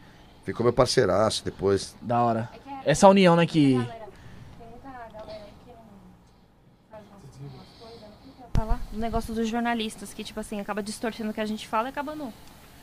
ficou 0.44 0.62
meu 0.66 0.74
parceiraço 0.74 1.42
depois. 1.46 1.96
Da 2.02 2.22
hora. 2.22 2.50
Essa 2.86 3.08
união, 3.08 3.34
né, 3.34 3.46
que. 3.46 3.80
Falar 8.54 8.82
do 8.92 9.00
negócio 9.00 9.34
dos 9.34 9.48
jornalistas, 9.48 10.14
que, 10.14 10.22
tipo 10.22 10.40
assim, 10.40 10.60
acaba 10.60 10.84
distorcendo 10.84 11.30
o 11.30 11.34
que 11.34 11.40
a 11.40 11.46
gente 11.46 11.66
fala 11.66 11.88
e 11.88 11.92
acaba 11.92 12.14
não 12.14 12.34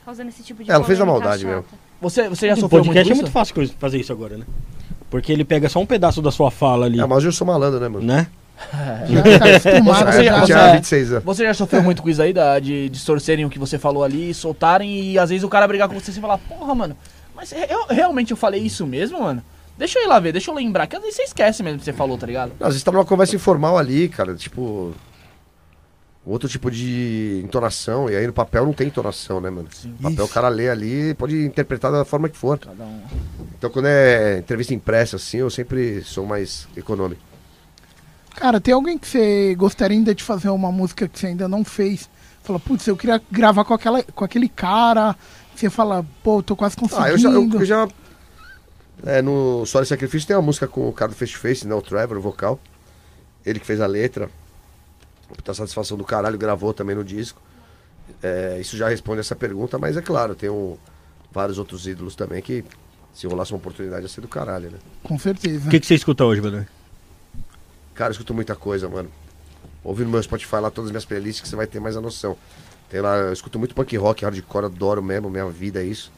causando 0.04 0.30
esse 0.30 0.42
tipo 0.42 0.64
de 0.64 0.70
Ela 0.70 0.84
fez 0.84 0.98
a 1.00 1.04
maldade 1.04 1.42
chata. 1.42 1.54
mesmo. 1.54 1.66
Você, 2.00 2.28
você 2.30 2.46
já 2.48 2.54
O 2.54 2.60
sofreu 2.60 2.78
muito 2.84 2.88
podcast 2.94 3.10
é 3.10 3.12
isso? 3.12 3.22
muito 3.22 3.32
fácil 3.32 3.68
fazer 3.78 3.98
isso 3.98 4.12
agora, 4.12 4.38
né? 4.38 4.46
Porque 5.10 5.32
ele 5.32 5.44
pega 5.44 5.68
só 5.68 5.80
um 5.80 5.86
pedaço 5.86 6.22
da 6.22 6.30
sua 6.30 6.50
fala 6.50 6.86
ali, 6.86 6.98
É, 6.98 7.04
mas 7.04 7.24
eu 7.24 7.32
sou 7.32 7.46
malandro, 7.46 7.78
né, 7.78 7.88
mano? 7.88 8.06
né? 8.06 8.26
Já 9.08 9.22
tá 9.38 9.56
acostumado, 9.56 10.12
Você- 10.12 10.24
já. 10.24 10.42
tinha 10.44 10.72
26 10.72 11.12
anos. 11.12 11.24
Você 11.24 11.44
já 11.44 11.54
sofreu 11.54 11.82
muito 11.82 12.02
com 12.02 12.08
isso 12.08 12.22
aí, 12.22 12.32
da, 12.32 12.58
de 12.58 12.88
distorcerem 12.88 13.44
o 13.44 13.50
que 13.50 13.58
você 13.58 13.78
falou 13.78 14.02
ali, 14.02 14.32
soltarem 14.32 15.12
e 15.12 15.18
às 15.18 15.28
vezes 15.30 15.44
o 15.44 15.48
cara 15.48 15.68
brigar 15.68 15.88
com 15.88 15.98
você 15.98 16.10
e 16.10 16.14
falar, 16.14 16.38
porra, 16.38 16.74
mano, 16.74 16.96
mas 17.34 17.52
eu, 17.52 17.86
realmente 17.88 18.30
eu 18.30 18.36
falei 18.36 18.62
isso 18.62 18.86
mesmo, 18.86 19.20
mano? 19.20 19.42
Deixa 19.76 19.98
eu 19.98 20.04
ir 20.04 20.06
lá 20.06 20.18
ver, 20.18 20.32
deixa 20.32 20.50
eu 20.50 20.54
lembrar, 20.54 20.86
que 20.86 20.96
às 20.96 21.02
vezes 21.02 21.16
você 21.16 21.22
esquece 21.24 21.62
mesmo 21.62 21.78
que 21.78 21.84
você 21.84 21.92
falou, 21.92 22.16
tá 22.16 22.26
ligado? 22.26 22.52
Às 22.60 22.68
vezes 22.68 22.82
tá 22.82 22.90
numa 22.90 23.04
conversa 23.04 23.36
informal 23.36 23.76
ali, 23.76 24.08
cara, 24.08 24.34
tipo. 24.34 24.94
Outro 26.24 26.48
tipo 26.48 26.70
de 26.72 27.40
entonação, 27.44 28.10
e 28.10 28.16
aí 28.16 28.26
no 28.26 28.32
papel 28.32 28.64
não 28.66 28.72
tem 28.72 28.88
entonação, 28.88 29.40
né, 29.40 29.48
mano? 29.48 29.68
Sim. 29.70 29.94
No 30.00 30.10
papel 30.10 30.24
o 30.24 30.28
cara 30.28 30.48
lê 30.48 30.68
ali 30.68 31.14
pode 31.14 31.44
interpretar 31.44 31.92
da 31.92 32.04
forma 32.04 32.28
que 32.28 32.36
for. 32.36 32.58
Cada 32.58 32.82
um. 32.82 33.00
Então 33.56 33.70
quando 33.70 33.86
é 33.86 34.38
entrevista 34.38 34.74
impressa 34.74 35.14
assim, 35.16 35.36
eu 35.38 35.50
sempre 35.50 36.02
sou 36.02 36.26
mais 36.26 36.66
econômico. 36.76 37.20
Cara, 38.36 38.60
tem 38.60 38.74
alguém 38.74 38.96
que 38.98 39.06
você 39.08 39.54
gostaria 39.54 39.96
ainda 39.96 40.14
de 40.14 40.22
fazer 40.22 40.50
uma 40.50 40.70
música 40.70 41.08
que 41.08 41.18
você 41.18 41.26
ainda 41.28 41.48
não 41.48 41.64
fez? 41.64 42.08
Fala, 42.42 42.60
putz, 42.60 42.86
eu 42.86 42.96
queria 42.96 43.20
gravar 43.30 43.64
com, 43.64 43.74
aquela, 43.74 44.02
com 44.02 44.24
aquele 44.24 44.48
cara. 44.48 45.16
Você 45.54 45.68
fala, 45.70 46.04
pô, 46.22 46.42
tô 46.42 46.54
quase 46.54 46.76
conseguindo. 46.76 47.04
Ah, 47.06 47.10
eu 47.10 47.18
já. 47.18 47.30
Eu, 47.30 47.50
eu 47.52 47.64
já 47.64 47.88
é, 49.04 49.20
no 49.20 49.64
Solo 49.66 49.84
e 49.84 49.86
Sacrifício 49.86 50.26
tem 50.26 50.36
uma 50.36 50.42
música 50.42 50.66
com 50.68 50.88
o 50.88 50.92
cara 50.92 51.10
do 51.10 51.14
Face 51.16 51.32
to 51.32 51.38
Face, 51.38 51.66
né? 51.66 51.74
O 51.74 51.82
Trevor, 51.82 52.18
o 52.18 52.20
vocal. 52.20 52.60
Ele 53.44 53.58
que 53.58 53.66
fez 53.66 53.80
a 53.80 53.86
letra. 53.86 54.30
Puta 55.28 55.52
satisfação 55.54 55.96
do 55.96 56.04
caralho, 56.04 56.38
gravou 56.38 56.72
também 56.72 56.94
no 56.94 57.02
disco. 57.04 57.40
É, 58.22 58.58
isso 58.60 58.76
já 58.76 58.88
responde 58.88 59.20
essa 59.20 59.34
pergunta, 59.34 59.78
mas 59.78 59.96
é 59.96 60.02
claro, 60.02 60.34
tem 60.34 60.48
um- 60.48 60.76
vários 61.32 61.58
outros 61.58 61.86
ídolos 61.86 62.14
também 62.14 62.40
que, 62.40 62.64
se 63.12 63.26
rolasse 63.26 63.52
uma 63.52 63.58
oportunidade, 63.58 64.02
ia 64.02 64.08
ser 64.08 64.20
do 64.20 64.28
caralho, 64.28 64.70
né? 64.70 64.78
Com 65.02 65.18
certeza. 65.18 65.66
O 65.66 65.70
que, 65.70 65.80
que 65.80 65.86
você 65.86 65.94
escuta 65.96 66.24
hoje, 66.24 66.40
Badr? 66.40 66.64
Cara, 67.96 68.10
eu 68.10 68.12
escuto 68.12 68.34
muita 68.34 68.54
coisa, 68.54 68.88
mano. 68.88 69.10
Ouve 69.82 70.04
no 70.04 70.10
meu 70.10 70.22
Spotify 70.22 70.56
lá 70.56 70.70
todas 70.70 70.88
as 70.88 70.92
minhas 70.92 71.04
playlists 71.04 71.40
que 71.40 71.48
você 71.48 71.56
vai 71.56 71.66
ter 71.66 71.80
mais 71.80 71.96
a 71.96 72.00
noção. 72.00 72.36
Tem 72.90 73.00
lá, 73.00 73.16
eu 73.16 73.32
escuto 73.32 73.58
muito 73.58 73.74
punk 73.74 73.96
rock, 73.96 74.24
hardcore, 74.24 74.66
adoro 74.66 75.02
mesmo, 75.02 75.30
minha 75.30 75.48
vida 75.48 75.82
é 75.82 75.84
isso. 75.84 76.12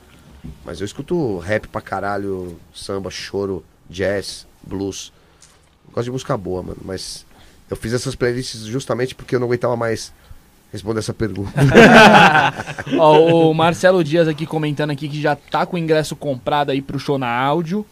Mas 0.65 0.81
eu 0.81 0.85
escuto 0.85 1.39
rap 1.39 1.69
pra 1.69 1.81
caralho, 1.81 2.59
samba, 2.75 3.11
choro, 3.11 3.65
jazz, 3.89 4.47
blues. 4.63 5.13
Eu 5.87 5.95
gosto 5.95 6.05
de 6.07 6.11
música 6.11 6.37
boa, 6.37 6.63
mano, 6.63 6.81
mas 6.85 7.25
eu 7.71 7.77
fiz 7.77 7.93
essas 7.93 8.15
playlists 8.15 8.63
justamente 8.63 9.15
porque 9.15 9.37
eu 9.37 9.41
não 9.41 9.47
aguentava 9.47 9.77
mais 9.77 10.13
responder 10.73 10.99
essa 10.99 11.15
pergunta. 11.15 11.53
Ó, 12.99 13.51
o 13.51 13.55
Marcelo 13.55 14.03
Dias 14.03 14.29
aqui 14.29 14.47
comentando 14.47 14.91
aqui 14.91 15.09
que 15.09 15.21
já 15.21 15.37
tá 15.37 15.65
com 15.65 15.77
o 15.77 15.79
ingresso 15.79 16.17
comprado 16.17 16.71
aí 16.71 16.83
pro 16.83 16.99
show 16.99 17.19
na 17.19 17.31
áudio. 17.31 17.87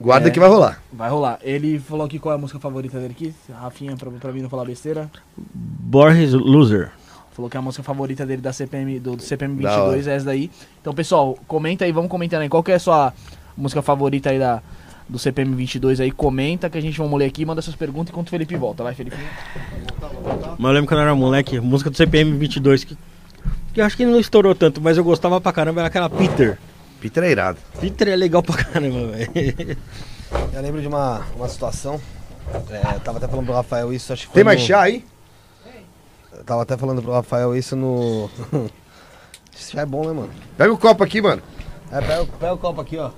Guarda 0.00 0.28
É. 0.28 0.30
que 0.30 0.40
vai 0.40 0.48
rolar. 0.48 0.80
Vai 0.92 1.10
rolar. 1.10 1.38
Ele 1.42 1.78
falou 1.78 2.06
aqui 2.06 2.18
qual 2.18 2.32
é 2.32 2.36
a 2.36 2.40
música 2.40 2.58
favorita 2.58 2.98
dele 2.98 3.14
aqui. 3.14 3.34
Rafinha, 3.52 3.94
pra, 3.96 4.10
pra 4.10 4.32
mim 4.32 4.40
não 4.40 4.48
falar 4.48 4.64
besteira. 4.64 5.10
Borges 5.36 6.32
Loser. 6.32 6.90
Falou 7.32 7.50
que 7.50 7.56
a 7.56 7.62
música 7.62 7.82
favorita 7.82 8.24
dele 8.26 8.40
da 8.42 8.52
CPM, 8.52 8.98
do, 8.98 9.16
do 9.16 9.22
CPM 9.22 9.62
Da 9.62 9.70
hora. 9.72 9.80
22 9.96 10.06
é 10.08 10.16
essa 10.16 10.24
daí. 10.24 10.50
Então, 10.80 10.94
pessoal, 10.94 11.38
comenta 11.46 11.84
aí, 11.84 11.92
vamos 11.92 12.10
comentando 12.10 12.40
aí. 12.42 12.48
Qual 12.48 12.62
que 12.62 12.72
é 12.72 12.76
a 12.76 12.78
sua 12.78 13.12
música 13.56 13.82
favorita 13.82 14.30
aí 14.30 14.38
da, 14.38 14.62
do 15.08 15.18
CPM 15.18 15.54
22 15.54 16.00
aí? 16.00 16.10
Comenta 16.10 16.68
que 16.70 16.78
a 16.78 16.80
gente 16.82 16.98
vai 16.98 17.08
ler 17.18 17.26
aqui, 17.26 17.44
manda 17.44 17.60
suas 17.62 17.76
perguntas 17.76 18.10
enquanto 18.10 18.28
o 18.28 18.30
Felipe 18.30 18.56
volta. 18.56 18.82
Vai, 18.82 18.94
Felipe. 18.94 19.16
Mas 20.58 20.68
eu 20.68 20.72
lembro 20.74 20.88
quando 20.88 21.00
eu 21.00 21.04
era 21.06 21.14
moleque, 21.14 21.60
música 21.60 21.90
do 21.90 21.96
CPM 21.96 22.32
22, 22.36 22.84
que, 22.84 22.96
que 23.74 23.80
eu 23.80 23.84
acho 23.84 23.96
que 23.96 24.04
não 24.06 24.18
estourou 24.18 24.54
tanto, 24.54 24.80
mas 24.80 24.96
eu 24.96 25.04
gostava 25.04 25.40
pra 25.40 25.52
caramba, 25.52 25.80
era 25.82 25.88
aquela 25.88 26.10
Peter. 26.10 26.58
Peter 27.00 27.22
é 27.24 27.30
irado. 27.30 27.58
Peter 27.80 28.08
é 28.08 28.16
legal 28.16 28.42
pra 28.42 28.62
caramba, 28.62 29.06
velho. 29.08 29.76
Eu 30.54 30.62
lembro 30.62 30.80
de 30.80 30.86
uma, 30.86 31.22
uma 31.34 31.48
situação. 31.48 32.00
É, 32.70 32.94
eu 32.96 33.00
tava 33.00 33.18
até 33.18 33.26
falando 33.26 33.46
pro 33.46 33.54
Rafael 33.54 33.92
isso, 33.92 34.12
acho 34.12 34.22
que 34.22 34.28
foi 34.28 34.34
Tem 34.34 34.44
mais 34.44 34.60
no- 34.60 34.66
chá 34.66 34.82
aí? 34.82 35.04
Eu 36.32 36.44
tava 36.44 36.62
até 36.62 36.76
falando 36.76 37.02
pro 37.02 37.12
Rafael 37.12 37.56
isso 37.56 37.74
no. 37.74 38.30
Esse 39.52 39.72
chá 39.72 39.80
é 39.82 39.86
bom, 39.86 40.06
né, 40.06 40.12
mano? 40.12 40.30
Pega 40.56 40.72
o 40.72 40.78
copo 40.78 41.02
aqui, 41.02 41.20
mano. 41.20 41.42
É, 41.90 42.00
pega, 42.00 42.22
o- 42.22 42.26
pega 42.26 42.52
o 42.54 42.58
copo 42.58 42.80
aqui, 42.80 42.96
ó. 42.96 43.10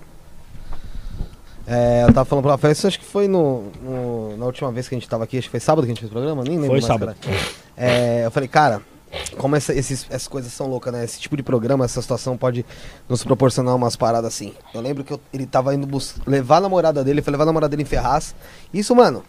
É, 1.66 2.02
eu 2.02 2.12
tava 2.12 2.24
falando 2.24 2.42
pro 2.42 2.50
Rafael, 2.50 2.72
isso 2.72 2.86
acho 2.86 2.98
que 2.98 3.04
foi 3.04 3.28
no, 3.28 3.70
no- 3.82 4.36
na 4.36 4.46
última 4.46 4.72
vez 4.72 4.88
que 4.88 4.94
a 4.94 4.98
gente 4.98 5.08
tava 5.08 5.24
aqui, 5.24 5.38
acho 5.38 5.46
que 5.46 5.50
foi 5.52 5.60
sábado 5.60 5.84
que 5.84 5.92
a 5.92 5.94
gente 5.94 6.00
fez 6.00 6.10
o 6.10 6.14
programa, 6.14 6.42
nem 6.42 6.54
lembro 6.58 6.66
Foi 6.68 6.80
mais, 6.80 6.84
sábado. 6.86 7.14
cara. 7.20 7.36
É, 7.76 8.24
eu 8.24 8.30
falei, 8.30 8.48
cara, 8.48 8.82
como 9.38 9.54
essa- 9.56 9.74
esses- 9.74 10.06
essas 10.08 10.28
coisas 10.28 10.52
são 10.52 10.66
loucas, 10.68 10.92
né? 10.92 11.04
Esse 11.04 11.20
tipo 11.20 11.36
de 11.36 11.42
programa, 11.42 11.84
essa 11.84 12.00
situação 12.00 12.36
pode 12.36 12.64
nos 13.08 13.22
proporcionar 13.24 13.74
umas 13.74 13.96
paradas 13.96 14.32
assim. 14.34 14.52
Eu 14.72 14.80
lembro 14.80 15.04
que 15.04 15.12
eu- 15.12 15.20
ele 15.32 15.46
tava 15.46 15.74
indo 15.74 15.86
bus- 15.86 16.16
levar 16.26 16.56
a 16.58 16.60
namorada 16.62 17.04
dele, 17.04 17.20
foi 17.22 17.30
levar 17.30 17.44
a 17.44 17.46
namorada 17.46 17.70
dele 17.70 17.82
em 17.82 17.86
Ferraz. 17.86 18.34
Isso, 18.72 18.94
mano. 18.96 19.22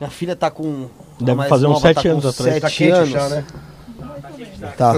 Minha 0.00 0.10
filha 0.10 0.34
tá 0.34 0.50
com. 0.50 0.88
Deve 1.20 1.46
fazer 1.48 1.66
uns 1.66 1.70
nova 1.74 1.80
sete 1.88 1.94
tá 1.96 2.02
com 2.02 2.08
anos 2.10 2.26
atrás. 2.26 2.52
sete 2.54 2.62
Tá 2.62 2.70
quente 2.70 2.92
anos. 2.92 3.10
chá, 3.10 3.28
né? 3.28 3.44
Tá. 4.76 4.94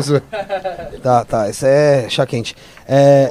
Tá, 1.03 1.25
tá. 1.25 1.51
Isso 1.51 1.67
é 1.67 2.09
chá 2.09 2.25
quente. 2.25 2.55
É... 2.87 3.31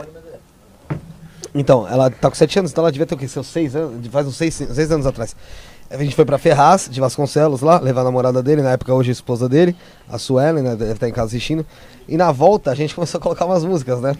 Então, 1.54 1.86
ela 1.88 2.10
tá 2.10 2.30
com 2.30 2.36
7 2.36 2.60
anos, 2.60 2.72
então 2.72 2.82
ela 2.82 2.92
devia 2.92 3.06
ter 3.06 3.14
o 3.16 3.18
quê? 3.18 3.28
Seus 3.28 3.48
6 3.48 3.76
anos? 3.76 4.08
Faz 4.08 4.26
uns 4.26 4.38
6 4.38 4.90
anos 4.92 5.06
atrás. 5.06 5.36
A 5.92 5.98
gente 5.98 6.16
foi 6.16 6.24
pra 6.26 6.38
Ferraz, 6.38 6.88
de 6.90 7.00
Vasconcelos 7.02 7.62
lá, 7.62 7.80
levar 7.80 8.02
a 8.02 8.04
namorada 8.06 8.42
dele, 8.42 8.62
na 8.62 8.72
época 8.72 8.94
hoje 8.94 9.10
a 9.10 9.12
esposa 9.12 9.50
dele, 9.50 9.76
a 10.10 10.18
Suelen, 10.18 10.64
né? 10.64 10.76
Deve 10.76 10.94
estar 10.94 11.08
em 11.10 11.12
casa 11.12 11.28
assistindo. 11.28 11.66
E 12.08 12.16
na 12.16 12.32
volta 12.32 12.72
a 12.72 12.76
gente 12.76 12.94
começou 12.96 13.18
a 13.20 13.22
colocar 13.22 13.46
umas 13.46 13.66
músicas, 13.66 14.00
né? 14.00 14.16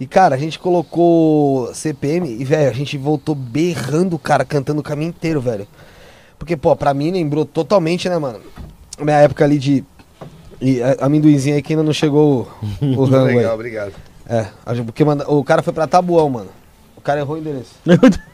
E 0.00 0.06
cara, 0.06 0.34
a 0.34 0.38
gente 0.38 0.58
colocou 0.58 1.72
CPM 1.72 2.28
e, 2.28 2.44
velho, 2.44 2.68
a 2.68 2.72
gente 2.72 2.98
voltou 2.98 3.34
berrando, 3.34 4.18
cara, 4.18 4.44
cantando 4.44 4.80
o 4.80 4.82
caminho 4.82 5.10
inteiro, 5.10 5.40
velho. 5.40 5.66
Porque, 6.38 6.56
pô, 6.56 6.74
pra 6.74 6.92
mim 6.92 7.12
lembrou 7.12 7.44
totalmente, 7.46 8.08
né, 8.08 8.18
mano? 8.18 8.40
Minha 9.00 9.18
época 9.18 9.44
ali 9.44 9.58
de. 9.58 9.84
E 10.60 10.82
a- 10.82 10.96
amendoinzinho 11.02 11.54
aí 11.54 11.62
que 11.62 11.72
ainda 11.72 11.82
não 11.84 11.92
chegou 11.92 12.48
o, 12.82 12.86
o 12.86 13.04
rango 13.06 13.28
aí. 13.28 13.36
Legal, 13.36 13.54
obrigado. 13.54 13.92
É, 14.28 14.46
porque 14.84 15.04
manda, 15.04 15.30
o 15.30 15.44
cara 15.44 15.62
foi 15.62 15.72
pra 15.72 15.86
Tabuão, 15.86 16.28
mano. 16.28 16.48
O 17.06 17.08
cara 17.08 17.20
errou 17.20 17.36
o 17.36 17.38
endereço. 17.38 17.70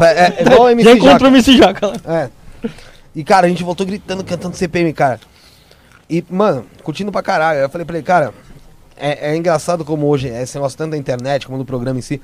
É, 0.00 0.38
é 0.38 0.42
igual 0.42 0.62
o 0.62 0.66
Já 0.66 0.72
MC 0.72 0.92
encontrou 0.92 1.30
o. 1.30 1.34
MC 1.34 1.56
Jaca 1.56 1.86
lá. 1.86 1.94
É. 2.04 2.30
E, 3.14 3.22
cara, 3.22 3.46
a 3.46 3.48
gente 3.48 3.62
voltou 3.62 3.86
gritando, 3.86 4.24
cantando 4.24 4.56
CPM, 4.56 4.92
cara. 4.92 5.20
E, 6.08 6.24
mano, 6.28 6.64
curtindo 6.82 7.12
pra 7.12 7.22
caralho. 7.22 7.58
Aí 7.58 7.64
Eu 7.64 7.70
falei 7.70 7.84
pra 7.84 7.96
ele, 7.96 8.04
cara, 8.04 8.32
é, 8.96 9.30
é 9.30 9.36
engraçado 9.36 9.84
como 9.84 10.06
hoje, 10.06 10.26
esse 10.28 10.56
negócio 10.56 10.76
tanto 10.76 10.92
da 10.92 10.96
internet 10.96 11.46
como 11.46 11.58
do 11.58 11.64
programa 11.64 11.98
em 11.98 12.02
si, 12.02 12.20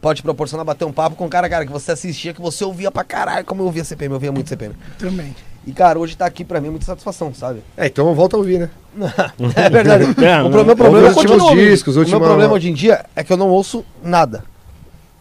pode 0.00 0.20
te 0.20 0.22
proporcionar 0.22 0.64
bater 0.64 0.86
um 0.86 0.92
papo 0.92 1.14
com 1.14 1.26
um 1.26 1.28
cara, 1.28 1.48
cara, 1.48 1.66
que 1.66 1.72
você 1.72 1.92
assistia, 1.92 2.32
que 2.32 2.40
você 2.40 2.64
ouvia 2.64 2.90
pra 2.90 3.04
caralho, 3.04 3.44
como 3.44 3.62
eu 3.62 3.66
ouvia 3.66 3.84
CPM, 3.84 4.12
eu 4.12 4.16
ouvia 4.16 4.32
muito 4.32 4.48
CPM. 4.48 4.74
Também. 4.98 5.36
E, 5.66 5.72
cara, 5.72 5.98
hoje 5.98 6.16
tá 6.16 6.26
aqui 6.26 6.44
pra 6.44 6.60
mim 6.60 6.68
é 6.68 6.70
muita 6.70 6.86
satisfação, 6.86 7.32
sabe? 7.32 7.62
É, 7.76 7.86
então 7.86 8.12
volta 8.14 8.36
a 8.36 8.38
ouvir, 8.38 8.58
né? 8.58 8.70
É 9.54 9.70
verdade. 9.70 10.04
É, 10.24 10.42
o 10.42 10.48
meu 10.48 10.74
problema 10.74 11.08
Ouve 11.08 11.18
eu 11.28 11.36
os 11.36 11.42
últimos 11.42 11.52
discos, 11.52 11.96
O 11.96 12.04
meu 12.04 12.20
problema 12.20 12.54
hoje 12.54 12.70
em 12.70 12.74
dia 12.74 13.04
é 13.14 13.22
que 13.22 13.32
eu 13.32 13.36
não 13.36 13.48
ouço 13.48 13.84
nada. 14.02 14.44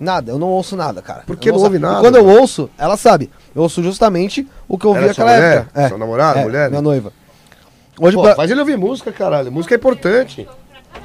Nada, 0.01 0.31
eu 0.31 0.39
não 0.39 0.47
ouço 0.47 0.75
nada, 0.75 0.99
cara. 1.01 1.21
Por 1.27 1.37
que 1.37 1.49
Eu 1.49 1.53
não 1.53 1.61
ouve 1.61 1.75
ouço- 1.77 1.87
nada, 1.87 1.99
E 1.99 2.01
quando 2.01 2.15
eu 2.15 2.25
ouço, 2.27 2.69
ela 2.77 2.97
sabe. 2.97 3.29
Eu 3.55 3.61
ouço 3.61 3.83
justamente 3.83 4.47
o 4.67 4.77
que 4.77 4.85
eu 4.85 4.89
ouvi 4.89 5.05
naquela 5.05 5.31
mulher? 5.35 5.57
época. 5.59 5.79
É. 5.81 5.87
Sua 5.89 5.97
namorada, 5.99 6.39
É, 6.39 6.43
mulher? 6.43 6.69
Minha 6.69 6.81
noiva. 6.81 7.13
Hoje, 7.99 8.15
Pô, 8.15 8.23
pra- 8.23 8.35
faz 8.35 8.49
ele 8.49 8.59
ouvir 8.59 8.77
música, 8.77 9.11
caralho. 9.11 9.51
Música 9.51 9.75
é 9.75 9.77
importante. 9.77 10.49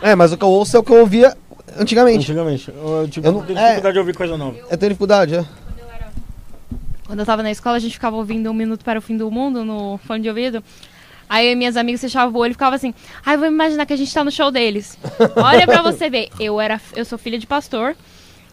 É, 0.00 0.14
mas 0.14 0.32
o 0.32 0.38
que 0.38 0.42
eu 0.44 0.48
ouço 0.48 0.74
é 0.76 0.80
o 0.80 0.82
que 0.82 0.90
eu 0.90 1.00
ouvia 1.00 1.36
antigamente. 1.78 2.24
Antigamente. 2.32 2.70
Eu, 2.74 3.06
tipo, 3.08 3.26
Eu 3.26 3.32
não- 3.32 3.42
tenho 3.42 3.58
é. 3.58 3.62
dificuldade 3.62 3.92
de 3.92 3.98
ouvir 3.98 4.16
coisa 4.16 4.36
nova. 4.38 4.56
Eu 4.70 4.78
tenho 4.78 4.90
dificuldade, 4.90 5.34
é. 5.34 5.44
Quando 7.06 7.20
eu 7.20 7.26
tava 7.26 7.42
na 7.42 7.50
escola, 7.50 7.76
a 7.76 7.78
gente 7.78 7.92
ficava 7.92 8.16
ouvindo 8.16 8.50
Um 8.50 8.54
Minuto 8.54 8.84
para 8.84 8.98
o 8.98 9.02
Fim 9.02 9.16
do 9.16 9.30
Mundo 9.30 9.64
no 9.64 9.98
fone 10.06 10.22
de 10.22 10.28
ouvido. 10.28 10.62
Aí 11.28 11.54
minhas 11.54 11.76
amigas 11.76 12.00
fechavam 12.00 12.34
o 12.34 12.38
olho 12.42 12.52
e 12.52 12.54
ficava 12.54 12.76
assim, 12.76 12.94
ai, 13.24 13.36
vou 13.36 13.46
imaginar 13.46 13.84
que 13.84 13.92
a 13.92 13.96
gente 13.96 14.12
tá 14.12 14.24
no 14.24 14.30
show 14.30 14.50
deles. 14.50 14.96
Olha 15.36 15.66
pra 15.66 15.82
você 15.82 16.08
ver, 16.08 16.28
eu 16.40 16.60
era, 16.60 16.80
eu 16.94 17.04
sou 17.04 17.18
filha 17.18 17.38
de 17.38 17.46
pastor, 17.46 17.96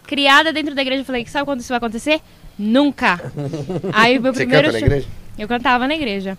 criada 0.05 0.51
dentro 0.53 0.73
da 0.75 0.81
igreja, 0.81 1.01
eu 1.01 1.05
falei, 1.05 1.25
sabe 1.25 1.45
quando 1.45 1.59
isso 1.59 1.69
vai 1.69 1.77
acontecer? 1.77 2.21
Nunca. 2.57 3.19
Aí 3.93 4.17
o 4.17 4.21
meu 4.21 4.33
Você 4.33 4.41
primeiro 4.41 4.67
canta 4.67 4.73
na 4.73 4.79
show- 4.79 4.87
igreja? 4.87 5.07
Eu 5.37 5.47
cantava 5.47 5.87
na 5.87 5.95
igreja. 5.95 6.37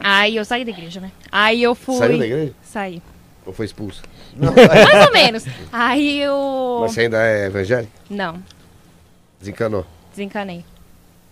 Aí 0.00 0.34
eu 0.36 0.44
saí 0.44 0.64
da 0.64 0.70
igreja, 0.70 1.00
né? 1.00 1.12
Aí 1.30 1.62
eu 1.62 1.74
fui. 1.74 1.96
Saiu 1.96 2.18
da 2.18 2.26
igreja? 2.26 2.52
Saí. 2.62 3.00
Ou 3.46 3.52
foi 3.52 3.66
expulso? 3.66 4.02
Mais 4.36 5.06
ou 5.06 5.12
menos. 5.12 5.44
Aí 5.72 6.20
eu. 6.20 6.78
Mas 6.80 6.92
você 6.92 7.02
ainda 7.02 7.24
é 7.24 7.46
evangélico? 7.46 7.92
Não, 8.10 8.42
Desencanou. 9.38 9.86
desencanei. 10.10 10.64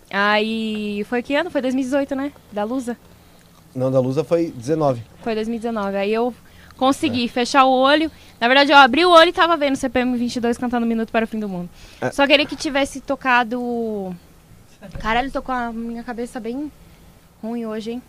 Aí. 0.09 1.03
Foi 1.09 1.21
que 1.21 1.35
ano? 1.35 1.49
Foi 1.51 1.61
2018, 1.61 2.15
né? 2.15 2.31
Da 2.51 2.63
Lusa? 2.63 2.97
Não, 3.75 3.91
da 3.91 3.99
Lusa 3.99 4.23
foi 4.23 4.51
19. 4.55 5.01
Foi 5.21 5.33
2019. 5.35 5.97
Aí 5.97 6.13
eu 6.13 6.33
consegui 6.81 7.27
fechar 7.27 7.63
o 7.63 7.69
olho. 7.69 8.09
Na 8.39 8.47
verdade, 8.47 8.71
eu 8.71 8.77
abri 8.77 9.05
o 9.05 9.11
olho 9.11 9.29
e 9.29 9.33
tava 9.33 9.55
vendo 9.55 9.75
CPM 9.75 10.17
22 10.17 10.57
cantando 10.57 10.83
Minuto 10.83 11.11
para 11.11 11.25
o 11.25 11.27
Fim 11.27 11.39
do 11.39 11.47
Mundo. 11.47 11.69
É. 12.01 12.09
Só 12.09 12.25
queria 12.25 12.43
que 12.43 12.55
tivesse 12.55 12.99
tocado. 12.99 14.15
Caralho, 14.99 15.29
tô 15.29 15.43
com 15.43 15.51
a 15.51 15.71
minha 15.71 16.03
cabeça 16.03 16.39
bem 16.39 16.71
ruim 17.39 17.67
hoje, 17.67 17.91
hein? 17.91 18.01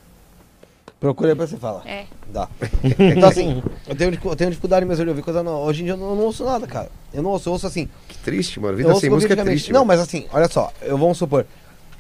Procura 0.98 1.32
aí 1.32 1.36
pra 1.36 1.46
você 1.46 1.58
falar. 1.58 1.86
É. 1.86 2.06
Dá. 2.28 2.48
Então 2.98 3.28
assim, 3.28 3.62
eu 3.86 3.94
tenho, 3.94 4.18
eu 4.24 4.36
tenho 4.36 4.50
dificuldade 4.50 4.86
mesmo 4.86 5.04
de 5.04 5.10
ouvir 5.10 5.22
coisa 5.22 5.42
nova. 5.42 5.66
Hoje 5.66 5.82
em 5.82 5.84
dia 5.84 5.92
eu 5.92 5.98
não, 5.98 6.08
eu 6.08 6.16
não 6.16 6.24
ouço 6.24 6.42
nada, 6.42 6.66
cara. 6.66 6.90
Eu 7.12 7.22
não 7.22 7.28
ouço, 7.28 7.50
eu 7.50 7.52
ouço 7.52 7.66
assim. 7.66 7.90
Que 8.08 8.16
triste, 8.16 8.58
mano. 8.58 8.74
Vida 8.74 8.94
sem 8.94 9.10
música 9.10 9.34
é 9.34 9.36
ouvi 9.36 9.50
triste. 9.50 9.70
Não, 9.70 9.80
mano. 9.80 9.88
mas 9.88 10.00
assim, 10.00 10.26
olha 10.32 10.48
só, 10.48 10.72
eu 10.80 10.96
vamos 10.96 11.18
supor. 11.18 11.44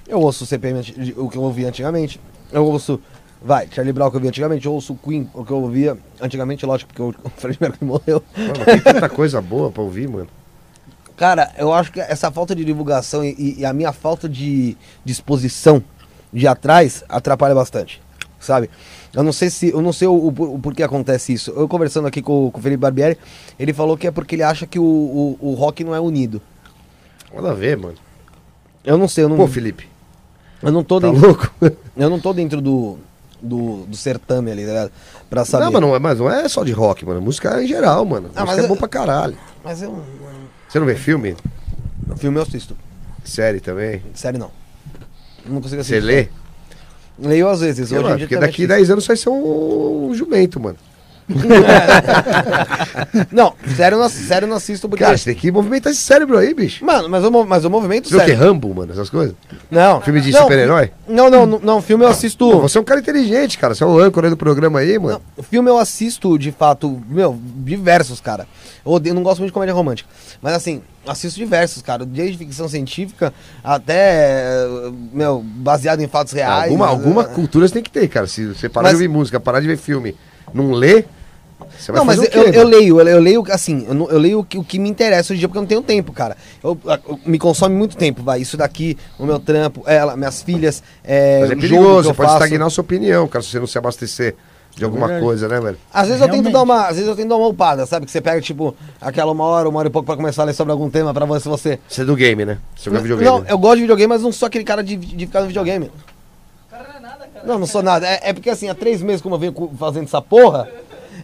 Eu 0.08 0.20
ouço 0.20 0.44
o 0.44 0.46
CPM, 0.46 0.80
o 1.18 1.28
que 1.28 1.36
eu 1.36 1.42
ouvia 1.42 1.68
antigamente. 1.68 2.18
Eu 2.50 2.64
ouço, 2.64 2.98
vai, 3.44 3.68
Charlie 3.70 3.92
Brown 3.92 4.10
que 4.10 4.16
eu 4.16 4.18
ouvia 4.18 4.30
antigamente. 4.30 4.66
Eu 4.66 4.72
ouço 4.72 4.92
o 4.92 4.96
Queen, 4.96 5.28
o 5.34 5.44
que 5.44 5.50
eu 5.50 5.58
ouvia 5.58 5.96
antigamente, 6.20 6.64
lógico, 6.64 6.92
porque 6.92 7.02
o 7.26 7.30
Fred 7.36 7.58
Mercury 7.60 7.84
morreu. 7.84 8.22
Mano, 8.36 8.64
tem 8.64 8.80
tanta 8.80 9.08
coisa 9.08 9.40
boa 9.40 9.70
pra 9.70 9.82
ouvir, 9.82 10.08
mano. 10.08 10.28
Cara, 11.16 11.52
eu 11.56 11.72
acho 11.72 11.92
que 11.92 12.00
essa 12.00 12.30
falta 12.30 12.54
de 12.54 12.64
divulgação 12.64 13.24
e, 13.24 13.56
e 13.58 13.64
a 13.64 13.72
minha 13.72 13.92
falta 13.92 14.28
de 14.28 14.76
disposição 15.04 15.82
de 16.32 16.46
atrás 16.48 17.04
atrapalha 17.08 17.54
bastante, 17.54 18.00
sabe? 18.40 18.70
Eu 19.12 19.22
não 19.22 19.32
sei 19.32 19.50
se, 19.50 19.68
eu 19.68 19.82
não 19.82 19.92
sei 19.92 20.08
o, 20.08 20.14
o, 20.14 20.54
o 20.54 20.58
porquê 20.58 20.82
acontece 20.82 21.32
isso. 21.32 21.50
Eu 21.50 21.68
conversando 21.68 22.08
aqui 22.08 22.22
com, 22.22 22.50
com 22.50 22.58
o 22.58 22.62
Felipe 22.62 22.80
Barbieri, 22.80 23.18
ele 23.58 23.72
falou 23.72 23.96
que 23.96 24.06
é 24.06 24.10
porque 24.10 24.34
ele 24.34 24.42
acha 24.42 24.66
que 24.66 24.78
o, 24.78 24.82
o, 24.82 25.38
o 25.40 25.54
rock 25.54 25.84
não 25.84 25.94
é 25.94 26.00
unido. 26.00 26.40
Nada 27.32 27.50
a 27.50 27.54
ver, 27.54 27.76
mano. 27.76 27.96
Eu 28.82 28.98
não 28.98 29.06
sei, 29.06 29.24
eu 29.24 29.28
não, 29.28 29.36
Pô, 29.36 29.46
Felipe, 29.46 29.86
eu 30.62 30.72
não 30.72 30.82
tô 30.82 31.00
tá 31.00 31.08
dentro, 31.08 31.26
louco? 31.26 31.52
eu 31.96 32.10
não 32.10 32.18
tô 32.18 32.32
dentro 32.32 32.60
do, 32.60 32.98
do, 33.42 33.84
do 33.86 33.96
certame 33.96 34.50
ali, 34.52 34.62
tá 34.62 34.68
ligado? 34.68 34.92
Pra 35.28 35.44
saber. 35.44 35.64
Não, 35.64 35.72
mas 35.72 35.80
não, 35.82 35.94
é, 35.94 35.98
mas 35.98 36.18
não 36.18 36.30
é 36.30 36.48
só 36.48 36.62
de 36.64 36.72
rock, 36.72 37.04
mano. 37.04 37.20
Música 37.20 37.62
em 37.62 37.66
geral, 37.66 38.04
mano. 38.04 38.30
Ah, 38.34 38.40
música 38.42 38.46
mas 38.46 38.58
é 38.58 38.62
eu- 38.62 38.68
bom 38.68 38.76
pra 38.76 38.88
caralho. 38.88 39.36
Mas 39.64 39.82
eu, 39.82 40.02
Você 40.68 40.78
não 40.78 40.86
vê 40.86 40.94
filme? 40.94 41.36
no 42.06 42.16
filme 42.16 42.38
eu 42.38 42.42
assisto, 42.42 42.76
Série 43.24 43.60
também? 43.60 44.02
série 44.14 44.38
não. 44.38 44.50
Não 45.44 45.60
consigo 45.60 45.80
assistir. 45.80 46.00
Você 46.00 46.06
lê? 46.06 46.28
Leio 47.18 47.48
às 47.48 47.60
vezes, 47.60 47.90
hoje 47.92 48.00
em 48.00 48.02
Mano, 48.04 48.16
dia 48.16 48.26
porque 48.26 48.34
é 48.36 48.38
daqui 48.38 48.52
difícil. 48.62 48.68
10 48.76 48.90
anos 48.90 49.06
vai 49.06 49.16
ser 49.16 49.28
um, 49.28 50.08
um 50.10 50.14
jumento, 50.14 50.58
mano. 50.58 50.76
não, 53.30 53.54
sério, 53.76 53.98
não, 53.98 54.08
sério, 54.08 54.48
não 54.48 54.56
assisto 54.56 54.88
porque. 54.88 55.04
Cara, 55.04 55.16
você 55.16 55.26
tem 55.26 55.34
que 55.34 55.50
movimentar 55.50 55.92
esse 55.92 56.00
cérebro 56.00 56.38
aí, 56.38 56.54
bicho. 56.54 56.84
Mano, 56.84 57.08
mas 57.08 57.24
o, 57.24 57.44
mas 57.44 57.64
o 57.64 57.70
movimento 57.70 58.08
Você 58.08 58.14
viu 58.16 58.24
que 58.24 58.30
é 58.30 58.34
sério. 58.34 58.50
Rambo, 58.50 58.74
mano, 58.74 58.92
essas 58.92 59.10
coisas? 59.10 59.34
Não. 59.70 60.00
Filme 60.00 60.20
de 60.20 60.32
não, 60.32 60.42
super-herói? 60.42 60.90
Não, 61.08 61.30
não, 61.30 61.46
não, 61.46 61.58
não, 61.58 61.82
filme 61.82 62.04
eu 62.04 62.08
assisto. 62.08 62.50
Pô, 62.50 62.60
você 62.60 62.78
é 62.78 62.80
um 62.80 62.84
cara 62.84 63.00
inteligente, 63.00 63.58
cara. 63.58 63.74
Você 63.74 63.84
é 63.84 63.86
o 63.86 63.98
âncora 63.98 64.30
do 64.30 64.36
programa 64.36 64.80
aí, 64.80 64.98
mano. 64.98 65.20
Não, 65.36 65.44
filme 65.44 65.70
eu 65.70 65.78
assisto, 65.78 66.38
de 66.38 66.52
fato, 66.52 67.00
meu, 67.08 67.38
diversos, 67.56 68.20
cara. 68.20 68.46
Eu 68.84 68.92
odeio, 68.92 69.14
não 69.14 69.22
gosto 69.22 69.38
muito 69.38 69.50
de 69.50 69.54
comédia 69.54 69.74
romântica. 69.74 70.08
Mas 70.40 70.54
assim, 70.54 70.82
assisto 71.06 71.38
diversos, 71.38 71.82
cara. 71.82 72.04
Desde 72.04 72.36
ficção 72.38 72.68
científica 72.68 73.32
até, 73.62 74.44
meu, 75.12 75.42
baseado 75.44 76.00
em 76.00 76.08
fatos 76.08 76.32
reais. 76.32 76.64
alguma, 76.64 76.86
né? 76.86 76.92
alguma 76.92 77.24
cultura 77.24 77.66
você 77.66 77.74
tem 77.74 77.82
que 77.82 77.90
ter, 77.90 78.08
cara. 78.08 78.26
Se 78.26 78.46
você 78.46 78.68
parar 78.68 78.88
Mas- 78.88 78.98
de 78.98 79.04
ouvir 79.04 79.08
música, 79.08 79.38
parar 79.40 79.60
de 79.60 79.66
ver 79.66 79.76
filme, 79.76 80.16
não 80.52 80.72
ler, 80.72 81.06
você 81.78 81.92
vai 81.92 81.98
Não, 81.98 82.04
mas 82.04 82.18
eu, 82.18 82.30
quê, 82.30 82.38
eu 82.38 82.52
mano? 82.64 82.70
leio, 82.70 83.00
eu, 83.00 83.08
eu 83.08 83.20
leio 83.20 83.44
assim, 83.50 83.84
eu, 83.88 83.94
não- 83.94 84.10
eu 84.10 84.18
leio 84.18 84.38
o 84.40 84.44
que, 84.44 84.58
o 84.58 84.64
que 84.64 84.78
me 84.78 84.88
interessa 84.88 85.32
hoje 85.32 85.38
em 85.38 85.40
dia 85.40 85.48
porque 85.48 85.58
eu 85.58 85.62
não 85.62 85.68
tenho 85.68 85.82
tempo, 85.82 86.12
cara. 86.12 86.36
Eu, 86.62 86.78
eu- 86.84 87.18
me 87.26 87.38
consome 87.38 87.74
muito 87.74 87.96
tempo, 87.96 88.22
vai. 88.22 88.40
Isso 88.40 88.56
daqui, 88.56 88.96
o 89.18 89.24
meu 89.26 89.38
trampo, 89.38 89.82
ela, 89.86 90.16
minhas 90.16 90.42
filhas, 90.42 90.82
é, 91.04 91.40
Mas 91.40 91.50
é 91.50 91.56
perigoso, 91.56 92.04
você 92.04 92.10
eu 92.10 92.14
pode 92.14 92.30
faço. 92.30 92.44
estagnar 92.44 92.66
a 92.66 92.70
sua 92.70 92.82
opinião, 92.82 93.26
cara, 93.28 93.42
se 93.42 93.50
você 93.50 93.58
não 93.60 93.66
se 93.66 93.76
abastecer 93.78 94.34
de 94.74 94.84
alguma 94.84 95.06
verdade. 95.06 95.26
coisa, 95.26 95.48
né, 95.48 95.60
velho? 95.60 95.76
Às 95.92 96.08
vezes 96.08 96.22
eu 96.22 96.28
tento 96.30 96.50
dar 96.50 96.62
uma, 96.62 96.86
às 96.86 96.94
vezes 96.96 97.06
eu 97.06 97.14
tento 97.14 97.28
dar 97.28 97.36
uma 97.36 97.46
upada, 97.48 97.84
sabe? 97.84 98.06
Que 98.06 98.12
você 98.12 98.22
pega 98.22 98.40
tipo 98.40 98.74
aquela 99.00 99.30
uma 99.30 99.44
hora, 99.44 99.68
uma 99.68 99.78
hora 99.78 99.88
e 99.88 99.90
pouco 99.90 100.06
pra 100.06 100.16
começar 100.16 100.42
a 100.42 100.44
ler 100.46 100.54
sobre 100.54 100.72
algum 100.72 100.88
tema 100.88 101.12
pra 101.12 101.26
ver 101.26 101.40
se 101.42 101.48
você 101.48 101.78
Você 101.86 102.00
é 102.00 102.04
do 102.06 102.16
game, 102.16 102.44
né? 102.46 102.56
Você 102.74 102.84
joga 102.88 103.00
videogame. 103.02 103.30
Não, 103.30 103.40
né? 103.40 103.46
eu 103.50 103.58
gosto 103.58 103.76
de 103.76 103.80
videogame, 103.82 104.08
mas 104.08 104.22
não 104.22 104.32
sou 104.32 104.46
aquele 104.46 104.64
cara 104.64 104.82
de, 104.82 104.96
de 104.96 105.26
ficar 105.26 105.40
no 105.42 105.46
videogame. 105.48 105.90
Não, 107.44 107.58
não 107.58 107.66
sou 107.66 107.82
nada. 107.82 108.06
É, 108.06 108.30
é 108.30 108.32
porque 108.32 108.48
assim, 108.48 108.68
há 108.68 108.74
três 108.74 109.02
meses 109.02 109.20
como 109.20 109.34
eu 109.34 109.38
venho 109.38 109.70
fazendo 109.78 110.04
essa 110.04 110.22
porra, 110.22 110.68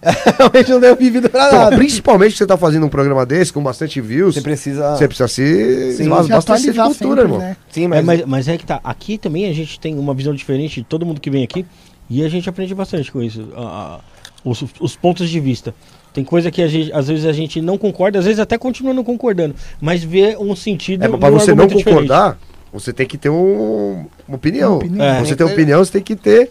realmente 0.39 0.71
não 0.71 0.81
tenho 0.81 0.97
vivido 0.97 1.29
pra 1.31 1.47
Então, 1.49 1.59
nada. 1.59 1.77
principalmente 1.77 2.33
que 2.33 2.39
você 2.39 2.47
tá 2.47 2.57
fazendo 2.57 2.87
um 2.87 2.89
programa 2.89 3.25
desse 3.27 3.53
com 3.53 3.63
bastante 3.63 4.01
views, 4.01 4.35
Você 4.35 4.41
precisa. 4.41 4.97
você 4.97 5.07
precisa 5.07 5.29
se, 5.29 5.93
Sim, 5.97 6.05
se 6.05 6.27
Se 6.27 6.33
atualizar 6.33 6.87
cultura, 6.87 6.95
sempre, 6.95 7.21
irmão. 7.23 7.39
né? 7.39 7.57
Sim, 7.71 7.85
É, 7.85 7.89
mas. 7.89 8.05
mas, 8.05 8.25
mas 8.25 8.49
é 8.49 8.57
que 8.59 8.65
tá. 8.67 8.81
Aqui 8.85 9.19
também 9.19 9.47
a 9.49 9.53
gente 9.53 9.79
tem 9.81 9.99
uma 9.99 10.15
visão 10.15 10.35
diferente 10.35 10.81
de 10.81 10.87
todo 10.87 11.05
mundo 11.07 11.21
que 11.21 11.31
vem 11.31 11.43
aqui. 11.45 11.65
E 12.11 12.25
a 12.25 12.29
gente 12.29 12.49
aprende 12.49 12.75
bastante 12.75 13.13
com 13.13 13.23
isso. 13.23 13.47
os, 14.45 14.65
os 14.81 14.97
pontos 14.97 15.29
de 15.29 15.41
vista. 15.41 15.75
Tem 16.13 16.25
coisa 16.25 16.51
que 16.51 16.63
a 16.63 16.67
gente, 16.69 16.91
às 16.93 17.07
vezes 17.09 17.27
a 17.27 17.33
gente 17.33 17.61
não 17.61 17.77
concorda, 17.77 18.19
às 18.19 18.25
vezes 18.25 18.41
até 18.41 18.57
continua 18.57 18.95
não 18.95 19.05
concordando. 19.05 19.55
Mas 19.81 20.03
vê 20.03 20.37
um 20.41 20.57
sentido. 20.57 21.05
É, 21.05 21.09
mas 21.09 21.21
pra 21.21 21.31
num 21.31 21.39
você 21.39 21.55
não 21.55 21.65
argumento 21.65 21.79
diferente. 21.79 22.09
concordar, 22.09 22.39
você 22.73 22.93
tem 22.93 23.07
que 23.07 23.19
ter 23.19 23.29
um- 23.29 24.07
uma 24.27 24.37
opinião. 24.37 24.71
Uma 24.73 24.77
opinião. 24.79 25.05
É. 25.05 25.21
Você 25.21 25.37
tem 25.37 25.47
opinião, 25.47 25.85
você 25.85 25.93
tem 25.93 26.03
que 26.03 26.17
ter 26.17 26.51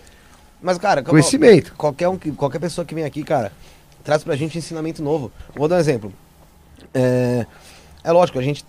Mas, 0.67 0.77
cara, 0.77 1.01
conhecimento. 1.01 1.73
qualquer, 1.77 2.09
um, 2.09 2.17
que- 2.17 2.29
qualquer 2.33 2.59
pessoa 2.59 2.83
que 2.83 2.93
vem 2.93 3.05
aqui, 3.05 3.23
cara, 3.23 3.53
traz 4.03 4.21
pra 4.21 4.35
gente 4.35 4.57
ensinamento 4.57 5.01
novo. 5.01 5.31
Vou 5.55 5.65
dar 5.69 5.77
um 5.77 5.79
exemplo. 5.79 6.11
É, 6.93 7.45
é 8.03 8.11
lógico, 8.11 8.37
a 8.37 8.41
gente 8.41 8.65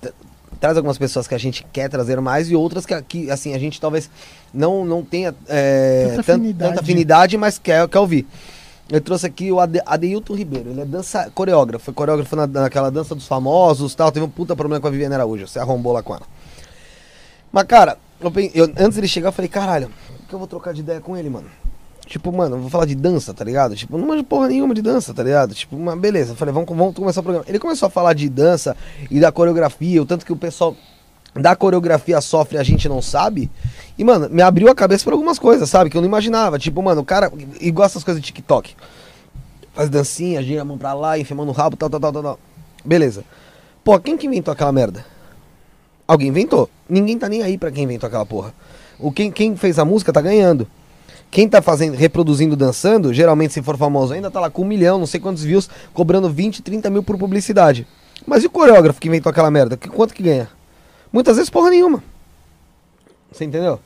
traz 0.60 0.76
algumas 0.76 0.96
pessoas 0.96 1.26
que 1.26 1.34
a 1.34 1.38
gente 1.38 1.66
quer 1.72 1.90
trazer 1.90 2.20
mais 2.20 2.52
e 2.52 2.54
outras 2.54 2.86
que, 2.86 3.02
que 3.02 3.30
assim, 3.32 3.52
a 3.52 3.58
gente 3.58 3.80
talvez 3.80 4.08
não, 4.54 4.84
não 4.84 5.02
tenha 5.04 5.34
é, 5.48 6.10
Tanta 6.10 6.22
tan- 6.22 6.32
afinidade. 6.34 6.70
tanta 6.70 6.80
afinidade, 6.82 7.36
mas 7.36 7.58
quer, 7.58 7.88
quer 7.88 7.98
ouvir. 7.98 8.24
Eu 8.88 9.00
trouxe 9.00 9.26
aqui 9.26 9.50
o 9.50 9.58
Ade, 9.58 9.82
Adeilton 9.84 10.34
Ribeiro, 10.36 10.70
ele 10.70 10.82
é 10.82 10.84
dança 10.84 11.28
coreógrafo, 11.34 11.86
foi 11.86 11.94
coreógrafo 11.94 12.36
na, 12.36 12.46
naquela 12.46 12.92
dança 12.92 13.12
dos 13.12 13.26
famosos 13.26 13.92
tal, 13.96 14.12
teve 14.12 14.24
um 14.24 14.30
puta 14.30 14.54
problema 14.54 14.80
com 14.80 14.86
a 14.86 14.90
Viviane 14.90 15.14
Araújo, 15.16 15.48
você 15.48 15.58
arrombou 15.58 15.92
lá 15.92 16.00
com 16.00 16.14
ela. 16.14 16.26
Mas, 17.50 17.64
cara, 17.64 17.98
eu, 18.20 18.32
eu- 18.54 18.72
antes 18.78 18.94
dele 18.94 19.08
chegar, 19.08 19.30
eu 19.30 19.32
falei, 19.32 19.48
caralho, 19.48 19.90
o 20.22 20.28
que 20.28 20.32
eu 20.32 20.38
vou 20.38 20.46
trocar 20.46 20.72
de 20.72 20.80
ideia 20.80 21.00
com 21.00 21.16
ele, 21.16 21.28
mano? 21.28 21.48
Tipo, 22.08 22.32
mano, 22.32 22.56
vou 22.56 22.70
falar 22.70 22.86
de 22.86 22.94
dança, 22.94 23.34
tá 23.34 23.44
ligado? 23.44 23.76
Tipo, 23.76 23.98
não 23.98 24.06
manjo 24.06 24.24
porra 24.24 24.48
nenhuma 24.48 24.74
de 24.74 24.80
dança, 24.80 25.12
tá 25.12 25.22
ligado? 25.22 25.54
Tipo, 25.54 25.76
uma 25.76 25.94
beleza. 25.94 26.32
Eu 26.32 26.36
falei, 26.36 26.54
vamos, 26.54 26.66
vamos 26.66 26.94
começar 26.94 27.20
o 27.20 27.22
programa. 27.22 27.44
Ele 27.46 27.58
começou 27.58 27.86
a 27.86 27.90
falar 27.90 28.14
de 28.14 28.30
dança 28.30 28.74
e 29.10 29.20
da 29.20 29.30
coreografia, 29.30 30.00
o 30.00 30.06
tanto 30.06 30.24
que 30.24 30.32
o 30.32 30.36
pessoal 30.36 30.74
da 31.34 31.54
coreografia 31.54 32.18
sofre 32.22 32.56
e 32.56 32.58
a 32.60 32.62
gente 32.62 32.88
não 32.88 33.02
sabe. 33.02 33.50
E, 33.98 34.02
mano, 34.02 34.26
me 34.30 34.40
abriu 34.40 34.70
a 34.70 34.74
cabeça 34.74 35.04
pra 35.04 35.12
algumas 35.12 35.38
coisas, 35.38 35.68
sabe? 35.68 35.90
Que 35.90 35.98
eu 35.98 36.00
não 36.00 36.08
imaginava. 36.08 36.58
Tipo, 36.58 36.82
mano, 36.82 37.02
o 37.02 37.04
cara. 37.04 37.30
Igual 37.60 37.84
essas 37.84 38.02
coisas 38.02 38.22
de 38.22 38.26
TikTok. 38.26 38.74
Faz 39.74 39.90
dancinha, 39.90 40.42
gira 40.42 40.62
a 40.62 40.64
mão 40.64 40.78
pra 40.78 40.94
lá, 40.94 41.12
mão 41.36 41.44
no 41.44 41.52
rabo, 41.52 41.76
tal, 41.76 41.90
tal, 41.90 42.00
tal, 42.00 42.12
tal, 42.12 42.22
tal. 42.22 42.40
Beleza. 42.82 43.22
Pô, 43.84 44.00
quem 44.00 44.16
que 44.16 44.26
inventou 44.26 44.50
aquela 44.50 44.72
merda? 44.72 45.04
Alguém 46.06 46.28
inventou. 46.28 46.70
Ninguém 46.88 47.18
tá 47.18 47.28
nem 47.28 47.42
aí 47.42 47.58
pra 47.58 47.70
quem 47.70 47.84
inventou 47.84 48.06
aquela 48.06 48.24
porra. 48.24 48.54
O 48.98 49.12
quem, 49.12 49.30
quem 49.30 49.54
fez 49.56 49.78
a 49.78 49.84
música 49.84 50.10
tá 50.10 50.22
ganhando. 50.22 50.66
Quem 51.30 51.48
tá 51.48 51.60
fazendo, 51.60 51.94
reproduzindo, 51.94 52.56
dançando, 52.56 53.12
geralmente 53.12 53.52
se 53.52 53.62
for 53.62 53.76
famoso 53.76 54.14
ainda, 54.14 54.30
tá 54.30 54.40
lá 54.40 54.50
com 54.50 54.62
um 54.62 54.66
milhão, 54.66 54.98
não 54.98 55.06
sei 55.06 55.20
quantos 55.20 55.44
views, 55.44 55.68
cobrando 55.92 56.30
20, 56.30 56.62
30 56.62 56.88
mil 56.88 57.02
por 57.02 57.18
publicidade. 57.18 57.86
Mas 58.26 58.42
e 58.42 58.46
o 58.46 58.50
coreógrafo 58.50 59.00
que 59.00 59.08
inventou 59.08 59.30
aquela 59.30 59.50
merda? 59.50 59.76
Que, 59.76 59.88
quanto 59.88 60.14
que 60.14 60.22
ganha? 60.22 60.48
Muitas 61.12 61.36
vezes 61.36 61.50
porra 61.50 61.70
nenhuma. 61.70 62.02
Você 63.30 63.44
entendeu? 63.44 63.78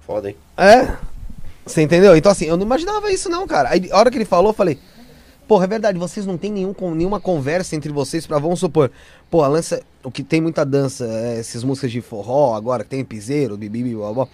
Foda, 0.00 0.28
hein? 0.28 0.36
É. 0.56 0.96
Você 1.64 1.82
entendeu? 1.82 2.16
Então 2.16 2.32
assim, 2.32 2.46
eu 2.46 2.56
não 2.56 2.64
imaginava 2.64 3.10
isso 3.10 3.28
não, 3.28 3.46
cara. 3.46 3.70
Aí 3.70 3.90
a 3.90 3.98
hora 3.98 4.10
que 4.10 4.18
ele 4.18 4.24
falou, 4.24 4.50
eu 4.50 4.54
falei, 4.54 4.78
porra, 5.50 5.64
é 5.64 5.68
verdade, 5.68 5.98
vocês 5.98 6.26
não 6.26 6.38
tem 6.38 6.52
nenhum, 6.52 6.74
nenhuma 6.94 7.18
conversa 7.18 7.74
entre 7.74 7.90
vocês 7.90 8.26
pra, 8.26 8.38
vamos 8.38 8.60
supor, 8.60 8.90
pô, 9.30 9.42
a 9.42 9.48
lança, 9.48 9.82
o 10.02 10.10
que 10.10 10.22
tem 10.22 10.40
muita 10.40 10.64
dança, 10.64 11.04
é, 11.06 11.40
essas 11.40 11.64
músicas 11.64 11.90
de 11.90 12.00
forró 12.00 12.54
agora, 12.54 12.84
que 12.84 12.90
tem 12.90 13.04
piseiro, 13.04 13.56
bibi, 13.56 13.94
blá, 13.94 14.12
blá, 14.12 14.28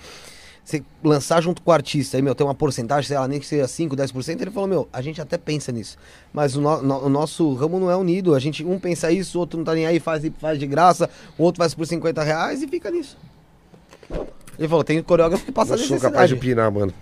você 0.69 0.83
lançar 1.05 1.41
junto 1.41 1.63
com 1.63 1.71
o 1.71 1.75
artista 1.75 2.17
aí, 2.17 2.23
meu, 2.23 2.35
tem 2.35 2.45
uma 2.45 2.55
porcentagem, 2.55 3.07
sei 3.07 3.17
lá, 3.17 3.29
nem 3.29 3.39
que 3.39 3.47
seja 3.47 3.69
5, 3.69 3.95
10%, 3.95 4.41
ele 4.43 4.51
falou, 4.51 4.69
meu, 4.69 4.89
a 4.93 5.01
gente 5.01 5.21
até 5.21 5.39
pensa 5.39 5.71
nisso, 5.71 5.97
mas 6.33 6.57
o, 6.57 6.61
no- 6.61 6.83
no- 6.83 7.05
o 7.05 7.09
nosso 7.09 7.55
ramo 7.55 7.79
não 7.79 7.89
é 7.89 7.95
unido, 7.97 8.35
a 8.35 8.41
gente, 8.41 8.65
um 8.65 8.77
pensa 8.77 9.13
isso, 9.13 9.39
o 9.39 9.41
outro 9.43 9.57
não 9.59 9.65
tá 9.65 9.75
nem 9.75 9.87
aí, 9.87 10.01
faz, 10.01 10.25
faz 10.41 10.59
de 10.59 10.67
graça, 10.67 11.09
o 11.39 11.45
outro 11.45 11.63
faz 11.63 11.73
por 11.73 11.87
50 11.87 12.21
reais 12.25 12.63
e 12.63 12.67
fica 12.67 12.91
nisso. 12.91 13.17
Ele 14.59 14.67
falou, 14.67 14.83
tem 14.83 15.01
coreógrafo 15.03 15.45
que 15.45 15.53
passa 15.53 15.77
Não 15.77 15.85
sou 15.85 16.01
capaz 16.01 16.29
de 16.29 16.35
opinar, 16.35 16.71
mano. 16.73 16.93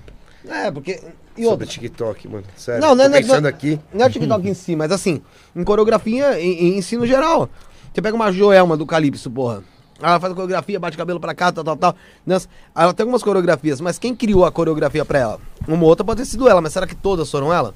É, 0.46 0.70
porque. 0.70 1.00
E 1.36 1.42
Sobre 1.42 1.46
outra. 1.48 1.66
TikTok, 1.66 2.28
mano. 2.28 2.44
Sério. 2.56 2.80
Não, 2.82 2.94
não, 2.94 3.04
não, 3.06 3.12
pensando 3.12 3.42
não- 3.42 3.48
aqui. 3.48 3.80
Não 3.92 4.04
é 4.04 4.08
o 4.08 4.10
TikTok 4.10 4.46
em 4.48 4.52
si, 4.54 4.76
mas 4.76 4.92
assim, 4.92 5.22
em 5.56 5.64
coreografia, 5.64 6.38
em, 6.38 6.66
em 6.74 6.78
ensino 6.78 7.06
geral. 7.06 7.48
Você 7.92 8.02
pega 8.02 8.14
uma 8.14 8.30
Joelma 8.30 8.76
do 8.76 8.84
Calypso, 8.84 9.30
porra. 9.30 9.62
Ela 10.00 10.18
faz 10.18 10.32
a 10.32 10.34
coreografia, 10.34 10.80
bate 10.80 10.96
cabelo 10.96 11.20
pra 11.20 11.34
cá, 11.34 11.52
tal, 11.52 11.64
tal, 11.64 11.76
tal. 11.76 11.96
Dança. 12.26 12.48
Ela 12.74 12.92
tem 12.92 13.04
algumas 13.04 13.22
coreografias, 13.22 13.80
mas 13.80 13.98
quem 13.98 14.14
criou 14.14 14.44
a 14.44 14.50
coreografia 14.50 15.04
pra 15.04 15.18
ela? 15.18 15.40
Uma 15.66 15.84
outra 15.84 16.04
pode 16.04 16.20
ter 16.22 16.26
sido 16.26 16.48
ela, 16.48 16.60
mas 16.60 16.72
será 16.72 16.86
que 16.86 16.94
todas 16.94 17.30
foram 17.30 17.52
ela? 17.52 17.74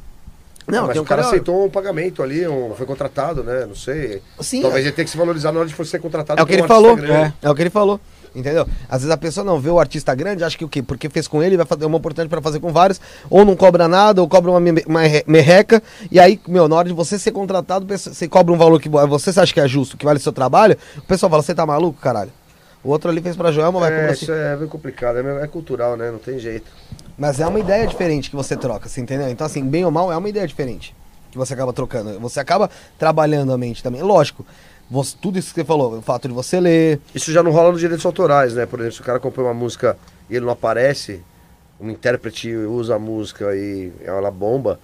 Não, 0.66 0.82
mas 0.82 0.92
tem 0.92 1.00
o 1.00 1.02
um 1.02 1.06
cara 1.06 1.22
cara. 1.22 1.34
aceitou 1.34 1.64
um 1.64 1.70
pagamento 1.70 2.22
ali, 2.22 2.46
um, 2.46 2.74
foi 2.74 2.84
contratado, 2.84 3.42
né? 3.42 3.64
Não 3.66 3.74
sei. 3.74 4.20
Sim, 4.40 4.60
Talvez 4.60 4.84
é, 4.84 4.88
ele 4.88 4.94
tenha 4.94 5.04
que 5.04 5.10
se 5.10 5.16
valorizar 5.16 5.50
na 5.50 5.60
hora 5.60 5.68
de 5.68 5.74
você 5.74 5.92
ser 5.92 5.98
contratado 5.98 6.38
é 6.38 6.42
o 6.42 6.46
que 6.46 6.52
ele 6.52 6.62
um 6.62 6.68
falou. 6.68 6.94
grande. 6.94 7.32
É. 7.40 7.50
o 7.50 7.54
que 7.54 7.62
ele 7.62 7.70
falou. 7.70 7.98
Entendeu? 8.34 8.66
Às 8.88 9.00
vezes 9.02 9.10
a 9.10 9.16
pessoa 9.16 9.44
não 9.44 9.58
vê 9.58 9.70
o 9.70 9.78
artista 9.80 10.14
grande, 10.14 10.44
acha 10.44 10.56
que 10.56 10.64
o 10.64 10.68
quê? 10.68 10.82
Porque 10.82 11.08
fez 11.08 11.26
com 11.26 11.42
ele, 11.42 11.56
vai 11.56 11.66
fazer 11.66 11.86
uma 11.86 11.96
oportunidade 11.96 12.28
pra 12.28 12.40
fazer 12.42 12.60
com 12.60 12.72
vários, 12.72 13.00
ou 13.30 13.44
não 13.44 13.56
cobra 13.56 13.88
nada, 13.88 14.20
ou 14.20 14.28
cobra 14.28 14.50
uma, 14.50 14.60
me- 14.60 14.84
uma 14.86 15.02
re- 15.02 15.24
merreca, 15.26 15.82
e 16.10 16.20
aí, 16.20 16.38
meu, 16.46 16.68
na 16.68 16.76
hora 16.76 16.88
de 16.88 16.94
você 16.94 17.18
ser 17.18 17.32
contratado, 17.32 17.86
você 17.86 18.28
cobra 18.28 18.52
um 18.52 18.58
valor 18.58 18.80
que 18.80 18.88
vo- 18.88 19.06
você 19.08 19.30
acha 19.38 19.52
que 19.52 19.60
é 19.60 19.66
justo, 19.66 19.96
que 19.96 20.04
vale 20.04 20.18
o 20.18 20.22
seu 20.22 20.32
trabalho, 20.32 20.76
o 20.96 21.02
pessoal 21.02 21.30
fala, 21.30 21.42
você 21.42 21.54
tá 21.54 21.64
maluco, 21.66 21.98
caralho? 22.00 22.30
O 22.84 22.90
outro 22.90 23.10
ali 23.10 23.20
fez 23.20 23.34
pra 23.34 23.50
Joelma, 23.50 23.80
vai 23.80 23.90
cobrar 23.90 24.06
É, 24.08 24.10
assim. 24.12 24.22
isso 24.24 24.32
é 24.32 24.56
bem 24.56 24.68
complicado, 24.68 25.18
é, 25.18 25.42
é 25.44 25.46
cultural, 25.48 25.96
né? 25.96 26.10
Não 26.12 26.18
tem 26.18 26.38
jeito. 26.38 26.70
Mas 27.18 27.40
é 27.40 27.46
uma 27.46 27.58
ideia 27.58 27.86
diferente 27.86 28.30
que 28.30 28.36
você 28.36 28.56
troca, 28.56 28.88
você 28.88 29.00
entendeu? 29.00 29.28
Então, 29.28 29.44
assim, 29.46 29.64
bem 29.64 29.84
ou 29.84 29.90
mal, 29.90 30.12
é 30.12 30.16
uma 30.16 30.28
ideia 30.28 30.46
diferente 30.46 30.94
que 31.30 31.36
você 31.36 31.52
acaba 31.54 31.72
trocando. 31.72 32.18
Você 32.20 32.38
acaba 32.40 32.70
trabalhando 32.96 33.52
a 33.52 33.58
mente 33.58 33.82
também. 33.82 34.00
Lógico, 34.00 34.46
você- 34.90 35.16
tudo 35.20 35.38
isso 35.38 35.48
que 35.54 35.60
você 35.60 35.64
falou, 35.64 35.98
o 35.98 36.02
fato 36.02 36.28
de 36.28 36.34
você 36.34 36.58
ler. 36.60 37.00
Isso 37.14 37.32
já 37.32 37.42
não 37.42 37.50
rola 37.50 37.72
nos 37.72 37.80
direitos 37.80 38.04
autorais, 38.06 38.54
né? 38.54 38.66
Por 38.66 38.80
exemplo, 38.80 38.96
se 38.96 39.00
o 39.02 39.04
cara 39.04 39.18
compõe 39.20 39.44
uma 39.44 39.54
música 39.54 39.96
e 40.30 40.36
ele 40.36 40.44
não 40.44 40.52
aparece, 40.52 41.20
um 41.80 41.90
intérprete 41.90 42.52
usa 42.54 42.96
a 42.96 42.98
música 42.98 43.54
e 43.54 43.92
ela 44.04 44.30
bomba, 44.30 44.80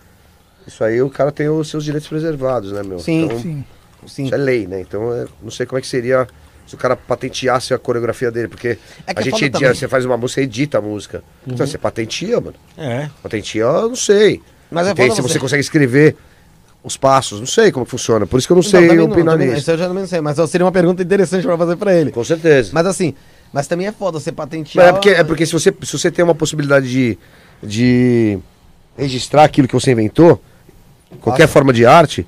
isso 0.66 0.82
aí 0.84 1.00
o 1.02 1.10
cara 1.10 1.30
tem 1.32 1.48
os 1.48 1.68
seus 1.68 1.84
direitos 1.84 2.08
preservados, 2.08 2.72
né, 2.72 2.82
meu? 2.82 2.98
Sim, 2.98 3.24
Então, 3.24 3.38
Sim. 3.40 3.64
Sim. 4.06 4.24
Isso 4.26 4.34
é 4.34 4.38
lei, 4.38 4.66
né? 4.66 4.80
Então, 4.82 5.10
eu 5.14 5.28
não 5.42 5.50
sei 5.50 5.64
como 5.64 5.78
é 5.78 5.80
que 5.80 5.86
seria 5.86 6.26
se 6.66 6.74
o 6.74 6.78
cara 6.78 6.94
patenteasse 6.94 7.72
a 7.72 7.78
coreografia 7.78 8.30
dele, 8.30 8.48
porque 8.48 8.78
É 9.06 9.14
que 9.14 9.20
a 9.20 9.22
é 9.22 9.24
gente 9.24 9.34
edita, 9.44 9.58
também. 9.58 9.74
você 9.74 9.88
faz 9.88 10.04
uma 10.04 10.16
música, 10.16 10.42
edita 10.42 10.76
a 10.78 10.80
música. 10.82 11.22
Então 11.46 11.66
você 11.66 11.78
patenteia, 11.78 12.38
mano. 12.40 12.54
É. 12.76 13.08
Patenteia, 13.22 13.62
eu 13.64 13.88
não 13.88 13.96
sei. 13.96 14.42
Mas 14.70 14.86
é 14.88 14.94
Tem- 14.94 15.10
se 15.10 15.16
você 15.22 15.32
você- 15.34 15.38
consegue 15.38 15.60
escrever 15.62 16.16
os 16.84 16.96
passos, 16.98 17.40
não 17.40 17.46
sei 17.46 17.72
como 17.72 17.86
funciona. 17.86 18.26
Por 18.26 18.38
isso 18.38 18.46
que 18.46 18.52
eu 18.52 18.56
não 18.56 18.60
Então, 18.62 18.78
sei 18.80 18.94
não, 18.96 19.04
opinar 19.06 19.32
também- 19.34 19.48
nisso. 19.48 19.60
Isso 19.62 19.70
eu 19.70 19.78
já 19.78 19.88
não 19.88 20.06
sei, 20.06 20.20
mas 20.20 20.36
seria 20.50 20.66
uma 20.66 20.70
pergunta 20.72 21.02
interessante 21.02 21.42
pra 21.44 21.56
fazer 21.56 21.76
pra 21.76 21.94
ele. 21.94 22.12
Com 22.12 22.22
certeza. 22.22 22.70
Mas 22.74 22.86
assim, 22.86 23.14
mas 23.52 23.66
também 23.66 23.86
é 23.86 23.92
foda 23.92 24.20
você 24.20 24.30
Mas 24.30 24.36
patentear. 24.36 24.86
é 24.88 24.92
porque, 24.92 25.08
é 25.08 25.24
porque 25.24 25.46
se, 25.46 25.52
você, 25.54 25.74
se 25.82 25.98
você 25.98 26.10
tem 26.10 26.22
uma 26.22 26.34
possibilidade 26.34 26.86
de, 26.90 27.18
de 27.62 28.38
registrar 28.98 29.44
aquilo 29.44 29.66
que 29.66 29.72
você 29.74 29.92
inventou, 29.92 30.38
qualquer 31.22 31.48
forma 31.48 31.72
de 31.72 31.86
arte, 31.86 32.26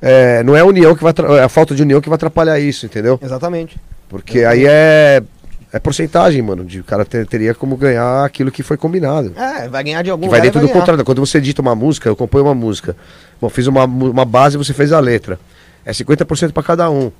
é, 0.00 0.42
não 0.42 0.56
é 0.56 0.60
a 0.60 0.64
união 0.64 0.96
que 0.96 1.02
vai 1.04 1.12
é 1.38 1.42
a 1.44 1.48
falta 1.48 1.72
de 1.74 1.82
união 1.82 2.00
que 2.00 2.08
vai 2.08 2.16
atrapalhar 2.16 2.58
isso, 2.58 2.84
entendeu? 2.86 3.20
Exatamente. 3.22 3.76
Porque 4.08 4.40
aí 4.40 4.64
é 4.66 5.22
É 5.72 5.78
porcentagem, 5.78 6.42
mano. 6.42 6.64
De, 6.64 6.80
o 6.80 6.84
cara 6.84 7.04
ter- 7.04 7.26
teria 7.26 7.54
como 7.54 7.76
ganhar 7.76 8.24
aquilo 8.24 8.50
que 8.50 8.62
foi 8.62 8.76
combinado. 8.76 9.32
É, 9.36 9.68
vai 9.68 9.82
ganhar 9.82 10.02
de 10.02 10.10
algum 10.10 10.24
Que 10.26 10.30
vai 10.30 10.40
dentro 10.40 10.60
do 10.60 10.66
ganhar. 10.66 10.78
contrato. 10.78 11.04
Quando 11.04 11.24
você 11.24 11.38
edita 11.38 11.62
uma 11.62 11.74
música, 11.74 12.08
eu 12.08 12.16
compõe 12.16 12.42
uma 12.42 12.54
música. 12.54 12.94
Bom, 13.40 13.48
fiz 13.48 13.66
uma, 13.66 13.84
uma 13.84 14.24
base 14.24 14.58
você 14.58 14.74
fez 14.74 14.92
a 14.92 15.00
letra. 15.00 15.40
É 15.84 15.92
50% 15.92 16.52
pra 16.52 16.62
cada 16.62 16.90
um. 16.90 17.10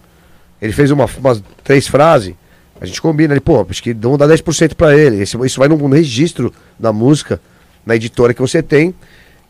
Ele 0.60 0.72
fez 0.72 0.90
uma, 0.90 1.06
umas 1.18 1.42
três 1.64 1.88
frases, 1.88 2.34
a 2.80 2.84
gente 2.86 3.00
combina. 3.00 3.32
Ele, 3.32 3.40
pô, 3.40 3.66
acho 3.68 3.82
que 3.82 3.92
vamos 3.94 4.18
dar 4.18 4.28
10% 4.28 4.74
pra 4.74 4.94
ele. 4.96 5.22
Esse- 5.22 5.36
isso 5.46 5.58
vai 5.58 5.68
no, 5.68 5.76
no 5.76 5.94
registro 5.94 6.52
da 6.78 6.92
música, 6.92 7.40
na 7.86 7.96
editora 7.96 8.34
que 8.34 8.40
você 8.40 8.62
tem. 8.62 8.94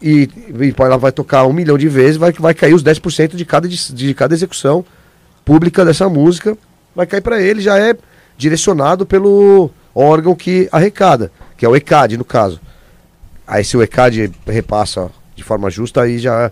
E, 0.01 0.29
e 0.61 0.75
ela 0.79 0.97
vai 0.97 1.11
tocar 1.13 1.45
um 1.47 1.53
milhão 1.53 1.77
de 1.79 1.89
vezes, 1.89 2.17
vai, 2.17 2.33
vai 2.33 2.55
cair 2.55 2.75
os 2.75 2.83
10% 2.83 3.35
de 3.37 3.45
cada, 3.45 3.69
de, 3.69 3.93
de 3.95 4.15
cada 4.15 4.33
execução 4.35 4.85
pública 5.45 5.85
dessa 5.85 6.09
música. 6.09 6.57
Vai 6.95 7.07
cair 7.07 7.21
pra 7.21 7.41
ele, 7.41 7.61
já 7.61 7.79
é 7.79 7.95
direcionado 8.43 9.07
pelo 9.07 9.71
órgão 9.95 10.35
que 10.35 10.69
arrecada, 10.73 11.31
que 11.57 11.65
é 11.65 11.69
o 11.69 11.77
ECAD, 11.77 12.17
no 12.17 12.25
caso. 12.25 12.61
Aí 13.47 13.65
se 13.65 13.77
o 13.77 13.83
ECAD 13.83 14.33
repassa 14.47 15.11
de 15.37 15.43
forma 15.45 15.71
justa, 15.71 16.03
aí 16.03 16.19
já 16.19 16.51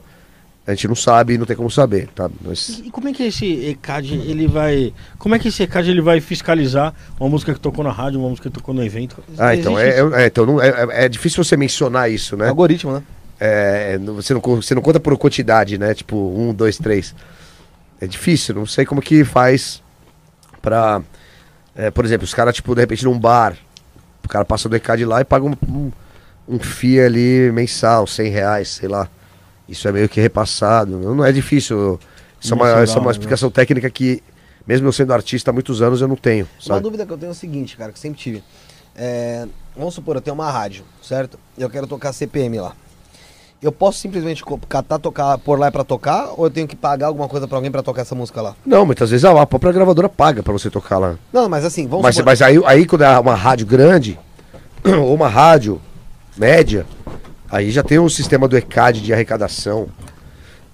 a 0.66 0.70
gente 0.74 0.86
não 0.86 0.94
sabe, 0.94 1.36
não 1.36 1.46
tem 1.46 1.56
como 1.56 1.70
saber, 1.70 2.08
tá? 2.14 2.30
Mas, 2.44 2.80
E 2.84 2.90
como 2.90 3.08
é 3.08 3.12
que 3.12 3.24
esse 3.24 3.44
ECAD 3.70 4.14
ele 4.14 4.46
vai. 4.46 4.94
Como 5.18 5.34
é 5.34 5.38
que 5.38 5.48
esse 5.48 5.62
ECAD 5.64 5.90
ele 5.90 6.00
vai 6.00 6.20
fiscalizar 6.20 6.94
uma 7.18 7.28
música 7.28 7.52
que 7.52 7.58
tocou 7.58 7.82
na 7.82 7.90
rádio, 7.90 8.20
uma 8.20 8.28
música 8.28 8.48
que 8.48 8.54
tocou 8.54 8.72
no 8.72 8.84
evento? 8.84 9.16
ah, 9.36 9.54
então, 9.54 9.76
é, 9.76 9.88
é- 9.88 10.22
é, 10.22 10.26
então 10.26 10.46
não, 10.46 10.60
é, 10.62 10.68
é- 10.68 11.04
é 11.06 11.08
difícil 11.08 11.42
você 11.42 11.56
mencionar 11.56 12.08
isso, 12.10 12.36
né? 12.36 12.48
Algoritmo, 12.48 12.92
né? 12.92 13.02
É, 13.40 13.98
não- 13.98 14.14
você, 14.14 14.32
não, 14.32 14.40
você 14.40 14.74
não 14.74 14.82
conta 14.82 15.00
por 15.00 15.16
quantidade, 15.18 15.76
né? 15.76 15.92
Tipo, 15.94 16.16
um, 16.16 16.54
dois, 16.54 16.76
três. 16.78 17.14
É 18.00 18.06
difícil, 18.06 18.54
não 18.54 18.66
sei 18.66 18.84
como 18.86 19.02
que 19.02 19.24
faz 19.24 19.82
pra. 20.62 21.02
É, 21.74 21.90
por 21.90 22.04
exemplo, 22.04 22.24
os 22.24 22.34
caras, 22.34 22.54
tipo, 22.54 22.74
de 22.74 22.80
repente 22.80 23.04
num 23.04 23.18
bar, 23.18 23.56
o 24.24 24.28
cara 24.28 24.44
passa 24.44 24.68
do 24.68 24.76
ECAD 24.76 25.04
lá 25.04 25.20
e 25.20 25.24
paga 25.24 25.46
um, 25.46 25.54
um, 25.68 25.92
um 26.48 26.58
FII 26.58 27.00
ali 27.00 27.52
mensal, 27.52 28.06
100 28.06 28.30
reais, 28.30 28.68
sei 28.68 28.88
lá. 28.88 29.08
Isso 29.68 29.86
é 29.86 29.92
meio 29.92 30.08
que 30.08 30.20
repassado. 30.20 30.98
Não, 30.98 31.24
é 31.24 31.30
difícil. 31.30 31.98
Isso 32.40 32.52
é, 32.52 32.56
uma, 32.56 32.84
isso 32.84 32.96
é 32.96 33.00
uma 33.00 33.06
né? 33.06 33.12
explicação 33.12 33.50
técnica 33.50 33.88
que, 33.88 34.22
mesmo 34.66 34.88
eu 34.88 34.92
sendo 34.92 35.12
artista 35.12 35.50
há 35.50 35.52
muitos 35.52 35.80
anos, 35.80 36.00
eu 36.00 36.08
não 36.08 36.16
tenho. 36.16 36.48
Uma 36.56 36.62
Sabe? 36.62 36.82
dúvida 36.82 37.06
que 37.06 37.12
eu 37.12 37.18
tenho 37.18 37.30
é 37.30 37.32
o 37.32 37.36
seguinte, 37.36 37.76
cara, 37.76 37.92
que 37.92 37.98
sempre 37.98 38.18
tive. 38.18 38.42
É, 38.96 39.46
vamos 39.76 39.94
supor, 39.94 40.16
eu 40.16 40.20
tenho 40.20 40.34
uma 40.34 40.50
rádio, 40.50 40.84
certo? 41.02 41.38
E 41.56 41.62
eu 41.62 41.70
quero 41.70 41.86
tocar 41.86 42.12
CPM 42.12 42.58
lá. 42.58 42.74
Eu 43.62 43.70
posso 43.70 43.98
simplesmente 43.98 44.42
catar, 44.66 44.98
tocar, 44.98 45.36
pôr 45.36 45.58
lá 45.58 45.70
pra 45.70 45.84
tocar? 45.84 46.32
Ou 46.34 46.46
eu 46.46 46.50
tenho 46.50 46.66
que 46.66 46.74
pagar 46.74 47.08
alguma 47.08 47.28
coisa 47.28 47.46
pra 47.46 47.58
alguém 47.58 47.70
pra 47.70 47.82
tocar 47.82 48.00
essa 48.02 48.14
música 48.14 48.40
lá? 48.40 48.56
Não, 48.64 48.86
muitas 48.86 49.10
vezes 49.10 49.22
a 49.22 49.44
própria 49.44 49.70
gravadora 49.70 50.08
paga 50.08 50.42
pra 50.42 50.50
você 50.50 50.70
tocar 50.70 50.96
lá. 50.96 51.16
Não, 51.30 51.46
mas 51.46 51.62
assim, 51.62 51.86
vamos 51.86 52.02
Mas, 52.02 52.14
supor... 52.14 52.30
mas 52.30 52.40
aí, 52.40 52.58
aí 52.64 52.86
quando 52.86 53.02
é 53.02 53.18
uma 53.18 53.34
rádio 53.34 53.66
grande, 53.66 54.18
ou 54.82 55.14
uma 55.14 55.28
rádio 55.28 55.78
média, 56.38 56.86
aí 57.50 57.70
já 57.70 57.82
tem 57.82 57.98
o 57.98 58.08
sistema 58.08 58.48
do 58.48 58.56
ECAD 58.56 59.02
de 59.02 59.12
arrecadação. 59.12 59.88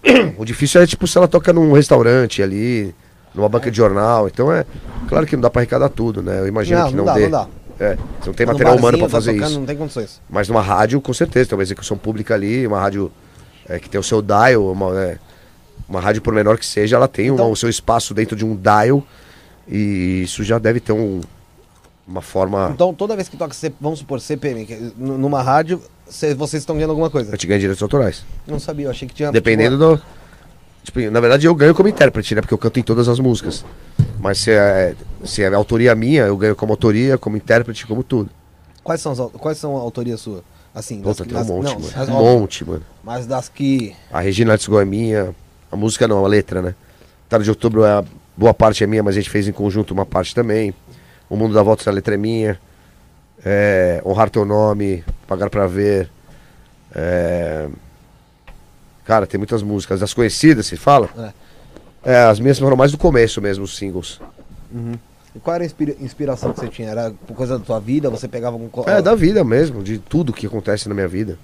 O 0.38 0.44
difícil 0.44 0.80
é 0.80 0.86
tipo 0.86 1.08
se 1.08 1.18
ela 1.18 1.26
toca 1.26 1.52
num 1.52 1.72
restaurante 1.72 2.40
ali, 2.40 2.94
numa 3.34 3.48
banca 3.48 3.68
de 3.68 3.76
jornal. 3.76 4.28
Então 4.28 4.52
é. 4.52 4.64
Claro 5.08 5.26
que 5.26 5.34
não 5.34 5.40
dá 5.40 5.50
pra 5.50 5.62
arrecadar 5.62 5.88
tudo, 5.88 6.22
né? 6.22 6.38
Eu 6.38 6.46
imagino 6.46 6.78
não, 6.78 6.88
que 6.88 6.94
não, 6.94 7.04
não, 7.04 7.12
dá, 7.12 7.18
dê. 7.18 7.22
não 7.24 7.30
dá. 7.30 7.48
É, 7.78 7.94
você 8.20 8.26
não 8.28 8.32
tem 8.34 8.46
material 8.46 8.76
humano 8.76 8.98
barzinho, 8.98 8.98
pra 8.98 9.06
tá 9.08 9.10
fazer 9.10 9.32
tocando, 9.34 9.50
isso. 9.50 9.58
Não 9.60 9.66
tem 9.66 9.76
condições. 9.76 10.20
Mas 10.30 10.48
numa 10.48 10.62
rádio, 10.62 11.00
com 11.00 11.12
certeza, 11.12 11.50
tem 11.50 11.56
uma 11.58 11.62
execução 11.62 11.96
pública 11.98 12.34
ali, 12.34 12.66
uma 12.66 12.80
rádio 12.80 13.12
é, 13.68 13.78
que 13.78 13.88
tem 13.88 14.00
o 14.00 14.02
seu 14.02 14.22
dial, 14.22 14.72
uma, 14.72 14.92
né, 14.94 15.18
uma 15.88 16.00
rádio 16.00 16.22
por 16.22 16.32
menor 16.32 16.56
que 16.58 16.64
seja, 16.64 16.96
ela 16.96 17.06
tem 17.08 17.30
uma- 17.30 17.34
Então- 17.36 17.50
o 17.52 17.56
seu 17.56 17.68
espaço 17.68 18.14
dentro 18.14 18.34
de 18.36 18.44
um 18.44 18.56
dial 18.56 19.02
e 19.68 20.22
isso 20.24 20.42
já 20.42 20.58
deve 20.58 20.80
ter 20.80 20.92
um, 20.92 21.20
uma 22.06 22.22
forma. 22.22 22.70
Então, 22.72 22.94
toda 22.94 23.14
vez 23.14 23.28
que 23.28 23.36
toca, 23.36 23.54
vamos 23.80 23.98
supor, 23.98 24.20
CPM, 24.20 24.66
numa 24.96 25.42
rádio, 25.42 25.82
cê- 26.08 26.34
vocês 26.34 26.62
estão 26.62 26.76
ganhando 26.76 26.90
alguma 26.90 27.10
coisa. 27.10 27.32
Eu 27.32 27.36
te 27.36 27.46
ganho 27.46 27.60
direitos 27.60 27.82
autorais. 27.82 28.24
Não 28.46 28.58
sabia, 28.60 28.86
eu 28.86 28.90
achei 28.90 29.06
que 29.08 29.14
tinha... 29.14 29.30
Dependendo 29.32 29.76
tipo, 29.76 29.96
do. 29.96 30.16
Tipo, 30.84 31.10
na 31.10 31.18
verdade 31.20 31.46
eu 31.46 31.54
ganho 31.54 31.74
como 31.74 31.88
intérprete, 31.88 32.34
né? 32.34 32.40
Porque 32.40 32.54
eu 32.54 32.58
canto 32.58 32.78
em 32.78 32.82
todas 32.82 33.08
as 33.08 33.18
músicas. 33.18 33.64
Mas 34.18 34.38
se 34.38 34.50
é, 34.50 34.94
se 35.24 35.42
é 35.42 35.52
autoria 35.54 35.94
minha, 35.94 36.22
eu 36.24 36.36
ganho 36.36 36.56
como 36.56 36.72
autoria, 36.72 37.18
como 37.18 37.36
intérprete, 37.36 37.86
como 37.86 38.02
tudo. 38.02 38.30
Quais 38.82 39.00
são, 39.00 39.12
as, 39.12 39.18
quais 39.32 39.58
são 39.58 39.76
a 39.76 39.80
autoria 39.80 40.16
sua? 40.16 40.42
Assim, 40.74 41.00
Puta, 41.00 41.22
que- 41.24 41.30
tem 41.30 41.36
um 41.38 41.40
das- 41.40 41.48
monte, 41.48 41.64
não, 41.66 41.80
mano. 41.80 41.92
as- 41.96 42.08
Um 42.08 42.12
monte, 42.12 42.64
mano. 42.64 42.82
Mas 43.02 43.26
das 43.26 43.48
que... 43.48 43.94
A 44.12 44.20
Regina 44.20 44.52
Let's 44.52 44.68
é 44.68 44.84
minha. 44.84 45.34
A 45.72 45.76
música 45.76 46.06
não, 46.06 46.24
a 46.24 46.28
letra, 46.28 46.60
né? 46.62 46.74
Tarde 47.28 47.44
de 47.44 47.50
outubro, 47.50 47.84
é, 47.84 48.04
boa 48.36 48.52
parte 48.54 48.84
é 48.84 48.86
minha, 48.86 49.02
mas 49.02 49.14
a 49.16 49.18
gente 49.20 49.30
fez 49.30 49.48
em 49.48 49.52
conjunto 49.52 49.92
uma 49.92 50.06
parte 50.06 50.34
também. 50.34 50.72
O 51.28 51.36
Mundo 51.36 51.54
da 51.54 51.62
Volta, 51.62 51.88
a 51.88 51.92
letra 51.92 52.14
é 52.14 52.18
minha. 52.18 52.58
É, 53.44 54.00
Honrar 54.04 54.30
Teu 54.30 54.44
Nome, 54.44 55.04
Pagar 55.26 55.50
Pra 55.50 55.66
Ver. 55.66 56.10
É, 56.94 57.68
Cara, 59.04 59.26
tem 59.26 59.38
muitas 59.38 59.62
músicas. 59.62 60.00
Das 60.00 60.12
conhecidas, 60.12 60.66
se 60.66 60.76
fala? 60.76 61.08
É, 61.16 61.32
as 62.14 62.38
minhas 62.38 62.58
foram 62.58 62.76
mais 62.76 62.92
do 62.92 62.98
começo 62.98 63.40
mesmo, 63.40 63.64
os 63.64 63.76
singles. 63.76 64.20
E 65.34 65.38
qual 65.40 65.54
era 65.54 65.64
a 65.64 65.66
inspira- 65.66 65.96
inspiração 66.00 66.52
que 66.52 66.60
você 66.60 66.68
tinha? 66.68 66.88
Era 66.90 67.10
por 67.26 67.34
coisa 67.34 67.58
da 67.58 67.64
tua 67.64 67.78
vida? 67.80 68.08
Você 68.10 68.28
pegava 68.28 68.56
algum... 68.56 68.68
É, 68.88 69.02
da 69.02 69.14
vida 69.14 69.42
mesmo, 69.44 69.82
de 69.82 69.98
tudo 69.98 70.32
que 70.32 70.46
acontece 70.46 70.88
na 70.88 70.94
minha 70.94 71.08
vida. 71.08 71.38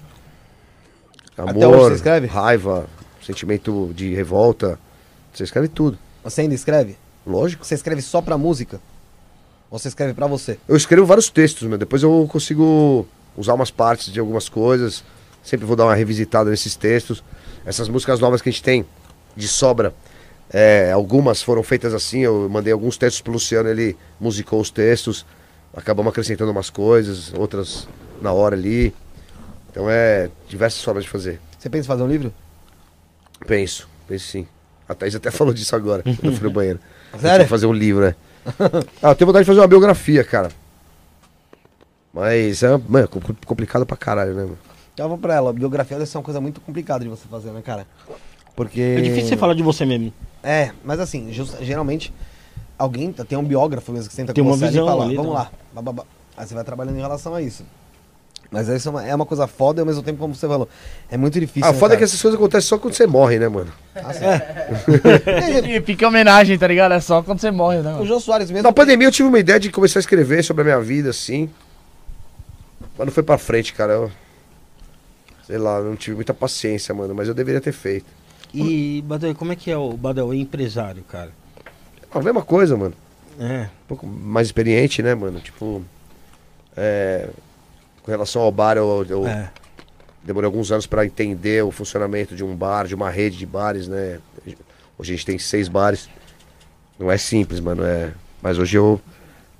Amor, 1.36 1.92
raiva, 2.28 2.86
sentimento 3.24 3.90
de 3.94 4.14
revolta. 4.14 4.78
Você 5.32 5.44
escreve 5.44 5.68
tudo, 5.68 5.98
Você 6.22 6.42
ainda 6.42 6.54
escreve? 6.54 6.96
lógico. 7.26 7.64
Você 7.64 7.74
escreve 7.74 8.02
só 8.02 8.20
pra 8.20 8.36
música? 8.36 8.80
Ou 9.70 9.78
você 9.78 9.88
escreve 9.88 10.12
pra 10.12 10.26
você? 10.26 10.58
Eu 10.68 10.76
escrevo 10.76 11.06
vários 11.06 11.30
textos, 11.30 11.66
meu. 11.66 11.78
Depois 11.78 12.02
eu 12.02 12.28
consigo 12.30 13.06
usar 13.36 13.54
umas 13.54 13.70
partes 13.70 14.12
de 14.12 14.20
algumas 14.20 14.48
coisas. 14.48 15.02
Sempre 15.42 15.64
vou 15.64 15.74
dar 15.74 15.84
uma 15.84 15.94
revisitada 15.94 16.50
nesses 16.50 16.76
textos. 16.76 17.24
Essas 17.64 17.88
músicas 17.88 18.20
novas 18.20 18.42
que 18.42 18.48
a 18.50 18.52
gente 18.52 18.62
tem 18.62 18.84
de 19.34 19.48
sobra, 19.48 19.94
é, 20.52 20.92
algumas 20.92 21.42
foram 21.42 21.62
feitas 21.62 21.94
assim. 21.94 22.20
Eu 22.20 22.48
mandei 22.48 22.72
alguns 22.72 22.96
textos 22.96 23.22
pro 23.22 23.32
Luciano, 23.32 23.68
ele 23.68 23.96
musicou 24.20 24.60
os 24.60 24.70
textos. 24.70 25.24
Acabamos 25.74 26.10
acrescentando 26.10 26.50
umas 26.50 26.68
coisas, 26.68 27.32
outras 27.34 27.88
na 28.20 28.32
hora 28.32 28.54
ali. 28.54 28.94
Então 29.70 29.88
é 29.88 30.28
diversas 30.48 30.82
formas 30.82 31.04
de 31.04 31.10
fazer. 31.10 31.40
Você 31.58 31.70
pensa 31.70 31.86
em 31.86 31.88
fazer 31.88 32.02
um 32.02 32.08
livro? 32.08 32.32
Penso, 33.46 33.88
penso 34.06 34.26
sim. 34.26 34.46
A 34.86 34.94
Thaís 34.94 35.14
até 35.14 35.30
falou 35.32 35.54
disso 35.54 35.74
agora, 35.74 36.02
quando 36.02 36.24
eu 36.24 36.32
fui 36.32 36.48
no 36.48 36.50
banheiro. 36.52 36.78
Sério? 37.18 37.46
Fazer 37.46 37.66
um 37.66 37.72
livro, 37.72 38.04
né? 38.04 38.14
ah, 39.02 39.10
eu 39.10 39.14
tenho 39.14 39.26
vontade 39.26 39.44
de 39.44 39.46
fazer 39.46 39.60
uma 39.60 39.66
biografia, 39.68 40.22
cara. 40.24 40.50
Mas 42.12 42.62
é, 42.62 42.68
mano, 42.88 43.08
com- 43.08 43.20
complicado 43.46 43.86
pra 43.86 43.96
caralho, 43.96 44.34
né, 44.34 44.42
mano? 44.42 44.58
Eu 44.98 45.08
vou 45.08 45.16
pra 45.16 45.34
ela. 45.34 45.52
Biografia 45.52 45.96
deve 45.96 46.10
ser 46.10 46.18
uma 46.18 46.24
coisa 46.24 46.40
muito 46.40 46.60
complicada 46.60 47.02
de 47.02 47.08
você 47.08 47.26
fazer, 47.26 47.50
né, 47.52 47.62
cara? 47.62 47.86
Porque... 48.54 48.80
É 48.80 49.00
difícil 49.00 49.30
você 49.30 49.36
falar 49.38 49.54
de 49.54 49.62
você 49.62 49.86
mesmo. 49.86 50.12
É, 50.42 50.72
mas 50.84 50.98
assim, 51.00 51.32
just- 51.32 51.56
geralmente 51.60 52.12
alguém 52.78 53.12
tem 53.12 53.38
um 53.38 53.44
biógrafo 53.44 53.92
mesmo 53.92 54.08
que 54.08 54.14
senta 54.14 54.32
Tem 54.32 54.42
com 54.42 54.50
uma 54.50 54.56
você 54.56 54.64
ali 54.64 54.76
e 54.76 54.80
visão 54.80 54.86
fala, 54.88 55.04
ali, 55.04 55.16
vamos 55.16 55.32
tá? 55.34 55.38
lá, 55.40 55.50
bababá. 55.72 56.04
Aí 56.36 56.46
você 56.46 56.54
vai 56.54 56.64
trabalhando 56.64 56.96
em 56.96 57.00
relação 57.00 57.34
a 57.34 57.40
isso. 57.42 57.64
Mas 58.50 58.68
isso 58.68 58.88
é 58.88 58.90
uma, 58.90 59.06
é 59.06 59.14
uma 59.14 59.24
coisa 59.24 59.46
foda 59.46 59.80
e 59.80 59.82
ao 59.82 59.86
mesmo 59.86 60.02
tempo, 60.02 60.18
como 60.18 60.34
você 60.34 60.46
falou, 60.46 60.68
é 61.10 61.16
muito 61.16 61.40
difícil. 61.40 61.66
ah, 61.66 61.72
né, 61.72 61.78
foda 61.78 61.94
é 61.94 61.96
que 61.96 62.00
cara? 62.00 62.04
essas 62.10 62.20
coisas 62.20 62.38
acontecem 62.38 62.68
só 62.68 62.76
quando 62.78 62.92
você 62.92 63.06
morre, 63.06 63.38
né, 63.38 63.48
mano? 63.48 63.72
E 65.66 65.80
fica 65.80 66.04
em 66.04 66.08
homenagem, 66.08 66.58
tá 66.58 66.66
ligado? 66.66 66.92
É 66.92 67.00
só 67.00 67.22
quando 67.22 67.40
você 67.40 67.50
morre, 67.50 67.78
né? 67.78 67.90
O 67.90 67.94
mano? 67.94 68.06
Jô 68.06 68.20
Soares 68.20 68.50
mesmo. 68.50 68.64
Na 68.64 68.72
pandemia 68.72 69.08
eu 69.08 69.12
tive 69.12 69.28
uma 69.28 69.38
ideia 69.38 69.58
de 69.58 69.70
começar 69.70 69.98
a 69.98 70.02
escrever 70.02 70.42
sobre 70.44 70.62
a 70.62 70.64
minha 70.64 70.80
vida, 70.80 71.10
assim. 71.10 71.48
Mas 72.98 73.06
não 73.06 73.12
foi 73.12 73.22
pra 73.22 73.38
frente, 73.38 73.72
cara. 73.72 73.92
Eu, 73.94 74.12
sei 75.46 75.56
lá, 75.58 75.80
não 75.80 75.96
tive 75.96 76.16
muita 76.16 76.34
paciência, 76.34 76.94
mano. 76.94 77.14
Mas 77.14 77.28
eu 77.28 77.34
deveria 77.34 77.60
ter 77.60 77.72
feito. 77.72 78.06
E, 78.54 79.02
Badawi, 79.06 79.34
como 79.34 79.52
é 79.52 79.56
que 79.56 79.70
é 79.70 79.76
o 79.76 79.92
Badawi 79.96 80.40
empresário, 80.40 81.02
cara? 81.04 81.30
A 82.12 82.20
mesma 82.20 82.42
coisa, 82.42 82.76
mano. 82.76 82.94
É. 83.40 83.62
um 83.62 83.86
pouco 83.88 84.06
mais 84.06 84.48
experiente, 84.48 85.02
né, 85.02 85.14
mano? 85.14 85.40
Tipo, 85.40 85.82
é, 86.76 87.28
com 88.02 88.10
relação 88.10 88.42
ao 88.42 88.52
bar, 88.52 88.76
eu, 88.76 89.06
eu 89.08 89.26
É. 89.26 89.50
demorei 90.22 90.46
alguns 90.46 90.70
anos 90.70 90.86
pra 90.86 91.06
entender 91.06 91.64
o 91.64 91.70
funcionamento 91.70 92.36
de 92.36 92.44
um 92.44 92.54
bar, 92.54 92.86
de 92.86 92.94
uma 92.94 93.08
rede 93.08 93.38
de 93.38 93.46
bares, 93.46 93.88
né? 93.88 94.18
Hoje 94.98 95.14
a 95.14 95.16
gente 95.16 95.24
tem 95.26 95.38
seis 95.38 95.66
bares. 95.66 96.10
Não 96.98 97.10
é 97.10 97.16
simples, 97.16 97.58
mano. 97.58 97.82
É... 97.84 98.12
Mas 98.42 98.58
hoje 98.58 98.76
eu 98.76 99.00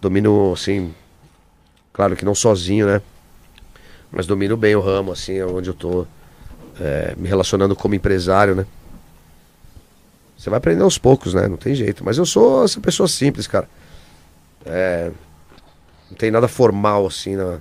domino, 0.00 0.52
assim, 0.52 0.92
claro 1.92 2.14
que 2.14 2.24
não 2.26 2.34
sozinho, 2.34 2.86
né? 2.86 3.00
Mas 4.10 4.26
domino 4.26 4.56
bem 4.56 4.76
o 4.76 4.80
ramo, 4.80 5.12
assim, 5.12 5.40
onde 5.42 5.70
eu 5.70 5.74
tô 5.74 6.06
é, 6.78 7.14
me 7.16 7.26
relacionando 7.26 7.74
como 7.74 7.94
empresário, 7.94 8.54
né? 8.54 8.66
Você 10.42 10.50
vai 10.50 10.56
aprender 10.56 10.82
aos 10.82 10.98
poucos, 10.98 11.34
né? 11.34 11.46
Não 11.46 11.56
tem 11.56 11.72
jeito. 11.72 12.04
Mas 12.04 12.18
eu 12.18 12.26
sou 12.26 12.64
essa 12.64 12.80
pessoa 12.80 13.06
simples, 13.06 13.46
cara. 13.46 13.68
É, 14.66 15.12
não 16.10 16.16
tem 16.16 16.32
nada 16.32 16.48
formal, 16.48 17.06
assim, 17.06 17.36
na, 17.36 17.60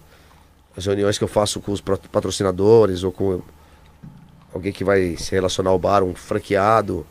nas 0.76 0.88
reuniões 0.88 1.16
que 1.16 1.24
eu 1.24 1.28
faço 1.28 1.60
com 1.60 1.72
os 1.72 1.80
patrocinadores 1.80 3.04
ou 3.04 3.12
com 3.12 3.40
alguém 4.52 4.74
que 4.74 4.84
vai 4.84 5.16
se 5.16 5.30
relacionar 5.30 5.70
ao 5.70 5.78
bar, 5.78 6.02
um 6.02 6.16
franqueado. 6.16 7.06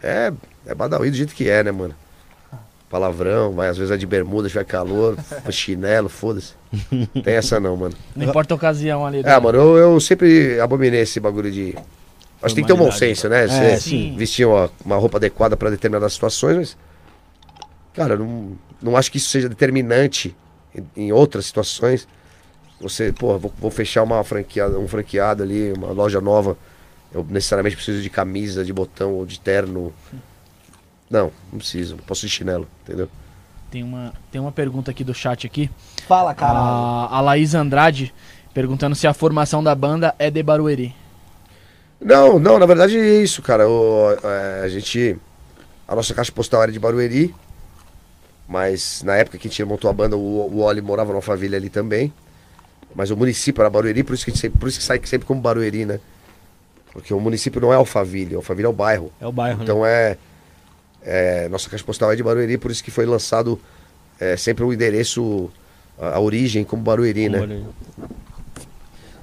É, 0.00 0.32
é 0.64 0.74
badawi 0.76 1.10
do 1.10 1.16
jeito 1.16 1.34
que 1.34 1.50
é, 1.50 1.64
né, 1.64 1.72
mano? 1.72 1.96
palavrão, 2.88 3.52
vai, 3.52 3.68
às 3.68 3.78
vezes 3.78 3.92
é 3.92 3.96
de 3.96 4.06
bermuda, 4.06 4.48
se 4.48 4.52
tiver 4.52 4.64
calor, 4.64 5.16
chinelo, 5.50 6.08
foda-se. 6.08 6.54
Tem 7.24 7.34
essa 7.34 7.58
não, 7.58 7.76
mano. 7.76 7.94
Não 8.14 8.26
importa 8.28 8.54
a 8.54 8.56
ocasião 8.56 9.04
ali. 9.04 9.22
É, 9.24 9.40
mano, 9.40 9.58
eu, 9.58 9.76
eu 9.76 10.00
sempre 10.00 10.60
abominei 10.60 11.00
esse 11.00 11.18
bagulho 11.18 11.50
de. 11.50 11.76
Acho 12.42 12.54
que 12.54 12.60
tem 12.60 12.64
que 12.64 12.68
ter 12.68 12.80
um 12.80 12.84
bom 12.84 12.90
senso, 12.92 13.28
né? 13.28 13.46
Você 13.46 13.54
É, 13.64 13.76
sim. 13.76 14.14
vestir 14.16 14.46
uma, 14.46 14.70
uma 14.84 14.96
roupa 14.96 15.18
adequada 15.18 15.56
pra 15.56 15.70
determinadas 15.70 16.12
situações, 16.14 16.56
mas. 16.56 16.76
Cara, 17.92 18.16
não, 18.16 18.52
não 18.80 18.96
acho 18.96 19.10
que 19.10 19.18
isso 19.18 19.28
seja 19.30 19.48
determinante 19.48 20.34
em, 20.74 20.86
em 20.96 21.12
outras 21.12 21.46
situações. 21.46 22.06
Você, 22.80 23.12
pô, 23.12 23.38
vou, 23.38 23.52
vou 23.58 23.70
fechar 23.70 24.02
uma 24.02 24.22
franqueada, 24.24 24.78
um 24.78 24.88
franqueado 24.88 25.42
ali, 25.42 25.72
uma 25.72 25.88
loja 25.88 26.20
nova. 26.20 26.56
Eu 27.12 27.26
necessariamente 27.28 27.76
preciso 27.76 28.00
de 28.00 28.08
camisa, 28.08 28.64
de 28.64 28.72
botão 28.72 29.14
ou 29.14 29.26
de 29.26 29.38
terno. 29.38 29.92
Não, 31.10 31.30
não 31.52 31.58
preciso. 31.58 31.96
Posso 32.06 32.22
de 32.26 32.32
chinelo, 32.32 32.66
entendeu? 32.84 33.08
Tem 33.70 33.82
uma, 33.82 34.12
tem 34.32 34.40
uma 34.40 34.52
pergunta 34.52 34.90
aqui 34.90 35.04
do 35.04 35.12
chat 35.12 35.46
aqui. 35.46 35.68
Fala, 36.06 36.34
caralho. 36.34 36.58
A, 36.58 37.18
a 37.18 37.20
Laís 37.20 37.54
Andrade 37.54 38.14
perguntando 38.54 38.94
se 38.96 39.06
a 39.06 39.12
formação 39.12 39.62
da 39.62 39.74
banda 39.74 40.14
é 40.18 40.30
de 40.30 40.42
Barueri. 40.42 40.94
Não, 42.00 42.38
não, 42.38 42.58
na 42.58 42.66
verdade 42.66 42.96
é 42.96 43.22
isso, 43.22 43.42
cara. 43.42 43.68
O, 43.68 44.12
é, 44.22 44.62
a 44.64 44.68
gente. 44.68 45.18
A 45.86 45.94
nossa 45.94 46.14
caixa 46.14 46.32
postal 46.32 46.62
era 46.62 46.72
de 46.72 46.78
Barueri. 46.78 47.34
Mas 48.48 49.02
na 49.04 49.14
época 49.16 49.38
que 49.38 49.46
a 49.46 49.50
gente 49.50 49.62
montou 49.64 49.88
a 49.88 49.92
banda, 49.92 50.16
o, 50.16 50.20
o 50.20 50.60
Oli 50.60 50.80
morava 50.80 51.12
numa 51.12 51.22
família 51.22 51.56
ali 51.56 51.70
também. 51.70 52.12
Mas 52.94 53.10
o 53.10 53.16
município 53.16 53.62
era 53.62 53.70
Barueri, 53.70 54.02
por 54.02 54.14
isso 54.14 54.24
que, 54.24 54.30
a 54.30 54.34
gente 54.34 54.40
sempre, 54.40 54.58
por 54.58 54.68
isso 54.68 54.78
que 54.78 54.84
sai 54.84 55.00
sempre 55.04 55.26
como 55.26 55.40
Barueri, 55.40 55.84
né? 55.84 56.00
Porque 56.92 57.14
o 57.14 57.20
município 57.20 57.60
não 57.60 57.72
é 57.72 57.76
Alphaville, 57.76 58.34
Alphaville 58.34 58.66
é 58.66 58.68
o 58.68 58.72
bairro. 58.72 59.12
É 59.20 59.26
o 59.26 59.30
bairro, 59.30 59.58
né? 59.58 59.62
Então 59.62 59.86
é, 59.86 60.16
é, 61.02 61.48
Nossa 61.48 61.70
caixa 61.70 61.84
postal 61.84 62.12
é 62.12 62.16
de 62.16 62.22
Barueri, 62.22 62.58
por 62.58 62.70
isso 62.72 62.82
que 62.82 62.90
foi 62.90 63.06
lançado 63.06 63.60
é, 64.18 64.36
sempre 64.36 64.64
o 64.64 64.72
endereço, 64.72 65.48
a, 65.96 66.16
a 66.16 66.20
origem 66.20 66.64
como 66.64 66.82
Barueri, 66.82 67.28
né? 67.28 67.40
Olha 67.40 67.54
aí. 67.54 67.64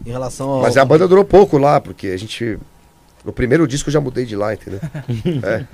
Em 0.08 0.12
relação 0.12 0.50
ao. 0.50 0.62
Mas 0.62 0.78
a 0.78 0.86
banda 0.86 1.06
durou 1.06 1.26
pouco 1.26 1.58
lá, 1.58 1.82
porque 1.82 2.08
a 2.08 2.18
gente. 2.18 2.58
No 3.26 3.34
primeiro 3.34 3.68
disco 3.68 3.90
eu 3.90 3.94
já 3.94 4.00
mudei 4.00 4.26
de 4.26 4.38
lá, 4.38 4.54
entendeu? 4.54 4.80
é. 5.44 5.66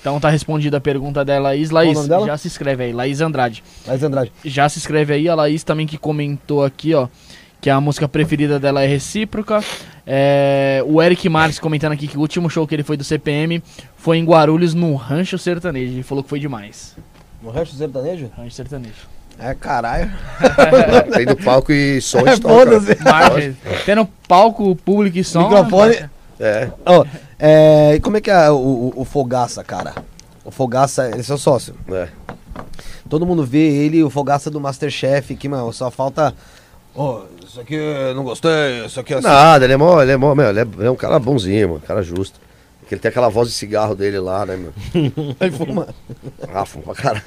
Então 0.00 0.18
tá 0.18 0.30
respondida 0.30 0.78
a 0.78 0.80
pergunta 0.80 1.22
da 1.22 1.38
Laís. 1.38 1.68
Laís, 1.68 1.92
nome 1.94 2.08
dela? 2.08 2.26
já 2.26 2.38
se 2.38 2.48
inscreve 2.48 2.84
aí. 2.84 2.92
Laís 2.94 3.20
Andrade. 3.20 3.62
Mas 3.86 4.02
Andrade. 4.02 4.32
Já 4.42 4.66
se 4.70 4.78
inscreve 4.78 5.12
aí. 5.12 5.28
A 5.28 5.34
Laís 5.34 5.62
também 5.62 5.86
que 5.86 5.98
comentou 5.98 6.64
aqui, 6.64 6.94
ó. 6.94 7.06
Que 7.60 7.68
a 7.68 7.78
música 7.82 8.08
preferida 8.08 8.58
dela 8.58 8.82
é 8.82 8.86
Recíproca. 8.86 9.62
É, 10.06 10.82
o 10.86 11.02
Eric 11.02 11.28
Marques 11.28 11.58
comentando 11.58 11.92
aqui 11.92 12.08
que 12.08 12.16
o 12.16 12.20
último 12.20 12.48
show 12.48 12.66
que 12.66 12.74
ele 12.74 12.82
foi 12.82 12.96
do 12.96 13.04
CPM 13.04 13.62
foi 13.96 14.16
em 14.16 14.24
Guarulhos, 14.24 14.72
no 14.72 14.94
Rancho 14.94 15.36
Sertanejo. 15.36 15.92
Ele 15.92 16.02
falou 16.02 16.24
que 16.24 16.30
foi 16.30 16.40
demais. 16.40 16.96
No 17.42 17.50
Rancho 17.50 17.74
Sertanejo? 17.74 18.30
Rancho 18.34 18.54
Sertanejo. 18.54 19.13
É, 19.38 19.54
caralho. 19.54 20.10
Tem 21.12 21.26
do 21.26 21.36
palco 21.36 21.72
e 21.72 22.00
som 22.00 22.20
É. 22.20 23.04
Marques, 23.04 23.56
tendo 23.84 24.06
palco, 24.28 24.76
público 24.76 25.18
e 25.18 25.24
som. 25.24 25.42
Microfone. 25.48 26.08
É. 26.38 26.70
Ó, 26.84 27.04
é, 27.38 27.94
e 27.94 28.00
como 28.00 28.16
é 28.16 28.20
que 28.20 28.30
é 28.30 28.50
o, 28.50 28.54
o, 28.54 28.92
o 28.96 29.04
Fogaça, 29.04 29.62
cara? 29.62 29.94
O 30.44 30.50
Fogaça, 30.50 31.08
ele 31.08 31.20
é 31.20 31.22
seu 31.22 31.38
sócio. 31.38 31.74
É. 31.90 32.08
Todo 33.08 33.26
mundo 33.26 33.44
vê 33.44 33.58
ele, 33.58 34.02
o 34.02 34.10
Fogaça 34.10 34.50
do 34.50 34.60
Masterchef, 34.60 35.34
que, 35.36 35.48
mano, 35.48 35.72
só 35.72 35.90
falta. 35.90 36.34
Ó, 36.94 37.22
isso 37.46 37.60
aqui 37.60 37.74
eu 37.74 38.14
não 38.14 38.24
gostei, 38.24 38.84
isso 38.86 39.00
aqui 39.00 39.14
é 39.14 39.18
assim. 39.18 39.26
Nada, 39.26 39.64
ele 39.64 39.74
é 39.74 39.76
mó, 39.76 40.00
ele 40.00 40.12
é 40.12 40.16
mó, 40.16 40.34
meu, 40.34 40.48
ele 40.48 40.60
é, 40.60 40.66
é 40.80 40.90
um 40.90 40.96
cara 40.96 41.18
bonzinho, 41.18 41.68
mano, 41.68 41.80
um 41.82 41.86
cara 41.86 42.02
justo. 42.02 42.38
Porque 42.84 42.94
ele 42.96 43.00
tem 43.00 43.08
aquela 43.08 43.30
voz 43.30 43.48
de 43.48 43.54
cigarro 43.54 43.94
dele 43.94 44.18
lá, 44.18 44.44
né, 44.44 44.56
meu? 44.56 44.72
Ele 45.40 45.50
fuma. 45.52 45.88
Ah, 46.52 46.66
fuma 46.66 46.92
pra 46.92 46.94
caralho. 46.94 47.24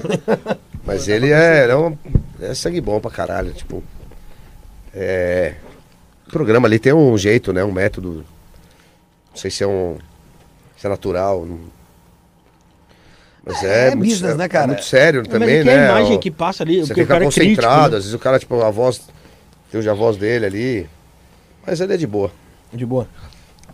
Mas 0.84 1.06
ele 1.06 1.30
é, 1.30 1.64
ele 1.64 1.72
é, 1.72 1.76
um, 1.76 1.96
é 2.40 2.54
sangue 2.54 2.80
bom 2.80 2.98
pra 2.98 3.10
caralho, 3.10 3.52
tipo. 3.52 3.84
É. 4.94 5.54
O 6.26 6.30
programa 6.30 6.66
ali 6.66 6.78
tem 6.78 6.94
um 6.94 7.16
jeito, 7.18 7.52
né? 7.52 7.62
Um 7.62 7.70
método. 7.72 8.24
Não 9.30 9.36
sei 9.36 9.50
se 9.50 9.62
é 9.62 9.66
um. 9.66 9.98
Se 10.78 10.86
é 10.86 10.88
natural. 10.90 11.44
não- 11.44 11.60
Mas 13.44 13.62
é, 13.62 13.88
É 13.88 13.94
muito, 13.94 14.08
business, 14.10 14.32
sé- 14.32 14.38
né, 14.38 14.48
cara? 14.48 14.64
É 14.64 14.66
muito 14.68 14.84
sério 14.84 15.26
também, 15.26 15.58
é 15.58 15.62
que 15.62 15.68
a 15.68 15.76
né? 15.76 15.88
imagem 15.90 16.18
que 16.18 16.30
passa 16.30 16.62
ali, 16.62 16.80
Você 16.80 16.94
fica 16.94 17.16
é 17.16 17.18
crítico. 17.18 17.40
concentrado, 17.44 17.90
né? 17.92 17.96
às 17.98 18.04
vezes 18.04 18.14
o 18.14 18.18
cara, 18.18 18.38
tipo, 18.38 18.60
a 18.62 18.70
voz. 18.70 19.02
Tem 19.70 19.86
a 19.88 19.92
voz 19.94 20.16
dele 20.16 20.46
ali. 20.46 20.90
Mas 21.66 21.80
ele 21.80 21.92
é 21.92 21.96
de 21.98 22.06
boa. 22.06 22.32
De 22.72 22.86
boa. 22.86 23.06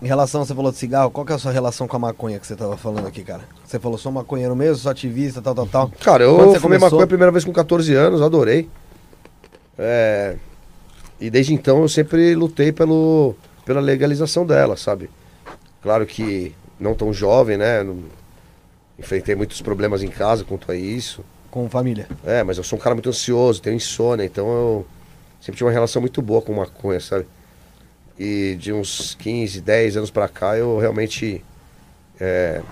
Em 0.02 0.06
relação, 0.06 0.44
você 0.44 0.55
falou 0.55 0.70
de 0.70 0.77
cigarro, 0.78 1.10
qual 1.10 1.24
que 1.24 1.32
é 1.32 1.35
a 1.35 1.39
sua 1.39 1.52
relação 1.52 1.89
com 1.89 1.97
a 1.97 1.98
maconha 1.98 2.39
que 2.39 2.47
você 2.47 2.55
tava 2.55 2.77
falando 2.77 3.06
aqui, 3.06 3.23
cara? 3.24 3.43
Você 3.64 3.78
falou, 3.78 3.97
sou 3.97 4.12
maconheiro 4.12 4.55
mesmo, 4.55 4.77
sou 4.77 4.90
ativista, 4.90 5.40
tal, 5.40 5.55
tal, 5.55 5.66
tal. 5.66 5.90
Cara, 6.02 6.23
eu 6.24 6.36
fumei 6.36 6.60
começou? 6.60 6.81
maconha 6.90 7.05
a 7.05 7.09
primeira 7.09 7.32
vez 7.32 7.44
com 7.44 7.52
14 7.52 7.94
anos, 7.94 8.20
adorei. 8.23 8.68
É, 9.78 10.36
E 11.20 11.31
desde 11.31 11.55
então 11.55 11.81
eu 11.82 11.89
sempre 11.89 12.35
lutei 12.35 12.73
pelo, 12.73 13.35
pela 13.64 13.81
legalização 13.81 14.44
dela, 14.47 14.77
sabe? 14.77 15.09
Claro 15.82 16.05
que 16.05 16.55
não 16.78 16.94
tão 16.94 17.12
jovem, 17.12 17.56
né? 17.56 17.82
Não- 17.82 17.98
Enfrentei 18.98 19.35
muitos 19.35 19.60
problemas 19.60 20.02
em 20.02 20.09
casa 20.09 20.43
quanto 20.44 20.70
a 20.73 20.77
isso. 20.77 21.23
Com 21.51 21.68
família. 21.68 22.09
É, 22.24 22.43
mas 22.43 22.56
eu 22.59 22.64
sou 22.64 22.78
um 22.78 22.82
cara 22.82 22.94
muito 22.94 23.09
ansioso, 23.10 23.60
tenho 23.62 23.77
insônia, 23.77 24.24
então 24.24 24.47
eu 24.48 24.86
sempre 25.40 25.56
tive 25.59 25.64
uma 25.64 25.73
relação 25.73 26.01
muito 26.01 26.20
boa 26.23 26.40
com 26.43 26.52
maconha, 26.55 26.98
sabe? 27.01 27.27
E 28.18 28.56
de 28.59 28.72
uns 28.72 29.14
15, 29.16 29.60
10 29.60 29.97
anos 29.98 30.10
pra 30.10 30.28
cá 30.28 30.56
eu 30.56 30.78
realmente 30.78 31.44
é, 32.18 32.62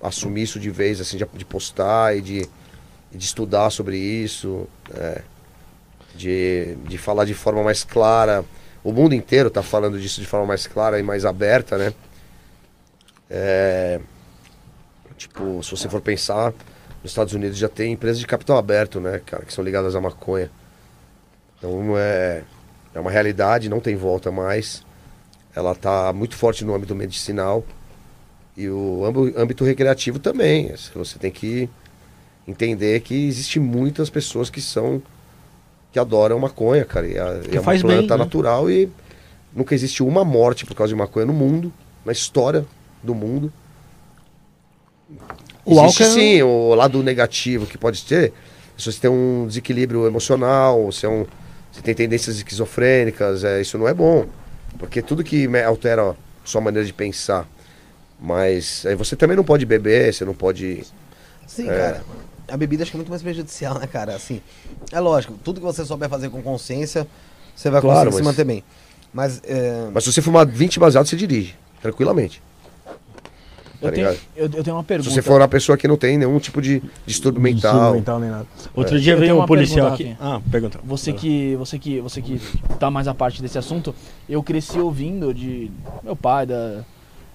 assumi 0.00 0.42
isso 0.42 0.60
de 0.60 0.70
vez, 0.70 1.00
assim, 1.00 1.16
de, 1.16 1.26
de 1.34 1.44
postar 1.44 2.16
e 2.16 2.20
de, 2.20 2.48
de 3.12 3.24
estudar 3.24 3.70
sobre 3.70 3.96
isso, 3.96 4.68
é, 4.94 5.22
de, 6.14 6.76
de 6.86 6.98
falar 6.98 7.24
de 7.24 7.34
forma 7.34 7.62
mais 7.62 7.82
clara. 7.82 8.44
O 8.84 8.92
mundo 8.92 9.14
inteiro 9.14 9.50
tá 9.50 9.62
falando 9.62 9.98
disso 10.00 10.20
de 10.20 10.26
forma 10.26 10.46
mais 10.46 10.66
clara 10.66 10.98
e 10.98 11.02
mais 11.02 11.24
aberta, 11.24 11.76
né? 11.76 11.92
É, 13.28 14.00
tipo, 15.16 15.62
se 15.62 15.70
você 15.70 15.88
for 15.88 16.00
pensar, 16.00 16.52
nos 17.02 17.10
Estados 17.12 17.34
Unidos 17.34 17.58
já 17.58 17.68
tem 17.68 17.92
empresas 17.92 18.18
de 18.18 18.26
capital 18.26 18.56
aberto, 18.56 19.00
né, 19.00 19.20
cara, 19.24 19.44
que 19.44 19.52
são 19.52 19.64
ligadas 19.64 19.94
à 19.94 20.00
maconha. 20.00 20.50
Então 21.58 21.94
é, 21.98 22.42
é 22.94 23.00
uma 23.00 23.10
realidade, 23.10 23.68
não 23.68 23.80
tem 23.80 23.96
volta 23.96 24.30
mais. 24.30 24.82
Ela 25.54 25.72
está 25.72 26.12
muito 26.12 26.36
forte 26.36 26.64
no 26.64 26.74
âmbito 26.74 26.94
medicinal 26.94 27.64
e 28.56 28.68
o 28.68 29.04
âmbito 29.36 29.64
recreativo 29.64 30.18
também. 30.18 30.72
Você 30.94 31.18
tem 31.18 31.30
que 31.30 31.68
entender 32.46 33.00
que 33.00 33.26
existe 33.26 33.60
muitas 33.60 34.10
pessoas 34.10 34.50
que 34.50 34.60
são 34.60 35.02
que 35.92 35.98
adoram 35.98 36.38
maconha, 36.38 36.84
cara. 36.84 37.06
E, 37.06 37.18
a, 37.18 37.40
é 37.50 37.54
uma 37.54 37.62
faz 37.62 37.82
bem, 37.82 37.98
planta 37.98 38.16
né? 38.16 38.24
natural 38.24 38.70
e 38.70 38.90
nunca 39.54 39.74
existiu 39.74 40.06
uma 40.06 40.24
morte 40.24 40.66
por 40.66 40.74
causa 40.74 40.92
de 40.92 40.98
maconha 40.98 41.26
no 41.26 41.32
mundo, 41.32 41.72
na 42.04 42.12
história 42.12 42.66
do 43.02 43.14
mundo. 43.14 43.52
O 45.64 45.80
Existe 45.80 46.02
álcool 46.02 46.18
é- 46.18 46.20
sim 46.20 46.42
o 46.42 46.74
lado 46.74 47.02
negativo 47.02 47.66
que 47.66 47.78
pode 47.78 48.04
ter. 48.04 48.32
Se 48.76 48.92
você 48.92 49.00
tem 49.00 49.10
um 49.10 49.46
desequilíbrio 49.46 50.06
emocional, 50.06 50.90
se 50.92 51.04
é 51.04 51.08
um, 51.08 51.26
você 51.78 51.82
tem 51.82 51.94
tendências 51.94 52.36
esquizofrênicas, 52.36 53.44
é, 53.44 53.60
isso 53.60 53.78
não 53.78 53.86
é 53.88 53.94
bom. 53.94 54.26
Porque 54.78 55.00
tudo 55.00 55.22
que 55.24 55.46
altera 55.64 56.10
a 56.10 56.14
sua 56.44 56.60
maneira 56.60 56.84
de 56.84 56.92
pensar. 56.92 57.46
Mas 58.20 58.84
aí 58.84 58.94
você 58.96 59.14
também 59.14 59.36
não 59.36 59.44
pode 59.44 59.64
beber, 59.64 60.12
você 60.12 60.24
não 60.24 60.34
pode. 60.34 60.82
Sim, 61.46 61.68
É. 61.68 61.76
cara. 61.76 62.04
A 62.48 62.56
bebida 62.56 62.82
acho 62.82 62.90
que 62.90 62.96
é 62.96 62.98
muito 62.98 63.10
mais 63.10 63.22
prejudicial, 63.22 63.78
né, 63.78 63.86
cara? 63.86 64.14
Assim, 64.16 64.40
é 64.90 64.98
lógico, 64.98 65.34
tudo 65.44 65.60
que 65.60 65.66
você 65.66 65.84
souber 65.84 66.08
fazer 66.08 66.30
com 66.30 66.42
consciência, 66.42 67.06
você 67.54 67.68
vai 67.70 67.80
Claro, 67.80 68.10
conseguir 68.10 68.16
se 68.16 68.22
mas- 68.22 68.32
manter 68.36 68.44
bem. 68.44 68.64
Mas, 69.12 69.40
é, 69.44 69.88
Mas 69.92 70.04
se 70.04 70.12
você 70.12 70.20
fumar 70.22 70.46
20 70.46 70.78
baseados, 70.80 71.10
você 71.10 71.16
dirige, 71.16 71.54
tranquilamente. 71.80 72.42
Eu 73.80 73.88
Tá 73.90 73.94
tenho, 73.94 74.08
ligado? 74.08 74.24
eu, 74.36 74.44
eu 74.58 74.64
tenho 74.64 74.76
uma 74.76 74.82
pergunta. 74.82 75.08
Se 75.08 75.14
você 75.14 75.22
for 75.22 75.40
uma 75.40 75.46
pessoa 75.46 75.78
que 75.78 75.86
não 75.86 75.96
tem 75.96 76.18
nenhum 76.18 76.38
tipo 76.40 76.60
de 76.60 76.82
distúrbio 77.06 77.40
mental. 77.40 77.92
mental 77.94 78.18
nem 78.18 78.28
nada. 78.28 78.46
Outro 78.74 78.96
É. 78.96 78.98
dia 79.00 79.12
Eu 79.12 79.18
veio 79.18 79.32
tenho 79.32 79.42
um 79.44 79.46
policial 79.46 79.96
pergunta, 79.96 80.10
aqui. 80.10 80.16
Ah, 80.20 80.40
pergunta. 80.50 80.80
Você 80.82 81.12
que, 81.12 81.54
você 81.56 81.78
que, 81.78 82.00
você 82.00 82.20
que 82.20 82.40
tá 82.80 82.90
mais 82.90 83.06
a 83.06 83.14
parte 83.14 83.40
desse 83.40 83.56
assunto, 83.56 83.94
eu 84.28 84.42
cresci 84.42 84.80
ouvindo 84.80 85.32
de 85.32 85.70
meu 86.02 86.16
pai, 86.16 86.44
da, 86.44 86.80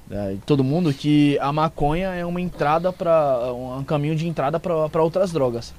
da- 0.06 0.32
de 0.32 0.38
todo 0.40 0.65
mundo 0.65 0.94
que 0.94 1.40
a 1.40 1.53
maconha 1.53 2.10
é 2.10 2.26
uma 2.26 2.41
entrada 2.41 2.91
para 2.91 3.53
um 3.53 3.82
caminho 3.86 4.15
de 4.15 4.28
entrada 4.28 4.60
para 4.60 5.02
outras 5.02 5.32
drogas. 5.32 5.74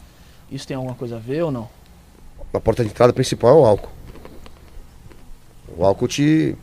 Isso 0.51 0.66
tem 0.66 0.77
alguma 0.78 0.95
coisa 0.95 1.16
a 1.16 1.19
ver 1.19 1.43
ou 1.43 1.51
não? 1.51 1.69
A 2.55 2.61
porta 2.61 2.82
de 2.82 2.89
entrada 2.91 3.12
principal 3.12 3.51
é 3.59 3.61
o 3.61 3.65
álcool. 3.66 3.91
O 5.77 5.85
álcool 5.85 6.09
te. 6.09 6.57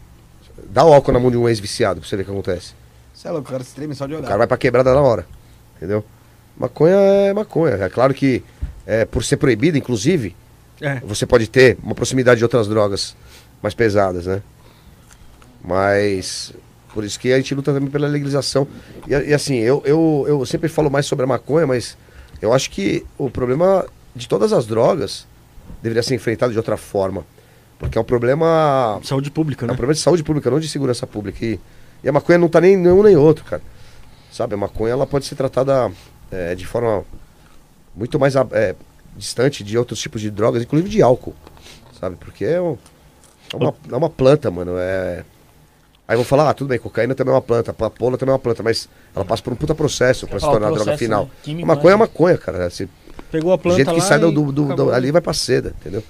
Dá 0.69 0.85
o 0.85 0.93
álcool 0.93 1.11
na 1.11 1.19
mão 1.19 1.29
de 1.29 1.37
um 1.37 1.47
ex-viciado 1.49 1.99
pra 1.99 2.07
você 2.09 2.15
ver 2.15 2.21
o 2.23 2.25
que 2.25 2.31
acontece. 2.31 2.73
Sei 3.21 3.31
lá, 3.31 3.39
o 3.39 3.43
cara 3.43 3.63
se 3.63 3.73
treme 3.75 3.93
só 3.93 4.07
de 4.07 4.13
O 4.13 4.17
olhar. 4.17 4.25
cara 4.27 4.37
vai 4.39 4.47
pra 4.47 4.57
quebrada 4.57 4.93
na 4.93 5.01
hora. 5.01 5.25
Entendeu? 5.77 6.03
Maconha 6.57 6.95
é 6.95 7.33
maconha. 7.33 7.75
É 7.75 7.89
claro 7.89 8.13
que, 8.13 8.43
é, 8.85 9.05
por 9.05 9.23
ser 9.23 9.37
proibida, 9.37 9.77
inclusive, 9.77 10.35
É. 10.81 10.99
você 11.01 11.25
pode 11.25 11.47
ter 11.47 11.77
uma 11.83 11.93
proximidade 11.95 12.39
de 12.39 12.43
outras 12.43 12.67
drogas 12.67 13.15
mais 13.61 13.73
pesadas, 13.73 14.25
né? 14.25 14.41
Mas 15.63 16.53
Por 16.93 17.03
isso 17.05 17.17
que 17.19 17.31
a 17.31 17.37
gente 17.37 17.55
luta 17.55 17.71
também 17.73 17.89
pela 17.89 18.07
legalização. 18.07 18.67
E, 19.07 19.11
e 19.11 19.33
assim, 19.33 19.55
eu, 19.55 19.81
eu, 19.85 20.25
eu 20.27 20.45
sempre 20.45 20.67
falo 20.67 20.89
mais 20.89 21.05
sobre 21.05 21.23
a 21.23 21.27
maconha, 21.27 21.65
mas 21.65 21.95
eu 22.41 22.51
acho 22.51 22.69
que 22.69 23.05
o 23.17 23.29
problema 23.29 23.85
de 24.13 24.27
todas 24.27 24.51
as 24.51 24.65
drogas 24.65 25.25
deveria 25.81 26.03
ser 26.03 26.15
enfrentado 26.15 26.51
de 26.51 26.57
outra 26.57 26.75
forma. 26.75 27.23
Porque 27.79 27.97
é 27.97 28.01
um 28.01 28.03
problema. 28.03 28.99
Saúde 29.03 29.31
pública, 29.31 29.65
É 29.65 29.67
né? 29.67 29.73
um 29.73 29.75
problema 29.77 29.93
de 29.93 30.01
saúde 30.01 30.21
pública, 30.21 30.51
não 30.51 30.59
de 30.59 30.67
segurança 30.67 31.07
pública. 31.07 31.45
E, 31.45 31.57
e 32.03 32.09
a 32.09 32.11
maconha 32.11 32.37
não 32.37 32.47
tá 32.49 32.59
nem 32.61 32.75
nenhum 32.77 33.03
nem 33.03 33.15
outro, 33.15 33.43
cara. 33.45 33.61
Sabe, 34.31 34.53
a 34.53 34.57
maconha 34.57 34.93
ela 34.93 35.05
pode 35.07 35.25
ser 35.25 35.35
tratada 35.35 35.91
é, 36.31 36.55
de 36.55 36.65
forma 36.65 37.03
muito 37.95 38.17
mais 38.19 38.35
a- 38.35 38.47
é, 38.51 38.75
distante 39.17 39.63
de 39.63 39.77
outros 39.77 39.99
tipos 39.99 40.21
de 40.21 40.31
drogas, 40.31 40.63
inclusive 40.63 40.89
de 40.89 41.01
álcool. 41.01 41.35
Sabe? 41.99 42.15
Porque 42.15 42.45
é, 42.45 42.61
um- 42.61 42.77
é 43.53 43.55
uma, 43.57 43.75
é 43.91 43.95
uma 43.95 44.09
planta, 44.09 44.49
mano. 44.49 44.73
É... 44.77 45.23
Aí 46.07 46.15
vão 46.15 46.25
falar, 46.25 46.49
ah, 46.49 46.53
tudo 46.53 46.67
bem, 46.69 46.79
cocaína 46.79 47.13
também 47.15 47.31
é 47.31 47.35
uma 47.35 47.41
planta, 47.41 47.71
papoula 47.73 48.17
também 48.17 48.31
é 48.31 48.33
uma 48.33 48.39
planta, 48.39 48.61
mas 48.63 48.89
ela 49.15 49.23
passa 49.23 49.41
por 49.43 49.53
um 49.53 49.55
puta 49.55 49.73
processo 49.75 50.27
pra 50.27 50.39
se 50.39 50.45
tornar 50.45 50.67
a 50.67 50.69
droga 50.69 50.83
processo, 50.83 50.97
final. 51.03 51.25
né? 51.25 51.31
Químico, 51.43 51.71
A 51.71 51.75
maconha 51.75 51.91
é 51.93 51.95
né? 51.95 51.99
maconha, 51.99 52.37
cara. 52.37 52.65
Assim, 52.65 52.87
Pegou 53.31 53.53
a 53.53 53.57
planta 53.57 53.75
jeito 53.77 53.91
que 53.93 53.99
lá 53.99 54.05
sai 54.05 54.19
do, 54.19 54.31
do- 54.31 54.75
do- 54.75 54.91
ali 54.91 55.09
vai 55.11 55.21
pra 55.21 55.33
seda, 55.33 55.73
entendeu? 55.79 56.03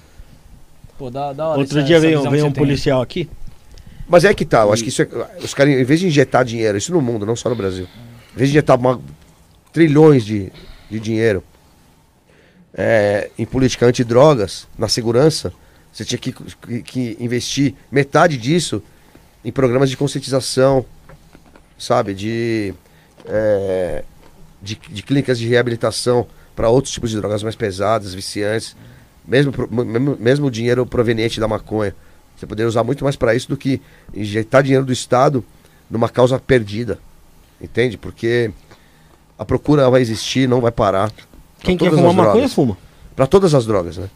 Pô, 0.98 1.08
da 1.10 1.26
hora 1.28 1.58
Outro 1.58 1.78
essa- 1.78 1.86
dia 1.86 1.96
essa 1.96 2.06
veio, 2.06 2.20
veio 2.22 2.44
um 2.44 2.48
você 2.48 2.54
tem. 2.54 2.64
policial 2.64 3.00
aqui. 3.02 3.28
Mas 4.12 4.24
é 4.26 4.34
que 4.34 4.44
tá, 4.44 4.60
eu 4.60 4.72
acho 4.74 4.82
que 4.82 4.90
isso 4.90 5.00
é, 5.00 5.08
os 5.42 5.54
caras, 5.54 5.72
em 5.72 5.82
vez 5.84 5.98
de 5.98 6.06
injetar 6.06 6.44
dinheiro, 6.44 6.76
isso 6.76 6.92
no 6.92 7.00
mundo, 7.00 7.24
não 7.24 7.34
só 7.34 7.48
no 7.48 7.56
Brasil, 7.56 7.88
em 8.34 8.36
vez 8.36 8.50
de 8.50 8.58
injetar 8.58 8.78
uma- 8.78 9.00
trilhões 9.72 10.22
de, 10.22 10.52
de 10.90 11.00
dinheiro 11.00 11.42
é, 12.74 13.30
em 13.38 13.46
política 13.46 13.86
antidrogas, 13.86 14.68
na 14.76 14.86
segurança, 14.86 15.50
você 15.90 16.04
tinha 16.04 16.18
que, 16.18 16.30
que- 16.30 16.82
que 16.82 17.16
investir 17.18 17.74
metade 17.90 18.36
disso 18.36 18.82
em 19.42 19.50
programas 19.50 19.88
de 19.88 19.96
conscientização, 19.96 20.84
sabe, 21.78 22.12
de, 22.12 22.74
é, 23.24 24.04
de, 24.60 24.78
de 24.90 25.02
clínicas 25.02 25.38
de 25.38 25.48
reabilitação 25.48 26.26
para 26.54 26.68
outros 26.68 26.92
tipos 26.92 27.08
de 27.10 27.16
drogas 27.16 27.42
mais 27.42 27.56
pesadas, 27.56 28.12
viciantes, 28.12 28.76
mesmo, 29.26 29.54
mesmo, 29.70 30.16
mesmo 30.20 30.46
o 30.48 30.50
dinheiro 30.50 30.84
proveniente 30.84 31.40
da 31.40 31.48
maconha. 31.48 31.94
Você 32.42 32.46
poderia 32.48 32.68
usar 32.68 32.82
muito 32.82 33.04
mais 33.04 33.14
para 33.14 33.36
isso 33.36 33.48
do 33.48 33.56
que 33.56 33.80
injetar 34.12 34.64
dinheiro 34.64 34.84
do 34.84 34.92
Estado 34.92 35.44
numa 35.88 36.08
causa 36.08 36.40
perdida. 36.40 36.98
Entende? 37.60 37.96
Porque 37.96 38.50
a 39.38 39.44
procura 39.44 39.88
vai 39.88 40.00
existir, 40.00 40.48
não 40.48 40.60
vai 40.60 40.72
parar. 40.72 41.12
Quem 41.60 41.76
quer 41.76 41.90
fumar 41.90 42.12
maconha, 42.26 42.48
fuma. 42.48 42.76
Pra 43.14 43.28
todas 43.28 43.54
as 43.54 43.64
drogas, 43.64 43.96
né? 43.96 44.10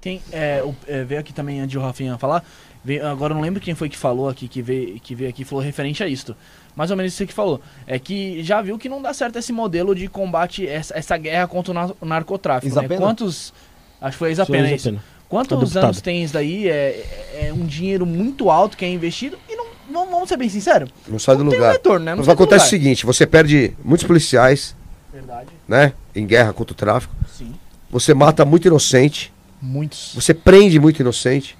Tem, 0.00 0.20
é, 0.32 0.64
o- 0.64 0.74
é, 0.88 1.04
veio 1.04 1.20
aqui 1.20 1.32
também 1.32 1.60
antes 1.60 1.70
de 1.70 1.78
o 1.78 1.80
Rafinha 1.80 2.18
falar. 2.18 2.44
veio- 2.84 3.06
agora 3.06 3.32
eu 3.32 3.36
não 3.36 3.42
lembro 3.42 3.60
quem 3.60 3.74
foi 3.76 3.88
que 3.88 3.96
falou 3.96 4.28
aqui, 4.28 4.48
que 4.48 4.60
veio, 4.60 4.98
que 4.98 5.14
veio 5.14 5.30
aqui 5.30 5.42
e 5.42 5.44
falou 5.44 5.62
referente 5.64 6.02
a 6.02 6.08
isto. 6.08 6.36
Mais 6.74 6.90
ou 6.90 6.96
menos 6.96 7.12
isso 7.12 7.24
que 7.24 7.32
falou. 7.32 7.60
É 7.86 8.00
que 8.00 8.42
já 8.42 8.60
viu 8.62 8.76
que 8.78 8.88
não 8.88 9.00
dá 9.00 9.14
certo 9.14 9.38
esse 9.38 9.52
modelo 9.52 9.94
de 9.94 10.08
combate, 10.08 10.66
essa, 10.66 10.96
essa 10.98 11.16
guerra 11.16 11.46
contra 11.46 11.70
o 11.70 11.74
nar- 11.74 11.92
o 12.00 12.04
narcotráfico. 12.06 12.66
Né? 12.74 12.88
Quantos. 13.06 13.52
Acho 14.00 14.12
que 14.12 14.18
foi 14.18 14.28
a 14.30 14.32
Isapena, 14.32 14.68
Só 14.68 14.74
isso. 14.74 14.88
Quantos 15.28 15.58
deputado. 15.58 15.84
anos 15.84 16.00
tem 16.00 16.22
isso 16.22 16.34
daí? 16.34 16.68
É, 16.68 17.48
é 17.48 17.52
um 17.52 17.66
dinheiro 17.66 18.06
muito 18.06 18.48
alto 18.50 18.76
que 18.76 18.84
é 18.84 18.88
investido 18.88 19.36
e 19.48 19.56
não. 19.56 19.66
Vamos, 19.90 20.10
vamos 20.10 20.28
ser 20.28 20.36
bem 20.36 20.48
sinceros. 20.48 20.90
Não 21.08 21.18
sai 21.18 21.36
do 21.36 21.44
Não 21.44 21.50
tem 21.50 21.58
lugar. 21.58 21.72
retorno, 21.72 22.04
né? 22.04 22.10
Não 22.12 22.18
Mas 22.18 22.28
acontece 22.28 22.66
o 22.66 22.68
seguinte, 22.68 23.06
você 23.06 23.26
perde 23.26 23.74
muitos 23.84 24.06
policiais, 24.06 24.76
Verdade. 25.12 25.48
né? 25.66 25.92
Em 26.14 26.26
guerra 26.26 26.52
contra 26.52 26.72
o 26.72 26.76
tráfico. 26.76 27.14
Sim. 27.36 27.54
Você 27.90 28.12
mata 28.12 28.44
muito 28.44 28.66
inocente. 28.68 29.32
Muitos. 29.62 30.12
Você 30.14 30.34
prende 30.34 30.78
muito 30.78 31.00
inocente. 31.00 31.56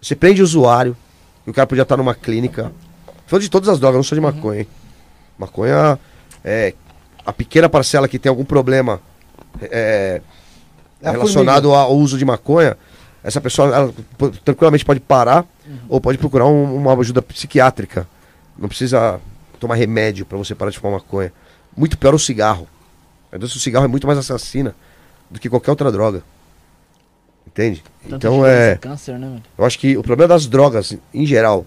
Você 0.00 0.14
prende 0.14 0.42
usuário. 0.42 0.96
E 1.46 1.50
o 1.50 1.52
cara 1.54 1.66
podia 1.66 1.82
estar 1.82 1.96
numa 1.96 2.14
clínica. 2.14 2.70
Falando 3.26 3.42
de 3.42 3.50
todas 3.50 3.68
as 3.68 3.80
drogas, 3.80 3.96
não 3.96 4.02
só 4.04 4.14
de 4.14 4.20
maconha, 4.20 4.60
hein? 4.60 4.66
Maconha 5.36 5.98
é 6.44 6.74
a 7.26 7.32
pequena 7.32 7.68
parcela 7.68 8.06
que 8.06 8.18
tem 8.18 8.28
algum 8.30 8.44
problema 8.44 9.00
é, 9.60 10.20
É 11.02 11.10
relacionado 11.10 11.74
ao 11.74 11.96
uso 11.96 12.16
de 12.18 12.24
maconha. 12.24 12.76
Essa 13.24 13.40
pessoa 13.40 13.74
ela, 13.74 13.94
tranquilamente 14.44 14.84
pode 14.84 15.00
parar 15.00 15.44
ou 15.88 15.98
pode 16.00 16.18
procurar 16.18 16.46
um- 16.46 16.76
uma 16.76 16.92
ajuda 17.00 17.22
psiquiátrica. 17.22 18.06
Não 18.56 18.68
precisa 18.68 19.18
tomar 19.58 19.74
remédio 19.76 20.26
para 20.26 20.36
você 20.38 20.54
parar 20.54 20.70
de 20.70 20.78
fumar 20.78 21.00
maconha. 21.00 21.32
Muito 21.76 21.96
pior 21.98 22.14
o 22.14 22.18
cigarro. 22.18 22.68
A 23.32 23.36
indústria 23.36 23.58
do 23.58 23.62
cigarro 23.62 23.84
é 23.86 23.88
muito 23.88 24.06
mais 24.06 24.18
assassina 24.18 24.74
do 25.30 25.40
que 25.40 25.48
qualquer 25.48 25.70
outra 25.70 25.90
droga. 25.90 26.22
Entende? 27.46 27.82
Tanto 28.02 28.14
então 28.16 28.46
é. 28.46 28.76
Câncer, 28.76 29.18
né? 29.18 29.40
Eu 29.56 29.64
acho 29.64 29.78
que 29.78 29.96
o 29.96 30.02
problema 30.02 30.28
das 30.28 30.46
drogas, 30.46 30.94
em 31.12 31.24
geral, 31.26 31.64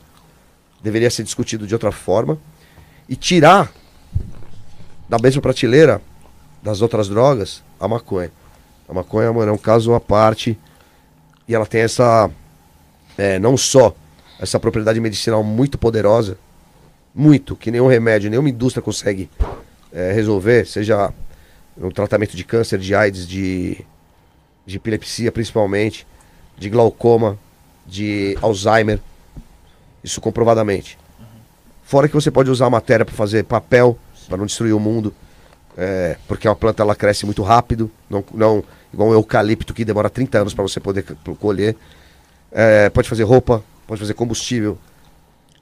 deveria 0.82 1.10
ser 1.10 1.24
discutido 1.24 1.66
de 1.66 1.74
outra 1.74 1.92
forma 1.92 2.38
e 3.10 3.16
tirar 3.16 3.72
da 5.10 5.18
mesma 5.18 5.42
prateleira 5.42 6.02
das 6.62 6.82
outras 6.82 7.08
drogas 7.08 7.64
a 7.80 7.88
maconha. 7.88 8.32
A 8.88 8.94
maconha, 8.94 9.32
mano, 9.34 9.50
é 9.52 9.54
um 9.54 9.58
caso 9.58 9.94
à 9.94 10.00
parte 10.00 10.58
e 11.48 11.56
ela 11.56 11.66
tem 11.66 11.82
essa, 11.82 12.30
é, 13.18 13.40
não 13.40 13.56
só 13.56 13.96
essa 14.40 14.60
propriedade 14.60 15.00
medicinal 15.00 15.44
muito 15.44 15.78
poderosa, 15.78 16.38
muito, 17.14 17.56
que 17.56 17.72
nenhum 17.72 17.88
remédio, 17.88 18.30
nenhuma 18.30 18.50
indústria 18.50 18.82
consegue 18.82 19.30
é, 19.92 20.12
resolver, 20.12 20.66
seja 20.68 21.12
no 21.76 21.92
tratamento 21.92 22.36
de 22.36 22.44
câncer, 22.44 22.80
de 22.80 22.94
AIDS, 22.94 23.28
de, 23.28 23.84
de 24.66 24.78
epilepsia 24.78 25.32
principalmente, 25.32 26.06
de 26.58 26.70
glaucoma, 26.70 27.38
de 27.86 28.38
Alzheimer. 28.42 29.00
Isso 30.04 30.22
comprovadamente. 30.22 30.98
Fora 31.84 32.08
que 32.08 32.14
você 32.14 32.30
pode 32.30 32.50
usar 32.52 32.66
a 32.68 32.70
matéria 32.70 33.06
para 33.06 33.16
fazer 33.16 33.44
papel, 33.44 33.98
para 34.28 34.38
não 34.38 34.46
destruir 34.46 34.74
o 34.74 34.80
mundo. 34.80 35.14
é, 35.78 36.18
porque 36.28 36.48
a 36.48 36.56
planta 36.56 36.82
ela 36.82 36.96
cresce 36.96 37.24
muito 37.26 37.44
rápido, 37.44 37.90
não, 38.10 38.24
não 38.34 38.64
igual 38.94 39.10
o 39.10 39.14
eucalipto 39.14 39.74
que 39.74 39.86
demora 39.86 40.10
30 40.10 40.40
anos 40.40 40.54
para 40.54 40.64
você 40.64 40.80
poder 40.80 41.04
colher. 41.40 41.76
É, 42.52 42.90
pode 42.90 43.10
fazer 43.10 43.24
roupa, 43.24 43.64
pode 43.86 44.00
fazer 44.00 44.14
combustível, 44.14 44.78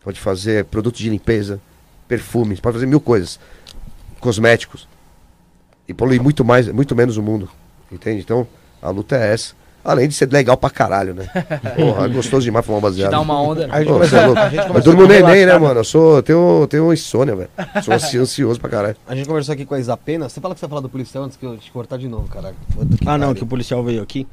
pode 0.03 0.19
fazer 0.19 0.65
produtos 0.65 1.01
de 1.01 1.09
limpeza, 1.09 1.59
perfumes, 2.07 2.59
pode 2.59 2.75
fazer 2.75 2.85
mil 2.85 3.01
coisas. 3.01 3.39
Cosméticos. 4.19 4.87
E 5.87 5.93
poluir 5.93 6.21
muito 6.21 6.43
mais, 6.43 6.67
muito 6.69 6.95
menos 6.95 7.17
o 7.17 7.21
mundo. 7.21 7.49
Entende? 7.91 8.21
Então, 8.21 8.47
a 8.81 8.89
luta 8.89 9.15
é 9.15 9.33
essa. 9.33 9.53
Além 9.85 10.07
de 10.07 10.15
ser 10.15 10.31
legal 10.31 10.57
pra 10.57 10.69
caralho, 10.71 11.13
né? 11.13 11.27
Porra, 11.77 12.05
é 12.05 12.09
gostoso 12.09 12.43
demais 12.43 12.65
fumar 12.65 12.81
Te 12.81 12.83
baseado. 12.85 13.11
dá 13.11 13.21
uma 13.21 13.39
onda. 13.39 13.67
A 13.71 13.79
gente 13.79 13.91
Ô, 13.91 13.93
começou, 13.93 14.17
você 14.19 14.25
é 14.25 14.27
louco. 14.63 14.77
Eu 14.79 14.81
durmo 14.81 15.05
neném, 15.05 15.45
né, 15.45 15.57
mano? 15.59 15.79
Eu 15.81 15.83
sou, 15.83 16.23
tenho, 16.23 16.65
tenho 16.67 16.91
insônia, 16.91 17.35
velho. 17.35 17.49
Sou 17.83 17.93
ansi- 17.93 18.17
ansioso 18.19 18.59
pra 18.59 18.67
caralho. 18.69 18.95
A 19.07 19.15
gente 19.15 19.27
conversou 19.27 19.53
aqui 19.53 19.63
com 19.63 19.75
a 19.75 19.79
Isapena. 19.79 20.27
Você 20.27 20.41
fala 20.41 20.55
que 20.55 20.59
você 20.59 20.65
vai 20.65 20.69
falar 20.71 20.81
do 20.81 20.89
policial 20.89 21.23
antes 21.23 21.37
que 21.37 21.45
eu 21.45 21.55
te 21.57 21.69
cortar 21.71 21.97
de 21.97 22.07
novo, 22.07 22.27
caralho. 22.27 22.55
Ah, 23.05 23.15
não, 23.17 23.35
que 23.35 23.43
o 23.43 23.45
policial 23.45 23.83
veio 23.83 24.01
aqui. 24.01 24.25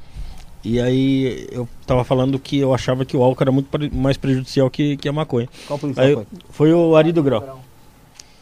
E 0.65 0.79
aí 0.81 1.47
eu 1.51 1.67
tava 1.85 2.03
falando 2.03 2.39
que 2.39 2.57
eu 2.57 2.73
achava 2.73 3.05
que 3.05 3.15
o 3.15 3.21
álcool 3.21 3.43
era 3.43 3.51
muito 3.51 3.67
mais 3.95 4.17
prejudicial 4.17 4.69
que, 4.71 4.97
que 4.97 5.07
a 5.07 5.13
maconha. 5.13 5.47
Qual 5.67 5.77
policial 5.77 6.05
Aí 6.07 6.13
foi? 6.15 6.25
foi 6.49 6.73
o 6.73 6.95
Ari 6.95 7.11
do 7.11 7.21
Grau. 7.21 7.59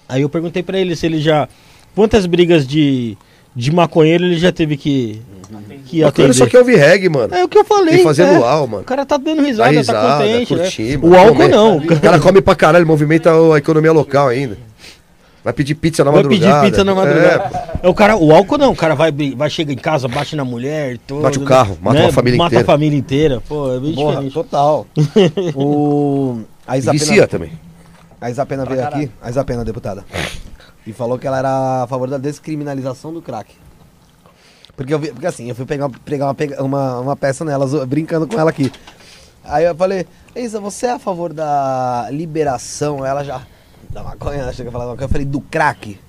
Aí 0.08 0.22
eu 0.22 0.30
perguntei 0.30 0.64
pra 0.64 0.80
ele 0.80 0.96
se 0.96 1.06
ele 1.06 1.20
já. 1.20 1.50
Quantas 1.94 2.26
brigas 2.26 2.66
de, 2.66 3.18
de 3.56 3.72
maconheiro 3.72 4.23
ele 4.26 4.38
já 4.38 4.52
teve 4.52 4.78
que, 4.78 5.22
que 5.86 6.03
atender? 6.03 6.34
só 6.34 6.45
que 6.45 6.57
ouvir 6.57 6.78
reggae, 6.78 7.10
mano. 7.10 7.34
É 7.36 7.44
o 7.44 7.48
que 7.48 7.57
eu 7.57 7.65
falei. 7.65 7.99
E 8.02 8.03
fazer 8.03 8.23
é. 8.23 8.38
luau, 8.38 8.68
mano. 8.68 8.84
O 8.84 8.86
cara 8.86 9.06
tá 9.06 9.18
dando 9.18 9.38
Dá 9.41 9.44
risada, 9.48 9.69
risada, 9.72 9.99
tá 10.07 10.18
contente. 10.18 10.53
né? 10.56 10.60
curtir, 10.64 10.98
O 10.98 11.02
mano. 11.10 11.18
álcool 11.18 11.34
Comer. 11.36 11.49
não. 11.49 11.78
O 11.78 11.99
cara 12.02 12.19
come 12.19 12.41
pra 12.41 12.56
caralho, 12.56 12.86
movimenta 12.88 13.32
a 13.53 13.57
economia 13.57 13.91
local 13.91 14.28
ainda. 14.30 14.57
Vai 15.44 15.53
pedir 15.53 15.73
pizza 15.73 16.03
na 16.03 16.11
Vai 16.11 16.22
pedir 16.23 16.41
madrugada. 16.45 16.65
pizza 16.68 16.84
na 16.84 16.91
É, 16.91 16.95
madrugada. 16.95 17.69
É, 17.82 17.88
o 17.90 17.94
cara, 17.95 18.15
o 18.15 18.32
álcool 18.32 18.60
não, 18.60 18.72
o 18.73 18.76
cara 18.76 18.94
vai, 18.94 19.11
vai 19.36 19.49
chega 19.49 19.73
em 19.73 19.76
casa, 19.76 20.07
bate 20.07 20.36
na 20.36 20.45
mulher, 20.45 20.99
todo, 21.07 21.23
Bate 21.23 21.40
o 21.40 21.44
carro, 21.44 21.80
mata 21.82 21.99
uma 21.99 22.11
família 22.11 22.38
mata 22.38 22.49
inteira. 22.53 22.64
a 22.64 22.65
família 22.73 22.98
inteira. 22.99 23.41
Pô, 23.49 23.73
é 23.73 23.80
bem 23.80 23.94
Porra, 23.95 24.11
diferente. 24.11 24.34
total. 24.36 24.86
o... 25.56 26.41
A 26.68 26.78
Isapena, 26.78 26.99
vicia 27.03 27.28
também. 27.28 27.52
a 28.22 28.30
Isapena 28.30 28.65
veio 28.65 28.84
aqui, 28.84 29.10
a 29.19 29.30
Isapena, 29.32 29.65
deputada, 29.65 30.06
e 30.86 30.94
falou 30.94 31.18
que 31.20 31.28
ela 31.28 31.38
era 31.38 31.84
a 31.84 31.88
favor 31.88 32.10
da 32.10 32.18
descriminalização 32.18 33.14
do 33.14 33.22
crack. 33.22 33.53
Porque, 34.76 34.94
eu 34.94 34.99
vi, 34.99 35.12
porque 35.12 35.28
assim, 35.28 35.49
eu 35.49 35.56
fui 35.56 35.66
pegar, 35.66 35.90
pegar 35.90 36.26
uma, 36.26 36.36
uma, 36.62 36.99
uma 36.99 37.16
peça 37.16 37.45
nela, 37.45 37.68
brincando 37.86 38.28
com 38.28 38.40
ela 38.40 38.49
aqui. 38.49 38.72
Aí 39.44 39.66
eu 39.66 39.76
falei, 39.76 40.08
Isa, 40.36 40.60
você 40.60 40.88
é 40.88 40.91
a 40.91 40.99
favor 40.99 41.34
da 41.34 42.08
liberação? 42.12 43.06
Ela 43.06 43.24
já. 43.24 43.41
Da 43.90 44.03
maconha, 44.03 44.41
ela 44.41 44.53
chega 44.53 44.70
a 44.70 44.72
falar 44.72 44.86
da 44.86 44.91
maconha. 44.91 45.06
Eu 45.06 45.10
falei, 45.10 45.26
do 45.26 45.41
crack? 45.41 45.99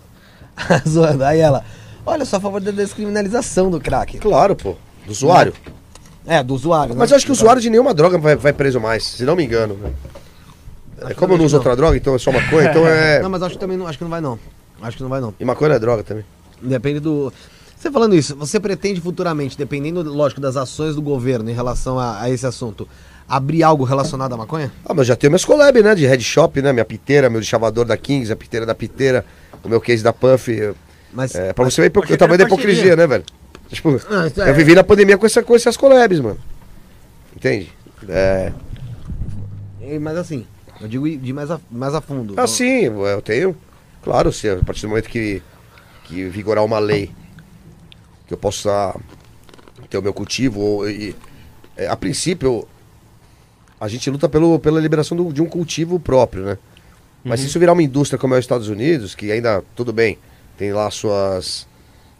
Zoando. 0.89 1.25
Aí 1.25 1.41
ela, 1.41 1.65
olha, 2.07 2.23
eu 2.23 2.27
sou 2.27 2.37
a 2.37 2.41
favor 2.41 2.61
da 2.61 2.71
descriminalização 2.71 3.71
do 3.71 3.81
crack. 3.81 4.19
Claro, 4.19 4.55
pô. 4.55 4.77
Do 5.05 5.11
usuário. 5.11 5.53
É, 6.27 6.43
do 6.43 6.55
usuário. 6.55 6.95
Mas 6.97 7.11
né? 7.11 7.15
eu 7.15 7.17
acho 7.17 7.27
que 7.27 7.33
o 7.33 7.35
usuário 7.35 7.61
de 7.61 7.69
nenhuma 7.69 7.93
droga 7.93 8.17
vai, 8.17 8.37
vai 8.37 8.53
preso 8.53 8.79
mais, 8.79 9.05
se 9.05 9.25
não 9.25 9.35
me 9.35 9.45
engano. 9.45 9.75
né? 9.75 9.93
É, 11.11 11.15
como 11.15 11.35
eu 11.35 11.39
não 11.39 11.45
uso 11.45 11.57
outra 11.57 11.75
droga, 11.75 11.97
então 11.97 12.15
é 12.15 12.19
só 12.19 12.31
maconha, 12.31 12.71
então 12.71 12.87
é. 12.87 13.21
Não, 13.23 13.29
mas 13.29 13.43
acho 13.43 13.55
que 13.55 13.61
também 13.61 13.77
não, 13.77 13.89
acho 13.89 13.99
que 13.99 14.05
não 14.05 14.11
vai 14.11 14.21
não. 14.21 14.39
Acho 14.83 14.97
que 14.97 15.03
não 15.03 15.11
vai 15.11 15.21
não. 15.21 15.33
E 15.39 15.45
maconha 15.45 15.75
é 15.75 15.79
droga 15.79 16.03
também. 16.03 16.25
Depende 16.61 17.01
do. 17.01 17.33
Você 17.77 17.91
falando 17.91 18.15
isso, 18.15 18.37
você 18.37 18.61
pretende 18.61 19.01
futuramente, 19.01 19.57
dependendo, 19.59 20.03
lógico, 20.13 20.41
das 20.41 20.57
ações 20.57 20.95
do 20.95 21.03
governo 21.03 21.51
em 21.51 21.53
relação 21.53 21.99
a, 21.99 22.21
a 22.21 22.31
esse 22.31 22.47
assunto, 22.47 22.87
abrir 23.29 23.63
algo 23.65 23.83
relacionado 23.83 24.33
à 24.33 24.37
maconha? 24.37 24.71
Ah, 24.85 24.95
mas 24.95 25.07
já 25.09 25.17
tenho 25.17 25.31
minhas 25.33 25.45
collab, 25.45 25.83
né? 25.83 25.95
De 25.95 26.07
head 26.07 26.23
shop, 26.23 26.63
né? 26.63 26.73
Minha 26.73 26.85
piteira, 26.85 27.29
meu 27.29 27.43
chavador 27.43 27.85
da 27.85 27.97
Kings, 27.97 28.31
a 28.33 28.37
piteira 28.37 28.65
da 28.65 28.75
piteira, 28.75 29.25
o 29.65 29.69
meu 29.69 29.81
case 29.81 30.03
da 30.03 30.13
Puff. 30.13 30.75
Mas, 31.13 31.35
É, 31.35 31.53
pra 31.53 31.65
você 31.65 31.81
ver 31.83 31.93
o 31.99 32.17
tamanho 32.17 32.39
da 32.39 32.45
hipocrisia, 32.45 32.95
né, 32.95 33.07
velho? 33.07 33.25
Tipo, 33.69 34.01
Ah, 34.09 34.31
é- 34.47 34.51
eu 34.51 34.55
vivi 34.55 34.75
na 34.75 34.85
pandemia 34.85 35.19
com, 35.19 35.27
essa, 35.27 35.43
com 35.43 35.55
essas 35.57 35.77
collabs, 35.77 36.21
mano. 36.21 36.39
Entende? 37.35 37.73
É. 38.09 38.53
Mas 40.01 40.17
assim, 40.17 40.47
eu 40.81 40.87
digo 40.89 41.09
de 41.19 41.33
mais 41.33 41.51
a, 41.51 41.59
mais 41.71 41.95
a 41.95 42.01
fundo. 42.01 42.35
Ah, 42.37 42.47
sim, 42.47 42.85
eu 42.85 43.21
tenho. 43.23 43.57
Claro, 44.03 44.33
se 44.33 44.49
a 44.49 44.57
partir 44.57 44.83
do 44.83 44.89
momento 44.89 45.09
que, 45.09 45.43
que 46.05 46.25
vigorar 46.29 46.65
uma 46.65 46.79
lei 46.79 47.11
que 48.27 48.35
eu 48.35 48.39
possa 48.39 48.95
ter 49.89 49.99
o 49.99 50.03
meu 50.03 50.13
cultivo, 50.13 50.61
ou, 50.61 50.91
e, 50.91 51.15
é, 51.77 51.87
a 51.87 51.97
princípio, 51.97 52.67
a 53.81 53.89
gente 53.89 54.09
luta 54.11 54.29
pelo, 54.29 54.59
pela 54.59 54.81
liberação 54.81 55.17
do- 55.17 55.33
de 55.33 55.43
um 55.43 55.47
cultivo 55.47 55.99
próprio, 56.01 56.45
né? 56.45 56.59
Mas 57.25 57.41
se 57.41 57.47
isso 57.47 57.59
virar 57.61 57.73
uma 57.73 57.83
indústria 57.83 58.19
como 58.19 58.35
é 58.35 58.39
os 58.39 58.45
Estados 58.45 58.69
Unidos, 58.69 59.15
que 59.15 59.31
ainda, 59.31 59.63
tudo 59.77 59.93
bem, 59.93 60.19
tem 60.59 60.73
lá 60.73 60.91
suas 60.91 61.69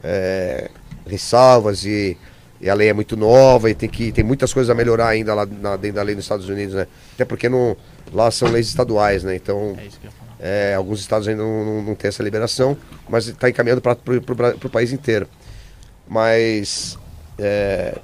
é, 0.05 0.71
ressalvas 1.07 1.85
e, 1.85 2.17
e 2.61 2.71
a 2.71 2.75
lei 2.75 2.89
é 2.89 2.93
muito 2.93 3.17
nova 3.17 3.69
e 3.71 3.75
tem, 3.75 3.89
que, 3.89 4.13
tem 4.13 4.23
muitas 4.23 4.53
coisas 4.53 4.71
a 4.71 4.75
melhorar 4.75 5.09
ainda 5.09 5.35
lá 5.35 5.45
na- 5.47 5.77
dentro 5.77 5.97
da 5.97 6.03
lei 6.03 6.15
dos 6.15 6.25
Estados 6.25 6.49
Unidos, 6.49 6.75
né? 6.75 6.87
Até 7.15 7.25
porque 7.25 7.49
não, 7.49 7.77
lá 8.13 8.31
são 8.31 8.49
leis 8.49 8.69
estaduais, 8.69 9.25
né? 9.25 9.35
Então, 9.35 9.75
É 9.79 9.87
isso 9.87 9.99
que 10.01 10.07
eu. 10.07 10.13
É, 10.45 10.75
alguns 10.75 10.99
estados 10.99 11.29
ainda 11.29 11.41
não, 11.43 11.65
não, 11.65 11.83
não 11.83 11.95
têm 11.95 12.09
essa 12.09 12.23
liberação, 12.23 12.77
mas 13.09 13.29
está 13.29 13.49
encaminhando 13.49 13.81
para 13.81 13.97
o 14.65 14.69
país 14.69 14.93
inteiro. 14.93 15.29
Mas, 16.09 16.99
é, 17.39 17.97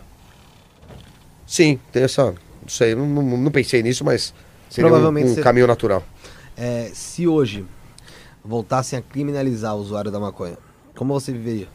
sim, 1.45 1.81
tem 1.91 2.05
essa, 2.05 2.27
não 2.27 2.69
sei, 2.69 2.95
não, 2.95 3.05
não, 3.07 3.51
pensei 3.51 3.83
nisso, 3.83 4.05
mas 4.05 4.33
seria 4.71 4.87
um- 4.87 4.91
Provavelmente 4.91 5.31
um, 5.31 5.35
você- 5.35 5.43
caminho 5.43 5.67
natural. 5.67 6.03
É, 6.57 6.91
se 6.95 7.27
hoje 7.27 7.67
voltassem 8.45 8.99
a 8.99 9.03
criminalizar 9.03 9.75
o 9.75 9.81
usuário 9.81 10.11
da 10.11 10.21
maconha, 10.21 10.57
como 10.95 11.13
você 11.13 11.33
viveria? 11.33 11.69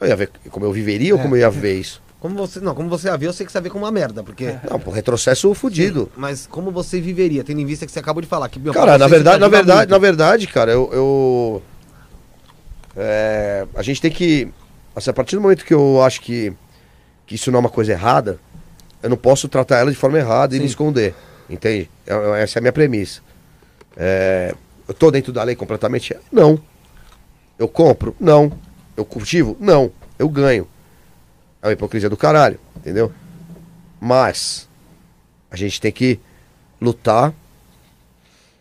Eu 0.00 0.06
ia 0.06 0.14
ver 0.16 0.30
como 0.50 0.64
eu 0.64 0.72
viveria 0.72 1.12
ou 1.14 1.18
É. 1.18 1.22
como 1.22 1.34
eu 1.34 1.40
ia 1.40 1.50
ver 1.50 1.74
isso? 1.80 2.00
Como 2.20 2.34
você. 2.34 2.58
Não, 2.60 2.74
como 2.74 2.88
você 2.88 3.08
a 3.08 3.16
viu, 3.16 3.28
eu 3.28 3.32
sei 3.32 3.46
que 3.46 3.52
você 3.52 3.58
a 3.58 3.60
vê 3.60 3.70
como 3.70 3.84
uma 3.84 3.92
merda, 3.92 4.22
porque. 4.24 4.56
Não, 4.68 4.80
pô, 4.80 4.90
retrocesso 4.90 5.52
fudido. 5.54 6.10
Mas 6.16 6.46
como 6.48 6.70
você 6.72 7.00
viveria, 7.00 7.44
tendo 7.44 7.60
em 7.60 7.64
vista 7.66 7.86
que 7.86 7.92
você 7.92 8.00
acabou 8.00 8.20
de 8.20 8.26
falar 8.28 8.48
que 8.48 8.58
meu, 8.58 8.72
Cara, 8.72 8.98
na 8.98 9.06
verdade, 9.06 9.36
isso 9.36 9.40
na 9.40 9.48
verdade, 9.48 9.78
muito. 9.78 9.90
na 9.90 9.98
verdade, 9.98 10.46
cara, 10.48 10.72
eu. 10.72 10.90
eu- 10.92 11.62
é, 12.96 13.66
a 13.74 13.82
gente 13.82 14.00
tem 14.00 14.10
que. 14.10 14.48
assim, 14.96 15.10
a 15.10 15.12
partir 15.12 15.36
do 15.36 15.42
momento 15.42 15.64
que 15.64 15.72
eu 15.74 16.02
acho 16.02 16.20
que, 16.20 16.52
que 17.26 17.36
isso 17.36 17.50
não 17.52 17.58
é 17.58 17.60
uma 17.60 17.68
coisa 17.70 17.92
errada, 17.92 18.38
eu 19.02 19.08
não 19.10 19.16
posso 19.16 19.48
tratar 19.48 19.78
ela 19.78 19.90
de 19.90 19.96
forma 19.96 20.18
errada 20.18 20.54
e 20.54 20.58
Sim. 20.58 20.62
me 20.64 20.68
esconder. 20.68 21.14
Entende? 21.48 21.88
É- 22.06 22.14
é- 22.14 22.42
Essa 22.42 22.58
é 22.58 22.60
a 22.60 22.62
minha 22.62 22.72
premissa. 22.72 23.20
É, 23.96 24.54
eu 24.88 24.94
tô 24.94 25.10
dentro 25.10 25.32
da 25.32 25.42
lei 25.44 25.54
completamente? 25.54 26.16
Não. 26.32 26.60
Eu 27.58 27.68
compro? 27.68 28.14
Não. 28.18 28.50
Eu 28.96 29.04
cultivo? 29.04 29.56
Não. 29.60 29.90
Eu 30.18 30.28
ganho. 30.28 30.66
É 31.62 31.66
uma 31.66 31.72
hipocrisia 31.72 32.08
do 32.08 32.16
caralho, 32.16 32.58
entendeu? 32.76 33.12
Mas 34.00 34.68
a 35.50 35.56
gente 35.56 35.80
tem 35.80 35.90
que 35.90 36.20
lutar 36.80 37.34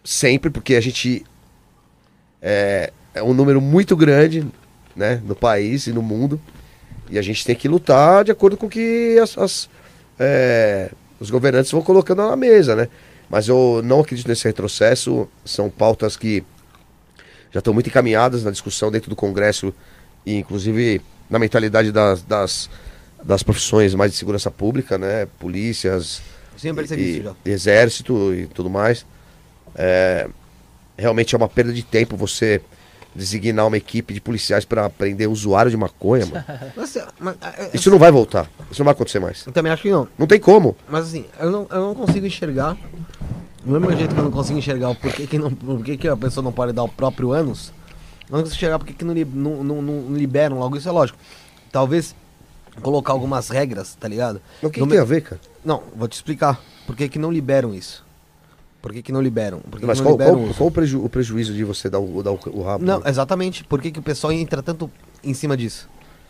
sempre, 0.04 0.50
porque 0.50 0.76
a 0.76 0.82
gente 0.82 1.26
é, 2.42 2.92
é 3.14 3.22
um 3.22 3.34
número 3.34 3.62
muito 3.62 3.96
grande 3.96 4.48
né, 4.96 5.22
no 5.26 5.36
país 5.36 5.88
e 5.88 5.94
no 5.94 6.02
mundo. 6.02 6.40
E 7.10 7.18
a 7.18 7.22
gente 7.22 7.46
tem 7.46 7.56
que 7.56 7.68
lutar 7.68 8.24
de 8.24 8.32
acordo 8.32 8.58
com 8.58 8.66
o 8.66 8.70
que 8.70 9.18
as, 9.22 9.38
as, 9.38 9.70
é, 10.20 10.92
os 11.20 11.30
governantes 11.30 11.72
vão 11.72 11.82
colocando 11.82 12.28
na 12.28 12.36
mesa, 12.36 12.76
né? 12.76 12.90
Mas 13.30 13.48
eu 13.48 13.82
não 13.84 14.00
acredito 14.00 14.28
nesse 14.28 14.46
retrocesso. 14.46 15.28
São 15.46 15.70
pautas 15.70 16.18
que 16.18 16.44
já 17.52 17.60
estão 17.60 17.74
muito 17.74 17.88
encaminhadas 17.88 18.44
na 18.44 18.52
discussão 18.52 18.92
dentro 18.92 19.10
do 19.10 19.16
Congresso 19.16 19.74
e 20.26 20.36
inclusive 20.36 21.02
na 21.30 21.40
mentalidade 21.40 21.92
das, 21.92 22.22
das, 22.24 22.70
das 23.24 23.44
profissões 23.44 23.94
mais 23.94 24.12
de 24.12 24.18
segurança 24.18 24.50
pública, 24.50 24.98
né? 24.98 25.28
Polícias, 25.40 26.22
Sim, 26.58 26.70
eu 26.70 26.76
percebi 26.76 27.20
e, 27.20 27.24
já. 27.24 27.36
e 27.46 27.50
exército 27.50 28.34
e 28.34 28.48
tudo 28.48 28.70
mais. 28.70 29.06
É, 29.76 30.28
realmente 30.98 31.36
é 31.36 31.38
uma 31.38 31.48
perda 31.48 31.72
de 31.72 31.84
tempo 31.84 32.18
você 32.18 32.62
designar 33.14 33.66
uma 33.66 33.78
equipe 33.78 34.14
de 34.14 34.22
policiais 34.22 34.64
para 34.64 34.90
prender 34.90 35.28
usuário 35.28 35.72
de 35.72 35.78
maconha, 35.78 36.26
mano. 36.28 36.44
Mas, 36.76 36.98
mas, 37.20 37.36
é, 37.42 37.72
Isso 37.74 37.90
não 37.90 37.98
vai 37.98 38.12
voltar. 38.12 38.48
Isso 38.70 38.80
não 38.82 38.86
vai 38.86 38.94
acontecer 38.94 39.20
mais. 39.20 39.44
Eu 39.46 39.52
também 39.52 39.72
acho 39.72 39.82
que 39.82 39.90
não. 39.90 40.08
Não 40.18 40.28
tem 40.28 40.40
como. 40.40 40.78
Mas 40.88 41.08
assim, 41.08 41.26
eu 41.40 41.50
não, 41.50 41.68
eu 41.72 41.82
não 41.82 41.96
consigo 41.96 42.26
enxergar. 42.28 42.78
Do 43.66 43.72
mesmo 43.72 43.98
jeito 43.98 44.14
que 44.14 44.20
eu 44.20 44.24
não 44.24 44.32
consigo 44.32 44.60
enxergar 44.60 44.90
o 44.90 44.96
porquê 44.96 45.26
que, 45.26 45.38
não, 45.38 45.52
porquê 45.52 45.98
que 45.98 46.08
a 46.08 46.16
pessoa 46.16 46.44
não 46.44 46.52
pode 46.52 46.74
dar 46.74 46.84
o 46.84 46.88
próprio 46.88 47.32
ânus, 47.32 47.74
eu 48.30 48.36
não 48.36 48.40
consigo 48.44 48.56
enxergar 48.58 48.80
porque 48.80 48.94
que 48.94 49.04
não, 49.06 49.14
não, 49.14 49.64
não, 49.64 49.82
não 49.82 50.16
liberam 50.18 50.60
logo. 50.60 50.78
Isso 50.78 50.88
é 50.88 50.92
lógico. 50.92 51.18
Talvez 51.72 52.16
colocar 52.82 53.14
algumas 53.14 53.50
regras, 53.50 53.96
tá 54.00 54.08
ligado? 54.08 54.42
O 54.62 54.70
que, 54.70 54.80
No 54.80 54.86
que 54.86 54.92
me- 54.92 54.92
tem 54.92 55.00
a 55.00 55.04
ver, 55.06 55.22
cara? 55.22 55.42
Não, 55.66 55.84
vou 55.96 56.08
te 56.08 56.14
explicar. 56.14 56.62
Por 56.86 56.96
que, 56.96 57.10
que 57.10 57.20
não 57.20 57.32
liberam 57.32 57.74
isso? 57.74 58.06
Por 58.82 58.94
que, 58.94 59.02
que 59.02 59.12
não 59.12 59.22
liberam? 59.22 59.60
Por 59.60 59.80
que 59.80 59.86
Mas 59.86 60.00
que 60.00 60.04
não 60.06 60.12
qual, 60.16 60.18
liberam 60.30 60.44
qual- 60.46 60.54
qual 60.56 60.68
o, 60.70 60.72
preju- 60.72 61.04
o 61.04 61.10
prejuízo 61.10 61.54
de 61.54 61.64
você 61.64 61.90
dar 61.90 62.00
o, 62.00 62.22
dar 62.24 62.32
o, 62.32 62.40
o 62.54 62.64
rabo? 62.64 62.86
Não, 62.86 63.00
né? 63.00 63.10
exatamente. 63.10 63.64
Por 63.64 63.82
que, 63.82 63.92
que 63.92 64.00
o 64.00 64.04
pessoal 64.04 64.32
entra 64.32 64.62
tanto 64.64 64.90
em 65.24 65.34
cima 65.34 65.58
disso? 65.58 65.90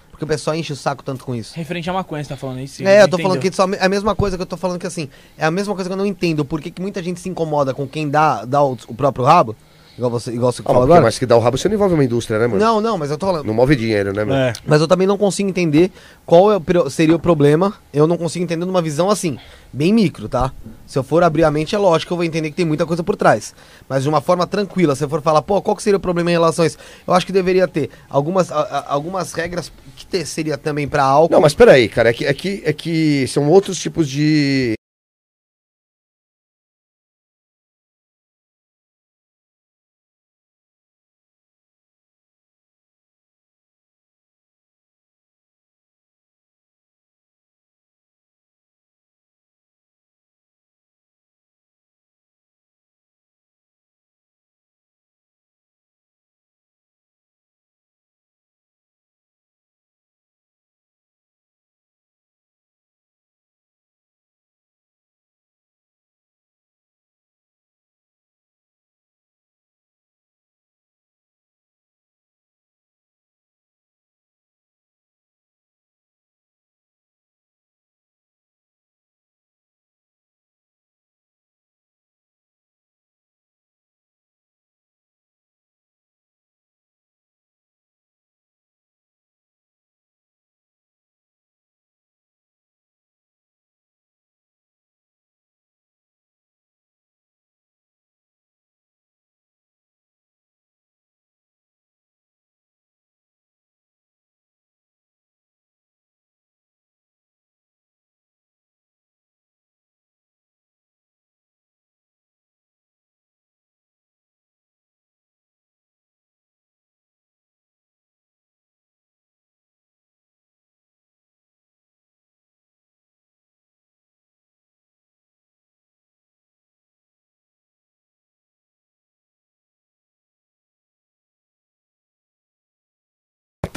Porque 0.09 0.23
o 0.23 0.27
pessoal 0.27 0.55
enche 0.55 0.73
o 0.73 0.75
saco 0.75 1.03
tanto 1.03 1.23
com 1.23 1.35
isso. 1.35 1.53
Referente 1.55 1.87
à 1.89 1.93
maconha, 1.93 2.23
você 2.23 2.29
tá 2.29 2.37
falando 2.37 2.59
isso? 2.61 2.81
é, 2.81 3.03
eu 3.03 3.07
tô 3.07 3.19
falando 3.19 3.39
que 3.39 3.51
só, 3.53 3.67
é 3.73 3.85
a 3.85 3.89
mesma 3.89 4.15
coisa 4.15 4.35
que 4.35 4.41
eu 4.41 4.47
tô 4.47 4.57
falando 4.57 4.79
que 4.79 4.87
assim, 4.87 5.07
é 5.37 5.45
a 5.45 5.51
mesma 5.51 5.75
coisa 5.75 5.87
que 5.87 5.93
eu 5.93 5.97
não 5.97 6.07
entendo. 6.07 6.43
Por 6.43 6.59
que, 6.59 6.71
que 6.71 6.81
muita 6.81 7.03
gente 7.03 7.19
se 7.19 7.29
incomoda 7.29 7.71
com 7.71 7.87
quem 7.87 8.09
dá, 8.09 8.43
dá 8.43 8.63
o, 8.63 8.75
o 8.87 8.95
próprio 8.95 9.23
rabo? 9.23 9.55
Igual 9.97 10.11
você, 10.11 10.31
igual 10.31 10.51
você 10.51 10.61
Ah, 10.61 10.65
falou 10.65 10.81
porque 10.81 10.91
agora. 10.91 11.01
mais 11.01 11.17
que 11.17 11.25
dar 11.25 11.37
o 11.37 11.39
rabo, 11.39 11.57
você 11.57 11.67
não 11.67 11.73
envolve 11.75 11.95
uma 11.95 12.03
indústria, 12.03 12.37
né, 12.37 12.45
mano? 12.45 12.59
Não, 12.59 12.79
não, 12.79 12.99
mas 12.99 13.09
eu 13.09 13.17
tô 13.17 13.25
falando. 13.25 13.45
Não 13.45 13.53
move 13.53 13.75
dinheiro, 13.75 14.13
né, 14.13 14.23
mano? 14.23 14.39
É. 14.39 14.53
Mas 14.63 14.79
eu 14.79 14.87
também 14.87 15.07
não 15.07 15.17
consigo 15.17 15.49
entender 15.49 15.91
qual 16.23 16.51
é 16.53 16.59
seria 16.91 17.15
o 17.15 17.19
problema. 17.19 17.73
Eu 17.91 18.05
não 18.05 18.15
consigo 18.15 18.43
entender 18.43 18.63
numa 18.63 18.79
visão 18.81 19.09
assim, 19.09 19.39
bem 19.73 19.91
micro, 19.91 20.29
tá? 20.29 20.51
Se 20.85 20.99
eu 20.99 21.03
for 21.03 21.23
abrir 21.23 21.43
a 21.45 21.49
mente, 21.49 21.73
é 21.73 21.79
lógico 21.79 22.09
que 22.09 22.13
eu 22.13 22.17
vou 22.17 22.23
entender 22.23 22.51
que 22.51 22.55
tem 22.55 22.65
muita 22.65 22.85
coisa 22.85 23.03
por 23.03 23.15
trás. 23.15 23.55
Mas 23.89 24.03
de 24.03 24.09
uma 24.09 24.21
forma 24.21 24.45
tranquila, 24.45 24.95
se 24.95 25.03
eu 25.03 25.09
for 25.09 25.19
falar, 25.21 25.41
pô, 25.41 25.59
qual 25.63 25.75
que 25.75 25.81
seria 25.81 25.97
o 25.97 25.99
problema 25.99 26.29
em 26.29 26.33
relação 26.33 26.63
a 26.63 26.67
isso? 26.67 26.77
Eu 27.07 27.13
acho 27.15 27.25
que 27.25 27.31
deveria 27.31 27.67
ter 27.67 27.89
algumas, 28.07 28.51
a- 28.51 28.55
a- 28.59 28.93
algumas 28.93 29.33
regras 29.33 29.71
que 29.95 30.05
ter, 30.05 30.27
seria 30.27 30.59
também 30.59 30.87
pra 30.87 31.03
álcool. 31.03 31.33
Não, 31.33 31.41
mas 31.41 31.55
peraí, 31.55 31.89
cara. 31.89 32.09
É 32.09 32.13
que, 32.13 32.23
é, 32.23 32.33
que, 32.35 32.61
é 32.63 32.71
que 32.71 33.27
são 33.29 33.49
outros 33.49 33.79
tipos 33.79 34.07
de 34.07 34.75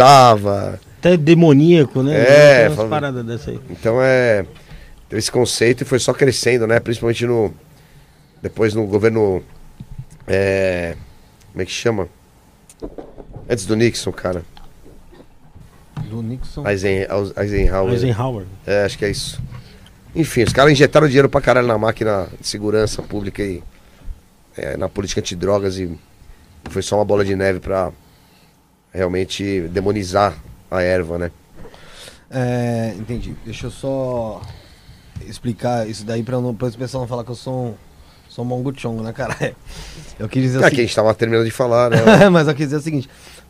matava. 0.01 0.81
Até 0.99 1.17
demoníaco, 1.17 2.03
né? 2.03 2.65
É, 2.65 2.69
umas 2.69 2.89
paradas 2.89 3.25
dessa 3.25 3.51
aí. 3.51 3.61
Então 3.71 3.99
é. 4.03 4.45
Teve 5.09 5.19
esse 5.19 5.33
conceito 5.33 5.83
e 5.83 5.85
foi 5.85 5.99
só 5.99 6.13
crescendo, 6.13 6.67
né? 6.67 6.79
Principalmente 6.81 7.27
no. 7.27 7.53
Depois 8.43 8.75
no 8.75 8.87
governo. 8.87 9.43
É. 10.27 10.97
Como 11.53 11.63
é 11.63 11.65
que 11.65 11.73
chama? 11.73 12.09
Antes 13.49 13.67
do 13.67 13.75
Nixon, 13.77 14.13
cara. 14.13 14.43
Do 16.09 16.23
Nixon. 16.23 16.67
Eisen, 16.69 17.07
Eisenhower. 17.37 17.93
Eisenhower. 17.93 18.47
É, 18.67 18.85
acho 18.85 18.99
que 18.99 19.05
é 19.05 19.11
isso. 19.11 19.41
Enfim, 20.15 20.43
os 20.43 20.53
caras 20.53 20.73
injetaram 20.73 21.07
dinheiro 21.07 21.29
pra 21.29 21.41
caralho 21.41 21.67
na 21.67 21.79
máquina 21.79 22.29
de 22.41 22.47
segurança 22.47 23.03
pública 23.03 23.43
e 23.43 23.63
é, 24.57 24.77
na 24.77 24.89
política 24.89 25.21
antidrogas 25.21 25.79
e 25.79 25.97
foi 26.69 26.83
só 26.83 26.97
uma 26.97 27.05
bola 27.05 27.25
de 27.25 27.37
neve 27.37 27.61
pra 27.61 27.93
realmente 28.93 29.61
demonizar 29.69 30.35
a 30.71 30.83
erva, 30.83 31.19
né? 31.19 31.31
É, 32.31 32.95
entendi. 32.99 33.35
Deixa 33.45 33.67
eu 33.67 33.71
só 33.71 34.41
explicar 35.27 35.89
isso 35.89 36.05
daí 36.05 36.23
pra, 36.23 36.41
não, 36.41 36.55
pra 36.55 36.69
esse 36.69 36.77
pessoal 36.77 37.03
não 37.03 37.09
falar 37.09 37.25
que 37.25 37.31
eu 37.31 37.35
sou 37.35 37.67
um, 37.69 37.75
sou 38.29 38.45
um 38.45 38.49
monguchongo, 38.49 39.03
né, 39.03 39.12
cara? 39.12 39.55
Eu 40.19 40.29
quis 40.29 40.43
dizer 40.43 40.62
É, 40.62 40.67
assim. 40.67 40.75
que 40.77 40.81
a 40.81 40.85
gente 40.85 40.95
tava 40.95 41.12
terminando 41.15 41.45
de 41.45 41.51
falar, 41.51 41.91
né? 41.91 41.99
Mas 42.31 42.47
eu 42.49 42.55
quis 42.55 42.67
dizer 42.67 42.77
o 42.77 42.81
seguinte: 42.81 43.09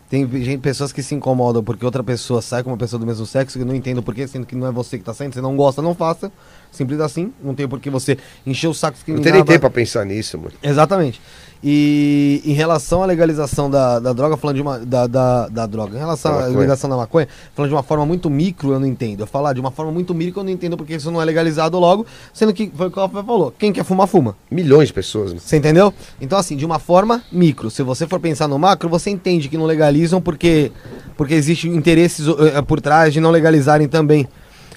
tem 0.08 0.26
gente, 0.42 0.60
pessoas 0.60 0.92
que 0.92 1.02
se 1.02 1.14
incomodam 1.14 1.62
porque 1.62 1.84
outra 1.84 2.02
pessoa 2.02 2.40
sai 2.40 2.62
com 2.62 2.70
uma 2.70 2.76
pessoa 2.76 2.98
do 2.98 3.06
mesmo 3.06 3.26
sexo 3.26 3.58
que 3.58 3.62
eu 3.62 3.66
não 3.66 3.74
entendo 3.74 4.02
porquê, 4.02 4.26
sendo 4.26 4.46
que 4.46 4.56
não 4.56 4.66
é 4.66 4.72
você 4.72 4.98
que 4.98 5.04
tá 5.04 5.12
saindo, 5.14 5.34
você 5.34 5.40
não 5.40 5.56
gosta, 5.56 5.82
não 5.82 5.94
faça. 5.94 6.32
Simples 6.72 7.00
assim, 7.00 7.32
não 7.42 7.54
tem 7.54 7.68
por 7.68 7.78
que 7.80 7.90
você 7.90 8.16
encher 8.46 8.68
o 8.68 8.74
saco 8.74 8.96
que 9.04 9.12
Não 9.12 9.20
tem 9.20 9.32
nem 9.32 9.44
tempo 9.44 9.60
pra 9.60 9.70
pensar 9.70 10.04
nisso, 10.06 10.38
mano. 10.38 10.52
Exatamente. 10.62 11.20
E 11.62 12.40
em 12.46 12.52
relação 12.52 13.02
à 13.02 13.06
legalização 13.06 13.70
da, 13.70 13.98
da 13.98 14.14
droga, 14.14 14.36
falando 14.36 14.56
de 14.56 14.62
uma. 14.62 14.78
Da, 14.78 15.06
da, 15.06 15.48
da 15.48 15.66
droga, 15.66 15.94
em 15.94 15.98
relação 15.98 16.38
à 16.38 16.46
legalização 16.46 16.88
da 16.88 16.96
maconha, 16.96 17.28
falando 17.54 17.68
de 17.68 17.74
uma 17.74 17.82
forma 17.82 18.06
muito 18.06 18.30
micro, 18.30 18.72
eu 18.72 18.80
não 18.80 18.86
entendo. 18.86 19.20
Eu 19.20 19.26
falar 19.26 19.52
de 19.52 19.60
uma 19.60 19.70
forma 19.70 19.92
muito 19.92 20.14
micro, 20.14 20.40
eu 20.40 20.44
não 20.44 20.50
entendo 20.50 20.76
porque 20.76 20.94
isso 20.94 21.10
não 21.10 21.20
é 21.20 21.24
legalizado 21.24 21.78
logo, 21.78 22.06
sendo 22.32 22.54
que 22.54 22.72
foi 22.74 22.86
o 22.88 22.90
que 22.90 22.98
o 22.98 23.02
Rafael 23.02 23.24
falou. 23.24 23.54
Quem 23.58 23.72
quer 23.72 23.84
fumar, 23.84 24.06
fuma. 24.06 24.34
Milhões 24.50 24.88
de 24.88 24.94
pessoas. 24.94 25.34
né? 25.34 25.38
Você 25.38 25.58
entendeu? 25.58 25.92
Então, 26.18 26.38
assim, 26.38 26.56
de 26.56 26.64
uma 26.64 26.78
forma 26.78 27.22
micro. 27.30 27.70
Se 27.70 27.82
você 27.82 28.06
for 28.06 28.18
pensar 28.18 28.48
no 28.48 28.58
macro, 28.58 28.88
você 28.88 29.10
entende 29.10 29.48
que 29.48 29.58
não 29.58 29.66
legalizam 29.66 30.20
porque, 30.20 30.72
porque 31.16 31.34
existem 31.34 31.74
interesses 31.76 32.26
eh, 32.26 32.62
por 32.62 32.80
trás 32.80 33.12
de 33.12 33.20
não 33.20 33.30
legalizarem 33.30 33.86
também 33.86 34.26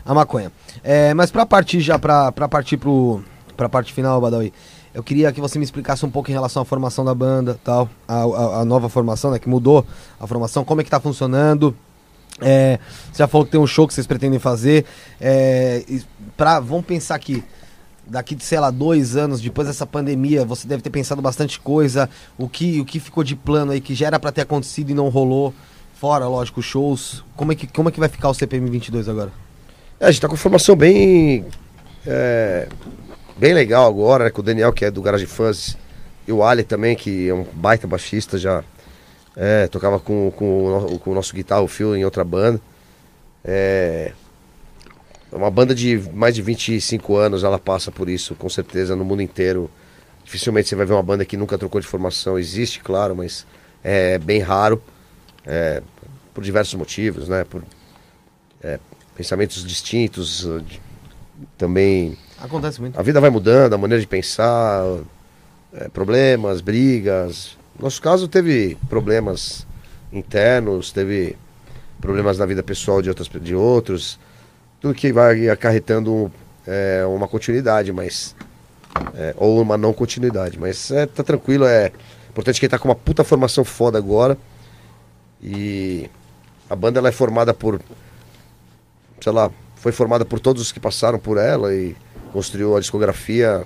a 0.06 0.14
maconha. 0.14 0.52
É, 0.84 1.14
mas 1.14 1.32
pra 1.32 1.46
partir 1.46 1.80
já, 1.80 1.98
pra 1.98 2.30
partir 2.32 2.76
pro, 2.76 3.24
pra 3.56 3.70
parte 3.70 3.94
final, 3.94 4.20
Badawi, 4.20 4.52
eu 4.94 5.04
queria 5.04 5.32
que 5.32 5.42
você 5.42 5.58
me 5.58 5.66
explicasse 5.66 6.06
um 6.06 6.10
pouco 6.10 6.30
em 6.30 6.34
relação 6.34 6.62
à 6.62 6.66
formação 6.66 7.04
da 7.04 7.16
banda, 7.16 7.60
tal, 7.64 7.90
a, 8.08 8.24
a, 8.24 8.62
a 8.62 8.66
nova 8.66 8.90
formação, 8.90 9.32
né, 9.32 9.40
que 9.40 9.50
mudou 9.50 9.86
a 10.20 10.28
formação, 10.28 10.64
como 10.64 10.82
é 10.82 10.84
que 10.84 10.90
tá 10.90 11.00
funcionando. 11.00 11.76
É, 12.42 12.80
você 13.12 13.20
já 13.20 13.28
falou 13.28 13.46
que 13.46 13.52
tem 13.52 13.60
um 13.60 13.68
show 13.68 13.88
que 13.88 13.94
vocês 13.94 14.08
pretendem 14.08 14.40
fazer. 14.40 14.86
É, 15.20 15.84
pra, 16.36 16.60
vamos 16.60 16.86
pensar 16.86 17.16
aqui, 17.16 17.44
daqui 18.06 18.36
de, 18.36 18.44
sei 18.44 18.60
lá, 18.60 18.70
dois 18.70 19.16
anos, 19.16 19.42
depois 19.42 19.68
dessa 19.68 19.86
pandemia, 19.86 20.46
você 20.46 20.68
deve 20.68 20.82
ter 20.82 20.90
pensado 20.90 21.22
bastante 21.22 21.60
coisa. 21.60 22.10
O 22.38 22.48
que, 22.48 22.80
o 22.80 22.86
que 22.86 23.00
ficou 23.00 23.24
de 23.24 23.36
plano 23.36 23.72
aí, 23.72 23.82
que 23.82 23.96
já 23.96 24.08
era 24.08 24.20
pra 24.20 24.32
ter 24.32 24.42
acontecido 24.42 24.90
e 24.92 24.94
não 24.94 25.10
rolou. 25.10 25.54
Fora, 25.96 26.28
lógico, 26.28 26.62
shows. 26.62 27.24
Como 27.36 27.52
é 27.52 27.56
que, 27.56 27.66
como 27.66 27.90
é 27.90 27.92
que 27.92 28.00
vai 28.00 28.10
ficar 28.10 28.30
o 28.30 28.34
CPM 28.34 28.70
22 28.70 29.08
agora? 29.08 29.32
É, 30.00 30.08
a 30.08 30.12
gente 30.12 30.22
tá 30.22 30.28
com 30.28 30.36
formação 30.36 30.76
bem. 30.76 31.46
é, 32.06 32.68
bem 33.38 33.54
legal 33.54 33.88
agora, 33.88 34.26
né? 34.26 34.30
Com 34.30 34.42
o 34.42 34.44
Daniel, 34.44 34.74
que 34.74 34.86
é 34.86 34.92
do 34.92 35.02
Garage 35.02 35.26
Fãs, 35.26 35.78
e 36.28 36.32
o 36.32 36.44
Ali 36.44 36.64
também, 36.64 36.96
que 36.96 37.30
é 37.30 37.34
um 37.34 37.44
baita 37.44 37.88
baixista, 37.88 38.38
já 38.38 38.64
é, 39.36 39.68
tocava 39.68 40.00
com, 40.00 40.32
com, 40.32 40.98
com 41.00 41.12
o 41.12 41.14
nosso 41.14 41.34
guitarra, 41.34 41.62
o 41.62 41.68
Phil, 41.68 41.96
em 41.96 42.06
outra 42.06 42.24
banda. 42.24 42.62
É 43.44 44.14
uma 45.32 45.50
banda 45.50 45.74
de 45.74 45.98
mais 46.14 46.36
de 46.36 46.42
25 46.42 47.16
anos, 47.16 47.44
ela 47.44 47.58
passa 47.58 47.92
por 47.92 48.08
isso, 48.08 48.36
com 48.36 48.50
certeza, 48.50 48.96
no 48.96 49.04
mundo 49.04 49.22
inteiro. 49.22 49.70
Dificilmente 50.24 50.70
você 50.70 50.76
vai 50.76 50.86
ver 50.86 50.94
uma 50.94 51.04
banda 51.04 51.26
que 51.26 51.36
nunca 51.36 51.58
trocou 51.58 51.82
de 51.82 51.88
formação. 51.88 52.38
Existe, 52.38 52.80
claro, 52.80 53.16
mas 53.16 53.46
é 53.84 54.18
bem 54.18 54.40
raro. 54.40 54.82
é, 55.46 55.82
por 56.34 56.44
diversos 56.44 56.74
motivos, 56.74 57.30
né? 57.30 57.44
Por 57.44 57.64
é, 58.64 58.80
pensamentos 59.16 59.64
distintos, 59.66 60.48
também 61.58 62.18
Acontece 62.44 62.82
muito. 62.82 63.00
a 63.00 63.02
vida 63.02 63.22
vai 63.22 63.30
mudando, 63.30 63.74
a 63.74 63.78
maneira 63.78 64.02
de 64.02 64.08
pensar, 64.08 64.84
é, 65.74 65.88
problemas, 65.88 66.60
brigas. 66.60 67.58
No 67.80 67.86
nosso 67.86 68.02
caso 68.02 68.28
teve 68.28 68.78
problemas 68.90 69.66
internos, 70.12 70.92
teve 70.92 71.38
problemas 72.02 72.38
na 72.38 72.46
vida 72.46 72.62
pessoal 72.62 73.02
de, 73.02 73.08
outras, 73.08 73.30
de 73.30 73.56
outros, 73.56 74.20
tudo 74.82 74.94
que 74.94 75.14
vai 75.14 75.48
acarretando 75.48 76.30
é, 76.68 77.06
uma 77.06 77.30
continuidade, 77.30 77.94
mas 77.94 78.36
é, 79.16 79.34
ou 79.38 79.62
uma 79.62 79.78
não 79.78 79.94
continuidade, 79.94 80.60
mas 80.60 80.92
é, 80.92 81.06
tá 81.06 81.24
tranquilo, 81.24 81.66
é 81.66 81.94
importante 82.30 82.60
que 82.60 82.66
ele 82.66 82.72
tá 82.72 82.78
com 82.78 82.90
uma 82.90 82.96
puta 82.96 83.24
formação 83.24 83.64
foda 83.64 83.98
agora 83.98 84.38
e 85.42 86.10
a 86.70 86.76
banda 86.76 87.00
ela 87.00 87.08
é 87.08 87.12
formada 87.14 87.54
por 87.54 87.80
sei 89.22 89.32
lá, 89.32 89.50
foi 89.78 89.94
formada 89.94 90.26
por 90.26 90.42
todos 90.42 90.62
os 90.62 90.74
que 90.74 90.80
passaram 90.82 91.18
por 91.18 91.38
ela 91.38 91.74
e 91.74 91.96
construiu 92.34 92.76
a 92.76 92.80
discografia 92.80 93.64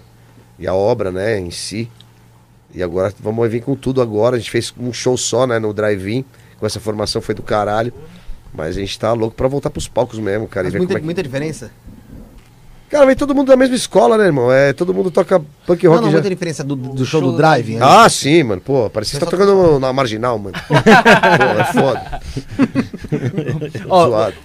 e 0.59 0.67
a 0.67 0.73
obra, 0.73 1.11
né, 1.11 1.39
em 1.39 1.49
si. 1.49 1.89
E 2.75 2.83
agora 2.83 3.11
vamos 3.19 3.49
vir 3.49 3.61
com 3.63 3.75
tudo 3.75 4.01
agora. 4.01 4.35
A 4.35 4.39
gente 4.39 4.51
fez 4.51 4.73
um 4.77 4.91
show 4.93 5.17
só, 5.17 5.47
né, 5.47 5.57
no 5.57 5.73
drive-in. 5.73 6.23
Com 6.59 6.65
essa 6.65 6.79
formação 6.79 7.21
foi 7.21 7.33
do 7.33 7.41
caralho. 7.41 7.93
Mas 8.53 8.75
a 8.77 8.79
gente 8.79 8.97
tá 8.99 9.13
louco 9.13 9.35
pra 9.35 9.47
voltar 9.47 9.69
pros 9.69 9.87
palcos 9.87 10.19
mesmo, 10.19 10.47
cara. 10.47 10.65
Mas 10.65 10.73
muita, 10.73 10.87
como 10.87 10.97
é 10.97 10.99
que- 10.99 11.05
muita 11.05 11.23
diferença? 11.23 11.71
Cara, 12.89 13.05
vem 13.05 13.15
todo 13.17 13.35
mundo 13.35 13.47
da 13.49 13.57
mesma 13.57 13.75
escola, 13.75 14.17
né, 14.17 14.25
irmão? 14.27 14.49
É, 14.49 14.71
todo 14.71 14.93
mundo 14.93 15.11
toca 15.11 15.41
punk 15.65 15.83
Não, 15.83 15.91
rock 15.91 16.03
não, 16.03 16.09
já. 16.09 16.17
muita 16.17 16.29
diferença 16.29 16.63
do, 16.63 16.73
do 16.73 17.05
show 17.05 17.19
show 17.19 17.31
do 17.31 17.35
drive. 17.37 17.75
né? 17.75 17.79
Ah, 17.81 18.07
sim, 18.09 18.43
mano. 18.43 18.61
Pô, 18.61 18.89
parecia 18.89 19.19
que 19.19 19.25
você 19.25 19.29
tá 19.29 19.37
tocando 19.37 19.77
na 19.77 19.91
marginal, 19.91 20.39
mano. 20.39 20.55
Pô, 20.67 20.73
é 20.73 21.63
foda. 21.73 22.21
Ó, 23.89 24.07
Zoado. 24.07 24.35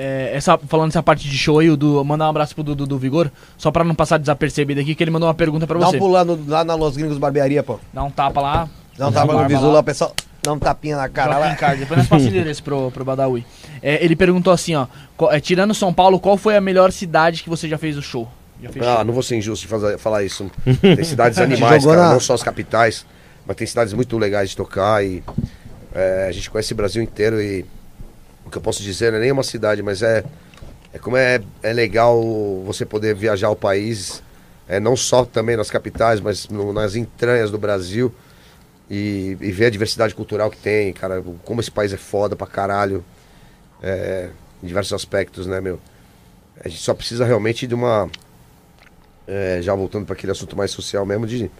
É, 0.00 0.30
essa, 0.34 0.56
falando 0.58 0.88
essa 0.90 1.02
parte 1.02 1.28
de 1.28 1.36
show 1.36 1.58
aí, 1.58 1.68
o 1.70 1.76
Du, 1.76 2.02
mandar 2.04 2.26
um 2.26 2.30
abraço 2.30 2.54
pro 2.54 2.64
Dudu 2.64 2.86
do 2.86 2.98
Vigor, 2.98 3.30
só 3.58 3.70
pra 3.70 3.84
não 3.84 3.94
passar 3.94 4.18
desapercebido 4.18 4.80
aqui, 4.80 4.94
que 4.94 5.02
ele 5.04 5.10
mandou 5.10 5.28
uma 5.28 5.34
pergunta 5.34 5.66
pra 5.66 5.78
Dá 5.78 5.88
um 5.88 5.90
você. 5.90 5.98
pulo 5.98 6.12
lá, 6.48 6.64
na 6.64 6.74
Los 6.74 6.96
Gringos 6.96 7.18
Barbearia, 7.18 7.62
pô. 7.62 7.78
Dá 7.92 8.02
um 8.02 8.10
tapa 8.10 8.40
lá. 8.40 8.68
Dá 8.96 9.08
um 9.08 9.12
tapa 9.12 9.32
no 9.32 9.48
visu 9.48 9.70
lá, 9.70 9.82
pessoal. 9.82 10.14
Dá 10.42 10.52
um 10.54 10.58
tapinha 10.58 10.96
na 10.96 11.08
cara 11.08 11.32
Joaquim 11.34 11.48
lá. 11.50 11.54
Card. 11.56 11.80
Depois 11.80 11.98
nós 11.98 12.08
passamos 12.08 12.24
o 12.24 12.28
endereço 12.34 12.62
pro, 12.62 12.90
pro 12.90 13.04
Badawi. 13.04 13.44
É, 13.82 14.02
ele 14.02 14.16
perguntou 14.16 14.52
assim, 14.52 14.74
ó. 14.74 14.86
qual- 15.16 15.30
é, 15.32 15.38
tirando 15.38 15.74
São 15.74 15.92
Paulo, 15.92 16.18
qual 16.18 16.36
foi 16.38 16.56
a 16.56 16.60
melhor 16.62 16.90
cidade 16.92 17.42
que 17.42 17.50
você 17.50 17.68
já 17.68 17.76
fez 17.76 17.96
o 17.98 18.02
show? 18.02 18.26
Fez 18.72 18.86
Ah, 18.86 18.96
show? 18.96 19.04
não 19.04 19.12
vou 19.12 19.22
ser 19.22 19.36
injusto 19.36 19.66
de 19.66 19.68
fazer- 19.68 19.98
falar 19.98 20.22
isso. 20.24 20.50
Tem 20.80 21.04
cidades 21.04 21.38
animais, 21.38 21.84
cara, 21.84 21.96
na- 22.08 22.12
não 22.14 22.20
só 22.20 22.32
as 22.34 22.42
capitais, 22.42 23.04
mas 23.46 23.56
tem 23.56 23.66
cidades 23.66 23.92
muito 23.92 24.16
legais 24.16 24.50
de 24.50 24.56
tocar 24.56 25.04
e 25.04 25.22
é, 25.94 26.26
a 26.28 26.32
gente 26.32 26.50
conhece 26.50 26.72
o 26.72 26.76
Brasil 26.76 27.02
inteiro 27.02 27.40
e 27.40 27.64
o 28.50 28.52
que 28.52 28.58
eu 28.58 28.62
posso 28.62 28.82
dizer 28.82 29.12
não 29.12 29.18
é 29.18 29.22
nem 29.22 29.32
uma 29.32 29.42
cidade, 29.44 29.80
mas 29.82 30.02
é, 30.02 30.24
é 30.92 30.98
como 30.98 31.16
é, 31.16 31.40
é 31.62 31.72
legal 31.72 32.20
você 32.66 32.84
poder 32.84 33.14
viajar 33.14 33.48
o 33.48 33.56
país, 33.56 34.22
é, 34.68 34.80
não 34.80 34.96
só 34.96 35.24
também 35.24 35.56
nas 35.56 35.70
capitais, 35.70 36.20
mas 36.20 36.48
no- 36.48 36.72
nas 36.72 36.96
entranhas 36.96 37.50
do 37.50 37.58
Brasil 37.58 38.12
e, 38.90 39.36
e 39.40 39.52
ver 39.52 39.66
a 39.66 39.70
diversidade 39.70 40.14
cultural 40.14 40.50
que 40.50 40.56
tem, 40.58 40.92
cara, 40.92 41.22
como 41.44 41.60
esse 41.60 41.70
país 41.70 41.92
é 41.92 41.96
foda 41.96 42.34
pra 42.34 42.46
caralho, 42.46 43.04
é, 43.82 44.30
em 44.62 44.66
diversos 44.66 44.92
aspectos, 44.92 45.46
né, 45.46 45.60
meu? 45.60 45.80
A 46.62 46.68
gente 46.68 46.82
só 46.82 46.92
precisa 46.92 47.24
realmente 47.24 47.66
de 47.66 47.74
uma 47.74 48.10
é, 49.26 49.60
já 49.62 49.74
voltando 49.74 50.04
para 50.04 50.14
aquele 50.14 50.32
assunto 50.32 50.56
mais 50.56 50.72
social 50.72 51.06
mesmo, 51.06 51.26
de 51.26 51.50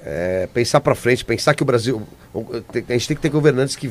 é, 0.00 0.48
pensar 0.52 0.80
para 0.80 0.94
frente, 0.94 1.24
pensar 1.24 1.54
que 1.54 1.62
o 1.62 1.66
Brasil. 1.66 2.02
A 2.34 2.92
gente 2.94 3.06
tem 3.08 3.16
que 3.16 3.22
ter 3.22 3.28
governantes 3.28 3.76
que, 3.76 3.90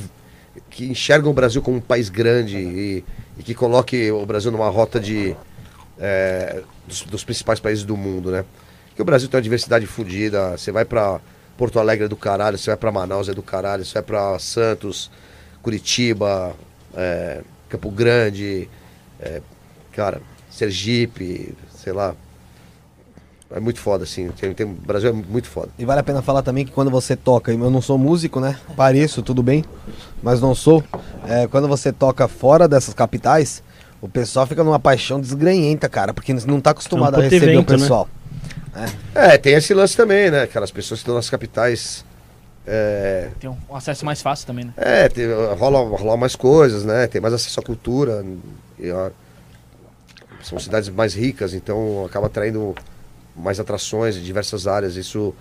que 0.70 0.86
enxergam 0.86 1.32
o 1.32 1.34
Brasil 1.34 1.62
como 1.62 1.78
um 1.78 1.82
país 1.82 2.10
grande 2.10 2.58
e, 2.58 3.06
e 3.38 3.44
que 3.44 3.54
coloque 3.54 4.12
o 4.12 4.26
Brasil 4.26 4.52
numa 4.52 4.70
rota 4.70 5.00
de, 5.00 5.36
é, 6.00 6.62
dos, 6.88 7.04
dos 7.04 7.24
principais 7.24 7.60
países 7.60 7.84
do 7.84 7.96
mundo, 7.96 8.32
né? 8.32 8.46
Porque 8.88 9.02
o 9.02 9.06
Brasil 9.06 9.30
tem 9.30 9.38
uma 9.38 9.42
diversidade 9.42 9.86
fodida. 9.86 10.58
Você 10.58 10.72
vai 10.72 10.84
para 10.84 11.20
Porto 11.58 11.80
Alegre 11.80 12.06
é 12.06 12.08
do 12.08 12.18
caralho, 12.18 12.58
você 12.58 12.72
vai 12.72 12.78
para 12.78 12.92
Manaus 12.92 13.30
é 13.30 13.34
do 13.34 13.44
caralho, 13.44 13.86
você 13.86 13.94
vai 13.94 14.04
para 14.04 14.40
Santos, 14.40 15.12
Curitiba, 15.62 16.56
é, 16.96 17.42
Campo 17.70 17.90
Grande, 17.92 18.68
é, 19.20 19.42
cara, 19.92 20.22
Sergipe, 20.50 21.56
sei 21.74 21.94
lá. 21.94 22.16
É 23.54 23.60
muito 23.60 23.80
foda, 23.80 24.04
assim. 24.06 24.30
Tem, 24.30 24.54
tem, 24.54 24.66
o 24.66 24.70
Brasil 24.70 25.10
é 25.10 25.14
muito 25.14 25.48
foda. 25.48 25.70
E 25.78 25.84
vale 25.86 26.00
a 26.00 26.04
pena 26.04 26.22
falar 26.22 26.42
também 26.42 26.66
que 26.66 26.72
quando 26.72 26.90
você 26.90 27.16
toca, 27.16 27.52
eu 27.52 27.70
não 27.70 27.82
sou 27.82 27.98
músico, 27.98 28.40
né? 28.40 28.58
Pareço, 28.76 29.22
tudo 29.22 29.44
bem, 29.44 29.66
mas 30.24 30.40
não 30.40 30.56
sou. 30.56 30.84
É, 31.28 31.48
quando 31.48 31.68
você 31.68 31.92
toca 31.92 32.28
fora 32.28 32.68
dessas 32.68 32.94
capitais, 32.94 33.62
o 34.02 34.08
pessoal 34.08 34.48
fica 34.48 34.64
numa 34.64 34.80
paixão 34.80 35.20
desgranhenta, 35.20 35.90
cara, 35.90 36.14
porque 36.14 36.34
não 36.34 36.62
tá 36.62 36.72
acostumado 36.72 37.16
É 37.16 37.18
um 37.18 37.22
a 37.22 37.24
receber 37.24 37.52
evento, 37.52 37.70
o 37.70 37.74
né? 37.74 37.78
pessoal. 37.80 38.08
É, 39.14 39.38
tem 39.38 39.54
esse 39.54 39.74
lance 39.74 39.98
também, 39.98 40.32
né? 40.32 40.44
Aquelas 40.44 40.72
pessoas 40.72 41.00
que 41.00 41.04
estão 41.04 41.16
nas 41.16 41.30
capitais 41.30 42.06
É, 42.66 43.30
Tem 43.40 43.50
um 43.50 43.76
acesso 43.76 44.06
mais 44.06 44.22
fácil 44.22 44.48
também, 44.48 44.64
né? 44.66 44.74
é, 44.78 45.10
tem, 45.10 45.26
rola, 45.58 45.80
rola 45.98 46.16
mais 46.16 46.36
coisas, 46.38 46.86
né? 46.86 47.08
Tem 47.08 47.20
mais 47.20 47.34
acesso 47.34 47.60
à 47.60 47.64
cultura. 47.64 48.24
e, 48.80 48.90
ó, 48.92 49.10
são 50.42 50.58
cidades 50.60 50.88
mais 50.90 51.14
ricas, 51.14 51.54
então 51.54 52.06
acaba 52.06 52.28
atraindo 52.28 52.74
mais 53.36 53.60
atrações 53.60 54.16
de 54.16 54.24
diversas 54.24 54.68
áreas. 54.68 54.96
Isso 54.96 55.34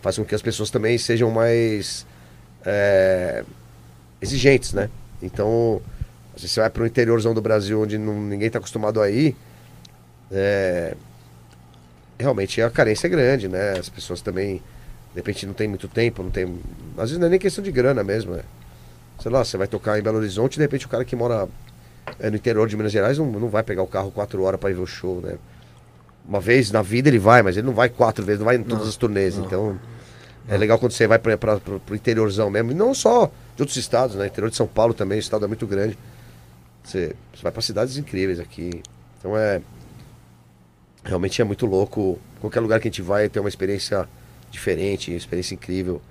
faz 0.00 0.16
com 0.16 0.24
que 0.24 0.34
as 0.34 0.42
pessoas 0.42 0.70
também 0.70 0.96
sejam 0.98 1.30
mais 1.30 2.06
é, 2.64 3.44
exigentes, 4.20 4.72
né? 4.72 4.90
Então, 5.22 5.80
vezes 6.34 6.52
você 6.52 6.60
vai 6.60 6.70
para 6.70 6.82
o 6.82 6.86
interiorzão 6.86 7.34
do 7.34 7.40
Brasil, 7.40 7.80
onde 7.80 7.98
não- 7.98 8.20
ninguém 8.20 8.46
está 8.46 8.58
acostumado 8.58 9.00
a 9.00 9.10
ir, 9.10 9.36
é, 10.30 10.94
realmente 12.18 12.60
a 12.62 12.70
carência 12.70 13.06
é 13.06 13.10
grande, 13.10 13.48
né? 13.48 13.78
As 13.78 13.88
pessoas 13.88 14.20
também, 14.20 14.56
de 14.56 15.16
repente, 15.16 15.46
não 15.46 15.54
tem 15.54 15.68
muito 15.68 15.88
tempo, 15.88 16.22
não 16.22 16.30
tem. 16.30 16.44
Às 16.96 17.10
vezes 17.10 17.18
não 17.18 17.26
é 17.26 17.30
nem 17.30 17.38
questão 17.38 17.62
de 17.62 17.70
grana 17.72 18.02
mesmo, 18.04 18.34
é. 18.34 18.42
Sei 19.20 19.30
lá, 19.30 19.44
você 19.44 19.56
vai 19.56 19.66
tocar 19.66 19.98
em 19.98 20.02
Belo 20.02 20.18
Horizonte 20.18 20.56
de 20.56 20.62
repente 20.62 20.86
o 20.86 20.88
cara 20.88 21.04
que 21.04 21.16
mora 21.16 21.48
é, 22.20 22.30
no 22.30 22.36
interior 22.36 22.68
de 22.68 22.76
Minas 22.76 22.92
Gerais 22.92 23.18
não, 23.18 23.26
não 23.26 23.48
vai 23.48 23.62
pegar 23.62 23.82
o 23.82 23.86
carro 23.86 24.10
quatro 24.12 24.42
horas 24.42 24.60
para 24.60 24.70
ir 24.70 24.74
ver 24.74 24.82
o 24.82 24.86
show, 24.86 25.20
né? 25.20 25.36
Uma 26.28 26.40
vez 26.40 26.70
na 26.70 26.82
vida 26.82 27.08
ele 27.08 27.18
vai, 27.18 27.42
mas 27.42 27.56
ele 27.56 27.66
não 27.66 27.72
vai 27.72 27.88
quatro 27.88 28.22
vezes, 28.22 28.38
não 28.38 28.44
vai 28.44 28.56
em 28.56 28.62
todas 28.62 28.86
as 28.86 28.96
turnês. 28.96 29.38
Então 29.38 29.80
é 30.46 30.58
legal 30.58 30.78
quando 30.78 30.92
você 30.92 31.06
vai 31.06 31.18
para 31.18 31.60
o 31.90 31.94
interiorzão 31.94 32.50
mesmo, 32.50 32.70
e 32.70 32.74
não 32.74 32.92
só 32.92 33.30
de 33.56 33.62
outros 33.62 33.78
estados, 33.78 34.14
né? 34.14 34.26
Interior 34.26 34.50
de 34.50 34.56
São 34.56 34.66
Paulo 34.66 34.92
também, 34.92 35.18
o 35.18 35.20
estado 35.20 35.46
é 35.46 35.48
muito 35.48 35.66
grande. 35.66 35.98
Você, 36.84 37.16
você 37.34 37.42
vai 37.42 37.50
para 37.50 37.62
cidades 37.62 37.96
incríveis 37.96 38.38
aqui. 38.38 38.82
Então 39.18 39.36
é. 39.36 39.62
Realmente 41.02 41.40
é 41.40 41.44
muito 41.44 41.64
louco. 41.64 42.18
Qualquer 42.40 42.60
lugar 42.60 42.78
que 42.78 42.88
a 42.88 42.90
gente 42.90 43.00
vai 43.00 43.28
tem 43.30 43.40
uma 43.40 43.48
experiência 43.48 44.06
diferente, 44.50 45.10
uma 45.10 45.16
experiência 45.16 45.54
incrível. 45.54 46.02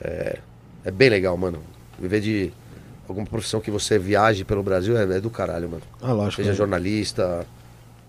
É, 0.00 0.38
é 0.84 0.90
bem 0.90 1.10
legal, 1.10 1.36
mano. 1.36 1.62
Viver 1.98 2.20
de 2.20 2.52
alguma 3.06 3.26
profissão 3.26 3.60
que 3.60 3.70
você 3.70 3.98
viaje 3.98 4.44
pelo 4.44 4.62
Brasil 4.62 4.96
é, 4.96 5.02
é 5.02 5.20
do 5.20 5.28
caralho, 5.28 5.68
mano. 5.68 5.82
Ah, 6.00 6.12
lógico. 6.12 6.36
Seja 6.36 6.50
né? 6.50 6.56
jornalista, 6.56 7.46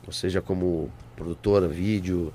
ou 0.05 0.13
seja 0.13 0.41
como 0.41 0.89
produtora, 1.17 1.67
vídeo, 1.67 2.31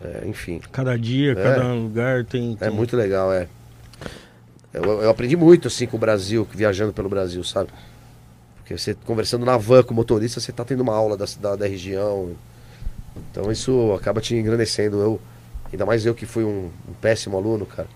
é, 0.00 0.22
enfim. 0.28 0.60
Cada 0.70 0.96
dia, 0.96 1.32
É. 1.32 1.34
cada 1.34 1.72
lugar 1.72 2.24
tem. 2.24 2.56
É 2.60 2.66
tem- 2.68 2.70
muito 2.76 2.96
legal, 2.96 3.32
é. 3.32 3.48
Eu, 4.72 4.82
eu 5.02 5.10
aprendi 5.10 5.36
muito 5.36 5.68
assim 5.68 5.86
com 5.86 5.96
o 5.96 6.00
Brasil, 6.00 6.46
viajando 6.52 6.92
pelo 6.92 7.08
Brasil, 7.08 7.42
sabe? 7.42 7.70
Porque 8.56 8.76
você 8.76 8.94
conversando 9.04 9.44
na 9.46 9.56
van 9.56 9.82
com 9.82 9.92
o 9.92 9.96
motorista, 9.96 10.40
você 10.40 10.52
tá 10.52 10.64
tendo 10.64 10.80
uma 10.82 10.94
aula 10.94 11.16
da 11.16 11.26
cidade, 11.26 11.58
da 11.58 11.66
região. 11.66 12.32
Então 13.30 13.50
isso 13.52 13.92
acaba 13.92 14.20
te 14.20 14.34
engrandecendo. 14.34 15.00
Eu, 15.00 15.20
ainda 15.72 15.86
mais 15.86 16.04
eu 16.04 16.14
que 16.14 16.26
fui 16.26 16.44
um, 16.44 16.70
um 16.88 16.92
péssimo 17.00 17.36
aluno, 17.36 17.64
cara. 17.66 17.88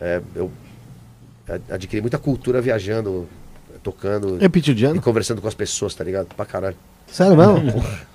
É, 0.00 0.20
eu 0.34 0.50
a- 1.48 1.74
adquiri 1.74 2.00
muita 2.00 2.18
cultura 2.18 2.60
viajando, 2.60 3.28
tocando 3.82 4.38
de 4.38 4.86
e 4.86 5.00
conversando 5.00 5.40
com 5.40 5.46
as 5.48 5.54
pessoas, 5.54 5.94
tá 5.94 6.02
ligado? 6.02 6.34
Pra 6.34 6.44
caralho. 6.44 6.76
Sério 7.06 7.36
mesmo? 7.36 7.80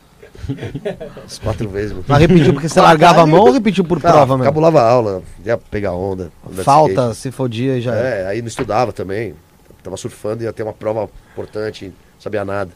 As 1.26 1.40
quatro 1.40 1.68
vezes, 1.70 1.92
mano. 1.92 2.06
Mas 2.08 2.20
repetiu 2.20 2.54
porque 2.54 2.70
você 2.70 2.82
largava 2.82 3.22
a 3.22 3.26
mão 3.26 3.42
ou 3.42 3.52
repetiu 3.52 3.84
por 3.84 3.98
Ah, 4.00 4.02
prova 4.02 4.38
mesmo? 4.38 4.44
Cabulava 4.44 4.82
a 4.82 4.90
aula, 4.90 5.24
ia 5.44 5.58
pegar 5.58 5.94
onda. 5.94 6.32
Falta, 6.64 7.14
se 7.14 7.32
fodia 7.32 7.78
e 7.78 7.82
já. 7.82 7.96
É, 7.96 8.28
aí 8.28 8.42
não 8.42 8.48
estudava 8.48 8.92
também. 8.92 9.36
Tava 9.84 9.98
surfando, 9.98 10.44
ia 10.44 10.52
ter 10.52 10.64
uma 10.64 10.74
prova 10.74 11.10
importante, 11.34 11.86
não 11.86 11.94
sabia 12.20 12.44
nada. 12.44 12.72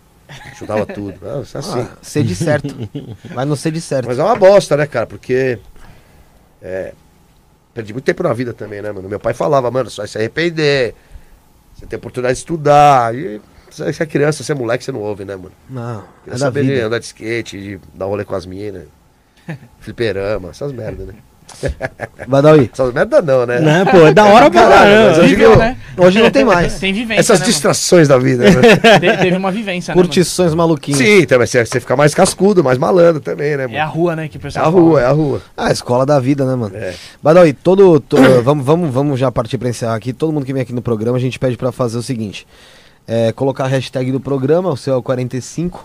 Chutava 0.55 0.85
tudo. 0.85 1.15
Ah, 1.23 1.41
isso 1.41 1.57
é 1.57 1.59
assim. 1.59 1.79
Ah, 1.79 1.97
ser 2.01 2.23
de 2.23 2.35
certo. 2.35 2.75
Vai 3.33 3.45
no 3.45 3.55
ser 3.55 3.71
de 3.71 3.81
certo. 3.81 4.05
Mas 4.05 4.19
é 4.19 4.23
uma 4.23 4.35
bosta, 4.35 4.77
né, 4.77 4.85
cara? 4.85 5.07
Porque. 5.07 5.59
É. 6.61 6.93
Perdi 7.73 7.93
muito 7.93 8.05
tempo 8.05 8.21
na 8.23 8.33
vida 8.33 8.53
também, 8.53 8.81
né, 8.81 8.91
mano? 8.91 9.07
Meu 9.07 9.19
pai 9.19 9.33
falava, 9.33 9.71
mano, 9.71 9.89
só 9.89 10.05
se 10.05 10.17
arrepender. 10.17 10.93
Você 11.75 11.85
tem 11.85 11.97
oportunidade 11.97 12.35
de 12.35 12.39
estudar. 12.39 13.15
E 13.15 13.41
você 13.75 13.91
você 13.93 14.03
é 14.03 14.05
criança, 14.05 14.43
você 14.43 14.51
é 14.51 14.55
moleque, 14.55 14.83
você 14.83 14.91
não 14.91 15.01
ouve, 15.01 15.25
né, 15.25 15.35
mano? 15.35 15.51
Não, 15.69 16.03
Queria 16.23 16.35
é 16.35 16.37
saber 16.37 16.63
de 16.63 16.69
vida. 16.73 16.85
andar 16.87 16.99
de 16.99 17.05
skate, 17.05 17.57
de 17.59 17.79
dar 17.93 18.05
rolê 18.05 18.23
com 18.25 18.35
as 18.35 18.45
minas. 18.45 18.83
Fliperama, 19.79 20.49
essas 20.49 20.71
merdas, 20.71 21.07
né? 21.07 21.13
Badawi, 22.27 22.69
Essas 22.71 22.93
merdas 22.93 23.25
não, 23.25 23.43
né? 23.45 23.59
Não, 23.59 23.85
pô, 23.87 24.05
é 24.05 24.13
da 24.13 24.23
hora 24.25 24.51
pra 24.51 24.61
Caralho, 24.61 24.91
mas 24.91 25.17
caramba. 25.17 25.27
Viveu, 25.27 25.49
digo- 25.49 25.59
né? 25.59 25.77
hoje 25.97 26.21
não 26.21 26.29
tem 26.29 26.45
mais. 26.45 26.79
Tem 26.79 26.93
vivência, 26.93 27.19
Essas 27.21 27.39
né, 27.39 27.43
mano? 27.45 27.51
distrações 27.51 28.07
da 28.07 28.17
vida, 28.19 28.43
né? 28.43 28.51
Te- 28.99 29.17
Teve 29.17 29.35
uma 29.35 29.51
vivência, 29.51 29.91
né, 29.91 29.95
mano? 29.95 30.07
Curtições 30.07 30.53
maluquinhas. 30.53 30.99
Sim, 30.99 31.25
também 31.25 31.47
você, 31.47 31.65
você 31.65 31.79
fica 31.79 31.95
mais 31.95 32.13
cascudo, 32.13 32.63
mais 32.63 32.77
malandro 32.77 33.19
também, 33.19 33.57
né, 33.57 33.65
mano? 33.65 33.77
É 33.77 33.81
a 33.81 33.85
rua, 33.87 34.15
né, 34.15 34.27
que 34.27 34.37
o 34.37 34.39
É 34.39 34.41
pessoal 34.43 34.65
a 34.67 34.71
fala. 34.71 34.79
rua, 34.83 35.01
é 35.01 35.05
a 35.05 35.11
rua. 35.11 35.41
Ah, 35.57 35.67
a 35.69 35.71
escola 35.71 36.05
da 36.05 36.19
vida, 36.19 36.45
né, 36.45 36.55
mano? 36.55 36.75
É. 36.77 36.93
Badawi, 37.21 37.53
todo, 37.53 37.99
to- 37.99 38.17
vamos, 38.43 38.63
vamos, 38.63 38.93
vamos 38.93 39.19
já 39.19 39.31
partir 39.31 39.57
pra 39.57 39.69
encerrar 39.69 39.95
aqui. 39.95 40.13
Todo 40.13 40.31
mundo 40.31 40.45
que 40.45 40.53
vem 40.53 40.61
aqui 40.61 40.71
no 40.73 40.83
programa, 40.83 41.17
a 41.17 41.21
gente 41.21 41.39
pede 41.39 41.57
pra 41.57 41.71
fazer 41.71 41.97
o 41.97 42.03
seguinte: 42.03 42.45
é, 43.11 43.31
colocar 43.31 43.63
a 43.63 43.67
hashtag 43.67 44.11
do 44.11 44.19
programa, 44.19 44.69
o 44.69 44.77
seu 44.77 44.93
é 44.93 44.97
o 44.97 45.01
45. 45.01 45.83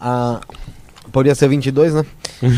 A, 0.00 0.40
poderia 1.10 1.34
ser 1.34 1.48
22, 1.48 1.92
né? 1.92 2.06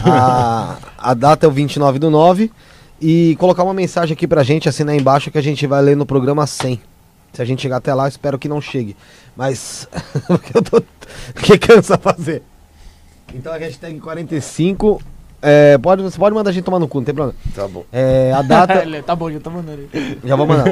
A, 0.05 0.76
a 0.99 1.15
data 1.15 1.47
é 1.47 1.49
o 1.49 1.52
29 1.52 1.99
do 1.99 2.10
9. 2.10 2.52
E 3.01 3.34
colocar 3.36 3.65
uma 3.65 3.73
mensagem 3.73 4.12
aqui 4.12 4.28
pra 4.28 4.42
gente, 4.42 4.68
assinar 4.68 4.94
embaixo, 4.94 5.31
que 5.31 5.39
a 5.39 5.42
gente 5.42 5.67
vai 5.67 5.81
ler 5.81 5.97
no 5.97 6.05
programa 6.05 6.47
100. 6.47 6.83
Se 7.33 7.41
a 7.41 7.47
gente 7.47 7.62
chegar 7.62 7.78
até 7.78 7.94
lá, 7.94 8.07
espero 8.07 8.39
que 8.39 8.47
não 8.47 8.60
chegue. 8.60 8.94
Mas. 9.34 9.89
eu 10.55 10.62
tô. 10.62 10.83
que 11.42 11.57
cansa 11.57 11.97
fazer. 11.97 12.42
Então 13.33 13.55
a 13.55 13.57
hashtag 13.57 13.99
45. 13.99 15.01
É, 15.43 15.77
pode, 15.77 16.03
você 16.03 16.17
pode 16.17 16.35
mandar 16.35 16.51
a 16.51 16.53
gente 16.53 16.65
tomar 16.65 16.79
no 16.79 16.87
cu, 16.87 16.99
não 16.99 17.05
tem 17.05 17.15
problema. 17.15 17.37
Tá 17.53 17.67
bom. 17.67 17.85
É, 17.93 18.33
a 18.33 18.43
data. 18.43 18.83
Tá 19.05 19.17
bom, 19.17 19.31
já 19.31 19.41
tá 19.41 19.51
mandando 19.51 19.83
ele. 19.93 20.19
já 20.25 20.37
vou 20.37 20.47
mandar. 20.47 20.67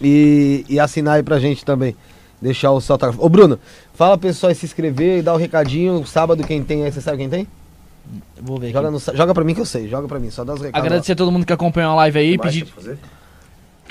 E, 0.00 0.64
e 0.68 0.78
assinar 0.78 1.16
aí 1.16 1.22
pra 1.22 1.40
gente 1.40 1.64
também. 1.64 1.96
Deixar 2.40 2.70
o 2.70 2.80
seu 2.80 2.94
autógrafo. 2.94 3.24
Ô 3.24 3.28
Bruno, 3.28 3.58
fala 3.94 4.16
pro 4.16 4.28
pessoal 4.28 4.48
aí 4.48 4.54
se 4.54 4.64
inscrever 4.64 5.18
e 5.18 5.22
dar 5.22 5.34
o 5.34 5.36
recadinho. 5.36 6.06
Sábado 6.06 6.44
quem 6.44 6.62
tem 6.62 6.84
aí, 6.84 6.92
você 6.92 7.00
sabe 7.00 7.18
quem 7.18 7.28
tem? 7.28 7.48
Vou 8.40 8.58
ver 8.58 8.66
aqui. 8.66 8.74
Joga, 8.74 8.90
no, 8.90 8.98
joga 8.98 9.34
pra 9.34 9.44
mim 9.44 9.54
que 9.54 9.60
eu 9.60 9.66
sei, 9.66 9.88
joga 9.88 10.08
pra 10.08 10.18
mim, 10.18 10.30
só 10.30 10.44
dá 10.44 10.54
os 10.54 10.60
recados. 10.60 10.86
Agradecer 10.86 11.12
a 11.12 11.16
todo 11.16 11.30
mundo 11.30 11.46
que 11.46 11.52
acompanhou 11.52 11.92
a 11.92 11.94
live 11.96 12.18
aí, 12.18 12.38
pedir? 12.38 12.66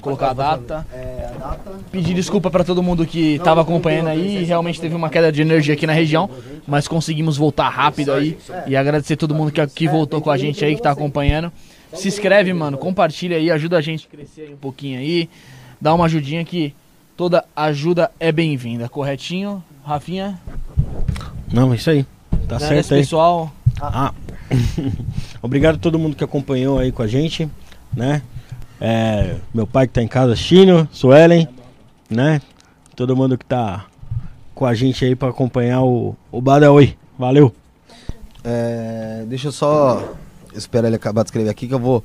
Colocar 0.02 0.32
a 0.32 0.34
data. 0.34 0.86
É, 0.94 1.30
a 1.34 1.38
data. 1.38 1.72
Pedir 1.92 2.14
desculpa 2.14 2.50
pra 2.50 2.64
todo 2.64 2.82
mundo 2.84 3.06
que 3.06 3.40
tava 3.40 3.62
acompanhando 3.62 4.08
aí. 4.08 4.44
Realmente 4.44 4.82
teve 4.82 4.96
uma 4.96 5.10
queda 5.10 5.32
de 5.32 5.42
energia 5.42 5.74
aqui 5.74 5.88
na 5.88 5.94
região, 5.94 6.30
mas 6.68 6.88
conseguimos 6.88 7.38
voltar 7.38 7.70
rápido 7.70 8.12
aí. 8.12 8.38
E 8.68 8.76
agradecer 8.76 9.16
todo 9.16 9.34
mundo 9.34 9.52
que, 9.52 9.66
que 9.68 9.88
voltou 9.88 10.22
com 10.22 10.30
a 10.32 10.38
gente 10.38 10.64
aí, 10.66 10.76
que 10.76 10.82
tá 10.82 10.92
acompanhando. 10.92 11.52
Se 11.94 12.08
inscreve, 12.08 12.54
mano, 12.54 12.78
compartilha 12.78 13.38
aí, 13.38 13.52
ajuda 13.52 13.78
a 13.78 13.82
gente 13.82 14.08
a 14.08 14.16
crescer 14.16 14.42
aí 14.42 14.54
um 14.54 14.58
pouquinho 14.58 15.00
aí. 15.00 15.30
Dá 15.80 15.94
uma 15.94 16.06
ajudinha 16.06 16.44
que 16.46 16.74
toda 17.18 17.44
ajuda 17.56 18.12
é 18.20 18.32
bem-vinda, 18.32 18.88
corretinho? 18.88 19.64
Rafinha, 19.84 20.40
Não, 21.52 21.74
é 21.74 21.76
isso 21.76 21.90
aí. 21.90 22.06
Tá 22.48 22.56
agradece 22.56 22.68
certo 22.68 22.94
aí. 22.94 23.02
pessoal. 23.02 23.52
Ah. 23.82 24.14
Obrigado 25.42 25.76
a 25.76 25.80
todo 25.80 25.98
mundo 25.98 26.16
que 26.16 26.24
acompanhou 26.24 26.78
aí 26.80 26.92
com 26.92 27.02
a 27.02 27.08
gente, 27.08 27.50
né? 27.94 28.22
É, 28.84 29.36
meu 29.54 29.68
pai 29.68 29.86
que 29.86 29.94
tá 29.94 30.02
em 30.02 30.08
casa 30.08 30.34
assistindo, 30.34 30.90
Suelen, 30.92 31.48
né? 32.10 32.42
Todo 32.96 33.16
mundo 33.16 33.38
que 33.38 33.46
tá 33.46 33.86
com 34.56 34.66
a 34.66 34.74
gente 34.74 35.06
aí 35.06 35.16
pra 35.16 35.30
acompanhar 35.30 35.84
o, 35.84 36.16
o 36.32 36.42
Badawi. 36.42 36.98
Valeu. 37.18 37.54
É, 38.44 39.24
deixa 39.28 39.50
eu 39.50 39.52
só 39.52 40.16
esperar 40.56 40.88
ele 40.88 40.96
acabar 40.96 41.22
de 41.22 41.28
escrever 41.28 41.50
aqui 41.50 41.68
que 41.68 41.74
eu 41.76 41.80
vou, 41.80 42.04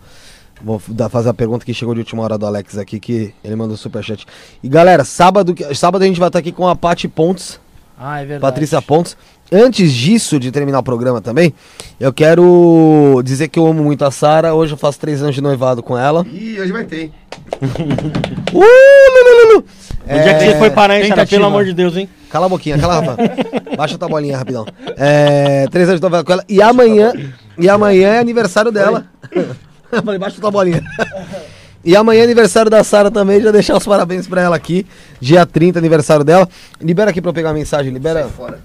vou 0.61 0.79
dar, 0.89 1.09
fazer 1.09 1.31
a 1.31 1.35
pergunta 1.35 1.65
que 1.65 1.73
chegou 1.73 1.95
de 1.95 2.01
última 2.01 2.23
hora 2.23 2.37
do 2.37 2.45
Alex 2.45 2.77
aqui, 2.77 3.01
que 3.01 3.33
ele 3.43 3.57
mandou 3.57 3.75
superchat. 3.75 4.27
E 4.63 4.69
galera, 4.69 5.03
sábado, 5.03 5.55
sábado 5.75 6.03
a 6.03 6.07
gente 6.07 6.21
vai 6.21 6.29
estar 6.29 6.41
aqui 6.41 6.53
com 6.53 6.69
a 6.69 6.77
Paty 6.77 7.09
Pontes. 7.09 7.59
Ah, 7.99 8.21
é 8.21 8.25
verdade. 8.25 8.41
Patrícia 8.41 8.83
Pontes. 8.83 9.17
Antes 9.51 9.93
disso, 9.93 10.41
de 10.41 10.51
terminar 10.51 10.81
o 10.81 10.83
programa 10.83 11.21
também, 11.21 11.55
eu 12.01 12.13
quero 12.13 13.23
dizer 13.25 13.47
que 13.49 13.59
eu 13.59 13.67
amo 13.67 13.85
muito 13.85 14.05
a 14.05 14.11
Sara. 14.11 14.55
Hoje 14.55 14.73
eu 14.73 14.77
faço 14.77 14.99
três 14.99 15.23
anos 15.23 15.35
de 15.37 15.41
noivado 15.41 15.83
com 15.83 15.97
ela. 15.97 16.27
Ih, 16.27 16.61
hoje 16.61 16.73
vai 16.73 16.85
ter, 16.85 17.03
hein? 17.03 17.13
Uh, 18.53 18.59
lu, 18.59 19.49
lu, 19.49 19.55
lu. 19.57 19.65
Onde 20.09 20.29
é 20.29 20.35
que 20.35 20.45
você 20.45 20.59
foi 20.59 20.71
parar, 20.71 20.99
hein, 21.01 21.09
Sara? 21.09 21.27
Pelo 21.27 21.45
amor 21.45 21.65
de 21.65 21.75
Deus, 21.75 21.97
hein? 21.97 22.09
Cala 22.31 22.47
a 22.47 22.49
boquinha, 22.49 22.79
cala, 22.79 23.01
Rafa. 23.01 23.17
Baixa 23.77 23.99
tua 23.99 24.09
bolinha 24.09 24.37
rapidão. 24.37 24.67
É, 24.97 25.67
três 25.69 25.89
anos 25.89 26.01
de 26.01 26.03
noivado 26.03 26.25
com 26.25 26.33
ela. 26.33 26.45
E 26.49 26.61
amanhã, 26.63 27.13
e 27.59 27.69
amanhã 27.69 28.15
é 28.15 28.19
aniversário 28.19 28.73
dela. 28.73 29.07
Falei, 30.05 30.19
baixa 30.19 30.41
tua 30.41 30.51
bolinha. 30.51 30.83
E 31.87 31.95
amanhã 31.95 32.23
é 32.23 32.25
aniversário 32.25 32.69
da 32.69 32.83
Sara 32.83 33.13
também, 33.13 33.41
já 33.41 33.53
deixar 33.53 33.77
os 33.77 33.87
parabéns 33.87 34.27
pra 34.27 34.43
ela 34.43 34.57
aqui. 34.57 34.85
Dia 35.21 35.47
30, 35.47 35.79
aniversário 35.79 36.25
dela. 36.25 36.49
Libera 36.81 37.11
aqui 37.11 37.23
pra 37.23 37.31
eu 37.31 37.33
pegar 37.33 37.51
a 37.51 37.55
mensagem, 37.55 37.93
libera 37.93 38.27
Fora. 38.27 38.59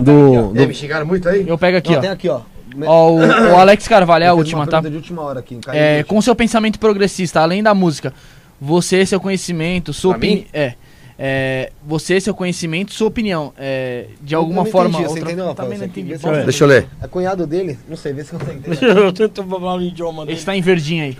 do... 0.00 0.52
Do... 0.54 0.66
me 0.66 0.72
xingaram 0.72 1.04
muito 1.04 1.28
aí? 1.28 1.46
Eu 1.46 1.58
pego 1.58 1.76
aqui, 1.76 1.90
Não, 1.90 1.98
ó. 1.98 2.00
tem 2.00 2.10
aqui, 2.10 2.28
ó. 2.30 2.40
Ó, 2.86 3.10
o, 3.10 3.18
o 3.18 3.56
Alex 3.60 3.86
Carvalho 3.86 4.24
é 4.24 4.28
a 4.28 4.30
Ele 4.30 4.38
última, 4.38 4.60
uma 4.62 4.66
tá? 4.66 4.80
última 4.80 5.20
hora 5.20 5.40
aqui. 5.40 5.60
É, 5.68 6.02
com 6.04 6.18
seu 6.22 6.34
pensamento 6.34 6.78
progressista, 6.78 7.40
além 7.42 7.62
da 7.62 7.74
música, 7.74 8.14
você, 8.58 9.04
seu 9.04 9.20
conhecimento, 9.20 9.92
sua 9.92 10.16
opinião. 10.16 10.46
É, 10.50 10.74
é, 11.18 11.72
você, 11.86 12.18
seu 12.22 12.32
conhecimento, 12.32 12.90
sua 12.90 13.08
opinião. 13.08 13.52
É, 13.58 14.06
de 14.22 14.34
alguma 14.34 14.64
não 14.64 14.70
forma. 14.70 14.88
entendi, 14.98 15.04
você 15.04 15.18
outra... 15.18 15.32
entendeu, 15.32 15.54
Também 15.54 15.72
Rafael? 15.78 15.88
não 15.88 15.94
Você 15.94 16.28
entendi. 16.30 16.44
Deixa 16.44 16.64
eu 16.64 16.68
ler. 16.68 16.88
É 17.02 17.06
cunhado 17.06 17.46
dele? 17.46 17.78
Não 17.86 17.98
sei, 17.98 18.14
vê 18.14 18.24
se 18.24 18.30
consegue 18.30 18.58
entender. 18.60 18.80
Eu 18.96 19.12
tento 19.12 19.44
falar 19.44 19.76
o 19.76 19.82
idioma 19.82 20.24
dele. 20.24 20.36
Esse 20.38 20.46
tá 20.46 20.56
em 20.56 20.62
verdinho 20.62 21.04
aí. 21.04 21.18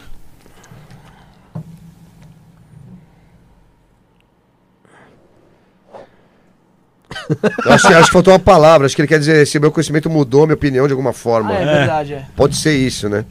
acho, 7.66 7.86
acho 7.88 8.06
que 8.06 8.12
faltou 8.12 8.32
uma 8.32 8.38
palavra. 8.38 8.86
Acho 8.86 8.94
que 8.94 9.02
ele 9.02 9.08
quer 9.08 9.18
dizer 9.18 9.46
se 9.46 9.58
meu 9.58 9.70
conhecimento 9.70 10.08
mudou 10.08 10.46
minha 10.46 10.54
opinião 10.54 10.86
de 10.86 10.92
alguma 10.92 11.12
forma. 11.12 11.52
Ah, 11.52 11.60
é, 11.60 11.78
verdade, 11.78 12.14
é. 12.14 12.26
Pode 12.34 12.56
ser 12.56 12.76
isso, 12.76 13.08
né? 13.08 13.24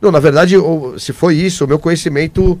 Não, 0.00 0.10
na 0.10 0.20
verdade, 0.20 0.54
se 0.98 1.12
foi 1.12 1.36
isso, 1.36 1.64
o 1.64 1.68
meu 1.68 1.78
conhecimento 1.78 2.58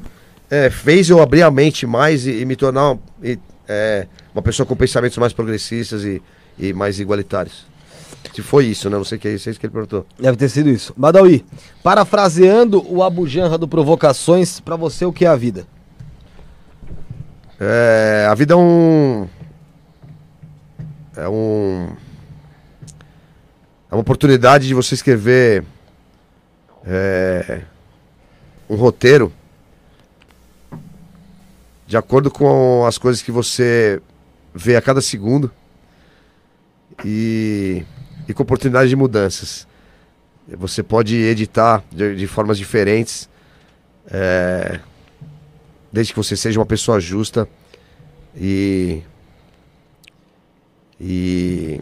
é, 0.50 0.68
fez 0.68 1.08
eu 1.08 1.22
abrir 1.22 1.42
a 1.42 1.50
mente 1.50 1.86
mais 1.86 2.26
e, 2.26 2.40
e 2.40 2.44
me 2.44 2.54
tornar 2.54 2.98
e, 3.22 3.38
é, 3.66 4.06
uma 4.34 4.42
pessoa 4.42 4.66
com 4.66 4.76
pensamentos 4.76 5.16
mais 5.16 5.32
progressistas 5.32 6.04
e, 6.04 6.22
e 6.58 6.72
mais 6.72 7.00
igualitários. 7.00 7.70
Se 8.34 8.42
foi 8.42 8.66
isso, 8.66 8.90
né? 8.90 8.96
Não 8.96 9.04
sei 9.04 9.18
o 9.18 9.20
que 9.20 9.28
é 9.28 9.32
isso, 9.32 9.48
é 9.48 9.50
isso 9.50 9.60
que 9.60 9.66
ele 9.66 9.72
perguntou. 9.72 10.06
Deve 10.18 10.36
ter 10.36 10.48
sido 10.48 10.68
isso. 10.68 10.92
Badawi, 10.96 11.44
parafraseando 11.82 12.84
o 12.88 13.02
Abu 13.02 13.26
Janra 13.26 13.56
do 13.56 13.66
Provocações, 13.66 14.60
pra 14.60 14.76
você 14.76 15.04
o 15.04 15.12
que 15.12 15.24
é 15.24 15.28
a 15.28 15.36
vida? 15.36 15.66
É, 17.58 18.26
a 18.30 18.34
vida 18.34 18.54
é 18.54 18.56
um. 18.56 19.28
É 21.20 21.28
um. 21.28 21.94
É 23.90 23.94
uma 23.94 24.00
oportunidade 24.00 24.66
de 24.66 24.74
você 24.74 24.94
escrever 24.94 25.64
é, 26.84 27.62
um 28.68 28.76
roteiro 28.76 29.32
de 31.86 31.96
acordo 31.96 32.30
com 32.30 32.86
as 32.86 32.96
coisas 32.96 33.20
que 33.20 33.30
você 33.30 34.00
vê 34.54 34.76
a 34.76 34.80
cada 34.80 35.00
segundo 35.00 35.50
e, 37.04 37.84
e 38.28 38.32
com 38.32 38.42
oportunidade 38.42 38.88
de 38.88 38.96
mudanças. 38.96 39.66
Você 40.48 40.82
pode 40.82 41.16
editar 41.16 41.84
de, 41.90 42.16
de 42.16 42.26
formas 42.26 42.56
diferentes. 42.56 43.28
é, 44.10 44.80
desde 45.92 46.12
que 46.12 46.18
você 46.18 46.36
seja 46.36 46.58
uma 46.58 46.66
pessoa 46.66 47.00
justa 47.00 47.48
e 48.36 49.02
e 51.00 51.80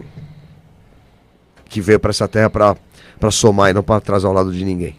que 1.68 1.80
veio 1.80 1.98
pra 1.98 2.10
essa 2.10 2.28
terra 2.28 2.48
pra 2.48 2.76
para 3.18 3.30
somar 3.30 3.70
e 3.70 3.74
não 3.74 3.82
pra 3.82 3.96
atrasar 3.96 4.28
ao 4.28 4.34
lado 4.34 4.52
de 4.52 4.64
ninguém. 4.64 4.94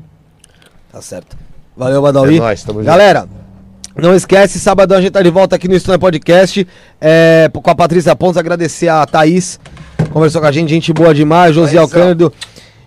Tá 0.92 1.02
certo. 1.02 1.38
Valeu, 1.76 2.02
Badawi. 2.02 2.36
É 2.36 2.40
nóis, 2.40 2.64
tamo 2.64 2.80
junto. 2.80 2.86
Galera, 2.88 3.28
não 3.96 4.14
esquece, 4.14 4.60
sabadão 4.60 4.98
a 4.98 5.02
gente 5.02 5.12
tá 5.12 5.22
de 5.22 5.30
volta 5.30 5.56
aqui 5.56 5.68
no 5.68 5.76
Estúdio 5.76 6.00
Podcast 6.00 6.68
é, 7.00 7.50
com 7.52 7.70
a 7.70 7.76
Patrícia 7.76 8.16
Pontes. 8.16 8.38
Agradecer 8.38 8.90
a 8.90 9.06
Thaís, 9.06 9.60
conversou 10.12 10.42
com 10.42 10.48
a 10.48 10.52
gente, 10.52 10.70
gente 10.70 10.92
boa 10.92 11.14
demais. 11.14 11.56
Josiel 11.56 11.88
Thaísão. 11.88 12.08
Cândido, 12.08 12.34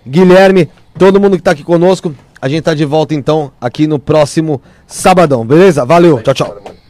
Guilherme, 0.06 0.68
todo 0.98 1.20
mundo 1.20 1.36
que 1.36 1.42
tá 1.42 1.52
aqui 1.52 1.64
conosco. 1.64 2.14
A 2.40 2.48
gente 2.48 2.64
tá 2.64 2.74
de 2.74 2.84
volta 2.84 3.14
então 3.14 3.52
aqui 3.60 3.86
no 3.86 3.98
próximo 3.98 4.60
sabadão, 4.86 5.46
beleza? 5.46 5.84
Valeu, 5.84 6.20
tchau, 6.22 6.34
tchau. 6.34 6.81